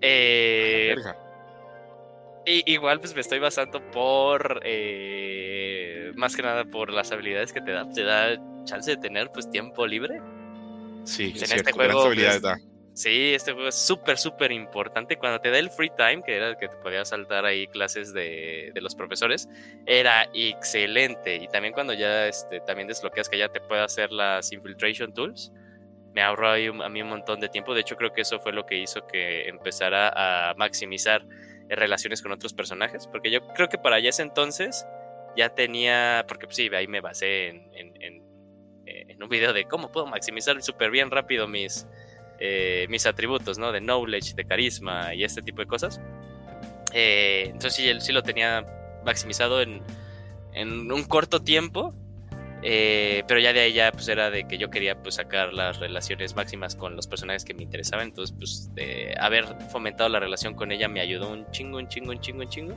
Eh, 0.00 0.94
y- 2.46 2.72
igual 2.72 3.00
pues 3.00 3.14
me 3.14 3.20
estoy 3.20 3.38
basando 3.38 3.82
por 3.90 4.60
eh, 4.64 6.12
más 6.14 6.36
que 6.36 6.42
nada 6.42 6.64
por 6.64 6.92
las 6.92 7.10
habilidades 7.10 7.52
que 7.52 7.60
te 7.62 7.72
da. 7.72 7.90
Te 7.90 8.02
da 8.04 8.36
chance 8.64 8.90
de 8.90 8.96
tener 8.98 9.30
pues 9.32 9.50
tiempo 9.50 9.86
libre. 9.86 10.20
Sí, 11.04 11.24
en 11.30 11.36
es 11.36 11.42
este 11.42 11.46
cierto. 11.54 11.72
juego, 11.74 11.88
grandes 11.88 12.06
habilidades 12.06 12.40
pues, 12.42 12.60
da. 12.62 12.77
Sí, 12.98 13.32
este 13.32 13.52
juego 13.52 13.68
es 13.68 13.76
súper, 13.76 14.18
súper 14.18 14.50
importante. 14.50 15.16
Cuando 15.18 15.40
te 15.40 15.52
da 15.52 15.58
el 15.60 15.70
free 15.70 15.90
time, 15.96 16.20
que 16.24 16.34
era 16.34 16.48
el 16.48 16.56
que 16.56 16.66
te 16.66 16.76
podías 16.78 17.08
saltar 17.10 17.44
ahí 17.44 17.68
clases 17.68 18.12
de, 18.12 18.72
de 18.74 18.80
los 18.80 18.96
profesores, 18.96 19.48
era 19.86 20.28
excelente. 20.34 21.36
Y 21.36 21.46
también 21.46 21.72
cuando 21.72 21.92
ya 21.94 22.26
este, 22.26 22.58
también 22.58 22.88
desbloqueas 22.88 23.28
que 23.28 23.38
ya 23.38 23.50
te 23.50 23.60
puede 23.60 23.82
hacer 23.82 24.10
las 24.10 24.50
infiltration 24.52 25.14
tools, 25.14 25.52
me 26.12 26.22
ahorró 26.22 26.50
ahí 26.50 26.68
un- 26.68 26.82
a 26.82 26.88
mí 26.88 27.00
un 27.00 27.10
montón 27.10 27.38
de 27.38 27.48
tiempo. 27.48 27.72
De 27.72 27.82
hecho, 27.82 27.94
creo 27.94 28.12
que 28.12 28.22
eso 28.22 28.40
fue 28.40 28.52
lo 28.52 28.66
que 28.66 28.76
hizo 28.78 29.06
que 29.06 29.48
empezara 29.48 30.50
a 30.50 30.54
maximizar 30.54 31.24
relaciones 31.68 32.20
con 32.20 32.32
otros 32.32 32.52
personajes. 32.52 33.06
Porque 33.06 33.30
yo 33.30 33.46
creo 33.54 33.68
que 33.68 33.78
para 33.78 34.00
ese 34.00 34.22
entonces 34.22 34.84
ya 35.36 35.50
tenía, 35.50 36.24
porque 36.26 36.46
pues, 36.46 36.56
sí, 36.56 36.68
ahí 36.74 36.88
me 36.88 37.00
basé 37.00 37.46
en, 37.46 37.70
en, 37.74 38.02
en, 38.02 38.22
eh, 38.86 39.04
en 39.06 39.22
un 39.22 39.28
video 39.28 39.52
de 39.52 39.66
cómo 39.66 39.92
puedo 39.92 40.06
maximizar 40.06 40.60
súper 40.62 40.90
bien 40.90 41.12
rápido 41.12 41.46
mis, 41.46 41.86
eh, 42.38 42.86
mis 42.88 43.06
atributos, 43.06 43.58
¿no? 43.58 43.72
De 43.72 43.80
knowledge, 43.80 44.34
de 44.34 44.44
carisma 44.44 45.14
y 45.14 45.24
este 45.24 45.42
tipo 45.42 45.60
de 45.60 45.66
cosas. 45.66 46.00
Eh, 46.92 47.44
entonces 47.46 47.74
sí, 47.74 47.92
sí 48.00 48.12
lo 48.12 48.22
tenía 48.22 48.64
maximizado 49.04 49.60
en, 49.60 49.82
en 50.52 50.90
un 50.92 51.04
corto 51.04 51.40
tiempo. 51.40 51.94
eh, 52.62 53.22
pero 53.28 53.38
ya 53.40 53.52
de 53.52 53.60
ahí 53.60 53.72
ya 53.72 53.92
pues 53.92 54.08
era 54.08 54.30
de 54.30 54.48
que 54.48 54.58
yo 54.58 54.70
quería 54.70 55.00
pues 55.00 55.14
sacar 55.16 55.52
las 55.52 55.78
relaciones 55.78 56.34
máximas 56.34 56.74
con 56.74 56.96
los 56.96 57.06
personajes 57.06 57.44
que 57.44 57.54
me 57.54 57.62
interesaban. 57.62 58.08
Entonces 58.08 58.34
pues 58.36 58.70
haber 59.20 59.44
fomentado 59.70 60.08
la 60.08 60.20
relación 60.20 60.54
con 60.54 60.72
ella 60.72 60.88
me 60.88 61.00
ayudó 61.00 61.30
un 61.30 61.50
chingo, 61.50 61.78
un 61.78 61.88
chingo, 61.88 62.10
un 62.10 62.20
chingo, 62.20 62.40
un 62.42 62.48
chingo. 62.48 62.74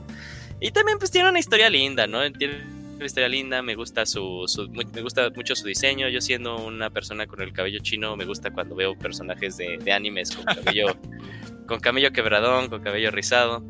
Y 0.60 0.72
también 0.72 1.00
pues 1.00 1.10
tiene 1.12 1.30
una 1.30 1.40
historia 1.40 1.70
linda, 1.70 2.06
¿no? 2.06 2.30
Tiene 2.32 2.81
una 3.02 3.08
historia 3.08 3.30
linda, 3.30 3.62
me 3.62 3.76
gusta 3.76 4.06
su, 4.06 4.44
su- 4.48 4.70
me 4.70 5.02
gusta 5.02 5.30
mucho 5.36 5.56
su 5.56 5.66
diseño. 5.68 6.08
Yo 6.10 6.22
siendo 6.22 6.58
una 6.58 6.90
persona 6.90 7.28
con 7.28 7.42
el 7.42 7.52
cabello 7.54 7.80
chino, 7.82 8.16
me 8.16 8.26
gusta 8.26 8.52
cuando 8.52 8.76
veo 8.76 8.98
personajes 8.98 9.58
de, 9.58 9.78
de 9.78 9.92
animes 9.92 10.36
con 10.36 10.46
cabello, 10.46 10.88
con 11.68 11.80
cabello 11.80 12.12
quebradón, 12.12 12.70
con 12.70 12.82
cabello 12.82 13.12
rizado. 13.12 13.64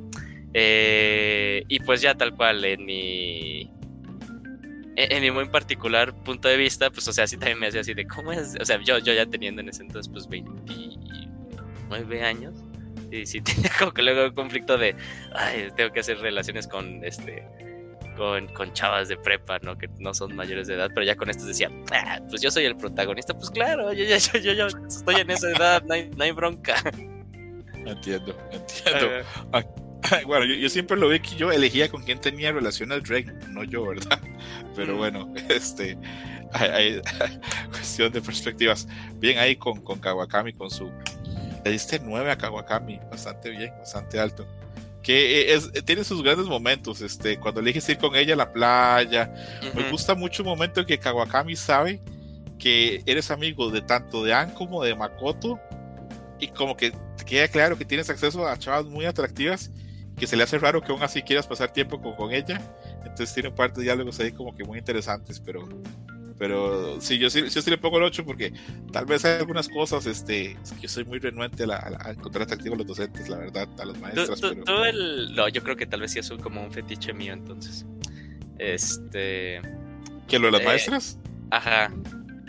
Eh, 0.54 1.64
y 1.70 1.80
pues 1.80 2.02
ya 2.02 2.16
tal 2.16 2.36
cual 2.36 2.64
en 2.66 2.86
mi 2.86 3.72
en 4.98 5.22
mi 5.22 5.32
muy 5.32 5.48
particular 5.48 6.14
punto 6.14 6.50
de 6.50 6.58
vista, 6.58 6.90
pues 6.92 7.08
o 7.08 7.14
sea, 7.14 7.26
sí 7.26 7.38
también 7.38 7.58
me 7.60 7.68
hacía 7.68 7.82
así 7.82 7.94
de 7.94 8.06
cómo 8.06 8.34
es, 8.34 8.56
o 8.60 8.66
sea, 8.66 8.80
yo, 8.84 9.00
yo 9.00 9.14
ya 9.14 9.26
teniendo 9.26 9.62
en 9.62 9.70
ese 9.70 9.84
entonces 9.84 10.12
pues 10.12 10.28
29 10.28 12.24
años. 12.24 12.54
Y 13.12 13.26
sí 13.26 13.42
tenía 13.42 13.72
como 13.80 13.94
que 13.94 14.02
luego 14.04 14.26
un 14.26 14.34
conflicto 14.36 14.78
de, 14.78 14.96
ay, 15.34 15.70
tengo 15.76 15.92
que 15.94 16.02
hacer 16.02 16.18
relaciones 16.20 16.68
con 16.68 17.04
este 17.04 17.46
con, 18.16 18.48
con 18.50 18.74
chavas 18.74 19.08
de 19.10 19.18
prepa, 19.18 19.60
¿no? 19.60 19.78
Que 19.78 19.88
no 20.00 20.14
son 20.14 20.36
mayores 20.36 20.68
de 20.68 20.76
edad, 20.76 20.90
pero 20.94 21.06
ya 21.06 21.16
con 21.16 21.30
estos 21.30 21.48
decía, 21.48 21.70
"Ah, 21.92 22.20
pues 22.30 22.42
yo 22.42 22.52
soy 22.52 22.66
el 22.66 22.76
protagonista, 22.76 23.34
pues 23.34 23.50
claro, 23.50 23.92
yo 23.94 24.04
ya 24.06 24.18
yo, 24.18 24.40
yo, 24.40 24.54
yo 24.54 24.68
estoy 24.88 25.16
en 25.16 25.30
esa 25.32 25.50
edad, 25.52 25.84
no 25.84 25.94
hay, 25.94 26.10
no 26.16 26.24
hay 26.24 26.32
bronca. 26.32 26.76
Entiendo, 27.86 28.38
entiendo. 28.52 29.08
bueno, 30.28 30.46
yo, 30.46 30.54
yo 30.56 30.70
siempre 30.70 30.98
lo 30.98 31.10
vi 31.10 31.20
que 31.20 31.36
yo 31.36 31.52
elegía 31.52 31.90
con 31.90 32.04
quién 32.04 32.20
tenía 32.20 32.52
relación 32.52 32.92
al 32.92 33.02
Drake, 33.02 33.32
no 33.50 33.64
yo, 33.64 33.86
¿verdad? 33.88 34.20
Pero 34.76 34.94
Mm. 34.96 34.98
bueno, 34.98 35.34
este. 35.50 35.98
Hay, 36.54 36.70
hay- 36.70 37.02
cuestión 37.72 38.12
de 38.12 38.22
perspectivas. 38.22 38.88
Bien 39.16 39.38
ahí 39.40 39.56
con, 39.56 39.82
con 39.82 40.00
Kawakami, 40.00 40.54
con 40.54 40.70
su. 40.70 40.92
Le 41.64 41.72
diste 41.72 42.00
9 42.00 42.32
a 42.32 42.38
Kawakami, 42.38 43.00
bastante 43.10 43.50
bien, 43.52 43.72
bastante 43.80 44.20
alto. 44.20 44.46
Que 45.02 45.54
es, 45.54 45.72
tiene 45.86 46.04
sus 46.04 46.22
grandes 46.22 46.48
momentos, 46.48 47.02
este, 47.02 47.40
cuando 47.40 47.60
eliges 47.60 47.90
ir 47.90 47.98
con 47.98 48.16
ella 48.16 48.36
a 48.36 48.38
la 48.38 48.54
playa, 48.54 49.34
me 49.74 49.90
gusta 49.90 50.14
mucho 50.14 50.44
el 50.44 50.50
momento 50.50 50.82
en 50.82 50.86
que 50.86 51.00
Kawakami 51.00 51.56
sabe 51.56 52.02
que 52.60 53.02
eres 53.08 53.32
amigo 53.32 53.72
de 53.72 53.82
tanto 53.82 54.24
de 54.24 54.34
An 54.34 54.52
como 54.52 54.84
de 54.84 54.96
Makoto 54.96 55.60
y 56.40 56.48
como 56.50 56.78
que 56.78 56.92
te 57.18 57.26
queda 57.26 57.48
claro 57.48 57.78
que 57.78 57.86
tienes 57.86 58.10
acceso 58.12 58.48
a 58.48 58.58
chavas 58.60 58.86
muy 58.86 59.06
atractivas 59.06 59.72
que 60.16 60.28
se 60.28 60.38
le 60.38 60.44
hace 60.44 60.60
raro 60.60 60.82
que 60.82 60.92
aún 60.92 61.02
así 61.02 61.24
quieras 61.24 61.48
pasar 61.48 61.74
tiempo 61.74 62.00
con, 62.00 62.16
con 62.16 62.32
ella. 62.32 62.62
Entonces 62.98 63.34
tiene 63.34 63.50
un 63.50 63.56
par 63.56 63.74
de 63.74 63.82
diálogos 63.82 64.20
ahí 64.20 64.32
como 64.32 64.56
que 64.56 64.64
muy 64.64 64.78
interesantes 64.78 65.40
pero 65.40 65.68
pero 66.42 67.00
sí 67.00 67.20
yo 67.20 67.30
sí, 67.30 67.44
yo 67.48 67.62
sí 67.62 67.70
le 67.70 67.78
pongo 67.78 67.98
el 68.00 68.04
8 68.06 68.26
porque 68.26 68.52
tal 68.92 69.06
vez 69.06 69.24
hay 69.26 69.38
algunas 69.38 69.70
cosas 69.70 70.08
este 70.08 70.58
es 70.64 70.72
que 70.72 70.82
yo 70.82 70.90
soy 70.90 71.06
muy 71.06 71.20
renuente 71.20 71.66
a, 71.66 71.68
la- 71.68 71.98
a 72.04 72.10
encontrar 72.10 72.42
atractivo 72.46 72.74
a 72.74 72.78
los 72.80 72.88
docentes 72.88 73.30
la 73.30 73.38
verdad 73.38 73.70
a 73.80 73.86
los 73.86 73.94
Tú, 73.94 74.02
maestras 74.02 74.42
tú- 74.42 74.50
pero 74.50 74.64
tú 74.64 74.84
el... 74.84 75.36
No, 75.36 75.48
yo 75.50 75.62
creo 75.62 75.76
que 75.76 75.86
tal 75.86 76.02
vez 76.02 76.14
sí 76.14 76.18
es 76.18 76.32
un- 76.32 76.40
como 76.40 76.64
un 76.64 76.72
fetiche 76.72 77.14
mío 77.14 77.34
entonces. 77.34 77.86
Este... 78.58 79.62
que 80.28 80.40
lo 80.40 80.48
de 80.48 80.52
las 80.54 80.62
eh, 80.62 80.66
maestras 80.66 81.20
Ajá. 81.52 81.94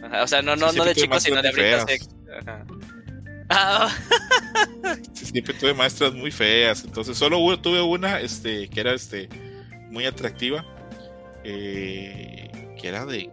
Ajá, 0.03 0.23
O 0.23 0.27
sea, 0.27 0.41
no, 0.41 0.57
no, 0.57 0.71
Sí, 0.71 0.79
no 0.79 0.85
de 0.87 0.95
chicos, 0.95 1.23
sino 1.23 1.43
de 1.43 1.49
ahorita. 1.51 1.87
Ajá. 3.51 3.89
Sí, 5.13 5.27
siempre 5.27 5.53
tuve 5.53 5.75
maestras 5.75 6.15
muy 6.15 6.31
feas, 6.31 6.83
entonces 6.85 7.19
solo 7.19 7.39
hubo- 7.41 7.61
tuve 7.61 7.83
una 7.83 8.21
este, 8.21 8.69
que 8.69 8.81
era 8.81 8.95
este, 8.95 9.29
muy 9.91 10.07
atractiva, 10.07 10.65
eh, 11.45 12.51
que 12.81 12.89
era 12.89 13.05
de 13.05 13.31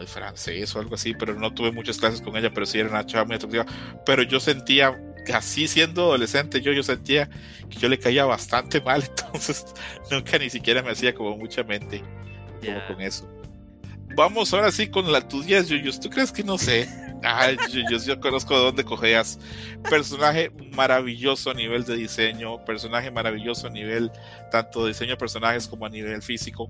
de 0.00 0.06
francés 0.06 0.74
o 0.74 0.80
algo 0.80 0.94
así, 0.94 1.14
pero 1.14 1.34
no 1.34 1.52
tuve 1.52 1.72
muchas 1.72 1.98
clases 1.98 2.20
con 2.20 2.36
ella, 2.36 2.50
pero 2.52 2.66
sí 2.66 2.78
era 2.78 2.88
una 2.88 3.06
chava 3.06 3.24
muy 3.24 3.36
atractiva, 3.36 3.66
pero 4.04 4.22
yo 4.22 4.40
sentía, 4.40 4.98
así 5.32 5.68
siendo 5.68 6.02
adolescente, 6.02 6.60
yo, 6.60 6.72
yo 6.72 6.82
sentía 6.82 7.28
que 7.68 7.78
yo 7.78 7.88
le 7.88 7.98
caía 7.98 8.24
bastante 8.24 8.80
mal, 8.80 9.02
entonces 9.08 9.64
nunca 10.10 10.38
ni 10.38 10.50
siquiera 10.50 10.82
me 10.82 10.90
hacía 10.90 11.14
como 11.14 11.36
mucha 11.36 11.62
mente 11.62 12.02
como 12.64 12.86
con 12.86 13.00
eso. 13.00 13.28
Vamos 14.16 14.52
ahora 14.52 14.72
sí 14.72 14.88
con 14.88 15.10
la 15.10 15.26
tu 15.26 15.42
10, 15.42 15.68
Yuyus. 15.68 16.00
¿Tú 16.00 16.10
crees 16.10 16.32
que 16.32 16.42
no 16.42 16.58
sé? 16.58 16.88
Ay, 17.22 17.56
Yuyus, 17.72 18.06
yo 18.06 18.18
conozco 18.20 18.56
de 18.56 18.64
dónde 18.64 18.84
cogeas. 18.84 19.38
Personaje 19.88 20.50
maravilloso 20.74 21.50
a 21.50 21.54
nivel 21.54 21.84
de 21.84 21.96
diseño, 21.96 22.64
personaje 22.64 23.10
maravilloso 23.10 23.68
a 23.68 23.70
nivel 23.70 24.10
tanto 24.50 24.82
de 24.82 24.88
diseño 24.88 25.12
de 25.12 25.16
personajes 25.16 25.68
como 25.68 25.86
a 25.86 25.88
nivel 25.88 26.22
físico. 26.22 26.68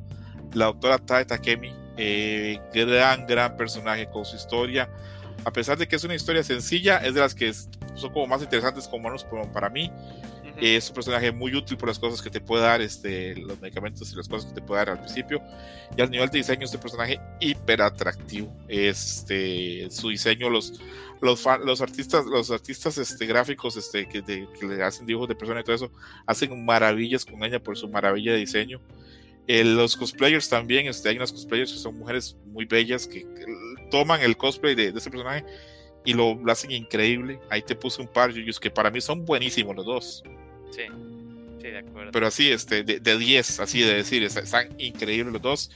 La 0.52 0.66
doctora 0.66 0.98
Tae 0.98 1.24
Takemi, 1.24 1.72
eh, 2.02 2.58
gran, 2.72 3.26
gran 3.26 3.56
personaje 3.56 4.08
con 4.08 4.24
su 4.24 4.36
historia. 4.36 4.88
A 5.44 5.52
pesar 5.52 5.76
de 5.76 5.86
que 5.86 5.96
es 5.96 6.04
una 6.04 6.14
historia 6.14 6.42
sencilla, 6.42 6.96
es 6.98 7.14
de 7.14 7.20
las 7.20 7.34
que 7.34 7.52
son 7.52 8.12
como 8.12 8.26
más 8.26 8.42
interesantes 8.42 8.88
como 8.88 9.04
menos 9.04 9.26
para 9.52 9.68
mí. 9.68 9.92
Es 10.56 10.88
un 10.88 10.94
personaje 10.94 11.30
muy 11.30 11.54
útil 11.54 11.76
por 11.76 11.88
las 11.88 11.98
cosas 11.98 12.22
que 12.22 12.30
te 12.30 12.40
puede 12.40 12.62
dar, 12.62 12.80
este, 12.80 13.34
los 13.36 13.60
medicamentos 13.60 14.12
y 14.12 14.16
las 14.16 14.28
cosas 14.28 14.50
que 14.50 14.60
te 14.60 14.66
puede 14.66 14.80
dar 14.80 14.90
al 14.90 14.98
principio. 15.00 15.42
Y 15.96 16.00
al 16.00 16.10
nivel 16.10 16.28
de 16.30 16.38
diseño, 16.38 16.64
este 16.64 16.78
personaje 16.78 17.20
hiper 17.38 17.82
atractivo. 17.82 18.50
Este, 18.68 19.88
su 19.90 20.08
diseño, 20.08 20.48
los, 20.48 20.80
los, 21.20 21.46
los 21.64 21.80
artistas, 21.82 22.24
los 22.24 22.50
artistas 22.50 22.96
este, 22.96 23.26
gráficos 23.26 23.76
este, 23.76 24.08
que, 24.08 24.22
le 24.66 24.82
hacen 24.82 25.06
dibujos 25.06 25.28
de 25.28 25.34
personas 25.34 25.62
y 25.62 25.64
todo 25.64 25.76
eso, 25.76 25.92
hacen 26.26 26.64
maravillas 26.64 27.24
con 27.26 27.42
ella 27.44 27.62
por 27.62 27.76
su 27.76 27.88
maravilla 27.88 28.32
de 28.32 28.38
diseño. 28.38 28.80
Eh, 29.46 29.64
los 29.64 29.96
cosplayers 29.96 30.48
también, 30.48 30.86
este, 30.86 31.08
hay 31.08 31.16
unas 31.16 31.32
cosplayers 31.32 31.72
que 31.72 31.78
son 31.78 31.98
mujeres 31.98 32.36
muy 32.46 32.64
bellas 32.66 33.06
que, 33.06 33.26
toman 33.90 34.20
el 34.22 34.36
cosplay 34.36 34.76
de, 34.76 34.92
de 34.92 34.98
este 34.98 35.10
personaje 35.10 35.44
y 36.04 36.14
lo, 36.14 36.38
hacen 36.50 36.70
increíble. 36.70 37.40
Ahí 37.50 37.62
te 37.62 37.74
puse 37.74 38.00
un 38.00 38.08
par 38.08 38.32
de 38.32 38.44
que 38.44 38.70
para 38.70 38.90
mí 38.90 39.00
son 39.00 39.24
buenísimos 39.24 39.76
los 39.76 39.84
dos. 39.84 40.24
Sí, 40.70 40.82
sí, 41.60 41.68
de 41.68 41.78
acuerdo. 41.78 42.12
Pero 42.12 42.26
así, 42.26 42.50
este, 42.50 42.82
de 42.82 43.18
10, 43.18 43.60
así 43.60 43.80
de 43.80 43.94
decir, 43.94 44.22
están 44.22 44.74
increíbles 44.78 45.32
los 45.32 45.42
dos. 45.42 45.70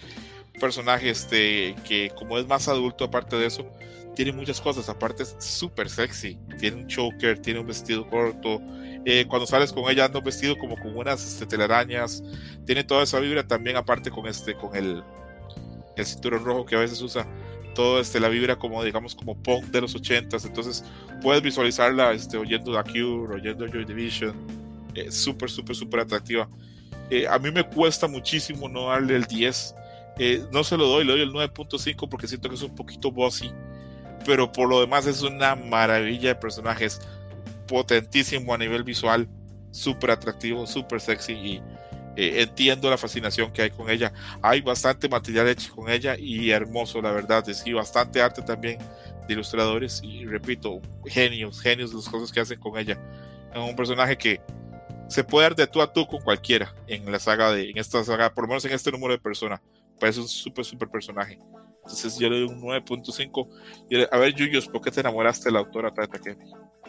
personajes 0.61 1.23
este, 1.23 1.75
que 1.87 2.11
como 2.15 2.39
es 2.39 2.47
más 2.47 2.69
adulto, 2.69 3.05
aparte 3.05 3.37
de 3.37 3.47
eso, 3.47 3.71
tiene 4.15 4.33
muchas 4.33 4.61
cosas. 4.61 4.89
Aparte 4.89 5.25
es 5.25 5.37
súper 5.39 5.91
sexy. 5.91 6.39
Tiene 6.59 6.79
un 6.79 6.87
choker, 6.87 7.39
tiene 7.41 7.61
un 7.61 7.67
vestido 7.67 8.09
corto. 8.09 8.63
Eh, 9.07 9.27
cuando 9.29 9.47
sales 9.47 9.73
con 9.73 9.91
ella 9.91 10.07
anda 10.07 10.19
un 10.19 10.25
vestido 10.25 10.57
como 10.57 10.77
con 10.77 10.97
unas 10.97 11.25
este, 11.27 11.47
telarañas. 11.47 12.23
Tiene 12.65 12.85
toda 12.85 13.03
esa 13.03 13.21
vibra 13.21 13.47
también 13.47 13.77
aparte 13.77 14.11
con 14.11 14.27
este, 14.27 14.55
con 14.55 14.75
el, 14.75 15.03
el 15.97 16.07
cinturón 16.07 16.45
rojo 16.45 16.65
que 16.65 16.77
a 16.77 16.81
veces 16.81 17.01
usa. 17.03 17.27
Todo 17.75 18.01
este, 18.01 18.21
la 18.21 18.29
vibra 18.29 18.57
como 18.57 18.83
digamos 18.85 19.15
como 19.17 19.37
punk 19.37 19.65
de 19.65 19.81
los 19.81 19.97
ochentas, 19.97 20.45
entonces 20.45 20.85
puedes 21.21 21.43
visualizarla 21.43 22.13
este, 22.13 22.37
oyendo 22.37 22.73
The 22.73 22.93
Cure, 22.93 23.35
oyendo 23.35 23.67
Joy 23.67 23.85
Division, 23.85 24.33
eh, 24.95 25.11
súper, 25.11 25.51
súper, 25.51 25.75
súper 25.75 26.01
atractiva. 26.01 26.49
Eh, 27.11 27.27
a 27.29 27.39
mí 27.39 27.51
me 27.51 27.65
cuesta 27.65 28.07
muchísimo 28.07 28.69
no 28.69 28.89
darle 28.89 29.17
el 29.17 29.25
10, 29.25 29.75
eh, 30.19 30.45
no 30.53 30.65
se 30.65 30.77
lo 30.77 30.87
doy, 30.87 31.05
le 31.05 31.13
doy 31.13 31.23
el 31.23 31.33
9.5 31.33 32.09
porque 32.09 32.27
siento 32.27 32.49
que 32.49 32.55
es 32.55 32.63
un 32.63 32.75
poquito 32.75 33.11
bossy, 33.11 33.51
pero 34.25 34.51
por 34.51 34.69
lo 34.69 34.81
demás 34.81 35.07
es 35.07 35.23
una 35.23 35.55
maravilla 35.55 36.29
de 36.29 36.35
personajes, 36.37 37.01
potentísimo 37.67 38.55
a 38.55 38.59
nivel 38.59 38.85
visual, 38.85 39.29
súper 39.71 40.13
atractivo, 40.13 40.67
súper 40.67 41.01
sexy 41.01 41.33
y 41.33 41.63
eh, 42.17 42.43
entiendo 42.43 42.89
la 42.89 42.99
fascinación 42.99 43.53
que 43.53 43.63
hay 43.63 43.71
con 43.71 43.91
ella. 43.91 44.13
Hay 44.41 44.61
bastante 44.61 45.09
material 45.09 45.49
hecho 45.49 45.75
con 45.75 45.91
ella 45.91 46.17
y 46.19 46.51
hermoso, 46.51 47.03
la 47.03 47.11
verdad. 47.11 47.49
Es 47.49 47.65
bastante 47.73 48.23
arte 48.23 48.43
también 48.43 48.79
de 49.27 49.35
ilustradores 49.35 50.01
y 50.03 50.25
repito, 50.25 50.81
genios, 51.07 51.61
genios 51.61 51.93
las 51.93 52.09
cosas 52.09 52.31
que 52.31 52.41
hacen 52.41 52.61
con 52.61 52.79
ella. 52.79 52.99
Es 53.53 53.59
un 53.59 53.77
personaje 53.77 54.17
que 54.17 54.41
se 55.09 55.25
puede 55.25 55.45
dar 55.45 55.57
de 55.57 55.67
tú 55.67 55.83
a 55.83 55.93
tú 55.93 56.07
con 56.07 56.21
cualquiera 56.23 56.75
en 56.87 57.11
la 57.11 57.19
saga 57.19 57.53
de, 57.53 57.71
en 57.71 57.79
esta 57.79 58.03
saga, 58.05 58.33
por 58.33 58.45
lo 58.45 58.49
menos 58.49 58.65
en 58.65 58.73
este 58.73 58.91
número 58.91 59.13
de 59.13 59.19
personas. 59.19 59.61
Parece 59.99 60.21
un 60.21 60.29
súper, 60.29 60.65
súper 60.65 60.89
personaje. 60.89 61.39
Entonces 61.85 62.19
yo 62.19 62.31
le 62.31 62.41
doy 62.41 62.49
un 62.49 62.63
9.5. 62.63 64.09
A 64.11 64.19
ver, 64.19 64.35
Yuyos, 64.35 64.69
¿por 64.69 64.81
qué 64.81 64.91
te 64.91 65.01
enamoraste 65.01 65.51
de 65.51 65.53
la 65.53 65.59
autora 65.59 65.93
Tata? 65.93 66.19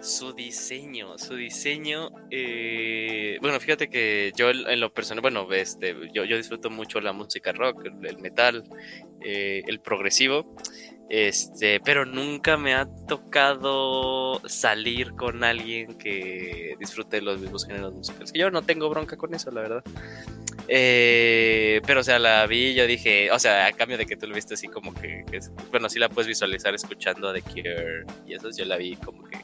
Su 0.01 0.33
diseño, 0.33 1.17
su 1.17 1.35
diseño. 1.35 2.09
Eh, 2.31 3.37
bueno, 3.41 3.59
fíjate 3.59 3.89
que 3.89 4.31
yo 4.37 4.51
en 4.51 4.79
lo 4.79 4.93
personal, 4.93 5.21
bueno, 5.21 5.51
este, 5.51 5.95
yo, 6.13 6.23
yo 6.23 6.37
disfruto 6.37 6.69
mucho 6.69 7.01
la 7.01 7.11
música 7.11 7.51
rock, 7.51 7.85
el, 7.85 8.17
metal, 8.19 8.63
eh, 9.21 9.63
el 9.67 9.81
progresivo. 9.81 10.55
Este, 11.09 11.79
pero 11.81 12.05
nunca 12.05 12.57
me 12.57 12.73
ha 12.73 12.87
tocado 13.07 14.41
salir 14.47 15.11
con 15.11 15.43
alguien 15.43 15.97
que 15.97 16.75
disfrute 16.79 17.21
los 17.21 17.39
mismos 17.39 17.65
géneros 17.65 17.93
musicales. 17.93 18.31
Yo 18.33 18.49
no 18.49 18.63
tengo 18.63 18.89
bronca 18.89 19.17
con 19.17 19.35
eso, 19.35 19.51
la 19.51 19.61
verdad. 19.61 19.83
Eh, 20.67 21.81
pero, 21.85 21.99
o 21.99 22.03
sea, 22.03 22.19
la 22.19 22.45
vi 22.47 22.73
yo 22.73 22.87
dije, 22.87 23.31
o 23.31 23.39
sea, 23.39 23.67
a 23.67 23.71
cambio 23.71 23.97
de 23.97 24.05
que 24.05 24.15
tú 24.15 24.27
lo 24.27 24.35
viste 24.35 24.55
así 24.55 24.67
como 24.67 24.93
que, 24.93 25.23
bueno, 25.71 25.89
sí 25.89 25.99
la 25.99 26.09
puedes 26.09 26.27
visualizar 26.27 26.73
escuchando 26.73 27.31
The 27.33 27.41
Cure 27.41 28.05
y 28.25 28.33
eso, 28.33 28.49
yo 28.55 28.65
la 28.65 28.77
vi 28.77 28.95
como 28.95 29.23
que 29.23 29.37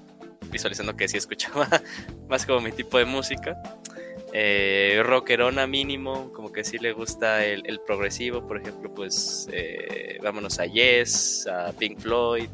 visualizando 0.51 0.95
que 0.95 1.07
sí 1.07 1.17
escuchaba 1.17 1.67
más 2.29 2.45
como 2.45 2.61
mi 2.61 2.71
tipo 2.71 2.97
de 2.97 3.05
música. 3.05 3.61
Eh, 4.33 5.01
rockerona 5.03 5.67
mínimo, 5.67 6.31
como 6.31 6.53
que 6.53 6.63
sí 6.63 6.77
le 6.77 6.93
gusta 6.93 7.43
el, 7.45 7.79
progresivo, 7.85 8.47
por 8.47 8.61
ejemplo, 8.61 8.93
pues 8.93 9.49
eh, 9.51 10.19
vámonos 10.23 10.59
a 10.59 10.65
Yes, 10.65 11.47
a 11.47 11.73
Pink 11.73 11.99
Floyd, 11.99 12.47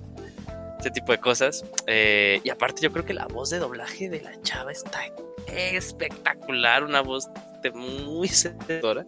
ese 0.79 0.89
tipo 0.91 1.11
de 1.11 1.19
cosas. 1.19 1.63
Eh, 1.85 2.41
y 2.43 2.49
aparte 2.49 2.81
yo 2.81 2.91
creo 2.91 3.05
que 3.05 3.13
la 3.13 3.27
voz 3.27 3.51
de 3.51 3.59
doblaje 3.59 4.09
de 4.09 4.21
la 4.21 4.41
chava 4.41 4.71
está 4.71 5.01
espectacular, 5.47 6.83
una 6.83 7.01
voz 7.01 7.29
de 7.61 7.71
muy 7.71 8.27
seductora. 8.27 9.05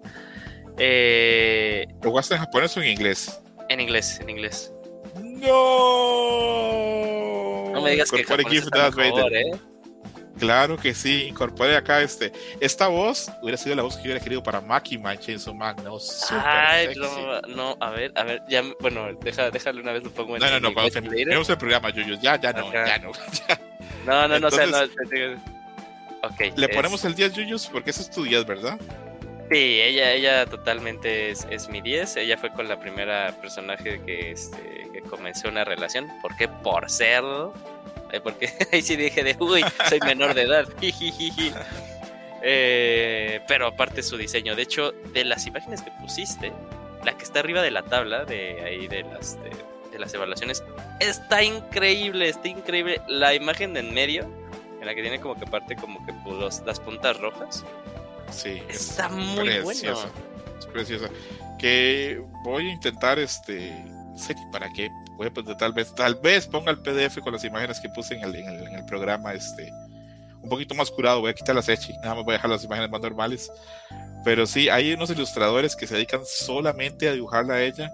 Eh, 0.77 1.87
¿Lo 2.01 2.11
vas 2.11 2.31
en 2.31 2.37
japonés 2.37 2.75
o 2.77 2.81
en 2.81 2.87
inglés? 2.87 3.41
En 3.69 3.79
inglés, 3.79 4.19
en 4.21 4.29
inglés. 4.29 4.73
No. 5.23 5.49
No 7.73 7.81
me 7.81 7.91
digas 7.91 8.09
que 8.11 8.25
mejor, 8.25 9.33
¿eh? 9.33 9.51
Claro 10.39 10.77
que 10.77 10.93
sí, 10.93 11.23
incorpore 11.27 11.75
acá 11.75 12.01
este. 12.01 12.31
Esta 12.61 12.87
voz 12.87 13.29
hubiera 13.41 13.57
sido 13.57 13.75
la 13.75 13.83
voz 13.83 13.97
que 13.97 14.03
yo 14.03 14.05
hubiera 14.05 14.23
querido 14.23 14.41
para 14.41 14.61
Maki 14.61 14.97
Man 14.97 15.19
Chainsaw 15.19 15.53
Man, 15.53 15.75
¿no? 15.83 15.97
Ay, 16.31 16.95
no, 16.95 17.41
no, 17.41 17.77
a 17.81 17.89
ver, 17.89 18.13
a 18.15 18.23
ver, 18.23 18.41
ya, 18.47 18.63
bueno, 18.79 19.09
deja, 19.21 19.51
déjale 19.51 19.81
una 19.81 19.91
vez 19.91 20.03
un 20.03 20.11
poco 20.11 20.35
en 20.35 20.41
No, 20.41 20.49
no, 20.49 20.61
no, 20.61 20.73
cuando 20.73 20.91
terminemos 20.91 21.49
el 21.49 21.57
programa, 21.57 21.89
Yuyo, 21.89 22.17
ya, 22.21 22.39
ya 22.39 22.53
no, 22.53 22.71
ya 22.71 22.97
no. 22.99 23.11
No, 24.05 24.27
no, 24.29 24.39
no, 24.39 24.47
o 24.47 24.51
sea, 24.51 24.65
no. 24.65 24.77
Ok. 26.23 26.55
Le 26.55 26.69
ponemos 26.69 27.05
el 27.05 27.15
10 27.15 27.33
Yuyos 27.33 27.67
porque 27.67 27.91
ese 27.91 28.01
es 28.01 28.11
tu 28.11 28.23
10, 28.23 28.45
¿verdad? 28.45 28.79
Sí, 29.49 29.81
ella, 29.81 30.11
ella 30.11 30.45
totalmente 30.45 31.31
es, 31.31 31.47
es, 31.49 31.69
mi 31.69 31.81
10. 31.81 32.17
Ella 32.17 32.37
fue 32.37 32.51
con 32.51 32.67
la 32.67 32.79
primera 32.79 33.35
personaje 33.41 33.99
que, 34.05 34.31
este, 34.31 34.89
que 34.93 35.01
comenzó 35.01 35.49
una 35.49 35.65
relación. 35.65 36.07
¿Por 36.21 36.35
qué? 36.37 36.47
Por 36.47 36.89
cerdo. 36.89 37.53
Porque 38.23 38.51
ahí 38.71 38.81
sí 38.81 38.95
dije 38.95 39.23
de, 39.23 39.35
uy, 39.39 39.63
soy 39.87 39.99
menor 40.01 40.33
de 40.33 40.43
edad. 40.43 40.67
eh, 42.43 43.41
pero 43.47 43.67
aparte 43.67 44.03
su 44.03 44.17
diseño. 44.17 44.55
De 44.55 44.63
hecho, 44.63 44.91
de 45.13 45.25
las 45.25 45.47
imágenes 45.47 45.81
que 45.81 45.91
pusiste, 45.99 46.51
la 47.03 47.17
que 47.17 47.23
está 47.23 47.39
arriba 47.39 47.61
de 47.61 47.71
la 47.71 47.83
tabla, 47.83 48.25
de 48.25 48.61
ahí 48.63 48.87
de 48.87 49.03
las, 49.03 49.37
de, 49.91 49.99
las 49.99 50.13
evaluaciones, 50.13 50.63
está 50.99 51.43
increíble, 51.43 52.29
está 52.29 52.47
increíble. 52.47 53.01
La 53.07 53.33
imagen 53.33 53.73
de 53.73 53.79
en 53.81 53.93
medio, 53.93 54.29
en 54.79 54.85
la 54.85 54.95
que 54.95 55.01
tiene 55.01 55.19
como 55.19 55.35
que 55.35 55.45
parte 55.45 55.75
como 55.75 56.05
que 56.05 56.13
las 56.65 56.79
puntas 56.79 57.19
rojas. 57.19 57.65
Sí. 58.31 58.61
Está 58.69 59.09
muy 59.09 59.59
bueno. 59.59 59.97
Es 60.59 60.65
preciosa. 60.65 61.09
Que 61.57 62.21
voy 62.43 62.67
a 62.67 62.71
intentar 62.71 63.19
este. 63.19 63.73
para 64.51 64.69
qué. 64.71 64.89
Voy 65.17 65.27
a, 65.27 65.57
tal 65.57 65.73
vez, 65.73 65.93
tal 65.95 66.15
vez 66.15 66.47
ponga 66.47 66.71
el 66.71 66.79
PDF 66.79 67.19
con 67.19 67.33
las 67.33 67.43
imágenes 67.43 67.79
que 67.79 67.89
puse 67.89 68.15
en 68.15 68.23
el, 68.23 68.35
en 68.35 68.73
el, 68.73 68.85
programa, 68.85 69.33
este, 69.33 69.69
un 70.41 70.49
poquito 70.49 70.73
más 70.75 70.89
curado. 70.89 71.19
Voy 71.19 71.31
a 71.31 71.33
quitar 71.33 71.55
las 71.55 71.67
Echi, 71.67 71.91
nada 71.97 72.15
más 72.15 72.23
voy 72.23 72.33
a 72.33 72.37
dejar 72.37 72.49
las 72.49 72.63
imágenes 72.63 72.89
más 72.89 73.01
normales. 73.01 73.51
Pero 74.23 74.45
sí, 74.45 74.69
hay 74.69 74.93
unos 74.93 75.09
ilustradores 75.09 75.75
que 75.75 75.87
se 75.87 75.95
dedican 75.95 76.21
solamente 76.25 77.09
a 77.09 77.13
dibujarla 77.13 77.55
a 77.55 77.63
ella. 77.63 77.91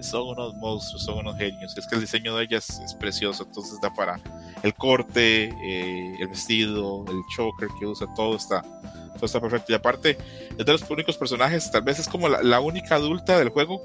Son 0.00 0.28
unos 0.28 0.54
monstruos, 0.54 1.02
son 1.02 1.18
unos 1.18 1.36
genios. 1.36 1.76
Es 1.76 1.86
que 1.86 1.96
el 1.96 2.00
diseño 2.00 2.36
de 2.36 2.44
ella 2.44 2.58
es, 2.58 2.94
precioso, 2.98 3.44
entonces 3.44 3.80
da 3.80 3.92
para 3.92 4.20
el 4.62 4.74
corte, 4.74 5.44
eh, 5.62 6.16
el 6.20 6.28
vestido, 6.28 7.04
el 7.08 7.20
choker 7.34 7.68
que 7.78 7.86
usa, 7.86 8.06
todo 8.14 8.36
está, 8.36 8.62
todo 8.62 9.26
está 9.26 9.40
perfecto. 9.40 9.72
Y 9.72 9.74
aparte, 9.74 10.18
es 10.56 10.64
de 10.64 10.72
los 10.72 10.88
únicos 10.88 11.16
personajes, 11.16 11.70
tal 11.70 11.82
vez 11.82 11.98
es 11.98 12.08
como 12.08 12.28
la, 12.28 12.60
única 12.60 12.94
adulta 12.94 13.38
del 13.38 13.48
juego 13.48 13.82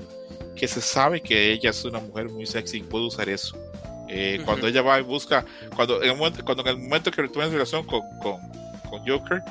que 0.55 0.67
se 0.67 0.81
sabe 0.81 1.21
que 1.21 1.51
ella 1.51 1.71
es 1.71 1.83
una 1.83 1.99
mujer 1.99 2.29
muy 2.29 2.45
sexy 2.45 2.77
y 2.77 2.83
puede 2.83 3.05
usar 3.05 3.29
eso. 3.29 3.57
Eh, 4.07 4.41
cuando 4.45 4.67
ella 4.67 4.83
va 4.83 4.99
y 4.99 5.03
busca, 5.03 5.43
cuando 5.75 6.03
en 6.03 6.11
el 6.11 6.17
momento, 6.17 6.45
cuando 6.45 6.61
en 6.63 6.69
el 6.69 6.77
momento 6.77 7.09
que 7.09 7.27
tienes 7.27 7.51
relación 7.51 7.85
con, 7.85 8.01
con, 8.19 8.39
con, 8.87 9.07
Joker, 9.07 9.41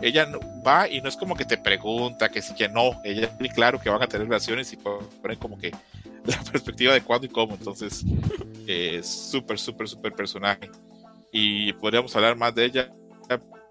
ella 0.00 0.28
va 0.66 0.88
y 0.88 1.00
no 1.00 1.08
es 1.08 1.16
como 1.16 1.36
que 1.36 1.44
te 1.44 1.56
pregunta 1.56 2.28
que 2.28 2.42
sí 2.42 2.54
que 2.54 2.68
no, 2.68 3.00
ella 3.04 3.34
muy 3.38 3.48
claro 3.48 3.80
que 3.80 3.90
van 3.90 4.02
a 4.02 4.06
tener 4.06 4.26
relaciones 4.26 4.72
y 4.72 4.76
ponen 4.76 5.38
como 5.38 5.58
que 5.58 5.70
la 6.24 6.42
perspectiva 6.42 6.94
de 6.94 7.02
cuándo 7.02 7.26
y 7.26 7.30
cómo. 7.30 7.54
Entonces, 7.54 8.04
es 8.66 9.06
súper, 9.06 9.58
súper, 9.58 9.88
súper 9.88 10.12
personaje. 10.12 10.70
Y 11.32 11.72
podríamos 11.74 12.14
hablar 12.16 12.36
más 12.36 12.54
de 12.54 12.66
ella, 12.66 12.90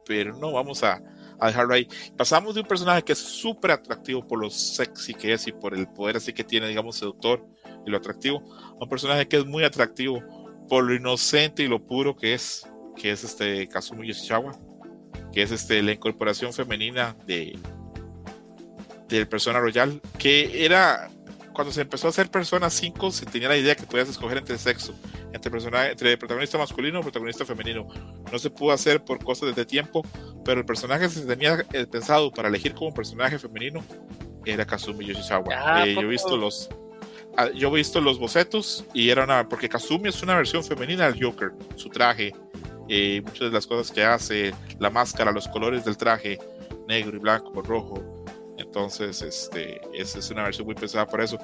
pero 0.05 0.35
no 0.37 0.51
vamos 0.51 0.83
a, 0.83 1.01
a 1.39 1.47
dejarlo 1.47 1.73
ahí. 1.73 1.87
Pasamos 2.17 2.55
de 2.55 2.61
un 2.61 2.67
personaje 2.67 3.03
que 3.03 3.13
es 3.13 3.19
súper 3.19 3.71
atractivo 3.71 4.25
por 4.27 4.39
lo 4.39 4.49
sexy 4.49 5.13
que 5.13 5.33
es 5.33 5.47
y 5.47 5.51
por 5.51 5.73
el 5.73 5.87
poder 5.87 6.17
así 6.17 6.33
que 6.33 6.43
tiene, 6.43 6.67
digamos, 6.67 6.97
seductor 6.97 7.45
y 7.85 7.89
lo 7.89 7.97
atractivo, 7.97 8.43
a 8.79 8.83
un 8.83 8.89
personaje 8.89 9.27
que 9.27 9.37
es 9.37 9.45
muy 9.45 9.63
atractivo 9.63 10.21
por 10.69 10.83
lo 10.85 10.95
inocente 10.95 11.63
y 11.63 11.67
lo 11.67 11.85
puro 11.85 12.15
que 12.15 12.33
es, 12.33 12.67
que 12.95 13.11
es 13.11 13.23
este 13.23 13.67
Kazumi 13.67 14.07
Yoshizawa, 14.07 14.57
que 15.33 15.41
es 15.41 15.51
este 15.51 15.81
la 15.81 15.91
incorporación 15.91 16.53
femenina 16.53 17.15
de 17.25 17.57
del 19.09 19.27
Persona 19.27 19.59
Royal, 19.59 20.01
que 20.17 20.65
era 20.65 21.09
cuando 21.53 21.71
se 21.71 21.81
empezó 21.81 22.07
a 22.07 22.09
hacer 22.09 22.29
Persona 22.29 22.69
5 22.69 23.11
se 23.11 23.25
tenía 23.25 23.47
la 23.47 23.57
idea 23.57 23.75
que 23.75 23.83
podías 23.83 24.09
escoger 24.09 24.39
entre 24.39 24.57
sexo, 24.57 24.93
entre, 25.31 25.51
personaje, 25.51 25.91
entre 25.91 26.17
protagonista 26.17 26.57
masculino 26.57 26.99
o 26.99 27.03
protagonista 27.03 27.45
femenino. 27.45 27.87
No 28.31 28.39
se 28.39 28.49
pudo 28.49 28.71
hacer 28.71 29.03
por 29.03 29.23
cosas 29.23 29.55
de 29.55 29.65
tiempo, 29.65 30.01
pero 30.43 30.61
el 30.61 30.65
personaje 30.65 31.05
que 31.05 31.09
se 31.09 31.25
tenía 31.25 31.63
eh, 31.71 31.85
pensado 31.85 32.31
para 32.31 32.49
elegir 32.49 32.73
como 32.73 32.93
personaje 32.93 33.37
femenino 33.37 33.83
era 34.45 34.65
Kazumi 34.65 35.05
Yoshizawa. 35.05 35.53
Ah, 35.55 35.87
Eh, 35.87 35.93
yo 35.93 36.01
he 36.01 36.07
visto 36.07 36.35
los 36.35 36.69
ah, 37.37 37.49
yo 37.51 37.69
he 37.69 37.75
visto 37.75 38.01
los 38.01 38.19
bocetos 38.19 38.85
y 38.93 39.09
era 39.09 39.23
una 39.23 39.47
porque 39.47 39.69
Kazumi 39.69 40.09
es 40.09 40.21
una 40.23 40.35
versión 40.35 40.63
femenina 40.63 41.09
del 41.09 41.23
Joker, 41.23 41.51
su 41.75 41.89
traje, 41.89 42.33
eh, 42.89 43.21
muchas 43.23 43.47
de 43.47 43.51
las 43.51 43.67
cosas 43.67 43.91
que 43.91 44.03
hace, 44.03 44.53
la 44.79 44.89
máscara, 44.89 45.31
los 45.31 45.47
colores 45.47 45.85
del 45.85 45.97
traje, 45.97 46.39
negro 46.87 47.15
y 47.15 47.19
blanco, 47.19 47.61
rojo. 47.61 48.01
Entonces, 48.57 49.21
este, 49.21 49.81
esa 49.93 50.19
es 50.19 50.29
una 50.29 50.43
versión 50.43 50.65
muy 50.65 50.75
pesada 50.75 51.07
por 51.07 51.21
eso. 51.21 51.37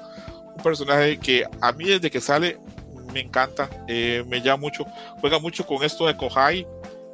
Un 0.56 0.62
personaje 0.62 1.18
que 1.18 1.44
a 1.60 1.72
mí 1.72 1.86
desde 1.86 2.10
que 2.10 2.20
sale 2.20 2.58
me 3.12 3.20
encanta, 3.20 3.68
eh, 3.88 4.24
me 4.28 4.40
llama 4.40 4.60
mucho, 4.60 4.84
juega 5.20 5.38
mucho 5.38 5.66
con 5.66 5.82
esto 5.82 6.06
de 6.06 6.16
Kohai, 6.16 6.66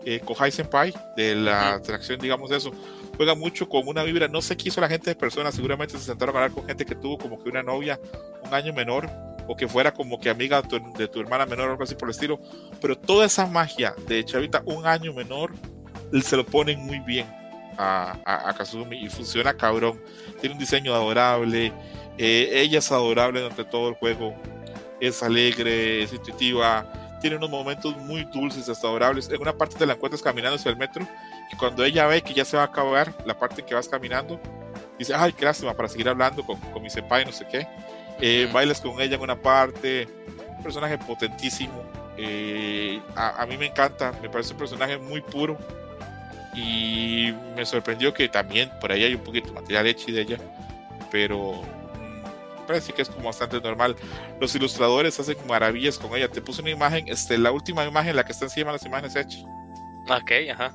eh, 0.05 0.21
Kohai 0.21 0.51
Senpai, 0.53 0.95
de 1.17 1.35
la 1.35 1.75
atracción, 1.75 2.19
digamos, 2.21 2.51
de 2.51 2.59
eso. 2.59 2.71
Juega 3.17 3.35
mucho 3.35 3.69
con 3.69 3.89
una 3.89 4.03
vibra, 4.03 4.29
no 4.29 4.43
sé 4.43 4.57
qué 4.57 4.69
hizo 4.69 4.81
la 4.81 4.89
gente 4.89 5.11
de 5.11 5.17
personas, 5.17 5.55
seguramente 5.55 5.97
se 5.97 6.05
sentaron 6.05 6.37
a 6.37 6.39
hablar 6.41 6.53
con 6.53 6.67
gente 6.67 6.85
que 6.85 6.95
tuvo 6.95 7.17
como 7.17 7.43
que 7.43 7.49
una 7.49 7.63
novia 7.63 7.99
un 8.45 8.53
año 8.53 8.75
menor 8.75 9.09
o 9.47 9.57
que 9.57 9.69
fuera 9.69 9.93
como 9.93 10.19
que 10.19 10.31
amiga 10.31 10.63
de 10.63 10.69
tu, 10.69 10.93
de 10.93 11.09
tu 11.09 11.21
hermana 11.21 11.47
menor 11.47 11.69
o 11.69 11.71
algo 11.73 11.85
así 11.85 11.95
por 11.95 12.09
el 12.09 12.15
estilo, 12.15 12.41
pero 12.81 12.97
toda 12.97 13.27
esa 13.27 13.47
magia 13.47 13.95
de 14.07 14.25
Chavita 14.25 14.63
un 14.67 14.87
año 14.87 15.13
menor 15.13 15.53
se 16.23 16.37
lo 16.37 16.45
ponen 16.45 16.85
muy 16.85 17.01
bien 17.01 17.27
a, 17.79 18.17
a, 18.25 18.51
a 18.51 18.55
Kazumi 18.55 19.05
y 19.05 19.09
funciona 19.09 19.55
cabrón. 19.55 20.01
Tiene 20.41 20.55
un 20.55 20.59
diseño 20.59 20.95
adorable, 20.95 21.73
eh, 22.19 22.51
ella 22.53 22.79
es 22.79 22.91
adorable 22.91 23.41
durante 23.41 23.65
todo 23.65 23.89
el 23.89 23.95
juego, 23.95 24.35
es 25.01 25.23
alegre, 25.23 26.03
es 26.03 26.13
intuitiva, 26.13 26.91
tiene 27.21 27.37
unos 27.37 27.51
momentos 27.51 27.97
muy 27.99 28.25
dulces, 28.25 28.69
hasta 28.69 28.87
adorables. 28.87 29.29
En 29.31 29.41
una 29.41 29.53
parte 29.53 29.77
te 29.77 29.87
la 29.87 29.95
encuentras 29.95 30.23
caminando 30.23 30.57
hacia 30.57 30.71
el 30.71 30.77
metro 30.77 31.07
y 31.53 31.57
cuando 31.57 31.85
ella 31.85 32.07
ve 32.07 32.23
que 32.23 32.35
ya 32.35 32.45
se 32.45 32.57
va 32.57 32.65
a 32.65 32.67
acabar 32.67 33.13
la 33.27 33.39
parte 33.39 33.63
que 33.63 33.75
vas 33.75 33.89
caminando, 33.89 34.41
dice, 34.99 35.15
ay, 35.15 35.33
qué 35.33 35.45
lástima 35.45 35.75
para 35.75 35.89
seguir 35.89 36.09
hablando 36.09 36.45
con, 36.45 36.59
con 36.59 36.83
mi 36.83 36.91
senpai, 36.91 37.25
no 37.25 37.33
sé 37.33 37.47
qué. 37.51 37.67
Eh. 38.21 38.49
Bailas 38.53 38.81
con 38.81 39.01
ella 39.01 39.17
en 39.17 39.21
una 39.23 39.37
parte, 39.37 40.09
un 40.57 40.63
personaje 40.63 40.99
potentísimo. 40.99 41.83
eh, 42.19 43.01
a, 43.15 43.43
a 43.43 43.47
mí 43.47 43.57
me 43.59 43.67
encanta, 43.67 44.13
me 44.23 44.29
parece 44.31 44.53
un 44.53 44.59
personaje 44.59 44.97
muy 44.99 45.21
puro 45.21 45.59
y 46.55 47.35
me 47.55 47.67
sorprendió 47.67 48.15
que 48.15 48.29
también 48.29 48.71
por 48.81 48.91
ahí 48.91 49.05
hay 49.05 49.15
un 49.15 49.21
poquito 49.21 49.49
de 49.49 49.55
material 49.55 49.87
hecho 49.87 50.11
de 50.11 50.23
ella, 50.23 50.39
pero 51.11 51.53
mm, 51.63 52.67
parece 52.67 52.93
que 52.95 53.03
es 53.03 53.11
como 53.11 53.27
bastante 53.27 53.61
normal. 53.61 53.95
Los 54.41 54.55
ilustradores 54.55 55.21
hacen 55.21 55.37
maravillas 55.47 55.99
con 55.99 56.17
ella. 56.17 56.29
Te 56.29 56.41
puse 56.41 56.63
una 56.63 56.71
imagen, 56.71 57.09
este, 57.09 57.37
la 57.37 57.53
última 57.53 57.85
imagen, 57.85 58.17
la 58.17 58.25
que 58.25 58.33
está 58.33 58.47
encima 58.47 58.71
de 58.73 58.79
las 58.79 58.87
imágenes 58.87 59.15
hechas. 59.17 59.45
Ok, 60.09 60.31
ajá. 60.53 60.73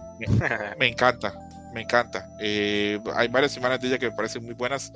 Me 0.77 0.87
encanta, 0.87 1.33
me 1.73 1.81
encanta. 1.81 2.29
Eh, 2.39 2.99
hay 3.15 3.27
varias 3.29 3.57
imágenes 3.57 3.81
de 3.81 3.87
ella 3.87 3.97
que 3.97 4.09
me 4.11 4.15
parecen 4.15 4.43
muy 4.45 4.53
buenas. 4.53 4.93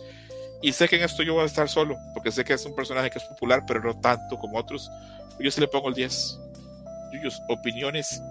Y 0.62 0.72
sé 0.74 0.88
que 0.88 0.96
en 0.96 1.04
esto 1.04 1.22
yo 1.24 1.34
voy 1.34 1.44
a 1.44 1.46
estar 1.46 1.70
solo, 1.70 1.98
porque 2.14 2.32
sé 2.32 2.44
que 2.44 2.54
es 2.54 2.66
un 2.66 2.76
personaje 2.76 3.10
que 3.10 3.20
es 3.20 3.24
popular, 3.26 3.64
pero 3.68 3.82
no 3.82 4.00
tanto 4.00 4.38
como 4.38 4.58
otros. 4.58 4.90
Yo 5.40 5.52
sí 5.52 5.60
le 5.62 5.68
pongo 5.68 5.90
el 5.90 5.94
10. 5.96 6.40
Yuyos, 7.14 7.40
opiniones 7.50 8.22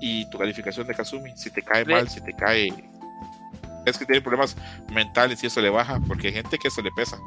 y 0.00 0.28
tu 0.30 0.38
calificación 0.38 0.86
de 0.86 0.94
Kazumi. 0.94 1.32
Si 1.36 1.50
te 1.50 1.62
cae 1.62 1.84
mal, 1.84 2.08
si 2.08 2.20
te 2.20 2.32
cae. 2.34 2.68
Es 3.86 3.96
que 3.96 4.04
tiene 4.04 4.20
problemas 4.20 4.56
mentales 4.92 5.42
y 5.42 5.46
eso 5.46 5.60
le 5.60 5.70
baja, 5.70 5.98
porque 6.06 6.28
hay 6.28 6.34
gente 6.34 6.58
que 6.58 6.68
eso 6.68 6.82
le 6.82 6.90
pesa. 6.92 7.18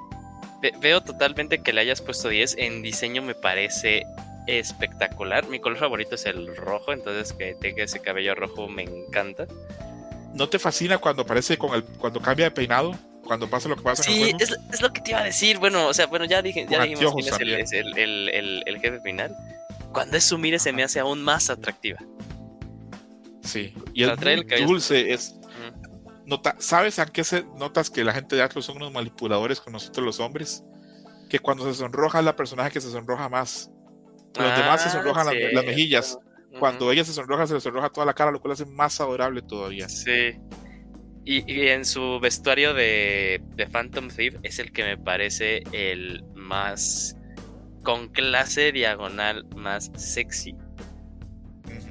Ve- 0.61 0.73
veo 0.79 1.01
totalmente 1.01 1.61
que 1.61 1.73
le 1.73 1.81
hayas 1.81 2.01
puesto 2.01 2.29
10. 2.29 2.55
En 2.59 2.81
diseño 2.83 3.21
me 3.23 3.33
parece 3.35 4.03
espectacular. 4.45 5.47
Mi 5.47 5.59
color 5.59 5.79
favorito 5.79 6.15
es 6.15 6.25
el 6.25 6.55
rojo, 6.55 6.91
entonces 6.93 7.33
que 7.33 7.55
tenga 7.55 7.83
ese 7.83 8.01
cabello 8.01 8.35
rojo 8.35 8.67
me 8.67 8.83
encanta. 8.83 9.47
¿No 10.33 10.47
te 10.49 10.59
fascina 10.59 10.97
cuando 10.99 11.23
aparece 11.23 11.57
con 11.57 11.73
el, 11.75 11.83
cuando 11.83 12.19
cambia 12.21 12.45
de 12.45 12.51
peinado? 12.51 12.93
Cuando 13.25 13.49
pasa 13.49 13.69
lo 13.69 13.75
que 13.77 13.81
pasa 13.83 14.03
en 14.03 14.09
el 14.09 14.13
Sí, 14.15 14.21
juego. 14.31 14.37
es, 14.43 14.59
es 14.73 14.81
lo 14.81 14.91
que 14.93 15.01
te 15.01 15.11
iba 15.11 15.19
a 15.19 15.23
decir. 15.23 15.57
Bueno, 15.57 15.87
o 15.87 15.93
sea, 15.93 16.07
bueno, 16.07 16.25
ya 16.25 16.41
dije, 16.41 16.65
ya 16.69 16.83
dijimos 16.83 17.13
quién 17.15 17.59
es, 17.59 17.71
el, 17.71 17.97
el- 17.97 18.63
el- 18.65 18.79
jefe 18.79 18.99
final. 19.01 19.35
Cuando 19.93 20.17
es 20.17 20.23
su 20.23 20.37
mire 20.37 20.59
se 20.59 20.73
me 20.73 20.83
hace 20.83 20.99
aún 20.99 21.21
más 21.23 21.49
atractiva. 21.49 21.99
Sí, 23.41 23.73
y 23.93 24.03
el 24.03 24.15
dulce, 24.65 25.13
es, 25.13 25.35
nota, 26.25 26.55
¿sabes 26.59 26.99
a 26.99 27.05
qué 27.05 27.23
se 27.23 27.43
notas 27.57 27.89
que 27.89 28.03
la 28.03 28.13
gente 28.13 28.35
de 28.35 28.41
Atlas 28.41 28.65
son 28.65 28.77
unos 28.77 28.91
manipuladores 28.91 29.59
con 29.59 29.73
nosotros 29.73 30.05
los 30.05 30.19
hombres? 30.19 30.63
Que 31.29 31.39
cuando 31.39 31.63
se 31.65 31.73
sonroja 31.77 32.19
es 32.19 32.25
la 32.25 32.35
personaje 32.35 32.71
que 32.71 32.81
se 32.81 32.89
sonroja 32.91 33.27
más. 33.29 33.69
Los 34.37 34.57
demás 34.57 34.81
se 34.81 34.89
Ah, 34.89 34.91
sonrojan 34.91 35.27
las, 35.53 35.65
mejillas. 35.65 36.17
Cuando 36.59 36.91
ella 36.91 37.03
se 37.03 37.13
sonroja, 37.13 37.47
se 37.47 37.55
le 37.55 37.59
sonroja 37.61 37.89
toda 37.89 38.05
la 38.05 38.13
cara, 38.13 38.31
lo 38.31 38.39
cual 38.39 38.53
hace 38.53 38.65
más 38.65 38.99
adorable 39.01 39.41
todavía. 39.41 39.89
Sí. 39.89 40.37
Y, 41.25 41.49
y 41.51 41.67
en 41.69 41.85
su 41.85 42.19
vestuario 42.19 42.73
de, 42.73 43.41
de 43.55 43.67
Phantom 43.67 44.09
Thief 44.09 44.35
es 44.43 44.59
el 44.59 44.71
que 44.73 44.83
me 44.83 44.97
parece 44.97 45.63
el 45.71 46.23
más 46.35 47.15
con 47.83 48.09
clase 48.09 48.71
diagonal 48.73 49.45
más 49.55 49.89
sexy. 49.95 50.55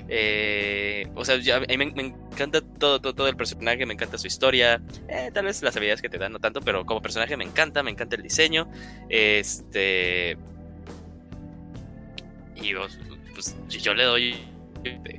Eh, 0.09 1.07
o 1.15 1.25
sea, 1.25 1.39
ya- 1.39 1.61
me, 1.61 1.77
me 1.79 1.85
encanta 2.03 2.61
todo, 2.61 3.01
todo, 3.01 3.15
todo 3.15 3.29
el 3.29 3.37
personaje, 3.37 3.87
me 3.87 3.95
encanta 3.95 4.19
su 4.19 4.27
historia. 4.27 4.83
eh, 5.09 5.31
tal 5.33 5.47
vez 5.47 5.63
las 5.63 5.75
habilidades 5.77 6.03
que 6.03 6.11
te 6.11 6.19
dan 6.19 6.33
no 6.33 6.39
tanto, 6.39 6.61
pero 6.61 6.85
como 6.85 7.01
personaje 7.01 7.35
me 7.39 7.45
encanta, 7.45 7.83
me 7.83 7.91
encanta 7.91 8.17
el 8.17 8.23
diseño. 8.23 8.71
Este. 9.09 10.37
Y 12.57 12.75
pues, 12.75 12.99
pues, 13.35 13.57
yo- 13.83 13.95
le 13.95 14.05
doy. 14.05 14.37
este, 14.85 15.17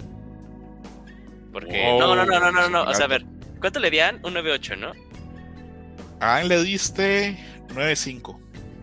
Porque. 1.51 1.81
Wow, 1.91 1.99
no, 1.99 2.15
no, 2.15 2.25
no, 2.25 2.39
no, 2.39 2.51
no, 2.51 2.69
no. 2.69 2.83
O 2.83 2.93
sea, 2.93 3.05
a 3.05 3.09
ver. 3.09 3.25
¿Cuánto 3.63 3.79
le 3.79 3.91
dan? 3.91 4.19
Un 4.25 4.33
9.8, 4.33 4.77
¿no? 4.77 4.91
A 6.19 6.35
Anne 6.35 6.49
le 6.49 6.63
diste 6.63 7.37
9.5. 7.69 8.37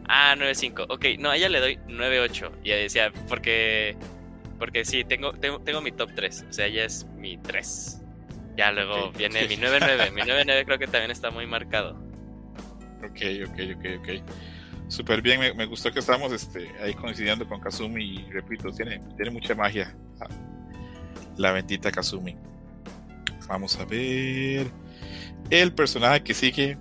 Ah, 0.08 0.34
9.5. 0.38 0.86
Ok, 0.88 1.04
no, 1.18 1.28
a 1.28 1.36
ella 1.36 1.50
le 1.50 1.60
doy 1.60 1.76
9.8. 1.86 2.50
Y 2.64 2.70
ella 2.70 2.76
decía, 2.80 3.12
porque. 3.28 3.94
Porque 4.58 4.86
sí, 4.86 5.04
tengo, 5.04 5.34
tengo, 5.34 5.60
tengo 5.60 5.82
mi 5.82 5.92
top 5.92 6.14
3. 6.14 6.46
O 6.48 6.52
sea, 6.54 6.64
ella 6.64 6.86
es 6.86 7.04
mi 7.18 7.36
3. 7.36 8.00
Ya 8.56 8.72
luego 8.72 9.12
viene 9.12 9.46
mi 9.48 9.56
9.9. 9.58 10.12
Mi 10.12 10.22
9.9 10.22 10.64
creo 10.64 10.78
que 10.78 10.86
también 10.86 11.10
está 11.10 11.30
muy 11.30 11.46
marcado. 11.46 12.02
Ok, 13.04 13.20
ok, 13.50 13.60
ok, 13.76 13.84
ok. 13.98 14.88
Súper 14.88 15.20
bien, 15.20 15.40
me, 15.40 15.52
me 15.52 15.66
gustó 15.66 15.92
que 15.92 15.98
estamos 15.98 16.32
este, 16.32 16.70
ahí 16.82 16.94
coincidiendo 16.94 17.46
con 17.46 17.60
Kazumi 17.60 18.02
y 18.02 18.30
repito, 18.30 18.72
tiene, 18.72 18.98
tiene 19.14 19.30
mucha 19.30 19.54
magia 19.54 19.94
la 21.36 21.52
bendita 21.52 21.92
Kazumi. 21.92 22.34
Vamos 23.50 23.76
a 23.80 23.84
ver. 23.84 24.70
El 25.50 25.74
personaje 25.74 26.22
que 26.22 26.34
sigue 26.34 26.78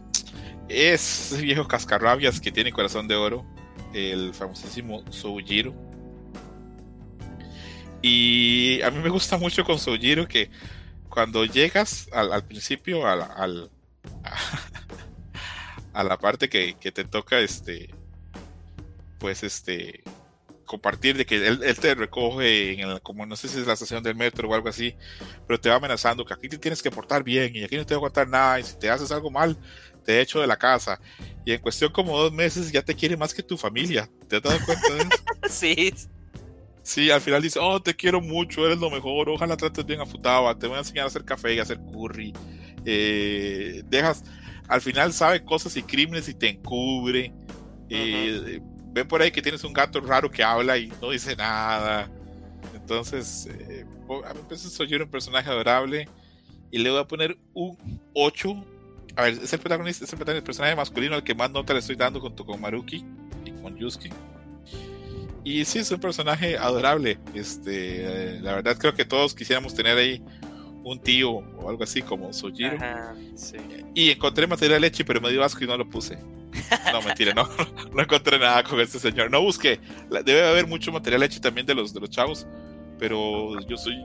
es 0.70 1.32
ese 1.32 1.42
viejo 1.42 1.68
cascarrabias 1.68 2.40
que 2.40 2.52
tiene 2.52 2.72
corazón 2.72 3.08
de 3.08 3.16
oro, 3.16 3.44
el 3.92 4.36
famosísimo 4.36 5.04
Soujiro. 5.12 5.74
Y 8.04 8.82
a 8.84 8.92
mí 8.92 9.00
me 9.00 9.10
gusta 9.10 9.38
mucho 9.40 9.66
con 9.66 9.80
Soujiro 9.80 10.28
que 10.28 10.52
cuando 11.10 11.44
llegas 11.44 12.08
al, 12.14 12.46
principio 12.46 13.08
al, 13.08 13.24
al- 13.24 13.72
a 15.94 16.04
la 16.04 16.18
parte 16.20 16.50
que, 16.50 16.76
que 16.80 16.92
te 16.92 17.04
toca 17.04 17.40
este 17.40 17.90
pues 19.18 19.44
este 19.44 20.02
compartir 20.70 21.18
de 21.18 21.26
que 21.26 21.36
él, 21.48 21.62
él 21.64 21.80
te 21.80 21.96
recoge 21.96 22.74
en 22.74 22.88
el, 22.88 23.02
como 23.02 23.26
no 23.26 23.36
sé 23.36 23.48
si 23.48 23.60
es 23.60 23.66
la 23.66 23.74
estación 23.74 24.04
del 24.04 24.14
metro 24.14 24.48
o 24.48 24.54
algo 24.54 24.70
así, 24.70 24.96
pero 25.48 25.60
te 25.60 25.68
va 25.68 25.78
amenazando 25.78 26.24
que 26.24 26.32
aquí 26.32 26.48
te 26.48 26.60
tienes 26.60 26.84
que 26.84 26.92
portar 26.92 27.24
bien 27.24 27.56
y 27.56 27.64
aquí 27.64 27.76
no 27.76 27.88
te 27.88 27.96
voy 27.96 28.02
a 28.02 28.06
contar 28.06 28.30
nada 28.30 28.60
y 28.60 28.64
si 28.64 28.78
te 28.78 28.88
haces 28.88 29.12
algo 29.12 29.32
mal 29.32 29.58
te 30.06 30.22
echo 30.22 30.40
de 30.40 30.46
la 30.46 30.58
casa 30.58 31.02
y 31.44 31.54
en 31.54 31.60
cuestión 31.60 31.92
como 31.92 32.16
dos 32.16 32.32
meses 32.32 32.72
ya 32.72 32.84
te 32.84 32.94
quiere 32.94 33.18
más 33.18 33.34
que 33.34 33.42
tu 33.42 33.58
familia, 33.58 34.08
¿te 34.28 34.36
has 34.36 34.44
dado 34.44 34.60
cuenta 34.64 34.94
de 34.94 35.00
eso? 35.00 35.10
sí. 35.50 35.94
Sí, 36.84 37.10
al 37.10 37.22
final 37.22 37.42
dice, 37.42 37.58
oh, 37.60 37.82
te 37.82 37.96
quiero 37.96 38.22
mucho, 38.22 38.64
eres 38.64 38.78
lo 38.78 38.92
mejor, 38.92 39.28
ojalá 39.30 39.58
trates 39.58 39.86
bien 39.86 40.02
a 40.02 40.06
Futaba, 40.06 40.58
te 40.58 40.68
voy 40.68 40.76
a 40.76 40.80
enseñar 40.80 41.06
a 41.06 41.08
hacer 41.08 41.26
café 41.26 41.56
y 41.56 41.60
a 41.60 41.64
hacer 41.64 41.80
curry. 41.80 42.32
Eh, 42.86 43.82
dejas, 43.88 44.24
al 44.68 44.82
final 44.82 45.14
sabe 45.14 45.44
cosas 45.44 45.76
y 45.78 45.82
crímenes 45.82 46.30
y 46.30 46.36
te 46.36 46.50
encubre. 46.50 47.34
Eh, 47.90 48.62
Ven 48.92 49.08
por 49.08 49.22
ahí 49.22 49.32
que 49.32 49.42
tienes 49.42 49.64
un 49.64 49.74
gato 49.74 50.00
raro 50.02 50.30
que 50.30 50.44
habla 50.44 50.78
y 50.78 50.92
no 51.02 51.12
dice 51.12 51.36
nada. 51.36 52.10
Entonces, 52.74 53.48
eh, 53.52 53.86
a 54.26 54.34
me 54.34 54.42
parece 54.42 54.70
soy 54.70 54.94
un 54.96 55.10
personaje 55.10 55.50
adorable 55.50 56.08
y 56.72 56.80
le 56.80 56.90
voy 56.90 57.00
a 57.00 57.08
poner 57.08 57.38
un 57.54 57.78
8. 58.14 58.66
A 59.16 59.24
ver, 59.24 59.34
es 59.34 59.54
el 59.54 59.60
protagonista, 59.60 60.06
es 60.06 60.12
el, 60.14 60.18
protagonista- 60.18 60.46
personaje 60.46 60.76
masculino 60.76 61.16
al 61.16 61.24
que 61.24 61.36
más 61.36 61.52
nota 61.52 61.74
le 61.74 61.80
estoy 61.80 61.96
dando 61.96 62.20
junto 62.20 62.46
con 62.46 62.60
Maruki 62.60 63.06
y 63.46 63.52
con 63.62 63.78
Yusuke. 63.78 64.12
Y 65.44 65.66
sí, 65.66 65.80
es 65.80 65.92
un 65.92 66.00
personaje 66.00 66.58
adorable. 66.58 67.18
Este, 67.34 68.36
eh, 68.36 68.40
la 68.42 68.56
verdad 68.56 68.78
creo 68.78 68.94
que 68.94 69.06
todos 69.06 69.34
quisiéramos 69.34 69.74
tener 69.74 69.98
ahí 69.98 70.22
un 70.92 71.00
tío 71.00 71.32
o 71.32 71.70
algo 71.70 71.84
así 71.84 72.02
como 72.02 72.32
Sojiro. 72.34 72.76
Ajá, 72.76 73.16
sí. 73.36 73.58
Y 73.94 74.12
encontré 74.12 74.48
material 74.48 74.82
leche, 74.82 75.06
pero 75.06 75.22
me 75.22 75.30
dio 75.30 75.44
asco 75.44 75.64
y 75.64 75.68
no 75.68 75.78
lo 75.78 75.90
puse. 75.90 76.18
No, 76.92 77.02
mentira, 77.02 77.34
no, 77.34 77.48
no 77.94 78.02
encontré 78.02 78.38
nada 78.38 78.64
con 78.64 78.80
este 78.80 79.00
señor. 79.00 79.32
No 79.32 79.42
busqué. 79.42 79.80
Debe 80.26 80.48
haber 80.48 80.68
mucho 80.68 80.92
material 80.92 81.22
leche 81.22 81.40
también 81.40 81.66
de 81.66 81.76
los, 81.76 81.94
de 81.94 82.00
los 82.00 82.10
chavos, 82.10 82.48
pero 82.98 83.60
yo 83.62 83.78
soy 83.78 83.96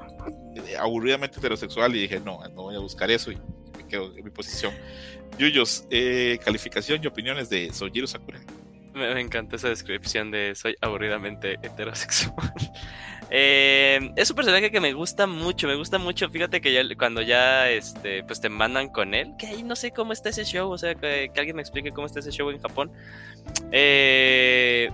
eh, 0.57 0.77
aburridamente 0.79 1.39
heterosexual 1.39 1.95
y 1.97 2.03
dije, 2.03 2.21
no, 2.21 2.41
no 2.49 2.63
voy 2.63 2.77
a 2.77 2.79
buscar 2.79 3.11
eso 3.11 3.33
y 3.33 3.37
me 3.77 3.87
quedo 3.89 4.17
en 4.17 4.25
mi 4.25 4.31
posición. 4.31 4.73
Yuyos, 5.39 5.87
eh, 5.91 6.39
calificación 6.45 7.03
y 7.03 7.07
opiniones 7.07 7.49
de 7.51 7.73
Sojiro 7.73 8.07
Sakura. 8.07 8.41
Me, 8.95 9.21
encanta 9.21 9.57
esa 9.57 9.69
descripción 9.69 10.31
de 10.31 10.55
soy 10.55 10.77
aburridamente 10.81 11.55
heterosexual. 11.63 12.53
Eh, 13.37 14.13
es 14.15 14.31
un 14.31 14.37
personaje 14.37 14.71
que 14.71 14.81
me 14.81 14.93
gusta 14.93 15.27
mucho, 15.27 15.67
me 15.67 15.75
gusta 15.75 15.99
mucho. 15.99 16.31
Fíjate 16.31 16.61
que 16.61 16.73
ya, 16.73 16.83
cuando 16.97 17.21
ya 17.21 17.69
este, 17.69 18.23
pues 18.23 18.41
te 18.41 18.49
mandan 18.49 18.91
con 18.91 19.13
él, 19.13 19.33
que 19.37 19.49
ahí 19.49 19.65
no 19.65 19.75
sé 19.75 19.91
cómo 19.91 20.13
está 20.13 20.29
ese 20.29 20.45
show, 20.45 20.71
o 20.71 20.79
sea, 20.79 20.95
que, 20.95 21.33
alguien 21.37 21.57
me 21.57 21.63
explique 21.63 21.91
cómo 21.91 22.07
está 22.07 22.21
ese 22.21 22.31
show 22.31 22.49
en 22.51 22.61
Japón. 22.61 22.93
Eh, 23.73 24.89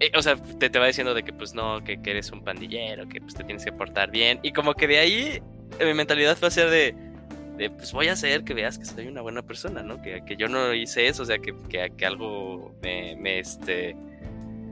eh, 0.00 0.10
o 0.16 0.20
sea, 0.20 0.34
te, 0.34 0.68
te, 0.68 0.78
va 0.80 0.88
diciendo 0.88 1.14
de 1.14 1.22
que 1.22 1.32
pues 1.32 1.54
no, 1.54 1.84
que, 1.84 2.00
eres 2.04 2.32
un 2.32 2.42
pandillero, 2.42 3.08
que 3.08 3.20
pues 3.20 3.34
te 3.34 3.44
tienes 3.44 3.64
que 3.64 3.70
portar 3.70 4.10
bien. 4.10 4.40
Y 4.42 4.50
como 4.50 4.74
que 4.74 4.88
de 4.88 4.98
ahí 4.98 5.42
mi 5.78 5.94
mentalidad 5.94 6.36
fue 6.36 6.48
a 6.48 6.50
ser 6.50 6.70
de, 6.70 7.70
pues 7.70 7.92
voy 7.92 8.08
a 8.08 8.14
hacer 8.14 8.42
que 8.42 8.52
veas 8.52 8.78
que 8.78 8.84
soy 8.84 9.06
una 9.06 9.20
buena 9.20 9.42
persona, 9.42 9.84
¿no? 9.84 10.02
Que, 10.02 10.24
que 10.26 10.34
yo 10.36 10.48
no 10.48 10.74
hice 10.74 11.06
eso, 11.06 11.22
o 11.22 11.26
sea, 11.26 11.38
que, 11.38 11.54
que, 11.68 12.04
algo 12.04 12.74
me, 12.82 13.38
este, 13.38 13.94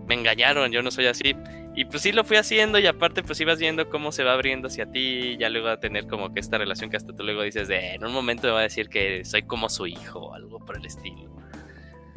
me 0.08 0.14
engañaron, 0.14 0.72
yo 0.72 0.82
no 0.82 0.90
soy 0.90 1.06
así. 1.06 1.36
Y 1.78 1.84
pues 1.84 2.02
sí 2.02 2.10
lo 2.10 2.24
fui 2.24 2.36
haciendo 2.36 2.80
y 2.80 2.88
aparte 2.88 3.22
pues 3.22 3.40
ibas 3.40 3.60
viendo 3.60 3.88
cómo 3.88 4.10
se 4.10 4.24
va 4.24 4.32
abriendo 4.32 4.66
hacia 4.66 4.90
ti, 4.90 5.36
ya 5.38 5.48
luego 5.48 5.68
a 5.68 5.78
tener 5.78 6.08
como 6.08 6.34
que 6.34 6.40
esta 6.40 6.58
relación 6.58 6.90
que 6.90 6.96
hasta 6.96 7.14
tú 7.14 7.22
luego 7.22 7.42
dices 7.42 7.68
de 7.68 7.94
en 7.94 8.04
un 8.04 8.12
momento 8.12 8.48
me 8.48 8.54
va 8.54 8.58
a 8.58 8.62
decir 8.64 8.88
que 8.88 9.24
soy 9.24 9.44
como 9.44 9.68
su 9.68 9.86
hijo 9.86 10.18
o 10.18 10.34
algo 10.34 10.58
por 10.58 10.76
el 10.76 10.84
estilo. 10.84 11.30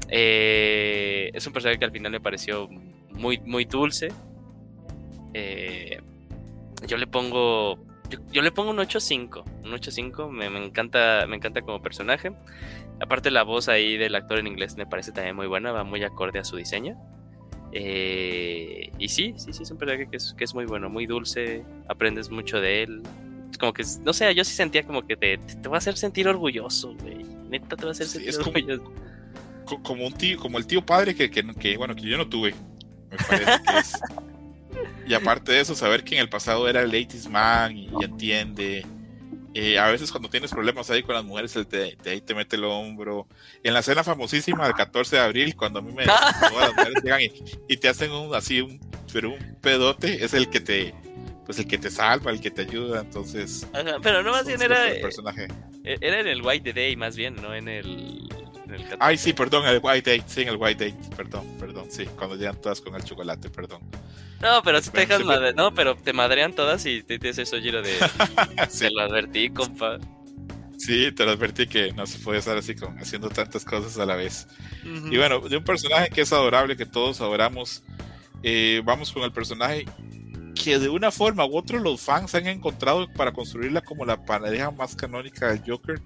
Eh, 0.09 1.29
es 1.35 1.45
un 1.45 1.53
personaje 1.53 1.77
que 1.77 1.85
al 1.85 1.91
final 1.91 2.11
me 2.11 2.19
pareció 2.19 2.69
muy, 3.11 3.37
muy 3.45 3.65
dulce. 3.65 4.07
Eh, 5.35 6.01
yo 6.87 6.97
le 6.97 7.05
pongo. 7.05 7.77
Yo, 8.31 8.41
le 8.41 8.51
pongo 8.51 8.71
un 8.71 8.77
8.5. 8.77 9.43
Un 9.63 9.73
8.5. 9.73 10.31
Me, 10.31 10.49
me, 10.49 10.65
encanta, 10.65 11.27
me 11.27 11.35
encanta 11.35 11.61
como 11.61 11.83
personaje. 11.83 12.31
Aparte, 12.99 13.29
la 13.29 13.43
voz 13.43 13.69
ahí 13.69 13.97
del 13.97 14.15
actor 14.15 14.39
en 14.39 14.47
inglés 14.47 14.75
me 14.75 14.87
parece 14.87 15.11
también 15.11 15.35
muy 15.35 15.45
buena. 15.45 15.71
Va 15.71 15.83
muy 15.83 16.03
acorde 16.03 16.39
a 16.39 16.43
su 16.43 16.55
diseño. 16.55 16.97
Eh, 17.71 18.91
y 18.97 19.09
sí, 19.09 19.33
sí, 19.37 19.53
sí, 19.53 19.63
es 19.63 19.71
un 19.71 19.77
personaje 19.77 20.09
que 20.09 20.17
es, 20.17 20.33
que 20.37 20.43
es 20.43 20.53
muy 20.53 20.65
bueno, 20.65 20.89
muy 20.89 21.05
dulce. 21.05 21.63
Aprendes 21.87 22.29
mucho 22.29 22.59
de 22.59 22.83
él. 22.83 23.03
Es 23.49 23.57
como 23.57 23.73
que, 23.73 23.83
no 24.03 24.13
sé, 24.13 24.33
yo 24.35 24.43
sí 24.43 24.53
sentía 24.53 24.83
como 24.83 25.05
que 25.05 25.15
te, 25.15 25.37
te 25.37 25.69
va 25.69 25.75
a 25.75 25.79
hacer 25.79 25.97
sentir 25.97 26.27
orgulloso, 26.27 26.95
güey. 27.01 27.23
Neta 27.49 27.75
te 27.75 27.83
va 27.83 27.89
a 27.89 27.91
hacer 27.91 28.07
sentir 28.07 28.35
orgulloso. 28.37 28.91
Como, 29.83 30.05
un 30.05 30.13
tío, 30.13 30.37
como 30.37 30.57
el 30.57 30.67
tío 30.67 30.85
padre 30.85 31.15
que, 31.15 31.29
que, 31.31 31.43
que, 31.53 31.77
bueno, 31.77 31.95
que 31.95 32.01
yo 32.01 32.17
no 32.17 32.27
tuve 32.27 32.53
me 33.11 33.17
parece 33.17 33.45
que 33.45 33.77
es. 33.77 33.93
Y 35.05 35.13
aparte 35.13 35.51
de 35.51 35.59
eso, 35.59 35.75
saber 35.75 36.03
que 36.03 36.15
en 36.15 36.21
el 36.21 36.29
pasado 36.29 36.69
era 36.69 36.81
el 36.81 36.89
80 36.89 37.29
man 37.29 37.75
y, 37.75 37.89
entiende. 38.01 38.85
Eh, 39.53 39.77
a 39.77 39.87
veces 39.91 40.11
cuando 40.11 40.29
tienes 40.29 40.51
problemas 40.51 40.89
ahí 40.89 41.03
con 41.03 41.15
las 41.15 41.25
mujeres, 41.25 41.55
él 41.55 41.67
te, 41.67 41.97
ahí 42.05 42.21
te 42.21 42.33
mete 42.33 42.55
el 42.55 42.63
hombro. 42.63 43.27
En 43.63 43.73
la 43.73 43.81
cena 43.81 44.03
famosísima 44.03 44.65
del 44.65 44.73
14 44.73 45.17
de 45.17 45.21
abril, 45.21 45.55
cuando 45.55 45.79
a 45.79 45.81
mí 45.81 45.91
me 45.91 46.05
todas 46.05 46.69
las 46.69 46.75
mujeres 46.75 47.03
llegan 47.03 47.21
y, 47.67 47.77
te 47.77 47.89
hacen 47.89 48.11
un 48.11 48.33
así 48.33 48.61
un 48.61 48.79
pero 49.11 49.31
un 49.31 49.57
pedote, 49.61 50.23
es 50.23 50.33
el 50.33 50.49
que 50.49 50.61
te 50.61 50.93
pues 51.45 51.59
el 51.59 51.67
que 51.67 51.77
te 51.77 51.91
salva, 51.91 52.31
el 52.31 52.39
que 52.39 52.51
te 52.51 52.61
ayuda, 52.61 53.01
entonces. 53.01 53.67
pero 54.01 54.23
no 54.23 54.31
más 54.31 54.45
bien 54.45 54.61
era 54.61 54.89
el 54.89 55.01
personaje. 55.01 55.47
E, 55.83 55.97
era 55.99 56.19
en 56.19 56.27
el 56.27 56.41
White 56.41 56.71
Day 56.71 56.95
más 56.95 57.17
bien, 57.17 57.35
no 57.35 57.53
en 57.53 57.67
el 57.67 58.29
Ay, 58.99 59.17
sí, 59.17 59.33
perdón, 59.33 59.65
el 59.65 59.79
White 59.81 60.17
Date, 60.17 60.23
sí, 60.27 60.41
el 60.41 60.57
White 60.57 60.91
Date, 60.91 61.15
perdón, 61.15 61.45
perdón, 61.59 61.87
sí, 61.89 62.05
cuando 62.17 62.35
llegan 62.35 62.59
todas 62.59 62.81
con 62.81 62.95
el 62.95 63.03
chocolate, 63.03 63.49
perdón. 63.49 63.81
No, 64.41 64.63
pero 64.63 64.81
si 64.81 64.89
te 64.89 65.05
dejas 65.05 65.21
no, 65.55 65.73
pero 65.73 65.95
te 65.95 66.13
madrean 66.13 66.53
todas 66.53 66.85
y 66.85 67.03
te 67.03 67.17
dices 67.17 67.39
eso 67.39 67.59
giro 67.59 67.81
de 67.81 67.95
se 68.69 68.89
lo 68.89 69.01
advertí, 69.01 69.49
compa. 69.49 69.99
Sí, 70.77 71.11
te 71.11 71.25
lo 71.25 71.31
advertí 71.31 71.67
que 71.67 71.93
no 71.93 72.07
se 72.07 72.17
puede 72.19 72.39
estar 72.39 72.57
así 72.57 72.73
con 72.73 72.97
haciendo 72.97 73.29
tantas 73.29 73.63
cosas 73.63 73.99
a 73.99 74.05
la 74.05 74.15
vez. 74.15 74.47
Y 74.83 75.15
bueno, 75.17 75.39
de 75.39 75.57
un 75.57 75.63
personaje 75.63 76.09
que 76.09 76.21
es 76.21 76.33
adorable, 76.33 76.75
que 76.75 76.87
todos 76.87 77.21
adoramos, 77.21 77.83
eh, 78.41 78.81
vamos 78.83 79.11
con 79.11 79.21
el 79.21 79.31
personaje 79.31 79.85
que 80.55 80.79
de 80.79 80.89
una 80.89 81.11
forma 81.11 81.45
u 81.45 81.57
otra 81.57 81.79
los 81.79 82.01
fans 82.01 82.33
han 82.35 82.47
encontrado 82.47 83.07
para 83.13 83.31
construirla 83.31 83.81
como 83.81 84.05
la 84.05 84.25
pareja 84.25 84.71
más 84.71 84.95
canónica 84.95 85.51
del 85.51 85.61
Joker 85.65 86.01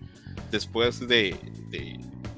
después 0.51 1.05
de, 1.07 1.37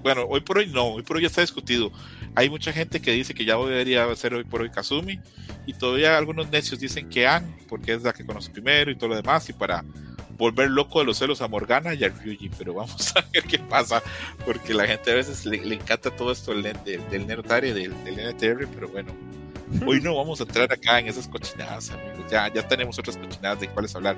bueno, 0.03 0.25
hoy 0.27 0.41
por 0.41 0.57
hoy 0.57 0.67
no, 0.67 0.85
hoy 0.93 1.03
por 1.03 1.17
hoy 1.17 1.23
ya 1.23 1.27
está 1.27 1.41
discutido. 1.41 1.91
Hay 2.35 2.49
mucha 2.49 2.71
gente 2.71 3.01
que 3.01 3.11
dice 3.11 3.33
que 3.33 3.45
ya 3.45 3.57
debería 3.57 4.15
ser 4.15 4.33
hoy 4.33 4.43
por 4.43 4.61
hoy 4.61 4.69
Kazumi 4.69 5.19
y 5.65 5.73
todavía 5.73 6.17
algunos 6.17 6.49
necios 6.49 6.79
dicen 6.79 7.09
que 7.09 7.27
Ann, 7.27 7.55
porque 7.67 7.93
es 7.93 8.03
la 8.03 8.13
que 8.13 8.25
conoce 8.25 8.51
primero 8.51 8.91
y 8.91 8.95
todo 8.95 9.09
lo 9.09 9.15
demás, 9.15 9.49
y 9.49 9.53
para 9.53 9.83
volver 10.37 10.69
loco 10.69 10.99
de 10.99 11.05
los 11.05 11.17
celos 11.17 11.41
a 11.41 11.47
Morgana 11.47 11.93
y 11.93 12.03
a 12.03 12.09
Ryuji, 12.09 12.49
pero 12.57 12.73
vamos 12.73 13.13
a 13.15 13.25
ver 13.33 13.43
qué 13.43 13.59
pasa, 13.59 14.01
porque 14.45 14.73
la 14.73 14.87
gente 14.87 15.11
a 15.11 15.15
veces 15.15 15.45
le, 15.45 15.57
encanta 15.73 16.11
todo 16.11 16.31
esto 16.31 16.53
del, 16.53 16.77
del, 16.83 17.09
del 17.09 17.27
Nerotari, 17.27 17.71
del, 17.71 18.03
del 18.03 18.33
NTR, 18.33 18.67
pero 18.73 18.87
bueno, 18.89 19.13
hoy 19.85 20.01
no 20.01 20.15
vamos 20.15 20.39
a 20.39 20.43
entrar 20.43 20.71
acá 20.71 20.99
en 20.99 21.07
esas 21.07 21.27
cochinadas, 21.27 21.89
amigos, 21.91 22.29
ya, 22.29 22.51
ya 22.53 22.67
tenemos 22.67 22.97
otras 22.97 23.17
cochinadas 23.17 23.59
de 23.59 23.67
cuáles 23.69 23.95
hablar. 23.95 24.15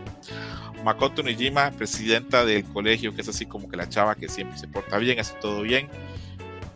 Makoto 0.84 1.24
Nijima, 1.24 1.72
presidenta 1.72 2.46
del 2.46 2.64
colegio, 2.66 3.14
que 3.14 3.22
es 3.22 3.30
así 3.30 3.46
como 3.46 3.70
que 3.70 3.78
la 3.78 3.90
chava 3.90 4.16
que 4.16 4.30
siempre 4.30 4.58
se 4.58 4.68
porta 4.68 4.98
bien, 4.98 5.20
hace 5.20 5.34
todo 5.42 5.62
bien, 5.62 5.90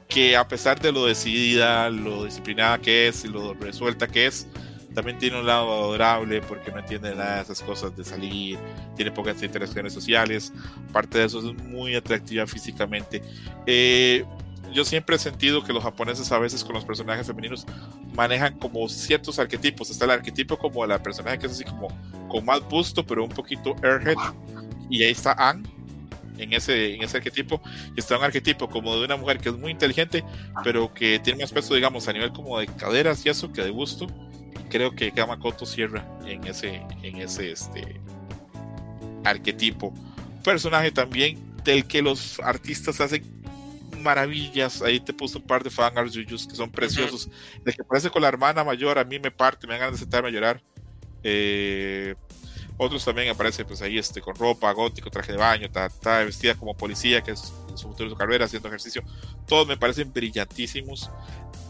que 0.08 0.36
a 0.36 0.48
pesar 0.48 0.80
de 0.80 0.92
lo 0.92 1.06
decidida, 1.06 1.90
lo 1.90 2.26
disciplinada 2.26 2.80
que 2.80 3.08
es 3.08 3.24
y 3.26 3.30
lo 3.30 3.54
resuelta 3.54 4.08
que 4.08 4.28
es, 4.28 4.48
también 4.94 5.18
tiene 5.18 5.40
un 5.40 5.46
lado 5.46 5.72
adorable 5.72 6.42
porque 6.42 6.72
no 6.72 6.80
entiende 6.80 7.16
nada 7.16 7.38
de 7.38 7.42
esas 7.44 7.62
cosas 7.62 7.96
de 7.96 8.04
salir, 8.04 8.58
tiene 8.96 9.12
pocas 9.12 9.42
interacciones 9.42 9.94
sociales, 9.94 10.54
parte 10.92 11.20
de 11.20 11.26
eso 11.26 11.40
es 11.40 11.64
muy 11.66 11.96
atractiva 11.96 12.46
físicamente. 12.48 13.22
Eh, 13.66 14.26
yo 14.74 14.84
siempre 14.84 15.16
he 15.16 15.20
sentido 15.20 15.64
que 15.64 15.72
los 15.72 15.84
japoneses 15.84 16.32
a 16.32 16.40
veces 16.40 16.64
con 16.64 16.74
los 16.74 16.84
personajes 16.84 17.28
femeninos 17.28 17.66
manejan 18.16 18.58
como 18.58 18.90
ciertos 18.90 19.38
arquetipos. 19.40 19.90
Está 19.90 20.06
el 20.06 20.12
arquetipo 20.12 20.58
como 20.58 20.86
la 20.86 21.02
personaje 21.02 21.40
que 21.40 21.46
es 21.46 21.54
así 21.54 21.64
como 21.64 21.90
con 22.28 22.44
más 22.44 22.62
busto, 22.68 23.06
pero 23.06 23.24
un 23.24 23.30
poquito 23.30 23.76
airhead. 23.84 24.18
Y 24.90 25.04
ahí 25.04 25.12
está 25.12 25.34
Anne 25.34 25.70
en 26.38 26.54
ese, 26.54 26.96
en 26.96 27.04
ese 27.04 27.18
arquetipo. 27.18 27.62
Está 27.96 28.18
un 28.18 28.24
arquetipo 28.24 28.68
como 28.68 28.96
de 28.98 29.06
una 29.06 29.16
mujer 29.16 29.38
que 29.38 29.50
es 29.50 29.56
muy 29.56 29.72
inteligente, 29.72 30.24
pero 30.64 30.94
que 30.94 31.20
tiene 31.20 31.44
más 31.44 31.52
peso, 31.52 31.76
digamos, 31.76 32.08
a 32.08 32.14
nivel 32.14 32.32
como 32.32 32.60
de 32.60 32.68
caderas 32.68 33.26
y 33.26 33.30
eso 33.30 33.52
que 33.52 33.62
de 33.62 33.70
busto. 33.70 34.08
Creo 34.74 34.90
que 34.96 35.12
Kamakoto 35.12 35.68
cierra 35.68 36.04
en 36.26 36.48
ese, 36.48 36.82
en 37.04 37.18
ese 37.18 37.52
este, 37.52 38.02
arquetipo. 39.24 39.94
Personaje 40.44 40.92
también 40.92 41.38
del 41.64 41.86
que 41.86 42.02
los 42.02 42.40
artistas 42.40 43.00
hacen 43.00 43.24
maravillas. 44.02 44.82
Ahí 44.82 45.00
te 45.00 45.14
puse 45.14 45.38
un 45.38 45.44
par 45.44 45.64
de 45.64 45.70
fanarts 45.70 46.18
que 46.18 46.56
son 46.56 46.72
preciosos. 46.72 47.30
El 47.64 47.76
que 47.76 47.84
parece 47.84 48.10
con 48.10 48.24
la 48.24 48.30
hermana 48.30 48.64
mayor, 48.64 48.98
a 48.98 49.04
mí 49.04 49.20
me 49.20 49.30
parte, 49.30 49.68
me 49.68 49.74
dan 49.74 49.82
ganas 49.82 49.94
de 49.94 50.00
sentarme 50.00 50.30
a 50.30 50.32
llorar. 50.32 50.64
Eh, 51.22 52.16
otros 52.76 53.06
también 53.06 53.30
aparecen 53.30 53.68
pues 53.68 53.80
ahí 53.84 54.00
este, 54.00 54.22
con 54.22 54.34
ropa, 54.34 54.72
gótico, 54.72 55.12
traje 55.12 55.34
de 55.34 55.38
baño, 55.38 55.68
está, 55.68 56.24
vestida 56.24 56.56
como 56.56 56.76
policía, 56.76 57.22
que 57.22 57.30
es 57.30 57.54
su 57.76 57.90
futuro 57.90 58.10
su 58.10 58.16
carrera, 58.16 58.46
haciendo 58.46 58.70
ejercicio. 58.70 59.04
Todos 59.48 59.68
me 59.68 59.78
parecen 59.78 60.12
brillantísimos. 60.12 61.12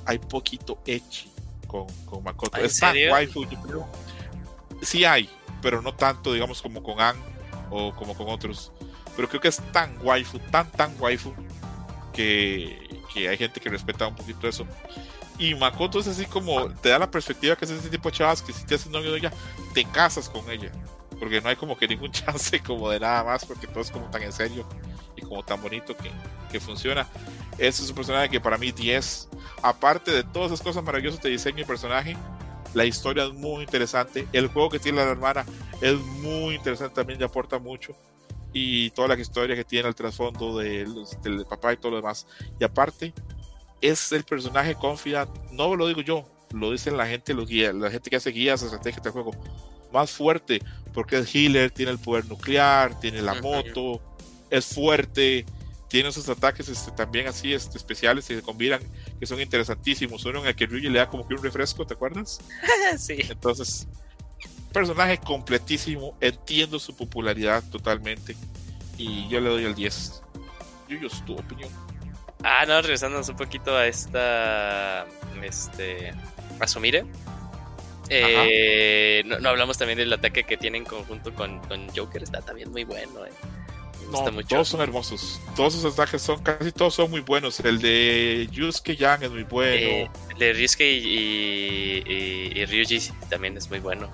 Hay 0.06 0.20
poquito 0.20 0.82
edge 0.86 1.33
con, 1.74 1.88
con 2.06 2.24
Makoto. 2.24 2.58
Es 2.58 2.80
tan 2.80 2.96
waifu, 2.96 3.46
yo 3.50 3.60
creo. 3.62 3.88
Sí 4.84 5.06
hay, 5.06 5.28
pero 5.62 5.82
no 5.82 5.96
tanto, 5.96 6.32
digamos, 6.32 6.62
como 6.62 6.84
con 6.84 7.02
Anne 7.02 7.20
o 7.72 7.96
como 7.96 8.16
con 8.16 8.30
otros. 8.30 8.72
Pero 9.16 9.28
creo 9.28 9.42
que 9.42 9.48
es 9.48 9.58
tan 9.72 9.98
waifu, 10.06 10.38
tan, 10.52 10.70
tan 10.72 10.96
waifu, 11.00 11.34
que, 12.14 13.02
que, 13.12 13.28
hay 13.28 13.38
gente 13.38 13.60
que 13.60 13.70
respeta 13.70 14.08
un 14.08 14.16
poquito 14.16 14.48
eso. 14.48 14.68
Y 15.40 15.56
Makoto 15.56 16.00
es 16.00 16.08
así 16.08 16.26
como 16.28 16.70
te 16.76 16.90
da 16.90 17.00
la 17.00 17.10
perspectiva 17.10 17.56
que 17.56 17.66
es 17.66 17.72
ese 17.72 17.90
tipo 17.90 18.10
de 18.10 18.18
chavas 18.18 18.44
que 18.44 18.54
si 18.54 18.64
te 18.66 18.76
haces 18.76 18.92
novio 18.92 19.12
de 19.12 19.18
ella, 19.18 19.34
te 19.74 19.84
casas 19.84 20.30
con 20.30 20.50
ella. 20.52 20.72
Porque 21.24 21.40
no 21.40 21.48
hay 21.48 21.56
como 21.56 21.78
que 21.78 21.88
ningún 21.88 22.12
chance 22.12 22.60
como 22.60 22.90
de 22.90 23.00
nada 23.00 23.24
más, 23.24 23.46
porque 23.46 23.66
todo 23.66 23.80
es 23.80 23.90
como 23.90 24.10
tan 24.10 24.24
en 24.24 24.34
serio 24.34 24.68
y 25.16 25.22
como 25.22 25.42
tan 25.42 25.62
bonito 25.62 25.96
que, 25.96 26.12
que 26.52 26.60
funciona. 26.60 27.08
Ese 27.58 27.84
es 27.84 27.90
un 27.90 27.96
personaje 27.96 28.30
que 28.30 28.42
para 28.42 28.58
mí 28.58 28.74
10. 28.74 29.30
Aparte 29.62 30.12
de 30.12 30.24
todas 30.24 30.52
esas 30.52 30.62
cosas 30.62 30.84
maravillosas 30.84 31.22
de 31.22 31.30
diseño 31.30 31.62
y 31.62 31.64
personaje, 31.64 32.18
la 32.74 32.84
historia 32.84 33.24
es 33.24 33.34
muy 33.34 33.64
interesante. 33.64 34.28
El 34.34 34.48
juego 34.48 34.70
que 34.70 34.80
tiene 34.80 34.98
la 34.98 35.12
hermana 35.12 35.46
es 35.80 35.96
muy 35.98 36.56
interesante 36.56 36.96
también 36.96 37.22
y 37.22 37.24
aporta 37.24 37.58
mucho 37.58 37.96
y 38.54 38.92
toda 38.92 39.08
la 39.08 39.20
historia 39.20 39.56
que 39.56 39.64
tiene 39.64 39.88
el 39.88 39.96
trasfondo 39.96 40.60
del 40.60 41.06
papá 41.50 41.74
y 41.74 41.78
todo 41.78 41.92
lo 41.92 41.98
demás. 41.98 42.28
Y 42.60 42.64
aparte, 42.64 43.14
es 43.82 44.12
el 44.12 44.24
personaje 44.24 44.76
Confidant, 44.76 45.30
no 45.52 45.76
lo 45.76 45.88
digo 45.88 46.02
yo, 46.02 46.26
lo 46.52 46.72
dicen 46.72 46.96
la 46.96 47.08
gente, 47.08 47.34
los 47.34 47.48
guías, 47.48 47.74
la 47.74 47.90
gente 47.90 48.10
que 48.10 48.16
hace 48.16 48.30
guías, 48.30 48.62
estrategias 48.62 49.04
de 49.04 49.10
juego, 49.10 49.32
más 49.94 50.12
fuerte, 50.12 50.62
porque 50.94 51.20
es 51.20 51.34
healer, 51.34 51.72
tiene 51.72 51.92
el 51.92 52.00
poder 52.00 52.26
nuclear, 52.26 53.00
tiene 53.00 53.22
la 53.22 53.36
moto, 53.36 54.02
es 54.50 54.66
fuerte, 54.66 55.46
tiene 55.88 56.10
esos 56.10 56.28
ataques 56.28 56.68
este, 56.70 56.92
también 56.92 57.28
así 57.28 57.54
este, 57.54 57.78
especiales 57.78 58.28
que 58.28 58.36
se 58.36 58.42
combinan, 58.42 58.82
que 59.20 59.26
son 59.26 59.40
interesantísimos. 59.40 60.26
Uno 60.26 60.42
en 60.42 60.48
el 60.48 60.56
que 60.56 60.66
Ryuji 60.66 60.90
le 60.90 61.00
da 61.00 61.10
como 61.10 61.28
que 61.28 61.36
un 61.36 61.44
refresco, 61.44 61.86
¿te 61.86 61.94
acuerdas? 61.94 62.40
sí. 62.98 63.18
Entonces, 63.30 63.88
personaje 64.74 65.20
completísimo, 65.20 66.18
entiendo 66.20 66.80
su 66.80 66.96
popularidad 66.96 67.64
totalmente 67.70 68.36
y 68.98 69.28
yo 69.30 69.40
le 69.40 69.50
doy 69.50 69.66
el 69.66 69.76
10. 69.76 70.24
Yo, 70.90 71.10
tu 71.26 71.34
opinión. 71.34 71.70
Ah, 72.44 72.66
no, 72.68 72.82
regresándonos 72.82 73.30
un 73.30 73.38
poquito 73.38 73.76
a 73.76 73.88
esta. 73.88 75.06
Este. 75.42 76.14
A 76.60 76.68
Sumire. 76.68 77.06
Eh, 78.10 79.24
no, 79.26 79.50
hablamos 79.50 79.78
también 79.78 79.98
del 79.98 80.12
ataque 80.12 80.44
que 80.44 80.58
tiene 80.58 80.78
en 80.78 80.86
conjunto 80.86 81.34
con, 81.34 81.60
con 81.60 81.88
Joker. 81.96 82.24
Está 82.24 82.42
también 82.42 82.72
muy 82.72 82.84
bueno, 82.84 83.26
eh. 83.26 83.32
Todos 84.48 84.68
son 84.68 84.82
hermosos. 84.82 85.40
Todos 85.56 85.74
sus 85.74 85.86
ataques 85.86 86.22
son, 86.22 86.42
casi 86.44 86.72
todos 86.72 86.94
son 86.94 87.10
muy 87.10 87.22
buenos. 87.22 87.60
El 87.62 87.80
de 87.80 88.48
Yusuke 88.52 88.96
Yang 88.96 89.24
es 89.24 89.32
muy 89.32 89.44
bueno. 89.44 89.88
Eh, 89.88 90.10
el 90.32 90.38
de 90.38 90.54
Ryusuke 90.54 90.82
y, 90.82 92.04
y, 92.56 92.66
Ryuji 92.66 93.12
también 93.30 93.58
es 93.58 93.70
muy 93.70 93.80
bueno. 93.80 94.10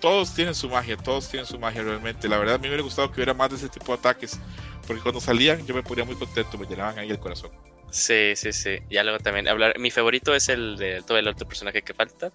todos 0.00 0.34
tienen 0.34 0.54
su 0.54 0.68
magia, 0.68 0.96
todos 0.96 1.28
tienen 1.28 1.46
su 1.46 1.58
magia 1.58 1.82
realmente. 1.82 2.28
La 2.28 2.38
verdad, 2.38 2.54
a 2.54 2.58
mí 2.58 2.62
me 2.62 2.68
hubiera 2.68 2.82
gustado 2.82 3.10
que 3.10 3.16
hubiera 3.16 3.34
más 3.34 3.50
de 3.50 3.56
ese 3.56 3.68
tipo 3.68 3.92
de 3.92 3.98
ataques. 3.98 4.38
Porque 4.86 5.02
cuando 5.02 5.20
salían 5.20 5.66
yo 5.66 5.74
me 5.74 5.82
ponía 5.82 6.04
muy 6.04 6.14
contento, 6.14 6.56
me 6.56 6.66
llenaban 6.66 6.98
ahí 6.98 7.10
el 7.10 7.18
corazón. 7.18 7.50
Sí, 7.96 8.36
sí, 8.36 8.52
sí. 8.52 8.78
Ya 8.90 9.02
luego 9.02 9.20
también 9.20 9.48
hablar. 9.48 9.78
Mi 9.78 9.90
favorito 9.90 10.34
es 10.34 10.50
el 10.50 10.76
de 10.76 11.00
todo 11.00 11.16
el 11.16 11.26
otro 11.28 11.48
personaje 11.48 11.80
que 11.80 11.94
falta. 11.94 12.30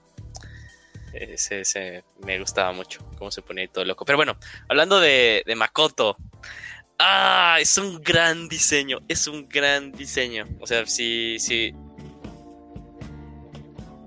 Ese, 1.14 2.04
me 2.26 2.40
gustaba 2.40 2.72
mucho, 2.72 3.08
cómo 3.20 3.30
se 3.30 3.44
ponía 3.44 3.68
todo 3.68 3.86
loco. 3.86 4.04
Pero 4.04 4.18
bueno, 4.18 4.38
hablando 4.68 5.00
de, 5.00 5.44
Makoto. 5.56 6.18
Ah, 6.98 7.58
es 7.60 7.78
un 7.78 8.02
gran 8.02 8.50
diseño, 8.50 9.02
es 9.08 9.28
un 9.28 9.48
gran 9.48 9.92
diseño. 9.92 10.48
O 10.60 10.66
sea, 10.66 10.84
sí, 10.88 11.38
sí. 11.38 11.76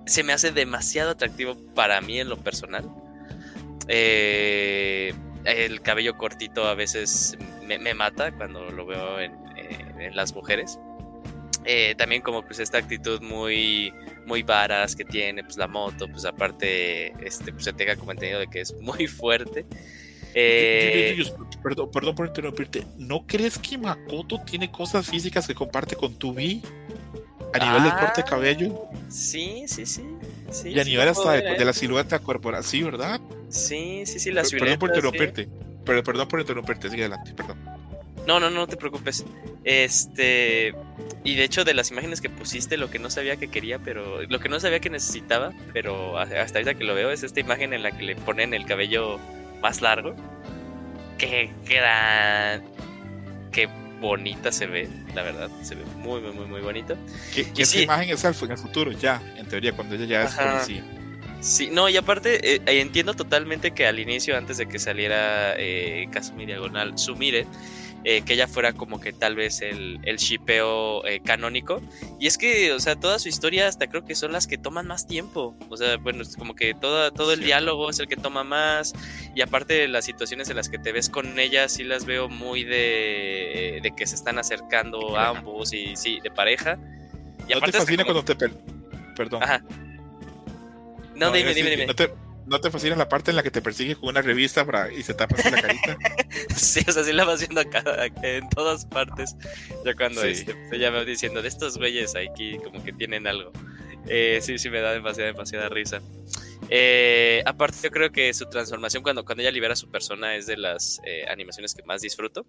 Se 0.06 0.24
me 0.24 0.32
hace 0.32 0.50
demasiado 0.50 1.12
atractivo 1.12 1.56
para 1.76 2.00
mí 2.00 2.18
en 2.18 2.30
lo 2.30 2.36
personal. 2.36 2.90
Eh, 3.86 5.14
el 5.44 5.82
cabello 5.82 6.18
cortito 6.18 6.66
a 6.66 6.74
veces 6.74 7.38
me, 7.62 7.94
mata 7.94 8.32
cuando 8.32 8.70
lo 8.70 8.86
veo 8.86 9.20
en, 9.20 9.32
eh, 9.56 10.10
las 10.12 10.34
mujeres. 10.34 10.80
Eh, 11.64 11.94
también 11.96 12.20
como 12.20 12.42
pues 12.42 12.58
esta 12.58 12.76
actitud 12.76 13.22
muy 13.22 13.92
muy 14.26 14.42
varas 14.42 14.94
que 14.94 15.04
tiene, 15.04 15.42
pues 15.42 15.56
la 15.56 15.66
moto, 15.66 16.08
pues 16.08 16.24
aparte, 16.24 17.12
este, 17.24 17.52
pues 17.52 17.64
se 17.64 17.72
tenga 17.72 17.96
como 17.96 18.12
entendido 18.12 18.40
de 18.40 18.48
que 18.48 18.60
es 18.60 18.74
muy 18.80 19.06
fuerte. 19.06 19.64
Eh, 20.36 21.16
perdón, 21.62 21.90
perdón 21.92 22.14
por 22.14 22.26
interrumpirte. 22.26 22.84
¿No 22.98 23.24
crees 23.26 23.58
que 23.58 23.78
Makoto 23.78 24.40
tiene 24.42 24.70
cosas 24.70 25.06
físicas 25.08 25.46
que 25.46 25.54
comparte 25.54 25.94
con 25.94 26.14
Tubi? 26.14 26.60
A 27.52 27.64
nivel 27.64 27.84
del 27.84 27.92
corte 27.92 28.16
de 28.16 28.22
ah, 28.22 28.30
cabello. 28.30 28.88
Sí, 29.08 29.64
sí, 29.68 29.86
sí. 29.86 30.02
y 30.64 30.80
a 30.80 30.82
nivel 30.82 31.06
hasta 31.06 31.34
de, 31.34 31.64
la 31.64 31.72
silueta 31.72 32.18
corporal, 32.18 32.64
sí, 32.64 32.82
¿verdad? 32.82 33.20
Sí, 33.48 34.02
sí, 34.06 34.18
sí, 34.18 34.32
la 34.32 34.42
Perdón 34.42 34.78
por 34.80 34.88
interrumpirte. 34.88 35.48
perdón 35.84 36.26
por 36.26 36.40
interrumpirte, 36.40 36.90
sigue 36.90 37.02
adelante, 37.04 37.32
perdón. 37.32 37.56
No, 38.26 38.40
no, 38.40 38.50
no 38.50 38.66
te 38.66 38.76
preocupes. 38.76 39.24
Este. 39.64 40.74
Y 41.24 41.36
de 41.36 41.44
hecho, 41.44 41.64
de 41.64 41.74
las 41.74 41.90
imágenes 41.90 42.20
que 42.20 42.30
pusiste, 42.30 42.76
lo 42.76 42.90
que 42.90 42.98
no 42.98 43.10
sabía 43.10 43.36
que 43.36 43.48
quería, 43.48 43.78
pero. 43.78 44.22
Lo 44.22 44.40
que 44.40 44.48
no 44.48 44.60
sabía 44.60 44.80
que 44.80 44.90
necesitaba, 44.90 45.52
pero 45.72 46.18
hasta 46.18 46.58
ahorita 46.58 46.74
que 46.74 46.84
lo 46.84 46.94
veo, 46.94 47.10
es 47.10 47.22
esta 47.22 47.40
imagen 47.40 47.72
en 47.72 47.82
la 47.82 47.96
que 47.96 48.02
le 48.02 48.16
ponen 48.16 48.54
el 48.54 48.66
cabello 48.66 49.18
más 49.60 49.80
largo. 49.80 50.14
Qué 51.18 51.50
gran. 51.66 52.62
Qué 53.52 53.68
bonita 54.00 54.52
se 54.52 54.66
ve, 54.66 54.88
la 55.14 55.22
verdad. 55.22 55.50
Se 55.62 55.74
ve 55.74 55.84
muy, 55.96 56.20
muy, 56.20 56.32
muy, 56.32 56.46
muy 56.46 56.60
bonita. 56.60 56.96
¿Qué, 57.34 57.46
esa 57.56 57.80
imagen 57.80 58.10
es 58.10 58.24
en 58.24 58.50
el 58.50 58.58
futuro, 58.58 58.92
ya, 58.92 59.22
en 59.36 59.46
teoría, 59.48 59.72
cuando 59.72 59.94
ella 59.94 60.06
ya 60.06 60.22
es 60.24 60.34
policía. 60.34 60.84
Sí, 61.40 61.68
no, 61.70 61.90
y 61.90 61.96
aparte 61.98 62.54
eh, 62.54 62.62
entiendo 62.66 63.12
totalmente 63.12 63.72
que 63.72 63.86
al 63.86 63.98
inicio, 63.98 64.36
antes 64.36 64.56
de 64.56 64.66
que 64.66 64.78
saliera 64.78 65.54
eh, 65.58 66.08
Kasumi 66.10 66.46
Diagonal, 66.46 66.98
Sumire, 66.98 67.46
eh, 68.04 68.22
que 68.22 68.34
ella 68.34 68.46
fuera 68.46 68.74
como 68.74 69.00
que 69.00 69.12
tal 69.12 69.34
vez 69.34 69.62
el, 69.62 69.98
el 70.04 70.18
shipeo 70.18 71.06
eh, 71.06 71.20
canónico. 71.24 71.80
Y 72.20 72.26
es 72.26 72.36
que, 72.36 72.72
o 72.72 72.80
sea, 72.80 72.96
toda 72.96 73.18
su 73.18 73.28
historia 73.28 73.66
hasta 73.66 73.86
creo 73.86 74.04
que 74.04 74.14
son 74.14 74.32
las 74.32 74.46
que 74.46 74.58
toman 74.58 74.86
más 74.86 75.06
tiempo. 75.06 75.56
O 75.70 75.76
sea, 75.76 75.96
bueno, 75.96 76.22
es 76.22 76.36
como 76.36 76.54
que 76.54 76.74
toda, 76.74 77.10
todo 77.10 77.32
el 77.32 77.40
diálogo 77.40 77.88
es 77.88 77.98
el 77.98 78.06
que 78.06 78.16
toma 78.16 78.44
más. 78.44 78.92
Y 79.34 79.40
aparte 79.40 79.88
las 79.88 80.04
situaciones 80.04 80.50
en 80.50 80.56
las 80.56 80.68
que 80.68 80.78
te 80.78 80.92
ves 80.92 81.08
con 81.08 81.38
ella, 81.38 81.68
sí 81.68 81.82
las 81.82 82.04
veo 82.04 82.28
muy 82.28 82.64
de, 82.64 83.80
de 83.82 83.92
que 83.96 84.06
se 84.06 84.14
están 84.14 84.38
acercando 84.38 85.18
ambos 85.18 85.72
y 85.72 85.96
sí, 85.96 86.20
de 86.22 86.30
pareja. 86.30 86.78
Y 87.48 87.54
¿No 87.54 87.60
te 87.60 87.72
fascina 87.72 88.04
cuando 88.04 88.24
te... 88.24 88.34
Perdón. 89.16 89.42
Ajá. 89.42 89.62
No, 91.14 91.30
dime, 91.30 91.54
dime, 91.54 91.70
dime. 91.70 91.86
¿No 91.86 91.94
te 91.94 92.10
fascina 92.70 92.96
la 92.96 93.08
parte 93.08 93.30
en 93.30 93.36
la 93.36 93.42
que 93.42 93.50
te 93.50 93.62
persigue 93.62 93.96
con 93.96 94.10
una 94.10 94.22
revista 94.22 94.64
para, 94.64 94.92
y 94.92 95.02
se 95.02 95.14
tapa 95.14 95.36
así 95.36 95.50
la 95.50 95.60
carita? 95.60 95.96
sí, 96.56 96.80
o 96.86 96.92
sea, 96.92 97.04
sí 97.04 97.12
la 97.12 97.24
va 97.24 97.34
haciendo 97.34 97.60
acá, 97.60 97.82
en 98.22 98.48
todas 98.50 98.86
partes. 98.86 99.36
Ya 99.84 99.94
cuando 99.94 100.22
este, 100.22 100.54
pues, 100.54 100.72
ella 100.72 100.90
va 100.90 101.04
diciendo 101.04 101.42
de 101.42 101.48
estos 101.48 101.78
güeyes 101.78 102.14
aquí 102.16 102.58
como 102.58 102.82
que 102.82 102.92
tienen 102.92 103.26
algo. 103.26 103.52
Eh, 104.06 104.40
sí, 104.42 104.58
sí 104.58 104.70
me 104.70 104.80
da 104.80 104.92
demasiada, 104.92 105.32
demasiada 105.32 105.68
risa. 105.68 106.00
Eh, 106.70 107.42
aparte, 107.46 107.78
yo 107.82 107.90
creo 107.90 108.10
que 108.10 108.32
su 108.34 108.46
transformación 108.46 109.02
cuando, 109.02 109.24
cuando 109.24 109.42
ella 109.42 109.50
libera 109.50 109.74
a 109.74 109.76
su 109.76 109.90
persona 109.90 110.36
es 110.36 110.46
de 110.46 110.56
las 110.56 111.00
eh, 111.04 111.24
animaciones 111.28 111.74
que 111.74 111.82
más 111.82 112.02
disfruto. 112.02 112.46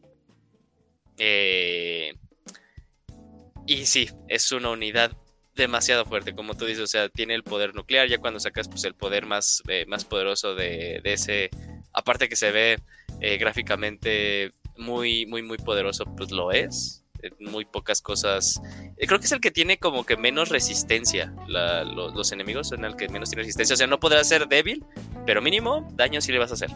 y 3.68 3.86
sí, 3.86 4.10
es 4.28 4.52
una 4.52 4.70
unidad 4.70 5.18
demasiado 5.56 6.06
fuerte, 6.06 6.36
como 6.36 6.56
tú 6.56 6.66
dices, 6.66 6.84
o 6.84 6.88
sea, 6.88 7.10
tiene 7.10 7.34
el 7.34 7.44
poder 7.44 7.74
nuclear, 7.76 8.08
ya 8.08 8.18
cuando 8.18 8.40
sacas 8.40 8.68
pues 8.68 8.84
el 8.84 8.94
poder 8.94 9.26
más, 9.26 9.64
eh, 9.68 9.86
más 9.88 10.06
poderoso 10.06 10.54
de, 10.54 11.02
ese, 11.04 11.50
aparte 11.94 12.30
que 12.30 12.36
se 12.36 12.52
ve 12.52 12.80
eh, 13.22 13.38
gráficamente 13.38 14.52
muy, 14.78 15.26
muy, 15.26 15.42
muy 15.42 15.58
poderoso, 15.58 16.06
pues 16.18 16.32
lo 16.32 16.52
es. 16.52 17.02
Muy 17.40 17.66
pocas 17.66 18.04
cosas. 18.04 18.62
Eh, 18.98 19.08
creo 19.08 19.18
que 19.18 19.26
es 19.26 19.32
el 19.32 19.40
que 19.40 19.50
tiene 19.50 19.80
como 19.80 20.06
que 20.06 20.16
menos 20.16 20.50
resistencia. 20.50 21.34
los 21.48 22.32
enemigos 22.32 22.68
son 22.68 22.86
el 22.86 22.96
que 22.96 23.10
menos 23.10 23.30
tiene 23.30 23.42
resistencia. 23.42 23.74
O 23.74 23.78
sea, 23.78 23.88
no 23.88 24.00
podrá 24.00 24.24
ser 24.24 24.48
débil, 24.48 24.86
pero 25.26 25.42
mínimo 25.42 25.88
daño 25.94 26.22
sí 26.22 26.32
le 26.32 26.38
vas 26.38 26.52
a 26.52 26.54
hacer. 26.54 26.70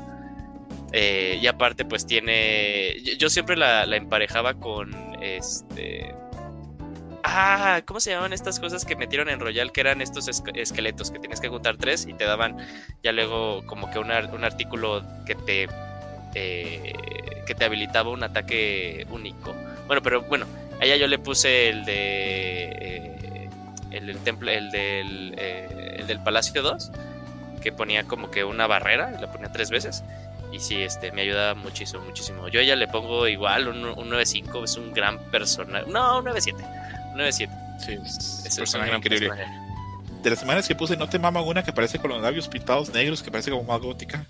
y 0.91 1.45
aparte, 1.45 1.85
pues 1.85 2.07
tiene. 2.07 2.95
Yo, 3.19 3.29
siempre 3.29 3.57
la, 3.57 3.85
la, 3.85 3.97
emparejaba 3.97 4.55
con 4.55 4.91
este. 5.21 6.15
Ah, 7.31 7.83
¿cómo 7.85 7.99
se 7.99 8.09
llaman 8.09 8.33
estas 8.33 8.59
cosas 8.59 8.85
que 8.85 8.95
metieron 8.95 9.29
en 9.29 9.39
Royal? 9.39 9.71
Que 9.71 9.81
eran 9.81 10.01
estos 10.01 10.27
esqueletos 10.27 11.11
que 11.11 11.19
tienes 11.19 11.39
que 11.39 11.47
juntar 11.47 11.77
tres 11.77 12.07
y 12.07 12.13
te 12.13 12.23
daban 12.23 12.57
ya 13.03 13.11
luego 13.11 13.63
como 13.67 13.91
que 13.91 13.99
un 13.99 14.09
artículo 14.11 15.03
que 15.27 15.35
te 15.35 15.67
eh, 16.33 16.93
que 17.45 17.53
te 17.53 17.65
habilitaba 17.65 18.09
un 18.09 18.23
ataque 18.23 19.05
único. 19.11 19.53
Bueno, 19.85 20.01
pero 20.01 20.23
bueno, 20.23 20.47
allá 20.81 20.95
yo 20.95 21.05
le 21.05 21.19
puse 21.19 21.69
el 21.69 21.85
de 21.85 22.63
eh, 22.63 23.49
el 23.91 24.07
del 24.07 24.17
templo, 24.23 24.49
del, 24.49 25.35
eh, 25.37 25.97
el 25.99 26.07
del 26.07 26.23
Palacio 26.23 26.63
2, 26.63 26.91
que 27.61 27.71
ponía 27.71 28.05
como 28.05 28.31
que 28.31 28.43
una 28.43 28.65
barrera, 28.65 29.11
la 29.21 29.31
ponía 29.31 29.51
tres 29.51 29.69
veces. 29.69 30.03
Y 30.51 30.59
sí, 30.59 30.81
este, 30.81 31.11
me 31.11 31.21
ayuda 31.21 31.53
muchísimo, 31.53 32.03
muchísimo. 32.03 32.47
Yo 32.47 32.59
a 32.59 32.63
ella 32.63 32.75
le 32.75 32.87
pongo 32.87 33.27
igual 33.27 33.67
un, 33.67 33.85
un 33.85 34.09
9.5, 34.09 34.63
es 34.63 34.77
un 34.77 34.93
gran 34.93 35.19
personaje. 35.29 35.85
No, 35.87 36.17
un 36.17 36.25
9.7 36.25 36.88
9-7. 37.13 37.79
Sí, 37.79 37.97
es, 38.45 38.73
un 38.73 38.95
increíble. 38.95 39.29
De 40.21 40.29
las 40.29 40.39
semanas 40.39 40.67
que 40.67 40.75
puse, 40.75 40.97
¿no 40.97 41.07
te 41.07 41.17
maman 41.17 41.45
una 41.45 41.63
que 41.63 41.71
parece 41.71 41.97
con 41.97 42.11
los 42.11 42.21
labios 42.21 42.47
pintados 42.47 42.93
negros, 42.93 43.23
que 43.23 43.31
parece 43.31 43.51
como 43.51 43.63
más 43.63 43.79
gótica? 43.79 44.25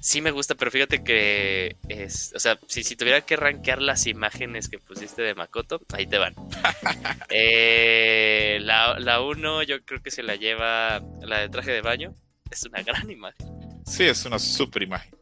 Sí 0.00 0.20
me 0.20 0.30
gusta, 0.30 0.54
pero 0.54 0.70
fíjate 0.70 1.02
que 1.02 1.76
es, 1.88 2.32
o 2.36 2.38
sea, 2.38 2.58
si, 2.68 2.84
si 2.84 2.94
tuviera 2.94 3.22
que 3.22 3.36
rankear 3.36 3.80
las 3.80 4.06
imágenes 4.06 4.68
que 4.68 4.78
pusiste 4.78 5.22
de 5.22 5.34
Makoto, 5.34 5.80
ahí 5.92 6.06
te 6.06 6.18
van. 6.18 6.34
eh, 7.30 8.58
la 8.60 9.20
1 9.20 9.62
yo 9.64 9.82
creo 9.84 10.02
que 10.02 10.10
se 10.10 10.22
la 10.22 10.36
lleva 10.36 11.00
la 11.22 11.40
de 11.40 11.48
traje 11.48 11.72
de 11.72 11.80
baño, 11.80 12.14
es 12.50 12.64
una 12.64 12.82
gran 12.82 13.10
imagen. 13.10 13.46
Sí, 13.86 14.04
es 14.04 14.24
una 14.24 14.38
super 14.38 14.82
imagen. 14.82 15.12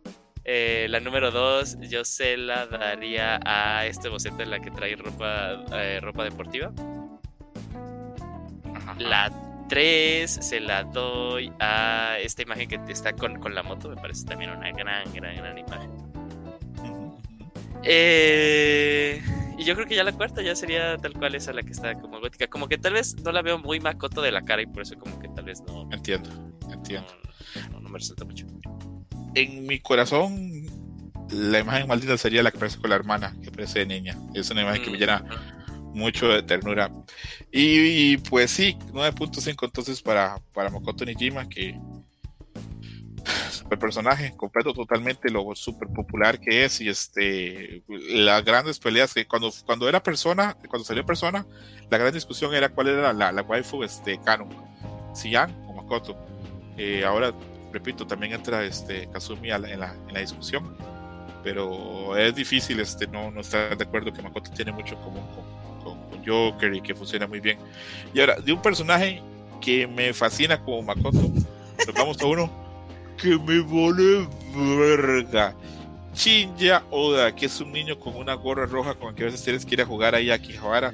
Eh, 0.47 0.87
la 0.91 1.01
número 1.01 1.31
2 1.31 1.79
yo 1.89 2.05
se 2.05 2.37
la 2.37 2.67
daría 2.67 3.41
a 3.47 3.87
este 3.87 4.11
boceto 4.11 4.43
en 4.43 4.51
la 4.51 4.61
que 4.61 4.71
trae 4.71 4.95
ropa, 4.95 5.65
eh, 5.73 6.01
ropa 6.03 6.25
deportiva. 6.25 6.71
La 8.99 9.33
3 9.69 10.31
se 10.31 10.61
la 10.61 10.85
doy 10.85 11.51
a 11.59 12.19
esta 12.21 12.43
imagen 12.43 12.69
que 12.69 12.93
está 12.93 13.15
con, 13.15 13.41
con, 13.41 13.55
la 13.55 13.63
moto. 13.63 13.89
Me 13.89 13.97
parece 13.97 14.27
también 14.27 14.51
una 14.51 14.71
gran, 14.73 15.11
gran, 15.15 15.37
gran 15.37 15.57
imagen. 15.57 15.91
Eh, 17.83 19.23
y 19.57 19.65
yo 19.65 19.75
creo 19.75 19.87
que 19.87 19.95
ya 19.95 20.05
la 20.05 20.13
cuarta 20.13 20.43
ya 20.43 20.55
sería 20.55 20.99
tal 20.99 21.15
cual 21.15 21.35
esa 21.35 21.55
la 21.55 21.63
que 21.63 21.73
está 21.73 21.95
como 21.95 22.21
gótica. 22.21 22.49
Como 22.49 22.69
que 22.69 22.77
tal 22.77 22.93
vez 22.93 23.17
no 23.23 23.33
la 23.33 23.41
veo 23.41 23.59
muy 23.59 23.81
macoto 23.81 24.21
de 24.21 24.31
la 24.31 24.43
cara 24.43 24.61
y 24.61 24.67
por 24.67 24.83
eso 24.83 24.99
como 24.99 25.19
que 25.19 25.29
tal 25.29 25.47
vez 25.47 25.63
no. 25.63 25.91
Entiendo, 25.91 26.29
entiendo. 26.71 27.15
no, 27.73 27.81
no 27.81 27.89
me 27.89 27.99
resalta 27.99 28.27
mucho 28.27 28.47
en 29.35 29.67
mi 29.67 29.81
corazón, 29.81 30.67
la 31.31 31.59
imagen 31.59 31.89
maldita 31.89 32.17
sería 32.17 32.43
la 32.43 32.51
que 32.51 32.59
parece 32.59 32.79
con 32.79 32.91
la 32.91 32.97
hermana, 32.97 33.37
que 33.43 33.51
parece 33.51 33.81
de 33.81 33.87
niña. 33.87 34.17
Es 34.35 34.51
una 34.51 34.63
imagen 34.63 34.83
que 34.83 34.91
me 34.91 34.99
llena 34.99 35.25
mucho 35.95 36.29
de 36.29 36.43
ternura. 36.43 36.91
Y, 37.51 38.17
pues 38.19 38.51
sí, 38.51 38.77
9.5 38.93 39.65
entonces 39.65 40.03
para, 40.03 40.41
para 40.53 40.71
Mokoto 40.71 41.05
Nijima, 41.05 41.49
que, 41.49 41.79
el 43.71 43.79
personaje 43.79 44.37
completo 44.37 44.75
totalmente 44.75 45.31
lo 45.31 45.55
súper 45.55 45.89
popular 45.89 46.39
que 46.39 46.65
es 46.67 46.83
y 46.83 46.91
este 46.91 47.83
las 47.89 48.45
grandes 48.45 48.79
peleas 48.79 49.15
que 49.15 49.27
cuando 49.27 49.51
cuando 49.65 49.89
era 49.89 50.03
persona 50.03 50.55
cuando 50.69 50.85
salió 50.85 51.07
persona 51.07 51.47
la 51.91 51.97
gran 51.97 52.13
discusión 52.13 52.55
era 52.55 52.69
cuál 52.69 52.89
era 52.89 53.15
la, 53.15 53.33
la 53.33 53.43
waifu 53.43 53.83
este 53.83 54.21
canon 54.21 54.51
Xian 55.15 55.51
o 55.67 55.73
Makoto 55.73 56.17
eh, 56.77 57.03
ahora 57.05 57.33
repito 57.75 58.07
también 58.07 58.33
entra 58.33 58.65
este 58.65 59.09
Kazumi 59.13 59.51
en, 59.51 59.63
la, 59.63 59.95
en 60.09 60.15
la 60.15 60.21
discusión 60.21 60.75
pero 61.43 62.17
es 62.17 62.35
difícil 62.35 62.81
este 62.81 63.07
no 63.07 63.31
no 63.31 63.41
estar 63.43 63.77
de 63.77 63.85
acuerdo 63.85 64.13
que 64.13 64.23
Makoto 64.23 64.51
tiene 64.51 64.73
mucho 64.73 64.97
común 65.03 65.25
con, 65.35 65.85
con, 65.85 66.09
con 66.09 66.25
Joker 66.25 66.75
y 66.75 66.81
que 66.81 66.95
funciona 66.95 67.27
muy 67.27 67.41
bien 67.41 67.59
y 68.15 68.21
ahora 68.21 68.37
de 68.37 68.53
un 68.53 68.63
personaje 68.63 69.23
que 69.61 69.87
me 69.87 70.15
fascina 70.15 70.59
como 70.63 70.83
Makoto 70.83 71.21
tocamos 71.85 72.21
a 72.23 72.27
uno 72.27 72.65
que 73.17 73.39
me 73.39 73.61
vale 73.61 74.29
verga. 74.55 75.55
Chinja 76.13 76.85
Oda, 76.91 77.35
que 77.35 77.47
es 77.47 77.61
un 77.61 77.73
niño 77.73 77.99
con 77.99 78.17
una 78.17 78.35
gorra 78.35 78.67
roja 78.67 78.95
con 78.95 79.11
el 79.11 79.15
que 79.15 79.23
a 79.23 79.27
veces 79.27 79.43
tienes 79.43 79.67
que 79.67 79.75
ir 79.75 79.83
a 79.83 79.87
jugar 79.87 80.15
ahí 80.15 80.31
a 80.31 80.39
Kijabara. 80.39 80.93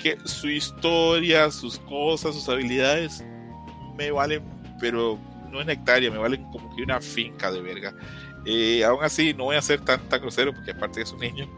Que 0.00 0.18
su 0.24 0.48
historia, 0.48 1.50
sus 1.50 1.78
cosas, 1.78 2.34
sus 2.34 2.48
habilidades 2.48 3.24
me 3.96 4.10
valen, 4.10 4.42
pero 4.80 5.18
no 5.54 5.62
en 5.62 5.70
hectárea, 5.70 6.10
me 6.10 6.18
valen 6.18 6.44
como 6.50 6.74
que 6.76 6.82
una 6.82 7.00
finca 7.00 7.50
de 7.50 7.62
verga. 7.62 7.94
Eh, 8.44 8.84
aún 8.84 9.02
así, 9.02 9.32
no 9.32 9.44
voy 9.44 9.56
a 9.56 9.62
ser 9.62 9.80
tan, 9.80 10.00
tan 10.08 10.20
grosero 10.20 10.52
porque 10.52 10.72
aparte 10.72 11.00
es 11.00 11.12
un 11.12 11.20
niño. 11.20 11.48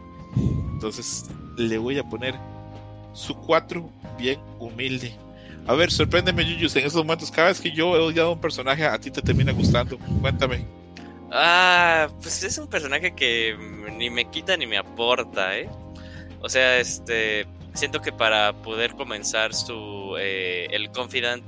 Entonces 0.73 1.25
le 1.57 1.77
voy 1.77 1.97
a 1.97 2.03
poner 2.03 2.35
su 3.13 3.35
4 3.35 3.89
bien 4.17 4.39
humilde 4.59 5.13
a 5.67 5.73
ver, 5.73 5.91
sorpréndeme, 5.91 6.45
Yuyus, 6.45 6.77
en 6.77 6.85
esos 6.85 7.03
momentos. 7.03 7.29
Cada 7.29 7.49
vez 7.49 7.59
que 7.59 7.71
yo 7.71 7.93
he 7.97 7.99
odiado 7.99 8.31
un 8.31 8.39
personaje, 8.39 8.85
a 8.85 8.97
ti 8.97 9.11
te 9.11 9.21
termina 9.21 9.51
gustando. 9.51 9.99
Cuéntame. 10.21 10.65
Ah, 11.29 12.07
pues 12.21 12.41
es 12.43 12.57
un 12.57 12.67
personaje 12.67 13.13
que 13.13 13.53
ni 13.97 14.09
me 14.09 14.29
quita 14.29 14.55
ni 14.55 14.65
me 14.65 14.77
aporta, 14.77 15.57
¿eh? 15.57 15.69
O 16.39 16.47
sea, 16.47 16.79
este. 16.79 17.45
Siento 17.73 18.01
que 18.01 18.13
para 18.13 18.53
poder 18.53 18.93
comenzar 18.93 19.53
su. 19.53 20.15
Eh, 20.17 20.67
el 20.71 20.89
Confidant. 20.91 21.43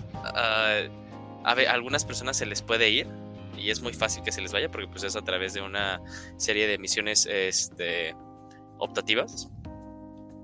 A, 1.50 1.56
ver, 1.56 1.68
algunas 1.68 2.06
personas 2.06 2.38
se 2.38 2.46
les 2.46 2.62
puede 2.62 2.90
ir. 2.90 3.08
Y 3.58 3.72
es 3.72 3.82
muy 3.82 3.94
fácil 3.94 4.24
que 4.24 4.32
se 4.32 4.42
les 4.42 4.54
vaya 4.54 4.70
porque 4.70 4.88
pues 4.88 5.04
es 5.04 5.18
a 5.18 5.22
través 5.22 5.54
de 5.54 5.62
una 5.62 6.02
serie 6.38 6.66
de 6.68 6.78
misiones 6.78 7.26
este, 7.26 8.16
optativas. 8.78 9.50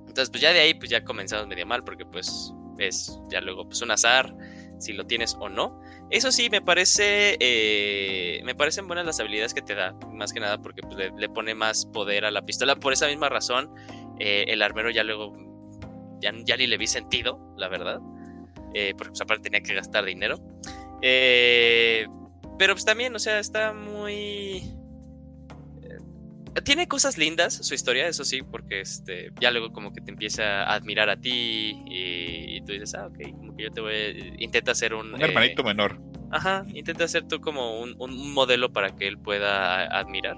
Entonces, 0.02 0.30
pues 0.30 0.42
ya 0.42 0.52
de 0.52 0.60
ahí, 0.60 0.74
pues 0.74 0.90
ya 0.90 1.04
comenzamos 1.04 1.48
medio 1.48 1.66
mal 1.66 1.84
porque 1.84 2.06
pues 2.06 2.54
es 2.78 3.20
ya 3.30 3.40
luego 3.40 3.66
pues 3.66 3.82
un 3.82 3.92
azar 3.92 4.36
si 4.80 4.94
lo 4.94 5.06
tienes 5.06 5.36
o 5.40 5.50
no. 5.50 5.80
Eso 6.10 6.32
sí, 6.32 6.50
me 6.50 6.62
parece, 6.62 7.38
eh, 7.40 8.42
me 8.44 8.54
parecen 8.54 8.88
buenas 8.88 9.06
las 9.06 9.20
habilidades 9.20 9.54
que 9.54 9.62
te 9.62 9.76
da, 9.76 9.94
más 10.12 10.34
que 10.34 10.40
nada 10.40 10.62
porque 10.62 10.82
pues, 10.82 11.12
le, 11.16 11.30
pone 11.30 11.56
más 11.56 11.86
poder 11.88 12.26
a 12.26 12.32
la 12.32 12.44
pistola. 12.44 12.76
Por 12.76 12.94
esa 12.94 13.08
misma 13.08 13.30
razón, 13.30 13.74
eh, 14.20 14.46
el 14.48 14.62
armero 14.62 14.90
ya 14.92 15.04
luego, 15.04 15.36
ya, 16.20 16.32
ya, 16.44 16.58
ni 16.58 16.68
le 16.68 16.78
vi 16.78 16.88
sentido, 16.88 17.40
la 17.58 17.70
verdad, 17.70 18.00
eh, 18.74 18.94
porque 18.98 19.12
pues, 19.12 19.22
aparte 19.22 19.44
tenía 19.50 19.62
que 19.62 19.74
gastar 19.74 20.06
dinero. 20.06 20.38
Pero 21.02 22.74
pues 22.74 22.86
también, 22.86 23.16
o 23.16 23.20
sea, 23.20 23.40
está 23.40 23.74
muy 23.74 24.76
tiene 26.64 26.88
cosas 26.88 27.18
lindas 27.18 27.54
su 27.54 27.74
historia, 27.74 28.08
eso 28.08 28.24
sí, 28.24 28.42
porque 28.42 28.82
este, 28.82 29.32
ya 29.40 29.52
luego 29.52 29.72
como 29.74 29.92
que 29.92 30.02
te 30.02 30.12
empieza 30.12 30.64
a 30.64 30.74
admirar 30.74 31.10
a 31.10 31.18
ti 31.18 31.84
y, 31.86 32.62
tú 32.62 32.72
dices, 32.72 32.96
ah, 32.96 33.08
ok, 33.08 33.32
como 33.32 33.56
que 33.56 33.64
yo 33.64 33.72
te 33.72 33.82
voy, 33.82 34.36
intenta 34.40 34.72
hacer 34.72 34.94
un... 34.94 35.14
Un 35.14 35.22
hermanito 35.22 35.62
eh, 35.62 35.66
menor. 35.66 36.00
Ajá, 36.32 36.66
intenta 36.74 37.08
ser 37.08 37.28
tú 37.28 37.40
como 37.40 37.82
un, 37.82 38.34
modelo 38.34 38.72
para 38.72 38.96
que 38.96 39.08
él 39.08 39.18
pueda 39.18 39.86
admirar. 39.86 40.38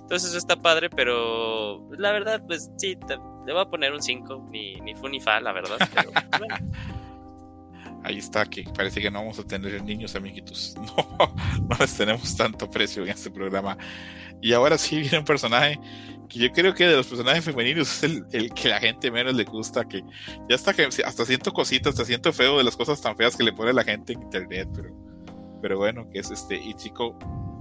Entonces 0.00 0.30
eso 0.30 0.38
está 0.38 0.56
padre, 0.56 0.90
pero 0.90 1.86
la 1.96 2.12
verdad, 2.12 2.42
pues 2.46 2.70
sí, 2.76 2.96
le 3.46 3.52
voy 3.52 3.62
a 3.62 3.66
poner 3.66 3.92
un 3.92 4.02
5, 4.02 4.48
ni, 4.50 4.76
ni 4.76 4.94
fu 4.94 5.08
ni 5.08 5.20
fa, 5.20 5.40
la 5.40 5.52
verdad, 5.52 5.78
pero 5.94 6.10
bueno. 6.38 6.56
Ahí 8.04 8.18
está, 8.18 8.46
que 8.46 8.64
parece 8.64 9.00
que 9.00 9.10
no 9.10 9.20
vamos 9.20 9.38
a 9.38 9.44
tener 9.44 9.82
niños 9.82 10.14
amiguitos. 10.14 10.74
No, 10.96 11.34
no 11.68 11.76
les 11.78 11.94
tenemos 11.96 12.36
tanto 12.36 12.70
precio 12.70 13.02
en 13.02 13.10
este 13.10 13.30
programa. 13.30 13.76
Y 14.40 14.52
ahora 14.52 14.78
sí 14.78 15.00
viene 15.00 15.18
un 15.18 15.24
personaje 15.24 15.78
que 16.28 16.38
yo 16.38 16.52
creo 16.52 16.74
que 16.74 16.86
de 16.86 16.96
los 16.96 17.06
personajes 17.06 17.44
femeninos 17.44 17.88
es 17.88 18.02
el, 18.04 18.26
el 18.32 18.52
que 18.52 18.68
la 18.68 18.78
gente 18.78 19.10
menos 19.10 19.34
le 19.34 19.44
gusta, 19.44 19.86
que 19.86 20.02
ya 20.48 20.54
hasta 20.54 20.74
que 20.74 20.84
hasta 20.84 21.24
siento 21.24 21.52
cositas, 21.52 21.94
hasta 21.94 22.04
siento 22.04 22.32
feo 22.32 22.58
de 22.58 22.64
las 22.64 22.76
cosas 22.76 23.00
tan 23.00 23.16
feas 23.16 23.36
que 23.36 23.42
le 23.42 23.52
pone 23.52 23.72
la 23.72 23.84
gente 23.84 24.12
en 24.12 24.22
internet, 24.22 24.68
pero, 24.74 24.94
pero 25.62 25.78
bueno, 25.78 26.08
que 26.10 26.18
es 26.18 26.30
este 26.30 26.56
Ichiko, 26.56 27.18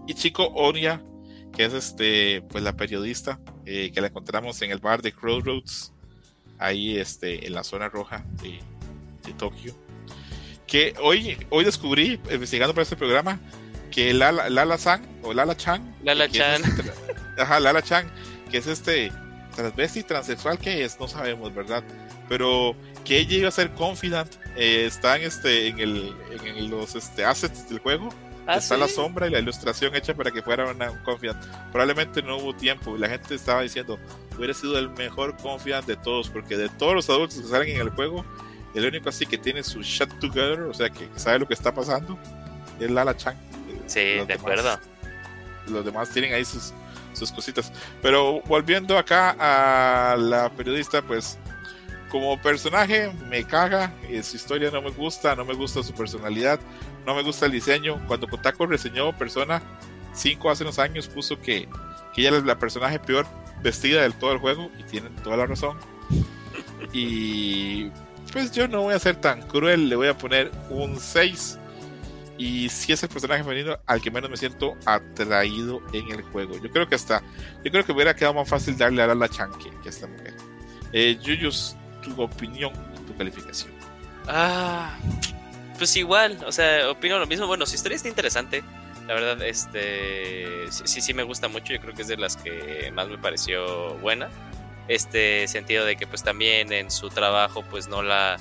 Ichiko 0.07 0.47
Onia, 0.47 1.01
que 1.53 1.65
es 1.65 1.73
este, 1.73 2.41
pues 2.49 2.63
la 2.63 2.75
periodista 2.75 3.39
eh, 3.65 3.91
que 3.93 4.01
la 4.01 4.07
encontramos 4.07 4.61
en 4.61 4.71
el 4.71 4.79
bar 4.79 5.01
de 5.01 5.13
Crossroads, 5.13 5.93
ahí 6.59 6.97
este, 6.97 7.47
en 7.47 7.53
la 7.53 7.63
zona 7.63 7.87
roja 7.89 8.25
de, 8.41 8.59
de 9.25 9.33
Tokio. 9.33 9.86
Que 10.67 10.93
hoy, 11.01 11.37
hoy 11.49 11.63
descubrí, 11.63 12.19
investigando 12.29 12.73
para 12.73 12.83
este 12.83 12.95
programa, 12.95 13.39
que 13.89 14.13
Lala, 14.13 14.49
Lala 14.49 14.77
San 14.77 15.01
o 15.23 15.33
Lala 15.33 15.55
Chan. 15.55 15.95
Lala 16.03 16.29
Chan. 16.29 16.61
este, 16.63 17.41
ajá, 17.41 17.59
Lala 17.59 17.81
Chan, 17.81 18.11
que 18.51 18.57
es 18.57 18.67
este 18.67 19.11
transvesti, 19.55 20.03
transexual 20.03 20.59
que 20.59 20.83
es, 20.83 20.99
no 20.99 21.07
sabemos, 21.07 21.53
¿verdad? 21.53 21.83
Pero 22.29 22.75
que 23.03 23.17
ella 23.17 23.37
iba 23.37 23.47
a 23.47 23.51
ser 23.51 23.71
confidant, 23.71 24.31
eh, 24.55 24.85
está 24.85 25.17
en, 25.17 25.23
este, 25.23 25.67
en, 25.67 25.79
el, 25.79 26.15
en 26.43 26.69
los 26.69 26.95
este, 26.95 27.25
assets 27.25 27.69
del 27.69 27.79
juego. 27.79 28.09
¿Ah, 28.45 28.57
está 28.57 28.77
la 28.77 28.87
sombra 28.87 29.27
y 29.27 29.31
la 29.31 29.39
ilustración 29.39 29.93
hecha 29.93 30.13
para 30.13 30.31
que 30.31 30.41
fuera 30.41 30.71
una, 30.71 30.89
un 30.91 30.99
confidant. 30.99 31.43
Probablemente 31.71 32.21
no 32.21 32.37
hubo 32.37 32.55
tiempo 32.55 32.95
y 32.95 32.99
la 32.99 33.09
gente 33.09 33.35
estaba 33.35 33.61
diciendo, 33.61 33.99
hubiera 34.37 34.53
sido 34.53 34.77
el 34.79 34.89
mejor 34.91 35.35
confidant 35.35 35.85
de 35.85 35.97
todos, 35.97 36.29
porque 36.29 36.55
de 36.55 36.69
todos 36.69 36.93
los 36.93 37.09
adultos 37.09 37.39
que 37.39 37.47
salen 37.47 37.69
en 37.75 37.81
el 37.81 37.89
juego, 37.89 38.23
el 38.73 38.85
único 38.85 39.09
así 39.09 39.25
que 39.25 39.37
tiene 39.37 39.63
su 39.63 39.81
shut 39.81 40.09
together, 40.19 40.61
o 40.61 40.73
sea, 40.73 40.89
que, 40.89 41.07
sabe 41.15 41.39
lo 41.39 41.47
que 41.47 41.53
está 41.53 41.73
pasando, 41.73 42.17
es 42.79 42.91
Lala 42.91 43.15
Chan. 43.15 43.35
Sí, 43.87 43.99
de 44.25 44.33
acuerdo. 44.33 44.79
Los 45.67 45.83
demás 45.83 46.09
tienen 46.09 46.33
ahí 46.33 46.45
sus, 46.45 46.73
sus 47.13 47.31
cositas. 47.31 47.71
Pero 48.01 48.41
volviendo 48.41 48.97
acá 48.97 49.35
a 49.39 50.15
la 50.15 50.49
periodista, 50.49 51.01
pues 51.01 51.37
como 52.09 52.41
personaje 52.41 53.11
me 53.29 53.43
caga, 53.43 53.91
eh, 54.09 54.23
su 54.23 54.37
historia 54.37 54.71
no 54.71 54.81
me 54.81 54.91
gusta, 54.91 55.35
no 55.35 55.43
me 55.43 55.53
gusta 55.53 55.83
su 55.83 55.93
personalidad, 55.93 56.59
no 57.05 57.15
me 57.15 57.23
gusta 57.23 57.45
el 57.45 57.51
diseño. 57.51 58.01
Cuando 58.07 58.27
Kotaku 58.27 58.65
reseñó 58.65 59.15
Persona 59.17 59.61
5 60.13 60.49
hace 60.49 60.63
unos 60.63 60.79
años 60.79 61.07
puso 61.07 61.39
que, 61.39 61.67
que 62.13 62.21
ella 62.21 62.37
es 62.37 62.43
la 62.43 62.57
personaje 62.57 62.99
peor 62.99 63.25
vestida 63.61 64.01
del 64.01 64.13
todo 64.13 64.31
el 64.31 64.39
juego 64.39 64.71
y 64.77 64.83
tienen 64.83 65.15
toda 65.17 65.37
la 65.37 65.45
razón. 65.45 65.77
Y 66.93 67.91
pues 68.31 68.51
yo 68.51 68.67
no 68.67 68.81
voy 68.81 68.93
a 68.93 68.99
ser 68.99 69.15
tan 69.15 69.41
cruel, 69.41 69.89
le 69.89 69.95
voy 69.95 70.07
a 70.07 70.17
poner 70.17 70.51
un 70.69 70.99
6 70.99 71.59
y 72.37 72.69
si 72.69 72.93
es 72.93 73.01
el 73.01 73.09
personaje 73.09 73.43
femenino 73.43 73.77
al 73.85 74.01
que 74.01 74.11
menos 74.11 74.29
me 74.29 74.37
siento 74.37 74.75
atraído 74.85 75.81
en 75.93 76.11
el 76.11 76.21
juego. 76.21 76.59
Yo 76.61 76.69
creo 76.71 76.87
que 76.87 76.95
hasta, 76.95 77.21
yo 77.63 77.71
creo 77.71 77.85
que 77.85 77.91
hubiera 77.91 78.15
quedado 78.15 78.35
más 78.35 78.47
fácil 78.47 78.77
darle 78.77 79.01
a 79.01 79.13
la 79.13 79.27
chanque 79.27 79.71
que 79.81 79.89
a 79.89 79.91
esta 79.91 80.07
mujer. 80.07 80.33
Eh, 80.93 81.17
Yuyus, 81.21 81.75
tu 82.01 82.21
opinión 82.21 82.71
tu 83.07 83.15
calificación. 83.15 83.71
Ah, 84.27 84.95
pues 85.77 85.95
igual, 85.95 86.37
o 86.45 86.51
sea, 86.51 86.89
opino 86.91 87.17
lo 87.17 87.25
mismo. 87.25 87.47
Bueno, 87.47 87.65
su 87.65 87.75
historia 87.75 87.95
está 87.95 88.09
interesante. 88.09 88.63
La 89.07 89.13
verdad, 89.13 89.41
este, 89.41 90.69
sí, 90.69 91.01
sí 91.01 91.13
me 91.13 91.23
gusta 91.23 91.47
mucho. 91.47 91.73
Yo 91.73 91.79
creo 91.79 91.93
que 91.93 92.01
es 92.01 92.07
de 92.09 92.17
las 92.17 92.35
que 92.35 92.91
más 92.93 93.07
me 93.07 93.17
pareció 93.17 93.95
buena. 93.95 94.29
Este 94.87 95.47
sentido 95.47 95.85
de 95.85 95.95
que 95.95 96.07
pues 96.07 96.23
también 96.23 96.71
en 96.71 96.91
su 96.91 97.09
trabajo 97.09 97.63
pues 97.69 97.87
no 97.87 98.01
la 98.01 98.37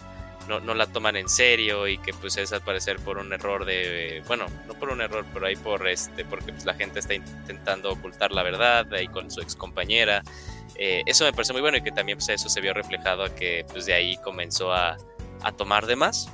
no, 0.48 0.60
no, 0.60 0.74
la 0.74 0.86
toman 0.86 1.16
en 1.16 1.28
serio 1.28 1.88
y 1.88 1.98
que 1.98 2.12
pues 2.14 2.36
es 2.36 2.52
al 2.52 2.60
parecer 2.60 2.98
por 3.00 3.18
un 3.18 3.32
error 3.32 3.64
de, 3.64 4.22
bueno, 4.26 4.46
no 4.66 4.74
por 4.74 4.90
un 4.90 5.00
error, 5.00 5.24
pero 5.34 5.46
ahí 5.46 5.56
por 5.56 5.88
este, 5.88 6.24
porque 6.24 6.52
pues 6.52 6.64
la 6.64 6.74
gente 6.74 7.00
está 7.00 7.14
intentando 7.14 7.90
ocultar 7.90 8.32
la 8.32 8.42
verdad 8.42 8.86
ahí 8.94 9.08
con 9.08 9.30
su 9.30 9.40
ex 9.40 9.56
compañera. 9.56 10.22
Eh, 10.76 11.02
eso 11.06 11.24
me 11.24 11.32
parece 11.32 11.52
muy 11.52 11.62
bueno 11.62 11.78
y 11.78 11.82
que 11.82 11.90
también 11.90 12.18
pues, 12.18 12.28
eso 12.28 12.48
se 12.48 12.60
vio 12.60 12.74
reflejado 12.74 13.24
a 13.24 13.34
que 13.34 13.64
pues 13.72 13.86
de 13.86 13.94
ahí 13.94 14.16
comenzó 14.18 14.72
a, 14.72 14.96
a 15.42 15.52
tomar 15.52 15.86
de 15.86 15.96
más 15.96 16.30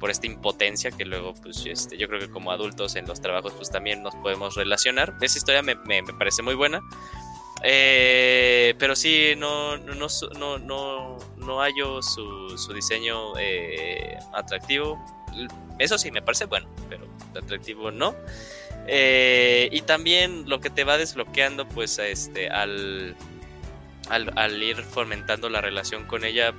por 0.00 0.10
esta 0.10 0.26
impotencia 0.26 0.90
que 0.90 1.04
luego 1.04 1.34
pues 1.34 1.64
este, 1.66 1.96
yo 1.96 2.08
creo 2.08 2.20
que 2.20 2.30
como 2.30 2.50
adultos 2.50 2.96
en 2.96 3.06
los 3.06 3.20
trabajos 3.20 3.52
pues 3.52 3.70
también 3.70 4.02
nos 4.02 4.14
podemos 4.16 4.54
relacionar. 4.56 5.14
Esa 5.20 5.38
historia 5.38 5.62
me, 5.62 5.76
me, 5.76 6.02
me 6.02 6.14
parece 6.14 6.42
muy 6.42 6.54
buena. 6.54 6.80
Eh, 7.62 8.74
pero 8.78 8.96
sí, 8.96 9.34
no, 9.36 9.76
no, 9.76 9.94
no, 9.94 10.58
no, 10.58 11.18
no 11.36 11.60
hallo 11.60 12.02
su, 12.02 12.56
su 12.56 12.72
diseño 12.72 13.38
eh, 13.38 14.18
atractivo. 14.32 14.98
Eso 15.78 15.98
sí, 15.98 16.10
me 16.10 16.22
parece 16.22 16.46
bueno, 16.46 16.68
pero 16.88 17.06
atractivo 17.36 17.90
no. 17.90 18.14
Eh, 18.86 19.68
y 19.72 19.82
también 19.82 20.48
lo 20.48 20.60
que 20.60 20.70
te 20.70 20.84
va 20.84 20.98
desbloqueando, 20.98 21.68
pues, 21.68 21.98
este, 21.98 22.48
al, 22.48 23.14
al, 24.08 24.32
al, 24.36 24.62
ir 24.62 24.76
fomentando 24.82 25.48
la 25.50 25.60
relación 25.60 26.06
con 26.06 26.24
ella, 26.24 26.54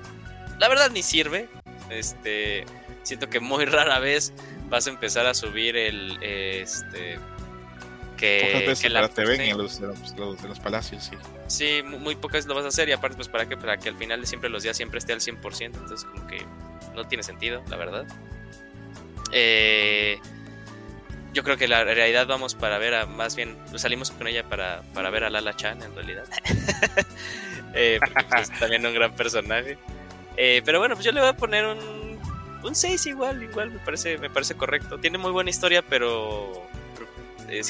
la 0.59 0.67
verdad 0.69 0.91
ni 0.91 1.03
sirve. 1.03 1.49
Este, 1.89 2.65
siento 3.03 3.29
que 3.29 3.39
muy 3.39 3.65
rara 3.65 3.99
vez 3.99 4.33
vas 4.69 4.87
a 4.87 4.91
empezar 4.91 5.25
a 5.25 5.33
subir 5.33 5.75
el, 5.75 6.17
este, 6.21 7.19
que, 8.21 8.41
Pocas 8.53 8.67
veces 8.67 8.81
que 8.83 8.89
la- 8.89 9.07
te 9.09 9.25
ven 9.25 9.41
sí. 9.41 9.49
en 9.49 9.57
los, 9.57 9.79
en 9.79 9.87
los- 9.87 10.15
los- 10.17 10.41
en 10.43 10.47
los 10.49 10.59
palacios, 10.59 11.03
sí. 11.03 11.17
Sí, 11.47 11.83
mu- 11.85 11.99
muy 11.99 12.15
pocas 12.15 12.45
lo 12.45 12.55
vas 12.55 12.63
a 12.63 12.69
hacer 12.69 12.87
y 12.87 12.93
aparte 12.93 13.17
pues 13.17 13.27
para 13.27 13.49
que 13.49 13.57
para 13.57 13.77
que 13.77 13.89
al 13.89 13.97
final 13.97 14.21
de 14.21 14.27
siempre 14.27 14.49
los 14.49 14.63
días 14.63 14.77
siempre 14.77 14.99
esté 14.99 15.11
al 15.13 15.19
100%, 15.21 15.79
entonces 15.79 16.05
como 16.05 16.25
que 16.27 16.45
no 16.95 17.05
tiene 17.07 17.23
sentido, 17.23 17.61
la 17.69 17.75
verdad. 17.77 18.05
Eh, 19.33 20.19
yo 21.33 21.43
creo 21.43 21.55
que 21.57 21.67
la 21.67 21.83
realidad 21.83 22.27
vamos 22.27 22.55
para 22.55 22.77
ver 22.77 22.93
a 22.93 23.05
más 23.05 23.35
bien 23.35 23.57
salimos 23.75 24.11
con 24.11 24.27
ella 24.27 24.43
para, 24.49 24.81
para 24.93 25.09
ver 25.09 25.23
a 25.23 25.29
Lala 25.29 25.55
Chan 25.55 25.81
en 25.81 25.93
realidad. 25.95 26.25
Eh, 27.73 27.99
porque 28.01 28.25
pues, 28.29 28.49
es 28.51 28.59
también 28.59 28.85
un 28.85 28.93
gran 28.93 29.15
personaje. 29.15 29.77
Eh, 30.35 30.61
pero 30.65 30.79
bueno, 30.79 30.95
pues 30.95 31.05
yo 31.05 31.13
le 31.13 31.21
voy 31.21 31.29
a 31.29 31.37
poner 31.37 31.65
un 31.65 32.19
un 32.63 32.75
6 32.75 33.05
igual, 33.05 33.41
igual 33.41 33.71
me 33.71 33.79
parece 33.79 34.17
me 34.17 34.29
parece 34.29 34.55
correcto. 34.55 34.97
Tiene 34.97 35.17
muy 35.17 35.31
buena 35.31 35.49
historia, 35.49 35.81
pero 35.81 36.67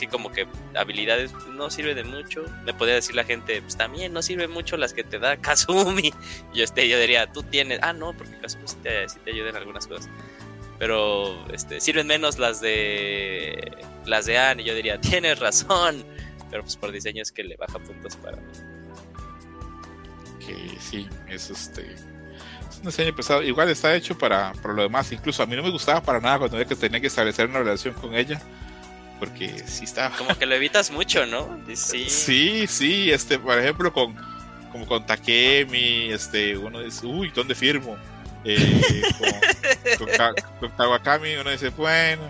como 0.10 0.32
que 0.32 0.48
habilidades 0.76 1.34
no 1.50 1.70
sirve 1.70 1.96
de 1.96 2.04
mucho. 2.04 2.46
Me 2.64 2.74
podría 2.74 2.96
decir 2.96 3.16
la 3.16 3.24
gente, 3.24 3.62
pues 3.62 3.78
también 3.78 4.14
no 4.14 4.22
sirve 4.22 4.48
mucho 4.48 4.78
las 4.78 4.94
que 4.94 5.04
te 5.04 5.20
da 5.20 5.38
Kazumi. 5.42 6.14
Yo, 6.54 6.64
este, 6.64 6.88
yo 6.88 7.00
diría, 7.00 7.32
tú 7.32 7.44
tienes, 7.44 7.80
ah, 7.82 7.94
no, 7.94 8.14
porque 8.14 8.38
Kazumi 8.40 8.68
sí 8.68 8.78
te, 8.84 9.10
sí 9.10 9.20
te 9.24 9.32
ayuda 9.32 9.50
en 9.50 9.56
algunas 9.58 9.88
cosas. 9.88 10.10
Pero 10.80 11.46
este, 11.54 11.80
sirven 11.80 12.08
menos 12.08 12.40
las 12.40 12.60
de 12.60 13.86
las 14.06 14.26
de 14.26 14.38
Anne. 14.38 14.64
Y 14.64 14.66
yo 14.66 14.74
diría, 14.76 15.00
tienes 15.00 15.40
razón. 15.40 16.04
Pero 16.50 16.64
pues 16.64 16.76
por 16.76 16.92
diseño 16.92 17.22
es 17.22 17.32
que 17.32 17.44
le 17.44 17.56
baja 17.56 17.80
puntos 17.80 18.16
para 18.18 18.38
mí. 18.38 18.52
que 20.40 20.80
sí, 20.80 21.08
es 21.30 21.50
este. 21.50 21.84
Es 22.70 22.78
un 22.80 22.86
diseño 22.86 23.16
pesado. 23.16 23.44
Igual 23.44 23.70
está 23.70 23.96
hecho 23.96 24.18
para, 24.18 24.54
para 24.54 24.74
lo 24.74 24.84
demás. 24.84 25.12
Incluso 25.12 25.44
a 25.44 25.46
mí 25.46 25.56
no 25.56 25.64
me 25.64 25.70
gustaba 25.70 26.02
para 26.02 26.20
nada 26.20 26.40
cuando 26.40 26.58
veía 26.58 26.68
que 26.68 26.76
tenía 26.76 27.00
que 27.00 27.08
establecer 27.08 27.48
una 27.48 27.60
relación 27.60 27.94
con 27.94 28.16
ella. 28.16 28.42
Porque 29.22 29.64
sí 29.68 29.84
estaba. 29.84 30.18
Como 30.18 30.36
que 30.36 30.48
lo 30.48 30.56
evitas 30.56 30.90
mucho, 30.90 31.26
¿no? 31.28 31.58
Sí. 31.76 32.06
Sí, 32.10 32.66
sí, 32.68 33.12
este, 33.12 33.38
por 33.40 33.58
ejemplo, 33.58 33.94
con 33.94 34.16
como 34.72 34.88
con 34.88 35.06
Takemi, 35.06 36.12
este, 36.12 36.58
uno 36.58 36.80
dice, 36.82 37.06
uy, 37.06 37.30
¿dónde 37.36 37.54
firmo? 37.54 37.96
Eh, 38.44 38.82
con, 39.98 40.08
con, 40.08 40.16
Ka- 40.18 40.34
con 40.60 40.70
Kawakami 40.72 41.36
uno 41.36 41.52
dice, 41.52 41.70
bueno, 41.70 42.24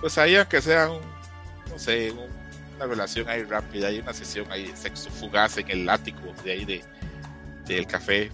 pues 0.00 0.16
ahí 0.18 0.36
aunque 0.36 0.62
sea 0.62 0.88
un, 0.90 1.00
no 1.70 1.78
sé, 1.78 2.10
un- 2.12 2.30
una 2.76 2.86
relación 2.86 3.28
ahí 3.28 3.42
rápida, 3.42 3.88
hay 3.88 3.98
una 3.98 4.14
sesión 4.14 4.50
ahí 4.50 4.68
de 4.68 4.76
sexo 4.76 5.10
fugaz 5.10 5.58
en 5.58 5.70
el 5.70 5.88
ático 5.90 6.32
de 6.44 6.52
ahí 6.52 6.64
de 6.64 6.82
del 7.66 7.86
café. 7.86 8.30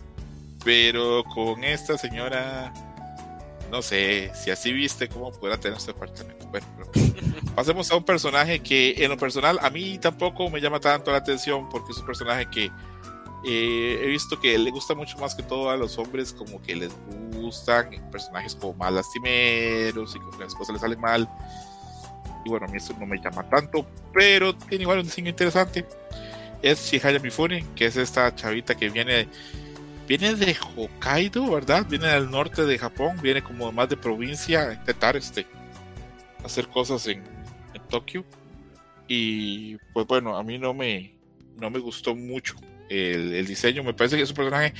Pero 0.64 1.24
con 1.24 1.64
esta 1.64 1.98
señora, 1.98 2.72
no 3.72 3.80
sé, 3.80 4.30
si 4.34 4.50
así 4.50 4.70
viste 4.70 5.08
cómo 5.08 5.32
pudiera 5.32 5.58
tener 5.58 5.80
su 5.80 5.86
departamento. 5.86 6.46
Bueno, 6.48 6.66
pasemos 7.54 7.90
a 7.90 7.96
un 7.96 8.04
personaje 8.04 8.60
que 8.60 8.94
en 8.98 9.08
lo 9.08 9.16
personal 9.16 9.58
a 9.62 9.70
mí 9.70 9.98
tampoco 9.98 10.50
me 10.50 10.60
llama 10.60 10.78
tanto 10.78 11.10
la 11.10 11.16
atención 11.16 11.70
porque 11.70 11.92
es 11.92 11.98
un 11.98 12.04
personaje 12.04 12.46
que 12.50 12.70
eh, 13.46 13.98
he 14.02 14.06
visto 14.08 14.38
que 14.38 14.58
le 14.58 14.70
gusta 14.70 14.94
mucho 14.94 15.16
más 15.16 15.34
que 15.34 15.42
todo 15.42 15.70
a 15.70 15.76
los 15.78 15.96
hombres 15.96 16.34
como 16.34 16.60
que 16.60 16.76
les 16.76 16.92
gustan 17.32 17.88
personajes 18.10 18.54
como 18.54 18.74
más 18.74 18.92
lastimeros 18.92 20.14
y 20.14 20.18
que 20.18 20.44
las 20.44 20.54
cosas 20.54 20.74
les 20.74 20.82
salen 20.82 21.00
mal 21.00 21.26
y 22.44 22.50
bueno 22.50 22.66
a 22.66 22.68
mí 22.68 22.76
eso 22.76 22.94
no 23.00 23.06
me 23.06 23.18
llama 23.18 23.48
tanto 23.48 23.86
pero 24.12 24.54
tiene 24.54 24.82
igual 24.82 24.98
un 24.98 25.04
diseño 25.04 25.30
interesante 25.30 25.86
es 26.60 26.90
Shihaya 26.92 27.18
Mifune 27.20 27.66
que 27.74 27.86
es 27.86 27.96
esta 27.96 28.32
chavita 28.34 28.76
que 28.76 28.90
viene 28.90 29.28
viene 30.18 30.34
de 30.34 30.54
Hokkaido 30.76 31.50
verdad 31.50 31.86
viene 31.88 32.08
del 32.08 32.30
norte 32.30 32.66
de 32.66 32.76
Japón 32.76 33.16
viene 33.22 33.42
como 33.42 33.72
más 33.72 33.88
de 33.88 33.96
provincia 33.96 34.68
a 34.68 34.74
intentar 34.74 35.16
este 35.16 35.46
hacer 36.44 36.68
cosas 36.68 37.06
en, 37.06 37.22
en 37.72 37.82
Tokio. 37.88 38.22
Y 39.08 39.76
pues 39.94 40.06
bueno 40.06 40.36
a 40.36 40.42
mí 40.42 40.58
no 40.58 40.74
me 40.74 41.14
no 41.58 41.70
me 41.70 41.78
gustó 41.78 42.14
mucho 42.14 42.56
el, 42.90 43.32
el 43.32 43.46
diseño. 43.46 43.82
Me 43.82 43.94
parece 43.94 44.16
que 44.16 44.22
es 44.22 44.28
un 44.28 44.36
personaje 44.36 44.74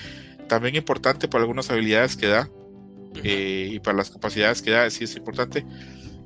también 0.48 0.76
importante 0.76 1.28
por 1.28 1.40
algunas 1.40 1.70
habilidades 1.70 2.14
que 2.14 2.26
da 2.26 2.50
eh, 3.22 3.70
y 3.72 3.80
para 3.80 3.96
las 3.96 4.10
capacidades 4.10 4.60
que 4.60 4.70
da 4.70 4.90
sí 4.90 5.04
es 5.04 5.16
importante. 5.16 5.64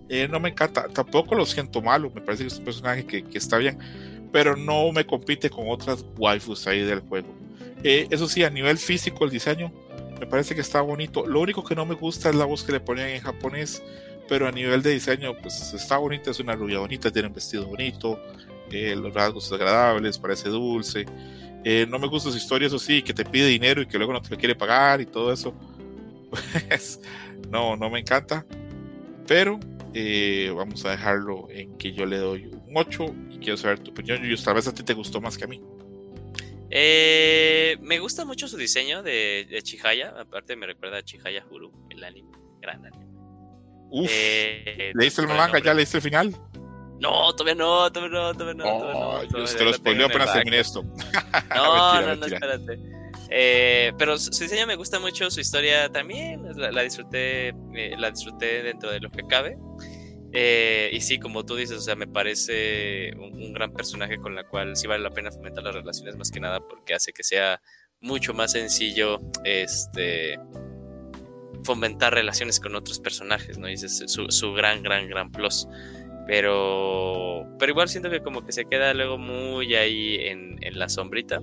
Eh, 0.09 0.27
no 0.27 0.41
me 0.41 0.49
encanta 0.49 0.89
tampoco 0.89 1.35
lo 1.35 1.47
siento 1.47 1.83
malo 1.83 2.13
me 2.15 2.21
parece 2.21 2.45
que 2.45 2.49
es 2.49 2.59
un 2.59 2.65
personaje 2.65 3.05
que, 3.05 3.25
que 3.25 3.39
está 3.39 3.59
bien 3.59 3.77
pero 4.31 4.57
no 4.57 4.93
me 4.93 5.05
compite 5.05 5.51
con 5.51 5.65
otras 5.69 6.05
waifus 6.17 6.65
ahí 6.69 6.83
del 6.83 7.01
juego 7.01 7.46
Eso 7.87 8.29
sí 8.29 8.43
a 8.43 8.51
nivel 8.51 8.79
físico 8.79 9.25
el 9.25 9.31
diseño 9.31 9.73
me 10.19 10.27
parece 10.27 10.55
que 10.55 10.61
está 10.61 10.81
bonito. 10.81 11.27
Lo 11.27 11.41
único 11.41 11.63
que 11.63 11.75
no 11.75 11.87
me 11.87 11.95
gusta 11.95 12.31
es 12.31 12.35
la 12.35 12.45
voz 12.45 12.65
que 12.65 12.73
le 12.73 12.81
ponen 12.81 13.09
en 13.09 13.21
japonés 13.21 13.83
pero 14.29 14.49
a 14.49 14.51
nivel 14.51 14.83
de 14.83 14.91
diseño 14.91 15.37
pues 15.41 15.73
está 15.73 15.99
bonita 15.99 16.33
es 16.33 16.41
una 16.41 16.57
rubia 16.57 16.81
bonita 16.81 17.13
tiene 17.13 17.29
un 17.29 17.35
vestido 17.35 17.65
bonito 17.65 18.21
eh, 18.73 18.97
los 18.97 19.15
rasgos 19.15 19.53
agradables 19.53 20.19
parece 20.19 20.49
dulce. 20.49 21.07
Eh, 21.65 21.87
no 21.89 22.01
me 22.01 22.09
gusta 22.09 22.31
su 22.31 22.37
historia 22.37 22.67
eso 22.67 22.79
sí 22.79 23.03
que 23.03 23.15
te 23.15 23.25
pide 23.25 23.47
dinero 23.47 23.83
y 23.83 23.87
que 23.87 23.99
luego 23.99 24.13
no 24.13 24.21
te 24.21 24.31
lo 24.31 24.37
quiere 24.37 24.55
pagar 24.57 25.01
y 25.01 25.07
todo 25.07 25.33
eso. 25.33 25.55
Pues 26.69 27.01
no 27.51 27.77
no 27.77 27.89
me 27.89 28.01
encanta 28.01 28.45
pero 29.29 29.61
eh, 29.95 30.53
vamos 30.55 30.85
a 30.85 30.91
dejarlo 30.91 31.47
en 31.51 31.79
que 31.79 31.93
yo 31.93 32.05
le 32.05 32.19
doy 32.19 32.47
un 32.47 32.73
8 32.75 33.15
y 33.31 33.39
quiero 33.39 33.57
saber 33.57 33.79
tu 33.79 33.93
opinión. 33.93 34.21
Y 34.25 34.37
tal 34.37 34.55
vez 34.55 34.67
a 34.67 34.75
ti 34.75 34.83
te 34.83 34.93
gustó 34.93 35.21
más 35.21 35.39
que 35.39 35.45
a 35.45 35.47
mí 35.47 35.63
Eh, 36.71 37.77
me 37.81 37.99
gusta 37.99 38.25
mucho 38.25 38.49
su 38.49 38.57
diseño 38.57 39.03
de, 39.03 39.47
de 39.49 39.63
Chihaya. 39.63 40.15
Aparte, 40.19 40.57
me 40.57 40.67
recuerda 40.67 40.99
a 40.99 41.03
Chihaya 41.03 41.45
Huru, 41.51 41.73
el 41.91 42.03
anime. 42.05 42.31
Gran 42.61 42.85
anime. 42.85 43.07
Uf, 43.91 44.11
Eh, 44.13 44.93
¿leíste 44.95 45.23
el 45.23 45.29
no 45.29 45.35
manga? 45.35 45.59
¿Ya 45.61 45.73
leíste 45.75 45.99
el 45.99 46.03
final? 46.03 46.37
No, 46.99 47.33
todavía 47.35 47.55
no, 47.55 47.93
todavía 47.93 48.19
no, 48.19 48.33
todavía 48.35 48.55
no. 48.55 48.65
todavía 48.65 48.93
no, 48.95 49.09
Oh, 49.11 49.27
todavía 49.29 49.57
te 49.57 49.65
lo 49.65 49.73
spoileo 49.73 50.07
apenas 50.07 50.33
terminé 50.33 50.61
esto. 50.61 50.83
No, 51.55 51.95
Mentira, 51.95 52.01
no, 52.01 52.01
no, 52.01 52.07
mentira. 52.17 52.37
espérate. 52.37 52.81
Eh, 53.29 53.93
pero 53.99 54.19
su, 54.19 54.33
su 54.33 54.45
diseño 54.45 54.67
me 54.67 54.77
gusta 54.77 54.99
mucho, 55.01 55.31
su 55.31 55.41
historia 55.41 55.89
también, 55.91 56.43
la, 56.57 56.71
la 56.73 56.83
disfruté, 56.83 57.49
eh, 57.49 57.95
la 57.99 58.11
disfruté 58.11 58.63
dentro 58.63 58.91
de 58.91 59.01
lo 59.01 59.11
que 59.11 59.27
cabe. 59.29 59.57
Eh, 60.39 60.91
y 60.93 61.01
sí, 61.01 61.19
como 61.19 61.47
tú 61.47 61.57
dices, 61.57 61.79
o 61.79 61.81
sea, 61.81 61.97
me 61.97 62.07
parece 62.07 63.11
un, 63.17 63.55
gran 63.55 63.73
personaje 63.73 64.19
con 64.19 64.35
la 64.35 64.47
cual 64.47 64.77
sí 64.77 64.87
vale 64.87 65.03
la 65.03 65.11
pena 65.11 65.31
fomentar 65.31 65.65
las 65.65 65.75
relaciones, 65.75 66.15
más 66.19 66.31
que 66.31 66.41
nada 66.41 66.61
porque 66.61 66.93
hace 66.93 67.15
que 67.15 67.23
sea 67.23 67.63
mucho 68.03 68.35
más 68.35 68.53
sencillo 68.53 69.19
este 69.45 70.39
fomentar 71.65 72.13
relaciones 72.13 72.61
con 72.61 72.77
otros 72.77 73.01
personajes, 73.01 73.57
¿no? 73.57 73.67
Y 73.67 73.73
es 73.73 74.05
su, 74.09 74.53
gran, 74.53 74.83
gran, 74.83 75.09
gran 75.09 75.33
plus. 75.33 75.69
Pero, 76.27 77.47
pero 77.59 77.73
igual 77.73 77.89
siento 77.89 78.11
que 78.11 78.21
como 78.21 78.45
que 78.45 78.53
se 78.53 78.67
queda 78.67 78.93
luego 78.93 79.17
muy 79.17 79.75
ahí 79.75 80.17
en, 80.17 80.59
en 80.61 80.79
la 80.79 80.91
sombrita. 80.91 81.41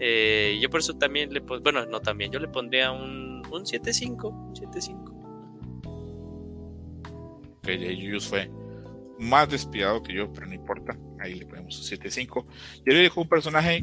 Eh, 0.00 0.58
yo 0.60 0.68
por 0.68 0.80
eso 0.80 0.94
también 0.94 1.32
le 1.32 1.38
bueno, 1.38 1.86
no 1.86 2.00
también, 2.00 2.32
yo 2.32 2.40
le 2.40 2.48
pondría 2.48 2.90
un, 2.90 3.44
un 3.52 3.62
7.5, 3.62 4.24
un 4.24 4.52
7.5. 4.52 5.15
que 7.66 7.96
Yuyus 7.96 8.28
fue 8.28 8.50
más 9.18 9.48
despiadado 9.48 10.02
que 10.02 10.14
yo, 10.14 10.32
pero 10.32 10.46
no 10.46 10.54
importa. 10.54 10.96
Ahí 11.20 11.34
le 11.34 11.46
ponemos 11.46 11.78
un 11.78 11.98
7.5. 11.98 12.46
Yo 12.84 12.92
le 12.92 13.00
dejo 13.00 13.20
un 13.20 13.28
personaje 13.28 13.82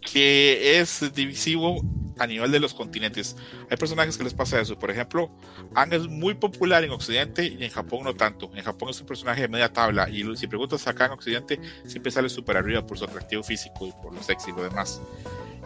que 0.00 0.78
es 0.78 1.12
divisivo 1.14 1.82
a 2.18 2.26
nivel 2.26 2.52
de 2.52 2.60
los 2.60 2.74
continentes. 2.74 3.36
Hay 3.70 3.76
personajes 3.76 4.18
que 4.18 4.24
les 4.24 4.34
pasa 4.34 4.60
eso. 4.60 4.78
Por 4.78 4.90
ejemplo, 4.90 5.30
Ang 5.74 5.92
es 5.94 6.06
muy 6.06 6.34
popular 6.34 6.84
en 6.84 6.90
Occidente 6.90 7.46
y 7.46 7.64
en 7.64 7.70
Japón 7.70 8.04
no 8.04 8.14
tanto. 8.14 8.50
En 8.54 8.62
Japón 8.62 8.90
es 8.90 9.00
un 9.00 9.06
personaje 9.06 9.42
de 9.42 9.48
media 9.48 9.72
tabla 9.72 10.08
y 10.08 10.24
si 10.36 10.46
preguntas 10.46 10.86
acá 10.86 11.06
en 11.06 11.12
Occidente 11.12 11.58
siempre 11.86 12.12
sale 12.12 12.28
súper 12.28 12.58
arriba 12.58 12.86
por 12.86 12.98
su 12.98 13.04
atractivo 13.04 13.42
físico 13.42 13.86
y 13.86 13.92
por 14.02 14.14
lo 14.14 14.22
sexy 14.22 14.50
y 14.50 14.54
lo 14.54 14.62
demás. 14.62 15.00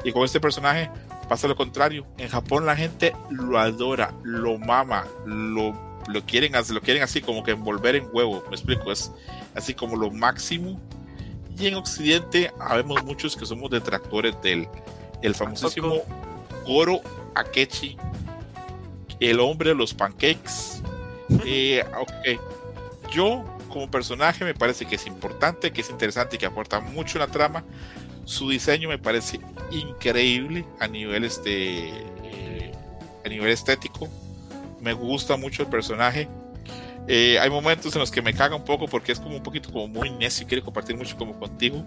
Y 0.04 0.12
con 0.12 0.24
este 0.24 0.40
personaje 0.40 0.90
pasa 1.28 1.48
lo 1.48 1.56
contrario. 1.56 2.06
En 2.18 2.28
Japón 2.28 2.66
la 2.66 2.76
gente 2.76 3.12
lo 3.30 3.58
adora, 3.58 4.14
lo 4.22 4.58
mama, 4.58 5.06
lo, 5.26 5.72
lo, 6.08 6.24
quieren, 6.24 6.52
lo 6.70 6.80
quieren 6.80 7.02
así 7.02 7.20
como 7.20 7.42
que 7.42 7.52
envolver 7.52 7.96
en 7.96 8.08
huevo. 8.12 8.44
Me 8.48 8.56
explico, 8.56 8.92
es 8.92 9.10
así 9.54 9.74
como 9.74 9.96
lo 9.96 10.10
máximo. 10.10 10.80
Y 11.58 11.68
en 11.68 11.74
Occidente 11.74 12.52
habemos 12.58 13.04
muchos 13.04 13.36
que 13.36 13.46
somos 13.46 13.70
detractores 13.70 14.34
del 14.42 14.68
el 15.22 15.34
famosísimo 15.34 16.02
Goro 16.66 17.00
Akechi, 17.34 17.96
el 19.20 19.40
hombre 19.40 19.70
de 19.70 19.74
los 19.74 19.94
pancakes. 19.94 20.82
Eh, 21.46 21.84
yo 23.10 23.44
como 23.68 23.90
personaje 23.90 24.44
me 24.44 24.54
parece 24.54 24.84
que 24.86 24.96
es 24.96 25.06
importante, 25.06 25.72
que 25.72 25.80
es 25.80 25.90
interesante 25.90 26.36
y 26.36 26.38
que 26.38 26.46
aporta 26.46 26.80
mucho 26.80 27.18
en 27.18 27.26
la 27.26 27.32
trama. 27.32 27.64
Su 28.24 28.50
diseño 28.50 28.88
me 28.88 28.98
parece 28.98 29.40
increíble 29.70 30.64
a 30.80 30.86
nivel 30.86 31.24
este 31.24 31.88
eh, 31.88 32.72
a 33.24 33.28
nivel 33.28 33.50
estético. 33.50 34.08
Me 34.84 34.92
gusta 34.92 35.38
mucho 35.38 35.62
el 35.62 35.68
personaje. 35.68 36.28
Eh, 37.08 37.38
hay 37.40 37.48
momentos 37.48 37.94
en 37.94 38.00
los 38.00 38.10
que 38.10 38.20
me 38.20 38.34
caga 38.34 38.54
un 38.54 38.64
poco 38.64 38.86
porque 38.86 39.12
es 39.12 39.18
como 39.18 39.34
un 39.34 39.42
poquito 39.42 39.72
como 39.72 39.88
muy 39.88 40.10
necio 40.10 40.44
y 40.44 40.46
quiere 40.46 40.62
compartir 40.62 40.94
mucho 40.94 41.16
como 41.16 41.38
contigo. 41.38 41.82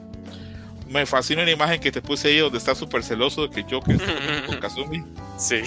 Me 0.90 1.06
fascina 1.06 1.44
una 1.44 1.52
imagen 1.52 1.80
que 1.80 1.92
te 1.92 2.02
puse 2.02 2.30
ahí 2.30 2.40
donde 2.40 2.58
está 2.58 2.74
súper 2.74 3.04
celoso 3.04 3.48
de 3.48 3.50
que 3.52 3.70
yo 3.70 3.82
que 3.82 3.94
estoy 3.94 4.16
con 4.48 4.58
Kazumi. 4.60 5.04
Sí. 5.38 5.62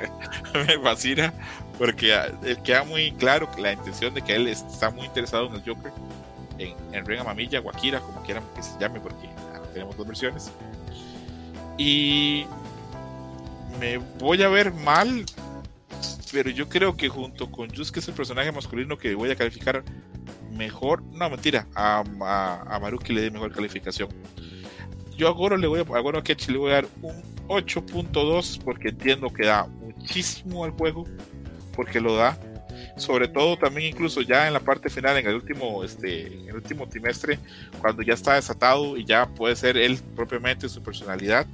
me 0.54 0.78
fascina 0.78 1.34
porque 1.76 2.14
ah, 2.14 2.30
queda 2.64 2.84
muy 2.84 3.12
claro 3.12 3.50
que 3.50 3.60
la 3.60 3.72
intención 3.74 4.14
de 4.14 4.22
que 4.22 4.36
él 4.36 4.48
está 4.48 4.90
muy 4.90 5.04
interesado 5.04 5.48
en 5.48 5.56
el 5.56 5.62
Joker. 5.62 5.92
en, 6.56 6.74
en 6.94 7.04
Ren 7.04 7.24
Mamilla, 7.24 7.60
Guakira, 7.60 8.00
como 8.00 8.22
quieran 8.22 8.42
que 8.56 8.62
se 8.62 8.78
llame, 8.80 9.00
porque 9.00 9.28
tenemos 9.74 9.94
dos 9.98 10.06
versiones. 10.06 10.50
Y 11.76 12.46
me 13.78 13.98
voy 14.18 14.42
a 14.42 14.48
ver 14.48 14.72
mal, 14.72 15.24
pero 16.32 16.50
yo 16.50 16.68
creo 16.68 16.96
que 16.96 17.08
junto 17.08 17.50
con 17.50 17.74
Jus, 17.74 17.90
que 17.90 18.00
es 18.00 18.08
el 18.08 18.14
personaje 18.14 18.52
masculino 18.52 18.96
que 18.96 19.14
voy 19.14 19.30
a 19.30 19.36
calificar 19.36 19.82
mejor, 20.52 21.02
no 21.02 21.28
mentira, 21.30 21.66
a, 21.74 22.00
a, 22.00 22.78
Maruki 22.80 23.12
le 23.12 23.22
di 23.22 23.30
mejor 23.30 23.52
calificación. 23.52 24.08
Yo 25.16 25.28
a 25.28 25.32
Goro 25.32 25.56
le 25.56 25.66
voy 25.66 25.80
a, 25.80 25.82
a 25.82 26.00
Goro 26.00 26.22
le 26.22 26.58
voy 26.58 26.70
a 26.70 26.74
dar 26.74 26.86
un 27.02 27.22
8.2 27.48 28.62
porque 28.62 28.88
entiendo 28.88 29.28
que 29.30 29.46
da 29.46 29.66
muchísimo 29.66 30.64
al 30.64 30.70
juego, 30.70 31.04
porque 31.74 32.00
lo 32.00 32.16
da. 32.16 32.38
Sobre 32.96 33.28
todo 33.28 33.56
también 33.56 33.92
incluso 33.92 34.20
ya 34.20 34.46
en 34.46 34.52
la 34.52 34.60
parte 34.60 34.88
final, 34.88 35.16
en 35.16 35.26
el 35.26 35.34
último, 35.34 35.84
este, 35.84 36.26
en 36.26 36.48
el 36.48 36.56
último 36.56 36.88
trimestre, 36.88 37.38
cuando 37.80 38.02
ya 38.02 38.14
está 38.14 38.34
desatado 38.34 38.96
y 38.96 39.04
ya 39.04 39.26
puede 39.26 39.56
ser 39.56 39.76
él 39.76 39.98
propiamente 40.14 40.68
su 40.68 40.82
personalidad 40.82 41.46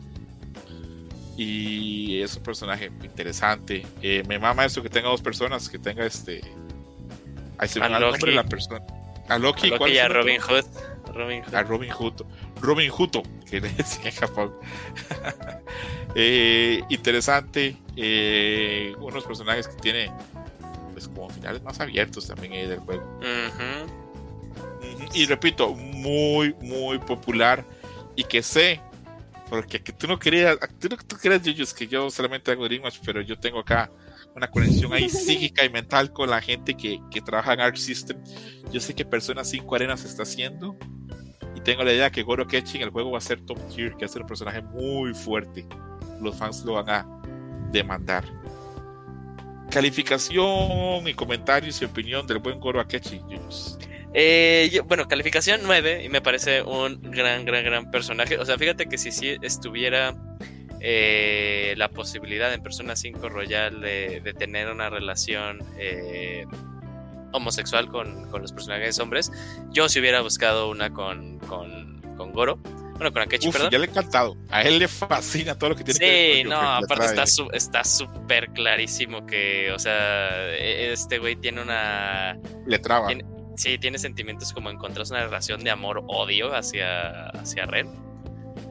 y 1.36 2.22
es 2.22 2.36
un 2.36 2.42
personaje 2.42 2.90
interesante. 3.02 3.84
Eh, 4.00 4.22
me 4.26 4.38
mama 4.38 4.64
eso 4.64 4.82
que 4.82 4.88
tenga 4.88 5.08
dos 5.08 5.20
personas, 5.20 5.68
que 5.68 5.78
tenga 5.78 6.06
este. 6.06 6.40
Ahí 7.58 7.68
se 7.68 7.78
me 7.78 7.86
el 7.86 7.92
nombre 7.92 8.30
de 8.30 8.36
la 8.36 8.44
persona. 8.44 8.82
A 9.28 9.38
Loki, 9.38 9.72
a, 9.72 9.88
y 9.88 9.98
a 9.98 10.08
Robin 10.08 10.40
Hood. 10.40 10.64
Robin 11.12 11.42
Hood. 11.42 11.54
A 11.54 11.62
Robin 11.62 11.90
Hood. 11.90 12.22
Robin 12.60 12.90
Hood, 12.90 13.10
que 13.48 13.60
le 13.60 13.68
decía 13.76 14.08
en 14.08 14.16
Japón. 14.16 14.52
eh, 16.14 16.82
interesante. 16.88 17.76
Eh, 17.96 18.94
unos 18.98 19.24
personajes 19.24 19.68
que 19.68 19.76
tiene, 19.76 20.10
pues, 20.92 21.08
como 21.08 21.28
finales 21.28 21.62
más 21.62 21.80
abiertos 21.80 22.26
también 22.26 22.54
ahí 22.54 22.66
del 22.66 22.80
juego. 22.80 23.20
Y 25.12 25.26
repito, 25.26 25.74
muy, 25.74 26.54
muy 26.60 26.98
popular. 26.98 27.64
Y 28.14 28.24
que 28.24 28.42
sé 28.42 28.80
porque 29.48 29.82
que 29.82 29.92
tú 29.92 30.06
no 30.06 30.18
querías, 30.18 30.58
tú, 30.80 30.88
no, 30.88 30.96
tú 30.96 31.16
querías, 31.16 31.72
que 31.72 31.86
yo 31.86 32.10
solamente 32.10 32.50
hago 32.50 32.64
Dream 32.64 32.82
pero 33.04 33.20
yo 33.20 33.38
tengo 33.38 33.60
acá 33.60 33.90
una 34.34 34.48
conexión 34.50 34.92
ahí 34.92 35.08
psíquica 35.08 35.64
y 35.64 35.70
mental 35.70 36.12
con 36.12 36.30
la 36.30 36.40
gente 36.40 36.76
que, 36.76 37.00
que 37.10 37.20
trabaja 37.20 37.54
en 37.54 37.60
Arc 37.60 37.76
System. 37.76 38.22
Yo 38.72 38.80
sé 38.80 38.94
que 38.94 39.04
Persona 39.04 39.44
5 39.44 39.74
Arena 39.74 39.96
se 39.96 40.08
está 40.08 40.24
haciendo 40.24 40.76
y 41.54 41.60
tengo 41.60 41.84
la 41.84 41.92
idea 41.92 42.10
que 42.10 42.22
Goro 42.22 42.46
Kechi 42.46 42.78
en 42.78 42.84
el 42.84 42.90
juego 42.90 43.12
va 43.12 43.18
a 43.18 43.22
ser 43.22 43.40
top 43.40 43.58
tier, 43.68 43.92
que 43.92 44.04
va 44.04 44.06
a 44.06 44.12
ser 44.12 44.22
un 44.22 44.28
personaje 44.28 44.60
muy 44.62 45.14
fuerte. 45.14 45.66
Los 46.20 46.36
fans 46.36 46.64
lo 46.64 46.74
van 46.74 46.90
a 46.90 47.06
demandar. 47.70 48.24
Calificación 49.70 51.06
y 51.06 51.14
comentarios 51.14 51.80
y 51.82 51.84
opinión 51.84 52.26
del 52.26 52.38
buen 52.38 52.60
Goro 52.60 52.80
Akechi. 52.80 53.20
Eh, 54.14 54.80
bueno, 54.86 55.08
calificación 55.08 55.60
9 55.64 56.04
y 56.04 56.08
me 56.08 56.20
parece 56.20 56.62
un 56.62 57.00
gran, 57.02 57.44
gran, 57.44 57.64
gran 57.64 57.90
personaje. 57.90 58.38
O 58.38 58.44
sea, 58.44 58.56
fíjate 58.56 58.86
que 58.86 58.98
si 58.98 59.12
sí 59.12 59.36
estuviera 59.42 60.14
eh, 60.80 61.74
la 61.76 61.88
posibilidad 61.88 62.52
en 62.52 62.62
Persona 62.62 62.96
5 62.96 63.28
Royal 63.28 63.80
de, 63.80 64.34
tener 64.38 64.70
una 64.70 64.90
relación 64.90 65.58
eh, 65.78 66.46
homosexual 67.32 67.88
con, 67.88 68.30
los 68.40 68.52
personajes 68.52 68.98
hombres, 68.98 69.32
yo 69.70 69.88
si 69.88 70.00
hubiera 70.00 70.20
buscado 70.20 70.70
una 70.70 70.92
con, 70.92 71.38
con, 71.40 72.00
con 72.16 72.32
Goro. 72.32 72.58
Bueno, 72.96 73.12
con 73.12 73.20
Akechi, 73.20 73.50
perdón. 73.50 73.70
Ya 73.70 73.78
le 73.78 73.86
he 73.86 73.90
encantado. 73.90 74.36
A 74.48 74.62
él 74.62 74.78
le 74.78 74.88
fascina 74.88 75.58
todo 75.58 75.70
lo 75.70 75.76
que 75.76 75.84
tiene 75.84 76.00
que 76.00 76.06
ver 76.06 76.32
con 76.32 76.42
Sí, 76.42 76.48
no, 76.48 76.56
aparte 76.56 77.22
está 77.52 77.84
súper 77.84 78.48
clarísimo 78.50 79.26
que, 79.26 79.70
o 79.72 79.78
sea, 79.78 80.48
e, 80.54 80.92
este 80.92 81.18
güey 81.18 81.36
tiene 81.36 81.60
una. 81.60 82.38
Le 82.66 82.78
traba 82.78 83.12
sí 83.56 83.78
tiene 83.78 83.98
sentimientos 83.98 84.52
como 84.52 84.70
encontrás 84.70 85.10
una 85.10 85.24
relación 85.24 85.62
de 85.64 85.70
amor-odio 85.70 86.54
hacia, 86.54 87.28
hacia 87.30 87.66
Ren. 87.66 87.88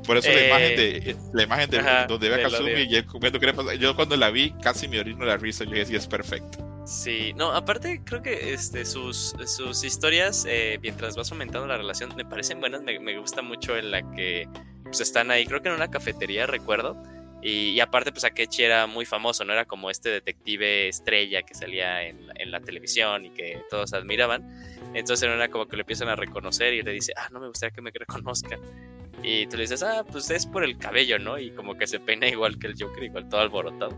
Por 0.06 0.18
eso 0.18 0.32
la 0.32 0.48
imagen 0.48 0.76
de 0.76 0.98
eh, 0.98 1.16
la 1.34 1.44
imagen 1.44 1.70
de 1.70 1.82
donde 2.08 2.30
ve 2.30 2.36
a 2.36 2.42
Kazumi 2.44 2.72
y 2.72 2.96
él 2.96 3.06
comiendo 3.06 3.40
Yo 3.74 3.96
cuando 3.96 4.16
la 4.16 4.30
vi 4.30 4.52
casi 4.62 4.88
me 4.88 5.00
orino 5.00 5.26
la 5.26 5.38
risa. 5.38 5.64
Yo 5.64 5.72
decía 5.72 5.98
es 5.98 6.08
perfecto. 6.08 6.60
Sí, 6.86 7.34
no, 7.36 7.52
aparte 7.52 8.02
creo 8.06 8.22
que 8.22 8.54
este, 8.54 8.86
sus, 8.86 9.36
sus 9.48 9.84
historias, 9.84 10.46
eh, 10.48 10.78
mientras 10.84 11.16
vas 11.16 11.32
aumentando 11.32 11.66
la 11.66 11.78
relación, 11.78 12.16
me 12.16 12.26
parecen 12.26 12.60
buenas. 12.60 12.84
Me, 12.84 13.00
me 13.00 13.18
gusta 13.18 13.42
mucho 13.42 13.76
en 13.76 13.90
la 13.90 14.04
que 14.12 14.48
pues, 14.84 15.02
están 15.02 15.32
ahí, 15.32 15.46
creo 15.46 15.64
que 15.64 15.70
en 15.70 15.76
una 15.76 15.90
cafetería, 15.90 16.46
recuerdo. 16.46 17.02
Y, 17.42 17.80
aparte, 17.80 18.12
pues 18.12 18.24
Akechi 18.24 18.64
era 18.64 18.88
muy 18.88 19.06
famoso, 19.06 19.46
¿no? 19.46 19.54
Era 19.54 19.66
como 19.66 19.92
este 19.92 20.10
detective 20.10 20.88
estrella 20.88 21.44
que 21.44 21.54
salía 21.54 22.04
en, 22.04 22.18
en, 22.36 22.50
la 22.50 22.60
televisión 22.60 23.26
y 23.26 23.30
que 23.30 23.62
todos 23.70 23.94
admiraban. 23.94 24.44
Entonces 24.96 25.30
era 25.30 25.48
como 25.50 25.68
que 25.68 25.76
le 25.76 25.82
empiezan 25.82 26.08
a 26.08 26.16
reconocer 26.16 26.74
y 26.74 26.82
le 26.82 26.92
dice, 26.92 27.14
ah, 27.18 27.30
no 27.32 27.40
me 27.40 27.48
gustaría 27.48 27.76
que 27.76 27.82
me 27.82 27.92
reconozcan. 27.92 28.60
Y 29.22 29.48
tú 29.48 29.58
le 29.58 29.64
dices, 29.64 29.84
ah, 29.84 30.06
pues 30.10 30.30
es 30.30 30.46
por 30.46 30.64
el 30.64 30.78
cabello, 30.78 31.20
¿no? 31.20 31.40
Y 31.40 31.52
como 31.52 31.78
que 31.78 31.88
se 31.88 32.00
peina 32.00 32.28
igual 32.28 32.60
que 32.60 32.68
el 32.68 32.76
Joker, 32.80 33.04
igual 33.04 33.28
todo 33.30 33.42
alborotado. 33.42 33.98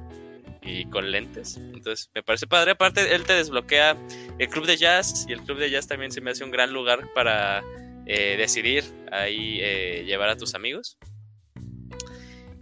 Y 0.62 0.86
con 0.86 1.12
lentes. 1.12 1.58
Entonces 1.58 2.10
me 2.14 2.24
parece 2.24 2.48
padre. 2.48 2.72
Aparte, 2.72 3.14
él 3.14 3.24
te 3.24 3.34
desbloquea 3.34 3.98
el 4.40 4.48
club 4.50 4.66
de 4.66 4.78
jazz. 4.78 5.26
Y 5.28 5.34
el 5.34 5.42
club 5.42 5.58
de 5.60 5.70
jazz 5.70 5.88
también 5.88 6.12
se 6.12 6.22
me 6.22 6.32
hace 6.32 6.44
un 6.44 6.52
gran 6.52 6.74
lugar 6.74 7.12
para 7.14 7.64
eh, 8.06 8.36
decidir 8.38 8.84
ahí 9.12 9.60
eh, 9.62 10.04
llevar 10.06 10.30
a 10.30 10.38
tus 10.38 10.56
amigos. 10.56 10.98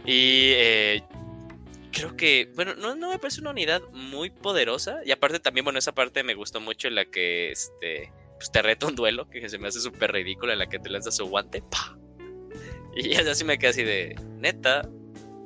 Y 0.06 0.52
eh, 0.54 1.02
creo 1.92 2.16
que, 2.16 2.52
bueno, 2.54 2.74
no, 2.76 2.94
no, 2.94 3.10
me 3.10 3.18
parece 3.18 3.40
una 3.40 3.50
unidad 3.50 3.82
muy 3.92 4.30
poderosa. 4.30 5.00
Y 5.04 5.10
aparte 5.10 5.40
también, 5.40 5.64
bueno, 5.64 5.78
esa 5.78 5.94
parte 5.94 6.22
me 6.22 6.34
gustó 6.34 6.60
mucho 6.60 6.88
en 6.88 6.94
la 6.94 7.04
que 7.06 7.50
este, 7.50 8.12
pues 8.36 8.52
te 8.52 8.62
reta 8.62 8.86
un 8.86 8.94
duelo, 8.94 9.28
que 9.28 9.48
se 9.48 9.58
me 9.58 9.68
hace 9.68 9.80
súper 9.80 10.12
ridícula, 10.12 10.52
en 10.52 10.60
la 10.60 10.68
que 10.68 10.78
te 10.78 10.90
lanzas 10.90 11.16
su 11.16 11.26
guante. 11.26 11.62
Y 12.96 13.14
así 13.14 13.44
me 13.44 13.58
quedé 13.58 13.70
así 13.70 13.84
de, 13.84 14.16
neta, 14.38 14.88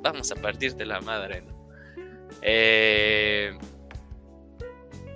vamos 0.01 0.31
a 0.31 0.35
partir 0.35 0.75
de 0.75 0.85
la 0.85 1.01
madre. 1.01 1.43
Eh, 2.41 3.57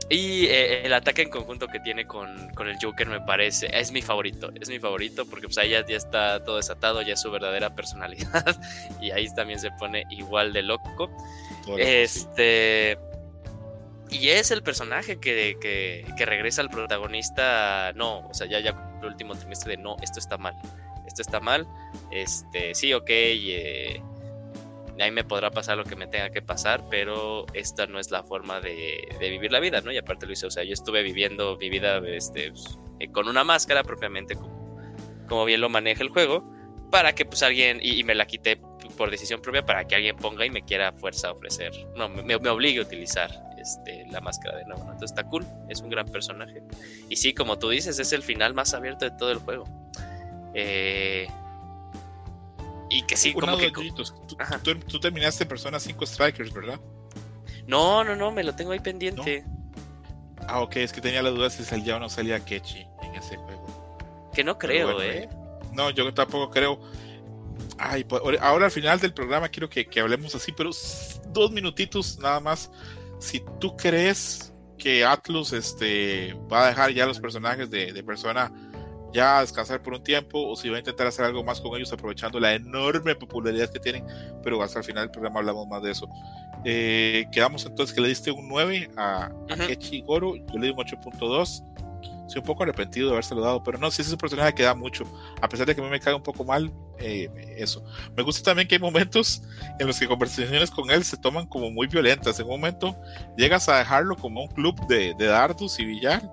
y 0.10 0.46
eh, 0.46 0.86
el 0.86 0.94
ataque 0.94 1.24
en 1.24 1.30
conjunto 1.30 1.68
que 1.68 1.80
tiene 1.80 2.06
con, 2.06 2.30
el 2.60 2.78
Joker 2.82 3.08
me 3.08 3.22
parece, 3.22 3.68
es 3.74 3.92
mi 3.92 4.02
favorito, 4.02 4.52
es 4.60 4.70
mi 4.70 4.80
favorito 4.80 5.26
porque 5.26 5.48
pues 5.48 5.58
ahí 5.58 5.72
ya, 5.72 5.80
está 5.80 6.44
todo 6.44 6.58
desatado, 6.58 7.02
ya 7.02 7.14
es 7.14 7.22
su 7.22 7.32
verdadera 7.32 7.74
personalidad 7.76 8.56
y 9.02 9.12
ahí 9.12 9.34
también 9.34 9.60
se 9.60 9.72
pone 9.72 10.06
igual 10.10 10.54
de 10.54 10.62
loco. 10.62 11.10
este... 11.78 12.98
Y 14.08 14.30
es 14.30 14.52
el 14.52 14.62
personaje 14.62 15.20
que, 15.20 15.58
que, 15.60 16.26
regresa 16.26 16.62
al 16.62 16.70
protagonista, 16.70 17.92
no, 17.96 18.20
o 18.28 18.34
sea, 18.36 18.46
ya, 18.46 18.60
ya 18.60 19.00
el 19.02 19.08
último 19.08 19.34
trimestre 19.34 19.76
de 19.76 19.82
no, 19.82 19.98
esto 20.04 20.20
está 20.20 20.38
mal, 20.38 20.54
esto 21.08 21.24
está 21.24 21.40
mal, 21.40 21.68
este, 22.12 22.76
sí, 22.76 22.94
ok, 22.94 23.10
eh, 23.10 24.02
ahí 25.04 25.12
me 25.12 25.24
podrá 25.24 25.52
pasar 25.52 25.78
lo 25.78 25.84
que 25.84 25.96
me 25.96 26.08
tenga 26.08 26.30
que 26.30 26.42
pasar, 26.42 26.86
pero 26.90 27.46
esta 27.54 27.86
no 27.88 28.00
es 28.00 28.12
la 28.12 28.24
forma 28.24 28.60
de, 28.62 29.08
vivir 29.20 29.52
la 29.52 29.60
vida, 29.60 29.82
¿no? 29.82 29.92
Y 29.92 29.98
aparte 29.98 30.26
lo 30.26 30.34
hice, 30.34 30.46
o 30.46 30.52
sea, 30.52 30.64
yo 30.64 30.74
estuve 30.74 31.04
viviendo 31.04 31.58
mi 31.58 31.70
vida 31.70 31.98
este, 32.08 32.52
pues, 32.52 32.80
eh, 33.00 33.12
con 33.12 33.28
una 33.28 33.44
máscara 33.44 33.84
propiamente, 33.84 34.36
como, 34.36 34.80
como, 35.28 35.46
bien 35.46 35.62
lo 35.62 35.70
maneja 35.70 36.04
el 36.04 36.10
juego, 36.10 36.50
para 36.92 37.14
que 37.14 37.26
pues 37.26 37.44
alguien, 37.44 37.80
y, 37.82 38.04
me 38.04 38.16
la 38.16 38.26
quité 38.26 38.58
por 38.98 39.12
decisión 39.12 39.42
propia, 39.42 39.66
para 39.66 39.86
que 39.86 39.96
alguien 39.96 40.16
ponga 40.16 40.46
y 40.46 40.50
me 40.50 40.64
quiera 40.64 40.94
fuerza 40.94 41.32
ofrecer, 41.32 41.74
no, 41.96 42.08
me, 42.08 42.24
me 42.24 42.50
obligue 42.50 42.80
a 42.80 42.84
utilizar 42.84 43.46
este, 43.58 44.06
la 44.12 44.22
máscara 44.22 44.58
de 44.58 44.66
nuevo, 44.66 44.84
¿no? 44.84 44.92
Entonces 44.92 45.18
está 45.18 45.28
cool, 45.28 45.46
es 45.70 45.82
un 45.82 45.90
gran 45.90 46.06
personaje. 46.08 46.62
Y 47.10 47.16
sí, 47.16 47.34
como 47.34 47.58
tú 47.58 47.70
dices, 47.70 47.98
es 47.98 48.14
el 48.14 48.22
final 48.22 48.54
más 48.54 48.74
abierto 48.74 49.06
de 49.06 49.12
todo 49.12 49.32
el 49.32 49.40
juego. 49.40 49.66
Eh, 50.54 51.28
y 52.90 53.02
que 53.04 53.18
sí, 53.18 53.34
como 53.34 53.58
que... 53.58 53.72
Tú, 53.72 55.00
terminaste 55.00 55.46
Persona 55.46 55.80
5 55.80 56.06
Strikers, 56.06 56.54
¿verdad? 56.54 56.80
No, 57.68 58.04
no, 58.04 58.16
no, 58.16 58.32
me 58.32 58.44
lo 58.44 58.56
tengo 58.56 58.72
ahí 58.72 58.80
pendiente. 58.80 59.44
Ah, 60.48 60.62
ok, 60.62 60.78
es 60.78 60.94
que 60.94 61.02
tenía 61.02 61.24
la 61.24 61.32
duda 61.32 61.50
si 61.50 61.64
salía 61.64 61.96
o 61.96 62.00
no 62.00 62.10
salía 62.10 62.44
Kechi 62.44 62.86
en 63.02 63.16
ese 63.16 63.38
juego. 63.38 64.30
Que 64.34 64.44
no 64.44 64.58
creo, 64.58 65.02
¿eh? 65.02 65.28
No, 65.74 65.90
yo 65.90 66.14
tampoco 66.14 66.52
creo. 66.52 66.80
Ay, 67.78 68.04
pues, 68.04 68.22
ahora 68.42 68.66
al 68.66 68.72
final 68.72 69.00
del 69.00 69.14
programa 69.14 69.50
quiero 69.50 69.70
que, 69.70 69.88
hablemos 70.00 70.36
así, 70.36 70.52
pero 70.52 70.70
dos 71.30 71.52
minutitos 71.52 72.20
nada 72.20 72.40
más. 72.40 72.72
Si 73.20 73.44
tú 73.60 73.76
crees 73.76 74.54
que 74.78 75.04
Atlus 75.04 75.54
este, 75.54 76.34
va 76.52 76.66
a 76.66 76.68
dejar 76.68 76.92
ya 76.92 77.06
los 77.06 77.20
personajes 77.20 77.70
de, 77.70 77.92
de 77.92 78.04
Persona 78.04 78.52
ya 79.16 79.38
a 79.38 79.42
descansar 79.42 79.82
por 79.82 79.94
un 79.94 80.04
tiempo 80.04 80.46
o 80.46 80.56
si 80.58 80.68
va 80.68 80.76
a 80.76 80.80
intentar 80.80 81.08
hacer 81.08 81.24
algo 81.24 81.42
más 81.42 81.62
con 81.62 81.74
ellos 81.76 81.92
aprovechando 81.94 82.38
la 82.38 82.54
enorme 82.54 83.16
popularidad 83.16 83.70
que 83.70 83.80
tienen, 83.80 84.06
pero 84.44 84.62
hasta 84.62 84.80
el 84.80 84.86
final 84.86 85.06
del 85.06 85.12
programa 85.12 85.40
hablamos 85.40 85.68
más 85.68 85.82
de 85.82 85.92
eso. 85.92 86.08
Eh, 86.66 87.26
quedamos 87.32 87.66
entonces 87.66 87.96
que 87.96 88.02
le 88.02 88.10
diste 88.10 88.30
un 88.30 88.50
9 88.50 88.92
a, 88.98 89.32
Kechi 89.68 90.02
Goro, 90.02 90.36
yo 90.36 90.60
le 90.60 90.68
di 90.68 90.74
un 90.74 90.78
8.2. 90.78 91.64
Estoy 92.28 92.40
un 92.40 92.46
poco 92.46 92.64
arrepentido 92.64 93.08
de 93.08 93.14
haber 93.14 93.24
saludado, 93.24 93.64
pero 93.64 93.78
no, 93.78 93.90
si 93.90 94.02
ese 94.02 94.10
es 94.10 94.14
un 94.14 94.18
personaje 94.18 94.54
que 94.54 94.64
da 94.64 94.76
mucho, 94.76 95.06
a 95.42 95.48
pesar 95.48 95.66
de 95.66 95.76
que 95.76 95.82
a 95.82 95.84
mí 95.84 95.90
me 95.90 96.00
cae 96.00 96.14
un 96.14 96.24
poco 96.24 96.44
mal, 96.44 96.74
eh, 97.00 97.30
eso. 97.58 97.86
Me 98.18 98.24
gusta 98.24 98.44
también 98.44 98.68
que 98.68 98.76
hay 98.76 98.82
momentos 98.82 99.44
en 99.80 99.88
los 99.88 99.98
que 99.98 100.08
conversaciones 100.08 100.72
con 100.72 100.90
él 100.92 101.06
se 101.06 101.18
toman 101.18 101.46
como 101.46 101.72
muy 101.72 101.88
violentas. 101.88 102.40
En 102.40 102.48
un 102.48 102.54
momento 102.54 103.00
llegas 103.38 103.70
a 103.70 103.78
dejarlo 103.78 104.18
como 104.18 104.42
un 104.42 104.48
club 104.50 104.76
de, 104.88 105.14
de 105.14 105.26
dardos 105.26 105.80
y 105.80 105.86
billar, 105.86 106.30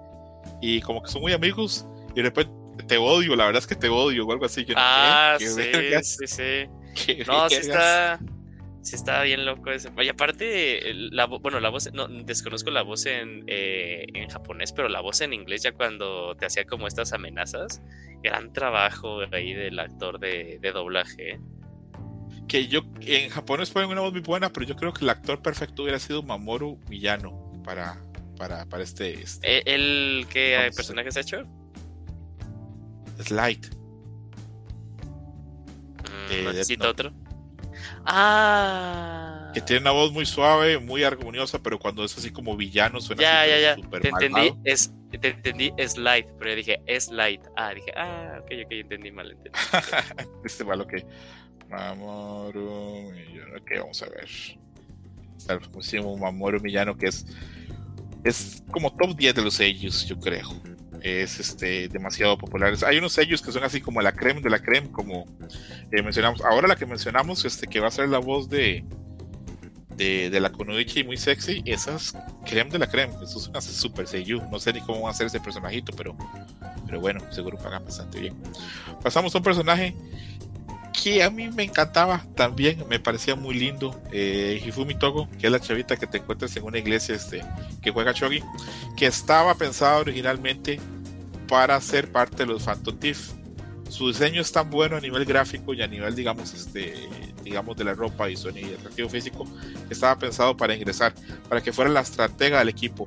y 0.60 0.80
como 0.80 1.02
que 1.02 1.10
son 1.10 1.20
muy 1.20 1.32
amigos, 1.32 1.86
y 2.12 2.14
de 2.14 2.22
repente 2.22 2.61
te 2.92 2.98
odio, 2.98 3.36
la 3.36 3.46
verdad 3.46 3.60
es 3.60 3.66
que 3.66 3.74
te 3.74 3.88
odio 3.88 4.26
o 4.26 4.32
algo 4.32 4.44
así. 4.44 4.66
ah, 4.76 5.36
sí, 5.38 5.46
sí, 5.46 6.26
sí. 6.26 7.16
no, 7.26 7.48
sí 7.48 7.56
está, 7.56 8.20
sí 8.82 8.96
está 8.96 9.22
bien 9.22 9.46
loco 9.46 9.70
ese. 9.70 9.90
Y 9.96 10.08
aparte, 10.08 10.92
la, 10.94 11.24
bueno, 11.24 11.58
la 11.58 11.70
voz, 11.70 11.90
no, 11.94 12.06
desconozco 12.06 12.70
la 12.70 12.82
voz 12.82 13.06
en, 13.06 13.44
eh, 13.46 14.04
en 14.12 14.28
japonés, 14.28 14.72
pero 14.72 14.90
la 14.90 15.00
voz 15.00 15.22
en 15.22 15.32
inglés 15.32 15.62
ya 15.62 15.72
cuando 15.72 16.34
te 16.36 16.44
hacía 16.44 16.66
como 16.66 16.86
estas 16.86 17.14
amenazas, 17.14 17.80
gran 18.22 18.52
trabajo 18.52 19.20
ahí 19.32 19.54
del 19.54 19.78
actor 19.78 20.20
de, 20.20 20.58
de 20.60 20.72
doblaje. 20.72 21.30
¿eh? 21.30 21.40
Que 22.46 22.68
yo, 22.68 22.82
en 23.00 23.30
japonés 23.30 23.70
ponen 23.70 23.88
una 23.88 24.02
voz 24.02 24.12
muy 24.12 24.20
buena, 24.20 24.52
pero 24.52 24.66
yo 24.66 24.76
creo 24.76 24.92
que 24.92 25.04
el 25.04 25.10
actor 25.10 25.40
perfecto 25.40 25.84
hubiera 25.84 25.98
sido 25.98 26.22
Mamoru 26.22 26.78
Villano 26.90 27.50
para, 27.64 27.96
para, 28.36 28.66
para 28.66 28.82
este, 28.82 29.14
este 29.14 29.60
¿E-, 29.60 29.62
¿El, 29.64 30.26
qué 30.28 30.70
personaje 30.76 31.08
has 31.08 31.16
hecho? 31.16 31.48
Slide. 33.22 33.70
Mm, 36.30 36.44
necesito 36.46 36.88
otro. 36.88 37.12
Ah. 38.04 39.50
Que 39.54 39.60
tiene 39.60 39.82
una 39.82 39.90
voz 39.92 40.12
muy 40.12 40.26
suave, 40.26 40.78
muy 40.78 41.04
armoniosa, 41.04 41.62
pero 41.62 41.78
cuando 41.78 42.04
es 42.04 42.16
así 42.16 42.30
como 42.30 42.56
villano 42.56 43.00
suena 43.00 43.22
ya, 43.22 43.46
ya, 43.46 43.76
ya. 43.76 44.00
te 44.00 44.08
entendí, 44.08 44.54
es, 44.64 44.92
te 45.10 45.28
entendí 45.28 45.72
Slide, 45.78 46.28
pero 46.38 46.50
yo 46.50 46.56
dije 46.56 46.82
Slide. 47.00 47.42
Ah, 47.56 47.74
dije, 47.74 47.92
ah, 47.96 48.38
ok, 48.40 48.50
ok, 48.64 48.72
entendí 48.72 49.10
mal. 49.10 49.30
Entendí. 49.30 49.58
este 50.44 50.64
malo 50.64 50.86
que. 50.86 51.04
Mamoru 51.68 53.10
Millano. 53.12 53.56
Ok, 53.58 53.70
vamos 53.78 54.02
a 54.02 54.06
ver. 54.08 54.28
Pusimos 55.70 56.18
Mamoru 56.18 56.60
Millano, 56.60 56.96
que 56.96 57.06
es. 57.06 57.26
Es 58.24 58.62
como 58.70 58.94
top 58.94 59.16
10 59.16 59.34
de 59.34 59.42
los 59.42 59.54
sellos, 59.54 60.06
yo 60.06 60.18
creo 60.18 60.48
es 61.02 61.40
este, 61.40 61.88
demasiado 61.88 62.38
popular. 62.38 62.74
Hay 62.86 62.98
unos 62.98 63.12
sellos 63.12 63.42
que 63.42 63.52
son 63.52 63.64
así 63.64 63.80
como 63.80 64.00
la 64.00 64.12
creme 64.12 64.40
de 64.40 64.50
la 64.50 64.60
creme, 64.60 64.90
como 64.90 65.26
eh, 65.90 66.02
mencionamos. 66.02 66.40
Ahora 66.42 66.68
la 66.68 66.76
que 66.76 66.86
mencionamos, 66.86 67.44
este, 67.44 67.66
que 67.66 67.80
va 67.80 67.88
a 67.88 67.90
ser 67.90 68.08
la 68.08 68.18
voz 68.18 68.48
de, 68.48 68.84
de, 69.96 70.40
la 70.40 70.50
Konuichi 70.50 71.04
muy 71.04 71.16
sexy, 71.16 71.62
esa 71.64 71.96
es 71.96 72.14
creme 72.46 72.70
de 72.70 72.78
la 72.78 72.86
creme. 72.86 73.14
Eso 73.22 73.38
es 73.38 73.48
una 73.48 73.60
super 73.60 74.06
sello. 74.06 74.42
No 74.50 74.58
sé 74.58 74.72
ni 74.72 74.80
cómo 74.80 75.02
va 75.02 75.10
a 75.10 75.14
ser 75.14 75.26
ese 75.26 75.40
personajito, 75.40 75.92
pero, 75.96 76.16
pero 76.86 77.00
bueno, 77.00 77.20
seguro 77.32 77.58
pagan 77.58 77.84
bastante 77.84 78.20
bien. 78.20 78.34
Pasamos 79.02 79.34
a 79.34 79.38
un 79.38 79.44
personaje 79.44 79.94
que 80.92 81.22
a 81.22 81.30
mí 81.30 81.48
me 81.50 81.64
encantaba 81.64 82.24
también, 82.34 82.84
me 82.88 83.00
parecía 83.00 83.34
muy 83.34 83.54
lindo. 83.54 84.00
Eh, 84.12 84.62
Hifumi 84.64 84.94
Togo, 84.94 85.28
que 85.38 85.46
es 85.46 85.52
la 85.52 85.60
chavita 85.60 85.96
que 85.96 86.06
te 86.06 86.18
encuentras 86.18 86.56
en 86.56 86.64
una 86.64 86.78
iglesia 86.78 87.14
este, 87.14 87.42
que 87.80 87.90
juega 87.90 88.12
Shogi, 88.12 88.42
que 88.96 89.06
estaba 89.06 89.54
pensada 89.54 89.98
originalmente 89.98 90.80
para 91.48 91.80
ser 91.80 92.10
parte 92.10 92.38
de 92.38 92.46
los 92.46 92.62
Phantom 92.62 92.98
Thief. 92.98 93.32
Su 93.88 94.08
diseño 94.08 94.40
es 94.40 94.50
tan 94.52 94.70
bueno 94.70 94.96
a 94.96 95.00
nivel 95.00 95.24
gráfico 95.24 95.74
y 95.74 95.82
a 95.82 95.86
nivel, 95.86 96.14
digamos, 96.14 96.54
este, 96.54 96.94
digamos 97.42 97.76
de 97.76 97.84
la 97.84 97.94
ropa 97.94 98.30
y 98.30 98.36
sonido 98.36 98.70
y 98.70 98.74
atractivo 98.74 99.08
físico, 99.08 99.46
que 99.86 99.92
estaba 99.92 100.18
pensado 100.18 100.56
para 100.56 100.74
ingresar, 100.74 101.14
para 101.48 101.60
que 101.60 101.72
fuera 101.72 101.90
la 101.90 102.00
estratega 102.00 102.60
del 102.60 102.70
equipo. 102.70 103.06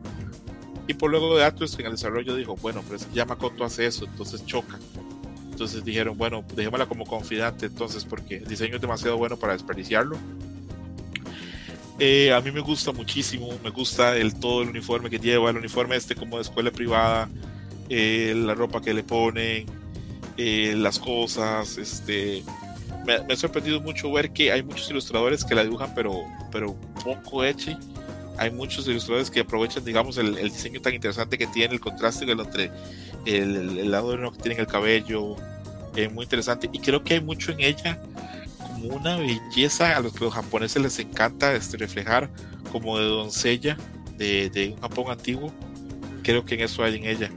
Y 0.88 0.94
por 0.94 1.10
luego 1.10 1.36
de 1.36 1.44
Atlus 1.44 1.80
en 1.80 1.88
el 1.88 1.94
desarrollo 1.94 2.36
dijo, 2.36 2.56
bueno, 2.58 2.84
pero 2.84 2.98
es 2.98 3.06
que 3.08 3.64
hace 3.64 3.88
eso, 3.88 4.06
entonces 4.06 4.46
choca. 4.46 4.78
Entonces 5.56 5.86
dijeron, 5.86 6.18
bueno, 6.18 6.44
dejémosla 6.54 6.86
como 6.86 7.06
confidante 7.06 7.68
entonces 7.68 8.04
porque 8.04 8.40
el 8.40 8.46
diseño 8.46 8.76
es 8.76 8.82
demasiado 8.82 9.16
bueno 9.16 9.38
para 9.38 9.54
desperdiciarlo. 9.54 10.18
Eh, 11.98 12.34
a 12.34 12.42
mí 12.42 12.52
me 12.52 12.60
gusta 12.60 12.92
muchísimo, 12.92 13.58
me 13.64 13.70
gusta 13.70 14.18
el 14.18 14.38
todo 14.38 14.64
el 14.64 14.68
uniforme 14.68 15.10
que 15.10 15.18
lleva, 15.18 15.50
el 15.50 15.56
uniforme 15.56 15.96
este 15.96 16.14
como 16.14 16.36
de 16.36 16.42
escuela 16.42 16.72
privada, 16.72 17.30
eh, 17.88 18.34
la 18.36 18.54
ropa 18.54 18.82
que 18.82 18.94
le 18.94 19.04
ponen, 19.04 19.66
eh, 20.36 20.74
las 20.76 21.00
cosas, 21.00 21.78
este, 21.78 22.44
me, 23.06 23.14
ha 23.14 23.38
sorprendido 23.38 23.80
mucho 23.80 24.12
ver 24.12 24.32
que 24.32 24.52
hay 24.52 24.62
muchos 24.62 24.90
ilustradores 24.90 25.46
que 25.46 25.56
la 25.56 25.64
dibujan 25.64 25.94
pero, 25.96 26.26
pero 26.52 26.76
poco 27.02 27.46
hecho 27.46 27.80
hay 28.38 28.52
muchos 28.52 28.88
ilustradores 28.88 29.32
que 29.32 29.42
aprovechan 29.42 29.84
digamos 29.84 30.18
el, 30.18 30.36
diseño 30.36 30.82
tan 30.82 30.94
interesante 30.94 31.38
que 31.38 31.48
tiene 31.48 31.74
el 31.74 31.80
contraste 31.80 32.30
entre 32.30 32.72
el, 33.26 33.80
el 33.80 33.92
lado 33.92 34.32
que 34.32 34.40
tiene 34.40 34.56
en 34.56 34.62
el 34.62 34.68
cabello 34.68 35.36
es 35.96 36.12
muy 36.12 36.24
interesante. 36.24 36.70
Y 36.72 36.80
creo 36.80 37.04
que 37.04 37.16
hay 37.16 37.22
mucho 37.22 37.52
en 37.52 37.62
ella 37.62 38.00
como 38.58 38.96
una 38.96 39.18
belleza 39.18 39.96
a 39.96 40.00
los 40.02 40.14
que 40.14 40.26
los 40.26 40.34
japoneses 40.34 40.82
les 40.82 41.00
encanta 41.00 41.54
este, 41.54 41.78
reflejar 41.78 42.30
como 42.72 42.98
de 43.00 43.06
doncella 43.06 43.78
de, 44.18 44.50
de 44.50 44.70
un 44.70 44.82
Japón 44.82 45.06
antiguo. 45.10 45.54
Creo 46.24 46.46
que 46.46 46.56
en 46.56 46.62
eso 46.62 46.84
hay 46.84 46.96
en 46.96 47.06
ella. 47.06 47.32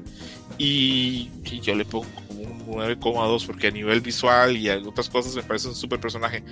Y, 0.59 1.31
yo 1.62 1.75
le 1.75 1.85
pongo 1.85 2.07
un 2.31 2.66
9,2 2.66 3.47
porque 3.47 3.69
a 3.69 3.70
nivel 3.70 4.01
visual 4.01 4.57
y 4.57 4.69
otras 4.69 5.09
cosas 5.09 5.35
me 5.37 5.43
parece 5.43 5.69
un 5.69 5.75
super 5.75 6.01
personaje. 6.01 6.43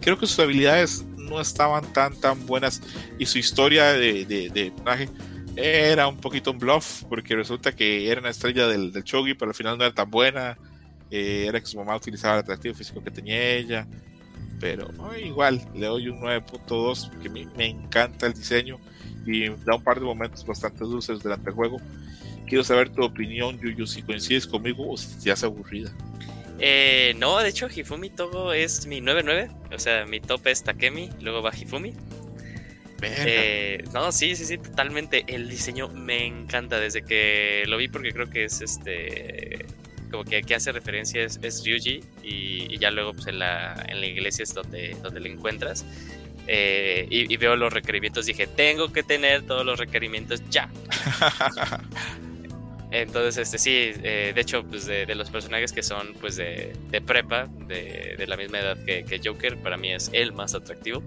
Creo 0.00 0.18
que 0.18 0.26
sus 0.26 0.38
habilidades 0.38 1.04
no 1.26 1.40
estaban 1.40 1.92
tan 1.92 2.18
tan 2.20 2.46
buenas 2.46 2.80
y 3.18 3.26
su 3.26 3.38
historia 3.38 3.92
de, 3.92 4.24
de, 4.24 4.70
personaje 4.72 5.08
era 5.56 6.06
un 6.06 6.18
poquito 6.18 6.50
un 6.50 6.58
bluff 6.58 7.04
porque 7.04 7.34
resulta 7.34 7.72
que 7.72 8.10
era 8.10 8.20
una 8.20 8.30
estrella 8.30 8.66
del, 8.66 8.92
del 8.92 9.04
pero 9.04 9.50
al 9.50 9.54
final 9.54 9.78
no 9.78 9.84
era 9.84 9.94
tan 9.94 10.10
buena. 10.10 10.58
Eh, 11.10 11.46
era 11.48 11.60
que 11.60 11.66
su 11.66 11.78
mamá 11.78 11.96
utilizaba 11.96 12.34
el 12.34 12.40
atractivo 12.40 12.74
físico 12.74 13.02
que 13.02 13.10
tenía 13.10 13.52
ella. 13.52 13.86
Pero 14.60 14.88
igual, 15.18 15.62
le 15.74 15.86
doy 15.86 16.08
un 16.08 16.20
9.2 16.20 17.10
porque 17.10 17.28
me, 17.28 17.46
me 17.56 17.66
encanta 17.66 18.26
el 18.26 18.34
diseño 18.34 18.78
y 19.26 19.48
da 19.48 19.76
un 19.76 19.82
par 19.82 19.98
de 19.98 20.06
momentos 20.06 20.44
bastante 20.46 20.84
dulces 20.84 21.22
durante 21.22 21.50
el 21.50 21.54
juego. 21.54 21.78
Quiero 22.46 22.64
saber 22.64 22.90
tu 22.90 23.02
opinión, 23.02 23.58
Yuyu, 23.58 23.86
si 23.86 24.02
coincides 24.02 24.46
conmigo 24.46 24.90
o 24.90 24.96
si 24.96 25.18
te 25.22 25.30
has 25.30 25.42
aburrida. 25.42 25.92
Eh, 26.58 27.14
no, 27.18 27.38
de 27.38 27.48
hecho, 27.48 27.68
Hifumi 27.74 28.10
Togo 28.10 28.52
es 28.52 28.86
mi 28.86 29.00
9-9. 29.00 29.74
O 29.74 29.78
sea, 29.78 30.06
mi 30.06 30.20
top 30.20 30.46
es 30.46 30.62
Takemi, 30.62 31.10
luego 31.20 31.42
va 31.42 31.52
Hifumi. 31.54 31.92
Eh, 33.02 33.84
no, 33.92 34.10
sí, 34.10 34.34
sí, 34.36 34.44
sí, 34.44 34.58
totalmente. 34.58 35.24
El 35.28 35.48
diseño 35.48 35.88
me 35.88 36.24
encanta 36.24 36.80
desde 36.80 37.02
que 37.02 37.64
lo 37.66 37.76
vi 37.76 37.88
porque 37.88 38.12
creo 38.12 38.28
que 38.28 38.44
es 38.44 38.60
este. 38.60 39.66
Como 40.10 40.24
que 40.24 40.36
aquí 40.36 40.54
hace 40.54 40.72
referencia 40.72 41.22
es, 41.22 41.64
Ryuji 41.64 42.00
y, 42.22 42.78
ya 42.78 42.90
luego 42.90 43.12
pues, 43.12 43.26
en, 43.26 43.40
la, 43.40 43.84
en 43.88 44.00
la 44.00 44.06
iglesia 44.06 44.44
es 44.44 44.54
donde, 44.54 44.96
donde 45.02 45.20
le 45.20 45.30
encuentras. 45.30 45.84
Eh, 46.46 47.06
y, 47.10 47.32
y, 47.32 47.36
veo 47.36 47.56
los 47.56 47.72
requerimientos, 47.72 48.26
dije, 48.26 48.46
tengo 48.46 48.92
que 48.92 49.02
tener 49.02 49.42
todos 49.42 49.66
los 49.66 49.78
requerimientos 49.78 50.42
ya. 50.48 50.70
Entonces, 52.90 53.36
este 53.38 53.58
sí, 53.58 54.00
eh, 54.02 54.32
de 54.34 54.40
hecho, 54.40 54.62
pues 54.64 54.86
de, 54.86 55.12
los 55.14 55.30
personajes 55.30 55.72
que 55.72 55.82
son 55.82 56.14
pues 56.20 56.36
de, 56.36 56.72
prepa, 57.04 57.48
de, 57.66 58.24
la 58.26 58.36
misma 58.36 58.60
edad 58.60 58.78
que, 58.84 59.20
Joker, 59.24 59.56
para 59.58 59.76
mí 59.76 59.92
es 59.92 60.10
el 60.12 60.32
más 60.32 60.54
atractivo. 60.54 61.02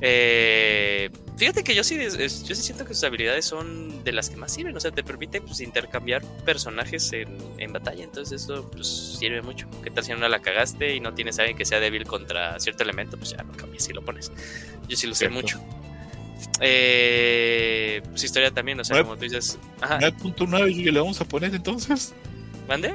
Eh, 0.00 1.10
fíjate 1.38 1.64
que 1.64 1.74
yo 1.74 1.82
sí, 1.82 1.98
yo 1.98 2.28
sí 2.28 2.54
siento 2.54 2.84
que 2.84 2.92
sus 2.92 3.02
habilidades 3.04 3.46
son 3.46 4.04
de 4.04 4.12
las 4.12 4.28
que 4.28 4.36
más 4.36 4.52
sirven, 4.52 4.76
o 4.76 4.80
sea, 4.80 4.90
te 4.90 5.02
permite 5.02 5.40
pues, 5.40 5.60
intercambiar 5.60 6.22
personajes 6.44 7.10
en, 7.12 7.72
batalla, 7.72 8.04
entonces 8.04 8.42
eso 8.42 8.70
pues, 8.70 9.16
sirve 9.18 9.42
mucho. 9.42 9.66
¿Qué 9.82 9.90
tal 9.90 10.04
si 10.04 10.12
no 10.12 10.28
la 10.28 10.40
cagaste 10.40 10.94
y 10.94 11.00
no 11.00 11.14
tienes 11.14 11.38
a 11.38 11.42
alguien 11.42 11.56
que 11.56 11.64
sea 11.64 11.80
débil 11.80 12.04
contra 12.04 12.60
cierto 12.60 12.84
elemento? 12.84 13.16
Pues 13.16 13.30
ya 13.30 13.42
lo 13.42 13.52
cambias 13.52 13.88
y 13.88 13.92
lo 13.92 14.04
pones. 14.04 14.30
Yo 14.86 14.96
sí 14.96 15.06
lo 15.06 15.14
sé 15.14 15.28
mucho. 15.30 15.60
Eh, 16.60 18.02
pues, 18.10 18.24
historia 18.24 18.50
también, 18.50 18.80
o 18.80 18.84
sea, 18.84 19.02
como 19.02 19.16
tú 19.16 19.22
dices. 19.22 19.58
9.9 19.80 20.72
y 20.72 20.84
le 20.84 21.00
vamos 21.00 21.20
a 21.20 21.24
poner 21.24 21.54
entonces. 21.54 22.14
¿Mande? 22.68 22.94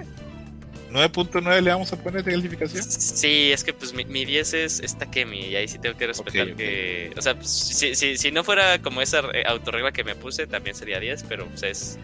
9.9 0.91 1.61
le 1.61 1.71
vamos 1.71 1.93
a 1.93 1.95
poner 2.01 2.23
de 2.23 2.31
calificación. 2.31 2.83
Sí, 2.83 3.51
es 3.51 3.63
que 3.63 3.73
pues 3.73 3.93
mi, 3.93 4.25
10 4.25 4.53
es, 4.53 4.79
es 4.81 4.97
Takemi 4.97 5.39
y 5.39 5.55
ahí 5.55 5.67
sí 5.67 5.79
tengo 5.79 5.97
que 5.97 6.07
respetar 6.07 6.53
que... 6.55 7.13
O 7.17 7.21
sea, 7.21 7.35
pues, 7.35 7.49
si, 7.49 7.95
si, 7.95 8.17
si, 8.17 8.31
no 8.31 8.43
fuera 8.43 8.81
como 8.81 9.01
esa 9.01 9.21
autorregla 9.45 9.93
que 9.93 10.03
me 10.03 10.15
puse, 10.15 10.47
también 10.47 10.75
sería 10.75 10.99
10, 10.99 11.23
pero 11.29 11.47
pues 11.47 11.63
es, 11.63 11.99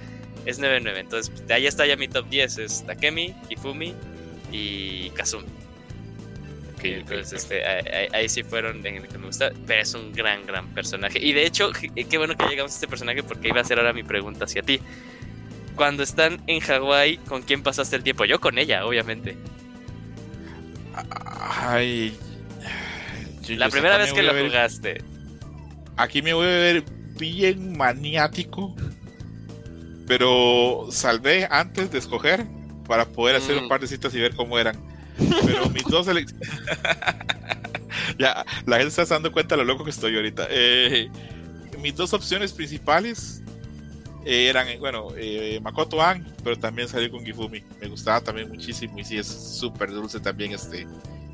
es 0.45 0.61
9.9. 0.61 0.97
Entonces, 0.97 1.47
de 1.47 1.53
ahí 1.53 1.68
está 1.68 1.85
ya 1.85 1.97
mi 1.97 2.07
top 2.07 2.30
10. 2.30 2.57
Es 2.59 2.85
Takemi, 2.85 3.35
Ifumi 3.49 3.93
y 4.51 5.09
Kazumi 5.09 5.47
entonces, 6.83 7.33
este, 7.33 7.65
ahí, 8.13 8.29
sí 8.29 8.43
fueron 8.43 8.85
en 8.85 8.97
el 8.97 9.07
que 9.07 9.17
me 9.17 9.27
gusta, 9.27 9.51
pero 9.65 9.81
es 9.81 9.93
un 9.93 10.13
gran, 10.13 10.45
gran 10.45 10.67
personaje. 10.73 11.19
Y 11.19 11.33
de 11.33 11.45
hecho, 11.45 11.71
qué 11.71 12.17
bueno 12.17 12.35
que 12.35 12.45
llegamos 12.45 12.71
a 12.71 12.75
este 12.75 12.87
personaje 12.87 13.23
porque 13.23 13.49
iba 13.49 13.61
a 13.61 13.63
ser 13.63 13.79
ahora 13.79 13.93
mi 13.93 14.03
pregunta 14.03 14.45
hacia 14.45 14.61
ti. 14.61 14.79
Cuando 15.75 16.03
están 16.03 16.41
en 16.47 16.59
Hawái, 16.59 17.17
¿con 17.17 17.41
quién 17.43 17.63
pasaste 17.63 17.95
el 17.95 18.03
tiempo? 18.03 18.25
Yo 18.25 18.39
con 18.39 18.57
ella, 18.57 18.85
obviamente. 18.85 19.37
Ay. 21.35 22.17
La 23.49 23.69
primera 23.69 23.97
vez 23.97 24.13
que 24.13 24.23
lo 24.23 24.33
jugaste. 24.33 25.03
Aquí 25.95 26.21
me 26.21 26.33
voy 26.33 26.47
a 26.47 26.49
ver 26.49 26.83
bien 27.17 27.77
maniático. 27.77 28.75
Pero 30.07 30.87
salvé 30.89 31.47
antes 31.49 31.91
de 31.91 31.97
escoger 31.99 32.45
para 32.87 33.05
poder 33.05 33.35
hacer 33.35 33.57
un 33.57 33.65
mm. 33.65 33.69
par 33.69 33.81
de 33.81 33.87
citas 33.87 34.13
y 34.15 34.19
ver 34.19 34.35
cómo 34.35 34.57
eran. 34.57 34.77
Pero 35.45 35.69
mis 35.69 35.84
dos 35.85 36.07
elecciones. 36.07 36.49
ya, 38.19 38.45
la 38.65 38.77
gente 38.77 38.89
está 38.89 39.06
dando 39.06 39.31
cuenta 39.31 39.56
de 39.56 39.64
lo 39.64 39.68
loco 39.68 39.84
que 39.84 39.89
estoy 39.89 40.15
ahorita. 40.15 40.48
Eh, 40.49 41.10
mis 41.81 41.95
dos 41.95 42.14
opciones 42.14 42.53
principales 42.53 43.41
eh, 44.26 44.48
eran, 44.49 44.68
bueno, 44.80 45.10
eh, 45.15 45.60
Makoto 45.61 46.02
An, 46.02 46.26
pero 46.44 46.57
también 46.57 46.88
salió 46.88 47.10
con 47.11 47.26
Gifumi. 47.26 47.64
Me 47.80 47.88
gustaba 47.88 48.22
también 48.22 48.49
muchísimo 48.49 48.98
y 48.99 49.06
sí, 49.06 49.18
es 49.18 49.27
súper 49.27 49.91
dulce 49.91 50.19
también 50.19 50.52
este 50.52 50.88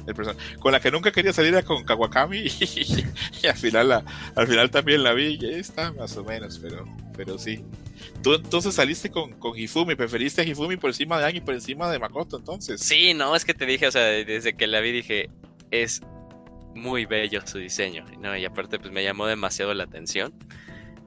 el. 0.08 0.60
Con 0.60 0.72
la 0.72 0.80
que 0.80 0.92
nunca 0.92 1.12
quería 1.12 1.34
salir 1.34 1.54
era 1.54 1.64
con 1.64 1.84
Kawakami 1.84 2.38
y, 2.48 3.48
al, 3.48 3.56
final 3.56 4.04
al 4.36 4.48
final 4.48 4.72
también 4.72 5.04
la 5.04 5.14
vi 5.14 5.38
y 5.40 5.46
está 5.46 5.92
más 5.94 6.16
o 6.18 6.24
menos, 6.24 6.60
pero, 6.60 6.86
pero 7.16 7.38
sí. 7.38 7.64
Tú 8.22 8.34
entonces 8.36 8.76
saliste 8.76 9.10
con, 9.10 9.34
con 9.34 9.58
Hifumi, 9.58 9.96
preferiste 9.96 10.42
a 10.42 10.44
Hifumi 10.46 10.78
por 10.78 10.90
encima 10.90 11.20
de 11.20 11.26
An 11.26 11.36
y 11.36 11.42
por 11.42 11.54
encima 11.54 11.90
de 11.92 12.00
Makoto 12.00 12.38
entonces. 12.38 12.82
Sí, 12.82 13.14
no, 13.14 13.36
es 13.36 13.46
que 13.46 13.54
te 13.54 13.66
dije, 13.66 13.88
o 13.88 13.92
sea, 13.92 14.04
desde 14.04 14.54
que 14.54 14.68
la 14.68 14.80
vi 14.82 14.92
dije, 14.92 15.30
es 15.72 16.02
muy 16.76 17.06
bello 17.06 17.46
su 17.46 17.58
diseño, 17.60 18.06
¿no? 18.20 18.36
Y 18.36 18.46
aparte 18.46 18.80
pues 18.80 18.92
me 18.92 19.04
llamó 19.04 19.28
demasiado 19.28 19.74
la 19.74 19.84
atención. 19.84 20.34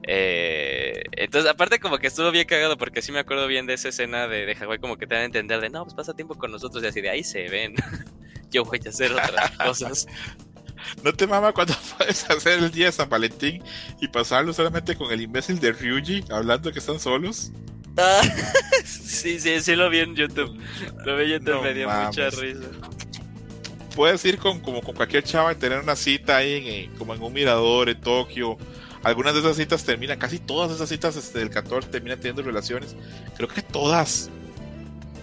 Eh, 0.09 1.03
entonces, 1.11 1.51
aparte 1.51 1.79
como 1.79 1.97
que 1.97 2.07
estuvo 2.07 2.31
bien 2.31 2.47
cagado 2.47 2.77
porque 2.77 3.01
sí 3.01 3.11
me 3.11 3.19
acuerdo 3.19 3.45
bien 3.47 3.65
de 3.65 3.73
esa 3.73 3.89
escena 3.89 4.27
de, 4.27 4.45
de 4.45 4.55
Hawái 4.55 4.79
como 4.79 4.97
que 4.97 5.05
te 5.05 5.15
dan 5.15 5.23
a 5.23 5.25
entender 5.25 5.59
de, 5.59 5.69
no, 5.69 5.83
pues 5.83 5.95
pasa 5.95 6.13
tiempo 6.13 6.35
con 6.35 6.51
nosotros 6.51 6.83
y 6.83 6.87
así 6.87 7.01
de 7.01 7.09
ahí 7.09 7.23
se 7.23 7.49
ven. 7.49 7.75
Yo 8.51 8.63
voy 8.63 8.79
a 8.85 8.89
hacer 8.89 9.11
otras 9.11 9.51
cosas. 9.57 10.07
¿No 11.03 11.13
te 11.13 11.27
mama 11.27 11.53
cuando 11.53 11.73
puedes 11.97 12.29
hacer 12.29 12.59
el 12.59 12.71
día 12.71 12.87
de 12.87 12.91
San 12.91 13.09
Valentín 13.09 13.63
y 14.01 14.07
pasarlo 14.07 14.53
solamente 14.53 14.95
con 14.95 15.11
el 15.11 15.21
imbécil 15.21 15.59
de 15.59 15.73
Ryuji 15.73 16.25
hablando 16.29 16.71
que 16.71 16.79
están 16.79 16.99
solos? 16.99 17.51
Ah, 17.97 18.21
sí, 18.85 19.39
sí, 19.39 19.59
sí 19.59 19.75
lo 19.75 19.89
vi 19.89 19.99
en 19.99 20.15
YouTube. 20.15 20.59
Lo 21.05 21.17
vi 21.17 21.33
en 21.33 21.39
YouTube, 21.39 21.63
me 21.63 21.73
dio 21.73 21.89
mucha 21.89 22.29
risa. 22.29 22.67
Puedes 23.95 24.23
ir 24.25 24.37
con, 24.37 24.59
como 24.59 24.81
con 24.81 24.95
cualquier 24.95 25.23
chava 25.23 25.51
y 25.51 25.55
tener 25.55 25.79
una 25.79 25.95
cita 25.95 26.37
ahí 26.37 26.85
en, 26.85 26.95
como 26.97 27.15
en 27.15 27.21
un 27.21 27.33
mirador 27.33 27.89
en 27.89 27.99
Tokio. 27.99 28.57
Algunas 29.03 29.33
de 29.33 29.39
esas 29.39 29.57
citas 29.57 29.83
terminan, 29.83 30.19
casi 30.19 30.37
todas 30.37 30.71
esas 30.71 30.89
citas 30.89 31.15
este, 31.15 31.39
del 31.39 31.49
14 31.49 31.89
terminan 31.89 32.19
teniendo 32.19 32.43
relaciones. 32.43 32.95
Creo 33.35 33.47
que 33.47 33.63
todas. 33.63 34.29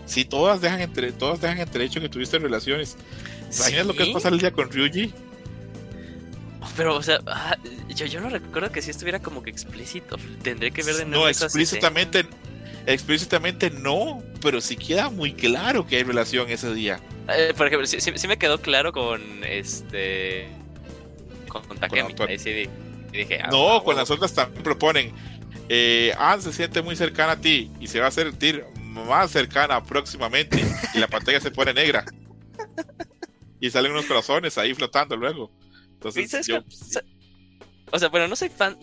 Sí, 0.06 0.24
todas 0.24 0.60
dejan 0.60 0.80
entre, 0.80 1.12
todas 1.12 1.40
dejan 1.40 1.58
entre 1.58 1.84
hecho 1.84 2.00
que 2.00 2.08
tuviste 2.08 2.38
relaciones. 2.38 2.96
¿Imaginas 3.54 3.86
lo 3.86 3.94
que 3.94 4.02
es 4.04 4.08
pasar 4.10 4.32
el 4.32 4.38
día 4.38 4.52
con 4.52 4.70
Ryuji? 4.70 5.12
Pero, 6.76 6.96
o 6.96 7.02
sea, 7.02 7.20
ah, 7.26 7.56
yo, 7.88 8.06
yo 8.06 8.20
no 8.20 8.28
recuerdo 8.28 8.72
que 8.72 8.82
si 8.82 8.90
estuviera 8.90 9.20
como 9.20 9.42
que 9.42 9.50
explícito. 9.50 10.16
Tendré 10.42 10.70
que 10.70 10.82
ver 10.82 10.96
de 10.96 11.04
nuevo. 11.04 11.24
No, 11.24 11.28
explícitamente, 11.28 12.26
explícitamente 12.86 13.70
no, 13.70 14.22
pero 14.40 14.60
sí 14.60 14.76
queda 14.76 15.10
muy 15.10 15.32
claro 15.34 15.86
que 15.86 15.96
hay 15.96 16.02
relación 16.02 16.50
ese 16.50 16.74
día. 16.74 17.00
Eh, 17.28 17.54
por 17.56 17.66
ejemplo, 17.66 17.86
sí, 17.86 17.98
sí, 18.00 18.28
me 18.28 18.38
quedó 18.38 18.60
claro 18.60 18.92
con 18.92 19.22
este. 19.44 20.48
Con, 21.48 21.62
con 21.64 21.78
Takemi. 21.78 22.14
Ahí 22.28 22.38
sí 22.38 22.68
dije, 23.12 23.40
ah, 23.42 23.48
no, 23.50 23.82
con 23.84 23.96
las 23.96 24.10
otras 24.10 24.34
también 24.34 24.62
proponen. 24.62 25.12
Eh, 25.68 26.12
Anne 26.18 26.42
se 26.42 26.52
siente 26.52 26.82
muy 26.82 26.96
cercana 26.96 27.32
a 27.32 27.40
ti 27.40 27.70
y 27.80 27.86
se 27.86 28.00
va 28.00 28.08
a 28.08 28.10
sentir 28.10 28.64
más 28.94 29.30
cercana 29.30 29.82
próximamente 29.82 30.64
y 30.94 30.98
la 30.98 31.08
pantalla 31.08 31.40
se 31.40 31.50
pone 31.50 31.74
negra. 31.74 32.04
Y 33.60 33.70
salen 33.70 33.92
unos 33.92 34.06
corazones 34.06 34.58
ahí 34.58 34.74
flotando 34.74 35.16
luego. 35.16 35.50
Entonces, 35.94 36.46
yo, 36.46 36.62
o 37.94 37.98
sea, 37.98 38.08
bueno, 38.08 38.26
no 38.26 38.34
soy 38.34 38.48
fan, 38.48 38.76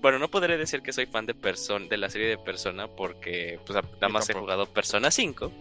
bueno, 0.00 0.18
no 0.18 0.30
podré 0.30 0.56
decir 0.56 0.80
que 0.80 0.92
soy 0.92 1.04
fan 1.06 1.26
de 1.26 1.34
Persona, 1.34 1.86
de 1.88 1.98
la 1.98 2.08
serie 2.08 2.28
de 2.28 2.38
Persona, 2.38 2.88
porque 2.88 3.60
pues 3.66 3.78
nada 4.00 4.08
más 4.08 4.30
he 4.30 4.32
jugado 4.32 4.66
Persona 4.66 5.10
5. 5.10 5.52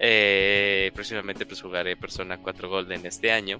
Eh, 0.00 0.90
próximamente 0.94 1.44
pues 1.44 1.60
jugaré 1.60 1.96
Persona 1.96 2.38
4 2.38 2.68
Golden 2.68 3.04
este 3.04 3.30
año. 3.30 3.58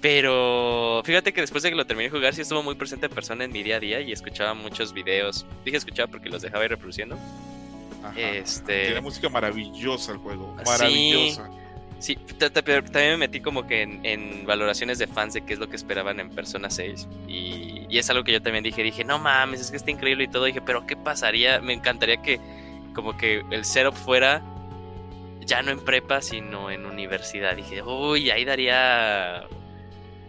Pero 0.00 1.02
fíjate 1.04 1.32
que 1.32 1.42
después 1.42 1.62
de 1.62 1.70
que 1.70 1.76
lo 1.76 1.86
terminé 1.86 2.08
de 2.08 2.16
jugar, 2.16 2.34
sí 2.34 2.40
estuvo 2.40 2.62
muy 2.62 2.76
presente 2.76 3.08
Persona 3.08 3.44
en 3.44 3.52
mi 3.52 3.62
día 3.62 3.76
a 3.76 3.80
día 3.80 4.00
y 4.00 4.12
escuchaba 4.12 4.54
muchos 4.54 4.92
videos. 4.92 5.44
Dije 5.64 5.76
escuchaba 5.76 6.10
porque 6.10 6.30
los 6.30 6.40
dejaba 6.40 6.64
ir 6.64 6.70
reproduciendo. 6.70 7.18
Este... 8.16 8.86
Tiene 8.86 9.00
música 9.00 9.28
maravillosa 9.28 10.12
el 10.12 10.18
juego, 10.18 10.54
maravillosa. 10.64 11.50
Sí, 11.98 12.16
también 12.16 12.82
me 12.92 13.16
metí 13.16 13.40
como 13.40 13.66
que 13.66 13.82
en, 13.82 14.44
valoraciones 14.44 14.98
de 14.98 15.06
fans 15.06 15.32
de 15.32 15.42
qué 15.42 15.54
es 15.54 15.58
lo 15.58 15.68
que 15.68 15.76
esperaban 15.76 16.20
en 16.20 16.28
Persona 16.28 16.68
6. 16.68 17.08
Y, 17.28 17.86
y, 17.88 17.98
es 17.98 18.10
algo 18.10 18.24
que 18.24 18.32
yo 18.32 18.42
también 18.42 18.62
dije, 18.62 18.82
dije, 18.82 19.04
no 19.04 19.18
mames, 19.18 19.60
es 19.60 19.70
que 19.70 19.78
está 19.78 19.90
increíble 19.90 20.24
y 20.24 20.28
todo. 20.28 20.44
Dije, 20.44 20.60
pero 20.60 20.86
¿qué 20.86 20.96
pasaría? 20.96 21.60
Me 21.60 21.72
encantaría 21.72 22.20
que 22.20 22.40
como 22.94 23.16
que 23.16 23.42
el 23.50 23.64
setup 23.64 23.94
fuera 23.94 24.42
ya 25.46 25.62
no 25.62 25.70
en 25.70 25.80
prepa, 25.80 26.20
sino 26.20 26.70
en 26.70 26.86
universidad. 26.86 27.56
Dije, 27.56 27.82
uy, 27.82 28.30
ahí 28.30 28.44
daría... 28.44 29.46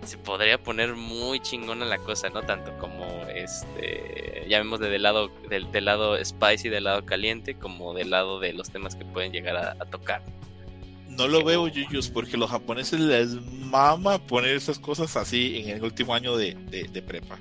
Se 0.04 0.18
podría 0.18 0.62
poner 0.62 0.94
muy 0.94 1.40
chingona 1.40 1.86
la 1.86 1.98
cosa, 1.98 2.30
¿no? 2.30 2.44
Tanto 2.44 2.78
como 2.78 3.06
este, 3.34 4.35
llamémosle 4.48 4.90
del 4.90 5.04
lado, 5.04 5.30
del, 5.50 5.72
del 5.72 5.86
lado 5.86 6.24
spicy, 6.24 6.70
del 6.70 6.86
lado 6.86 7.06
caliente, 7.06 7.56
como 7.56 7.94
del 7.94 8.10
lado 8.10 8.40
de 8.40 8.54
los 8.54 8.70
temas 8.70 8.96
que 8.96 9.06
pueden 9.06 9.32
llegar 9.32 9.56
a, 9.58 9.72
a 9.72 9.86
tocar. 9.86 10.22
No 11.10 11.28
lo 11.28 11.44
veo, 11.44 11.68
Yuyus, 11.68 12.10
porque 12.10 12.36
los 12.36 12.50
japoneses 12.50 13.00
les 13.00 13.30
mama 13.32 14.20
poner 14.20 14.56
esas 14.56 14.80
cosas 14.80 15.16
así 15.16 15.62
en 15.64 15.78
el 15.78 15.84
último 15.84 16.14
año 16.14 16.36
de, 16.36 16.56
de, 16.56 17.02
prepa. 17.02 17.40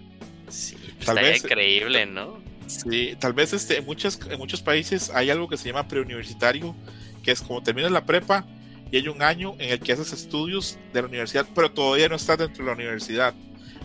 Sí, 0.49 0.77
pues 0.77 1.07
tal 1.07 1.17
vez, 1.17 1.43
increíble, 1.43 2.07
¿no? 2.07 2.39
Sí, 2.67 3.17
tal 3.19 3.33
vez 3.33 3.53
este, 3.53 3.79
en, 3.79 3.85
muchas, 3.85 4.21
en 4.31 4.39
muchos 4.39 4.63
países 4.63 5.11
hay 5.11 5.31
algo 5.31 5.49
que 5.49 5.57
se 5.57 5.69
llama 5.69 5.89
preuniversitario, 5.89 6.75
que 7.23 7.33
es 7.33 7.43
como 7.43 7.63
terminas 7.63 7.91
la 7.91 8.07
prepa 8.07 8.47
y 8.91 8.97
hay 8.99 9.09
un 9.09 9.23
año 9.23 9.55
en 9.59 9.71
el 9.71 9.81
que 9.81 9.93
haces 9.93 10.13
estudios 10.13 10.79
de 10.93 11.03
la 11.03 11.09
universidad, 11.09 11.47
pero 11.55 11.71
todavía 11.71 12.09
no 12.09 12.17
estás 12.17 12.39
dentro 12.39 12.65
de 12.65 12.71
la 12.71 12.77
universidad. 12.77 13.35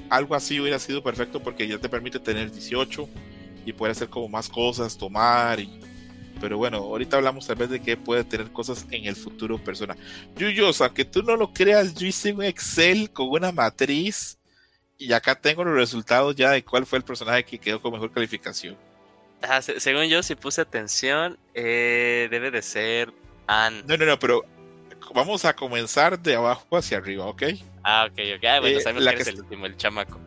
Algo 0.09 0.35
así 0.35 0.59
hubiera 0.59 0.79
sido 0.79 1.03
perfecto 1.03 1.41
porque 1.41 1.67
ya 1.67 1.77
te 1.77 1.89
permite 1.89 2.19
tener 2.19 2.51
18 2.51 3.07
y 3.65 3.73
poder 3.73 3.91
hacer 3.91 4.09
como 4.09 4.27
más 4.27 4.49
cosas, 4.49 4.97
tomar 4.97 5.59
y 5.59 5.79
pero 6.39 6.57
bueno, 6.57 6.77
ahorita 6.77 7.17
hablamos 7.17 7.45
tal 7.47 7.57
vez 7.57 7.69
de 7.69 7.81
que 7.81 7.97
puede 7.97 8.23
tener 8.23 8.51
cosas 8.51 8.85
en 8.91 9.05
el 9.05 9.15
futuro 9.15 9.57
persona. 9.57 9.95
Yuyos, 10.37 10.79
aunque 10.81 11.05
tú 11.05 11.21
no 11.21 11.35
lo 11.35 11.51
creas, 11.51 11.93
yo 11.95 12.07
hice 12.07 12.31
un 12.31 12.43
Excel 12.43 13.11
con 13.11 13.29
una 13.29 13.51
matriz 13.51 14.37
y 14.97 15.11
acá 15.13 15.35
tengo 15.35 15.63
los 15.63 15.75
resultados 15.75 16.35
ya 16.35 16.51
de 16.51 16.63
cuál 16.63 16.85
fue 16.85 16.99
el 16.99 17.03
personaje 17.03 17.43
que 17.43 17.59
quedó 17.59 17.81
con 17.81 17.93
mejor 17.93 18.11
calificación. 18.11 18.77
Ah, 19.41 19.61
según 19.61 20.05
yo, 20.05 20.21
si 20.23 20.35
puse 20.35 20.61
atención, 20.61 21.37
eh, 21.53 22.27
debe 22.29 22.51
de 22.51 22.61
ser 22.61 23.13
Anne. 23.47 23.83
No, 23.87 23.97
no, 23.97 24.05
no, 24.05 24.19
pero 24.19 24.43
vamos 25.13 25.45
a 25.45 25.55
comenzar 25.55 26.19
de 26.19 26.35
abajo 26.35 26.77
hacia 26.77 26.97
arriba, 26.97 27.25
¿ok? 27.25 27.43
Ah, 27.83 28.07
ok, 28.09 28.19
ok. 28.37 28.43
Ah, 28.45 28.59
bueno, 28.59 28.77
eh, 28.77 28.81
sabemos 28.81 29.13
que 29.13 29.21
es 29.21 29.27
el 29.27 29.39
último, 29.39 29.65
el 29.65 29.77
chamaco. 29.77 30.19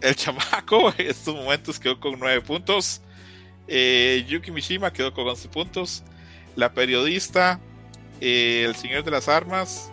El 0.00 0.14
chamaco 0.14 0.92
en 0.98 1.10
estos 1.10 1.34
momentos 1.34 1.78
quedó 1.78 1.98
con 1.98 2.18
nueve 2.18 2.40
puntos. 2.40 3.00
Eh, 3.66 4.24
Yuki 4.26 4.50
Mishima 4.50 4.92
quedó 4.92 5.12
con 5.12 5.28
11 5.28 5.48
puntos. 5.48 6.02
La 6.56 6.72
periodista, 6.72 7.60
eh, 8.20 8.64
el 8.66 8.74
señor 8.74 9.04
de 9.04 9.10
las 9.10 9.28
armas, 9.28 9.90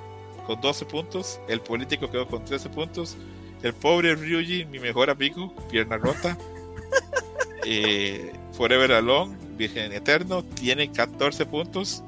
con 0.48 0.62
12 0.62 0.86
puntos. 0.86 1.40
El 1.50 1.60
político 1.60 2.10
quedó 2.10 2.28
con 2.28 2.46
13 2.46 2.70
puntos. 2.70 3.18
El 3.64 3.74
pobre 3.74 4.16
Ryuji, 4.16 4.66
mi 4.66 4.80
mejor 4.80 5.10
amigo, 5.10 5.54
pierna 5.70 5.98
rota. 5.98 6.38
Forever 8.54 8.92
Alone, 8.94 9.36
Virgen 9.58 9.92
Eterno, 9.92 10.44
tiene 10.44 10.92
14 10.92 11.46
puntos. 11.46 12.04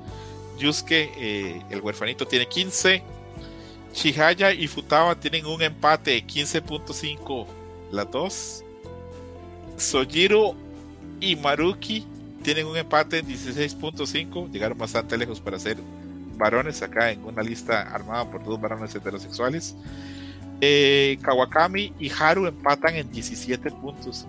Yusuke, 0.57 1.63
el 1.69 1.81
huerfanito, 1.81 2.27
tiene 2.27 2.47
15. 2.47 3.03
Chihaya 3.93 4.53
y 4.53 4.67
Futawa 4.67 5.19
tienen 5.19 5.45
un 5.45 5.61
empate, 5.61 6.25
15.5 6.25 7.47
las 7.91 8.11
dos. 8.11 8.63
Sojiro 9.77 10.55
y 11.19 11.35
Maruki 11.35 12.05
tienen 12.43 12.67
un 12.67 12.77
empate 12.77 13.19
en 13.19 13.27
16.5, 13.27 14.51
llegaron 14.51 14.77
bastante 14.77 15.17
lejos 15.17 15.39
para 15.39 15.59
ser 15.59 15.77
varones 16.37 16.81
acá 16.81 17.11
en 17.11 17.23
una 17.23 17.41
lista 17.41 17.81
armada 17.81 18.29
por 18.29 18.43
dos 18.43 18.59
varones 18.61 18.93
heterosexuales. 18.93 19.75
Eh, 20.61 21.17
Kawakami 21.21 21.93
y 21.99 22.11
Haru 22.11 22.47
empatan 22.47 22.95
en 22.95 23.11
17 23.11 23.69
puntos. 23.71 24.25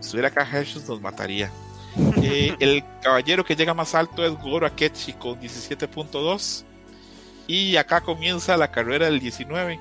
Si 0.00 0.06
estuviera 0.06 0.28
acá 0.28 0.48
Hershus 0.50 0.88
nos 0.88 1.00
mataría. 1.00 1.50
Eh, 2.24 2.56
el 2.60 2.84
caballero 3.02 3.44
que 3.44 3.56
llega 3.56 3.74
más 3.74 3.94
alto 3.94 4.24
es 4.24 4.32
Goro 4.40 4.66
Akechi 4.66 5.12
con 5.12 5.38
17.2. 5.40 6.64
Y 7.46 7.76
acá 7.76 8.00
comienza 8.00 8.56
la 8.56 8.70
carrera 8.70 9.06
del 9.06 9.20
19, 9.20 9.78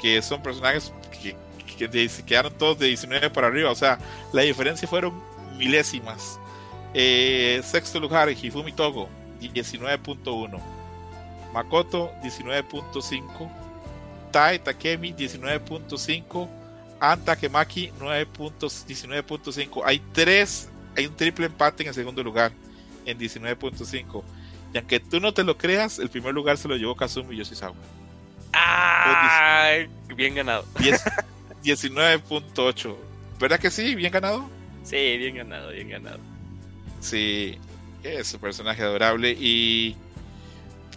que 0.00 0.20
son 0.22 0.42
personajes 0.42 0.92
que, 1.22 1.36
que, 1.76 2.08
quedaron 2.26 2.52
todos 2.54 2.78
de 2.78 2.86
19 2.86 3.30
para 3.30 3.46
arriba. 3.46 3.70
O 3.70 3.74
sea, 3.74 3.98
la 4.32 4.42
diferencia 4.42 4.88
fueron 4.88 5.22
milésimas. 5.56 6.40
Eh, 6.94 7.60
sexto 7.64 8.00
lugar, 8.00 8.30
Hifumi 8.30 8.72
Togo, 8.72 9.08
19.1. 9.40 10.58
Makoto, 11.52 12.12
19.5. 12.22 13.50
Tai 14.30 14.58
Takemi, 14.58 15.12
19.5. 15.12 16.48
Anta 17.00 17.36
Kemaki, 17.36 17.92
19.5. 18.00 19.82
Hay 19.84 20.02
tres, 20.12 20.68
hay 20.98 21.06
un 21.06 21.14
triple 21.14 21.46
empate 21.46 21.84
en 21.84 21.90
el 21.90 21.94
segundo 21.94 22.24
lugar, 22.24 22.50
en 23.06 23.16
19.5. 23.16 24.24
Y 24.74 24.78
aunque 24.78 24.98
tú 24.98 25.20
no 25.20 25.32
te 25.32 25.44
lo 25.44 25.56
creas, 25.56 26.00
el 26.00 26.10
primer 26.10 26.34
lugar 26.34 26.58
se 26.58 26.66
lo 26.66 26.76
llevó 26.76 26.96
Kazumi 26.96 27.36
Yoshizawa. 27.36 27.76
¡Ay! 28.52 29.88
Bien 30.16 30.34
ganado. 30.34 30.64
19.8. 31.62 32.96
¿Verdad 33.38 33.60
que 33.60 33.70
sí? 33.70 33.94
Bien 33.94 34.10
ganado. 34.10 34.50
Sí, 34.82 35.16
bien 35.18 35.36
ganado, 35.36 35.70
bien 35.70 35.88
ganado. 35.88 36.18
Sí, 37.00 37.56
es 38.02 38.34
un 38.34 38.40
personaje 38.40 38.82
adorable 38.82 39.36
y 39.38 39.94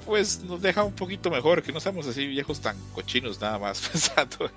pues 0.07 0.41
nos 0.41 0.63
deja 0.63 0.83
un 0.83 0.95
poquito 0.95 1.29
mejor, 1.29 1.61
que 1.61 1.71
no 1.71 1.79
seamos 1.79 2.07
así 2.07 2.25
viejos 2.25 2.59
tan 2.59 2.75
cochinos 2.95 3.39
nada 3.39 3.59
más 3.59 3.87
pensando 3.91 4.49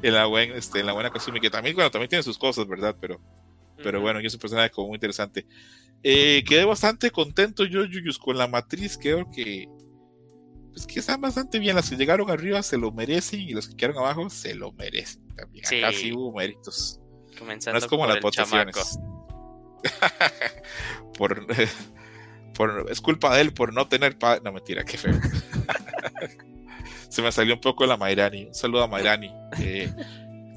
en 0.00 0.14
la, 0.14 0.24
buen, 0.24 0.52
este, 0.52 0.80
en 0.80 0.86
la 0.86 0.94
buena 0.94 1.10
Kasumi, 1.10 1.40
que 1.40 1.50
también, 1.50 1.74
bueno, 1.76 1.90
también 1.90 2.08
tiene 2.08 2.22
sus 2.22 2.38
cosas, 2.38 2.66
¿verdad? 2.66 2.96
Pero, 2.98 3.20
pero 3.82 4.00
bueno, 4.00 4.20
y 4.20 4.26
es 4.26 4.34
un 4.34 4.40
personaje 4.40 4.70
como 4.70 4.88
muy 4.88 4.96
interesante. 4.96 5.46
Eh, 6.02 6.44
quedé 6.46 6.64
bastante 6.64 7.10
contento 7.10 7.64
yo, 7.64 7.84
Yuyus, 7.84 8.18
con 8.18 8.36
la 8.36 8.46
matriz, 8.46 8.98
creo 9.00 9.30
que 9.30 9.68
pues 10.76 10.86
que 10.86 11.00
están 11.00 11.22
bastante 11.22 11.58
bien. 11.58 11.74
Las 11.74 11.88
que 11.88 11.96
llegaron 11.96 12.30
arriba 12.30 12.62
se 12.62 12.76
lo 12.76 12.92
merecen 12.92 13.40
y 13.40 13.54
los 13.54 13.66
que 13.66 13.76
quedaron 13.76 13.96
abajo 13.96 14.28
se 14.28 14.54
lo 14.54 14.72
merecen 14.72 15.26
también. 15.34 15.64
Acá 15.64 15.90
sí 15.92 16.12
hubo 16.12 16.36
méritos. 16.36 17.00
Comenzando 17.38 17.78
no 17.80 17.84
es 17.84 17.88
como 17.88 18.06
las 18.06 18.20
votaciones. 18.20 18.76
por, 21.18 21.46
por, 22.54 22.86
es 22.90 23.00
culpa 23.00 23.34
de 23.34 23.40
él 23.40 23.54
por 23.54 23.72
no 23.72 23.88
tener 23.88 24.18
padre. 24.18 24.42
No, 24.44 24.52
mentira, 24.52 24.84
qué 24.84 24.98
feo. 24.98 25.14
Se 27.08 27.22
me 27.22 27.32
salió 27.32 27.54
un 27.54 27.60
poco 27.62 27.86
la 27.86 27.96
Mairani. 27.96 28.44
Un 28.48 28.54
saludo 28.54 28.82
a 28.82 28.86
Mairani. 28.86 29.32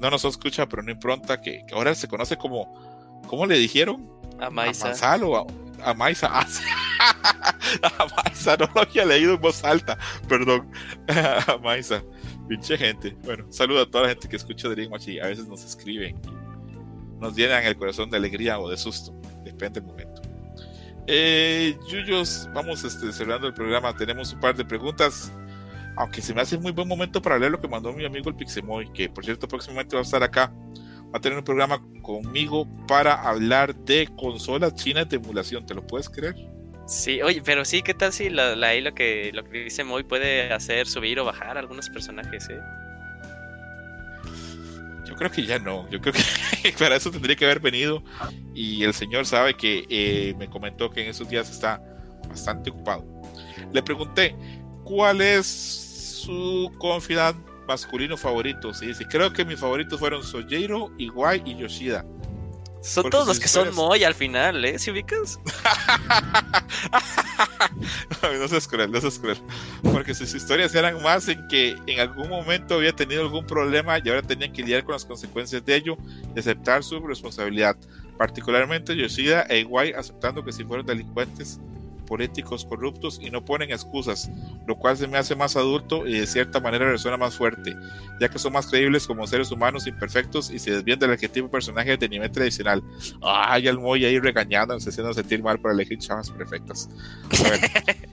no 0.00 0.10
nos 0.10 0.26
escucha, 0.26 0.68
pero 0.68 0.82
no 0.82 0.90
impronta, 0.90 1.40
que, 1.40 1.64
ahora 1.72 1.94
se 1.94 2.08
conoce 2.08 2.36
como. 2.36 2.89
¿Cómo 3.30 3.46
le 3.46 3.58
dijeron? 3.58 4.10
A 4.40 4.50
Maisa. 4.50 4.90
A 4.90 5.16
o 5.24 5.46
a, 5.84 5.94
Maisa. 5.94 6.26
a 6.40 8.06
Maisa, 8.16 8.56
no 8.56 8.68
lo 8.74 8.80
había 8.80 9.04
leído 9.04 9.34
en 9.34 9.40
voz 9.40 9.62
alta. 9.62 9.96
Perdón. 10.28 10.68
a 11.06 11.56
Maisa. 11.62 12.02
Pinche 12.48 12.76
gente. 12.76 13.16
Bueno, 13.22 13.46
saludo 13.50 13.82
a 13.82 13.86
toda 13.88 14.02
la 14.02 14.08
gente 14.08 14.28
que 14.28 14.34
escucha 14.34 14.68
Watch 14.68 15.06
y 15.06 15.20
a 15.20 15.28
veces 15.28 15.46
nos 15.46 15.64
escriben. 15.64 16.20
Nos 17.20 17.36
llenan 17.36 17.64
el 17.64 17.76
corazón 17.76 18.10
de 18.10 18.16
alegría 18.16 18.58
o 18.58 18.68
de 18.68 18.76
susto. 18.76 19.12
Depende 19.44 19.78
del 19.78 19.84
momento. 19.84 20.22
Eh, 21.06 21.78
Yuyos, 21.88 22.48
vamos 22.52 22.82
este, 22.82 23.12
cerrando 23.12 23.46
el 23.46 23.54
programa. 23.54 23.94
Tenemos 23.94 24.32
un 24.32 24.40
par 24.40 24.56
de 24.56 24.64
preguntas. 24.64 25.32
Aunque 25.96 26.20
se 26.20 26.34
me 26.34 26.40
hace 26.40 26.58
muy 26.58 26.72
buen 26.72 26.88
momento 26.88 27.22
para 27.22 27.38
leer 27.38 27.52
lo 27.52 27.60
que 27.60 27.68
mandó 27.68 27.92
mi 27.92 28.04
amigo 28.04 28.28
el 28.28 28.34
Pixemoy, 28.34 28.92
que 28.92 29.08
por 29.08 29.24
cierto 29.24 29.46
próximamente 29.46 29.94
va 29.94 30.00
a 30.00 30.04
estar 30.04 30.24
acá. 30.24 30.52
Va 31.12 31.18
a 31.18 31.20
tener 31.20 31.38
un 31.38 31.44
programa 31.44 31.82
conmigo 32.02 32.68
para 32.86 33.14
hablar 33.14 33.74
de 33.74 34.08
consolas 34.16 34.74
chinas 34.74 35.08
de 35.08 35.16
emulación. 35.16 35.66
¿Te 35.66 35.74
lo 35.74 35.86
puedes 35.86 36.08
creer? 36.08 36.36
Sí, 36.86 37.22
oye, 37.22 37.42
pero 37.44 37.64
sí, 37.64 37.82
¿qué 37.82 37.94
tal 37.94 38.12
si 38.12 38.30
la, 38.30 38.56
la 38.56 38.74
lo 38.80 38.94
que 38.94 39.30
lo 39.32 39.44
que 39.44 39.64
dice 39.64 39.84
Moy 39.84 40.02
puede 40.02 40.52
hacer 40.52 40.86
subir 40.86 41.20
o 41.20 41.24
bajar 41.24 41.56
algunos 41.56 41.88
personajes, 41.88 42.48
eh? 42.48 42.58
Yo 45.06 45.14
creo 45.16 45.30
que 45.30 45.44
ya 45.44 45.58
no. 45.58 45.88
Yo 45.90 46.00
creo 46.00 46.14
que 46.14 46.72
para 46.78 46.96
eso 46.96 47.10
tendría 47.10 47.36
que 47.36 47.44
haber 47.44 47.60
venido. 47.60 48.02
Y 48.54 48.84
el 48.84 48.94
señor 48.94 49.26
sabe 49.26 49.54
que 49.54 49.84
eh, 49.88 50.34
me 50.38 50.48
comentó 50.48 50.90
que 50.90 51.02
en 51.02 51.10
esos 51.10 51.28
días 51.28 51.50
está 51.50 51.82
bastante 52.28 52.70
ocupado. 52.70 53.04
Le 53.72 53.82
pregunté 53.82 54.36
cuál 54.84 55.20
es 55.20 55.46
su 55.46 56.72
confidant 56.78 57.49
masculino 57.70 58.16
favorito. 58.16 58.74
Sí, 58.74 58.92
sí, 58.94 59.04
creo 59.04 59.32
que 59.32 59.44
mis 59.44 59.60
favoritos 59.60 60.00
fueron 60.00 60.24
Sojiro, 60.24 60.90
Iwai 60.98 61.40
y 61.46 61.56
Yoshida. 61.56 62.04
Son 62.82 63.08
todos 63.08 63.28
los 63.28 63.38
que 63.38 63.46
son 63.46 63.72
Moy 63.74 64.02
al 64.02 64.14
final, 64.14 64.64
¿eh? 64.64 64.76
¿Si 64.78 64.90
ubicas? 64.90 65.38
no 68.22 68.48
seas 68.48 68.66
cruel, 68.66 68.90
no 68.90 69.00
seas 69.00 69.20
cruel. 69.20 69.38
Porque 69.82 70.14
sus 70.14 70.34
historias 70.34 70.74
eran 70.74 71.00
más 71.00 71.28
en 71.28 71.46
que 71.46 71.76
en 71.86 72.00
algún 72.00 72.28
momento 72.28 72.74
había 72.74 72.92
tenido 72.92 73.22
algún 73.22 73.46
problema 73.46 73.98
y 74.02 74.08
ahora 74.08 74.22
tenían 74.22 74.52
que 74.52 74.62
lidiar 74.62 74.82
con 74.82 74.94
las 74.94 75.04
consecuencias 75.04 75.64
de 75.64 75.76
ello 75.76 75.96
y 76.34 76.40
aceptar 76.40 76.82
su 76.82 76.98
responsabilidad. 77.06 77.76
Particularmente 78.18 78.96
Yoshida 78.96 79.42
e 79.42 79.60
Iwai 79.60 79.92
aceptando 79.92 80.44
que 80.44 80.50
si 80.52 80.64
fueron 80.64 80.86
delincuentes 80.86 81.60
políticos 82.10 82.64
corruptos 82.64 83.20
y 83.22 83.30
no 83.30 83.44
ponen 83.44 83.70
excusas, 83.70 84.28
lo 84.66 84.76
cual 84.76 84.96
se 84.96 85.06
me 85.06 85.16
hace 85.16 85.36
más 85.36 85.54
adulto 85.54 86.08
y 86.08 86.18
de 86.18 86.26
cierta 86.26 86.58
manera 86.58 86.90
resuena 86.90 87.16
más 87.16 87.36
fuerte, 87.36 87.76
ya 88.20 88.28
que 88.28 88.40
son 88.40 88.52
más 88.52 88.66
creíbles 88.66 89.06
como 89.06 89.28
seres 89.28 89.52
humanos 89.52 89.86
imperfectos 89.86 90.50
y 90.50 90.58
se 90.58 90.72
desvían 90.72 90.98
del 90.98 91.12
arquetipo 91.12 91.48
personaje 91.48 91.96
de 91.96 92.08
nivel 92.08 92.32
tradicional. 92.32 92.82
Ay, 93.22 93.68
el 93.68 93.78
Moy 93.78 94.04
ahí 94.04 94.18
regañando, 94.18 94.74
haciendo 94.74 95.14
sentir 95.14 95.40
mal 95.40 95.60
por 95.60 95.70
elegir 95.70 95.98
chavas 95.98 96.30
perfectas. 96.32 96.88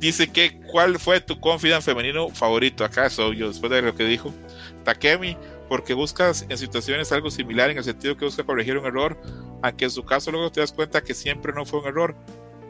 dice 0.00 0.26
que 0.26 0.60
¿cuál 0.70 0.98
fue 0.98 1.20
tu 1.20 1.38
confidant 1.38 1.84
femenino 1.84 2.28
favorito? 2.30 2.84
¿Acaso 2.84 3.32
yo 3.32 3.46
después 3.46 3.70
de 3.70 3.80
lo 3.80 3.94
que 3.94 4.04
dijo? 4.04 4.34
Takemi, 4.82 5.36
porque 5.68 5.94
buscas 5.94 6.44
en 6.48 6.58
situaciones 6.58 7.12
algo 7.12 7.30
similar 7.30 7.70
en 7.70 7.78
el 7.78 7.84
sentido 7.84 8.16
que 8.16 8.24
busca 8.24 8.42
corregir 8.42 8.76
un 8.76 8.86
error, 8.86 9.16
aunque 9.62 9.84
en 9.84 9.90
su 9.90 10.04
caso 10.04 10.32
luego 10.32 10.50
te 10.50 10.60
das 10.60 10.72
cuenta 10.72 11.02
que 11.02 11.14
siempre 11.14 11.52
no 11.52 11.64
fue 11.64 11.80
un 11.80 11.86
error 11.86 12.16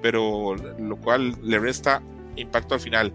pero 0.05 0.55
lo 0.55 0.97
cual 0.97 1.35
le 1.43 1.59
resta 1.59 2.03
impacto 2.37 2.75
al 2.75 2.81
final. 2.81 3.11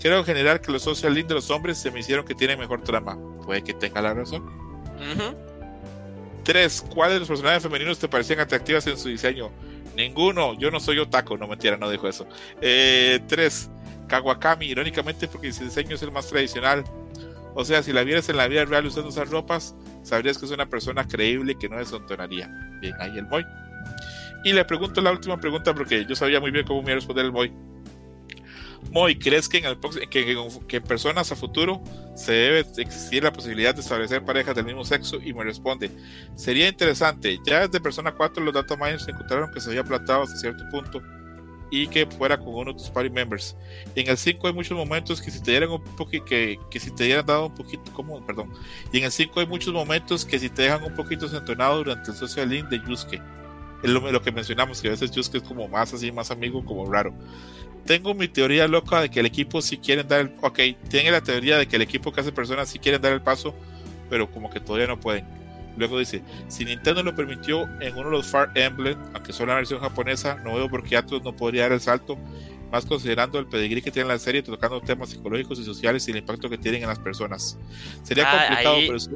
Quiero 0.00 0.24
generar 0.24 0.62
que 0.62 0.72
los 0.72 0.80
social 0.80 1.12
link 1.12 1.26
de 1.26 1.34
los 1.34 1.50
hombres 1.50 1.76
se 1.76 1.90
me 1.90 2.00
hicieron 2.00 2.24
que 2.24 2.34
tienen 2.34 2.58
mejor 2.58 2.82
trama. 2.82 3.18
Puede 3.44 3.62
que 3.62 3.74
tenga 3.74 4.00
la 4.00 4.14
razón. 4.14 4.42
3. 6.42 6.86
¿Cuáles 6.94 7.16
de 7.16 7.18
los 7.20 7.28
personajes 7.28 7.62
femeninos 7.62 7.98
te 7.98 8.08
parecían 8.08 8.40
atractivas 8.40 8.86
en 8.86 8.96
su 8.96 9.10
diseño? 9.10 9.50
Ninguno. 9.94 10.58
Yo 10.58 10.70
no 10.70 10.80
soy 10.80 11.00
otaku. 11.00 11.36
No 11.36 11.46
mentira, 11.46 11.76
no 11.76 11.90
dijo 11.90 12.08
eso. 12.08 12.26
3. 12.60 12.62
Eh, 12.62 13.20
Kawakami, 14.08 14.68
irónicamente 14.68 15.28
porque 15.28 15.52
su 15.52 15.64
diseño 15.64 15.96
es 15.96 16.02
el 16.02 16.12
más 16.12 16.28
tradicional. 16.28 16.82
O 17.54 17.62
sea, 17.62 17.82
si 17.82 17.92
la 17.92 18.04
vieras 18.04 18.26
en 18.30 18.38
la 18.38 18.48
vida 18.48 18.64
real 18.64 18.86
usando 18.86 19.10
esas 19.10 19.28
ropas, 19.28 19.74
sabrías 20.02 20.38
que 20.38 20.46
es 20.46 20.50
una 20.50 20.64
persona 20.64 21.06
creíble 21.06 21.56
que 21.58 21.68
no 21.68 21.76
desentonaría. 21.76 22.48
Bien, 22.80 22.94
ahí 23.00 23.18
el 23.18 23.26
boy. 23.26 23.44
Y 24.44 24.52
le 24.52 24.64
pregunto 24.64 25.00
la 25.00 25.12
última 25.12 25.38
pregunta 25.38 25.74
porque 25.74 26.04
yo 26.04 26.16
sabía 26.16 26.40
muy 26.40 26.50
bien 26.50 26.66
cómo 26.66 26.82
me 26.82 26.86
iba 26.86 26.92
a 26.92 26.96
responder 26.96 27.24
el 27.24 27.32
Moy. 27.32 27.52
Moy, 28.90 29.16
¿crees 29.16 29.48
que 29.48 29.58
en, 29.58 29.64
el, 29.66 29.78
que, 30.10 30.76
en 30.76 30.82
personas 30.82 31.30
a 31.30 31.36
futuro 31.36 31.82
se 32.14 32.32
debe 32.32 32.60
existir 32.60 33.22
la 33.22 33.32
posibilidad 33.32 33.74
de 33.74 33.80
establecer 33.80 34.24
parejas 34.24 34.54
del 34.54 34.66
mismo 34.66 34.84
sexo? 34.84 35.18
Y 35.22 35.32
me 35.32 35.44
responde, 35.44 35.90
sería 36.34 36.68
interesante. 36.68 37.38
Ya 37.46 37.66
desde 37.66 37.80
Persona 37.80 38.12
4 38.12 38.42
los 38.42 38.52
data 38.52 38.76
miners 38.76 39.06
encontraron 39.08 39.50
que 39.52 39.60
se 39.60 39.70
había 39.70 39.84
plantado 39.84 40.22
hasta 40.24 40.36
cierto 40.36 40.64
punto 40.70 41.00
y 41.70 41.86
que 41.86 42.04
fuera 42.04 42.36
con 42.36 42.48
uno 42.48 42.72
de 42.72 42.78
tus 42.78 42.90
party 42.90 43.08
members. 43.08 43.56
En 43.94 44.10
el 44.10 44.18
5 44.18 44.48
hay 44.48 44.52
muchos 44.52 44.76
momentos 44.76 45.22
que 45.22 45.30
si 45.30 45.40
te 45.40 45.52
dieran 45.52 45.70
un 45.70 45.82
poquito, 45.96 46.24
que, 46.26 46.58
que 46.70 46.78
si 46.78 46.90
te 46.90 47.04
dieran 47.04 47.24
dado 47.24 47.46
un 47.46 47.54
poquito, 47.54 47.90
como, 47.94 48.24
perdón. 48.26 48.52
Y 48.92 48.98
en 48.98 49.04
el 49.04 49.12
5 49.12 49.40
hay 49.40 49.46
muchos 49.46 49.72
momentos 49.72 50.26
que 50.26 50.38
si 50.38 50.50
te 50.50 50.62
dejan 50.62 50.82
un 50.82 50.94
poquito 50.94 51.26
desentonado 51.26 51.78
durante 51.78 52.10
el 52.10 52.16
social 52.16 52.50
link 52.50 52.68
de 52.68 52.78
Yusuke 52.86 53.22
es 53.82 53.90
lo, 53.90 54.22
que 54.22 54.32
mencionamos, 54.32 54.80
que 54.80 54.88
a 54.88 54.92
veces 54.92 55.10
Yusuke 55.10 55.36
es 55.36 55.42
como 55.42 55.68
más 55.68 55.92
así, 55.92 56.12
más 56.12 56.30
amigo, 56.30 56.64
como 56.64 56.90
raro. 56.90 57.12
Tengo 57.84 58.14
mi 58.14 58.28
teoría 58.28 58.68
loca 58.68 59.00
de 59.00 59.10
que 59.10 59.20
el 59.20 59.26
equipo 59.26 59.60
si 59.60 59.78
quieren 59.78 60.06
dar 60.06 60.20
el... 60.20 60.32
Ok, 60.40 60.60
tiene 60.88 61.10
la 61.10 61.20
teoría 61.20 61.58
de 61.58 61.66
que 61.66 61.76
el 61.76 61.82
equipo 61.82 62.12
que 62.12 62.20
hace 62.20 62.30
personas 62.30 62.68
sí 62.68 62.78
quieren 62.78 63.02
dar 63.02 63.12
el 63.12 63.22
paso, 63.22 63.54
pero 64.08 64.30
como 64.30 64.50
que 64.50 64.60
todavía 64.60 64.86
no 64.86 65.00
pueden. 65.00 65.26
Luego 65.76 65.98
dice, 65.98 66.22
si 66.48 66.64
Nintendo 66.64 67.02
lo 67.02 67.14
permitió 67.14 67.62
en 67.80 67.94
uno 67.94 68.04
de 68.04 68.10
los 68.10 68.26
Fire 68.26 68.50
Emblem, 68.54 68.98
aunque 69.14 69.32
solo 69.32 69.52
la 69.52 69.56
versión 69.56 69.80
japonesa, 69.80 70.36
no 70.44 70.54
veo 70.54 70.68
por 70.68 70.84
qué 70.84 70.96
Atlus 70.96 71.22
no 71.22 71.34
podría 71.34 71.62
dar 71.62 71.72
el 71.72 71.80
salto, 71.80 72.18
más 72.70 72.84
considerando 72.84 73.38
el 73.38 73.46
pedigrí 73.46 73.82
que 73.82 73.90
tiene 73.90 74.08
la 74.08 74.18
serie, 74.18 74.42
tocando 74.42 74.80
temas 74.80 75.10
psicológicos 75.10 75.58
y 75.58 75.64
sociales 75.64 76.06
y 76.08 76.10
el 76.10 76.18
impacto 76.18 76.48
que 76.48 76.58
tienen 76.58 76.82
en 76.82 76.88
las 76.88 76.98
personas. 76.98 77.58
Sería 78.02 78.24
ah, 78.26 78.46
complicado, 78.46 78.76
pero 78.86 78.98
sí. 78.98 79.10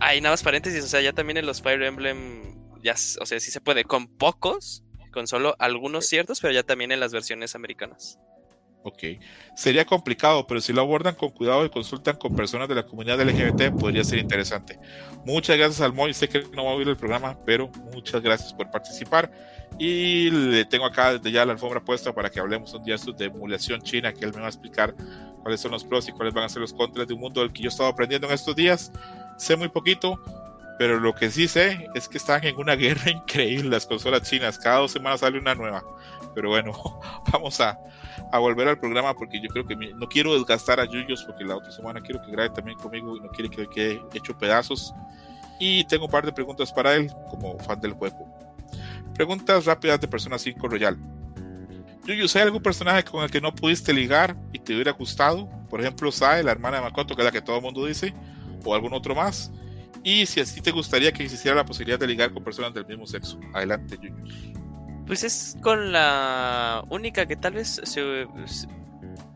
Hay 0.00 0.20
nada 0.20 0.34
más 0.34 0.42
paréntesis, 0.42 0.84
o 0.84 0.88
sea, 0.88 1.00
ya 1.00 1.12
también 1.12 1.38
en 1.38 1.46
los 1.46 1.62
Fire 1.62 1.82
Emblem 1.82 2.49
ya, 2.82 2.92
o 2.92 3.26
sea, 3.26 3.40
sí 3.40 3.50
se 3.50 3.60
puede, 3.60 3.84
con 3.84 4.06
pocos, 4.06 4.84
con 5.12 5.26
solo 5.26 5.56
algunos 5.58 6.06
ciertos, 6.06 6.40
pero 6.40 6.52
ya 6.52 6.62
también 6.62 6.92
en 6.92 7.00
las 7.00 7.12
versiones 7.12 7.54
americanas. 7.54 8.18
Ok, 8.82 9.02
sería 9.54 9.84
complicado, 9.84 10.46
pero 10.46 10.58
si 10.62 10.72
lo 10.72 10.80
abordan 10.80 11.14
con 11.14 11.28
cuidado 11.30 11.66
y 11.66 11.70
consultan 11.70 12.16
con 12.16 12.34
personas 12.34 12.66
de 12.66 12.74
la 12.74 12.86
comunidad 12.86 13.20
LGBT, 13.20 13.78
podría 13.78 14.02
ser 14.04 14.18
interesante. 14.18 14.78
Muchas 15.26 15.58
gracias 15.58 15.82
al 15.82 15.92
Moy, 15.92 16.14
sé 16.14 16.30
que 16.30 16.44
no 16.54 16.64
va 16.64 16.70
a 16.70 16.74
oír 16.74 16.88
el 16.88 16.96
programa, 16.96 17.38
pero 17.44 17.68
muchas 17.92 18.22
gracias 18.22 18.54
por 18.54 18.70
participar. 18.70 19.30
Y 19.78 20.30
le 20.30 20.64
tengo 20.64 20.86
acá 20.86 21.12
desde 21.12 21.30
ya 21.30 21.44
la 21.44 21.52
alfombra 21.52 21.84
puesta 21.84 22.14
para 22.14 22.30
que 22.30 22.40
hablemos 22.40 22.72
un 22.72 22.82
día 22.82 22.96
de 22.96 23.24
emulación 23.26 23.82
china, 23.82 24.14
que 24.14 24.24
él 24.24 24.32
me 24.32 24.40
va 24.40 24.46
a 24.46 24.50
explicar 24.50 24.94
cuáles 25.42 25.60
son 25.60 25.72
los 25.72 25.84
pros 25.84 26.08
y 26.08 26.12
cuáles 26.12 26.32
van 26.32 26.44
a 26.44 26.48
ser 26.48 26.62
los 26.62 26.72
contras 26.72 27.06
de 27.06 27.12
un 27.12 27.20
mundo 27.20 27.42
del 27.42 27.52
que 27.52 27.62
yo 27.62 27.68
he 27.68 27.72
estado 27.72 27.90
aprendiendo 27.90 28.28
en 28.28 28.32
estos 28.32 28.56
días. 28.56 28.92
Sé 29.36 29.56
muy 29.56 29.68
poquito, 29.68 30.18
pero 30.80 30.98
lo 30.98 31.14
que 31.14 31.30
sí 31.30 31.46
sé 31.46 31.90
es 31.94 32.08
que 32.08 32.16
están 32.16 32.42
en 32.42 32.56
una 32.56 32.74
guerra 32.74 33.10
increíble 33.10 33.68
las 33.68 33.84
consolas 33.84 34.22
chinas. 34.22 34.58
Cada 34.58 34.78
dos 34.78 34.92
semanas 34.92 35.20
sale 35.20 35.38
una 35.38 35.54
nueva. 35.54 35.84
Pero 36.34 36.48
bueno, 36.48 36.72
vamos 37.30 37.60
a, 37.60 37.78
a 38.32 38.38
volver 38.38 38.66
al 38.66 38.80
programa 38.80 39.12
porque 39.12 39.42
yo 39.42 39.50
creo 39.50 39.66
que 39.66 39.76
no 39.76 40.08
quiero 40.08 40.32
desgastar 40.32 40.80
a 40.80 40.86
Yuyos 40.86 41.22
porque 41.24 41.44
la 41.44 41.56
otra 41.56 41.70
semana 41.70 42.00
quiero 42.00 42.22
que 42.22 42.32
grabe 42.32 42.48
también 42.48 42.78
conmigo 42.78 43.14
y 43.14 43.20
no 43.20 43.28
quiere 43.28 43.50
que 43.50 43.68
quede 43.68 44.02
hecho 44.14 44.38
pedazos. 44.38 44.94
Y 45.58 45.84
tengo 45.84 46.06
un 46.06 46.10
par 46.10 46.24
de 46.24 46.32
preguntas 46.32 46.72
para 46.72 46.94
él 46.94 47.12
como 47.28 47.58
fan 47.58 47.78
del 47.78 47.92
juego. 47.92 48.26
Preguntas 49.12 49.66
rápidas 49.66 50.00
de 50.00 50.08
Persona 50.08 50.38
5 50.38 50.66
Royal. 50.66 50.96
Yuyos, 52.06 52.34
¿hay 52.36 52.42
algún 52.44 52.62
personaje 52.62 53.04
con 53.04 53.22
el 53.22 53.30
que 53.30 53.42
no 53.42 53.54
pudiste 53.54 53.92
ligar 53.92 54.34
y 54.50 54.58
te 54.58 54.72
hubiera 54.72 54.92
gustado? 54.92 55.46
Por 55.68 55.82
ejemplo, 55.82 56.10
Sae, 56.10 56.42
la 56.42 56.52
hermana 56.52 56.78
de 56.78 56.84
Makoto, 56.84 57.14
que 57.14 57.20
es 57.20 57.26
la 57.26 57.32
que 57.32 57.42
todo 57.42 57.56
el 57.56 57.62
mundo 57.62 57.84
dice, 57.84 58.14
o 58.64 58.74
algún 58.74 58.94
otro 58.94 59.14
más. 59.14 59.52
Y 60.02 60.26
si 60.26 60.40
así 60.40 60.60
te 60.60 60.70
gustaría 60.70 61.12
que 61.12 61.24
existiera 61.24 61.56
la 61.56 61.64
posibilidad 61.64 61.98
de 61.98 62.06
ligar 62.06 62.32
con 62.32 62.42
personas 62.42 62.72
del 62.72 62.86
mismo 62.86 63.06
sexo. 63.06 63.38
Adelante, 63.52 63.96
Junior. 63.96 64.16
Pues 65.06 65.24
es 65.24 65.56
con 65.60 65.92
la 65.92 66.84
única 66.88 67.26
que 67.26 67.36
tal 67.36 67.54
vez 67.54 67.80
se, 67.82 68.26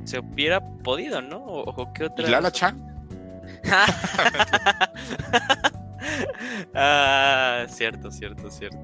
se, 0.04 0.18
hubiera 0.20 0.60
podido, 0.82 1.20
¿no? 1.20 1.38
O, 1.38 1.92
qué 1.92 2.04
otra. 2.04 2.26
¿Y 2.26 2.30
Lala 2.30 2.52
Chan? 2.52 2.80
ah, 6.74 7.66
cierto, 7.68 8.10
cierto, 8.10 8.50
cierto. 8.50 8.78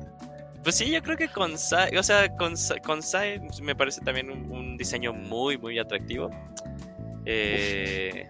Pues 0.62 0.74
sí, 0.74 0.90
yo 0.90 1.02
creo 1.02 1.16
que 1.16 1.28
con 1.28 1.57
Sai, 1.57 1.97
o 1.97 2.02
sea, 2.02 2.36
con, 2.36 2.55
con 2.85 3.02
Sai 3.02 3.40
me 3.62 3.74
parece 3.74 4.01
también 4.02 4.31
un, 4.31 4.77
diseño 4.77 5.12
muy, 5.12 5.57
muy 5.57 5.78
atractivo. 5.78 6.31
Eh, 7.24 8.28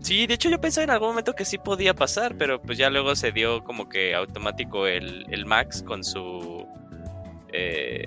sí, 0.00 0.26
de 0.26 0.34
hecho 0.34 0.48
yo 0.48 0.60
pensaba 0.60 0.84
en 0.84 0.90
algún 0.90 1.08
momento 1.08 1.34
que 1.34 1.44
sí 1.44 1.58
podía 1.58 1.94
pasar, 1.94 2.36
pero 2.36 2.60
pues 2.60 2.78
ya 2.78 2.90
luego 2.90 3.14
se 3.16 3.32
dio 3.32 3.64
como 3.64 3.88
que 3.88 4.14
automático 4.14 4.86
el, 4.86 5.26
el 5.30 5.46
Max 5.46 5.82
con 5.82 6.04
su... 6.04 6.66
Eh, 7.52 8.06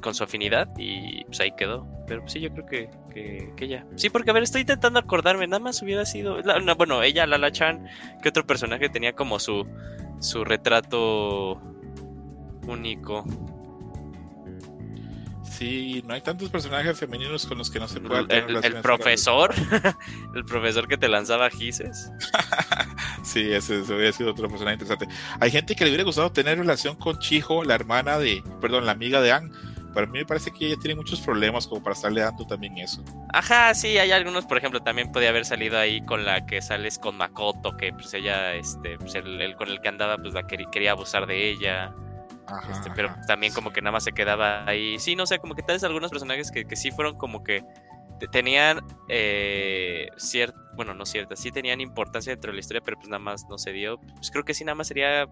con 0.00 0.14
su 0.14 0.22
afinidad 0.22 0.68
y 0.76 1.24
pues 1.24 1.40
ahí 1.40 1.52
quedó. 1.52 1.86
Pero 2.06 2.20
pues 2.20 2.32
sí, 2.34 2.40
yo 2.40 2.50
creo 2.52 2.66
que, 2.66 2.90
que, 3.56 3.68
ya. 3.68 3.86
Sí, 3.96 4.10
porque 4.10 4.30
a 4.30 4.34
ver, 4.34 4.42
estoy 4.42 4.60
intentando 4.60 4.98
acordarme, 4.98 5.46
nada 5.46 5.60
más 5.60 5.80
hubiera 5.80 6.04
sido... 6.04 6.36
bueno, 6.76 7.02
ella, 7.02 7.26
Lala 7.26 7.50
Chan, 7.50 7.88
que 8.22 8.28
otro 8.28 8.46
personaje 8.46 8.90
tenía 8.90 9.14
como 9.14 9.38
su, 9.38 9.66
su 10.20 10.44
retrato 10.44 11.60
único. 12.66 13.24
Sí, 15.56 16.02
no 16.04 16.14
hay 16.14 16.20
tantos 16.20 16.50
personajes 16.50 16.98
femeninos 16.98 17.46
con 17.46 17.58
los 17.58 17.70
que 17.70 17.78
no 17.78 17.86
se 17.86 18.00
pueda 18.00 18.22
El, 18.28 18.64
el 18.64 18.74
profesor, 18.80 19.54
el 20.34 20.44
profesor 20.44 20.88
que 20.88 20.96
te 20.96 21.06
lanzaba 21.08 21.48
gises. 21.48 22.10
sí, 23.22 23.52
ese, 23.52 23.78
hubiera 23.82 24.10
sido 24.10 24.32
otro 24.32 24.48
personaje 24.48 24.74
interesante. 24.74 25.06
Hay 25.38 25.52
gente 25.52 25.76
que 25.76 25.84
le 25.84 25.90
hubiera 25.90 26.02
gustado 26.02 26.32
tener 26.32 26.58
relación 26.58 26.96
con 26.96 27.20
Chijo, 27.20 27.62
la 27.62 27.76
hermana 27.76 28.18
de, 28.18 28.42
perdón, 28.60 28.84
la 28.84 28.92
amiga 28.92 29.20
de 29.20 29.30
Anne. 29.30 29.50
Para 29.94 30.08
mí 30.08 30.18
me 30.18 30.26
parece 30.26 30.50
que 30.50 30.66
ella 30.66 30.76
tiene 30.80 30.96
muchos 30.96 31.20
problemas 31.20 31.68
como 31.68 31.80
para 31.80 31.94
estarle 31.94 32.20
dando 32.20 32.44
también 32.44 32.76
eso. 32.78 33.04
Ajá, 33.32 33.72
sí, 33.74 33.96
hay 33.96 34.10
algunos, 34.10 34.46
por 34.46 34.58
ejemplo, 34.58 34.80
también 34.80 35.12
podía 35.12 35.28
haber 35.28 35.44
salido 35.44 35.78
ahí 35.78 36.04
con 36.04 36.24
la 36.24 36.46
que 36.46 36.60
sales 36.62 36.98
con 36.98 37.16
Makoto, 37.16 37.76
que 37.76 37.92
pues 37.92 38.12
ella, 38.12 38.54
este, 38.54 38.98
pues 38.98 39.14
el, 39.14 39.54
con 39.54 39.68
el 39.68 39.80
que 39.80 39.88
andaba, 39.88 40.18
pues 40.18 40.34
la 40.34 40.48
quería 40.48 40.90
abusar 40.90 41.28
de 41.28 41.48
ella. 41.48 41.94
Este, 42.70 42.90
pero 42.94 43.14
también 43.26 43.52
como 43.52 43.72
que 43.72 43.80
nada 43.80 43.92
más 43.92 44.04
se 44.04 44.12
quedaba 44.12 44.68
ahí. 44.68 44.98
Sí, 44.98 45.16
no 45.16 45.26
sé, 45.26 45.38
como 45.38 45.54
que 45.54 45.62
tal 45.62 45.76
vez 45.76 45.84
algunos 45.84 46.10
personajes 46.10 46.50
que, 46.50 46.64
que 46.64 46.76
sí 46.76 46.90
fueron 46.90 47.16
como 47.16 47.42
que 47.42 47.64
tenían 48.30 48.80
eh, 49.08 50.08
cierta, 50.16 50.58
bueno, 50.76 50.94
no 50.94 51.06
cierta, 51.06 51.36
sí 51.36 51.50
tenían 51.50 51.80
importancia 51.80 52.32
dentro 52.32 52.50
de 52.50 52.56
la 52.56 52.60
historia, 52.60 52.82
pero 52.84 52.96
pues 52.96 53.08
nada 53.08 53.18
más 53.18 53.46
no 53.48 53.58
se 53.58 53.72
dio. 53.72 53.98
Pues 54.16 54.30
creo 54.30 54.44
que 54.44 54.54
sí, 54.54 54.64
nada 54.64 54.74
más 54.74 54.88
sería, 54.88 55.28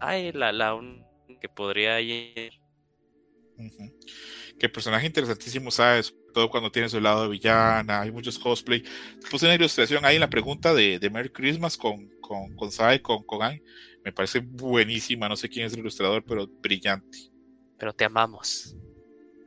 ay, 0.00 0.32
la, 0.32 0.52
la 0.52 0.74
un, 0.74 1.04
que 1.40 1.48
podría 1.48 2.00
ir. 2.00 2.52
Que 4.58 4.68
personaje 4.68 5.06
interesantísimo, 5.06 5.70
¿sabes? 5.70 6.14
Todo 6.32 6.48
cuando 6.50 6.70
tiene 6.70 6.88
su 6.88 7.00
lado 7.00 7.24
de 7.24 7.28
villana, 7.28 8.00
hay 8.00 8.10
muchos 8.10 8.38
cosplay. 8.38 8.82
Puse 9.30 9.46
una 9.46 9.54
ilustración 9.54 10.04
ahí 10.04 10.16
en 10.16 10.20
la 10.20 10.30
pregunta 10.30 10.74
de, 10.74 10.98
de 10.98 11.10
Merry 11.10 11.30
Christmas 11.30 11.76
con, 11.76 12.08
con, 12.20 12.54
con 12.56 12.72
Sai, 12.72 13.00
con, 13.00 13.24
con 13.24 13.42
me 14.04 14.12
parece 14.12 14.40
buenísima, 14.40 15.28
no 15.28 15.36
sé 15.36 15.48
quién 15.48 15.66
es 15.66 15.72
el 15.72 15.80
ilustrador, 15.80 16.24
pero 16.24 16.46
brillante. 16.46 17.18
Pero 17.78 17.92
te 17.92 18.04
amamos. 18.04 18.76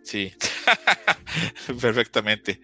Sí, 0.03 0.32
perfectamente. 1.82 2.61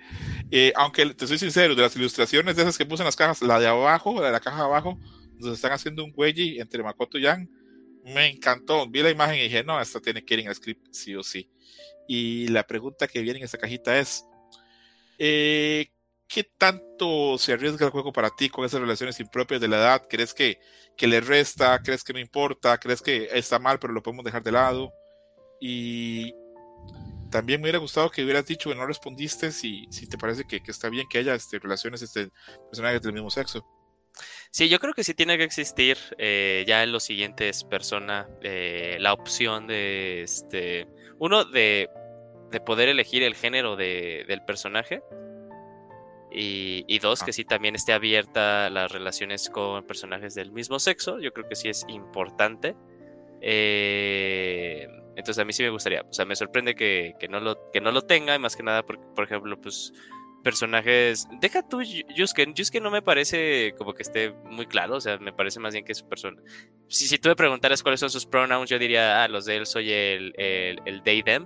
Eh, 0.51 0.71
aunque 0.75 1.13
te 1.13 1.25
soy 1.25 1.37
sincero, 1.37 1.75
de 1.75 1.81
las 1.81 1.95
ilustraciones 1.95 2.55
de 2.55 2.61
esas 2.61 2.77
que 2.77 2.85
puse 2.85 3.01
en 3.01 3.05
las 3.05 3.15
cajas, 3.15 3.41
la 3.41 3.59
de 3.59 3.67
abajo, 3.67 4.19
la 4.19 4.27
de 4.27 4.31
la 4.33 4.39
caja 4.39 4.57
de 4.57 4.63
abajo, 4.63 4.99
donde 5.37 5.55
están 5.55 5.71
haciendo 5.71 6.03
un 6.03 6.11
güey 6.11 6.59
entre 6.59 6.83
Makoto 6.83 7.17
y 7.17 7.23
Yang, 7.23 7.49
me 8.05 8.27
encantó. 8.27 8.87
Vi 8.87 9.01
la 9.01 9.09
imagen 9.09 9.39
y 9.39 9.43
dije, 9.43 9.63
no, 9.63 9.81
esta 9.81 9.99
tiene 9.99 10.23
que 10.23 10.35
ir 10.35 10.41
en 10.41 10.47
el 10.47 10.55
script, 10.55 10.87
sí 10.91 11.15
o 11.15 11.23
sí. 11.23 11.49
Y 12.07 12.47
la 12.49 12.65
pregunta 12.67 13.07
que 13.07 13.21
viene 13.21 13.39
en 13.39 13.45
esta 13.45 13.57
cajita 13.57 13.97
es, 13.97 14.25
eh, 15.17 15.91
¿qué 16.31 16.45
tanto 16.45 17.37
se 17.37 17.51
arriesga 17.51 17.85
el 17.85 17.91
juego 17.91 18.13
para 18.13 18.29
ti 18.29 18.49
con 18.49 18.63
esas 18.63 18.79
relaciones 18.79 19.19
impropias 19.19 19.59
de 19.59 19.67
la 19.67 19.77
edad? 19.77 20.07
¿Crees 20.09 20.33
que, 20.33 20.59
que 20.95 21.05
le 21.07 21.19
resta? 21.19 21.81
¿Crees 21.83 22.03
que 22.05 22.13
no 22.13 22.19
importa? 22.19 22.77
¿Crees 22.77 23.01
que 23.01 23.27
está 23.33 23.59
mal 23.59 23.79
pero 23.79 23.91
lo 23.91 24.01
podemos 24.01 24.23
dejar 24.23 24.41
de 24.41 24.53
lado? 24.53 24.93
Y 25.59 26.33
también 27.29 27.59
me 27.59 27.65
hubiera 27.65 27.79
gustado 27.79 28.09
que 28.09 28.23
hubieras 28.23 28.45
dicho 28.45 28.69
que 28.69 28.75
no 28.75 28.85
respondiste 28.85 29.51
si, 29.51 29.85
si 29.91 30.07
te 30.07 30.17
parece 30.17 30.45
que, 30.45 30.61
está 30.65 30.89
bien 30.89 31.07
que 31.09 31.17
haya 31.17 31.35
este, 31.35 31.59
relaciones 31.59 32.01
este, 32.01 32.29
personajes 32.69 33.01
del 33.01 33.13
mismo 33.13 33.29
sexo. 33.29 33.65
Sí, 34.51 34.69
yo 34.69 34.79
creo 34.79 34.93
que 34.93 35.03
sí 35.03 35.13
tiene 35.13 35.37
que 35.37 35.43
existir 35.43 35.97
eh, 36.17 36.63
ya 36.65 36.83
en 36.83 36.93
los 36.93 37.03
siguientes 37.03 37.65
personas 37.65 38.27
eh, 38.41 38.97
la 38.99 39.13
opción 39.13 39.67
de 39.67 40.23
este 40.23 40.87
uno 41.19 41.45
de, 41.45 41.89
de 42.51 42.59
poder 42.61 42.89
elegir 42.89 43.23
el 43.23 43.35
género 43.35 43.75
de, 43.75 44.25
del 44.27 44.43
personaje 44.43 45.01
y, 46.33 46.99
dos, 46.99 47.23
que 47.23 47.33
sí 47.33 47.43
también 47.43 47.75
esté 47.75 47.91
abierta 47.93 48.69
las 48.69 48.91
relaciones 48.91 49.49
con 49.49 49.85
personajes 49.85 50.33
del 50.33 50.51
mismo 50.51 50.79
sexo. 50.79 51.19
Yo 51.19 51.33
creo 51.33 51.47
que 51.47 51.55
sí 51.55 51.67
es 51.67 51.85
importante. 51.89 52.75
Eh, 53.41 54.87
entonces 55.15 55.39
a 55.39 55.45
mí 55.45 55.51
sí 55.51 55.63
me 55.63 55.69
gustaría. 55.69 56.03
O 56.09 56.13
sea, 56.13 56.25
me 56.25 56.35
sorprende 56.35 56.73
que, 56.73 57.15
no, 57.29 57.39
lo, 57.41 57.69
que 57.71 57.81
no 57.81 57.91
lo 57.91 58.03
tenga. 58.03 58.33
Y 58.35 58.39
más 58.39 58.55
que 58.55 58.63
nada, 58.63 58.83
porque, 58.83 59.05
por 59.13 59.25
ejemplo, 59.25 59.59
pues 59.59 59.91
personajes. 60.41 61.27
Deja 61.41 61.67
tú, 61.67 61.81
Yusuke. 61.81 62.53
Yusuke 62.55 62.81
no 62.81 62.91
me 62.91 63.01
parece 63.01 63.75
como 63.77 63.93
que 63.93 64.03
esté 64.03 64.31
muy 64.45 64.67
claro. 64.67 64.95
O 64.95 65.01
sea, 65.01 65.17
me 65.17 65.33
parece 65.33 65.59
más 65.59 65.73
bien 65.73 65.83
que 65.83 65.93
su 65.93 66.07
persona. 66.07 66.41
Si, 66.87 67.07
si 67.07 67.17
tú 67.17 67.27
me 67.27 67.35
preguntaras 67.35 67.83
cuáles 67.83 67.99
son 67.99 68.09
sus 68.09 68.25
pronouns, 68.25 68.69
yo 68.69 68.79
diría, 68.79 69.21
ah, 69.21 69.27
los 69.27 69.43
de 69.43 69.57
él 69.57 69.65
soy 69.65 69.91
el, 69.91 70.33
el, 70.37 70.79
el 70.85 71.03
they, 71.03 71.23
them. 71.23 71.45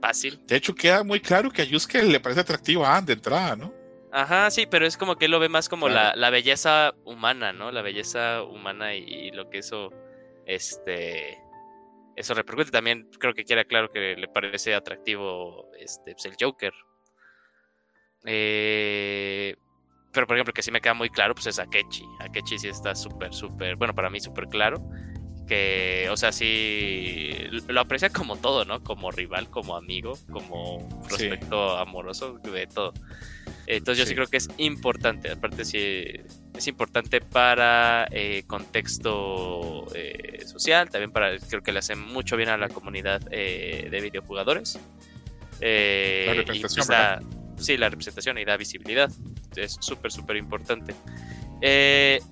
Fácil. 0.00 0.40
De 0.46 0.56
hecho, 0.56 0.74
queda 0.74 1.04
muy 1.04 1.20
claro 1.20 1.50
que 1.50 1.60
a 1.60 1.64
Yusuke 1.66 2.02
le 2.02 2.18
parece 2.18 2.40
atractivo 2.40 2.86
a 2.86 3.02
de 3.02 3.12
entrada, 3.12 3.54
¿no? 3.54 3.79
Ajá, 4.12 4.50
sí, 4.50 4.66
pero 4.66 4.86
es 4.86 4.96
como 4.96 5.16
que 5.16 5.26
él 5.26 5.30
lo 5.30 5.38
ve 5.38 5.48
más 5.48 5.68
como 5.68 5.88
la, 5.88 6.14
la, 6.16 6.30
belleza 6.30 6.92
humana, 7.04 7.52
¿no? 7.52 7.70
La 7.70 7.82
belleza 7.82 8.42
humana 8.42 8.94
y, 8.94 9.30
lo 9.30 9.48
que 9.48 9.58
eso, 9.58 9.90
este, 10.46 11.38
eso 12.16 12.34
repercute. 12.34 12.70
También 12.70 13.08
creo 13.18 13.34
que 13.34 13.44
queda 13.44 13.64
claro 13.64 13.90
que 13.90 14.16
le 14.16 14.28
parece 14.28 14.74
atractivo, 14.74 15.70
este, 15.78 16.12
pues, 16.12 16.24
el 16.26 16.34
Joker. 16.40 16.72
Eh, 18.24 19.54
pero 20.12 20.26
por 20.26 20.36
ejemplo, 20.36 20.52
que 20.52 20.62
sí 20.62 20.72
me 20.72 20.80
queda 20.80 20.94
muy 20.94 21.08
claro, 21.10 21.34
pues 21.34 21.46
es 21.46 21.58
Akechi. 21.58 22.04
Akechi 22.18 22.58
sí 22.58 22.68
está 22.68 22.94
súper, 22.94 23.32
súper, 23.32 23.76
bueno, 23.76 23.94
para 23.94 24.10
mí 24.10 24.20
súper 24.20 24.46
claro. 24.48 24.82
Que, 25.50 26.06
o 26.12 26.16
sea, 26.16 26.30
sí 26.30 27.32
lo 27.66 27.80
aprecia 27.80 28.08
como 28.10 28.36
todo, 28.36 28.64
¿no? 28.64 28.84
Como 28.84 29.10
rival, 29.10 29.50
como 29.50 29.74
amigo, 29.74 30.16
como 30.30 30.88
prospecto 31.08 31.76
amoroso, 31.76 32.38
de 32.38 32.68
todo. 32.68 32.92
Entonces 33.66 33.98
yo 33.98 34.06
sí 34.06 34.14
creo 34.14 34.28
que 34.28 34.36
es 34.36 34.48
importante, 34.58 35.28
aparte 35.28 35.64
sí 35.64 36.04
es 36.54 36.68
importante 36.68 37.20
para 37.20 38.06
eh, 38.12 38.44
contexto 38.46 39.88
eh, 39.92 40.44
social, 40.46 40.88
también 40.88 41.10
para, 41.10 41.36
creo 41.38 41.64
que 41.64 41.72
le 41.72 41.80
hace 41.80 41.96
mucho 41.96 42.36
bien 42.36 42.48
a 42.48 42.56
la 42.56 42.68
comunidad 42.68 43.20
eh, 43.32 43.88
de 43.90 44.00
videojugadores. 44.00 44.78
la 45.60 46.34
representación, 46.34 46.86
pues 46.86 47.66
Sí, 47.66 47.76
la 47.76 47.88
representación 47.88 48.38
y 48.38 48.44
da 48.44 48.56
visibilidad. 48.56 49.10
Es 49.56 49.78
súper, 49.80 50.12
súper 50.12 50.36
importante. 50.36 50.94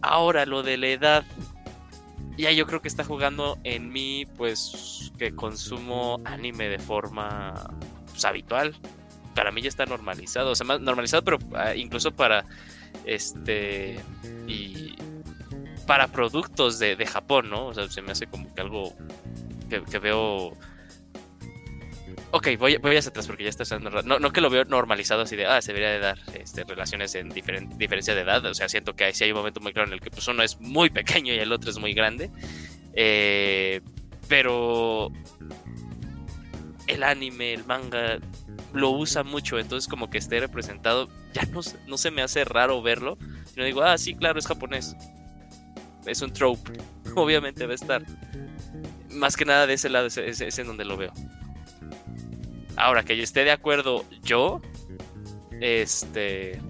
ahora, 0.02 0.47
lo 0.47 0.62
de 0.62 0.76
la 0.76 0.86
edad. 0.86 1.24
Ya 2.39 2.52
yo 2.52 2.67
creo 2.67 2.81
que 2.81 2.89
está 2.89 3.05
jugando 3.05 3.58
en 3.65 3.92
mí, 3.92 4.26
pues, 4.36 5.12
que 5.18 5.34
consumo 5.34 6.20
anime 6.25 6.68
de 6.68 6.78
forma 6.78 7.52
pues, 8.07 8.25
habitual 8.25 8.75
para 9.39 9.52
mí 9.52 9.62
ya 9.62 9.68
está 9.68 9.86
normalizado, 9.86 10.50
o 10.50 10.55
sea, 10.57 10.67
más 10.67 10.81
normalizado, 10.81 11.23
pero 11.23 11.39
ah, 11.55 11.73
incluso 11.76 12.10
para 12.10 12.44
este 13.05 14.00
y 14.49 14.97
para 15.86 16.08
productos 16.08 16.81
de, 16.81 17.07
Japón, 17.07 17.49
¿no? 17.49 17.67
O 17.67 17.75
sea, 17.75 17.89
se 17.89 18.02
me 18.02 18.10
hace 18.10 18.26
como 18.26 18.52
que 18.52 18.60
algo 18.60 18.97
que, 19.70 19.99
veo. 20.00 20.55
Ok, 22.31 22.48
voy, 22.58 22.76
voy 22.76 22.97
hacia 22.97 23.08
atrás 23.10 23.26
porque 23.26 23.44
ya 23.44 23.50
está 23.50 23.62
usando. 23.62 23.90
No, 23.90 24.18
no 24.18 24.32
que 24.32 24.40
lo 24.40 24.50
veo 24.50 24.65
normalizado 24.65 25.23
así 25.23 25.34
de, 25.34 25.47
ah, 25.47 25.62
se 25.62 25.73
debería 25.73 25.90
de 25.90 25.98
dar 25.98 26.18
este, 26.34 26.65
relaciones 26.65 27.15
en 27.15 27.31
diferencia 27.31 28.15
de 28.15 28.20
edad. 28.20 28.44
O 28.44 28.55
sea, 28.55 28.68
siento 28.68 28.94
que 28.94 29.05
hay, 29.05 29.15
sí 29.15 29.24
hay 29.24 29.32
un 29.32 29.39
momento 29.39 29.60
muy 29.60 29.73
claro 29.73 29.89
en 29.89 29.94
el 29.94 30.00
que 30.00 30.10
pues, 30.10 30.28
uno 30.28 30.42
es 30.42 30.60
muy 30.60 30.90
pequeño 31.00 31.32
y 31.32 31.39
el 31.39 31.52
otro 31.52 31.70
es 31.70 31.78
muy 31.78 31.94
grande. 31.94 32.31
Eh, 32.94 33.81
pero 34.28 35.10
el 36.86 37.02
anime, 37.02 37.55
el 37.55 37.65
manga, 37.65 38.18
lo 38.73 38.90
usa 38.90 39.23
mucho, 39.23 39.58
entonces 39.58 39.89
como 39.89 40.10
que 40.10 40.18
esté 40.18 40.40
representado, 40.40 41.08
ya 41.32 41.42
no, 41.47 41.60
no 41.86 41.98
se 41.98 42.10
me 42.10 42.23
hace 42.23 42.44
raro 42.44 42.82
verlo, 42.82 43.18
sino 43.52 43.65
digo, 43.65 43.82
ah, 43.82 43.97
sí, 43.98 44.15
claro, 44.15 44.39
es 44.39 44.47
japonés. 44.47 44.97
Es 46.07 46.23
un 46.23 46.32
trope, 46.32 46.73
obviamente 47.15 47.66
va 47.66 47.73
a 47.73 47.74
estar. 47.74 48.02
Más 49.10 49.36
que 49.36 49.44
nada 49.44 49.66
de 49.66 49.74
ese 49.74 49.89
lado 49.89 50.07
es, 50.07 50.58
en 50.58 50.66
donde 50.66 50.84
lo 50.84 50.97
veo. 50.97 51.12
Ahora, 52.78 53.02
que 53.02 53.16
yo 53.16 53.23
esté 53.23 53.44
de 53.44 53.50
acuerdo 53.50 54.05
yo, 54.23 54.60
este... 55.60 56.60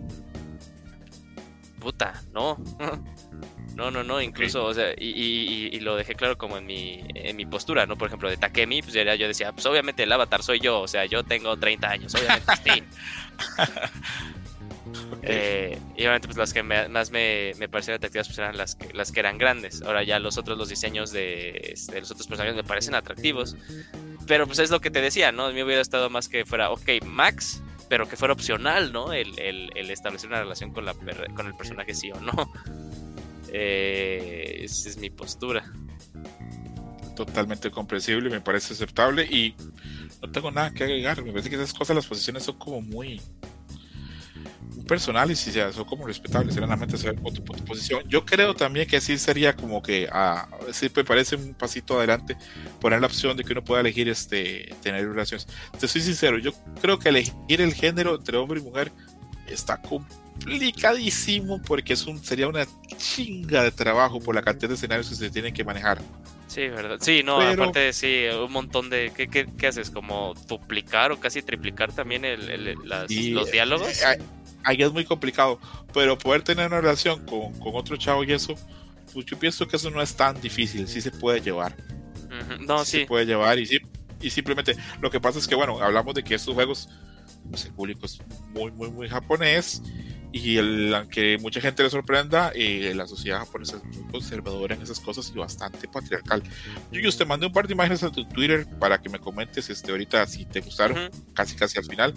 Puta, 1.81 2.23
no. 2.33 2.57
No, 3.75 3.93
no, 3.93 4.03
no, 4.03 4.21
incluso, 4.21 4.65
o 4.65 4.75
sea, 4.75 4.93
y, 4.99 5.79
lo 5.79 5.95
dejé 5.95 6.17
claro 6.17 6.37
como 6.37 6.59
en 6.59 6.67
mi, 6.67 7.01
en 7.15 7.37
mi 7.37 7.47
postura, 7.47 7.87
¿no? 7.87 7.97
Por 7.97 8.09
ejemplo, 8.09 8.29
de 8.29 8.37
Takemi, 8.37 8.83
pues 8.83 8.93
ya 8.93 9.15
yo 9.15 9.29
decía, 9.29 9.53
pues 9.53 9.67
obviamente 9.67 10.03
el 10.03 10.11
avatar 10.11 10.43
soy 10.43 10.59
yo, 10.59 10.81
o 10.81 10.89
sea, 10.89 11.07
yo 11.07 11.23
tengo 11.23 11.57
30 11.57 11.89
años, 11.89 12.13
obviamente 12.17 12.53
sí. 12.65 12.83
Eh, 15.23 15.79
y 15.97 16.03
obviamente 16.03 16.29
pues 16.29 16.39
las 16.39 16.53
que 16.53 16.63
más 16.63 17.11
me, 17.11 17.53
me, 17.59 17.69
parecieron 17.69 17.99
atractivas 17.99 18.29
pues 18.29 18.39
eran 18.39 18.57
las 18.57 18.77
que, 18.77 18.93
las 18.95 19.13
que 19.13 19.21
eran 19.21 19.37
grandes. 19.37 19.83
Ahora 19.83 20.03
ya 20.03 20.19
los 20.19 20.39
otros, 20.39 20.57
los 20.57 20.69
diseños 20.69 21.11
de, 21.13 21.75
de, 21.91 22.01
los 22.01 22.11
otros 22.11 22.27
personajes 22.27 22.57
me 22.57 22.65
parecen 22.65 22.95
atractivos. 22.95 23.57
Pero 24.29 24.47
pues 24.47 24.59
es 24.59 24.71
lo 24.71 24.81
que 24.81 24.91
te 24.91 25.01
decía, 25.01 25.33
¿no? 25.33 25.47
A 25.47 25.53
mí 25.53 25.63
hubiera 25.63 25.81
estado 25.81 26.11
más 26.11 26.29
que 26.29 26.45
fuera, 26.45 26.71
ok, 26.71 27.03
Max, 27.05 27.63
pero 27.89 28.07
que 28.07 28.17
fuera 28.17 28.35
opcional, 28.35 28.93
¿no? 28.93 29.13
El, 29.13 29.39
el, 29.39 29.91
establecer 29.91 30.29
una 30.29 30.41
relación 30.41 30.73
con, 30.73 30.85
la, 30.85 30.95
con 30.95 31.47
el 31.47 31.55
personaje 31.55 31.95
sí 31.95 32.13
o 32.13 32.21
no. 32.21 32.33
Eh, 33.51 34.61
esa 34.65 34.91
es 34.91 34.99
mi 34.99 35.09
postura. 35.09 35.65
Totalmente 37.17 37.71
comprensible, 37.71 38.29
me 38.29 38.43
parece 38.43 38.75
aceptable 38.75 39.25
y 39.25 39.55
no 40.21 40.31
tengo 40.31 40.51
nada 40.51 40.71
que 40.73 40.85
agregar. 40.85 41.23
Me 41.25 41.31
parece 41.31 41.49
que 41.49 41.57
esas 41.57 41.73
cosas, 41.73 41.97
las 41.97 42.07
posiciones 42.07 42.43
son 42.43 42.59
como 42.59 42.83
muy 42.83 43.23
personales 44.87 45.47
y 45.47 45.53
ya 45.53 45.73
son 45.73 45.85
como 45.85 46.07
respetables, 46.07 46.55
serenamente 46.55 46.97
saber 46.97 47.21
tu, 47.21 47.43
tu, 47.43 47.65
posición. 47.65 48.03
Yo 48.09 48.25
creo 48.25 48.55
también 48.55 48.89
que 48.89 49.01
sí 49.01 49.19
sería 49.19 49.55
como 49.55 49.83
que, 49.83 50.09
ah, 50.11 50.49
sí 50.73 50.91
me 50.95 51.05
parece 51.05 51.37
un 51.37 51.55
pasito 51.55 51.99
adelante 51.99 52.37
poner 52.81 53.01
la 53.01 53.07
opción 53.07 53.37
de 53.37 53.45
que 53.45 53.53
uno 53.53 53.63
pueda 53.63 53.81
elegir 53.81 54.09
este 54.09 54.75
tener 54.83 55.09
relaciones. 55.09 55.47
Te 55.79 55.89
soy 55.89 56.01
sincero, 56.01 56.39
yo 56.39 56.53
creo 56.81 56.99
que 56.99 57.11
elegir 57.11 57.61
el 57.61 57.75
género 57.75 58.17
entre 58.17 58.37
hombre 58.37 58.61
y 58.61 58.63
mujer 58.63 58.93
está 59.47 59.81
complicadísimo 59.81 61.61
porque 61.63 61.95
es 61.95 62.07
un, 62.07 62.23
sería 62.23 62.49
una 62.49 62.67
chinga 62.97 63.63
de 63.63 63.71
trabajo 63.71 64.21
por 64.21 64.35
la 64.35 64.43
cantidad 64.43 64.69
de 64.69 64.75
escenarios 64.75 65.09
que 65.09 65.15
se 65.15 65.31
tienen 65.31 65.55
que 65.55 65.65
manejar. 65.65 65.99
Sí, 66.49 66.67
verdad. 66.69 66.97
Sí, 67.01 67.23
no, 67.23 67.41
aparte 67.41 67.93
sí, 67.93 68.25
un 68.43 68.51
montón 68.51 68.89
de... 68.89 69.13
¿qué, 69.15 69.29
qué, 69.29 69.47
qué 69.59 69.67
haces? 69.67 69.91
¿Como 69.91 70.33
duplicar 70.49 71.13
o 71.13 71.21
casi 71.21 71.43
triplicar 71.43 71.93
también 71.93 72.25
el, 72.25 72.75
los 72.85 73.51
diálogos? 73.51 74.03
Eh, 74.03 74.19
ahí 74.69 74.83
es 74.83 74.93
muy 74.93 75.05
complicado, 75.05 75.59
pero 75.95 76.19
poder 76.19 76.43
tener 76.43 76.67
una 76.67 76.81
relación 76.81 77.25
con, 77.25 77.59
con, 77.59 77.75
otro 77.75 77.97
chavo 77.97 78.23
y 78.23 78.33
eso, 78.33 78.55
pues 79.15 79.25
yo 79.25 79.39
pienso 79.39 79.67
que 79.67 79.77
eso 79.77 79.91
no 79.91 80.03
es 80.03 80.15
tan 80.15 80.39
difícil, 80.41 80.87
sí 80.87 81.01
se 81.01 81.11
puede 81.11 81.41
llevar. 81.41 81.75
No, 82.61 82.85
sí, 82.85 83.01
Se 83.01 83.07
puede 83.07 83.25
llevar 83.25 83.59
y, 83.59 83.65
sí, 83.65 83.79
y 84.21 84.29
simplemente 84.29 84.77
lo 85.01 85.11
que 85.11 85.21
pasa 85.21 85.39
es 85.39 85.49
que, 85.49 85.55
bueno, 85.55 85.81
hablamos 85.81 86.15
de 86.15 86.23
que 86.23 86.35
estos 86.35 86.55
juegos, 86.55 86.91
pues 87.51 87.65
el 87.65 87.73
público 87.73 88.05
es 88.05 88.21
muy, 88.53 88.71
muy, 88.73 88.91
muy 88.91 89.09
japonés 89.09 89.83
y 90.31 90.59
el, 90.59 90.95
aunque 90.95 91.39
mucha 91.39 91.63
gente 91.63 91.83
le 91.83 91.89
sorprenda, 91.89 92.53
eh, 92.55 92.93
la 92.95 93.07
sociedad 93.07 93.39
japonesa 93.39 93.79
es 93.79 93.85
muy 93.85 94.13
conservadora 94.13 94.75
en 94.75 94.83
esas 94.83 95.01
cosas 95.01 95.33
y 95.35 95.39
bastante 95.39 95.89
patriarcal. 95.89 96.43
Yo, 96.93 97.11
te 97.11 97.25
mandé 97.25 97.47
un 97.47 97.53
par 97.53 97.67
de 97.67 97.73
imágenes 97.73 98.03
a 98.03 98.11
tu 98.11 98.29
Twitter 98.29 98.67
para 98.79 99.01
que 99.01 99.09
me 99.09 99.19
comentes 99.19 99.71
este, 99.71 99.91
ahorita 99.91 100.27
si 100.27 100.45
te 100.45 100.61
gustaron, 100.61 101.11
casi 101.33 101.57
casi 101.57 101.79
al 101.79 101.87
final. 101.87 102.15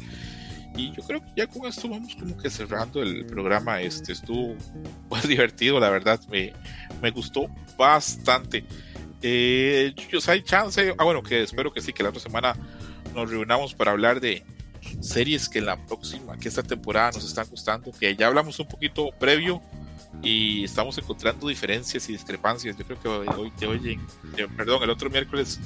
Y 0.81 0.91
yo 0.95 1.03
creo 1.03 1.21
que 1.21 1.31
ya 1.35 1.47
con 1.47 1.65
esto 1.65 1.87
vamos 1.87 2.15
como 2.15 2.37
que 2.37 2.49
cerrando 2.49 3.01
el 3.01 3.25
programa. 3.25 3.81
Este 3.81 4.13
estuvo 4.13 4.55
pues 5.09 5.27
divertido, 5.27 5.79
la 5.79 5.89
verdad, 5.89 6.19
me, 6.29 6.53
me 7.01 7.11
gustó 7.11 7.47
bastante. 7.77 8.63
Eh, 9.21 9.93
hay 10.27 10.41
chance, 10.41 10.95
ah 10.97 11.03
bueno, 11.03 11.21
que 11.21 11.43
espero 11.43 11.71
que 11.71 11.81
sí, 11.81 11.93
que 11.93 12.01
la 12.01 12.09
otra 12.09 12.21
semana 12.21 12.55
nos 13.13 13.29
reunamos 13.29 13.75
para 13.75 13.91
hablar 13.91 14.19
de, 14.19 14.43
series 14.99 15.47
que 15.49 15.61
la 15.61 15.77
próxima, 15.85 16.37
que 16.37 16.47
esta 16.47 16.63
temporada 16.63 17.11
nos 17.11 17.25
están 17.25 17.47
gustando, 17.47 17.91
que 17.91 18.15
ya 18.15 18.27
hablamos 18.27 18.59
un 18.59 18.67
poquito 18.67 19.11
previo 19.19 19.61
y 20.21 20.63
estamos 20.63 20.97
encontrando 20.97 21.47
diferencias 21.47 22.09
y 22.09 22.13
discrepancias. 22.13 22.75
Yo 22.77 22.85
creo 22.85 22.99
que 22.99 23.07
hoy, 23.07 23.51
te 23.51 23.67
oye, 23.67 23.99
perdón, 24.57 24.83
el 24.83 24.89
otro 24.89 25.09
miércoles 25.09 25.59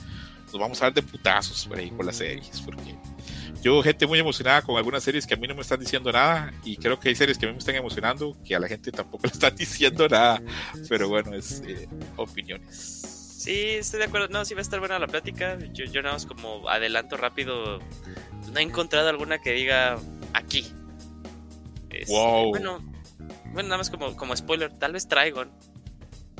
nos 0.45 0.60
vamos 0.60 0.82
a 0.82 0.85
dar 0.85 0.94
de 0.94 1.02
putazos 1.02 1.66
por 1.66 1.77
ahí 1.77 1.90
con 1.90 2.06
las 2.06 2.18
series, 2.18 2.61
porque 2.61 2.95
yo, 3.66 3.82
gente 3.82 4.06
muy 4.06 4.19
emocionada 4.19 4.61
con 4.61 4.77
algunas 4.77 5.03
series 5.03 5.26
que 5.26 5.34
a 5.34 5.38
mí 5.38 5.48
no 5.48 5.56
me 5.56 5.61
están 5.61 5.80
diciendo 5.80 6.11
nada, 6.11 6.53
y 6.64 6.77
creo 6.77 7.00
que 7.00 7.10
hay 7.10 7.16
series 7.16 7.35
que 7.35 7.48
a 7.48 7.50
mí 7.50 7.53
me 7.53 7.58
están 7.58 7.74
emocionando, 7.74 8.38
que 8.45 8.56
a 8.56 8.60
la 8.60 8.68
gente 8.68 8.92
tampoco 8.92 9.24
le 9.26 9.34
están 9.34 9.56
diciendo 9.56 10.08
nada, 10.08 10.40
pero 10.88 11.10
bueno, 11.10 11.34
es 11.34 11.64
eh, 11.66 11.90
opiniones. 12.16 13.34
Sí, 13.40 13.69
estoy 13.72 14.00
de 14.00 14.06
acuerdo. 14.06 14.27
No, 14.27 14.45
sí 14.45 14.53
va 14.53 14.60
a 14.60 14.61
estar 14.61 14.80
buena 14.80 15.00
la 15.00 15.08
plática. 15.08 15.58
Yo, 15.74 15.85
yo 15.85 16.03
nada 16.03 16.14
más 16.14 16.27
como 16.27 16.69
adelanto 16.69 17.18
rápido 17.18 17.80
no 18.52 18.60
he 18.60 18.61
encontrado 18.61 19.10
alguna 19.10 19.40
que 19.40 19.52
diga 19.52 20.00
aquí. 20.34 20.72
Este, 21.90 22.11
wow. 22.11 22.50
Bueno, 22.50 22.80
bueno, 23.52 23.69
nada 23.69 23.77
más 23.80 23.90
como, 23.90 24.16
como 24.16 24.35
spoiler, 24.35 24.74
tal 24.77 24.94
vez 24.94 25.08
Trigon. 25.08 25.52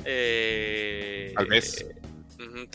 Eh, 0.04 1.32
tal 1.36 1.46
vez. 1.46 1.86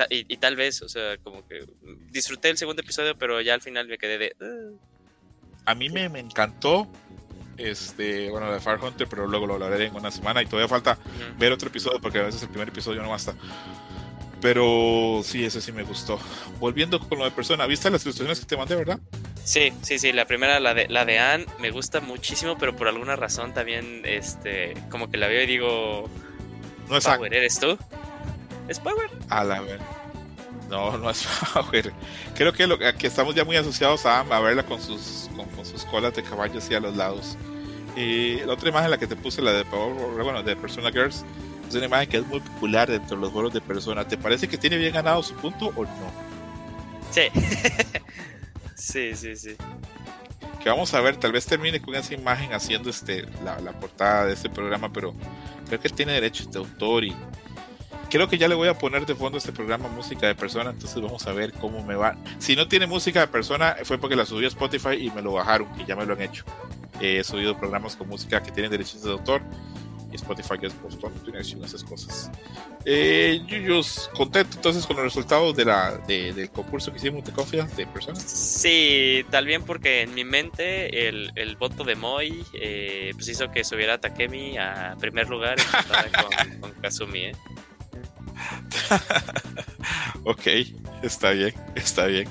Y, 0.09 0.37
tal 0.37 0.55
vez, 0.55 0.81
o 0.81 0.89
sea, 0.89 1.17
como 1.17 1.47
que 1.47 1.65
disfruté 2.09 2.49
el 2.49 2.57
segundo 2.57 2.81
episodio, 2.81 3.17
pero 3.17 3.41
ya 3.41 3.53
al 3.53 3.61
final 3.61 3.87
me 3.87 3.97
quedé 3.97 4.17
de. 4.17 4.35
A 5.65 5.75
mí 5.75 5.89
me, 5.89 6.09
me, 6.09 6.19
encantó. 6.19 6.87
Este, 7.57 8.31
bueno, 8.31 8.51
de 8.51 8.59
Far 8.59 8.83
Hunter, 8.83 9.07
pero 9.07 9.27
luego 9.27 9.45
lo 9.45 9.53
hablaré 9.53 9.85
en 9.85 9.95
una 9.95 10.09
semana 10.09 10.41
y 10.41 10.45
todavía 10.47 10.67
falta 10.67 10.97
ver 11.37 11.51
otro 11.51 11.67
episodio 11.67 12.01
porque 12.01 12.17
a 12.17 12.23
veces 12.23 12.41
el 12.41 12.49
primer 12.49 12.69
episodio 12.69 13.03
no 13.03 13.09
basta. 13.09 13.35
Pero 14.41 15.21
sí, 15.23 15.45
eso 15.45 15.61
sí 15.61 15.71
me 15.71 15.83
gustó. 15.83 16.19
Volviendo 16.59 16.99
con 16.99 17.19
lo 17.19 17.25
de 17.25 17.31
persona, 17.31 17.67
¿viste 17.67 17.91
las 17.91 18.03
ilustraciones 18.03 18.39
que 18.39 18.47
te 18.47 18.57
mandé, 18.57 18.75
verdad? 18.75 18.99
Sí, 19.43 19.71
sí, 19.83 19.99
sí. 19.99 20.11
La 20.11 20.25
primera, 20.25 20.59
la 20.59 20.73
de, 20.73 20.87
la 20.89 21.05
de 21.05 21.19
Anne, 21.19 21.45
me 21.59 21.69
gusta 21.69 21.99
muchísimo, 21.99 22.57
pero 22.57 22.75
por 22.75 22.87
alguna 22.87 23.15
razón 23.15 23.53
también, 23.53 24.01
este, 24.03 24.73
como 24.89 25.11
que 25.11 25.17
la 25.17 25.27
veo 25.27 25.43
y 25.43 25.45
digo. 25.45 26.09
No 26.89 26.97
es 26.97 27.05
Power, 27.05 27.31
¿eres 27.33 27.59
tú? 27.59 27.77
¿Es 28.67 28.79
Power? 28.79 29.09
A 29.29 29.43
la 29.43 29.61
ver. 29.61 29.79
No, 30.69 30.97
no 30.97 31.09
es 31.09 31.27
Power. 31.53 31.93
Creo 32.35 32.53
que, 32.53 32.67
lo, 32.67 32.77
que 32.77 33.07
estamos 33.07 33.35
ya 33.35 33.43
muy 33.43 33.55
asociados 33.55 34.05
a, 34.05 34.21
a 34.21 34.39
verla 34.39 34.63
con 34.63 34.81
sus, 34.81 35.29
con, 35.55 35.65
sus 35.65 35.85
colas 35.85 36.13
de 36.15 36.23
caballo 36.23 36.57
así 36.59 36.73
a 36.73 36.79
los 36.79 36.95
lados. 36.95 37.37
Y 37.95 38.37
la 38.37 38.53
otra 38.53 38.69
imagen, 38.69 38.89
la 38.89 38.97
que 38.97 39.07
te 39.07 39.15
puse, 39.15 39.41
la 39.41 39.51
de 39.51 39.65
Power, 39.65 40.23
bueno, 40.23 40.41
de 40.43 40.55
Persona 40.55 40.91
Girls 40.91 41.25
es 41.71 41.75
una 41.75 41.85
imagen 41.85 42.09
que 42.09 42.17
es 42.17 42.27
muy 42.27 42.41
popular 42.41 42.89
dentro 42.89 43.15
de 43.15 43.21
los 43.21 43.31
juegos 43.31 43.53
de 43.53 43.61
personas. 43.61 44.07
¿Te 44.07 44.17
parece 44.17 44.47
que 44.47 44.57
tiene 44.57 44.77
bien 44.77 44.93
ganado 44.93 45.23
su 45.23 45.33
punto 45.35 45.67
o 45.75 45.83
no? 45.85 46.11
Sí. 47.11 47.21
sí, 48.75 49.15
sí, 49.15 49.35
sí. 49.37 49.55
Que 50.61 50.69
vamos 50.69 50.93
a 50.93 51.01
ver, 51.01 51.15
tal 51.15 51.31
vez 51.31 51.45
termine 51.45 51.81
con 51.81 51.95
esa 51.95 52.13
imagen 52.13 52.53
haciendo 52.53 52.89
este 52.89 53.25
la, 53.43 53.71
portada 53.79 54.25
de 54.25 54.33
este 54.33 54.49
programa, 54.49 54.91
pero 54.91 55.13
creo 55.67 55.79
que 55.79 55.87
él 55.87 55.93
tiene 55.93 56.11
derechos 56.11 56.51
de 56.51 56.59
autor 56.59 57.05
y 57.05 57.15
creo 58.09 58.27
que 58.27 58.37
ya 58.37 58.47
le 58.47 58.55
voy 58.55 58.67
a 58.67 58.77
poner 58.77 59.05
de 59.05 59.15
fondo 59.15 59.37
este 59.37 59.51
programa 59.51 59.87
música 59.89 60.27
de 60.27 60.35
persona, 60.35 60.71
entonces 60.71 61.01
vamos 61.01 61.25
a 61.27 61.33
ver 61.33 61.53
cómo 61.53 61.83
me 61.83 61.95
va. 61.95 62.15
Si 62.39 62.55
no 62.55 62.67
tiene 62.67 62.87
música 62.87 63.21
de 63.21 63.27
persona, 63.27 63.75
fue 63.83 63.97
porque 63.97 64.15
la 64.15 64.25
subí 64.25 64.45
a 64.45 64.49
Spotify 64.49 64.95
y 64.99 65.11
me 65.11 65.21
lo 65.21 65.33
bajaron, 65.33 65.67
que 65.75 65.85
ya 65.85 65.95
me 65.95 66.05
lo 66.05 66.13
han 66.13 66.21
hecho. 66.21 66.43
he 66.99 67.23
subido 67.23 67.57
programas 67.57 67.95
con 67.95 68.07
música 68.07 68.41
que 68.41 68.51
tienen 68.51 68.71
derechos 68.71 69.03
de 69.03 69.11
autor 69.11 69.41
Spotify 70.15 70.55
es 70.61 70.81
Boston 70.81 71.13
y 71.25 71.63
esas 71.63 71.83
cosas. 71.83 72.31
Eh, 72.85 73.41
yo, 73.47 73.81
contento 74.13 74.57
entonces 74.57 74.85
con 74.85 74.95
los 74.97 75.05
resultados 75.05 75.55
de 75.55 75.65
la, 75.65 75.97
del 76.07 76.49
concurso 76.49 76.91
que 76.91 76.97
hicimos 76.97 77.23
de 77.23 77.31
confianza 77.31 77.75
de 77.75 77.87
personas. 77.87 78.23
Sí, 78.23 79.25
tal 79.29 79.45
bien 79.45 79.63
porque 79.63 80.01
en 80.01 80.13
mi 80.13 80.23
mente 80.23 81.07
el, 81.07 81.31
el 81.35 81.55
voto 81.55 81.83
de 81.83 81.95
Moy 81.95 82.43
eh, 82.53 83.11
pues 83.13 83.27
hizo 83.29 83.51
que 83.51 83.63
subiera 83.63 83.95
a 83.95 83.97
Takemi 83.99 84.57
a 84.57 84.95
primer 84.99 85.29
lugar 85.29 85.57
con, 86.49 86.59
con 86.59 86.71
Kazumi. 86.81 87.25
¿eh? 87.25 87.31
ok, 90.23 90.47
está 91.03 91.31
bien, 91.31 91.53
está 91.75 92.05
bien. 92.05 92.27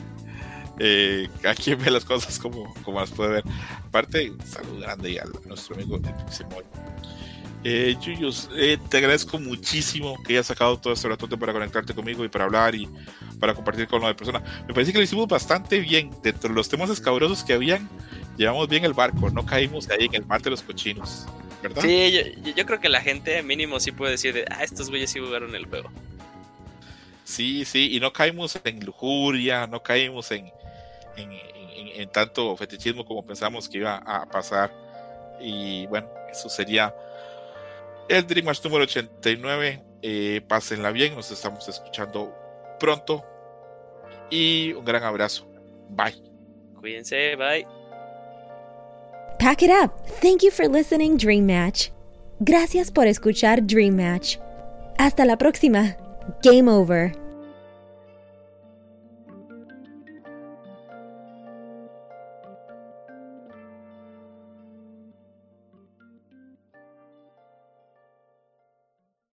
Eh, 0.78 1.28
aquí 1.47 1.74
ve 1.74 1.90
las 1.90 2.05
cosas 2.05 2.39
como, 2.39 2.72
como 2.82 3.00
las 3.00 3.10
puede 3.10 3.30
ver. 3.30 3.44
Aparte, 3.86 4.32
salud 4.44 4.80
grande 4.80 5.20
a 5.20 5.24
nuestro 5.47 5.74
amigo 5.74 5.98
Moy. 5.98 6.64
Eh, 7.62 7.94
Yuyos, 8.00 8.48
eh, 8.56 8.78
te 8.89 8.97
agradezco 8.97 9.39
muchísimo 9.39 10.16
que 10.24 10.32
hayas 10.32 10.47
sacado 10.47 10.78
todo 10.78 10.94
este 10.94 11.06
rato 11.08 11.28
para 11.28 11.52
conectarte 11.52 11.92
conmigo 11.92 12.24
y 12.24 12.28
para 12.28 12.47
hablar 12.47 12.74
y 12.74 12.89
para 13.39 13.52
compartir 13.55 13.86
con 13.86 14.00
de 14.00 14.14
personas. 14.14 14.42
Me 14.66 14.72
parece 14.72 14.92
que 14.92 14.98
lo 14.98 15.05
hicimos 15.05 15.28
bastante 15.28 15.78
bien. 15.80 16.10
Dentro 16.22 16.48
de 16.48 16.55
los 16.55 16.70
temas 16.70 16.89
escabrosos 16.89 17.44
que 17.44 17.52
habían, 17.52 17.86
llevamos 18.39 18.66
bien 18.68 18.86
el 18.86 18.94
barco, 18.94 19.28
no 19.28 19.44
caímos 19.44 19.90
ahí 19.90 20.06
en 20.06 20.14
el 20.14 20.24
mar 20.24 20.40
de 20.40 20.48
los 20.48 20.62
cochinos, 20.62 21.26
¿verdad? 21.62 21.82
Sí, 21.82 22.34
yo, 22.56 22.66
creo 22.66 22.80
que 22.80 22.89
la 22.89 23.00
gente 23.00 23.42
mínimo 23.42 23.80
sí 23.80 23.92
puede 23.92 24.12
decir, 24.12 24.34
de, 24.34 24.44
ah, 24.50 24.64
estos 24.64 24.90
güeyes 24.90 25.10
sí 25.10 25.18
jugaron 25.18 25.55
el 25.55 25.66
juego. 25.66 25.90
Sí, 27.24 27.64
sí, 27.64 27.94
y 27.94 28.00
no 28.00 28.12
caímos 28.12 28.58
en 28.64 28.84
lujuria, 28.84 29.66
no 29.66 29.82
caímos 29.82 30.30
en, 30.32 30.50
en, 31.16 31.30
en 31.76 32.08
tanto 32.10 32.56
fetichismo 32.56 33.05
como 33.05 33.24
pensamos 33.24 33.68
que 33.68 33.78
iba 33.78 33.97
a 33.97 34.26
pasar. 34.26 34.72
Y 35.40 35.86
bueno, 35.86 36.08
eso 36.30 36.48
sería 36.48 36.94
el 38.10 38.26
Dreamers 38.26 38.62
número 38.64 38.84
89. 38.84 39.82
Eh, 40.02 40.40
pásenla 40.48 40.90
bien, 40.90 41.14
nos 41.14 41.30
estamos 41.30 41.68
escuchando 41.68 42.34
pronto. 42.78 43.24
Y 44.30 44.72
un 44.72 44.84
gran 44.84 45.02
abrazo. 45.02 45.47
Bye. 45.89 46.20
Cuídense, 46.80 47.36
bye. 47.36 47.80
Pack 49.41 49.62
it 49.62 49.70
up. 49.70 50.07
Thank 50.20 50.43
you 50.43 50.51
for 50.51 50.69
listening, 50.69 51.17
Dream 51.17 51.47
Match. 51.47 51.91
Gracias 52.44 52.91
por 52.91 53.07
escuchar 53.07 53.67
Dream 53.67 53.97
Match. 53.97 54.36
Hasta 54.99 55.25
la 55.25 55.36
próxima. 55.36 55.97
Game 56.43 56.69
over. 56.69 57.15